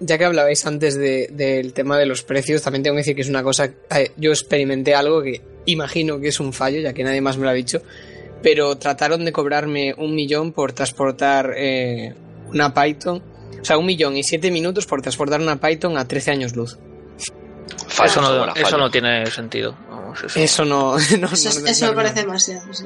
Ya 0.00 0.18
que 0.18 0.24
hablabais 0.24 0.66
antes 0.66 0.96
de- 0.96 1.28
del 1.32 1.72
tema 1.72 1.96
de 1.98 2.06
los 2.06 2.24
precios, 2.24 2.62
también 2.62 2.82
tengo 2.82 2.94
que 2.96 3.00
decir 3.00 3.14
que 3.14 3.22
es 3.22 3.28
una 3.28 3.44
cosa. 3.44 3.66
eh, 3.94 4.10
Yo 4.16 4.30
experimenté 4.32 4.96
algo 4.96 5.22
que 5.22 5.40
imagino 5.66 6.18
que 6.18 6.28
es 6.28 6.40
un 6.40 6.52
fallo, 6.52 6.80
ya 6.80 6.92
que 6.92 7.04
nadie 7.04 7.20
más 7.20 7.36
me 7.36 7.44
lo 7.44 7.50
ha 7.50 7.54
dicho. 7.54 7.80
Pero 8.42 8.76
trataron 8.76 9.24
de 9.24 9.32
cobrarme 9.32 9.94
un 9.98 10.14
millón 10.14 10.52
por 10.52 10.72
transportar 10.72 11.52
eh, 11.56 12.14
una 12.52 12.72
Python. 12.72 13.22
O 13.60 13.64
sea, 13.64 13.76
un 13.78 13.86
millón 13.86 14.16
y 14.16 14.22
siete 14.22 14.50
minutos 14.50 14.86
por 14.86 15.02
transportar 15.02 15.40
una 15.40 15.56
Python 15.56 15.98
a 15.98 16.06
13 16.06 16.30
años 16.30 16.54
luz. 16.54 16.78
eso, 18.04 18.20
no, 18.22 18.54
eso 18.54 18.78
no 18.78 18.90
tiene 18.90 19.26
sentido. 19.26 19.74
Vamos, 19.90 20.22
eso- 20.22 20.38
Eso 20.38 20.64
no. 20.64 20.92
no- 21.18 21.26
Eso, 21.32 21.60
no- 21.60 21.66
eso 21.66 21.86
no- 21.86 21.92
me 21.92 21.96
parece 21.96 22.20
demasiado. 22.20 22.72
sí. 22.72 22.84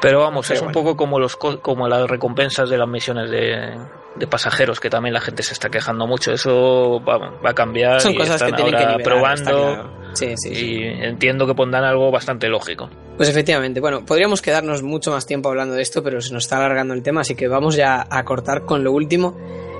Pero 0.00 0.20
vamos, 0.20 0.46
Pero 0.46 0.60
es 0.60 0.66
un 0.66 0.72
poco 0.72 0.96
como 0.96 1.18
los 1.18 1.36
co- 1.36 1.60
como 1.60 1.88
las 1.88 2.08
recompensas 2.08 2.68
de 2.70 2.78
las 2.78 2.88
misiones 2.88 3.30
de, 3.30 3.76
de 4.18 4.26
pasajeros, 4.26 4.80
que 4.80 4.90
también 4.90 5.14
la 5.14 5.20
gente 5.20 5.42
se 5.42 5.52
está 5.52 5.68
quejando 5.68 6.06
mucho. 6.06 6.32
Eso 6.32 7.00
va, 7.04 7.18
va 7.18 7.50
a 7.50 7.54
cambiar 7.54 8.00
Son 8.00 8.12
y 8.12 8.16
cosas 8.16 8.42
que 8.42 8.50
están 8.50 8.56
tienen 8.56 8.74
que 8.74 8.84
ahora 8.84 8.96
liberar, 8.98 9.18
probando. 9.18 9.74
claro. 9.74 9.98
Sí, 10.14 10.34
sí, 10.36 10.54
sí. 10.54 10.64
Y 10.64 10.82
entiendo 11.04 11.46
que 11.46 11.54
pondrán 11.54 11.84
algo 11.84 12.10
bastante 12.10 12.48
lógico. 12.48 12.88
Pues 13.16 13.28
efectivamente, 13.28 13.80
bueno, 13.80 14.04
podríamos 14.04 14.42
quedarnos 14.42 14.82
mucho 14.82 15.10
más 15.10 15.26
tiempo 15.26 15.48
hablando 15.48 15.74
de 15.74 15.82
esto, 15.82 16.02
pero 16.02 16.20
se 16.20 16.32
nos 16.32 16.44
está 16.44 16.56
alargando 16.56 16.94
el 16.94 17.02
tema, 17.02 17.20
así 17.20 17.34
que 17.34 17.46
vamos 17.46 17.76
ya 17.76 18.06
a 18.08 18.24
cortar 18.24 18.64
con 18.64 18.82
lo 18.84 18.92
último, 18.92 19.36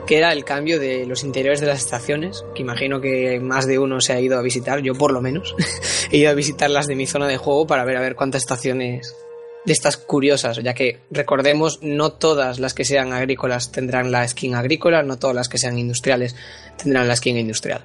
que 0.06 0.18
era 0.18 0.32
el 0.32 0.44
cambio 0.44 0.78
de 0.78 1.06
los 1.06 1.24
interiores 1.24 1.60
de 1.60 1.66
las 1.66 1.78
estaciones, 1.78 2.44
que 2.54 2.62
imagino 2.62 3.00
que 3.00 3.40
más 3.40 3.66
de 3.66 3.78
uno 3.78 4.00
se 4.00 4.12
ha 4.12 4.20
ido 4.20 4.38
a 4.38 4.42
visitar, 4.42 4.80
yo 4.80 4.94
por 4.94 5.12
lo 5.12 5.20
menos, 5.20 5.54
he 6.10 6.18
ido 6.18 6.30
a 6.30 6.34
visitar 6.34 6.70
las 6.70 6.86
de 6.86 6.94
mi 6.94 7.06
zona 7.06 7.26
de 7.26 7.36
juego 7.36 7.66
para 7.66 7.84
ver 7.84 7.96
a 7.96 8.00
ver 8.00 8.14
cuántas 8.14 8.42
estaciones 8.42 9.16
de 9.64 9.72
estas 9.72 9.96
curiosas, 9.96 10.58
ya 10.62 10.74
que 10.74 11.00
recordemos, 11.10 11.80
no 11.82 12.12
todas 12.12 12.58
las 12.58 12.74
que 12.74 12.84
sean 12.84 13.12
agrícolas 13.12 13.72
tendrán 13.72 14.10
la 14.12 14.26
skin 14.26 14.54
agrícola, 14.54 15.02
no 15.02 15.18
todas 15.18 15.36
las 15.36 15.48
que 15.48 15.58
sean 15.58 15.78
industriales 15.78 16.36
tendrán 16.82 17.08
la 17.08 17.16
skin 17.16 17.36
industrial. 17.36 17.84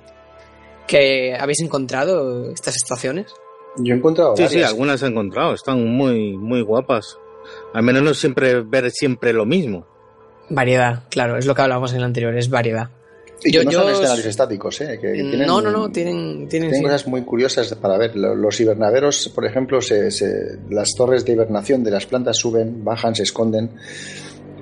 ¿Que 0.87 1.35
habéis 1.39 1.61
encontrado 1.61 2.51
estas 2.51 2.75
estaciones? 2.75 3.27
Yo 3.77 3.95
he 3.95 3.97
encontrado 3.97 4.35
Sí, 4.37 4.47
sí, 4.47 4.61
algunas 4.61 5.01
he 5.01 5.07
encontrado. 5.07 5.53
Están 5.53 5.85
muy, 5.87 6.37
muy 6.37 6.61
guapas. 6.61 7.17
Al 7.73 7.83
menos 7.83 8.03
no 8.03 8.13
siempre 8.13 8.61
ver 8.61 8.91
siempre 8.91 9.33
lo 9.33 9.45
mismo. 9.45 9.85
Variedad, 10.49 11.03
claro, 11.09 11.37
es 11.37 11.45
lo 11.45 11.55
que 11.55 11.61
hablábamos 11.61 11.91
en 11.91 11.99
el 11.99 12.03
anterior, 12.03 12.35
es 12.37 12.49
variedad. 12.49 12.89
Y 13.45 13.51
Yo- 13.51 13.59
que 13.61 13.65
no 13.65 13.71
yo- 13.71 13.81
son 13.81 13.91
escenarios 13.91 14.25
estáticos, 14.25 14.81
¿eh? 14.81 14.99
Que, 15.01 15.07
que 15.11 15.13
tienen, 15.13 15.45
No, 15.47 15.61
no, 15.61 15.69
no, 15.71 15.89
tienen, 15.91 16.47
tienen, 16.47 16.49
tienen 16.49 16.73
sí. 16.75 16.81
cosas 16.81 17.07
muy 17.07 17.23
curiosas 17.23 17.73
para 17.75 17.97
ver. 17.97 18.15
Lo- 18.15 18.35
Los 18.35 18.59
hibernaderos, 18.59 19.29
por 19.35 19.45
ejemplo, 19.45 19.81
se, 19.81 20.11
se- 20.11 20.57
las 20.69 20.89
torres 20.95 21.25
de 21.25 21.33
hibernación 21.33 21.83
de 21.83 21.91
las 21.91 22.05
plantas 22.05 22.37
suben, 22.37 22.83
bajan, 22.83 23.15
se 23.15 23.23
esconden. 23.23 23.69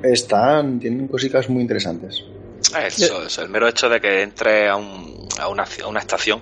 Están, 0.03 0.79
tienen 0.79 1.07
cositas 1.07 1.49
muy 1.49 1.61
interesantes. 1.61 2.23
Eso, 2.87 3.23
eso, 3.25 3.41
el 3.43 3.49
mero 3.49 3.67
hecho 3.67 3.89
de 3.89 3.99
que 3.99 4.21
entre 4.23 4.67
a, 4.69 4.75
un- 4.75 5.27
a 5.39 5.47
una, 5.47 5.65
a 5.83 5.87
una 5.87 5.99
estación 5.99 6.41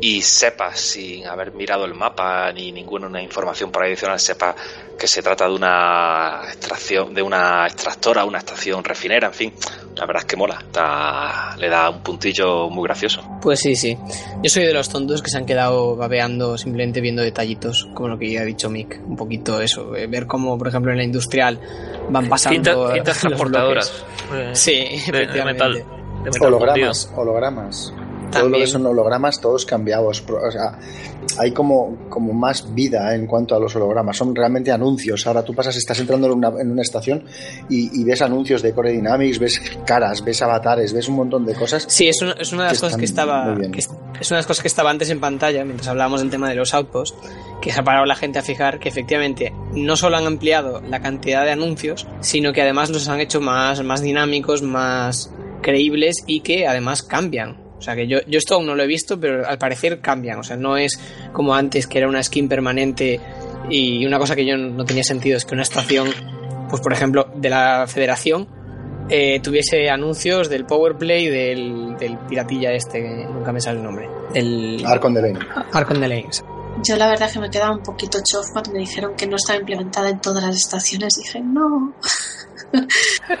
y 0.00 0.22
sepas, 0.22 0.78
sin 0.78 1.26
haber 1.26 1.52
mirado 1.54 1.84
el 1.84 1.94
mapa 1.94 2.52
ni 2.52 2.70
ninguna 2.72 3.20
información 3.20 3.70
por 3.72 3.82
ahí 3.82 3.90
adicional, 3.92 4.20
sepas 4.20 4.54
que 4.98 5.06
se 5.08 5.22
trata 5.22 5.48
de 5.48 5.54
una 5.54 6.40
extracción, 6.48 7.14
de 7.14 7.22
una 7.22 7.66
extractora, 7.66 8.24
una 8.24 8.38
estación 8.38 8.82
refinera, 8.84 9.28
en 9.28 9.32
fin, 9.34 9.52
la 9.96 10.06
verdad 10.06 10.22
es 10.22 10.26
que 10.26 10.36
mola, 10.36 10.58
está- 10.60 11.56
le 11.56 11.68
da 11.68 11.90
un 11.90 12.00
puntillo 12.02 12.68
muy 12.70 12.84
gracioso. 12.84 13.22
Pues 13.40 13.60
sí, 13.60 13.74
sí. 13.76 13.96
Yo 14.42 14.50
soy 14.50 14.64
de 14.64 14.72
los 14.72 14.88
tontos 14.88 15.22
que 15.22 15.30
se 15.30 15.38
han 15.38 15.46
quedado 15.46 15.96
babeando 15.96 16.56
simplemente 16.58 17.00
viendo 17.00 17.22
detallitos, 17.22 17.88
como 17.94 18.08
lo 18.08 18.18
que 18.18 18.30
ya 18.32 18.40
ha 18.42 18.44
dicho 18.44 18.68
Mick. 18.70 19.00
Un 19.06 19.16
poquito 19.16 19.60
eso, 19.60 19.94
eh, 19.96 20.06
ver 20.06 20.26
cómo, 20.26 20.56
por 20.58 20.68
ejemplo, 20.68 20.90
en 20.92 20.98
la 20.98 21.04
industrial 21.04 21.60
van 22.08 22.28
pasando. 22.28 22.56
Cinta- 22.88 22.94
cintas 22.94 23.18
transportadoras. 23.20 24.04
Eh, 24.32 24.50
Sí, 24.54 25.10
de- 25.12 25.44
metal. 25.44 25.74
De 25.74 25.84
metal 26.30 26.42
hologramas, 26.54 27.12
hologramas. 27.16 27.92
Todo 28.30 28.48
lo 28.48 28.58
que 28.58 28.66
son 28.66 28.86
hologramas, 28.86 29.40
todos 29.40 29.64
cambiados. 29.64 30.20
Pro- 30.20 30.40
O 30.46 30.50
sea, 30.50 30.78
hay 31.38 31.52
como, 31.52 31.96
como 32.08 32.32
más 32.32 32.74
vida 32.74 33.14
en 33.14 33.26
cuanto 33.26 33.54
a 33.54 33.60
los 33.60 33.74
hologramas. 33.76 34.16
Son 34.16 34.34
realmente 34.34 34.70
anuncios. 34.72 35.26
Ahora 35.26 35.42
tú 35.44 35.54
pasas, 35.54 35.76
estás 35.76 35.98
entrando 36.00 36.26
en 36.26 36.32
una, 36.34 36.48
en 36.60 36.70
una 36.70 36.82
estación 36.82 37.24
y, 37.68 38.00
y 38.00 38.04
ves 38.04 38.22
anuncios 38.22 38.62
de 38.62 38.72
Core 38.72 38.92
Dynamics, 38.92 39.38
ves 39.38 39.60
caras, 39.86 40.24
ves 40.24 40.40
avatares, 40.42 40.92
ves 40.92 41.08
un 41.08 41.16
montón 41.16 41.44
de 41.46 41.54
cosas. 41.54 41.84
Sí, 41.88 42.08
es 42.08 42.20
una, 42.22 42.32
es 42.32 42.52
una 42.52 42.64
de 42.64 42.68
las 42.70 42.80
cosas 42.80 42.98
que 42.98 43.04
estaba. 43.04 43.44
muy 43.44 43.56
bien. 43.60 43.72
que 43.72 43.80
es, 43.80 43.86
es 44.20 44.30
una 44.30 44.36
de 44.36 44.40
las 44.40 44.46
cosas 44.46 44.62
que 44.62 44.68
estaba 44.68 44.90
antes 44.90 45.10
en 45.10 45.20
pantalla, 45.20 45.64
mientras 45.64 45.88
hablábamos 45.88 46.20
del 46.20 46.30
tema 46.30 46.48
de 46.48 46.54
los 46.56 46.74
outposts, 46.74 47.16
que 47.62 47.72
se 47.72 47.80
ha 47.80 47.84
parado 47.84 48.04
la 48.06 48.14
gente 48.14 48.38
a 48.38 48.42
fijar 48.42 48.78
que 48.78 48.88
efectivamente 48.88 49.52
no 49.72 49.96
solo 49.96 50.16
han 50.16 50.26
ampliado 50.26 50.80
la 50.80 51.00
cantidad 51.00 51.44
de 51.44 51.50
anuncios, 51.52 52.06
sino 52.20 52.52
que 52.52 52.62
además 52.62 52.90
los 52.90 53.08
han 53.08 53.20
hecho 53.20 53.40
más, 53.40 53.82
más 53.82 54.00
dinámicos, 54.02 54.62
más 54.62 55.32
creíbles 55.62 56.22
y 56.26 56.40
que 56.40 56.66
además 56.66 57.02
cambian. 57.02 57.67
O 57.78 57.82
sea 57.82 57.94
que 57.94 58.06
yo, 58.06 58.18
yo 58.26 58.38
esto 58.38 58.56
aún 58.56 58.66
no 58.66 58.74
lo 58.74 58.82
he 58.82 58.86
visto, 58.86 59.18
pero 59.18 59.46
al 59.46 59.58
parecer 59.58 60.00
cambian. 60.00 60.38
O 60.38 60.42
sea, 60.42 60.56
no 60.56 60.76
es 60.76 61.00
como 61.32 61.54
antes 61.54 61.86
que 61.86 61.98
era 61.98 62.08
una 62.08 62.22
skin 62.22 62.48
permanente 62.48 63.20
y 63.70 64.04
una 64.04 64.18
cosa 64.18 64.34
que 64.34 64.44
yo 64.44 64.56
no 64.56 64.84
tenía 64.84 65.04
sentido 65.04 65.36
es 65.36 65.44
que 65.44 65.54
una 65.54 65.62
estación, 65.62 66.08
pues 66.68 66.82
por 66.82 66.92
ejemplo, 66.92 67.28
de 67.36 67.50
la 67.50 67.86
federación, 67.86 68.48
eh, 69.08 69.40
tuviese 69.40 69.88
anuncios 69.88 70.50
del 70.50 70.66
Powerplay 70.66 71.28
del, 71.28 71.96
del 71.98 72.18
piratilla 72.28 72.72
este, 72.72 73.00
que 73.00 73.26
nunca 73.32 73.52
me 73.52 73.60
sale 73.60 73.78
el 73.78 73.84
nombre. 73.84 74.08
El 74.34 74.84
Arcon 74.84 75.14
de 75.14 75.22
Lane. 75.22 75.38
Arcon 75.72 76.00
de 76.00 76.08
Lanes. 76.08 76.44
Yo 76.86 76.96
la 76.96 77.08
verdad 77.08 77.30
que 77.32 77.38
me 77.40 77.50
quedaba 77.50 77.72
un 77.72 77.82
poquito 77.82 78.18
chof 78.18 78.50
cuando 78.52 78.72
me 78.72 78.80
dijeron 78.80 79.14
que 79.16 79.26
no 79.26 79.36
estaba 79.36 79.58
implementada 79.58 80.10
en 80.10 80.20
todas 80.20 80.42
las 80.44 80.56
estaciones. 80.56 81.14
Dije, 81.16 81.40
no. 81.42 81.94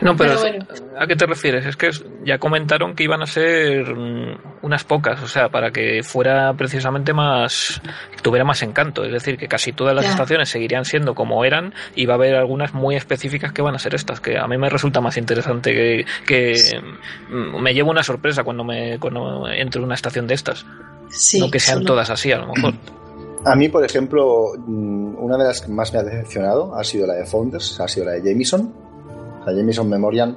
No, 0.00 0.16
pero, 0.16 0.36
Pero 0.36 0.40
bueno. 0.40 0.66
¿a 0.98 1.06
qué 1.06 1.14
te 1.14 1.26
refieres? 1.26 1.66
Es 1.66 1.76
que 1.76 1.90
ya 2.24 2.38
comentaron 2.38 2.94
que 2.94 3.04
iban 3.04 3.20
a 3.20 3.26
ser 3.26 3.94
mm, 3.94 4.38
unas 4.62 4.84
pocas, 4.84 5.22
o 5.22 5.28
sea, 5.28 5.50
para 5.50 5.70
que 5.70 6.02
fuera 6.02 6.54
precisamente 6.54 7.12
más, 7.12 7.78
tuviera 8.22 8.46
más 8.46 8.62
encanto. 8.62 9.04
Es 9.04 9.12
decir, 9.12 9.36
que 9.36 9.46
casi 9.46 9.72
todas 9.74 9.94
las 9.94 10.06
Ya. 10.06 10.12
estaciones 10.12 10.48
seguirían 10.48 10.86
siendo 10.86 11.14
como 11.14 11.44
eran 11.44 11.74
y 11.94 12.06
va 12.06 12.14
a 12.14 12.16
haber 12.16 12.36
algunas 12.36 12.72
muy 12.72 12.96
específicas 12.96 13.52
que 13.52 13.60
van 13.60 13.74
a 13.74 13.78
ser 13.78 13.94
estas, 13.94 14.18
que 14.20 14.38
a 14.38 14.46
mí 14.46 14.56
me 14.56 14.70
resulta 14.70 15.02
más 15.02 15.18
interesante 15.18 15.74
que, 15.74 16.06
que 16.26 16.80
mm, 17.28 17.60
me 17.60 17.74
llevo 17.74 17.90
una 17.90 18.02
sorpresa 18.02 18.44
cuando 18.44 18.64
me 18.64 18.98
cuando 18.98 19.46
entro 19.50 19.80
en 19.82 19.84
una 19.86 19.94
estación 19.94 20.26
de 20.26 20.34
estas. 20.34 20.64
Sí, 21.10 21.38
no 21.38 21.50
que 21.50 21.60
sean 21.60 21.78
solo- 21.78 21.86
todas 21.88 22.08
así, 22.08 22.32
a 22.32 22.38
lo 22.38 22.46
mejor. 22.54 22.72
A 23.48 23.56
mí, 23.56 23.70
por 23.70 23.82
ejemplo, 23.82 24.52
mm, 24.58 25.24
una 25.24 25.38
de 25.38 25.44
las 25.44 25.62
que 25.62 25.72
más 25.72 25.92
me 25.92 26.00
ha 26.00 26.02
decepcionado 26.02 26.74
ha 26.74 26.84
sido 26.84 27.06
la 27.06 27.14
de 27.14 27.24
Founders, 27.24 27.80
ha 27.80 27.88
sido 27.88 28.04
la 28.06 28.12
de 28.12 28.22
Jameson. 28.22 28.72
La 29.46 29.52
Jameson 29.54 29.88
Memorial 29.88 30.36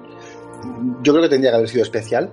yo 1.01 1.13
creo 1.13 1.23
que 1.23 1.29
tendría 1.29 1.51
que 1.51 1.57
haber 1.57 1.69
sido 1.69 1.83
especial. 1.83 2.31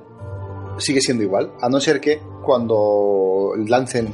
Sigue 0.78 1.00
siendo 1.00 1.24
igual, 1.24 1.52
a 1.60 1.68
no 1.68 1.80
ser 1.80 2.00
que 2.00 2.20
cuando 2.44 3.52
lancen 3.66 4.12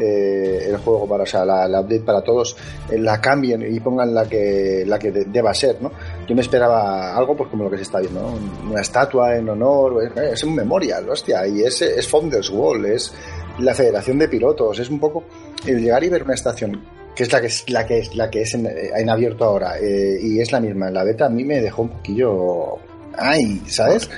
eh, 0.00 0.68
el 0.70 0.78
juego 0.78 1.06
para, 1.06 1.24
o 1.24 1.26
sea, 1.26 1.44
la, 1.44 1.66
update 1.80 2.00
para 2.00 2.22
todos, 2.22 2.56
eh, 2.90 2.98
la 2.98 3.20
cambien 3.20 3.62
y 3.70 3.78
pongan 3.80 4.14
la 4.14 4.26
que 4.26 4.84
la 4.86 4.98
que 4.98 5.10
deba 5.10 5.52
ser, 5.52 5.82
¿no? 5.82 5.92
Yo 6.26 6.34
me 6.34 6.40
esperaba 6.40 7.14
algo 7.14 7.36
pues 7.36 7.50
como 7.50 7.64
lo 7.64 7.70
que 7.70 7.76
se 7.76 7.82
está 7.82 8.00
viendo, 8.00 8.32
Una 8.70 8.80
estatua 8.80 9.36
en 9.36 9.50
honor, 9.50 10.02
eh, 10.16 10.30
es 10.32 10.42
un 10.44 10.54
memorial, 10.54 11.10
hostia, 11.10 11.46
y 11.46 11.60
es, 11.60 11.82
es 11.82 12.08
Founders 12.08 12.48
Wall, 12.48 12.86
es 12.86 13.12
la 13.58 13.74
Federación 13.74 14.18
de 14.18 14.28
Pilotos, 14.28 14.78
es 14.78 14.88
un 14.88 14.98
poco 14.98 15.24
el 15.66 15.80
llegar 15.80 16.02
y 16.04 16.08
ver 16.08 16.22
una 16.22 16.34
estación 16.34 16.82
que 17.14 17.24
es 17.24 17.32
la 17.32 17.40
que 17.40 17.46
es 17.46 17.68
la 17.68 17.86
que 17.86 17.98
es 17.98 18.14
la 18.14 18.30
que 18.30 18.42
es 18.42 18.54
en, 18.54 19.10
abierto 19.10 19.44
ahora 19.44 19.74
y 19.80 20.40
es 20.40 20.52
la 20.52 20.60
misma 20.60 20.88
en 20.88 20.94
la 20.94 21.04
beta 21.04 21.26
a 21.26 21.28
mí 21.28 21.44
me 21.44 21.60
dejó 21.60 21.82
un 21.82 21.90
poquillo 21.90 22.78
ay 23.16 23.60
sabes 23.66 24.08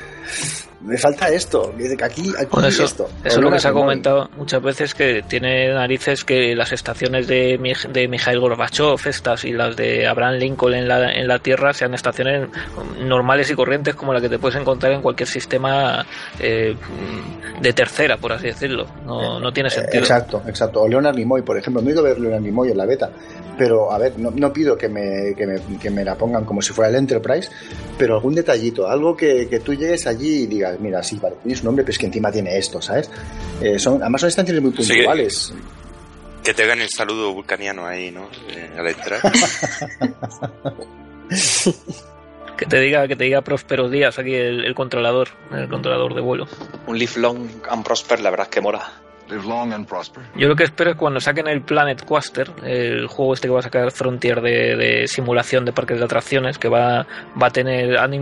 me 0.84 0.98
falta 0.98 1.28
esto, 1.28 1.72
aquí, 2.02 2.32
aquí 2.38 2.66
eso, 2.66 2.84
esto. 2.84 3.08
Eso 3.24 3.38
es 3.38 3.44
lo 3.44 3.50
que 3.50 3.58
se 3.58 3.68
ha 3.68 3.72
comentado 3.72 4.28
muchas 4.36 4.62
veces, 4.62 4.94
que 4.94 5.22
tiene 5.22 5.72
narices 5.72 6.24
que 6.24 6.54
las 6.56 6.72
estaciones 6.72 7.26
de, 7.26 7.58
de 7.92 8.08
Mikhail 8.08 8.40
Gorbachev, 8.40 8.96
estas 9.06 9.44
y 9.44 9.52
las 9.52 9.76
de 9.76 10.06
Abraham 10.06 10.34
Lincoln 10.34 10.74
en 10.74 10.88
la, 10.88 11.12
en 11.12 11.28
la 11.28 11.38
Tierra 11.38 11.72
sean 11.72 11.94
estaciones 11.94 12.48
normales 13.00 13.50
y 13.50 13.54
corrientes 13.54 13.94
como 13.94 14.12
la 14.12 14.20
que 14.20 14.28
te 14.28 14.38
puedes 14.38 14.60
encontrar 14.60 14.92
en 14.92 15.02
cualquier 15.02 15.28
sistema 15.28 16.04
eh, 16.40 16.74
de 17.60 17.72
tercera, 17.72 18.16
por 18.16 18.32
así 18.32 18.48
decirlo. 18.48 18.86
No, 19.06 19.38
no 19.38 19.52
tiene 19.52 19.70
sentido. 19.70 20.00
Exacto, 20.00 20.42
exacto. 20.46 20.82
O 20.82 20.88
Leonard 20.88 21.14
Nimoy, 21.14 21.42
por 21.42 21.56
ejemplo. 21.56 21.82
No 21.82 21.88
he 21.88 21.92
ido 21.92 22.00
a 22.00 22.04
ver 22.04 22.18
Leonard 22.18 22.42
Nimoy 22.42 22.70
en 22.70 22.78
la 22.78 22.86
beta, 22.86 23.10
pero 23.56 23.92
a 23.92 23.98
ver, 23.98 24.18
no, 24.18 24.30
no 24.30 24.52
pido 24.52 24.76
que 24.76 24.88
me, 24.88 25.34
que, 25.36 25.46
me, 25.46 25.78
que 25.78 25.90
me 25.90 26.04
la 26.04 26.16
pongan 26.16 26.44
como 26.44 26.60
si 26.60 26.72
fuera 26.72 26.90
el 26.90 26.96
Enterprise, 26.96 27.50
pero 27.98 28.16
algún 28.16 28.34
detallito, 28.34 28.88
algo 28.88 29.16
que, 29.16 29.48
que 29.48 29.60
tú 29.60 29.74
llegues 29.74 30.06
allí 30.06 30.42
y 30.42 30.46
digas, 30.46 30.71
mira, 30.78 31.02
sí, 31.02 31.18
vale, 31.20 31.36
tiene 31.42 31.56
su 31.56 31.64
nombre, 31.64 31.84
pero 31.84 31.92
es 31.92 31.98
que 31.98 32.06
encima 32.06 32.30
tiene 32.30 32.56
esto, 32.56 32.80
¿sabes? 32.80 33.10
Eh, 33.60 33.78
son, 33.78 34.00
además 34.02 34.20
son 34.20 34.28
estaciones 34.28 34.62
muy 34.62 34.72
puntuales. 34.72 35.52
que, 36.42 36.54
te 36.54 36.62
hagan 36.62 36.80
el 36.80 36.88
saludo 36.88 37.32
vulcaniano 37.32 37.86
ahí, 37.86 38.10
¿no? 38.10 38.28
Eh, 38.48 38.70
a 38.76 38.82
la 38.82 38.92
que 42.56 42.66
te 42.66 42.80
diga 42.80 43.08
que 43.08 43.16
te 43.16 43.24
diga 43.24 43.40
prósperos 43.40 43.90
días 43.90 44.18
aquí 44.18 44.34
el, 44.34 44.64
el, 44.64 44.74
controlador 44.74 45.28
el 45.50 45.68
controlador 45.68 46.14
de 46.14 46.20
vuelo 46.20 46.46
un 46.86 46.98
live 46.98 47.12
long 47.16 47.48
and 47.70 47.84
prosper 47.84 48.20
la 48.20 48.30
verdad 48.30 48.48
es 48.48 48.54
que 48.54 48.60
mora 48.60 49.02
yo 50.36 50.48
lo 50.48 50.56
que 50.56 50.64
espero 50.64 50.90
es 50.90 50.96
cuando 50.96 51.20
saquen 51.20 51.48
el 51.48 51.62
Planet 51.62 52.04
Coaster, 52.04 52.50
el 52.62 53.06
juego 53.06 53.34
este 53.34 53.48
que 53.48 53.52
va 53.52 53.60
a 53.60 53.62
sacar 53.62 53.90
Frontier 53.90 54.40
de, 54.40 55.06
simulación 55.06 55.64
de 55.64 55.72
parques 55.72 55.98
de 55.98 56.04
atracciones, 56.04 56.58
que 56.58 56.68
va, 56.68 57.06
va 57.40 57.46
a 57.46 57.50
tener, 57.50 57.98
han, 57.98 58.12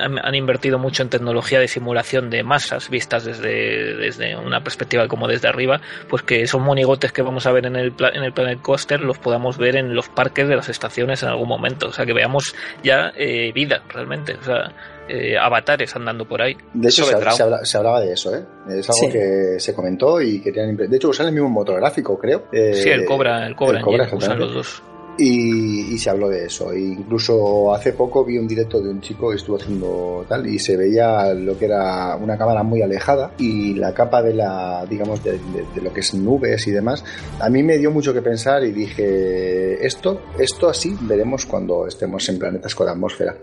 han, 0.00 0.34
invertido 0.34 0.78
mucho 0.78 1.02
en 1.02 1.08
tecnología 1.08 1.60
de 1.60 1.68
simulación 1.68 2.30
de 2.30 2.42
masas 2.42 2.88
vistas 2.88 3.24
desde, 3.24 3.96
desde 3.96 4.36
una 4.36 4.60
perspectiva 4.60 5.08
como 5.08 5.28
desde 5.28 5.48
arriba, 5.48 5.80
pues 6.08 6.22
que 6.22 6.42
esos 6.42 6.60
monigotes 6.60 7.12
que 7.12 7.22
vamos 7.22 7.46
a 7.46 7.52
ver 7.52 7.66
en 7.66 7.76
el, 7.76 7.94
en 8.12 8.22
el 8.22 8.32
Planet 8.32 8.60
Coaster 8.60 9.00
los 9.00 9.18
podamos 9.18 9.58
ver 9.58 9.76
en 9.76 9.94
los 9.94 10.08
parques 10.08 10.48
de 10.48 10.56
las 10.56 10.68
estaciones 10.68 11.22
en 11.22 11.28
algún 11.28 11.48
momento, 11.48 11.88
o 11.88 11.92
sea 11.92 12.06
que 12.06 12.12
veamos 12.12 12.54
ya 12.82 13.12
eh, 13.16 13.52
vida 13.52 13.82
realmente, 13.88 14.34
o 14.34 14.42
sea 14.42 14.72
eh, 15.08 15.36
avatares 15.38 15.94
andando 15.96 16.26
por 16.26 16.42
ahí. 16.42 16.56
De 16.74 16.88
hecho, 16.88 17.04
se, 17.04 17.76
hablaba 17.76 18.00
de 18.00 18.12
eso, 18.12 18.34
¿eh? 18.34 18.44
Es 18.68 18.88
algo 18.90 19.12
que 19.12 19.56
se 19.58 19.74
comentó 19.74 20.20
y 20.20 20.40
que 20.40 20.52
tienen. 20.52 20.76
De 20.76 20.96
hecho, 20.96 21.08
usan 21.08 21.26
el 21.28 21.32
mismo 21.32 21.48
motográfico, 21.48 22.18
creo. 22.18 22.44
Eh, 22.52 22.74
sí, 22.74 22.90
el 22.90 23.04
Cobra, 23.04 23.46
el 23.46 23.56
Cobra, 23.56 23.78
el 23.78 23.84
Cobra 23.84 24.08
usan 24.12 24.38
los 24.38 24.54
dos. 24.54 24.82
Y, 25.20 25.98
se 25.98 26.10
habló 26.10 26.28
de 26.28 26.46
eso. 26.46 26.72
E 26.72 26.80
incluso 26.80 27.74
hace 27.74 27.92
poco 27.92 28.24
vi 28.24 28.38
un 28.38 28.46
directo 28.46 28.80
de 28.80 28.88
un 28.88 29.00
chico 29.00 29.30
que 29.30 29.36
estuvo 29.36 29.56
haciendo 29.56 30.24
tal 30.28 30.46
y 30.46 30.60
se 30.60 30.76
veía 30.76 31.34
lo 31.34 31.58
que 31.58 31.64
era 31.64 32.14
una 32.14 32.38
cámara 32.38 32.62
muy 32.62 32.82
alejada 32.82 33.32
y 33.36 33.74
la 33.74 33.92
capa 33.92 34.22
de 34.22 34.34
la, 34.34 34.86
digamos, 34.88 35.24
de, 35.24 35.32
de, 35.32 35.82
lo 35.82 35.92
que 35.92 36.00
es 36.00 36.14
nubes 36.14 36.68
y 36.68 36.70
demás. 36.70 37.04
A 37.40 37.50
mí 37.50 37.64
me 37.64 37.78
dio 37.78 37.90
mucho 37.90 38.14
que 38.14 38.22
pensar 38.22 38.62
y 38.62 38.70
dije, 38.70 39.84
esto, 39.84 40.20
esto 40.38 40.68
así 40.68 40.96
veremos 41.00 41.46
cuando 41.46 41.88
estemos 41.88 42.28
en 42.28 42.38
planetas 42.38 42.76
con 42.76 42.88
atmósfera. 42.88 43.36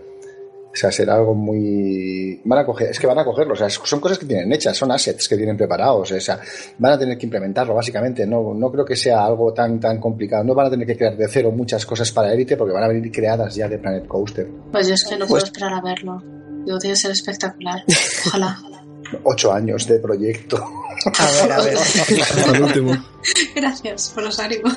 O 0.76 0.78
sea, 0.78 0.92
será 0.92 1.14
algo 1.14 1.34
muy... 1.34 2.38
Van 2.44 2.58
a 2.58 2.66
coger, 2.66 2.90
es 2.90 3.00
que 3.00 3.06
van 3.06 3.18
a 3.18 3.24
cogerlo, 3.24 3.54
o 3.54 3.56
sea, 3.56 3.70
son 3.70 3.98
cosas 3.98 4.18
que 4.18 4.26
tienen 4.26 4.52
hechas, 4.52 4.76
son 4.76 4.92
assets 4.92 5.26
que 5.26 5.34
tienen 5.34 5.56
preparados, 5.56 6.12
o 6.12 6.20
sea, 6.20 6.38
van 6.76 6.92
a 6.92 6.98
tener 6.98 7.16
que 7.16 7.24
implementarlo 7.24 7.74
básicamente, 7.74 8.26
no, 8.26 8.52
no 8.52 8.70
creo 8.70 8.84
que 8.84 8.94
sea 8.94 9.24
algo 9.24 9.54
tan, 9.54 9.80
tan 9.80 9.98
complicado, 9.98 10.44
no 10.44 10.54
van 10.54 10.66
a 10.66 10.70
tener 10.70 10.86
que 10.86 10.94
crear 10.94 11.16
de 11.16 11.26
cero 11.28 11.50
muchas 11.50 11.86
cosas 11.86 12.12
para 12.12 12.30
Elite 12.30 12.58
porque 12.58 12.74
van 12.74 12.84
a 12.84 12.88
venir 12.88 13.10
creadas 13.10 13.54
ya 13.54 13.66
de 13.68 13.78
Planet 13.78 14.06
Coaster. 14.06 14.50
Pues 14.70 14.86
yo 14.86 14.92
es 14.92 15.04
que 15.04 15.16
no 15.16 15.20
puedo 15.26 15.40
pues 15.40 15.44
esperar 15.44 15.72
a 15.72 15.80
verlo, 15.80 16.22
tiene 16.66 16.78
que 16.92 16.96
ser 16.96 17.10
espectacular, 17.10 17.82
ojalá. 18.26 18.58
Ocho 19.24 19.52
años 19.54 19.86
de 19.86 19.98
proyecto. 19.98 20.58
A 20.58 21.42
ver, 21.42 21.52
a 21.52 21.62
ver. 21.62 21.78
Gracias 23.54 24.10
por 24.14 24.24
los 24.24 24.38
ánimos. 24.38 24.76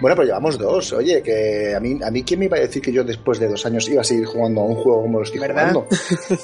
Bueno, 0.00 0.16
pues 0.16 0.28
llevamos 0.28 0.58
dos. 0.58 0.92
Oye, 0.92 1.22
que 1.22 1.74
a 1.74 1.80
mí, 1.80 1.98
a 2.02 2.10
mí 2.10 2.22
quién 2.22 2.40
me 2.40 2.46
iba 2.46 2.56
a 2.56 2.60
decir 2.60 2.82
que 2.82 2.92
yo 2.92 3.04
después 3.04 3.38
de 3.38 3.48
dos 3.48 3.64
años 3.66 3.88
iba 3.88 4.00
a 4.00 4.04
seguir 4.04 4.26
jugando 4.26 4.60
a 4.60 4.64
un 4.64 4.74
juego 4.76 5.02
como 5.02 5.18
lo 5.18 5.24
estoy 5.24 5.40
jugando. 5.40 5.86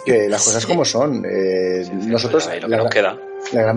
Que 0.04 0.28
las 0.28 0.44
cosas 0.44 0.66
como 0.66 0.84
son. 0.84 1.24
Eh, 1.24 1.84
nosotros. 2.06 2.48
La, 2.68 2.88
queda. 2.88 3.18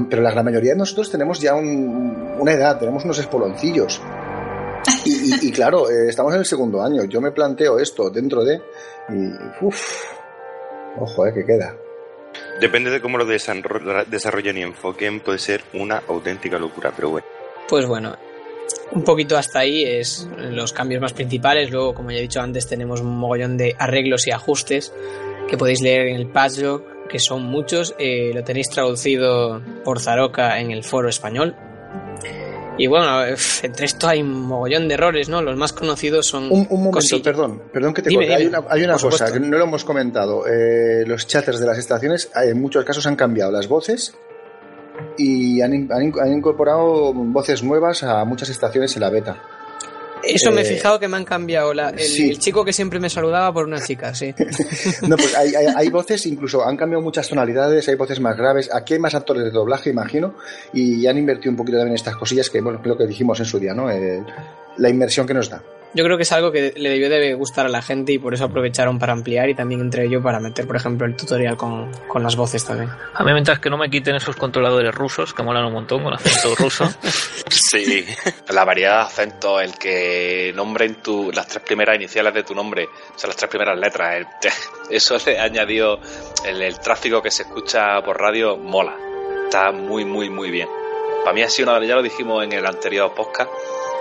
pero 0.10 0.22
la 0.22 0.32
gran 0.32 0.45
mayoría 0.45 0.72
de 0.72 0.77
nosotros 0.77 1.10
tenemos 1.10 1.40
ya 1.40 1.56
una 1.56 2.52
edad, 2.52 2.80
tenemos 2.80 3.03
unos 3.03 3.19
espoloncillos. 3.19 4.02
Y, 5.03 5.52
claro, 5.52 5.90
eh, 5.90 6.10
estamos 6.10 6.34
en 6.34 6.40
el 6.40 6.45
segundo 6.45 6.82
año. 6.84 7.06
Yo 7.06 7.19
me 7.19 7.32
planteo 7.32 7.80
esto 7.80 8.10
dentro 8.10 8.44
de. 8.44 8.61
Y. 9.10 9.65
Uff. 9.65 10.03
Ojo, 10.98 11.26
eh, 11.26 11.34
que 11.34 11.45
queda. 11.45 11.76
Depende 12.60 12.90
de 12.90 13.02
cómo 13.02 13.18
lo 13.18 13.26
desarrollen 13.26 14.57
y 14.57 14.61
enfoquen, 14.61 15.19
puede 15.19 15.40
ser 15.40 15.61
una 15.73 16.02
auténtica 16.07 16.57
locura, 16.57 16.91
pero 16.95 17.10
bueno. 17.10 17.27
Pues 17.68 17.86
bueno, 17.86 18.15
un 18.91 19.03
poquito 19.03 19.38
hasta 19.38 19.60
ahí 19.60 19.84
es 19.84 20.28
los 20.38 20.74
cambios 20.74 21.02
más 21.02 21.14
principales. 21.14 21.72
Luego, 21.72 21.94
como 21.94 22.12
ya 22.12 22.18
he 22.18 22.22
dicho 22.22 22.41
antes, 22.41 22.68
tenemos 22.68 23.02
un 23.02 23.18
mogollón 23.18 23.57
de 23.57 23.76
arreglos 23.78 24.28
y 24.28 24.32
ajustes 24.32 24.94
que 25.48 25.57
podéis 25.57 25.82
leer 25.82 26.07
en 26.07 26.16
el 26.16 26.28
patch 26.28 26.60
que 27.10 27.20
son 27.20 27.44
muchos. 27.44 27.95
Eh, 27.99 28.32
lo 28.34 28.44
tenéis 28.44 28.70
traducido 28.70 29.62
por 29.84 29.99
Zaroca 29.99 30.60
en 30.60 30.72
el 30.72 30.84
foro 30.84 31.10
español. 31.10 31.56
Y 32.78 32.88
bueno, 32.88 33.24
entre 33.64 33.86
esto 33.86 34.07
hay 34.10 34.22
un 34.22 34.34
mogollón 34.41 34.90
de 34.90 34.95
errores, 34.95 35.30
¿no? 35.30 35.41
Los 35.41 35.56
más 35.56 35.72
conocidos 35.72 36.28
son. 36.28 36.52
Un, 36.52 36.68
momento, 36.70 37.22
perdón, 37.24 37.62
perdón 37.72 37.94
que 37.94 38.02
te 38.02 38.14
corte. 38.14 38.34
Hay 38.34 38.48
una, 38.48 38.64
hay 38.70 38.84
una 38.84 38.98
cosa 38.98 39.32
que 39.32 39.40
no 39.40 39.57
lo 39.57 39.64
hemos 39.64 39.86
comentado. 39.86 40.45
Eh, 40.45 41.06
los 41.06 41.26
chatters 41.26 41.60
de 41.60 41.68
las 41.68 41.78
estaciones, 41.78 42.30
en 42.36 42.60
muchos 42.60 42.84
casos 42.84 43.07
han 43.07 43.16
cambiado 43.16 43.52
las 43.52 43.70
voces 43.70 44.14
y 45.18 45.62
han, 45.62 45.74
incorporado 45.74 47.14
voces 47.14 47.64
nuevas 47.64 48.04
a 48.04 48.24
muchas 48.26 48.50
estaciones 48.50 48.96
en 48.96 49.02
la 49.02 49.10
beta. 49.10 49.38
Eso 50.24 50.52
me 50.52 50.62
he 50.62 50.64
eh, 50.64 50.76
fijado 50.76 51.00
que 51.00 51.08
me 51.08 51.18
han 51.18 51.26
cambiado. 51.26 51.72
La, 51.74 51.90
el, 51.90 52.40
chico 52.40 52.66
que 52.66 52.74
siempre 52.74 53.00
me 53.00 53.10
saludaba 53.10 53.54
por 53.54 53.66
una 53.66 53.80
chica, 53.80 54.16
sí. 54.16 54.34
no, 55.08 55.18
pues 55.18 55.36
hay, 55.36 55.90
voces, 55.90 56.26
incluso 56.26 56.66
han 56.66 56.78
cambiado 56.78 57.04
muchas 57.04 57.30
tonalidades, 57.30 57.88
hay 57.88 57.96
voces 57.96 58.20
más 58.20 58.36
graves. 58.36 58.74
Aquí 58.74 58.96
hay 58.96 59.00
más 59.00 59.14
actores 59.14 59.44
de 59.44 59.52
doblaje, 59.52 59.92
imagino, 59.92 60.36
y 60.74 61.06
han 61.06 61.18
invertido 61.18 61.52
un 61.52 61.58
poquito 61.58 61.78
también 61.78 61.94
en 61.94 61.98
estas 61.98 62.16
cosillas 62.16 62.50
que, 62.50 62.60
bueno, 62.62 62.82
creo 62.82 62.98
que 62.98 63.06
dijimos 63.06 63.40
en 63.40 63.46
su 63.46 63.60
día, 63.60 63.74
¿no? 63.74 63.88
la 64.78 64.90
inversión 64.90 65.26
que 65.26 65.34
nos 65.34 65.50
da 65.50 65.62
yo 65.96 66.04
creo 66.04 66.18
que 66.18 66.24
es 66.24 66.32
algo 66.34 66.52
que 66.52 66.74
le 66.76 66.90
debió 66.90 67.10
de 67.10 67.34
gustar 67.36 67.66
a 67.66 67.70
la 67.70 67.82
gente 67.82 68.12
y 68.12 68.20
por 68.20 68.34
eso 68.34 68.44
aprovecharon 68.44 69.00
para 69.00 69.14
ampliar 69.14 69.50
y 69.50 69.56
también 69.56 69.80
entre 69.80 70.06
ellos 70.06 70.22
para 70.22 70.42
meter, 70.42 70.68
por 70.68 70.76
ejemplo, 70.76 71.08
el 71.08 71.16
tutorial 71.16 71.56
con, 71.56 71.90
con 72.08 72.22
las 72.22 72.36
voces 72.36 72.66
también. 72.66 72.90
A 73.14 73.24
mí 73.24 73.32
mientras 73.32 73.60
que 73.60 73.70
no 73.70 73.78
me 73.78 73.90
quiten 73.90 74.16
esos 74.16 74.36
controladores 74.36 74.94
rusos, 74.94 75.34
que 75.34 75.42
molan 75.42 75.66
un 75.66 75.72
montón 75.72 76.04
con 76.04 76.14
acento 76.14 76.54
ruso. 76.62 76.86
sí, 77.50 78.06
la 78.50 78.66
variedad 78.66 78.98
de 78.98 79.06
acentos, 79.06 79.62
el 79.62 79.78
que 79.78 80.52
nombren 80.54 80.96
tu, 80.96 81.32
las 81.32 81.48
tres 81.48 81.64
primeras 81.64 81.96
iniciales 81.96 82.34
de 82.34 82.44
tu 82.44 82.54
nombre, 82.54 82.84
o 82.84 83.18
sea, 83.18 83.30
las 83.30 83.38
tres 83.38 83.50
primeras 83.50 83.80
letras, 83.80 84.28
eso 84.90 85.18
le 85.26 85.40
añadió 85.40 86.00
el, 86.46 86.62
el 86.62 86.78
tráfico 86.80 87.22
que 87.22 87.32
se 87.32 87.44
escucha 87.44 88.02
por 88.04 88.20
radio, 88.20 88.58
mola. 88.58 88.98
Está 89.46 89.72
muy, 89.72 90.04
muy, 90.04 90.30
muy 90.30 90.52
bien. 90.52 90.68
Para 91.24 91.34
mí 91.34 91.42
ha 91.42 91.50
sido 91.50 91.72
una, 91.72 91.86
ya 91.86 91.96
lo 91.96 92.04
dijimos 92.04 92.44
en 92.44 92.52
el 92.52 92.66
anterior 92.66 93.14
podcast, 93.16 93.50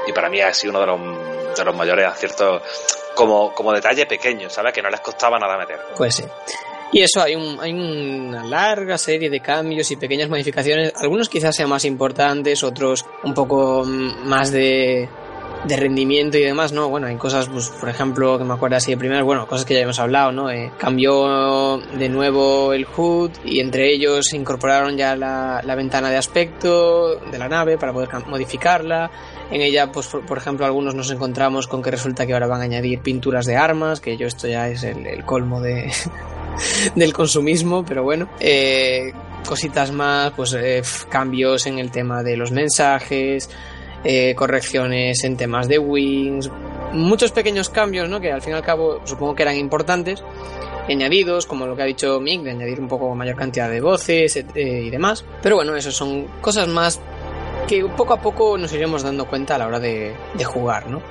y 0.08 0.12
para 0.12 0.28
mí 0.28 0.40
ha 0.40 0.52
sido 0.52 0.72
uno 0.72 0.80
de 0.80 0.86
los 0.86 1.33
de 1.62 1.66
los 1.66 1.76
mayores 1.76 2.06
aciertos 2.06 2.62
como, 3.14 3.52
como 3.54 3.72
detalle 3.72 4.06
pequeño, 4.06 4.50
¿sabes? 4.50 4.72
Que 4.72 4.82
no 4.82 4.90
les 4.90 5.00
costaba 5.00 5.38
nada 5.38 5.56
meter. 5.56 5.80
Pues 5.96 6.16
sí. 6.16 6.24
Y 6.92 7.02
eso, 7.02 7.22
hay, 7.22 7.34
un, 7.34 7.58
hay 7.60 7.72
una 7.72 8.44
larga 8.44 8.96
serie 8.98 9.28
de 9.28 9.40
cambios 9.40 9.90
y 9.90 9.96
pequeñas 9.96 10.28
modificaciones. 10.28 10.92
Algunos 10.96 11.28
quizás 11.28 11.56
sean 11.56 11.68
más 11.68 11.84
importantes, 11.84 12.62
otros 12.62 13.04
un 13.24 13.34
poco 13.34 13.84
más 13.84 14.52
de, 14.52 15.08
de 15.64 15.76
rendimiento 15.76 16.38
y 16.38 16.42
demás, 16.42 16.72
¿no? 16.72 16.88
Bueno, 16.88 17.06
hay 17.06 17.16
cosas, 17.16 17.48
pues, 17.48 17.70
por 17.70 17.88
ejemplo, 17.88 18.38
que 18.38 18.44
me 18.44 18.54
acuerdo 18.54 18.76
así 18.76 18.92
de 18.92 18.96
primeras, 18.96 19.24
bueno, 19.24 19.46
cosas 19.46 19.64
que 19.64 19.74
ya 19.74 19.80
hemos 19.80 19.98
hablado, 19.98 20.30
¿no? 20.30 20.50
Eh, 20.50 20.70
cambió 20.78 21.78
de 21.78 22.08
nuevo 22.08 22.72
el 22.72 22.86
HUD 22.86 23.30
y 23.44 23.60
entre 23.60 23.92
ellos 23.92 24.32
incorporaron 24.32 24.96
ya 24.96 25.16
la, 25.16 25.62
la 25.64 25.74
ventana 25.74 26.10
de 26.10 26.16
aspecto 26.16 27.16
de 27.16 27.38
la 27.38 27.48
nave 27.48 27.78
para 27.78 27.92
poder 27.92 28.08
modificarla. 28.26 29.10
En 29.50 29.60
ella, 29.60 29.92
pues 29.92 30.08
por, 30.08 30.38
ejemplo, 30.38 30.66
algunos 30.66 30.94
nos 30.94 31.10
encontramos 31.10 31.66
con 31.66 31.82
que 31.82 31.90
resulta 31.90 32.26
que 32.26 32.32
ahora 32.32 32.46
van 32.46 32.60
a 32.60 32.64
añadir 32.64 33.00
pinturas 33.00 33.46
de 33.46 33.56
armas, 33.56 34.00
que 34.00 34.16
yo 34.16 34.26
esto 34.26 34.48
ya 34.48 34.68
es 34.68 34.82
el, 34.84 35.24
colmo 35.24 35.60
de, 35.60 35.92
del 36.94 37.12
consumismo, 37.12 37.84
pero 37.84 38.02
bueno. 38.02 38.28
Eh, 38.40 39.12
cositas 39.46 39.92
más, 39.92 40.32
pues 40.32 40.54
eh, 40.54 40.82
cambios 41.10 41.66
en 41.66 41.78
el 41.78 41.90
tema 41.90 42.22
de 42.22 42.36
los 42.36 42.50
mensajes, 42.50 43.50
eh, 44.02 44.34
correcciones 44.34 45.22
en 45.24 45.36
temas 45.36 45.68
de 45.68 45.78
wings, 45.78 46.50
muchos 46.92 47.30
pequeños 47.30 47.68
cambios, 47.68 48.08
¿no? 48.08 48.20
Que 48.20 48.32
al 48.32 48.40
fin 48.40 48.54
y 48.54 48.56
al 48.56 48.62
cabo 48.62 49.02
supongo 49.04 49.34
que 49.34 49.42
eran 49.42 49.56
importantes, 49.56 50.22
añadidos, 50.88 51.44
como 51.44 51.66
lo 51.66 51.76
que 51.76 51.82
ha 51.82 51.86
dicho 51.86 52.18
Mick, 52.20 52.42
de 52.42 52.52
añadir 52.52 52.80
un 52.80 52.88
poco 52.88 53.14
mayor 53.14 53.36
cantidad 53.36 53.68
de 53.68 53.82
voces 53.82 54.36
y 54.54 54.90
demás. 54.90 55.24
Pero 55.42 55.56
bueno, 55.56 55.76
eso 55.76 55.92
son 55.92 56.26
cosas 56.40 56.66
más 56.68 57.00
que 57.66 57.84
poco 57.96 58.14
a 58.14 58.20
poco 58.20 58.58
nos 58.58 58.72
iremos 58.72 59.02
dando 59.02 59.26
cuenta 59.26 59.54
a 59.54 59.58
la 59.58 59.66
hora 59.66 59.80
de, 59.80 60.14
de 60.34 60.44
jugar, 60.44 60.88
¿no? 60.88 61.02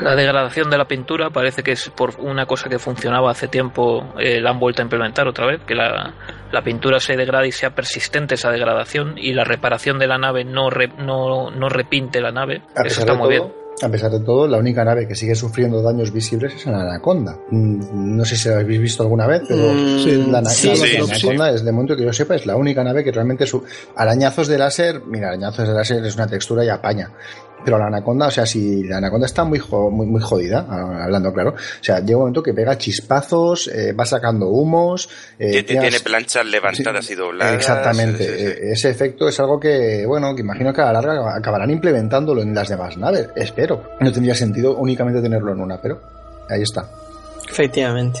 La 0.00 0.14
degradación 0.14 0.68
de 0.68 0.76
la 0.76 0.84
pintura 0.84 1.30
parece 1.30 1.62
que 1.62 1.72
es 1.72 1.88
por 1.88 2.20
una 2.20 2.44
cosa 2.44 2.68
que 2.68 2.78
funcionaba 2.78 3.30
hace 3.30 3.48
tiempo, 3.48 4.12
eh, 4.18 4.40
la 4.42 4.50
han 4.50 4.58
vuelto 4.58 4.82
a 4.82 4.84
implementar 4.84 5.26
otra 5.26 5.46
vez, 5.46 5.62
que 5.66 5.74
la, 5.74 6.12
la, 6.52 6.62
pintura 6.62 7.00
se 7.00 7.16
degrade 7.16 7.48
y 7.48 7.52
sea 7.52 7.70
persistente 7.70 8.34
esa 8.34 8.50
degradación 8.50 9.14
y 9.16 9.32
la 9.32 9.44
reparación 9.44 9.98
de 9.98 10.06
la 10.06 10.18
nave 10.18 10.44
no, 10.44 10.68
re, 10.68 10.88
no, 10.98 11.50
no 11.50 11.68
repinte 11.70 12.20
la 12.20 12.30
nave. 12.30 12.60
Eso 12.84 13.00
está 13.00 13.14
muy 13.14 13.30
bien. 13.30 13.65
A 13.82 13.88
pesar 13.90 14.10
de 14.10 14.20
todo, 14.20 14.48
la 14.48 14.56
única 14.56 14.82
nave 14.84 15.06
que 15.06 15.14
sigue 15.14 15.34
sufriendo 15.34 15.82
daños 15.82 16.10
visibles 16.10 16.54
es 16.54 16.64
la 16.66 16.80
Anaconda. 16.80 17.38
No 17.50 18.24
sé 18.24 18.34
si 18.36 18.48
la 18.48 18.60
habéis 18.60 18.80
visto 18.80 19.02
alguna 19.02 19.26
vez, 19.26 19.42
pero 19.46 19.72
Mm, 19.74 19.98
sí, 19.98 20.26
la, 20.30 20.44
sí, 20.46 20.68
la, 20.68 20.74
sí, 20.76 20.96
la 20.98 21.04
sí. 21.14 21.26
Anaconda, 21.26 21.50
es 21.50 21.62
de 21.64 21.72
momento 21.72 21.94
que 21.96 22.04
yo 22.04 22.12
sepa, 22.12 22.36
es 22.36 22.46
la 22.46 22.56
única 22.56 22.82
nave 22.82 23.04
que 23.04 23.12
realmente 23.12 23.46
su 23.46 23.62
arañazos 23.94 24.48
de 24.48 24.56
láser, 24.58 25.02
mira, 25.06 25.28
arañazos 25.28 25.68
de 25.68 25.74
láser 25.74 26.04
es 26.04 26.14
una 26.14 26.26
textura 26.26 26.64
y 26.64 26.70
apaña. 26.70 27.10
Pero 27.64 27.78
la 27.78 27.86
anaconda, 27.86 28.28
o 28.28 28.30
sea, 28.30 28.46
si 28.46 28.84
la 28.84 28.98
anaconda 28.98 29.26
está 29.26 29.42
muy, 29.42 29.58
jo- 29.58 29.90
muy, 29.90 30.06
muy 30.06 30.20
jodida, 30.20 30.64
ah, 30.68 31.04
hablando 31.04 31.32
claro, 31.32 31.50
o 31.50 31.84
sea, 31.84 31.98
llega 31.98 32.16
un 32.16 32.22
momento 32.22 32.40
que 32.42 32.54
pega 32.54 32.78
chispazos, 32.78 33.66
eh, 33.68 33.92
va 33.92 34.04
sacando 34.06 34.48
humos. 34.48 35.08
eh, 35.38 35.62
Tiene, 35.64 35.98
planchas 36.00 36.46
levantadas 36.46 37.10
y 37.10 37.14
dobladas. 37.16 37.54
Exactamente. 37.56 38.24
Sí, 38.24 38.30
sí, 38.32 38.38
sí. 38.38 38.44
Eh, 38.46 38.72
Ese 38.72 38.90
efecto 38.90 39.28
es 39.28 39.40
algo 39.40 39.58
que, 39.58 40.04
bueno, 40.06 40.32
que 40.34 40.42
imagino 40.42 40.72
que 40.72 40.80
a 40.80 40.92
la 40.92 41.00
larga 41.02 41.36
acabarán 41.36 41.70
implementándolo 41.70 42.40
en 42.42 42.54
las 42.54 42.68
demás 42.68 42.96
naves. 42.98 43.30
Espero. 43.34 43.82
No 44.00 44.12
tendría 44.12 44.34
sentido 44.36 44.76
únicamente 44.76 45.20
tenerlo 45.20 45.52
en 45.52 45.60
una, 45.60 45.80
pero 45.80 46.00
ahí 46.48 46.62
está. 46.62 46.88
Efectivamente. 47.48 48.20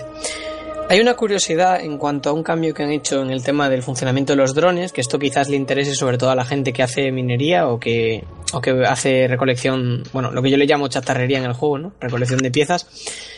Hay 0.88 1.00
una 1.00 1.14
curiosidad 1.14 1.80
en 1.80 1.98
cuanto 1.98 2.30
a 2.30 2.32
un 2.32 2.44
cambio 2.44 2.72
que 2.72 2.84
han 2.84 2.92
hecho 2.92 3.20
en 3.20 3.30
el 3.30 3.42
tema 3.42 3.68
del 3.68 3.82
funcionamiento 3.82 4.34
de 4.34 4.36
los 4.36 4.54
drones, 4.54 4.92
que 4.92 5.00
esto 5.00 5.18
quizás 5.18 5.48
le 5.48 5.56
interese 5.56 5.96
sobre 5.96 6.16
todo 6.16 6.30
a 6.30 6.36
la 6.36 6.44
gente 6.44 6.72
que 6.72 6.84
hace 6.84 7.10
minería 7.10 7.66
o 7.66 7.80
que, 7.80 8.22
o 8.52 8.60
que 8.60 8.70
hace 8.86 9.26
recolección, 9.26 10.04
bueno, 10.12 10.30
lo 10.30 10.42
que 10.42 10.50
yo 10.50 10.56
le 10.56 10.64
llamo 10.64 10.86
chatarrería 10.86 11.38
en 11.38 11.44
el 11.44 11.54
juego, 11.54 11.78
¿no? 11.78 11.92
Recolección 12.00 12.40
de 12.40 12.52
piezas. 12.52 12.86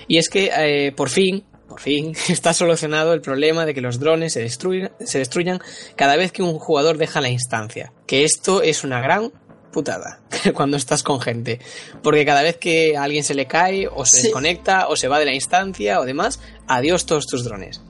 Y 0.08 0.18
es 0.18 0.28
que 0.28 0.50
eh, 0.58 0.92
por 0.92 1.08
fin, 1.08 1.42
por 1.66 1.80
fin, 1.80 2.12
está 2.28 2.52
solucionado 2.52 3.14
el 3.14 3.22
problema 3.22 3.64
de 3.64 3.72
que 3.72 3.80
los 3.80 3.98
drones 3.98 4.34
se, 4.34 4.40
destruyan, 4.40 4.92
se 5.00 5.18
destruyan 5.18 5.58
cada 5.96 6.16
vez 6.16 6.32
que 6.32 6.42
un 6.42 6.58
jugador 6.58 6.98
deja 6.98 7.22
la 7.22 7.30
instancia. 7.30 7.94
Que 8.06 8.24
esto 8.24 8.60
es 8.60 8.84
una 8.84 9.00
gran 9.00 9.32
putada 9.72 10.20
cuando 10.54 10.76
estás 10.76 11.02
con 11.02 11.20
gente. 11.20 11.60
Porque 12.02 12.24
cada 12.26 12.42
vez 12.42 12.56
que 12.58 12.96
a 12.96 13.04
alguien 13.04 13.24
se 13.24 13.34
le 13.34 13.46
cae, 13.46 13.86
o 13.88 14.04
se 14.04 14.18
Sí. 14.18 14.22
desconecta, 14.24 14.88
o 14.88 14.96
se 14.96 15.08
va 15.08 15.18
de 15.18 15.26
la 15.26 15.34
instancia, 15.34 16.00
o 16.00 16.04
demás, 16.04 16.40
adiós 16.68 17.06
todos 17.06 17.26
tus 17.26 17.44
drones. 17.44 17.80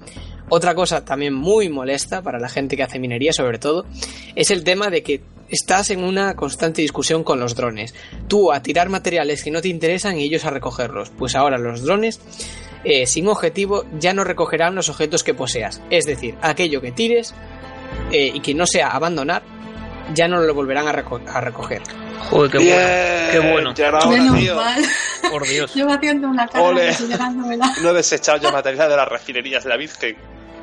Otra 0.51 0.75
cosa 0.75 1.05
también 1.05 1.35
muy 1.35 1.69
molesta 1.69 2.23
para 2.23 2.39
la 2.39 2.49
gente 2.49 2.77
que 2.77 2.83
hace 2.83 2.99
minería, 2.99 3.33
sobre 3.33 3.59
todo, 3.59 3.85
es 4.35 4.51
el 4.51 4.65
tema 4.65 4.89
de 4.89 5.03
que 5.03 5.21
estás 5.51 5.91
en 5.91 6.03
una 6.03 6.35
constante 6.37 6.83
discusión 6.83 7.23
con 7.23 7.41
los 7.41 7.55
drones. 7.55 7.95
Tú 8.29 8.53
a 8.53 8.63
tirar 8.63 8.89
materiales 8.89 9.43
que 9.43 9.51
no 9.51 9.61
te 9.61 9.69
interesan 9.69 10.19
y 10.19 10.25
ellos 10.25 10.45
a 10.45 10.51
recogerlos. 10.51 11.11
Pues 11.11 11.35
ahora 11.35 11.59
los 11.59 11.83
drones, 11.83 12.21
eh, 12.85 13.07
sin 13.07 13.29
objetivo, 13.29 13.85
ya 13.99 14.15
no 14.15 14.25
recogerán 14.25 14.75
los 14.75 14.89
objetos 14.89 15.23
que 15.23 15.35
poseas. 15.35 15.83
Es 15.91 16.07
decir, 16.07 16.37
aquello 16.41 16.81
que 16.81 16.93
tires 16.93 17.35
eh, 18.11 18.31
y 18.33 18.41
que 18.41 18.55
no 18.55 18.67
sea 18.67 18.89
abandonar, 18.89 19.43
ya 20.15 20.29
no 20.29 20.41
lo 20.41 20.55
volverán 20.55 20.89
a, 20.89 20.93
reco- 20.93 21.21
a 21.27 21.41
recoger. 21.41 21.83
Joder, 22.31 22.51
qué 22.51 22.59
bueno. 22.59 23.31
Qué 23.31 23.39
bueno. 23.53 23.75
Menos 24.11 24.37
tío. 24.39 24.57
mal. 24.57 24.83
Por 25.31 25.47
Dios. 25.47 25.73
Llevo 25.75 25.93
haciendo 25.93 26.29
una 26.29 26.47
cara. 26.47 26.65
No 27.83 27.91
he 27.91 27.95
desechado 27.95 28.39
yo 28.39 28.51
material 28.53 28.89
de 28.89 28.97
las 28.97 29.09
refinerías 29.09 29.63
de 29.65 29.71
la 29.71 29.77
Virgen. 29.77 30.17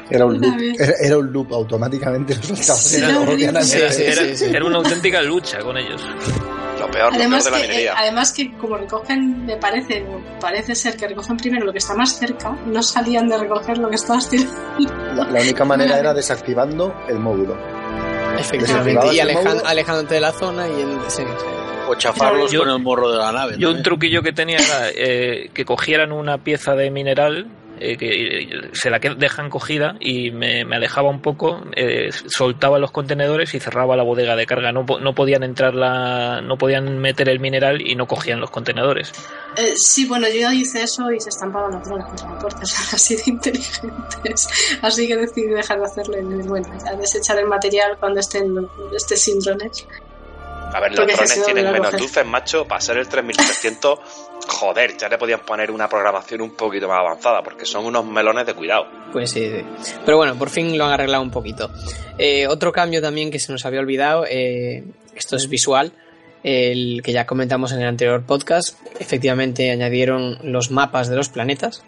Era 0.08 0.24
un 0.26 0.40
loop, 0.40 0.54
era, 0.80 0.94
era 1.02 1.18
un 1.18 1.34
loop 1.34 1.52
automáticamente. 1.54 2.36
lo. 2.50 2.76
Sí, 2.76 2.98
Era- 2.98 3.08
a 3.08 3.64
Era, 4.56 4.66
una 4.66 4.78
auténtica 4.78 5.22
lucha 5.24 5.60
con 5.60 5.78
ellos. 5.78 6.02
Lo 6.80 6.92
peor, 6.92 7.12
lo 7.14 7.20
Además 7.20 7.44
peor 7.44 7.44
de 7.46 7.52
la 7.52 7.58
que, 7.58 7.64
eh, 7.64 7.68
minería. 7.70 7.94
además 7.98 8.32
que 8.34 8.54
como 8.58 8.78
recogen, 8.78 9.46
me 9.46 9.58
parece, 9.58 10.06
parece 10.40 10.76
ser 10.76 10.96
que 10.98 11.08
recogen 11.08 11.38
primero 11.38 11.66
lo 11.66 11.72
que 11.72 11.80
está 11.80 11.96
más 11.96 12.20
cerca, 12.20 12.52
no 12.68 12.84
salían 12.84 13.28
de 13.28 13.38
recoger 13.38 13.78
lo 13.80 13.90
que 13.90 13.96
estabas 13.96 14.30
tirando. 14.30 14.54
La, 15.16 15.24
la 15.32 15.42
única 15.42 15.64
manera 15.66 15.98
era 15.98 16.14
desactivando 16.14 16.94
el 17.08 17.18
módulo. 17.18 17.58
Efectivamente. 18.40 19.14
Y 19.14 19.20
alejan- 19.20 19.62
alejándote 19.66 20.16
de 20.16 20.22
la 20.22 20.32
zona 20.32 20.68
y 20.68 20.82
en, 20.82 21.00
sí, 21.10 21.24
sí. 21.24 21.46
O 21.88 21.96
chafarlos 21.96 22.52
Yo- 22.52 22.62
con 22.62 22.70
el 22.70 22.80
morro 22.80 23.12
de 23.12 23.18
la 23.20 23.32
nave. 23.32 23.56
Yo 23.60 23.70
¿no? 23.72 23.78
un 23.78 23.84
truquillo 23.84 24.22
que 24.24 24.34
tenía 24.34 24.58
era 24.58 24.90
eh, 24.96 25.50
que 25.54 25.66
cogieran 25.66 26.12
una 26.12 26.38
pieza 26.40 26.76
de 26.76 26.90
mineral, 26.90 27.48
eh, 27.80 27.98
que 27.98 28.42
eh, 28.42 28.70
se 28.74 28.90
la 28.90 29.00
dejan 29.00 29.50
cogida 29.50 29.96
y 30.00 30.32
me, 30.32 30.66
me 30.66 30.76
alejaba 30.76 31.10
un 31.10 31.22
poco, 31.22 31.64
eh, 31.76 32.10
soltaba 32.28 32.80
los 32.80 32.92
contenedores 32.92 33.54
y 33.54 33.60
cerraba 33.60 33.96
la 33.96 34.04
bodega 34.04 34.36
de 34.36 34.46
carga. 34.46 34.72
No, 34.72 34.86
no 34.86 35.14
podían 35.14 35.44
entrar 35.44 35.76
la, 35.76 36.42
no 36.42 36.58
podían 36.58 37.00
meter 37.00 37.30
el 37.30 37.40
mineral 37.40 37.82
y 37.82 37.96
no 37.96 38.08
cogían 38.08 38.40
los 38.40 38.52
contenedores. 38.52 39.12
Eh, 39.58 39.74
sí, 39.76 40.06
bueno, 40.08 40.28
yo 40.28 40.52
hice 40.52 40.84
eso 40.84 41.12
y 41.12 41.20
se 41.20 41.30
estampaban 41.30 41.72
los 41.72 41.84
drones 41.84 42.06
contra 42.08 42.30
la 42.30 42.40
puerta, 42.40 42.62
así 42.94 43.16
de 43.16 43.24
inteligentes. 43.28 44.48
Así 44.82 45.08
que 45.08 45.16
decidí 45.16 45.48
dejar 45.48 45.80
de 45.80 45.86
hacerlo 45.86 46.18
y 46.20 46.48
bueno, 46.48 46.68
ya 46.84 46.96
desechar 46.96 47.38
el 47.40 47.48
material 47.48 47.98
cuando 48.00 48.20
estén, 48.20 48.68
esté 48.94 49.16
sin 49.18 49.40
drones. 49.40 49.88
A 50.74 50.80
ver, 50.82 50.92
los 50.92 51.00
Porque 51.00 51.14
drones 51.16 51.46
tienen 51.46 51.68
a 51.68 51.72
menos 51.72 51.94
luces, 51.94 52.26
macho. 52.26 52.66
Para 52.66 52.82
ser 52.82 52.98
el 52.98 53.08
3300, 53.08 54.00
joder, 54.48 54.98
ya 54.98 55.10
le 55.10 55.18
podían 55.18 55.42
poner 55.42 55.72
una 55.72 55.88
programación 55.88 56.42
un 56.42 56.56
poquito 56.56 56.88
más 56.88 57.00
avanzada, 57.00 57.42
porque 57.42 57.66
son 57.66 57.86
unos 57.86 58.06
melones 58.06 58.46
de 58.46 58.54
cuidado. 58.54 58.88
Pues 59.12 59.32
sí, 59.32 59.50
sí. 59.50 59.94
Pero 60.06 60.18
bueno, 60.18 60.36
por 60.36 60.50
fin 60.50 60.78
lo 60.78 60.86
han 60.86 60.94
arreglado 60.94 61.24
un 61.24 61.32
poquito. 61.32 61.72
Eh, 62.18 62.48
otro 62.48 62.72
cambio 62.72 63.02
también 63.02 63.32
que 63.32 63.40
se 63.40 63.52
nos 63.52 63.66
había 63.66 63.80
olvidado, 63.80 64.26
eh, 64.30 64.84
esto 65.16 65.36
es 65.36 65.50
visual, 65.50 65.92
el 66.44 67.02
que 67.04 67.12
ya 67.12 67.26
comentamos 67.26 67.72
en 67.72 67.82
el 67.82 67.88
anterior 67.88 68.24
podcast, 68.24 68.78
efectivamente 69.00 69.72
añadieron 69.72 70.38
los 70.44 70.70
mapas 70.72 71.10
de 71.10 71.16
los 71.16 71.30
planetas. 71.30 71.84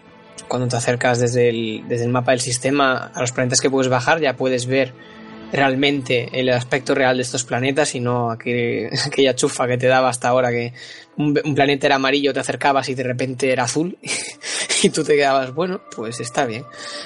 Cuando 0.48 0.68
te 0.68 0.76
acercas 0.76 1.20
desde 1.20 1.48
el, 1.48 1.84
desde 1.88 2.04
el 2.04 2.10
mapa 2.10 2.32
del 2.32 2.40
sistema 2.40 3.10
a 3.14 3.20
los 3.20 3.32
planetas 3.32 3.60
que 3.60 3.70
puedes 3.70 3.88
bajar, 3.88 4.20
ya 4.20 4.34
puedes 4.34 4.66
ver 4.66 4.92
realmente 5.52 6.28
el 6.32 6.48
aspecto 6.50 6.94
real 6.94 7.16
de 7.16 7.22
estos 7.22 7.44
planetas 7.44 7.94
y 7.94 8.00
no 8.00 8.30
aquel- 8.30 8.90
aquella 9.06 9.34
chufa 9.34 9.66
que 9.66 9.78
te 9.78 9.86
daba 9.86 10.08
hasta 10.08 10.28
ahora 10.28 10.50
que 10.50 10.72
un, 11.16 11.34
planeta 11.54 11.86
era 11.86 11.96
amarillo, 11.96 12.32
te 12.32 12.40
acercabas 12.40 12.88
y 12.88 12.94
de 12.94 13.02
repente 13.02 13.50
era 13.50 13.64
azul 13.64 13.98
y 14.82 14.90
tú 14.90 15.02
te 15.02 15.16
quedabas, 15.16 15.52
bueno, 15.52 15.80
pues 15.94 16.20
está 16.20 16.46
bien. 16.46 16.64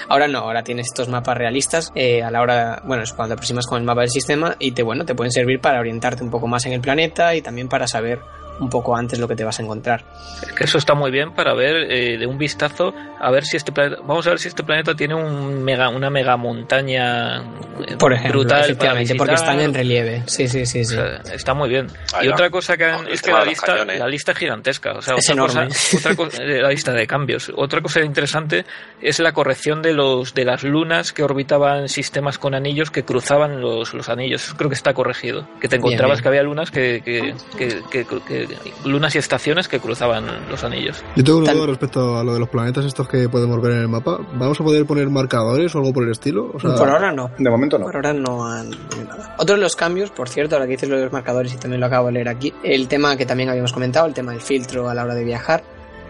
Ahora 0.09 0.29
no, 0.29 0.41
ahora 0.41 0.63
tienes 0.63 0.87
estos 0.89 1.09
mapas 1.09 1.39
realistas 1.39 1.91
eh, 1.95 2.23
a 2.23 2.31
la 2.31 2.43
hora, 2.43 2.83
bueno, 2.85 3.03
es 3.03 3.13
cuando 3.13 3.31
te 3.31 3.39
aproximas 3.39 3.67
con 3.67 3.79
el 3.79 3.85
mapa 3.85 4.03
del 4.03 4.11
sistema 4.11 4.57
y 4.59 4.73
te, 4.73 4.83
bueno, 4.83 5.05
te 5.07 5.15
pueden 5.15 5.33
servir 5.33 5.61
para 5.61 5.81
orientarte 5.81 6.23
un 6.23 6.31
poco 6.31 6.47
más 6.47 6.67
en 6.67 6.73
el 6.73 6.81
planeta 6.81 7.35
y 7.35 7.43
también 7.43 7.69
para 7.69 7.87
saber 7.87 8.21
un 8.61 8.69
poco 8.71 8.95
antes 8.97 9.19
lo 9.19 9.27
que 9.29 9.35
te 9.37 9.45
vas 9.45 9.59
a 9.59 9.63
encontrar. 9.63 10.05
Es 10.43 10.53
que 10.53 10.65
eso 10.65 10.79
está 10.79 10.95
muy 10.95 11.11
bien 11.11 11.33
para 11.33 11.55
ver 11.55 11.91
eh, 11.91 12.19
de 12.19 12.27
un 12.27 12.39
vistazo 12.39 12.95
a 13.21 13.31
ver 13.31 13.45
si 13.45 13.57
este 13.57 13.73
planeta, 13.73 14.01
vamos 14.05 14.27
a 14.27 14.31
ver 14.31 14.39
si 14.39 14.49
este 14.49 14.63
planeta 14.63 14.95
tiene 14.95 15.15
un 15.15 15.63
mega, 15.65 15.89
una 15.89 16.11
mega 16.11 16.37
montaña 16.37 17.39
eh, 17.87 17.97
Por 17.99 18.13
ejemplo, 18.13 18.41
brutal 18.41 18.59
para 18.61 18.65
efectivamente, 18.67 19.15
porque 19.17 19.35
están 19.35 19.61
en 19.61 19.75
relieve. 19.75 20.23
Sí, 20.27 20.49
sí, 20.49 20.67
sí, 20.67 20.85
sí. 20.85 20.95
O 20.97 20.99
sea, 20.99 21.23
está 21.35 21.55
muy 21.55 21.69
bien. 21.69 21.89
Ahí 22.15 22.27
y 22.27 22.29
va. 22.29 22.35
otra 22.35 22.51
cosa 22.51 22.77
que 22.77 22.85
han- 22.85 23.09
es 23.09 23.23
que 23.23 23.33
la 23.33 23.45
lista, 23.45 23.67
cañones. 23.67 23.99
la 23.99 24.09
lista 24.09 24.33
es 24.33 24.39
gigantesca. 24.39 24.93
O 24.93 25.03
sea, 25.03 25.15
Es 25.17 25.29
otra 25.31 25.35
enorme. 25.35 25.69
Cosa, 25.69 25.97
otra 25.99 26.17
cosa, 26.17 26.43
eh, 26.43 26.63
la 26.63 26.69
lista 26.71 26.93
de 26.93 27.07
cambios. 27.07 27.53
Otra 27.57 27.81
cosa 27.81 28.01
interesante 28.01 28.65
es 29.01 29.19
la 29.19 29.33
corrección 29.33 29.83
de 29.83 29.93
los 29.95 30.35
de 30.35 30.45
las 30.45 30.63
lunas 30.63 31.13
que 31.13 31.23
orbitaban 31.23 31.89
sistemas 31.89 32.39
con 32.39 32.55
anillos 32.55 32.91
que 32.91 33.05
cruzaban 33.05 33.61
los, 33.61 33.95
los 33.95 34.09
anillos. 34.09 34.45
Eso 34.45 34.57
creo 34.57 34.69
que 34.69 34.75
está 34.77 34.95
corregido. 34.95 35.49
Que 35.61 35.69
te 35.69 35.77
Bien, 35.77 35.81
encontrabas 35.87 36.19
bien. 36.19 36.23
que 36.23 36.29
había 36.29 36.43
lunas 36.43 36.71
que, 36.71 37.03
que, 37.05 37.35
que- 37.57 37.83
que- 37.91 38.42
lunas 38.85 39.15
y 39.15 39.19
estaciones 39.19 39.69
que 39.69 39.81
cruzaban 39.81 40.27
los 40.51 40.65
anillos. 40.65 41.03
Yo 41.17 41.25
tengo 41.25 41.39
una 41.39 41.53
duda 41.53 41.67
respecto 41.67 42.19
a 42.19 42.25
lo 42.25 42.35
de 42.35 42.41
los 42.41 42.49
planetas 42.49 42.85
estos 42.85 43.09
que 43.09 43.29
podemos 43.29 43.61
ver 43.61 43.73
en 43.73 43.79
el 43.79 43.89
mapa. 43.89 44.19
¿Vamos 44.35 44.61
a 44.61 44.65
poder 44.65 44.85
poner 44.87 45.09
marcadores 45.09 45.75
o 45.75 45.79
algo 45.79 45.93
por 45.93 46.05
el 46.05 46.11
estilo? 46.11 46.51
O 46.55 46.61
sea, 46.61 46.75
Por 46.75 46.89
ahora 46.89 47.13
no. 47.13 47.31
De 47.39 47.51
momento 47.51 47.79
no. 47.79 47.87
Por 47.87 47.97
ahora 47.97 48.13
no 48.13 48.47
han 48.47 48.71
nada. 48.71 49.37
Otro 49.39 49.57
de 49.57 49.61
los 49.61 49.77
cambios, 49.77 50.11
por 50.11 50.29
cierto, 50.29 50.57
ahora 50.57 50.67
que 50.67 50.73
dices 50.73 50.89
lo 50.89 50.97
de 50.97 51.05
los 51.05 51.13
marcadores 51.13 51.53
y 51.55 51.57
también 51.57 51.81
lo 51.81 51.87
acabo 51.87 52.07
de 52.07 52.13
leer 52.13 52.29
aquí, 52.29 52.53
el 52.63 52.89
tema 52.89 53.17
que 53.17 53.27
también 53.27 53.49
habíamos 53.49 53.73
comentado, 53.73 54.07
el 54.07 54.15
tema 54.15 54.33
del 54.33 54.41
filtro 54.41 54.89
a 54.89 54.95
la 54.95 55.05
hora 55.05 55.15
de 55.15 55.25
viajar, 55.25 55.63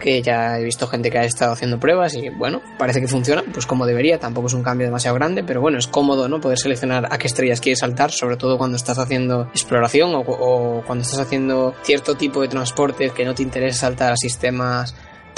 que 0.03 0.21
ya 0.21 0.59
he 0.59 0.63
visto 0.65 0.85
gente 0.85 1.09
que 1.09 1.17
ha 1.17 1.23
estado 1.23 1.53
haciendo 1.53 1.79
pruebas 1.79 2.13
y 2.13 2.27
bueno, 2.27 2.61
parece 2.77 2.99
que 2.99 3.07
funciona, 3.07 3.41
pues 3.53 3.65
como 3.65 3.85
debería, 3.85 4.19
tampoco 4.19 4.47
es 4.47 4.53
un 4.53 4.61
cambio 4.61 4.85
demasiado 4.85 5.15
grande, 5.15 5.45
pero 5.45 5.61
bueno, 5.61 5.77
es 5.77 5.87
cómodo, 5.87 6.27
¿no? 6.27 6.41
Poder 6.41 6.59
seleccionar 6.59 7.07
a 7.09 7.17
qué 7.17 7.27
estrellas 7.27 7.61
quieres 7.61 7.79
saltar, 7.79 8.11
sobre 8.11 8.35
todo 8.35 8.57
cuando 8.57 8.75
estás 8.75 8.99
haciendo 8.99 9.43
exploración 9.53 10.13
o, 10.13 10.19
o 10.19 10.83
cuando 10.85 11.03
estás 11.03 11.19
haciendo 11.19 11.73
cierto 11.83 12.15
tipo 12.15 12.41
de 12.41 12.49
transporte 12.49 13.11
que 13.11 13.23
no 13.23 13.33
te 13.33 13.43
interesa 13.43 13.87
saltar 13.87 14.11
a 14.11 14.17
sistemas 14.17 14.93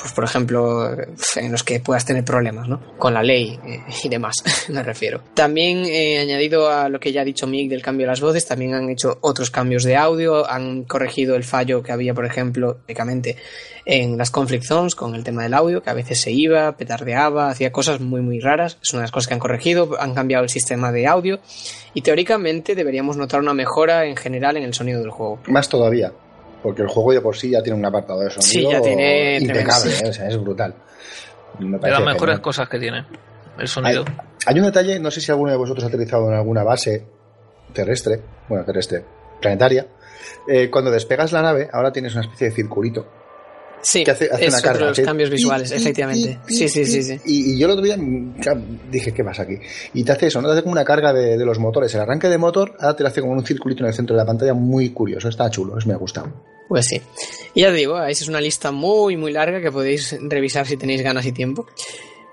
pues 0.05 0.13
por 0.13 0.23
ejemplo, 0.23 0.95
en 1.35 1.51
los 1.51 1.63
que 1.63 1.79
puedas 1.79 2.05
tener 2.05 2.23
problemas, 2.23 2.67
¿no? 2.67 2.79
Con 2.99 3.15
la 3.15 3.23
ley 3.23 3.59
eh, 3.65 3.79
y 4.03 4.07
demás, 4.07 4.35
me 4.69 4.83
refiero. 4.83 5.21
También 5.33 5.83
he 5.83 6.19
añadido 6.19 6.69
a 6.69 6.89
lo 6.89 6.99
que 6.99 7.11
ya 7.11 7.21
ha 7.21 7.25
dicho 7.25 7.47
Mick 7.47 7.71
del 7.71 7.81
cambio 7.81 8.05
de 8.05 8.11
las 8.11 8.21
voces, 8.21 8.45
también 8.45 8.75
han 8.75 8.87
hecho 8.87 9.17
otros 9.21 9.49
cambios 9.49 9.83
de 9.83 9.95
audio, 9.95 10.47
han 10.47 10.83
corregido 10.83 11.35
el 11.35 11.43
fallo 11.43 11.81
que 11.81 11.91
había, 11.91 12.13
por 12.13 12.23
ejemplo, 12.23 12.81
únicamente 12.85 13.37
en 13.83 14.15
las 14.15 14.29
conflict 14.29 14.65
zones 14.65 14.93
con 14.93 15.15
el 15.15 15.23
tema 15.23 15.41
del 15.41 15.55
audio, 15.55 15.81
que 15.81 15.89
a 15.89 15.95
veces 15.95 16.21
se 16.21 16.31
iba, 16.31 16.77
petardeaba, 16.77 17.49
hacía 17.49 17.71
cosas 17.71 17.99
muy 17.99 18.21
muy 18.21 18.39
raras. 18.39 18.77
Es 18.83 18.93
una 18.93 19.01
de 19.01 19.05
las 19.05 19.11
cosas 19.11 19.27
que 19.27 19.33
han 19.33 19.39
corregido, 19.39 19.99
han 19.99 20.13
cambiado 20.13 20.43
el 20.43 20.49
sistema 20.51 20.91
de 20.91 21.07
audio 21.07 21.39
y 21.95 22.01
teóricamente 22.01 22.75
deberíamos 22.75 23.17
notar 23.17 23.39
una 23.39 23.55
mejora 23.55 24.05
en 24.05 24.15
general 24.15 24.57
en 24.57 24.65
el 24.65 24.75
sonido 24.75 24.99
del 24.99 25.09
juego. 25.09 25.39
Más 25.47 25.67
todavía, 25.67 26.13
porque 26.65 26.81
el 26.81 26.87
juego 26.87 27.13
de 27.13 27.21
por 27.21 27.37
sí 27.37 27.51
ya 27.51 27.61
tiene 27.61 27.77
un 27.77 27.85
apartado 27.85 28.21
de 28.21 28.29
sonido 28.31 28.41
Sí, 28.41 28.63
ya 28.63 28.81
tiene 28.81 29.37
impecable. 29.37 29.91
¿eh? 30.03 30.09
o 30.09 30.13
sea, 30.13 30.27
es 30.27 30.35
brutal. 30.41 30.73
Me 31.59 31.77
De 31.77 31.91
las 31.91 31.99
mejores 31.99 32.19
genial. 32.19 32.41
cosas 32.41 32.67
que 32.67 32.79
tiene 32.79 33.05
el 33.59 33.67
sonido. 33.67 34.03
Hay 34.47 34.57
un 34.57 34.65
detalle, 34.65 34.99
no 34.99 35.11
sé 35.11 35.21
si 35.21 35.31
alguno 35.31 35.51
de 35.51 35.57
vosotros 35.57 35.83
ha 35.83 35.89
aterrizado 35.89 36.27
en 36.27 36.33
alguna 36.33 36.63
base 36.63 37.05
terrestre, 37.71 38.19
bueno, 38.49 38.65
terrestre, 38.65 39.05
planetaria. 39.39 39.85
Eh, 40.47 40.71
cuando 40.71 40.89
despegas 40.89 41.31
la 41.33 41.43
nave, 41.43 41.69
ahora 41.71 41.91
tienes 41.91 42.13
una 42.15 42.23
especie 42.23 42.49
de 42.49 42.55
circulito. 42.55 43.05
Sí, 43.83 44.03
que 44.03 44.09
hace, 44.09 44.27
hace 44.31 44.47
es 44.47 44.53
una 44.55 44.63
carga. 44.63 44.77
otros 44.79 44.91
hace 44.93 45.03
cambios 45.03 45.29
visuales, 45.29 45.71
efectivamente. 45.71 46.39
Sí, 46.47 46.67
sí, 46.67 46.83
sí, 46.83 47.03
sí. 47.03 47.21
Y, 47.25 47.53
y 47.53 47.59
yo 47.59 47.67
el 47.67 47.73
otro 47.73 47.85
día 47.85 47.95
dije, 48.89 49.13
¿qué 49.13 49.23
pasa 49.23 49.43
aquí? 49.43 49.59
Y 49.93 50.03
te 50.03 50.13
hace 50.13 50.25
eso, 50.25 50.41
¿no? 50.41 50.47
Te 50.47 50.53
hace 50.53 50.63
como 50.63 50.71
una 50.71 50.83
carga 50.83 51.13
de, 51.13 51.37
de 51.37 51.45
los 51.45 51.59
motores. 51.59 51.93
El 51.93 52.01
arranque 52.01 52.27
de 52.27 52.39
motor, 52.39 52.73
ahora 52.79 52.95
te 52.95 53.03
lo 53.03 53.09
hace 53.09 53.21
como 53.21 53.33
un 53.33 53.45
circulito 53.45 53.83
en 53.83 53.89
el 53.89 53.93
centro 53.93 54.15
de 54.15 54.23
la 54.23 54.25
pantalla 54.25 54.55
muy 54.55 54.89
curioso. 54.89 55.29
Está 55.29 55.47
chulo, 55.51 55.77
eso 55.77 55.87
me 55.87 55.93
ha 55.93 55.97
gustado. 55.97 56.54
Pues 56.67 56.87
sí. 56.87 57.01
Y 57.53 57.61
ya 57.61 57.67
te 57.67 57.75
digo, 57.75 58.01
esa 58.03 58.23
es 58.23 58.27
una 58.27 58.41
lista 58.41 58.71
muy, 58.71 59.17
muy 59.17 59.31
larga 59.31 59.61
que 59.61 59.71
podéis 59.71 60.17
revisar 60.21 60.65
si 60.65 60.77
tenéis 60.77 61.01
ganas 61.01 61.25
y 61.25 61.31
tiempo. 61.31 61.67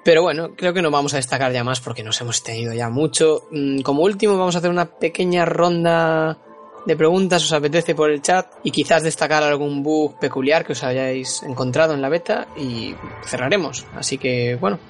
Pero 0.05 0.23
bueno, 0.23 0.55
creo 0.57 0.73
que 0.73 0.83
no 0.83 0.91
vamos 0.91 1.15
a 1.15 1.19
destacar 1.19 1.53
ya 1.53 1.63
más 1.63 1.81
porque 1.81 2.03
nos 2.03 2.21
hemos 2.21 2.43
tenido 2.43 2.73
ya 2.73 2.89
mucho. 2.89 3.47
Mm, 3.51 3.83
Como 3.83 4.03
último, 4.03 4.37
vamos 4.37 4.55
a 4.55 4.59
hacer 4.59 4.71
una 4.71 4.87
pequeña 4.87 5.45
ronda 5.45 6.39
de 6.85 6.97
preguntas, 6.97 7.45
os 7.45 7.53
apetece 7.53 7.95
por 7.95 8.11
el 8.11 8.21
chat, 8.21 8.47
y 8.65 8.73
quizás 8.73 9.05
destacar 9.05 9.45
algún 9.45 9.85
bug 9.85 10.19
peculiar 10.19 10.65
que 10.67 10.73
os 10.73 10.83
hayáis 10.83 11.43
encontrado 11.45 11.95
en 11.95 12.03
la 12.03 12.09
beta 12.09 12.49
y 12.57 12.95
cerraremos. 13.25 13.87
Así 13.95 14.19
que, 14.19 14.57
bueno, 14.57 14.81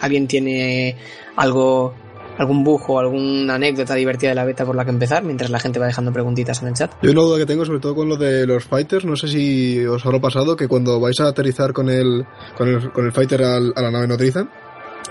¿alguien 0.00 0.28
tiene 0.28 0.96
algo, 1.34 1.92
algún 2.40 2.64
bug 2.64 2.82
o 2.90 2.98
alguna 2.98 3.54
anécdota 3.54 3.94
divertida 3.94 4.30
de 4.30 4.34
la 4.34 4.44
beta 4.44 4.64
por 4.64 4.74
la 4.74 4.84
que 4.84 4.90
empezar 4.90 5.22
mientras 5.22 5.50
la 5.50 5.60
gente 5.60 5.78
va 5.78 5.86
dejando 5.86 6.12
preguntitas 6.12 6.60
en 6.62 6.68
el 6.68 6.74
chat? 6.74 6.90
Yo 7.02 7.10
una 7.12 7.20
duda 7.20 7.38
que 7.38 7.46
tengo, 7.46 7.64
sobre 7.64 7.80
todo 7.80 7.94
con 7.94 8.08
lo 8.08 8.16
de 8.16 8.46
los 8.46 8.64
fighters, 8.64 9.04
no 9.04 9.14
sé 9.14 9.28
si 9.28 9.84
os 9.86 10.04
habrá 10.06 10.20
pasado 10.20 10.56
que 10.56 10.66
cuando 10.66 10.98
vais 10.98 11.20
a 11.20 11.28
aterrizar 11.28 11.72
con 11.72 11.88
el, 11.90 12.26
con 12.56 12.68
el, 12.68 12.90
con 12.92 13.04
el 13.04 13.12
fighter 13.12 13.42
al- 13.44 13.72
a 13.76 13.82
la 13.82 13.90
nave 13.90 14.08
nodriza, 14.08 14.46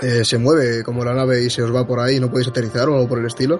eh, 0.01 0.23
se 0.25 0.37
mueve 0.37 0.83
como 0.83 1.03
la 1.05 1.13
nave 1.13 1.43
y 1.43 1.49
se 1.49 1.61
os 1.61 1.73
va 1.75 1.85
por 1.85 1.99
ahí 1.99 2.15
y 2.15 2.19
no 2.19 2.29
podéis 2.29 2.47
aterrizar 2.47 2.87
o 2.89 2.95
algo 2.95 3.07
por 3.07 3.19
el 3.19 3.25
estilo. 3.25 3.59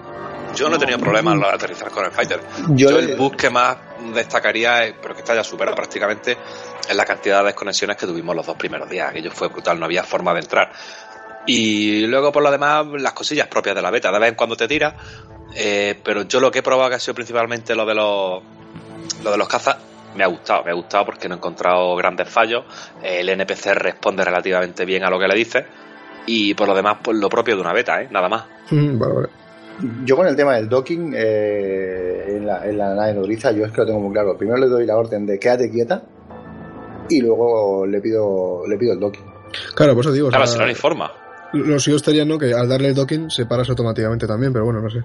Yo 0.56 0.68
no 0.68 0.76
he 0.76 0.78
tenido 0.80 0.98
problemas 0.98 1.34
a 1.34 1.36
la 1.36 1.42
hora 1.42 1.50
de 1.50 1.54
aterrizar 1.64 1.90
con 1.90 2.04
el 2.04 2.10
Fighter. 2.10 2.40
Yo 2.70 2.90
Yo, 2.90 3.00
le- 3.00 3.12
el 3.12 3.16
bug 3.16 3.36
que 3.36 3.50
más 3.50 3.76
destacaría, 4.14 4.84
es- 4.86 4.94
pero 5.00 5.14
que 5.14 5.20
está 5.20 5.34
ya 5.34 5.44
superado 5.44 5.76
prácticamente, 5.76 6.36
es 6.88 6.96
la 6.96 7.04
cantidad 7.04 7.38
de 7.40 7.46
desconexiones 7.46 7.96
que 7.96 8.06
tuvimos 8.06 8.34
los 8.34 8.46
dos 8.46 8.56
primeros 8.56 8.88
días. 8.90 9.10
Aquello 9.10 9.30
fue 9.30 9.46
brutal, 9.48 9.78
no 9.78 9.84
había 9.84 10.02
forma 10.02 10.32
de 10.34 10.40
entrar. 10.40 10.72
Y 11.46 12.06
luego, 12.06 12.30
por 12.32 12.42
lo 12.42 12.50
demás, 12.50 12.86
las 12.98 13.12
cosillas 13.12 13.48
propias 13.48 13.74
de 13.74 13.82
la 13.82 13.90
beta. 13.90 14.12
De 14.12 14.18
vez 14.18 14.28
en 14.30 14.34
cuando 14.34 14.56
te 14.56 14.68
tira, 14.68 14.94
eh, 15.56 15.98
pero 16.04 16.22
yo 16.22 16.38
lo 16.40 16.50
que 16.50 16.60
he 16.60 16.62
probado 16.62 16.90
que 16.90 16.96
ha 16.96 17.00
sido 17.00 17.14
principalmente 17.14 17.74
lo 17.74 17.84
de 17.86 17.94
los, 17.94 18.42
lo 19.24 19.30
de 19.30 19.36
los 19.38 19.48
cazas. 19.48 19.76
Me 20.14 20.24
ha 20.24 20.26
gustado, 20.26 20.64
me 20.64 20.70
ha 20.72 20.74
gustado 20.74 21.06
porque 21.06 21.28
no 21.28 21.36
he 21.36 21.38
encontrado 21.38 21.94
grandes 21.96 22.28
fallos. 22.28 22.64
El 23.02 23.28
NPC 23.28 23.74
responde 23.74 24.24
relativamente 24.24 24.84
bien 24.84 25.04
a 25.04 25.10
lo 25.10 25.18
que 25.18 25.28
le 25.28 25.34
dices. 25.34 25.64
Y 26.26 26.54
por 26.54 26.68
lo 26.68 26.74
demás, 26.74 26.98
pues 27.02 27.16
lo 27.16 27.28
propio 27.28 27.54
de 27.54 27.60
una 27.62 27.72
beta, 27.72 28.02
¿eh? 28.02 28.08
Nada 28.10 28.28
más. 28.28 28.44
Mm, 28.70 28.98
Vale, 28.98 29.14
vale. 29.14 29.28
Yo 30.04 30.14
con 30.14 30.26
el 30.26 30.36
tema 30.36 30.56
del 30.56 30.68
docking 30.68 31.14
eh, 31.16 32.24
en, 32.36 32.46
la, 32.46 32.66
en 32.66 32.76
la 32.76 32.94
nave 32.94 33.14
nodriza, 33.14 33.50
yo 33.52 33.64
es 33.64 33.72
que 33.72 33.78
lo 33.78 33.86
tengo 33.86 34.00
muy 34.00 34.12
claro. 34.12 34.36
Primero 34.36 34.58
le 34.58 34.66
doy 34.66 34.84
la 34.84 34.96
orden 34.98 35.24
de 35.24 35.38
quédate 35.38 35.70
quieta 35.70 36.02
y 37.08 37.20
luego 37.22 37.86
le 37.86 37.98
pido, 38.02 38.62
le 38.68 38.76
pido 38.76 38.92
el 38.92 39.00
docking. 39.00 39.24
Claro, 39.74 39.94
por 39.94 40.04
eso 40.04 40.12
digo. 40.12 40.28
o 40.28 40.30
Claro, 40.30 40.44
sea, 40.46 40.52
si 40.52 40.58
no, 40.58 40.64
no 40.64 40.68
hay 40.68 40.74
forma. 40.74 41.10
Lo 41.52 41.78
suyo 41.80 41.96
estaría, 41.96 42.24
¿no? 42.24 42.38
Que 42.38 42.54
al 42.54 42.68
darle 42.68 42.88
el 42.88 42.94
docking 42.94 43.30
se 43.30 43.46
parase 43.46 43.72
automáticamente 43.72 44.26
también, 44.26 44.52
pero 44.52 44.64
bueno, 44.64 44.80
no 44.80 44.90
sé. 44.90 45.02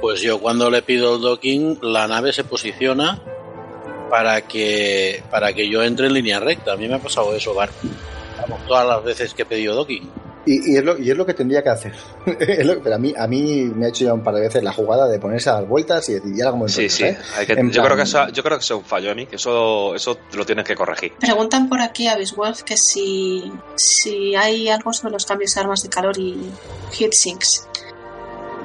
Pues 0.00 0.20
yo 0.20 0.38
cuando 0.38 0.70
le 0.70 0.82
pido 0.82 1.16
el 1.16 1.22
docking, 1.22 1.78
la 1.82 2.06
nave 2.08 2.32
se 2.32 2.44
posiciona 2.44 3.20
para 4.10 4.42
que 4.42 5.22
para 5.30 5.52
que 5.52 5.68
yo 5.68 5.82
entre 5.82 6.06
en 6.06 6.14
línea 6.14 6.40
recta. 6.40 6.72
A 6.72 6.76
mí 6.76 6.88
me 6.88 6.94
ha 6.94 6.98
pasado 6.98 7.34
eso, 7.34 7.54
Bar. 7.54 7.70
Vamos, 8.40 8.66
todas 8.66 8.86
las 8.86 9.04
veces 9.04 9.34
que 9.34 9.42
he 9.42 9.46
pedido 9.46 9.74
docking. 9.74 10.10
Y, 10.46 10.72
y 10.74 10.76
es 10.76 10.84
lo, 10.84 10.98
y 10.98 11.10
es 11.10 11.16
lo 11.16 11.24
que 11.24 11.32
tendría 11.32 11.62
que 11.62 11.70
hacer. 11.70 11.92
Lo- 12.64 12.78
pero 12.82 12.96
a 12.96 12.98
mí, 12.98 13.14
a 13.16 13.26
mí 13.26 13.70
me 13.74 13.86
ha 13.86 13.88
hecho 13.88 14.04
ya 14.04 14.12
un 14.12 14.22
par 14.22 14.34
de 14.34 14.42
veces 14.42 14.62
la 14.62 14.72
jugada 14.72 15.08
de 15.08 15.18
ponerse 15.18 15.48
a 15.48 15.54
dar 15.54 15.64
vueltas 15.66 16.06
y 16.10 16.14
decir, 16.14 16.34
ya 16.34 16.50
como 16.50 16.68
Sí, 16.68 16.88
sí. 16.90 17.04
hay 17.04 17.46
que- 17.46 17.52
En 17.54 17.68
yo, 17.70 17.74
plan- 17.80 17.84
creo 17.86 17.96
que 17.96 18.02
eso, 18.02 18.28
yo 18.28 18.42
creo 18.42 18.58
que 18.58 18.62
eso 18.64 18.74
es 18.74 18.78
un 18.80 18.84
fallo, 18.84 19.14
que 19.14 19.36
eso, 19.36 19.94
eso 19.94 20.18
lo 20.34 20.44
tienes 20.44 20.64
que 20.66 20.74
corregir. 20.76 21.12
Preguntan 21.18 21.68
por 21.68 21.80
aquí 21.80 22.08
a 22.08 22.16
Biswolf 22.16 22.62
que 22.62 22.76
si, 22.76 23.50
si 23.76 24.34
hay 24.34 24.68
algo 24.68 24.92
sobre 24.92 25.12
los 25.12 25.24
cambios 25.24 25.54
de 25.54 25.60
armas 25.62 25.82
de 25.82 25.88
calor 25.88 26.18
y 26.18 26.50
heatsinks. 26.92 27.66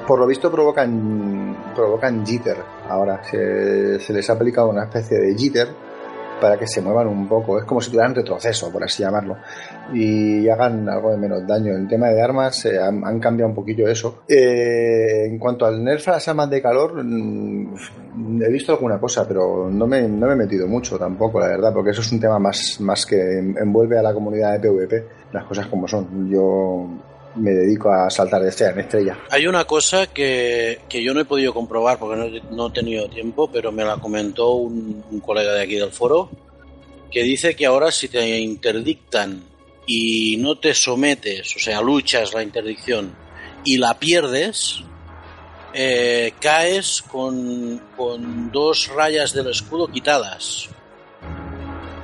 Por 0.06 0.18
lo 0.18 0.26
visto 0.26 0.50
provocan, 0.50 1.72
provocan 1.74 2.26
jitter. 2.26 2.56
Ahora 2.88 3.22
se, 3.30 4.00
se 4.00 4.12
les 4.12 4.28
ha 4.28 4.32
aplicado 4.34 4.68
una 4.68 4.84
especie 4.84 5.18
de 5.18 5.34
jitter 5.36 5.68
para 6.40 6.56
que 6.58 6.66
se 6.66 6.80
muevan 6.80 7.06
un 7.08 7.28
poco. 7.28 7.58
Es 7.58 7.64
como 7.64 7.80
si 7.80 7.90
tuvieran 7.90 8.14
retroceso, 8.14 8.70
por 8.72 8.82
así 8.82 9.02
llamarlo. 9.02 9.36
Y 9.92 10.48
hagan 10.48 10.88
algo 10.88 11.10
de 11.10 11.18
menos 11.18 11.46
daño. 11.46 11.74
En 11.74 11.86
tema 11.86 12.08
de 12.08 12.22
armas 12.22 12.64
eh, 12.64 12.78
han, 12.80 13.20
cambiado 13.20 13.50
un 13.50 13.54
poquillo 13.54 13.88
eso. 13.88 14.22
Eh, 14.28 15.26
en 15.26 15.38
cuanto 15.38 15.66
al 15.66 15.82
nerf 15.82 16.08
a 16.08 16.12
las 16.12 16.28
armas 16.28 16.48
de 16.50 16.62
calor, 16.62 17.04
mm, 17.04 18.42
he 18.42 18.48
visto 18.50 18.72
alguna 18.72 18.98
cosa, 18.98 19.26
pero 19.26 19.68
no 19.70 19.86
me, 19.86 20.08
no 20.08 20.26
me 20.26 20.32
he 20.32 20.36
metido 20.36 20.66
mucho 20.66 20.98
tampoco, 20.98 21.40
la 21.40 21.48
verdad, 21.48 21.72
porque 21.72 21.90
eso 21.90 22.00
es 22.00 22.12
un 22.12 22.20
tema 22.20 22.38
más, 22.38 22.80
más 22.80 23.04
que 23.04 23.38
envuelve 23.38 23.98
a 23.98 24.02
la 24.02 24.14
comunidad 24.14 24.58
de 24.58 24.68
PvP. 24.68 25.06
Las 25.32 25.44
cosas 25.44 25.66
como 25.66 25.86
son. 25.86 26.28
Yo 26.28 26.88
me 27.36 27.52
dedico 27.52 27.92
a 27.92 28.10
saltar 28.10 28.42
de 28.42 28.48
estrella 28.48 28.72
en 28.72 28.80
estrella. 28.80 29.18
Hay 29.30 29.46
una 29.46 29.64
cosa 29.64 30.06
que, 30.08 30.80
que 30.88 31.02
yo 31.02 31.14
no 31.14 31.20
he 31.20 31.24
podido 31.24 31.54
comprobar 31.54 31.98
porque 31.98 32.16
no, 32.16 32.56
no 32.56 32.68
he 32.68 32.72
tenido 32.72 33.08
tiempo, 33.08 33.50
pero 33.50 33.72
me 33.72 33.84
la 33.84 33.96
comentó 33.96 34.54
un, 34.54 35.04
un 35.10 35.20
colega 35.20 35.52
de 35.52 35.62
aquí 35.62 35.76
del 35.76 35.92
foro, 35.92 36.30
que 37.10 37.22
dice 37.22 37.54
que 37.54 37.66
ahora 37.66 37.90
si 37.90 38.08
te 38.08 38.38
interdictan 38.38 39.42
y 39.86 40.36
no 40.38 40.58
te 40.58 40.74
sometes, 40.74 41.56
o 41.56 41.58
sea, 41.58 41.80
luchas 41.80 42.32
la 42.32 42.42
interdicción 42.42 43.14
y 43.64 43.76
la 43.76 43.98
pierdes, 43.98 44.82
eh, 45.72 46.32
caes 46.40 47.02
con, 47.02 47.80
con 47.96 48.50
dos 48.50 48.88
rayas 48.94 49.32
del 49.32 49.50
escudo 49.50 49.88
quitadas. 49.88 50.68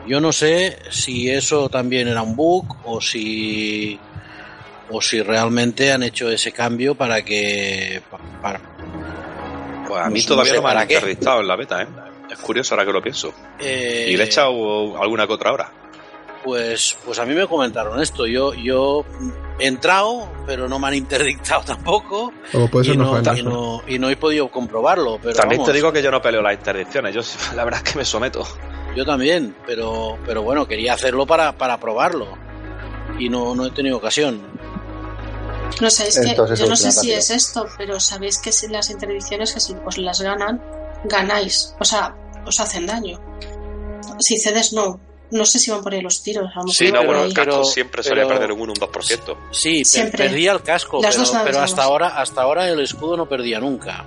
Yo 0.06 0.20
no 0.20 0.32
sé 0.32 0.78
si 0.90 1.28
eso 1.30 1.68
también 1.68 2.06
era 2.06 2.22
un 2.22 2.36
bug 2.36 2.76
o 2.84 3.00
si 3.00 3.98
o 4.90 5.00
si 5.02 5.22
realmente 5.22 5.92
han 5.92 6.02
hecho 6.02 6.30
ese 6.30 6.52
cambio 6.52 6.94
para 6.94 7.22
que 7.24 8.02
pa- 8.10 8.18
para, 8.40 8.60
Pues 9.88 10.00
a 10.02 10.08
mí 10.10 10.22
todavía 10.22 10.54
no 10.54 10.62
me 10.62 10.70
han 10.70 10.82
interdictado 10.90 11.40
en 11.40 11.48
la 11.48 11.56
beta, 11.56 11.82
¿eh? 11.82 11.86
Es 12.30 12.38
curioso 12.38 12.74
ahora 12.74 12.84
que 12.86 12.92
lo 12.92 13.00
pienso. 13.02 13.32
Eh, 13.60 14.06
Y 14.10 14.16
le 14.16 14.24
he 14.24 14.26
echado 14.26 15.00
alguna 15.00 15.26
que 15.26 15.32
otra 15.32 15.52
hora. 15.52 15.70
pues 16.44 16.96
pues 17.04 17.18
a 17.18 17.24
mí 17.26 17.34
me 17.34 17.46
comentaron 17.46 18.00
esto 18.00 18.26
yo 18.26 18.52
yo 18.54 19.04
he 19.58 19.66
entrado 19.66 20.28
pero 20.46 20.68
no 20.68 20.78
me 20.78 20.88
han 20.88 20.94
interdictado 20.94 21.62
tampoco 21.66 22.32
O 22.52 22.68
puede 22.68 22.84
ser 22.86 22.94
y, 22.94 22.98
no 22.98 23.18
y, 23.20 23.42
¿no? 23.42 23.50
no, 23.50 23.82
y 23.88 23.98
no 23.98 24.08
he 24.10 24.16
podido 24.16 24.48
comprobarlo 24.48 25.18
pero 25.20 25.34
También 25.34 25.58
vamos, 25.60 25.68
te 25.72 25.76
digo 25.76 25.92
que 25.92 26.02
yo 26.02 26.10
no 26.12 26.20
peleo 26.22 26.42
las 26.42 26.54
interdicciones. 26.54 27.14
Yo 27.14 27.22
la 27.56 27.64
verdad 27.64 27.82
es 27.84 27.92
que 27.92 27.98
me 27.98 28.04
someto. 28.04 28.46
yo 28.94 29.04
también 29.04 29.56
pero 29.66 30.18
pero 30.26 30.42
bueno 30.42 30.66
quería 30.68 30.92
hacerlo 30.94 31.26
para 31.26 31.52
para 31.52 31.78
probarlo 31.80 32.26
y 33.18 33.28
no 33.28 33.54
no 33.54 33.66
he 33.66 33.70
tenido 33.70 33.96
ocasión 33.96 34.40
No 35.80 35.90
sé, 35.90 36.08
es 36.08 36.18
que 36.20 36.30
Entonces 36.30 36.58
yo 36.58 36.66
no 36.68 36.76
sé 36.76 36.90
si 36.92 37.12
es 37.12 37.30
esto, 37.30 37.66
pero 37.76 38.00
sabéis 38.00 38.38
que 38.40 38.52
si 38.52 38.68
las 38.68 38.88
interdicciones 38.90 39.52
que 39.52 39.60
si 39.60 39.74
os 39.84 39.98
las 39.98 40.20
ganan, 40.20 40.62
ganáis. 41.04 41.74
O 41.80 41.84
sea, 41.84 42.14
os 42.46 42.58
hacen 42.60 42.86
daño. 42.86 43.18
Si 44.20 44.38
cedes, 44.38 44.72
no. 44.72 45.00
No 45.32 45.44
sé 45.44 45.58
si 45.58 45.70
van 45.72 45.82
por 45.82 45.92
ahí 45.92 46.00
los 46.00 46.22
tiros. 46.22 46.44
A 46.54 46.60
lo 46.60 46.64
mejor 46.66 46.74
Sí, 46.74 46.92
no, 46.92 47.04
bueno, 47.04 47.24
el 47.24 47.34
casco 47.34 47.50
pero- 47.50 47.64
siempre 47.64 48.02
solía 48.02 48.22
pero- 48.24 48.36
perder 48.38 48.52
un 48.52 48.60
1 48.60 48.72
un 48.72 48.78
2%. 48.78 49.36
Sí, 49.50 49.78
per- 49.78 49.84
Siempre. 49.86 50.24
perdía 50.28 50.52
el 50.52 50.62
casco, 50.62 51.00
Las 51.02 51.14
pero, 51.16 51.24
dos 51.24 51.34
naves, 51.34 51.50
pero 51.52 51.64
hasta 51.64 51.82
ahora, 51.82 52.08
hasta 52.20 52.42
ahora 52.42 52.68
el 52.68 52.80
escudo 52.80 53.16
no 53.16 53.28
perdía 53.28 53.58
nunca. 53.58 54.04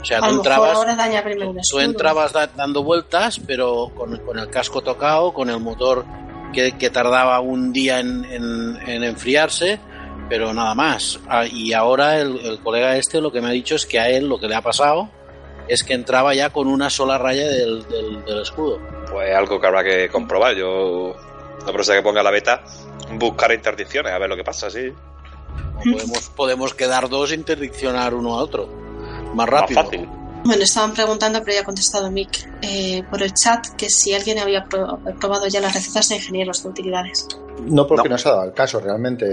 O 0.00 0.04
sea, 0.04 0.18
a 0.18 0.28
tú 0.28 0.36
entrabas, 0.36 0.76
ahora 0.76 0.96
daña 0.96 1.22
primero 1.22 1.50
el 1.50 1.56
tú 1.56 1.60
escudo. 1.60 1.80
entrabas 1.82 2.32
da- 2.32 2.46
dando 2.48 2.82
vueltas, 2.82 3.38
pero 3.46 3.92
con, 3.94 4.16
con 4.24 4.38
el 4.38 4.48
casco 4.48 4.80
tocado, 4.82 5.34
con 5.34 5.50
el 5.50 5.60
motor 5.60 6.06
que, 6.54 6.72
que 6.78 6.88
tardaba 6.90 7.38
un 7.40 7.72
día 7.72 8.00
en, 8.00 8.24
en- 8.24 8.78
en 8.88 9.04
enfriarse, 9.04 9.78
pero 10.28 10.52
nada 10.54 10.74
más. 10.74 11.18
Ah, 11.28 11.44
Y 11.46 11.72
ahora 11.72 12.18
el, 12.20 12.38
el 12.44 12.58
colega 12.60 12.96
este 12.96 13.20
lo 13.20 13.30
que 13.32 13.40
me 13.40 13.48
ha 13.48 13.52
dicho 13.52 13.74
es 13.76 13.86
que 13.86 13.98
a 14.00 14.08
él 14.08 14.28
lo 14.28 14.38
que 14.38 14.48
le 14.48 14.54
ha 14.54 14.60
pasado 14.62 15.08
es 15.68 15.82
que 15.82 15.94
entraba 15.94 16.34
ya 16.34 16.50
con 16.50 16.68
una 16.68 16.90
sola 16.90 17.18
raya 17.18 17.46
del, 17.48 17.86
del- 17.88 18.24
del 18.24 18.42
escudo. 18.42 18.78
Pues 19.10 19.34
algo 19.34 19.60
que 19.60 19.66
habrá 19.66 19.82
que 19.84 20.08
comprobar. 20.08 20.54
Yo 20.54 21.14
La 21.66 21.72
próxima 21.72 21.96
que 21.96 22.02
ponga 22.02 22.22
la 22.22 22.30
beta, 22.30 22.62
buscar 23.14 23.50
interdicciones, 23.52 24.12
a 24.12 24.18
ver 24.18 24.28
lo 24.28 24.36
que 24.36 24.44
pasa, 24.44 24.70
sí. 24.70 24.92
Podemos, 25.84 26.30
podemos 26.30 26.74
quedar 26.74 27.08
dos 27.08 27.32
e 27.32 27.34
interdiccionar 27.34 28.14
uno 28.14 28.34
a 28.38 28.42
otro. 28.42 28.68
Más 29.34 29.48
rápido. 29.48 29.80
Más 29.82 29.90
fácil. 29.90 30.08
Bueno, 30.46 30.62
estaban 30.62 30.92
preguntando, 30.94 31.40
pero 31.40 31.54
ya 31.54 31.60
ha 31.60 31.64
contestado 31.64 32.10
Mick 32.10 32.48
eh, 32.62 33.02
por 33.10 33.22
el 33.22 33.32
chat 33.34 33.66
que 33.76 33.90
si 33.90 34.14
alguien 34.14 34.38
había 34.38 34.64
pro- 34.64 35.00
probado 35.20 35.46
ya 35.48 35.60
las 35.60 35.74
recetas 35.74 36.08
de 36.08 36.16
ingenieros 36.16 36.62
de 36.62 36.68
utilidades. 36.68 37.26
No 37.62 37.86
porque 37.86 38.08
no. 38.08 38.16
se 38.18 38.28
ha 38.28 38.32
dado 38.32 38.44
el 38.44 38.52
caso, 38.52 38.80
realmente. 38.80 39.26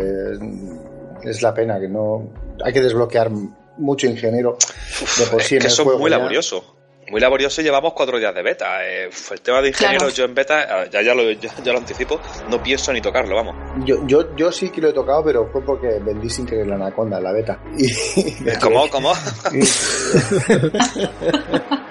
Es 1.24 1.42
la 1.42 1.54
pena 1.54 1.80
que 1.80 1.88
no. 1.88 2.28
Hay 2.64 2.74
que 2.74 2.82
desbloquear 2.82 3.30
mucho 3.78 4.08
ingeniero 4.08 4.58
de 5.18 5.26
por 5.28 5.42
sí 5.42 5.56
es 5.56 5.60
en 5.60 5.60
que 5.60 5.68
el 5.68 5.74
son 5.74 5.86
juego 5.86 6.00
muy 6.00 6.12
ya. 6.12 6.18
laborioso. 6.18 6.76
Muy 7.10 7.20
laborioso 7.22 7.62
y 7.62 7.66
llevamos 7.66 7.94
cuatro 7.94 8.18
días 8.18 8.34
de 8.34 8.42
beta. 8.42 8.86
Eh, 8.86 9.10
el 9.32 9.42
tema 9.42 9.62
de 9.62 9.70
ingenieros, 9.70 10.04
Claro. 10.04 10.16
yo 10.16 10.26
en 10.26 10.34
beta, 10.36 10.86
ya, 10.90 11.02
ya, 11.02 11.14
lo, 11.14 11.30
ya, 11.32 11.52
ya 11.64 11.72
lo 11.72 11.78
anticipo, 11.80 12.20
no 12.50 12.62
pienso 12.64 12.92
ni 12.94 13.02
tocarlo, 13.02 13.36
vamos. 13.36 13.56
Yo, 13.86 14.06
yo, 14.08 14.36
yo 14.36 14.52
sí 14.52 14.70
que 14.70 14.82
lo 14.82 14.90
he 14.90 14.94
tocado, 14.94 15.24
pero 15.24 15.48
fue 15.52 15.64
porque 15.64 16.00
vendí 16.02 16.30
sin 16.30 16.46
querer 16.46 16.68
la 16.68 16.76
anaconda, 16.76 17.20
la 17.20 17.32
beta. 17.32 17.60
Y 17.78 18.58
¿Cómo? 18.60 18.90
¿Cómo? 18.90 19.14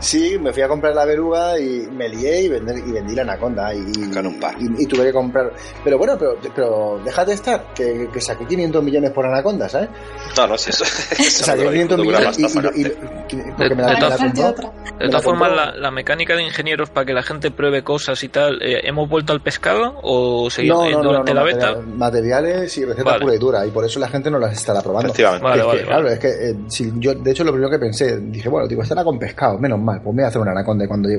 Sí, 0.00 0.36
me 0.40 0.52
fui 0.52 0.62
a 0.62 0.68
comprar 0.68 0.94
la 0.94 1.04
veruga 1.04 1.58
y 1.58 1.88
me 1.92 2.08
lié 2.08 2.42
y, 2.42 2.48
vender- 2.48 2.82
y 2.86 2.92
vendí 2.92 3.14
la 3.14 3.22
anaconda 3.22 3.74
y, 3.74 3.78
y, 3.78 4.82
y 4.82 4.86
tuve 4.86 5.04
que 5.04 5.12
comprar. 5.12 5.52
Pero 5.84 5.98
bueno, 5.98 6.16
pero, 6.18 6.36
pero 6.54 7.00
déjate 7.04 7.32
estar, 7.32 7.72
que, 7.74 8.08
que 8.12 8.20
saqué 8.20 8.46
500 8.46 8.82
millones 8.82 9.10
por 9.10 9.26
anaconda, 9.26 9.68
¿sabes? 9.68 9.88
No, 10.36 10.46
no, 10.46 10.58
si 10.58 10.70
eso, 10.70 10.84
eso 11.18 11.44
Saqué 11.44 11.64
no 11.64 11.70
dura- 11.70 11.72
500 11.72 11.98
no 11.98 12.04
dura 12.04 12.18
millones 12.18 12.38
y, 12.38 12.42
pasta 12.42 12.58
y- 12.58 12.80
y- 12.80 12.84
sacarte. 12.84 13.36
y- 13.36 13.52
porque 13.56 13.74
me 13.74 13.82
la, 13.82 13.88
de 13.88 13.94
me 13.94 14.00
todas 14.00 14.20
la 14.20 14.26
compró. 14.52 14.72
De 14.98 15.08
todas 15.08 15.24
formas, 15.24 15.50
la, 15.52 15.72
la 15.76 15.90
mecánica 15.90 16.36
de 16.36 16.42
ingenieros 16.44 16.90
para 16.90 17.06
que 17.06 17.12
la 17.12 17.22
gente 17.22 17.50
pruebe 17.50 17.82
cosas 17.82 18.22
y 18.22 18.28
tal, 18.28 18.62
eh, 18.62 18.80
¿hemos 18.84 19.08
vuelto 19.08 19.32
al 19.32 19.40
pescado 19.40 19.98
o 20.02 20.48
seguimos 20.50 20.90
No, 20.90 21.02
durante 21.02 21.32
no, 21.34 21.40
la 21.40 21.44
beta? 21.44 21.66
material- 21.74 21.86
materiales 21.96 22.78
y 22.78 22.84
receta 22.84 23.04
Vale. 23.10 23.22
pura 23.22 23.34
y 23.34 23.38
dura 23.38 23.66
y 23.66 23.70
por 23.70 23.84
eso 23.84 23.98
la 23.98 24.08
gente 24.08 24.30
no 24.30 24.38
las 24.38 24.52
estará 24.52 24.80
probando. 24.82 25.08
Efectivamente. 25.12 25.42
Que 25.42 25.48
Vale, 25.48 25.60
es 25.60 25.66
que, 25.66 25.72
vale, 25.72 25.86
claro, 25.86 26.08
es 26.08 26.18
que 26.18 26.28
eh, 26.50 26.56
si 26.68 26.92
yo, 26.96 27.14
de 27.14 27.30
hecho, 27.30 27.42
lo 27.44 27.52
primero 27.52 27.70
que 27.70 27.78
pensé, 27.78 28.18
dije, 28.20 28.48
bueno, 28.48 28.68
digo, 28.68 28.82
estará 28.82 29.02
con 29.02 29.18
pescado, 29.18 29.51
menos 29.60 29.78
mal, 29.80 30.00
pues 30.02 30.14
me 30.14 30.22
voy 30.22 30.24
a 30.24 30.28
hacer 30.28 30.40
una 30.40 30.52
anaconda 30.52 30.84
y 30.84 30.88
cuando 30.88 31.08
yo 31.10 31.18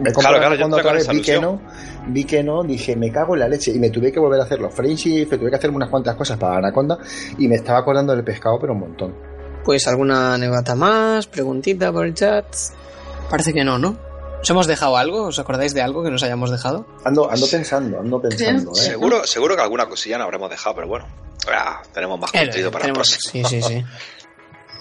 me 0.00 0.12
Claro, 0.12 0.32
la 0.34 0.38
claro, 0.40 0.54
yo 0.56 0.66
otra 0.76 0.92
vez, 0.92 1.08
vi 1.08 1.22
que 1.22 1.40
no, 1.40 1.60
vi 2.08 2.24
que 2.24 2.42
no, 2.42 2.62
dije, 2.62 2.94
me 2.96 3.10
cago 3.10 3.34
en 3.34 3.40
la 3.40 3.48
leche 3.48 3.70
y 3.72 3.78
me 3.78 3.88
tuve 3.90 4.12
que 4.12 4.20
volver 4.20 4.40
a 4.40 4.44
hacer 4.44 4.60
los 4.60 4.74
friendship, 4.74 5.26
tuve 5.38 5.48
que 5.50 5.56
hacer 5.56 5.70
unas 5.70 5.88
cuantas 5.88 6.14
cosas 6.16 6.38
para 6.38 6.52
la 6.54 6.58
anaconda 6.58 6.98
y 7.38 7.48
me 7.48 7.54
estaba 7.56 7.78
acordando 7.78 8.14
del 8.14 8.22
pescado, 8.24 8.58
pero 8.60 8.74
un 8.74 8.80
montón. 8.80 9.14
Pues 9.64 9.86
alguna 9.88 10.34
anécdota 10.34 10.74
más, 10.74 11.26
preguntita 11.26 11.90
por 11.92 12.04
el 12.06 12.14
chat. 12.14 12.44
Parece 13.30 13.52
que 13.54 13.64
no, 13.64 13.78
¿no? 13.78 13.96
¿Os 14.42 14.50
hemos 14.50 14.66
dejado 14.66 14.96
algo? 14.98 15.24
¿Os 15.24 15.38
acordáis 15.38 15.72
de 15.74 15.80
algo 15.82 16.04
que 16.04 16.10
nos 16.10 16.22
hayamos 16.22 16.50
dejado? 16.50 16.86
Ando, 17.04 17.28
ando 17.30 17.46
pensando, 17.50 17.98
ando 17.98 18.20
pensando, 18.20 18.70
¿eh? 18.72 18.74
Seguro, 18.74 19.26
seguro 19.26 19.56
que 19.56 19.62
alguna 19.62 19.86
cosilla 19.86 20.18
no 20.18 20.24
habremos 20.24 20.50
dejado, 20.50 20.76
pero 20.76 20.88
bueno. 20.88 21.06
ah, 21.52 21.80
tenemos 21.92 22.20
más 22.20 22.30
Eh, 22.34 22.40
contenido 22.40 22.70
para 22.70 22.84
el 22.84 22.92
tenemos- 22.92 23.08
próximo. 23.18 23.48
Sí, 23.48 23.62
sí, 23.62 23.68
sí. 23.68 23.84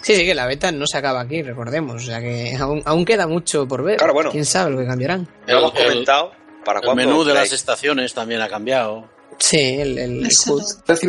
Sí, 0.06 0.16
sí, 0.16 0.24
que 0.24 0.36
la 0.36 0.46
beta 0.46 0.72
no 0.72 0.86
se 0.86 1.00
acaba 1.00 1.22
aquí, 1.22 1.42
recordemos. 1.42 1.96
O 2.04 2.06
sea 2.06 2.20
que 2.22 2.56
aún, 2.60 2.80
aún 2.86 3.04
queda 3.04 3.26
mucho 3.26 3.68
por 3.68 3.82
ver. 3.84 3.98
Claro, 3.98 4.14
bueno. 4.14 4.30
¿Quién 4.30 4.46
sabe 4.46 4.70
lo 4.70 4.78
que 4.78 4.86
cambiarán? 4.86 5.28
Lo 5.48 5.58
hemos 5.58 5.72
comentado 5.72 6.32
para 6.64 6.80
El 6.80 6.96
menú 6.96 7.24
de 7.24 7.34
las 7.34 7.52
estaciones 7.52 8.14
también 8.14 8.40
ha 8.42 8.48
cambiado. 8.48 9.10
Sí, 9.40 9.58
el, 9.58 9.98
el, 9.98 10.30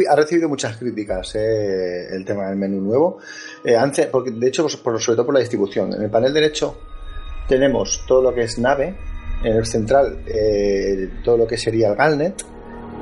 ha 0.09 0.17
recibido 0.17 0.49
muchas 0.49 0.79
críticas 0.79 1.35
eh, 1.35 2.07
el 2.11 2.25
tema 2.25 2.49
del 2.49 2.57
menú 2.57 2.81
nuevo. 2.81 3.19
Eh, 3.63 3.77
antes, 3.77 4.07
porque 4.07 4.31
de 4.31 4.49
hecho, 4.49 4.63
pues, 4.63 4.77
por- 4.79 4.99
sobre 5.01 5.17
todo 5.17 5.27
por 5.27 5.35
la 5.35 5.41
distribución. 5.41 5.93
En 5.93 6.01
el 6.03 6.11
panel 6.11 6.33
derecho 6.33 6.79
tenemos 7.47 8.03
todo 8.09 8.23
lo 8.23 8.35
que 8.35 8.45
es 8.45 8.59
nave, 8.59 8.95
en 9.45 9.53
el 9.57 9.67
central 9.67 10.21
eh, 10.27 11.11
todo 11.23 11.37
lo 11.37 11.47
que 11.47 11.59
sería 11.59 11.89
el 11.91 11.97
Galnet, 11.97 12.43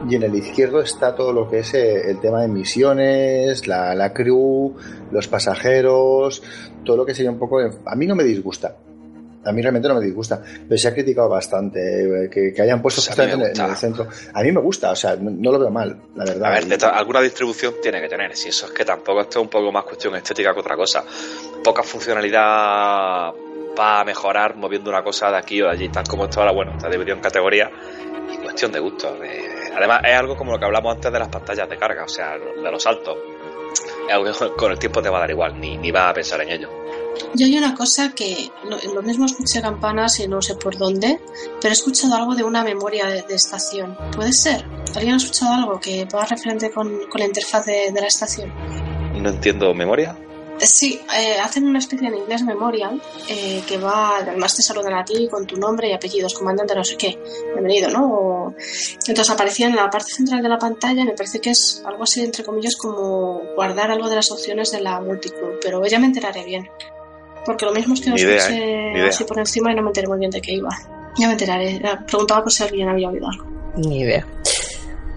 y 0.08 0.14
en 0.16 0.22
el 0.24 0.34
izquierdo 0.34 0.80
está 0.80 1.14
todo 1.14 1.32
lo 1.32 1.48
que 1.48 1.60
es 1.60 1.74
eh, 1.74 2.10
el 2.10 2.20
tema 2.20 2.42
de 2.42 2.48
misiones, 2.48 3.66
la, 3.66 3.94
la 3.94 4.12
crew, 4.12 4.74
los 5.10 5.28
pasajeros, 5.28 6.42
todo 6.84 6.96
lo 6.98 7.06
que 7.06 7.14
sería 7.14 7.30
un 7.30 7.38
poco... 7.38 7.58
A 7.60 7.94
mí 7.96 8.06
no 8.06 8.14
me 8.14 8.24
disgusta. 8.24 8.76
A 9.46 9.52
mí 9.52 9.60
realmente 9.60 9.88
no 9.88 9.94
me 9.96 10.00
disgusta, 10.06 10.42
pero 10.66 10.78
se 10.78 10.88
ha 10.88 10.94
criticado 10.94 11.28
bastante 11.28 11.78
eh, 12.24 12.30
que, 12.30 12.52
que 12.54 12.62
hayan 12.62 12.80
puesto 12.80 13.02
Pues 13.02 13.08
justamente 13.08 13.34
en, 13.34 13.40
el- 13.42 13.46
en 13.50 13.60
el 13.60 13.70
gusta. 13.72 13.76
centro. 13.76 14.08
A 14.32 14.42
mí 14.42 14.52
me 14.52 14.60
gusta, 14.60 14.90
o 14.92 14.96
sea, 14.96 15.16
no, 15.16 15.30
no 15.30 15.52
lo 15.52 15.58
veo 15.58 15.70
mal, 15.70 15.94
la 16.16 16.24
verdad. 16.24 16.46
A 16.50 16.60
ver, 16.60 16.84
alguna 16.94 17.20
distribución 17.20 17.74
tiene 17.82 18.00
que 18.00 18.08
tener. 18.08 18.34
Si 18.34 18.48
eso 18.48 18.64
es 18.66 18.72
que 18.72 18.86
tampoco 18.86 19.20
esto 19.20 19.40
es 19.40 19.42
un 19.42 19.50
poco 19.50 19.70
más 19.70 19.84
cuestión 19.84 20.14
estética 20.16 20.54
que 20.54 20.60
otra 20.60 20.76
cosa. 20.76 21.04
Poca 21.62 21.82
funcionalidad 21.82 23.32
va 23.78 24.00
a 24.00 24.04
mejorar 24.04 24.56
moviendo 24.56 24.88
una 24.88 25.02
cosa 25.02 25.30
de 25.30 25.36
aquí 25.36 25.60
o 25.60 25.66
de 25.66 25.72
allí. 25.72 25.88
Tal 25.90 26.04
como 26.08 26.24
esto 26.24 26.40
ahora, 26.40 26.52
bueno, 26.52 26.72
está 26.76 26.88
dividido 26.88 27.16
en 27.16 27.22
categorías 27.22 27.70
y 28.32 28.38
cuestión 28.38 28.72
de 28.72 28.80
gusto. 28.80 29.14
Eh, 29.22 29.53
además, 29.76 30.00
es 30.04 30.14
algo 30.14 30.36
como 30.36 30.52
lo 30.52 30.58
que 30.58 30.64
hablamos 30.64 30.94
antes 30.94 31.12
de 31.12 31.18
las 31.18 31.28
pantallas 31.28 31.68
de 31.68 31.76
carga, 31.76 32.04
o 32.04 32.08
sea, 32.08 32.38
de 32.38 32.70
los 32.70 32.82
saltos. 32.82 33.16
Es 34.08 34.14
algo 34.14 34.24
que 34.24 34.56
con 34.56 34.72
el 34.72 34.78
tiempo 34.78 35.02
te 35.02 35.08
va 35.08 35.18
a 35.18 35.20
dar 35.20 35.30
igual, 35.30 35.58
ni, 35.58 35.76
ni 35.76 35.90
vas 35.90 36.10
a 36.10 36.14
pensar 36.14 36.40
en 36.42 36.50
ello. 36.50 36.68
Yo 37.34 37.46
hay 37.46 37.58
una 37.58 37.74
cosa 37.74 38.12
que 38.14 38.50
lo, 38.64 39.02
mismo 39.02 39.26
escuché 39.26 39.60
campanas 39.60 40.18
y 40.20 40.28
no 40.28 40.42
sé 40.42 40.56
por 40.56 40.76
dónde, 40.76 41.20
pero 41.60 41.70
he 41.70 41.72
escuchado 41.72 42.14
algo 42.14 42.34
de 42.34 42.44
una 42.44 42.62
memoria 42.62 43.06
de, 43.06 43.22
de 43.22 43.34
estación. 43.34 43.96
¿Puede 44.14 44.32
ser? 44.32 44.64
¿Alguien 44.94 45.14
ha 45.14 45.16
escuchado 45.16 45.54
algo 45.54 45.80
que 45.80 46.06
va 46.06 46.24
referente 46.24 46.70
con, 46.70 47.06
con 47.08 47.20
la 47.20 47.26
interfaz 47.26 47.66
de, 47.66 47.90
de 47.92 48.00
la 48.00 48.06
estación? 48.06 48.52
No 49.20 49.30
entiendo 49.30 49.72
memoria. 49.74 50.16
Sí, 50.58 51.00
eh, 51.18 51.36
hacen 51.42 51.66
una 51.66 51.78
especie 51.78 52.08
en 52.08 52.14
inglés 52.14 52.42
memorial 52.42 53.00
eh, 53.28 53.62
que 53.66 53.76
va, 53.76 54.18
además 54.18 54.54
te 54.56 54.62
saludan 54.62 54.94
a 54.94 55.04
ti 55.04 55.28
con 55.30 55.46
tu 55.46 55.56
nombre 55.56 55.88
y 55.88 55.92
apellidos, 55.92 56.32
comandante 56.34 56.74
no 56.74 56.82
sé 56.84 56.96
qué, 56.96 57.18
bienvenido, 57.52 57.90
¿no? 57.90 58.06
O- 58.12 58.54
entonces 59.06 59.30
aparecía 59.30 59.66
en 59.66 59.76
la 59.76 59.90
parte 59.90 60.12
central 60.12 60.42
de 60.42 60.48
la 60.48 60.58
pantalla, 60.58 61.04
me 61.04 61.12
parece 61.12 61.40
que 61.40 61.50
es 61.50 61.82
algo 61.84 62.04
así, 62.04 62.22
entre 62.22 62.44
comillas, 62.44 62.76
como 62.76 63.42
guardar 63.56 63.90
algo 63.90 64.08
de 64.08 64.16
las 64.16 64.30
opciones 64.30 64.70
de 64.70 64.80
la 64.80 65.00
multiclub, 65.00 65.58
pero 65.60 65.84
ya 65.86 65.98
me 65.98 66.06
enteraré 66.06 66.44
bien. 66.44 66.68
Porque 67.44 67.66
lo 67.66 67.72
mismo 67.74 67.92
es 67.94 68.00
que 68.00 68.10
Ni 68.10 68.20
idea, 68.20 68.36
escuché 68.36 68.98
¿eh? 69.04 69.08
Así 69.08 69.24
por 69.24 69.38
encima 69.38 69.70
y 69.70 69.74
no 69.74 69.82
me 69.82 69.88
enteré 69.88 70.06
muy 70.08 70.18
bien 70.18 70.30
de 70.30 70.40
qué 70.40 70.52
iba. 70.54 70.70
Ya 71.18 71.26
me 71.26 71.32
enteraré, 71.34 71.76
Era- 71.76 72.06
preguntaba 72.06 72.42
por 72.42 72.52
si 72.52 72.62
alguien 72.62 72.88
había 72.88 73.10
oído 73.10 73.28
algo. 73.28 73.44
Ni 73.76 74.00
idea. 74.00 74.26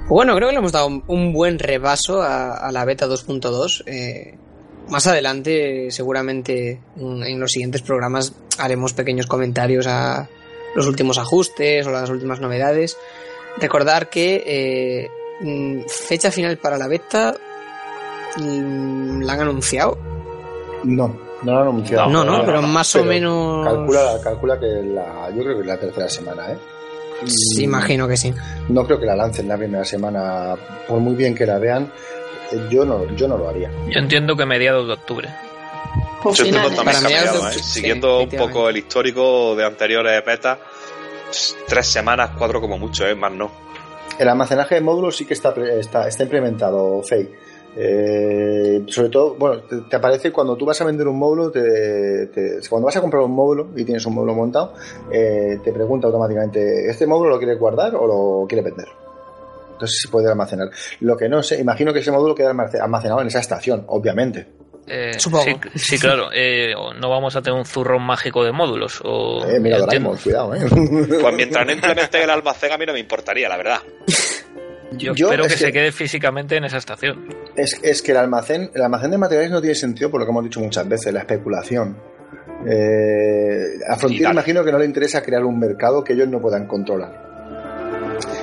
Bueno, 0.10 0.36
creo 0.36 0.50
que 0.50 0.54
le 0.54 0.60
hemos 0.60 0.72
dado 0.74 0.88
un- 0.88 1.04
un 1.08 1.32
buen 1.32 1.58
repaso 1.60 2.22
a, 2.22 2.58
a 2.58 2.72
la 2.72 2.84
beta 2.86 3.08
2.2. 3.08 3.84
Eh, 3.86 4.38
más 4.90 5.06
adelante, 5.08 5.90
seguramente 5.92 6.80
en 7.00 7.40
los 7.40 7.52
siguientes 7.52 7.82
programas 7.82 8.34
haremos 8.58 8.94
pequeños 8.94 9.28
comentarios 9.28 9.86
a 9.88 10.28
los 10.76 10.86
últimos 10.88 11.18
ajustes 11.18 11.86
o 11.88 11.92
las 11.92 12.10
últimas 12.10 12.40
novedades. 12.40 12.98
Recordar 13.60 14.10
que 14.10 14.44
eh, 14.46 15.10
mm, 15.42 15.82
fecha 15.88 16.32
final 16.32 16.58
para 16.58 16.78
la 16.78 16.88
beta 16.88 17.36
mm, 18.38 19.22
la 19.24 19.34
han 19.34 19.42
anunciado. 19.42 19.98
No, 20.84 21.08
no 21.44 21.52
lo 21.52 21.58
han 21.60 21.68
anunciado. 21.68 22.10
No, 22.10 22.24
no, 22.24 22.46
pero 22.46 22.62
más 22.62 22.96
o 22.96 23.04
menos- 23.04 23.66
Calcula, 23.66 24.20
calcula 24.24 24.60
que 24.60 24.66
la, 24.68 25.30
yo 25.36 25.44
creo 25.44 25.56
que 25.56 25.62
es 25.62 25.68
la 25.68 25.78
tercera 25.80 26.10
semana, 26.10 26.52
¿eh? 26.52 26.58
Sí, 27.26 27.64
imagino 27.64 28.08
que 28.08 28.16
sí. 28.16 28.32
No 28.70 28.86
creo 28.86 29.00
que 29.00 29.08
la 29.08 29.16
lancen 29.16 29.48
la 29.48 29.58
primera 29.58 29.84
semana, 29.84 30.56
por 30.88 31.00
muy 31.00 31.16
bien 31.16 31.34
que 31.34 31.48
la 31.48 31.58
vean, 31.58 31.92
yo 32.70 32.86
no, 32.86 33.06
yo 33.16 33.28
no 33.28 33.38
lo 33.38 33.50
haría. 33.50 33.72
Yo 33.90 34.00
entiendo 34.00 34.36
que 34.36 34.46
mediados 34.46 34.88
de 34.88 34.94
octubre. 34.94 35.30
Pues 36.24 36.38
Yo 36.40 36.46
entiendo 36.46 36.70
también 36.72 36.98
cambiado, 37.00 37.48
¿eh? 37.48 37.54
sí, 37.54 37.60
Siguiendo 37.64 38.22
un 38.22 38.30
poco 38.30 38.70
el 38.70 38.78
histórico 38.78 39.56
de 39.56 39.64
anteriores 39.66 40.24
betas, 40.26 40.58
tres 41.68 41.88
semanas, 41.88 42.32
cuatro 42.38 42.60
como 42.60 42.78
mucho, 42.78 43.06
¿eh? 43.06 43.16
Más 43.16 43.32
no. 43.32 43.52
El 44.18 44.28
almacenaje 44.28 44.76
de 44.76 44.82
módulos 44.82 45.16
sí 45.16 45.26
que 45.26 45.36
está, 45.36 45.54
pre- 45.54 45.80
está, 45.80 46.08
está 46.08 46.24
implementado, 46.24 47.04
Fake. 47.04 47.30
Eh, 47.80 48.84
sobre 48.88 49.10
todo, 49.10 49.36
bueno, 49.36 49.62
te, 49.62 49.82
te 49.82 49.96
aparece 49.96 50.32
cuando 50.32 50.56
tú 50.56 50.66
vas 50.66 50.82
a 50.82 50.86
vender 50.86 51.08
un 51.08 51.20
módulo, 51.20 51.52
te, 51.52 52.26
te- 52.28 52.60
cuando 52.68 52.88
vas 52.88 52.98
a 52.98 53.02
comprar 53.02 53.22
un 53.22 53.32
módulo 53.34 53.68
y 53.76 53.84
tienes 53.86 54.04
un 54.08 54.16
módulo 54.16 54.34
montado, 54.34 54.74
eh, 55.12 55.60
te 55.64 55.72
pregunta 55.72 56.08
automáticamente, 56.08 56.90
¿este 56.90 57.06
módulo 57.06 57.30
lo 57.30 57.38
quieres 57.38 57.60
guardar 57.60 57.94
o 57.96 58.08
lo 58.42 58.48
quieres 58.48 58.66
vender? 58.66 58.88
Entonces 59.78 60.00
se 60.02 60.08
puede 60.10 60.28
almacenar. 60.30 60.70
Lo 61.02 61.16
que 61.16 61.30
no 61.30 61.44
sé, 61.44 61.60
imagino 61.62 61.94
que 61.94 62.00
ese 62.00 62.12
módulo 62.12 62.34
queda 62.34 62.52
almace- 62.52 62.80
almacenado 62.82 63.22
en 63.22 63.28
esa 63.28 63.40
estación, 63.40 63.86
obviamente. 63.88 64.48
Eh, 64.88 65.12
Supongo. 65.20 65.44
Sí, 65.44 65.58
sí, 65.76 66.00
claro. 66.00 66.30
eh, 66.34 66.74
no 67.00 67.10
vamos 67.10 67.36
a 67.36 67.42
tener 67.42 67.60
un 67.60 67.66
zurrón 67.66 68.02
mágico 68.04 68.44
de 68.44 68.52
módulos. 68.52 69.02
O, 69.04 69.46
Eh, 69.48 69.60
mira. 69.60 69.78
Doraemon, 69.80 70.18
cuidado, 70.18 70.56
¿eh? 70.56 70.62
Pues 71.22 71.36
mientras 71.36 71.66
no 71.66 71.72
implementen 71.74 72.22
el 72.24 72.30
almacén, 72.30 72.72
a 72.72 72.78
mí 72.78 72.86
no 72.86 72.94
me 72.94 73.00
importaría, 73.00 73.48
la 73.50 73.58
verdad. 73.58 73.80
Yo, 74.94 75.14
Yo 75.14 75.26
espero 75.28 75.44
es 75.44 75.50
que, 75.54 75.60
que- 75.60 75.66
se 75.66 75.72
quede 75.74 75.92
físicamente 75.92 76.56
en 76.56 76.64
esa 76.64 76.78
estación. 76.78 77.28
Es, 77.58 77.78
es 77.84 78.02
que 78.02 78.12
el 78.14 78.18
almacén, 78.18 78.72
el 78.74 78.82
almacén 78.82 79.12
de 79.12 79.18
materiales 79.18 79.52
no 79.52 79.60
tiene 79.60 79.76
sentido 79.76 80.10
por 80.10 80.22
lo 80.22 80.26
que 80.26 80.32
hemos 80.32 80.46
dicho 80.46 80.62
muchas 80.62 80.88
veces, 80.88 81.14
la 81.14 81.20
especulación. 81.20 81.98
Eh, 82.66 83.80
a 83.88 83.96
Frontier 83.98 84.32
imagino 84.32 84.64
que 84.64 84.72
no 84.72 84.80
le 84.80 84.86
interesa 84.86 85.22
crear 85.22 85.44
un 85.44 85.60
mercado 85.60 86.04
que 86.04 86.14
ellos 86.14 86.28
no 86.30 86.40
puedan 86.42 86.66
controlar. 86.68 87.28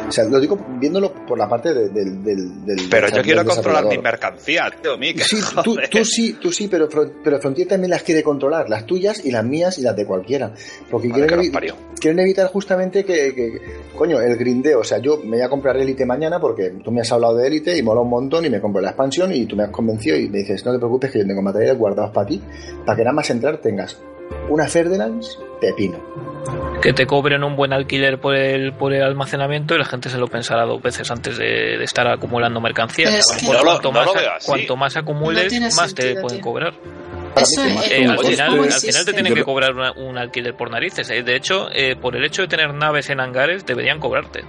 O 0.08 0.12
sea, 0.12 0.24
lo 0.24 0.38
digo 0.38 0.58
viéndolo 0.78 1.12
por 1.26 1.38
la 1.38 1.48
parte 1.48 1.72
de- 1.72 1.88
del, 1.88 2.88
Pero 2.90 3.08
yo 3.08 3.22
quiero 3.22 3.44
controlar 3.44 3.86
mis 3.86 4.02
mercancías, 4.02 4.72
tío, 4.82 4.96
Mick. 4.98 5.20
Sí, 5.20 5.38
tú, 5.64 5.76
tú 5.90 6.04
sí, 6.04 6.34
tú 6.40 6.52
sí, 6.52 6.68
pero, 6.68 6.88
pero 7.22 7.40
Frontier 7.40 7.66
también 7.68 7.90
las 7.90 8.02
quiere 8.02 8.22
controlar, 8.22 8.68
las 8.68 8.84
tuyas 8.86 9.24
y 9.24 9.30
las 9.30 9.44
mías 9.44 9.78
y 9.78 9.82
las 9.82 9.96
de 9.96 10.04
cualquiera. 10.06 10.52
Porque 10.90 11.10
quieren, 11.10 11.38
evi- 11.40 11.74
quieren 11.98 12.18
evitar 12.20 12.48
justamente 12.48 13.04
que, 13.04 13.34
que- 13.34 13.60
coño, 13.96 14.20
el 14.20 14.36
grindeo. 14.36 14.80
O 14.80 14.84
sea, 14.84 14.98
yo 14.98 15.16
me 15.18 15.36
voy 15.36 15.40
a 15.42 15.48
comprar 15.48 15.76
Elite 15.76 16.04
mañana 16.06 16.38
porque 16.40 16.74
tú 16.84 16.90
me 16.90 17.00
has 17.00 17.10
hablado 17.10 17.36
de 17.36 17.46
Elite 17.48 17.76
y 17.76 17.82
mola 17.82 18.00
un 18.02 18.10
montón 18.10 18.44
y 18.44 18.50
me 18.50 18.60
compro 18.60 18.80
la 18.82 18.90
expansión 18.90 19.32
y 19.34 19.46
tú 19.46 19.56
me 19.56 19.64
has 19.64 19.70
convencido 19.70 20.16
y 20.16 20.28
me 20.28 20.38
dices, 20.38 20.64
no 20.64 20.72
te 20.72 20.78
preocupes 20.78 21.10
que 21.10 21.20
yo 21.20 21.26
tengo 21.26 21.42
materiales 21.42 21.78
guardados 21.78 22.10
para 22.12 22.26
ti, 22.26 22.40
para 22.84 22.96
que 22.96 23.02
nada 23.04 23.14
más 23.14 23.30
entrar 23.30 23.58
tengas 23.58 23.98
una 24.48 24.66
Ferdinand 24.68 25.22
pepino. 25.60 25.98
Que 26.82 26.92
te 26.92 27.06
cobren 27.06 27.42
un 27.44 27.56
buen 27.56 27.72
alquiler 27.72 28.20
por 28.20 28.34
el, 28.36 28.72
por 28.74 28.92
el 28.92 29.02
almacenamiento 29.02 29.74
y 29.74 29.78
la 29.78 29.84
gente 29.86 30.10
se 30.10 30.18
lo 30.18 30.26
pensará 30.28 30.64
dos 30.66 30.82
veces 30.82 31.10
antes 31.10 31.38
de, 31.38 31.78
de 31.78 31.84
estar 31.84 32.06
acumulando 32.06 32.60
mercancías. 32.60 33.08
Pero 33.10 33.20
es 33.20 33.30
A 33.30 33.34
lo 33.34 33.38
que- 33.40 33.46
mejor 33.46 33.56
No 33.56 33.64
lo- 33.64 33.70
cuanto, 33.80 33.92
no 33.92 34.32
más, 34.32 34.44
cuanto 34.44 34.76
más 34.76 34.96
acumules, 34.96 35.52
No 35.60 35.66
más 35.76 35.94
te 35.94 36.14
pueden 36.16 36.38
tío. 36.40 36.44
cobrar. 36.44 36.74
Eso 37.36 37.64
mí, 37.64 37.70
es- 37.84 37.90
Eh, 37.90 38.06
al, 38.06 38.18
final, 38.18 38.58
al 38.60 38.72
final 38.72 39.04
te 39.06 39.12
tienen 39.12 39.34
que 39.34 39.44
cobrar 39.44 39.74
una- 39.74 39.92
un 39.92 40.18
alquiler 40.18 40.54
por 40.54 40.70
narices. 40.70 41.08
eh. 41.10 41.22
De 41.22 41.34
hecho, 41.34 41.68
eh, 41.72 41.96
por 41.96 42.14
el 42.16 42.24
hecho 42.24 42.42
de 42.42 42.48
tener 42.48 42.72
naves 42.74 43.08
en 43.10 43.20
hangares, 43.20 43.64
deberían 43.64 43.98
cobrarte. 43.98 44.44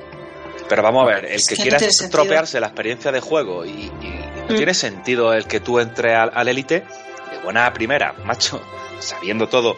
Pero 0.67 0.83
vamos 0.83 1.03
a 1.03 1.15
ver, 1.15 1.25
el 1.25 1.31
Es 1.33 1.47
que 1.47 1.55
que 1.55 1.61
no 1.61 1.77
quiera 1.77 1.85
estropearse 1.85 2.59
la 2.59 2.67
experiencia 2.67 3.11
de 3.11 3.21
juego 3.21 3.65
y, 3.65 3.69
y 3.69 4.19
no 4.49 4.53
Mm. 4.53 4.57
tiene 4.57 4.73
sentido 4.73 5.33
el 5.33 5.45
que 5.45 5.59
tú 5.61 5.79
entres 5.79 6.15
al, 6.15 6.31
al 6.33 6.47
Elite 6.47 6.79
de 6.81 7.37
buena 7.43 7.71
primera, 7.71 8.13
macho, 8.25 8.61
sabiendo 9.05 9.47
todo, 9.47 9.77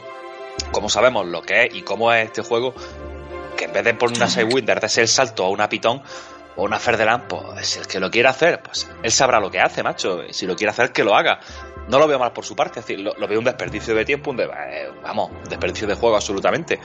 como 0.72 0.90
sabemos 0.90 1.26
lo 1.28 1.42
que 1.42 1.66
es 1.66 1.76
y 1.76 1.82
cómo 1.84 2.12
es 2.12 2.26
este 2.26 2.42
juego, 2.42 2.74
que 3.56 3.66
en 3.66 3.74
vez 3.74 3.84
de 3.84 3.94
por 3.94 4.10
una 4.12 4.28
Sidewinder 4.28 4.80
darse 4.80 5.02
el 5.02 5.08
salto 5.08 5.46
a 5.46 5.50
una 5.50 5.68
Python 5.70 6.02
o 6.56 6.64
una 6.64 6.80
Ferdeland, 6.80 7.26
pues 7.28 7.78
el 7.78 7.88
que 7.88 8.00
lo 8.00 8.10
quiere 8.10 8.30
hacer, 8.30 8.62
pues 8.64 8.90
él 9.04 9.12
sabrá 9.12 9.40
lo 9.40 9.52
que 9.52 9.60
hace, 9.60 9.84
macho. 9.84 10.22
Si 10.32 10.46
lo 10.48 10.56
quiere 10.56 10.72
hacer, 10.72 10.92
que 10.92 11.04
lo 11.04 11.16
haga. 11.16 11.40
No 11.88 12.00
lo 12.00 12.08
veo 12.08 12.20
mal 12.20 12.34
por 12.34 12.44
su 12.44 12.56
parte, 12.56 12.80
es 12.80 12.86
decir, 12.88 13.00
lo, 13.00 13.14
veo 13.28 13.40
un 13.40 13.46
desperdicio 13.46 13.96
de 13.96 14.04
tiempo, 14.04 14.32
un 14.32 14.38
de- 14.38 14.46
eh, 14.46 14.90
vamos, 15.04 15.32
desperdicio 15.50 15.88
de 15.88 15.94
juego 15.96 16.16
absolutamente. 16.16 16.80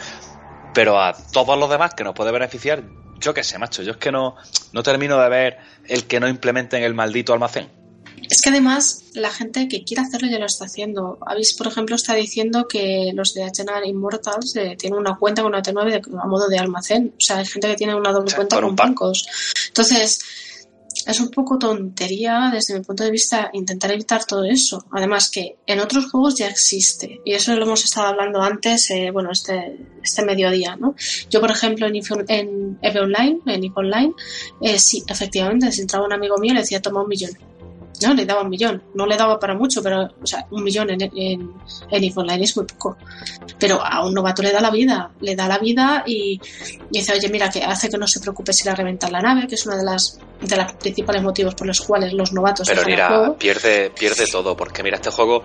Pero 0.75 1.01
a 1.01 1.13
todos 1.33 1.59
los 1.59 1.69
demás 1.69 1.95
que 1.95 2.05
nos 2.05 2.15
puede 2.15 2.31
beneficiar, 2.33 2.83
yo 3.19 3.35
qué 3.35 3.43
sé, 3.43 3.59
macho, 3.59 3.83
yo 3.83 3.93
es 3.93 3.97
que 3.97 4.13
no, 4.13 4.37
no 4.73 4.83
termino 4.83 5.19
de 5.21 5.29
ver 5.29 5.59
el 5.89 6.07
que 6.07 6.21
no 6.21 6.29
implementen 6.29 6.83
el 6.83 6.95
maldito 6.95 7.33
almacén. 7.33 7.71
Es 8.31 8.41
que 8.43 8.51
además 8.51 9.05
la 9.15 9.31
gente 9.31 9.69
que 9.69 9.85
quiere 9.85 10.03
hacerlo 10.03 10.29
ya 10.29 10.39
lo 10.39 10.47
está 10.47 10.65
haciendo. 10.65 11.19
Avis, 11.27 11.55
por 11.55 11.67
ejemplo, 11.67 11.97
está 11.97 12.15
diciendo 12.15 12.67
que 12.69 13.13
los 13.15 13.35
de 13.35 13.45
Achenar 13.45 13.87
Immortals 13.87 14.57
eh, 14.57 14.77
tienen 14.79 14.99
una 14.99 15.17
cuenta 15.17 15.43
con 15.43 15.53
AT9 15.53 15.91
de- 15.91 16.19
a 16.23 16.27
modo 16.27 16.49
de 16.49 16.59
almacén. 16.59 17.13
O 17.17 17.21
sea, 17.21 17.39
hay 17.39 17.47
gente 17.47 17.69
que 17.69 17.77
tiene 17.77 17.95
una 17.95 18.13
doble 18.13 18.35
cuenta 18.35 18.61
con 18.61 18.75
bancos. 18.77 19.27
Entonces, 19.69 20.21
es 21.07 21.21
un 21.21 21.31
poco 21.31 21.59
tontería 21.59 22.51
desde 22.53 22.75
mi 22.79 22.85
punto 22.85 23.03
de 23.03 23.11
vista 23.11 23.51
intentar 23.55 23.91
evitar 23.93 24.25
todo 24.25 24.45
eso. 24.45 24.85
Además 24.93 25.31
que 25.31 25.57
en 25.67 25.81
otros 25.81 26.11
juegos 26.11 26.37
ya 26.37 26.49
existe. 26.49 27.21
Y 27.25 27.33
eso 27.35 27.55
lo 27.57 27.65
hemos 27.65 27.85
estado 27.85 28.07
hablando 28.09 28.41
antes, 28.41 28.89
eh, 28.91 29.11
bueno, 29.11 29.31
este, 29.33 29.79
este 30.03 30.25
mediodía, 30.25 30.77
¿no? 30.77 30.95
Yo, 31.29 31.41
por 31.41 31.51
ejemplo, 31.51 31.87
en 31.87 32.79
EVE 32.83 33.01
Online, 33.01 33.41
en 33.47 33.65
EVE 33.65 33.73
Online, 33.75 34.13
eh, 34.61 34.79
sí, 34.79 35.03
efectivamente, 35.09 35.73
si 35.73 35.81
entraba 35.83 36.07
un 36.07 36.13
amigo 36.13 36.37
mío 36.39 36.55
le 36.55 36.61
decía 36.61 36.81
toma 36.81 37.03
un 37.03 37.09
millón. 37.09 37.33
No, 38.03 38.15
le 38.15 38.25
daba 38.27 38.43
un 38.43 38.51
millón. 38.51 38.83
No 38.95 39.07
le 39.07 39.17
daba 39.17 39.39
para 39.39 39.55
mucho, 39.55 39.83
pero, 39.83 40.03
o 40.03 40.27
sea, 40.27 40.47
un 40.51 40.63
millón 40.63 40.91
en, 40.91 41.03
en, 41.03 41.55
en 41.91 42.43
es 42.43 42.57
muy 42.57 42.67
poco. 42.67 42.97
Pero 43.59 43.81
a 43.83 44.05
un 44.05 44.15
novato 44.15 44.43
le 44.43 44.53
da 44.53 44.61
la 44.61 44.71
vida, 44.71 45.11
le 45.21 45.37
da 45.37 45.49
la 45.49 45.59
vida 45.59 46.03
y, 46.07 46.41
y 46.91 46.99
dice, 46.99 47.13
oye, 47.13 47.29
mira, 47.29 47.51
que 47.51 47.63
hace 47.63 47.89
que 47.89 47.99
no 47.99 48.07
se 48.07 48.21
preocupe 48.21 48.53
si 48.53 48.65
le 48.65 48.75
reventan 48.75 49.13
la 49.13 49.21
nave, 49.21 49.47
que 49.47 49.55
es 49.55 49.67
una 49.67 49.77
de 49.77 49.85
las 49.85 50.19
de 50.49 50.57
los 50.57 50.73
principales 50.73 51.23
motivos 51.23 51.55
por 51.55 51.67
los 51.67 51.81
cuales 51.81 52.13
los 52.13 52.33
novatos 52.33 52.69
Pero 52.69 52.83
mira, 52.85 53.35
pierde, 53.39 53.91
pierde 53.91 54.27
todo, 54.27 54.57
porque 54.57 54.83
mira, 54.83 54.97
este 54.97 55.11
juego, 55.11 55.43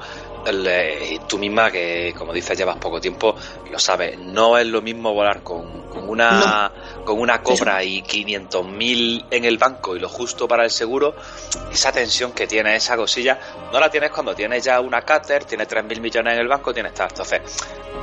el, 0.47 0.65
eh, 0.67 1.19
tú 1.27 1.37
misma, 1.37 1.71
que 1.71 2.13
como 2.17 2.33
dices, 2.33 2.57
llevas 2.57 2.77
poco 2.77 2.99
tiempo, 2.99 3.35
lo 3.71 3.79
sabes, 3.79 4.17
no 4.19 4.57
es 4.57 4.65
lo 4.67 4.81
mismo 4.81 5.13
volar 5.13 5.43
con, 5.43 5.87
con 5.89 6.09
una 6.09 6.71
con 7.05 7.19
una 7.19 7.41
cobra 7.41 7.83
y 7.83 8.01
500.000 8.03 9.25
en 9.31 9.45
el 9.45 9.57
banco 9.57 9.95
y 9.95 9.99
lo 9.99 10.09
justo 10.09 10.47
para 10.47 10.63
el 10.63 10.71
seguro, 10.71 11.15
esa 11.71 11.91
tensión 11.91 12.31
que 12.33 12.47
tiene 12.47 12.75
esa 12.75 12.95
cosilla, 12.97 13.39
no 13.71 13.79
la 13.79 13.89
tienes 13.89 14.11
cuando 14.11 14.35
tienes 14.35 14.63
ya 14.63 14.79
una 14.81 15.01
Cater, 15.01 15.45
tienes 15.45 15.67
3.000 15.67 15.99
millones 16.01 16.33
en 16.33 16.39
el 16.39 16.47
banco, 16.47 16.73
tienes 16.73 16.93
tal. 16.93 17.07
Entonces, 17.09 17.41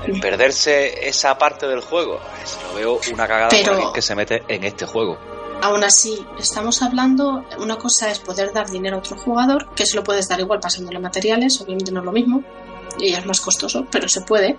el 0.06 0.20
perderse 0.20 1.06
esa 1.08 1.36
parte 1.36 1.66
del 1.66 1.80
juego, 1.80 2.20
lo 2.68 2.74
veo 2.74 3.00
una 3.12 3.26
cagada 3.28 3.48
Pero- 3.50 3.64
por 3.64 3.72
alguien 3.74 3.92
que 3.92 4.02
se 4.02 4.14
mete 4.14 4.42
en 4.48 4.64
este 4.64 4.86
juego. 4.86 5.33
Aún 5.64 5.82
así, 5.82 6.22
estamos 6.38 6.82
hablando, 6.82 7.42
una 7.56 7.76
cosa 7.76 8.10
es 8.10 8.18
poder 8.18 8.52
dar 8.52 8.68
dinero 8.68 8.96
a 8.96 8.98
otro 8.98 9.16
jugador, 9.16 9.74
que 9.74 9.86
se 9.86 9.96
lo 9.96 10.04
puedes 10.04 10.28
dar 10.28 10.38
igual 10.38 10.60
pasándole 10.60 10.98
materiales, 10.98 11.58
obviamente 11.58 11.90
no 11.90 12.00
es 12.00 12.04
lo 12.04 12.12
mismo, 12.12 12.44
y 12.98 13.14
es 13.14 13.24
más 13.24 13.40
costoso, 13.40 13.86
pero 13.90 14.06
se 14.06 14.20
puede. 14.20 14.58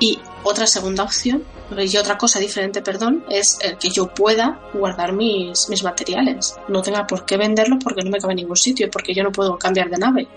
Y 0.00 0.18
otra 0.44 0.66
segunda 0.66 1.02
opción, 1.02 1.44
y 1.76 1.94
otra 1.98 2.16
cosa 2.16 2.38
diferente, 2.38 2.80
perdón, 2.80 3.26
es 3.28 3.58
el 3.60 3.76
que 3.76 3.90
yo 3.90 4.06
pueda 4.06 4.58
guardar 4.72 5.12
mis, 5.12 5.68
mis 5.68 5.84
materiales. 5.84 6.56
No 6.68 6.80
tenga 6.80 7.06
por 7.06 7.26
qué 7.26 7.36
venderlos 7.36 7.80
porque 7.84 8.02
no 8.02 8.08
me 8.08 8.18
cabe 8.18 8.32
en 8.32 8.38
ningún 8.38 8.56
sitio, 8.56 8.90
porque 8.90 9.12
yo 9.12 9.22
no 9.22 9.30
puedo 9.30 9.58
cambiar 9.58 9.90
de 9.90 9.98
nave. 9.98 10.28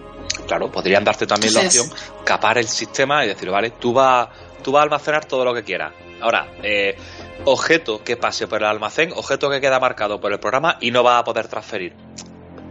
Claro, 0.46 0.70
podrían 0.70 1.06
darte 1.06 1.26
también 1.26 1.54
la 1.54 1.62
opción, 1.62 1.90
capar 2.26 2.58
el 2.58 2.68
sistema 2.68 3.24
y 3.24 3.30
decir, 3.30 3.50
vale, 3.50 3.70
tú 3.80 3.94
vas, 3.94 4.28
tú 4.62 4.74
vas 4.74 4.82
a 4.82 4.84
almacenar 4.84 5.24
todo 5.24 5.46
lo 5.46 5.54
que 5.54 5.64
quieras. 5.64 5.94
Ahora, 6.20 6.52
eh, 6.62 6.98
objeto 7.46 8.04
que 8.04 8.18
pase 8.18 8.48
por 8.48 8.60
el 8.62 8.68
almacén, 8.68 9.12
objeto 9.14 9.50
que 9.50 9.62
queda 9.62 9.80
marcado 9.80 10.20
por 10.20 10.32
el 10.32 10.40
programa 10.40 10.78
y 10.82 10.92
no 10.92 11.04
va 11.04 11.18
a 11.18 11.24
poder 11.24 11.48
transferir. 11.48 11.94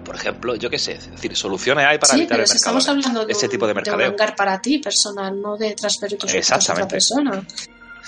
Por 0.04 0.14
ejemplo, 0.16 0.56
yo 0.56 0.70
qué 0.70 0.78
sé, 0.78 0.92
es 0.92 1.10
decir, 1.10 1.36
soluciones 1.36 1.86
hay 1.86 1.98
para 1.98 2.14
sí, 2.14 2.20
evitar 2.20 2.36
pero 2.36 2.42
el 2.42 2.48
si 2.48 2.54
mercado. 2.54 2.78
estamos 2.78 2.88
hablando 2.88 3.26
de 3.26 3.34
un, 3.34 3.40
tipo 3.50 3.66
de 3.66 3.72
de 3.74 3.78
un 3.80 3.84
mercadeo. 3.84 4.08
hangar 4.10 4.34
para 4.34 4.60
ti, 4.60 4.78
personal, 4.78 5.40
no 5.40 5.56
de 5.56 5.74
transferir 5.74 6.18
tus 6.18 6.30
objetos 6.30 6.50
a 6.50 6.56
otra 6.56 6.84
Exactamente. 6.84 6.94
persona. 6.94 7.44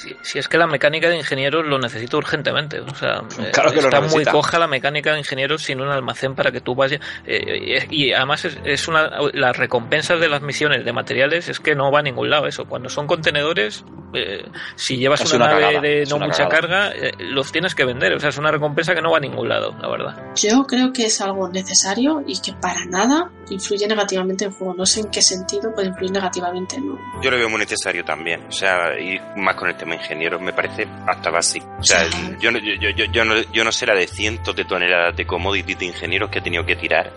Si, 0.02 0.16
si 0.22 0.38
es 0.38 0.48
que 0.48 0.58
la 0.58 0.66
mecánica 0.66 1.08
de 1.08 1.16
ingenieros 1.16 1.64
lo 1.66 1.78
necesita 1.78 2.16
urgentemente. 2.16 2.80
O 2.80 2.94
sea, 2.94 3.22
eh, 3.38 3.50
Claro 3.52 3.70
que 3.70 3.80
lo 3.80 3.88
está 3.88 4.00
muy 4.00 4.24
coja 4.24 4.58
la 4.58 4.66
mecánica 4.66 5.12
de 5.12 5.18
ingenieros 5.18 5.62
sin 5.62 5.80
un 5.80 5.88
almacén 5.88 6.34
para 6.34 6.50
que 6.50 6.60
tú 6.60 6.74
vayas. 6.74 7.00
eh, 7.26 7.86
y, 7.90 8.06
y 8.08 8.12
además 8.12 8.44
es, 8.44 8.58
es 8.64 8.88
una. 8.88 9.10
Las 9.32 9.56
recompensas 9.56 10.18
de 10.20 10.28
las 10.28 10.42
misiones 10.42 10.84
de 10.84 10.92
materiales 10.92 11.48
es 11.48 11.60
que 11.60 11.74
no 11.74 11.90
va 11.92 12.00
a 12.00 12.02
ningún 12.02 12.30
lado 12.30 12.46
eso. 12.46 12.64
Cuando 12.66 12.88
son 12.88 13.06
contenedores, 13.06 13.84
eh, 14.14 14.44
si 14.76 14.96
llevas 14.96 15.20
Es 15.22 15.32
una, 15.32 15.44
una 15.46 15.54
nave 15.54 15.62
cagada, 15.66 15.80
de 15.82 16.04
no 16.10 16.18
mucha 16.18 16.48
cagada. 16.48 16.90
carga, 16.90 16.92
eh, 16.94 17.12
los 17.18 17.52
tienes 17.52 17.74
que 17.74 17.84
vender. 17.84 18.12
O 18.14 18.20
sea, 18.20 18.30
es 18.30 18.38
una 18.38 18.50
recompensa 18.50 18.94
que 18.94 19.02
no 19.02 19.10
va 19.10 19.18
a 19.18 19.20
ningún 19.20 19.48
lado, 19.48 19.74
la 19.80 19.88
verdad. 19.88 20.22
Yo 20.36 20.64
creo 20.66 20.92
que 20.92 21.06
es 21.06 21.20
algo 21.20 21.48
necesario 21.48 22.22
y 22.26 22.40
que 22.40 22.52
para 22.54 22.84
nada 22.86 23.30
influye 23.50 23.86
negativamente 23.86 24.44
en 24.44 24.50
el 24.50 24.56
juego. 24.56 24.74
No 24.74 24.86
sé 24.86 25.00
en 25.00 25.10
qué 25.10 25.22
sentido 25.22 25.72
puede 25.74 25.88
influir 25.88 26.10
negativamente. 26.12 26.80
¿no? 26.80 26.98
Yo 27.22 27.30
lo 27.30 27.36
veo 27.36 27.48
muy 27.48 27.58
necesario 27.58 28.04
también. 28.04 28.44
O 28.48 28.52
sea, 28.52 28.98
y 28.98 29.20
más 29.36 29.54
con 29.56 29.68
el 29.68 29.76
tema 29.76 29.91
ingeniero 29.94 30.38
me 30.40 30.52
parece 30.52 30.86
hasta 31.06 31.30
básico. 31.30 31.66
O 31.78 31.82
sea, 31.84 32.04
yo, 32.40 32.50
no- 32.50 32.58
yo, 32.58 32.74
yo, 32.80 32.90
yo, 32.90 33.04
yo 33.06 33.24
no, 33.24 33.34
yo 33.52 33.64
no 33.64 33.72
sé 33.72 33.86
la 33.86 33.94
de 33.94 34.06
cientos 34.06 34.54
de 34.56 34.64
toneladas 34.64 35.16
de 35.16 35.26
commodities 35.26 35.78
de 35.78 35.86
ingenieros 35.86 36.30
que 36.30 36.38
he 36.38 36.42
tenido 36.42 36.64
que 36.66 36.76
tirar 36.76 37.12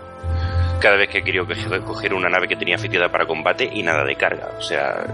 cada 0.82 0.98
vez 0.98 1.10
que 1.10 1.20
he 1.20 1.24
querido 1.24 1.48
coger, 1.86 2.14
una 2.14 2.30
nave 2.30 2.48
que 2.48 2.56
tenía 2.56 2.78
fitiada 2.78 3.10
para 3.12 3.26
combate 3.26 3.70
y 3.74 3.82
nada 3.82 4.04
de 4.04 4.16
carga. 4.16 4.50
O 4.60 4.62
sea, 4.62 5.06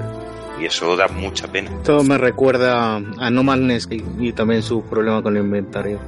y 0.59 0.65
eso 0.65 0.95
da 0.97 1.07
mucha 1.07 1.47
pena. 1.47 1.69
Esto 1.71 2.03
me 2.03 2.17
recuerda 2.17 2.95
a 2.95 3.29
No 3.29 3.43
Man's 3.43 3.83
Sky 3.83 4.03
y 4.19 4.33
también 4.33 4.63
su 4.63 4.83
problema 4.83 5.21
con 5.21 5.37
el 5.37 5.43
inventario. 5.43 5.99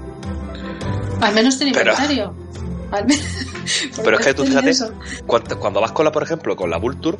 Al 1.22 1.34
menos 1.34 1.58
tiene 1.58 1.72
Pero- 1.74 1.92
inventario. 1.94 2.36
Al 2.92 3.06
me- 3.06 3.16
por 3.16 3.53
Pero 4.04 4.18
es 4.20 4.26
que 4.26 4.34
tú 4.34 4.44
fíjate, 4.46 4.72
cuando, 5.26 5.60
cuando 5.60 5.82
vas 5.82 5.92
con 5.92 6.06
la, 6.06 6.12
por 6.12 6.24
ejemplo, 6.24 6.56
con 6.56 6.70
la 6.70 6.78
Vulture, 6.78 7.18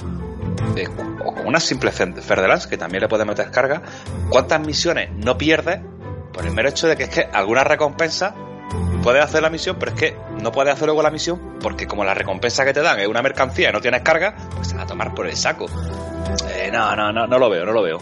eh, 0.76 0.88
o 1.24 1.34
con 1.34 1.48
una 1.48 1.60
simple 1.60 1.92
Fer- 1.92 2.20
Ferdelans, 2.22 2.68
que 2.68 2.78
también 2.78 3.02
le 3.02 3.08
puedes 3.08 3.26
meter 3.26 3.50
carga, 3.52 3.82
¿cuántas 4.30 4.60
misiones 4.62 5.10
no 5.12 5.38
pierdes 5.38 5.80
por 6.34 6.46
el 6.46 6.52
mero 6.54 6.70
hecho 6.70 6.88
de 6.88 6.96
que 6.96 7.04
es 7.04 7.10
que 7.10 7.28
alguna 7.32 7.64
recompensa 7.64 8.34
puedes 9.04 9.24
hacer 9.24 9.42
la 9.42 9.50
misión, 9.50 9.76
pero 9.80 9.92
es 9.92 9.98
que 10.00 10.18
no 10.42 10.52
puedes 10.52 10.74
hacer 10.74 10.86
luego 10.88 11.04
la 11.04 11.12
misión 11.12 11.58
porque 11.62 11.86
como 11.88 12.04
la 12.06 12.14
recompensa 12.14 12.66
que 12.66 12.74
te 12.74 12.82
dan 12.82 13.00
es 13.00 13.08
una 13.08 13.22
mercancía 13.22 13.70
y 13.70 13.74
no 13.74 13.82
tienes 13.82 14.02
carga, 14.02 14.36
pues 14.56 14.70
se 14.70 14.76
va 14.76 14.84
a 14.84 14.88
tomar 14.88 15.14
por 15.14 15.28
el 15.28 15.36
saco. 15.36 15.68
Eh, 16.56 16.70
no, 16.72 16.96
no, 16.96 17.12
no, 17.12 17.28
no 17.28 17.38
lo 17.38 17.50
veo, 17.50 17.66
no 17.66 17.72
lo 17.74 17.82
veo. 17.84 18.00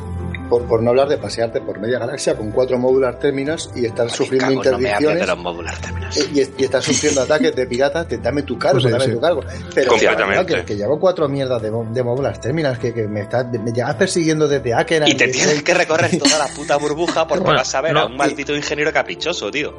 Por, 0.52 0.64
por 0.68 0.84
no 0.84 0.90
hablar 0.90 1.08
de 1.08 1.18
pasearte 1.18 1.62
por 1.62 1.80
media 1.80 1.98
galaxia 1.98 2.36
con 2.36 2.52
cuatro 2.52 2.78
modular 2.78 3.18
terminals 3.18 3.70
y 3.74 3.86
estar 3.86 4.10
sufriendo 4.12 4.62
Cago, 4.62 4.72
no 4.72 4.80
me 4.80 4.92
hables 4.92 5.12
interdicciones. 5.12 5.20
de 5.22 6.42
y, 6.42 6.62
y 6.62 6.66
estás 6.66 6.84
sufriendo 6.84 7.22
ataques 7.24 7.56
de 7.56 7.66
piratas, 7.68 8.06
te, 8.06 8.18
dame 8.18 8.44
tu 8.44 8.60
cargo, 8.60 8.82
Pues 8.82 8.84
sí, 8.84 8.92
dame 8.92 9.06
sí. 9.06 9.12
tu 9.14 9.22
cargo. 9.22 9.42
Pero 9.74 9.94
claro, 9.94 10.46
que, 10.46 10.66
que 10.66 10.76
llevo 10.76 11.00
cuatro 11.00 11.30
mierdas 11.30 11.62
de, 11.62 11.72
de 11.72 12.04
modular 12.04 12.38
terminals 12.38 12.80
que, 12.80 12.94
que 12.94 13.08
me, 13.08 13.22
está, 13.22 13.46
me 13.46 13.72
llevas 13.72 13.96
persiguiendo 13.96 14.46
desde 14.46 14.74
Akeran. 14.74 15.08
Y 15.08 15.14
te 15.16 15.30
tienes 15.30 15.64
que 15.64 15.74
recorrer 15.74 16.12
toda 16.20 16.38
la 16.38 16.48
puta 16.48 16.76
burbuja 16.76 17.26
porque 17.26 17.46
Bueno, 17.46 17.60
vas 17.60 17.74
a 17.74 17.80
ver 17.80 17.94
no, 17.94 18.02
a 18.02 18.06
un 18.08 18.18
maldito 18.18 18.54
ingeniero 18.54 18.92
caprichoso, 18.92 19.50
tío. 19.50 19.74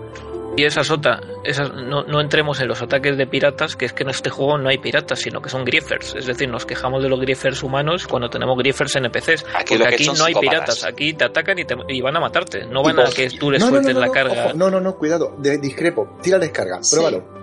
Y 0.57 0.65
esa 0.65 0.85
sota, 0.85 1.21
esas, 1.45 1.73
no, 1.73 2.03
no, 2.05 2.21
entremos 2.21 2.61
en 2.61 2.69
los 2.69 2.83
ataques 2.83 3.17
de 3.17 3.27
piratas, 3.27 3.75
que 3.75 3.87
es 3.87 3.93
que 3.95 4.03
en 4.03 4.11
este 4.11 4.29
juego 4.29 4.59
no 4.59 4.69
hay 4.69 4.79
piratas, 4.79 5.21
sino 5.21 5.41
que 5.41 5.49
son 5.49 5.65
griefers. 5.65 6.15
Es 6.15 6.27
decir, 6.27 6.49
nos 6.49 6.67
quejamos 6.67 7.03
de 7.03 7.09
los 7.09 7.19
griefers 7.21 7.63
humanos 7.63 8.07
cuando 8.07 8.29
tenemos 8.29 8.59
griefers 8.59 8.97
NPCs. 8.97 9.47
Aquí, 9.55 9.77
porque 9.79 9.95
aquí 9.95 10.07
no 10.07 10.25
hay 10.25 10.35
piratas, 10.35 10.85
aquí 10.85 11.15
te 11.15 11.25
atacan 11.25 11.59
y, 11.59 11.65
te, 11.65 11.75
y, 11.89 12.01
van 12.03 12.17
a 12.17 12.21
matarte. 12.21 12.67
No 12.67 12.83
van 12.83 13.01
a 13.01 13.05
que 13.07 13.31
tú 13.31 13.51
les 13.51 13.63
no, 13.63 13.69
sueltes 13.69 13.95
no, 13.95 14.01
no, 14.01 14.07
la 14.07 14.13
carga. 14.13 14.47
Ojo, 14.47 14.55
no, 14.55 14.71
no, 14.71 14.81
no, 14.81 14.95
cuidado, 14.97 15.35
de, 15.39 15.57
discrepo. 15.59 16.19
Tira 16.23 16.39
descarga, 16.39 16.83
Sí. 16.83 16.97
pruébalo. 16.97 17.42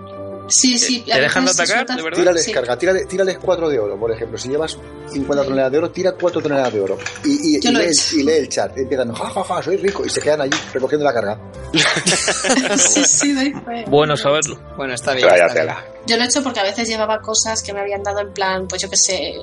Sí, 0.50 0.78
sí. 0.78 1.00
¿Te 1.00 1.20
dejan 1.20 1.44
de 1.44 1.50
atacar, 1.52 1.86
de 1.86 2.02
verdad? 2.02 2.18
Tira 2.18 2.32
Sí. 2.32 2.38
descarga, 2.46 2.76
tírale, 2.76 3.04
tírales 3.06 3.38
4 3.38 3.68
de 3.68 3.78
oro, 3.78 3.98
por 3.98 4.10
ejemplo. 4.12 4.36
Si 4.36 4.48
llevas 4.48 4.76
50 5.12 5.44
toneladas 5.44 5.72
de 5.72 5.78
oro, 5.78 5.90
tira 5.90 6.12
4 6.12 6.42
toneladas 6.42 6.72
de 6.72 6.80
oro. 6.80 6.98
Y, 7.24 7.56
y, 7.56 7.58
y 7.62 7.70
lee, 7.72 7.90
y 8.14 8.22
lee 8.22 8.32
el 8.32 8.48
chat. 8.48 8.76
Y 8.76 8.80
empiezan, 8.80 9.12
ja, 9.12 9.30
ja, 9.30 9.44
ja, 9.44 9.62
soy 9.62 9.76
rico. 9.76 10.04
Y 10.04 10.10
se 10.10 10.20
quedan 10.20 10.42
allí 10.42 10.56
recogiendo 10.72 11.04
la 11.04 11.14
carga. 11.14 11.38
sí, 12.76 13.04
sí, 13.04 13.32
doy 13.32 13.52
fe. 13.64 13.84
Bueno 13.88 14.16
saberlo. 14.16 14.58
Bueno, 14.76 14.94
está 14.94 15.14
bien. 15.14 15.28
Vaya 15.28 15.46
está 15.46 15.62
bien. 15.62 15.76
Yo 16.06 16.16
lo 16.16 16.22
he 16.22 16.26
hecho 16.26 16.42
porque 16.42 16.60
a 16.60 16.62
veces 16.62 16.88
llevaba 16.88 17.20
cosas 17.20 17.62
que 17.62 17.72
me 17.72 17.80
habían 17.80 18.02
dado 18.02 18.20
en 18.20 18.32
plan, 18.32 18.66
pues 18.66 18.80
yo 18.82 18.88
que 18.88 18.96
sé, 18.96 19.34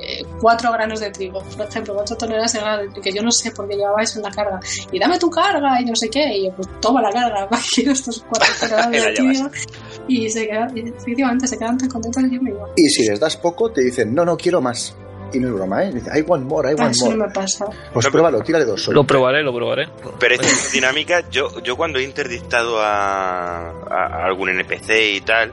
cuatro 0.41 0.71
granos 0.71 0.99
de 0.99 1.11
trigo, 1.11 1.41
por 1.55 1.67
ejemplo, 1.67 1.93
cuatro 1.93 2.17
toneladas 2.17 2.53
de 2.53 2.59
grano 2.59 2.77
de 2.81 2.87
trigo, 2.89 3.01
que 3.01 3.13
yo 3.13 3.21
no 3.21 3.31
sé 3.31 3.51
por 3.51 3.67
qué 3.69 3.75
llevaba 3.75 4.01
eso 4.01 4.17
en 4.19 4.23
la 4.23 4.31
carga. 4.31 4.59
Y 4.91 4.99
dame 4.99 5.19
tu 5.19 5.29
carga 5.29 5.79
y 5.81 5.85
no 5.85 5.95
sé 5.95 6.09
qué. 6.09 6.25
Y 6.37 6.45
yo, 6.45 6.51
pues 6.55 6.67
toma 6.81 7.01
la 7.01 7.11
carga, 7.11 7.45
va, 7.53 7.59
quiero 7.73 7.91
estos 7.91 8.23
cuatro 8.27 8.47
toneladas 8.59 8.91
de 8.91 9.13
trigo. 9.13 9.49
Y 10.07 10.29
se 10.29 10.47
quedan, 10.47 10.75
y 10.77 10.81
efectivamente, 10.89 11.47
se 11.47 11.57
quedan 11.57 11.77
tan 11.77 11.89
contentos 11.89 12.23
que 12.23 12.35
yo 12.35 12.41
me 12.41 12.49
iba. 12.51 12.65
Y 12.75 12.89
si 12.89 13.07
les 13.07 13.19
das 13.19 13.37
poco, 13.37 13.71
te 13.71 13.81
dicen, 13.81 14.13
no, 14.15 14.25
no 14.25 14.35
quiero 14.37 14.61
más. 14.61 14.95
Y 15.33 15.39
no 15.39 15.49
es 15.49 15.53
broma, 15.55 15.83
¿eh? 15.83 15.91
Dice, 15.93 16.09
I 16.17 16.21
want 16.21 16.45
more, 16.45 16.71
I 16.71 16.75
want 16.75 16.95
eso 16.95 17.09
no 17.09 17.17
more. 17.17 17.27
me 17.27 17.33
pasa. 17.33 17.65
Pues 17.93 18.07
pruébalo, 18.07 18.41
tírale 18.41 18.63
dos 18.63 18.81
solo. 18.81 19.01
Lo 19.01 19.05
probaré, 19.05 19.43
lo 19.43 19.53
probaré. 19.53 19.89
Pero 20.17 20.35
esta 20.35 20.47
dinámica, 20.71 21.29
yo, 21.29 21.61
yo 21.61 21.75
cuando 21.75 21.99
he 21.99 22.03
interdictado 22.03 22.79
a- 22.81 23.71
a 23.89 24.25
algún 24.25 24.47
NPC 24.49 25.15
y 25.15 25.21
tal, 25.21 25.51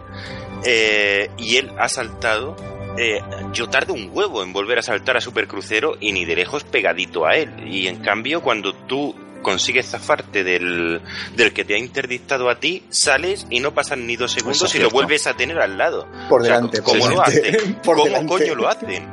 eh, 0.64 1.30
y 1.38 1.56
él 1.56 1.72
ha 1.78 1.88
saltado, 1.88 2.56
eh, 2.98 3.20
yo 3.52 3.68
tardo 3.68 3.94
un 3.94 4.10
huevo 4.12 4.42
en 4.42 4.52
volver 4.52 4.78
a 4.78 4.82
saltar 4.82 5.16
a 5.16 5.20
Supercrucero 5.20 5.96
y 6.00 6.12
ni 6.12 6.24
de 6.24 6.36
lejos 6.36 6.64
pegadito 6.64 7.26
a 7.26 7.34
él. 7.36 7.50
Y 7.66 7.86
en 7.86 7.96
cambio, 7.96 8.42
cuando 8.42 8.74
tú 8.74 9.14
consigues 9.44 9.90
zafarte 9.90 10.42
del, 10.42 11.02
del 11.36 11.52
que 11.52 11.64
te 11.64 11.74
ha 11.74 11.78
interdictado 11.78 12.48
a 12.48 12.58
ti, 12.58 12.82
sales 12.88 13.46
y 13.50 13.60
no 13.60 13.74
pasan 13.74 14.06
ni 14.06 14.16
dos 14.16 14.32
segundos 14.32 14.62
Eso 14.62 14.78
y 14.78 14.80
lo 14.80 14.90
vuelves 14.90 15.26
a 15.28 15.34
tener 15.34 15.60
al 15.60 15.78
lado. 15.78 16.08
Por 16.28 16.40
O 16.40 16.44
sea, 16.44 16.54
delante, 16.56 16.82
por 16.82 16.92
¿Cómo 16.98 17.04
lo 17.10 17.22
delante, 17.22 17.48
hacen? 17.48 17.74
por 17.84 17.96
¿Cómo 17.96 18.04
delante. 18.06 18.26
coño 18.26 18.54
lo 18.56 18.68
hacen? 18.68 19.08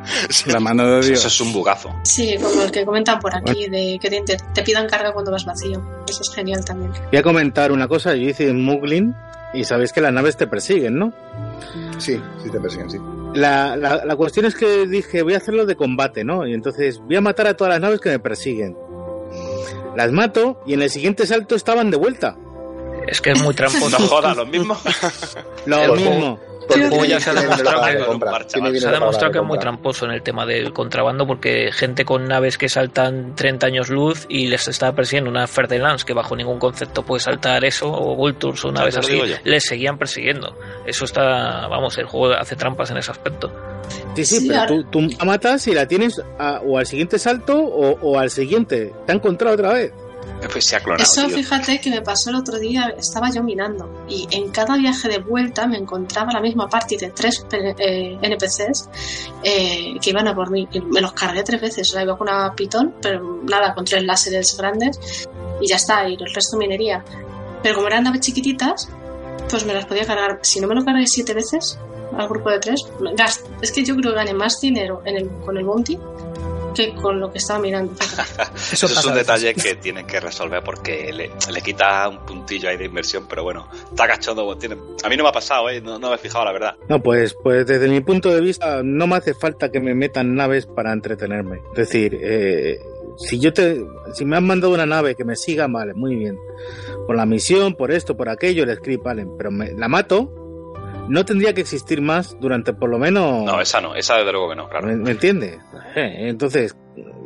La 0.47 0.59
mano 0.59 0.83
de 0.87 1.05
Dios. 1.07 1.19
Eso 1.19 1.27
es 1.27 1.41
un 1.41 1.53
bugazo. 1.53 1.93
Sí, 2.03 2.35
como 2.41 2.63
el 2.63 2.71
que 2.71 2.85
comentan 2.85 3.19
por 3.19 3.35
aquí, 3.35 3.67
de 3.67 3.99
que 4.01 4.09
te, 4.09 4.37
te 4.53 4.63
pidan 4.63 4.87
carga 4.87 5.11
cuando 5.11 5.31
vas 5.31 5.45
vacío. 5.45 5.83
Eso 6.07 6.21
es 6.21 6.33
genial 6.33 6.63
también. 6.65 6.91
Voy 7.11 7.19
a 7.19 7.23
comentar 7.23 7.71
una 7.71 7.87
cosa. 7.87 8.15
Yo 8.15 8.29
hice 8.29 8.51
Muglin 8.53 9.13
y 9.53 9.63
sabéis 9.63 9.91
que 9.93 10.01
las 10.01 10.13
naves 10.13 10.37
te 10.37 10.47
persiguen, 10.47 10.97
¿no? 10.97 11.13
Sí, 11.97 12.21
sí 12.43 12.49
te 12.49 12.59
persiguen, 12.59 12.89
sí. 12.89 12.97
La, 13.33 13.75
la, 13.75 14.03
la 14.05 14.15
cuestión 14.15 14.45
es 14.45 14.55
que 14.55 14.87
dije, 14.87 15.21
voy 15.21 15.33
a 15.33 15.37
hacerlo 15.37 15.65
de 15.65 15.75
combate, 15.75 16.23
¿no? 16.23 16.45
Y 16.47 16.53
entonces 16.53 16.99
voy 16.99 17.15
a 17.15 17.21
matar 17.21 17.47
a 17.47 17.55
todas 17.55 17.71
las 17.73 17.81
naves 17.81 17.99
que 18.01 18.09
me 18.09 18.19
persiguen. 18.19 18.77
Las 19.95 20.11
mato 20.11 20.61
y 20.65 20.73
en 20.73 20.81
el 20.81 20.89
siguiente 20.89 21.25
salto 21.25 21.55
estaban 21.55 21.91
de 21.91 21.97
vuelta. 21.97 22.37
Es 23.07 23.19
que 23.21 23.31
es 23.31 23.41
muy 23.41 23.53
tramposo. 23.53 23.89
No 23.99 24.07
jodas, 24.07 24.37
lo 24.37 24.45
mismo. 24.45 24.77
Lo 25.65 25.95
mismo. 25.95 26.39
Ya 27.07 27.19
se 27.19 27.29
ha 27.29 27.33
demostrado 27.33 27.81
que-. 27.85 27.97
Se 28.79 28.87
ha 28.87 28.91
demostrado 28.91 29.31
es 29.39 29.43
muy 29.47 29.57
tramposo 29.59 30.05
en 30.05 30.11
el 30.11 30.21
tema 30.23 30.45
del 30.45 30.73
contrabando 30.73 31.27
porque 31.27 31.71
gente 31.71 32.05
con 32.05 32.27
naves 32.27 32.57
que 32.57 32.69
saltan 32.69 33.35
30 33.35 33.67
años 33.67 33.89
luz 33.89 34.25
y 34.29 34.47
les 34.47 34.67
está 34.67 34.93
persiguiendo 34.93 35.29
una 35.29 35.47
Ferdinand 35.47 36.01
que 36.03 36.13
bajo 36.13 36.35
ningún 36.35 36.59
concepto 36.59 37.03
puede 37.03 37.19
saltar 37.21 37.63
eso 37.65 37.91
o 37.91 38.15
Vultures 38.15 38.63
o 38.65 38.71
naves 38.71 38.95
así, 38.97 39.11
les 39.43 39.63
seguían 39.65 39.97
persiguiendo. 39.97 40.57
Eso 40.85 41.05
está, 41.05 41.67
vamos, 41.67 41.97
el 41.97 42.05
juego 42.05 42.33
hace 42.33 42.55
trampas 42.55 42.91
en 42.91 42.97
ese 42.97 43.11
aspecto. 43.11 43.51
Sí, 44.15 44.25
sí, 44.25 44.39
Sí, 44.39 44.47
pero 44.47 44.59
ahora- 44.61 44.67
tú, 44.67 44.83
tú 44.85 45.01
la 45.19 45.25
matas 45.25 45.67
y 45.67 45.73
la 45.73 45.87
tienes 45.87 46.21
a- 46.39 46.61
o 46.65 46.77
al 46.77 46.85
siguiente 46.85 47.19
salto 47.19 47.57
o, 47.57 47.97
o 48.01 48.19
al 48.19 48.29
siguiente. 48.29 48.91
Te 49.05 49.11
ha 49.11 49.15
encontrado 49.15 49.55
otra 49.55 49.73
vez. 49.73 49.93
Pues 50.51 50.65
se 50.65 50.75
ha 50.75 50.79
clonado. 50.79 51.03
Eso, 51.03 51.27
tío. 51.27 51.37
fíjate 51.37 51.79
que 51.79 51.89
me 51.91 52.01
pasó 52.01 52.29
el 52.31 52.35
otro 52.37 52.57
día, 52.57 52.93
estaba 52.97 53.29
yo 53.31 53.43
minando 53.43 54.05
y 54.09 54.27
en 54.31 54.49
cada 54.51 54.75
viaje 54.75 55.07
de 55.07 55.19
vuelta 55.19 55.67
me 55.67 55.77
encontraba 55.77 56.31
la 56.33 56.41
misma 56.41 56.67
party 56.67 56.97
de 56.97 57.11
tres 57.11 57.45
pe- 57.49 57.75
eh, 57.77 58.17
NPCs 58.21 58.89
eh, 59.43 59.93
que 60.01 60.09
iban 60.09 60.27
a 60.27 60.35
por 60.35 60.49
mí. 60.49 60.67
Y 60.71 60.81
me 60.81 60.99
los 61.01 61.13
cargué 61.13 61.43
tres 61.43 61.61
veces, 61.61 61.89
sea, 61.89 62.01
iba 62.03 62.17
con 62.17 62.27
una 62.27 62.53
pitón, 62.55 62.95
pero 63.01 63.41
nada, 63.47 63.73
con 63.73 63.85
tres 63.85 64.03
láseres 64.03 64.55
grandes 64.57 65.27
y 65.61 65.67
ya 65.67 65.75
está, 65.75 66.07
y 66.09 66.13
el 66.15 66.33
resto 66.33 66.57
minería. 66.57 67.03
Pero 67.61 67.75
como 67.75 67.87
eran 67.87 68.03
naves 68.03 68.21
chiquititas, 68.21 68.89
pues 69.49 69.65
me 69.65 69.73
las 69.73 69.85
podía 69.85 70.05
cargar. 70.05 70.39
Si 70.41 70.59
no 70.59 70.67
me 70.67 70.73
lo 70.75 70.83
cargué 70.83 71.05
siete 71.05 71.33
veces 71.33 71.77
al 72.17 72.27
grupo 72.27 72.49
de 72.49 72.59
tres, 72.59 72.81
me 72.99 73.11
gast- 73.13 73.45
es 73.61 73.71
que 73.71 73.85
yo 73.85 73.95
creo 73.95 74.11
que 74.11 74.17
gané 74.17 74.33
más 74.33 74.59
dinero 74.59 75.01
en 75.05 75.17
el, 75.17 75.29
con 75.45 75.55
el 75.57 75.63
bounty 75.63 75.97
que 76.73 76.93
con 76.95 77.19
lo 77.19 77.31
que 77.31 77.37
estaba 77.37 77.59
mirando. 77.59 77.93
Eso, 78.71 78.85
es 78.85 78.93
pasa 78.93 79.09
un 79.09 79.15
detalle 79.15 79.53
que 79.53 79.75
tienen 79.75 80.05
que 80.07 80.19
resolver 80.19 80.63
porque 80.63 81.11
le, 81.13 81.31
le 81.51 81.61
quita 81.61 82.07
un 82.09 82.19
puntillo 82.25 82.69
ahí 82.69 82.77
de 82.77 82.85
inversión, 82.85 83.25
pero 83.29 83.43
bueno, 83.43 83.67
está 83.89 84.07
cachondo. 84.07 84.57
tiene- 84.57 84.77
A 85.03 85.09
mí 85.09 85.17
no 85.17 85.23
me 85.23 85.29
ha 85.29 85.33
pasado, 85.33 85.69
¿eh? 85.69 85.81
no, 85.81 85.99
no 85.99 86.09
me 86.09 86.15
he 86.15 86.19
fijado, 86.19 86.45
la 86.45 86.51
verdad. 86.51 86.75
No, 86.89 87.01
pues, 87.01 87.35
pues 87.41 87.65
desde 87.65 87.87
mi 87.87 88.01
punto 88.01 88.29
de 88.29 88.41
vista 88.41 88.81
no 88.83 89.07
me 89.07 89.15
hace 89.15 89.33
falta 89.33 89.71
que 89.71 89.79
me 89.79 89.93
metan 89.95 90.35
naves 90.35 90.65
para 90.65 90.91
entretenerme. 90.93 91.59
Es 91.71 91.77
decir, 91.87 92.17
eh, 92.21 92.79
si 93.17 93.39
yo 93.39 93.53
te, 93.53 93.83
si 94.13 94.25
me 94.25 94.37
han 94.37 94.45
mandado 94.47 94.73
una 94.73 94.85
nave 94.85 95.15
que 95.15 95.23
me 95.25 95.35
siga, 95.35 95.67
vale, 95.67 95.93
muy 95.93 96.15
bien. 96.15 96.37
Por 97.07 97.15
la 97.15 97.25
misión, 97.25 97.75
por 97.75 97.91
esto, 97.91 98.15
por 98.15 98.29
aquello, 98.29 98.63
el 98.63 98.75
script, 98.77 99.03
vale, 99.03 99.27
pero 99.37 99.51
me, 99.51 99.73
la 99.73 99.87
mato, 99.87 100.40
no 101.11 101.25
tendría 101.25 101.53
que 101.53 101.59
existir 101.59 102.01
más 102.01 102.37
durante 102.39 102.71
por 102.73 102.89
lo 102.89 102.97
menos... 102.97 103.43
No, 103.43 103.59
esa 103.59 103.81
no, 103.81 103.95
esa 103.95 104.15
desde 104.15 104.31
luego 104.31 104.49
que 104.49 104.55
no, 104.55 104.69
claro. 104.69 104.87
¿Me, 104.87 104.95
me 104.95 105.11
entiendes? 105.11 105.57
Eh, 105.93 106.29
entonces, 106.29 106.73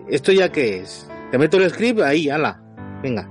¿esto 0.09 0.31
ya 0.31 0.51
qué 0.51 0.80
es? 0.80 1.07
Te 1.30 1.38
meto 1.38 1.57
el 1.57 1.69
script 1.69 2.01
ahí, 2.01 2.30
ala, 2.30 2.61
venga. 3.03 3.30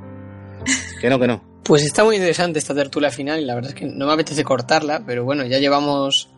Que 1.01 1.11
no, 1.11 1.19
que 1.19 1.27
no. 1.27 1.61
Pues 1.65 1.83
está 1.83 2.05
muy 2.05 2.17
interesante 2.17 2.59
esta 2.59 2.75
tertulia 2.75 3.11
final 3.11 3.41
y 3.41 3.45
la 3.45 3.55
verdad 3.55 3.73
es 3.73 3.75
que 3.75 3.85
no 3.85 4.07
me 4.07 4.13
apetece 4.13 4.43
cortarla, 4.45 5.03
pero 5.05 5.25
bueno, 5.25 5.45
ya 5.45 5.59
llevamos. 5.59 6.31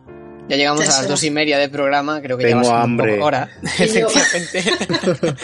Ya 0.49 0.55
llegamos 0.55 0.85
Ya 0.85 0.91
a 0.91 1.01
las 1.01 1.07
dos 1.07 1.23
y 1.23 1.29
media 1.31 1.57
de 1.57 1.67
programa, 1.69 2.21
creo 2.21 2.37
que 2.37 2.45
Tengo 2.45 2.63
ya 2.63 2.69
va 2.69 2.77
a 2.77 2.81
ser 2.81 2.83
hambre. 2.83 3.11
un 3.13 3.15
poco 3.17 3.27
hora. 3.27 3.49
Efectivamente. 3.63 4.63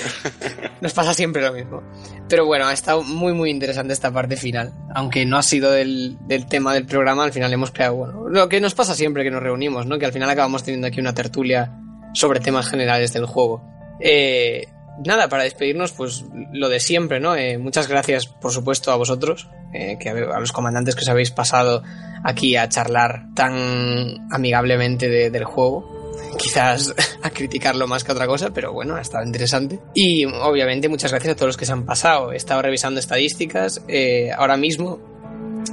Nos 0.82 0.93
pasa 0.93 1.14
siempre 1.14 1.41
lo 1.41 1.53
mismo. 1.53 1.83
Pero 2.30 2.45
bueno, 2.45 2.67
ha 2.67 2.73
estado 2.73 3.03
muy 3.03 3.33
muy 3.33 3.49
interesante 3.49 3.93
esta 3.93 4.11
parte 4.11 4.38
final. 4.38 4.73
Aunque 4.95 5.25
no 5.25 5.38
ha 5.38 5.43
sido 5.43 5.72
del, 5.72 6.17
del 6.22 6.45
tema 6.48 6.73
del 6.73 6.85
programa, 6.85 7.23
al 7.23 7.33
final 7.33 7.51
hemos 7.51 7.72
creado, 7.72 7.95
bueno, 7.95 8.30
lo 8.30 8.48
que 8.49 8.61
nos 8.61 8.73
pasa 8.75 8.95
siempre 8.95 9.23
que 9.23 9.32
nos 9.32 9.43
reunimos, 9.43 9.85
¿no? 9.85 9.99
Que 9.99 10.06
al 10.06 10.14
final 10.14 10.30
acabamos 10.30 10.64
teniendo 10.64 10.88
aquí 10.88 10.99
una 10.99 11.14
tertulia 11.14 11.72
sobre 12.14 12.40
temas 12.40 12.69
generales 12.69 13.11
del 13.14 13.25
juego. 13.25 13.61
Eh, 13.99 14.67
nada, 15.06 15.27
para 15.30 15.43
despedirnos, 15.43 15.91
pues 15.91 16.25
lo 16.51 16.69
de 16.69 16.80
siempre, 16.80 17.19
¿no? 17.19 17.35
Eh, 17.35 17.57
muchas 17.57 17.88
gracias, 17.88 18.27
por 18.27 18.51
supuesto, 18.51 18.91
a 18.91 18.95
vosotros, 18.95 19.49
eh, 19.74 19.98
que 20.00 20.10
a, 20.10 20.40
los 20.40 20.52
comandantes 20.52 20.95
que 20.95 21.02
os 21.02 21.10
habéis 21.10 21.32
pasado 21.32 21.84
aquí 22.24 22.56
a 22.56 22.69
charlar 22.69 23.27
tan 23.35 24.27
amigablemente 24.32 25.10
de- 25.10 25.30
del 25.30 25.43
juego. 25.45 25.92
Quizás 26.38 26.93
a 27.24 27.30
criticarlo 27.30 27.88
más 27.88 28.03
que 28.03 28.11
otra 28.11 28.27
cosa, 28.27 28.52
pero 28.52 28.72
bueno, 28.74 28.95
ha 28.95 29.02
estado 29.02 29.26
interesante. 29.26 29.80
Y 29.93 30.26
obviamente 30.26 30.90
muchas 30.90 31.11
gracias 31.11 31.34
a 31.34 31.35
todos 31.35 31.48
los 31.50 31.58
que 31.58 31.66
se 31.66 31.72
han 31.74 31.85
pasado. 31.85 32.32
He 32.32 32.38
estado 32.38 32.61
revisando 32.61 33.00
estadísticas. 33.00 33.82
eh, 33.88 34.32
ahora 34.35 34.58
mismo 34.58 35.00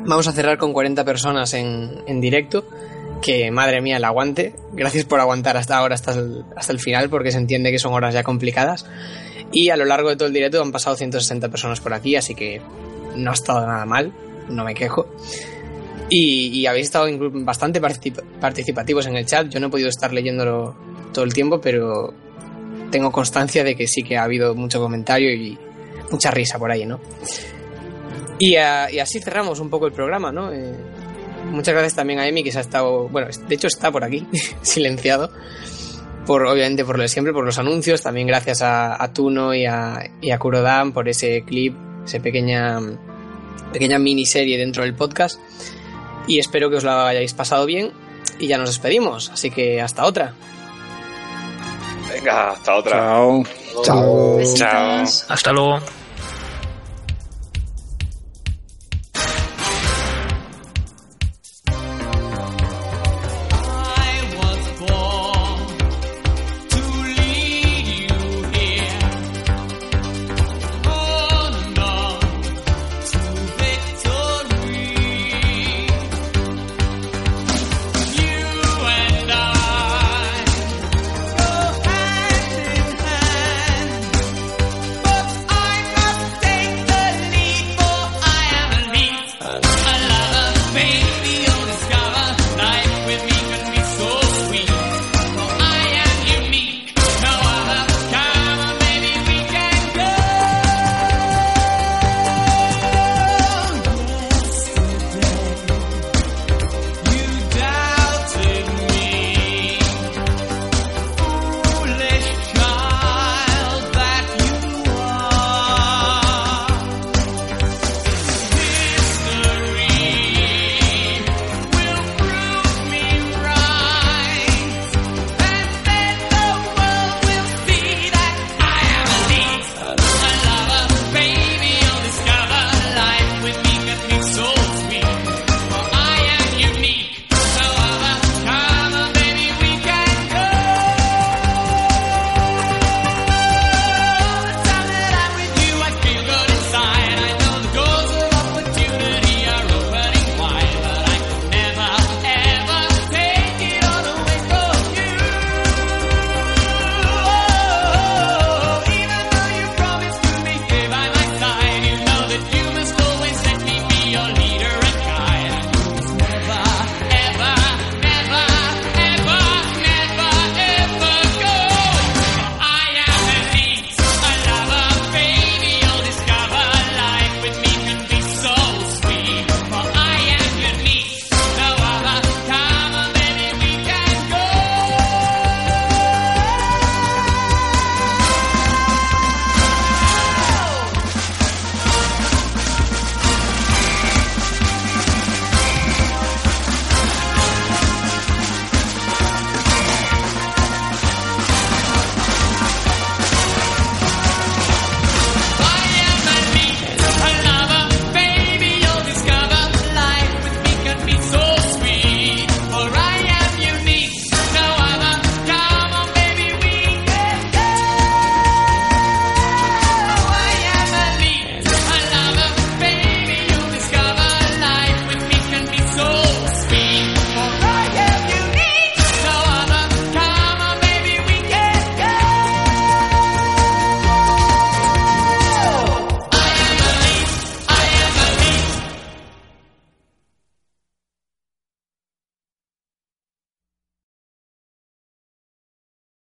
vamos 0.07 0.27
a 0.29 0.33
cerrar 0.33 0.59
con 0.59 0.73
40 0.73 1.05
personas 1.05 1.55
en, 1.55 2.03
en 2.07 2.21
directo. 2.21 2.65
Que 3.23 3.51
madre 3.51 3.83
mía, 3.83 3.99
el 3.99 4.05
aguante. 4.05 4.55
Gracias 4.73 5.05
por 5.05 5.21
aguantar 5.21 5.57
hasta 5.59 5.77
ahora, 5.77 5.95
hasta 5.95 6.15
hasta 6.57 6.73
el 6.73 6.81
final, 6.81 7.11
porque 7.11 7.31
se 7.33 7.37
entiende 7.39 7.71
que 7.71 7.79
son 7.79 7.93
horas 7.93 8.15
ya 8.15 8.23
complicadas. 8.23 8.87
Y 9.53 9.69
a 9.69 9.77
lo 9.77 9.85
largo 9.85 10.09
de 10.09 10.17
todo 10.17 10.29
el 10.29 10.33
directo 10.33 10.63
han 10.63 10.73
pasado 10.73 10.97
160 10.97 11.51
personas 11.51 11.81
por 11.81 11.93
aquí, 11.93 12.17
así 12.17 12.35
que 12.35 12.63
no 13.17 13.31
ha 13.31 13.35
estado 13.35 13.67
nada 13.67 13.85
mal, 13.87 14.13
no 14.49 14.65
me 14.65 14.75
quejo. 14.75 15.07
Y, 16.13 16.67
habéis 16.67 16.87
estado 16.87 17.07
bastante 17.45 17.81
particip- 17.81 18.21
participativos 18.41 19.07
en 19.07 19.17
el 19.17 19.27
chat. 19.27 19.49
Yo 19.49 19.61
no 19.61 19.69
he 19.69 19.71
podido 19.71 19.89
estar 19.89 20.13
leyéndolo 20.13 20.75
todo 21.13 21.25
el 21.25 21.33
tiempo, 21.33 21.61
pero 21.61 22.13
tengo 22.91 23.13
constancia 23.13 23.63
de 23.63 23.77
que 23.77 23.87
sí 23.87 24.03
que 24.03 24.17
ha 24.17 24.25
habido 24.25 24.55
mucho 24.57 24.81
comentario 24.81 25.33
y 25.33 25.57
mucha 26.11 26.33
risa 26.33 26.59
por 26.59 26.73
ahí, 26.73 26.85
¿no? 26.85 26.99
Y, 28.41 28.57
así 28.57 29.21
cerramos 29.21 29.61
un 29.61 29.71
poco 29.71 29.87
el 29.87 29.93
programa, 29.93 30.33
¿no? 30.33 30.53
Eh, 30.53 30.75
muchas 31.45 31.75
gracias 31.75 31.95
también 31.95 32.19
a 32.19 32.27
Emi 32.27 32.43
que 32.43 32.51
se 32.51 32.59
ha 32.59 32.63
estado, 32.63 33.09
bueno, 33.09 33.29
de 33.49 33.55
hecho 33.55 33.69
está 33.69 33.93
por 33.93 34.03
aquí, 34.03 34.27
silenciado, 34.63 35.31
por 36.27 36.45
obviamente 36.47 36.85
por 36.85 36.97
lo 36.97 37.03
de 37.03 37.09
siempre, 37.09 37.33
por 37.33 37.45
los 37.45 37.59
anuncios. 37.59 38.03
También 38.03 38.27
gracias 38.27 38.63
a, 38.63 39.01
a 39.01 39.13
Tuno 39.13 39.55
y 39.55 39.67
a, 39.67 40.11
y 40.21 40.31
a 40.33 40.39
Kurodan 40.39 40.93
por 40.93 41.09
ese 41.09 41.45
clip, 41.47 41.77
esa 42.05 42.21
pequeña, 42.21 42.79
pequeña 43.73 43.99
miniserie 43.99 44.59
dentro 44.59 44.83
del 44.83 44.95
podcast. 44.95 45.41
Y 46.27 46.39
espero 46.39 46.71
que 46.71 46.77
os 46.77 46.85
lo 46.85 46.93
hayáis 46.93 47.35
pasado 47.35 47.67
bien. 47.67 47.93
Y 48.39 48.47
ya 48.47 48.59
nos 48.59 48.69
despedimos, 48.69 49.31
así 49.31 49.51
que 49.51 49.81
hasta 49.81 50.05
otra. 50.05 50.35
Venga, 52.09 52.51
hasta 52.53 52.75
otra. 52.75 52.93
Chao. 52.93 53.43
Chao. 53.83 54.37
Besitos. 54.37 55.27
Hasta 55.29 55.53
luego. 55.53 55.81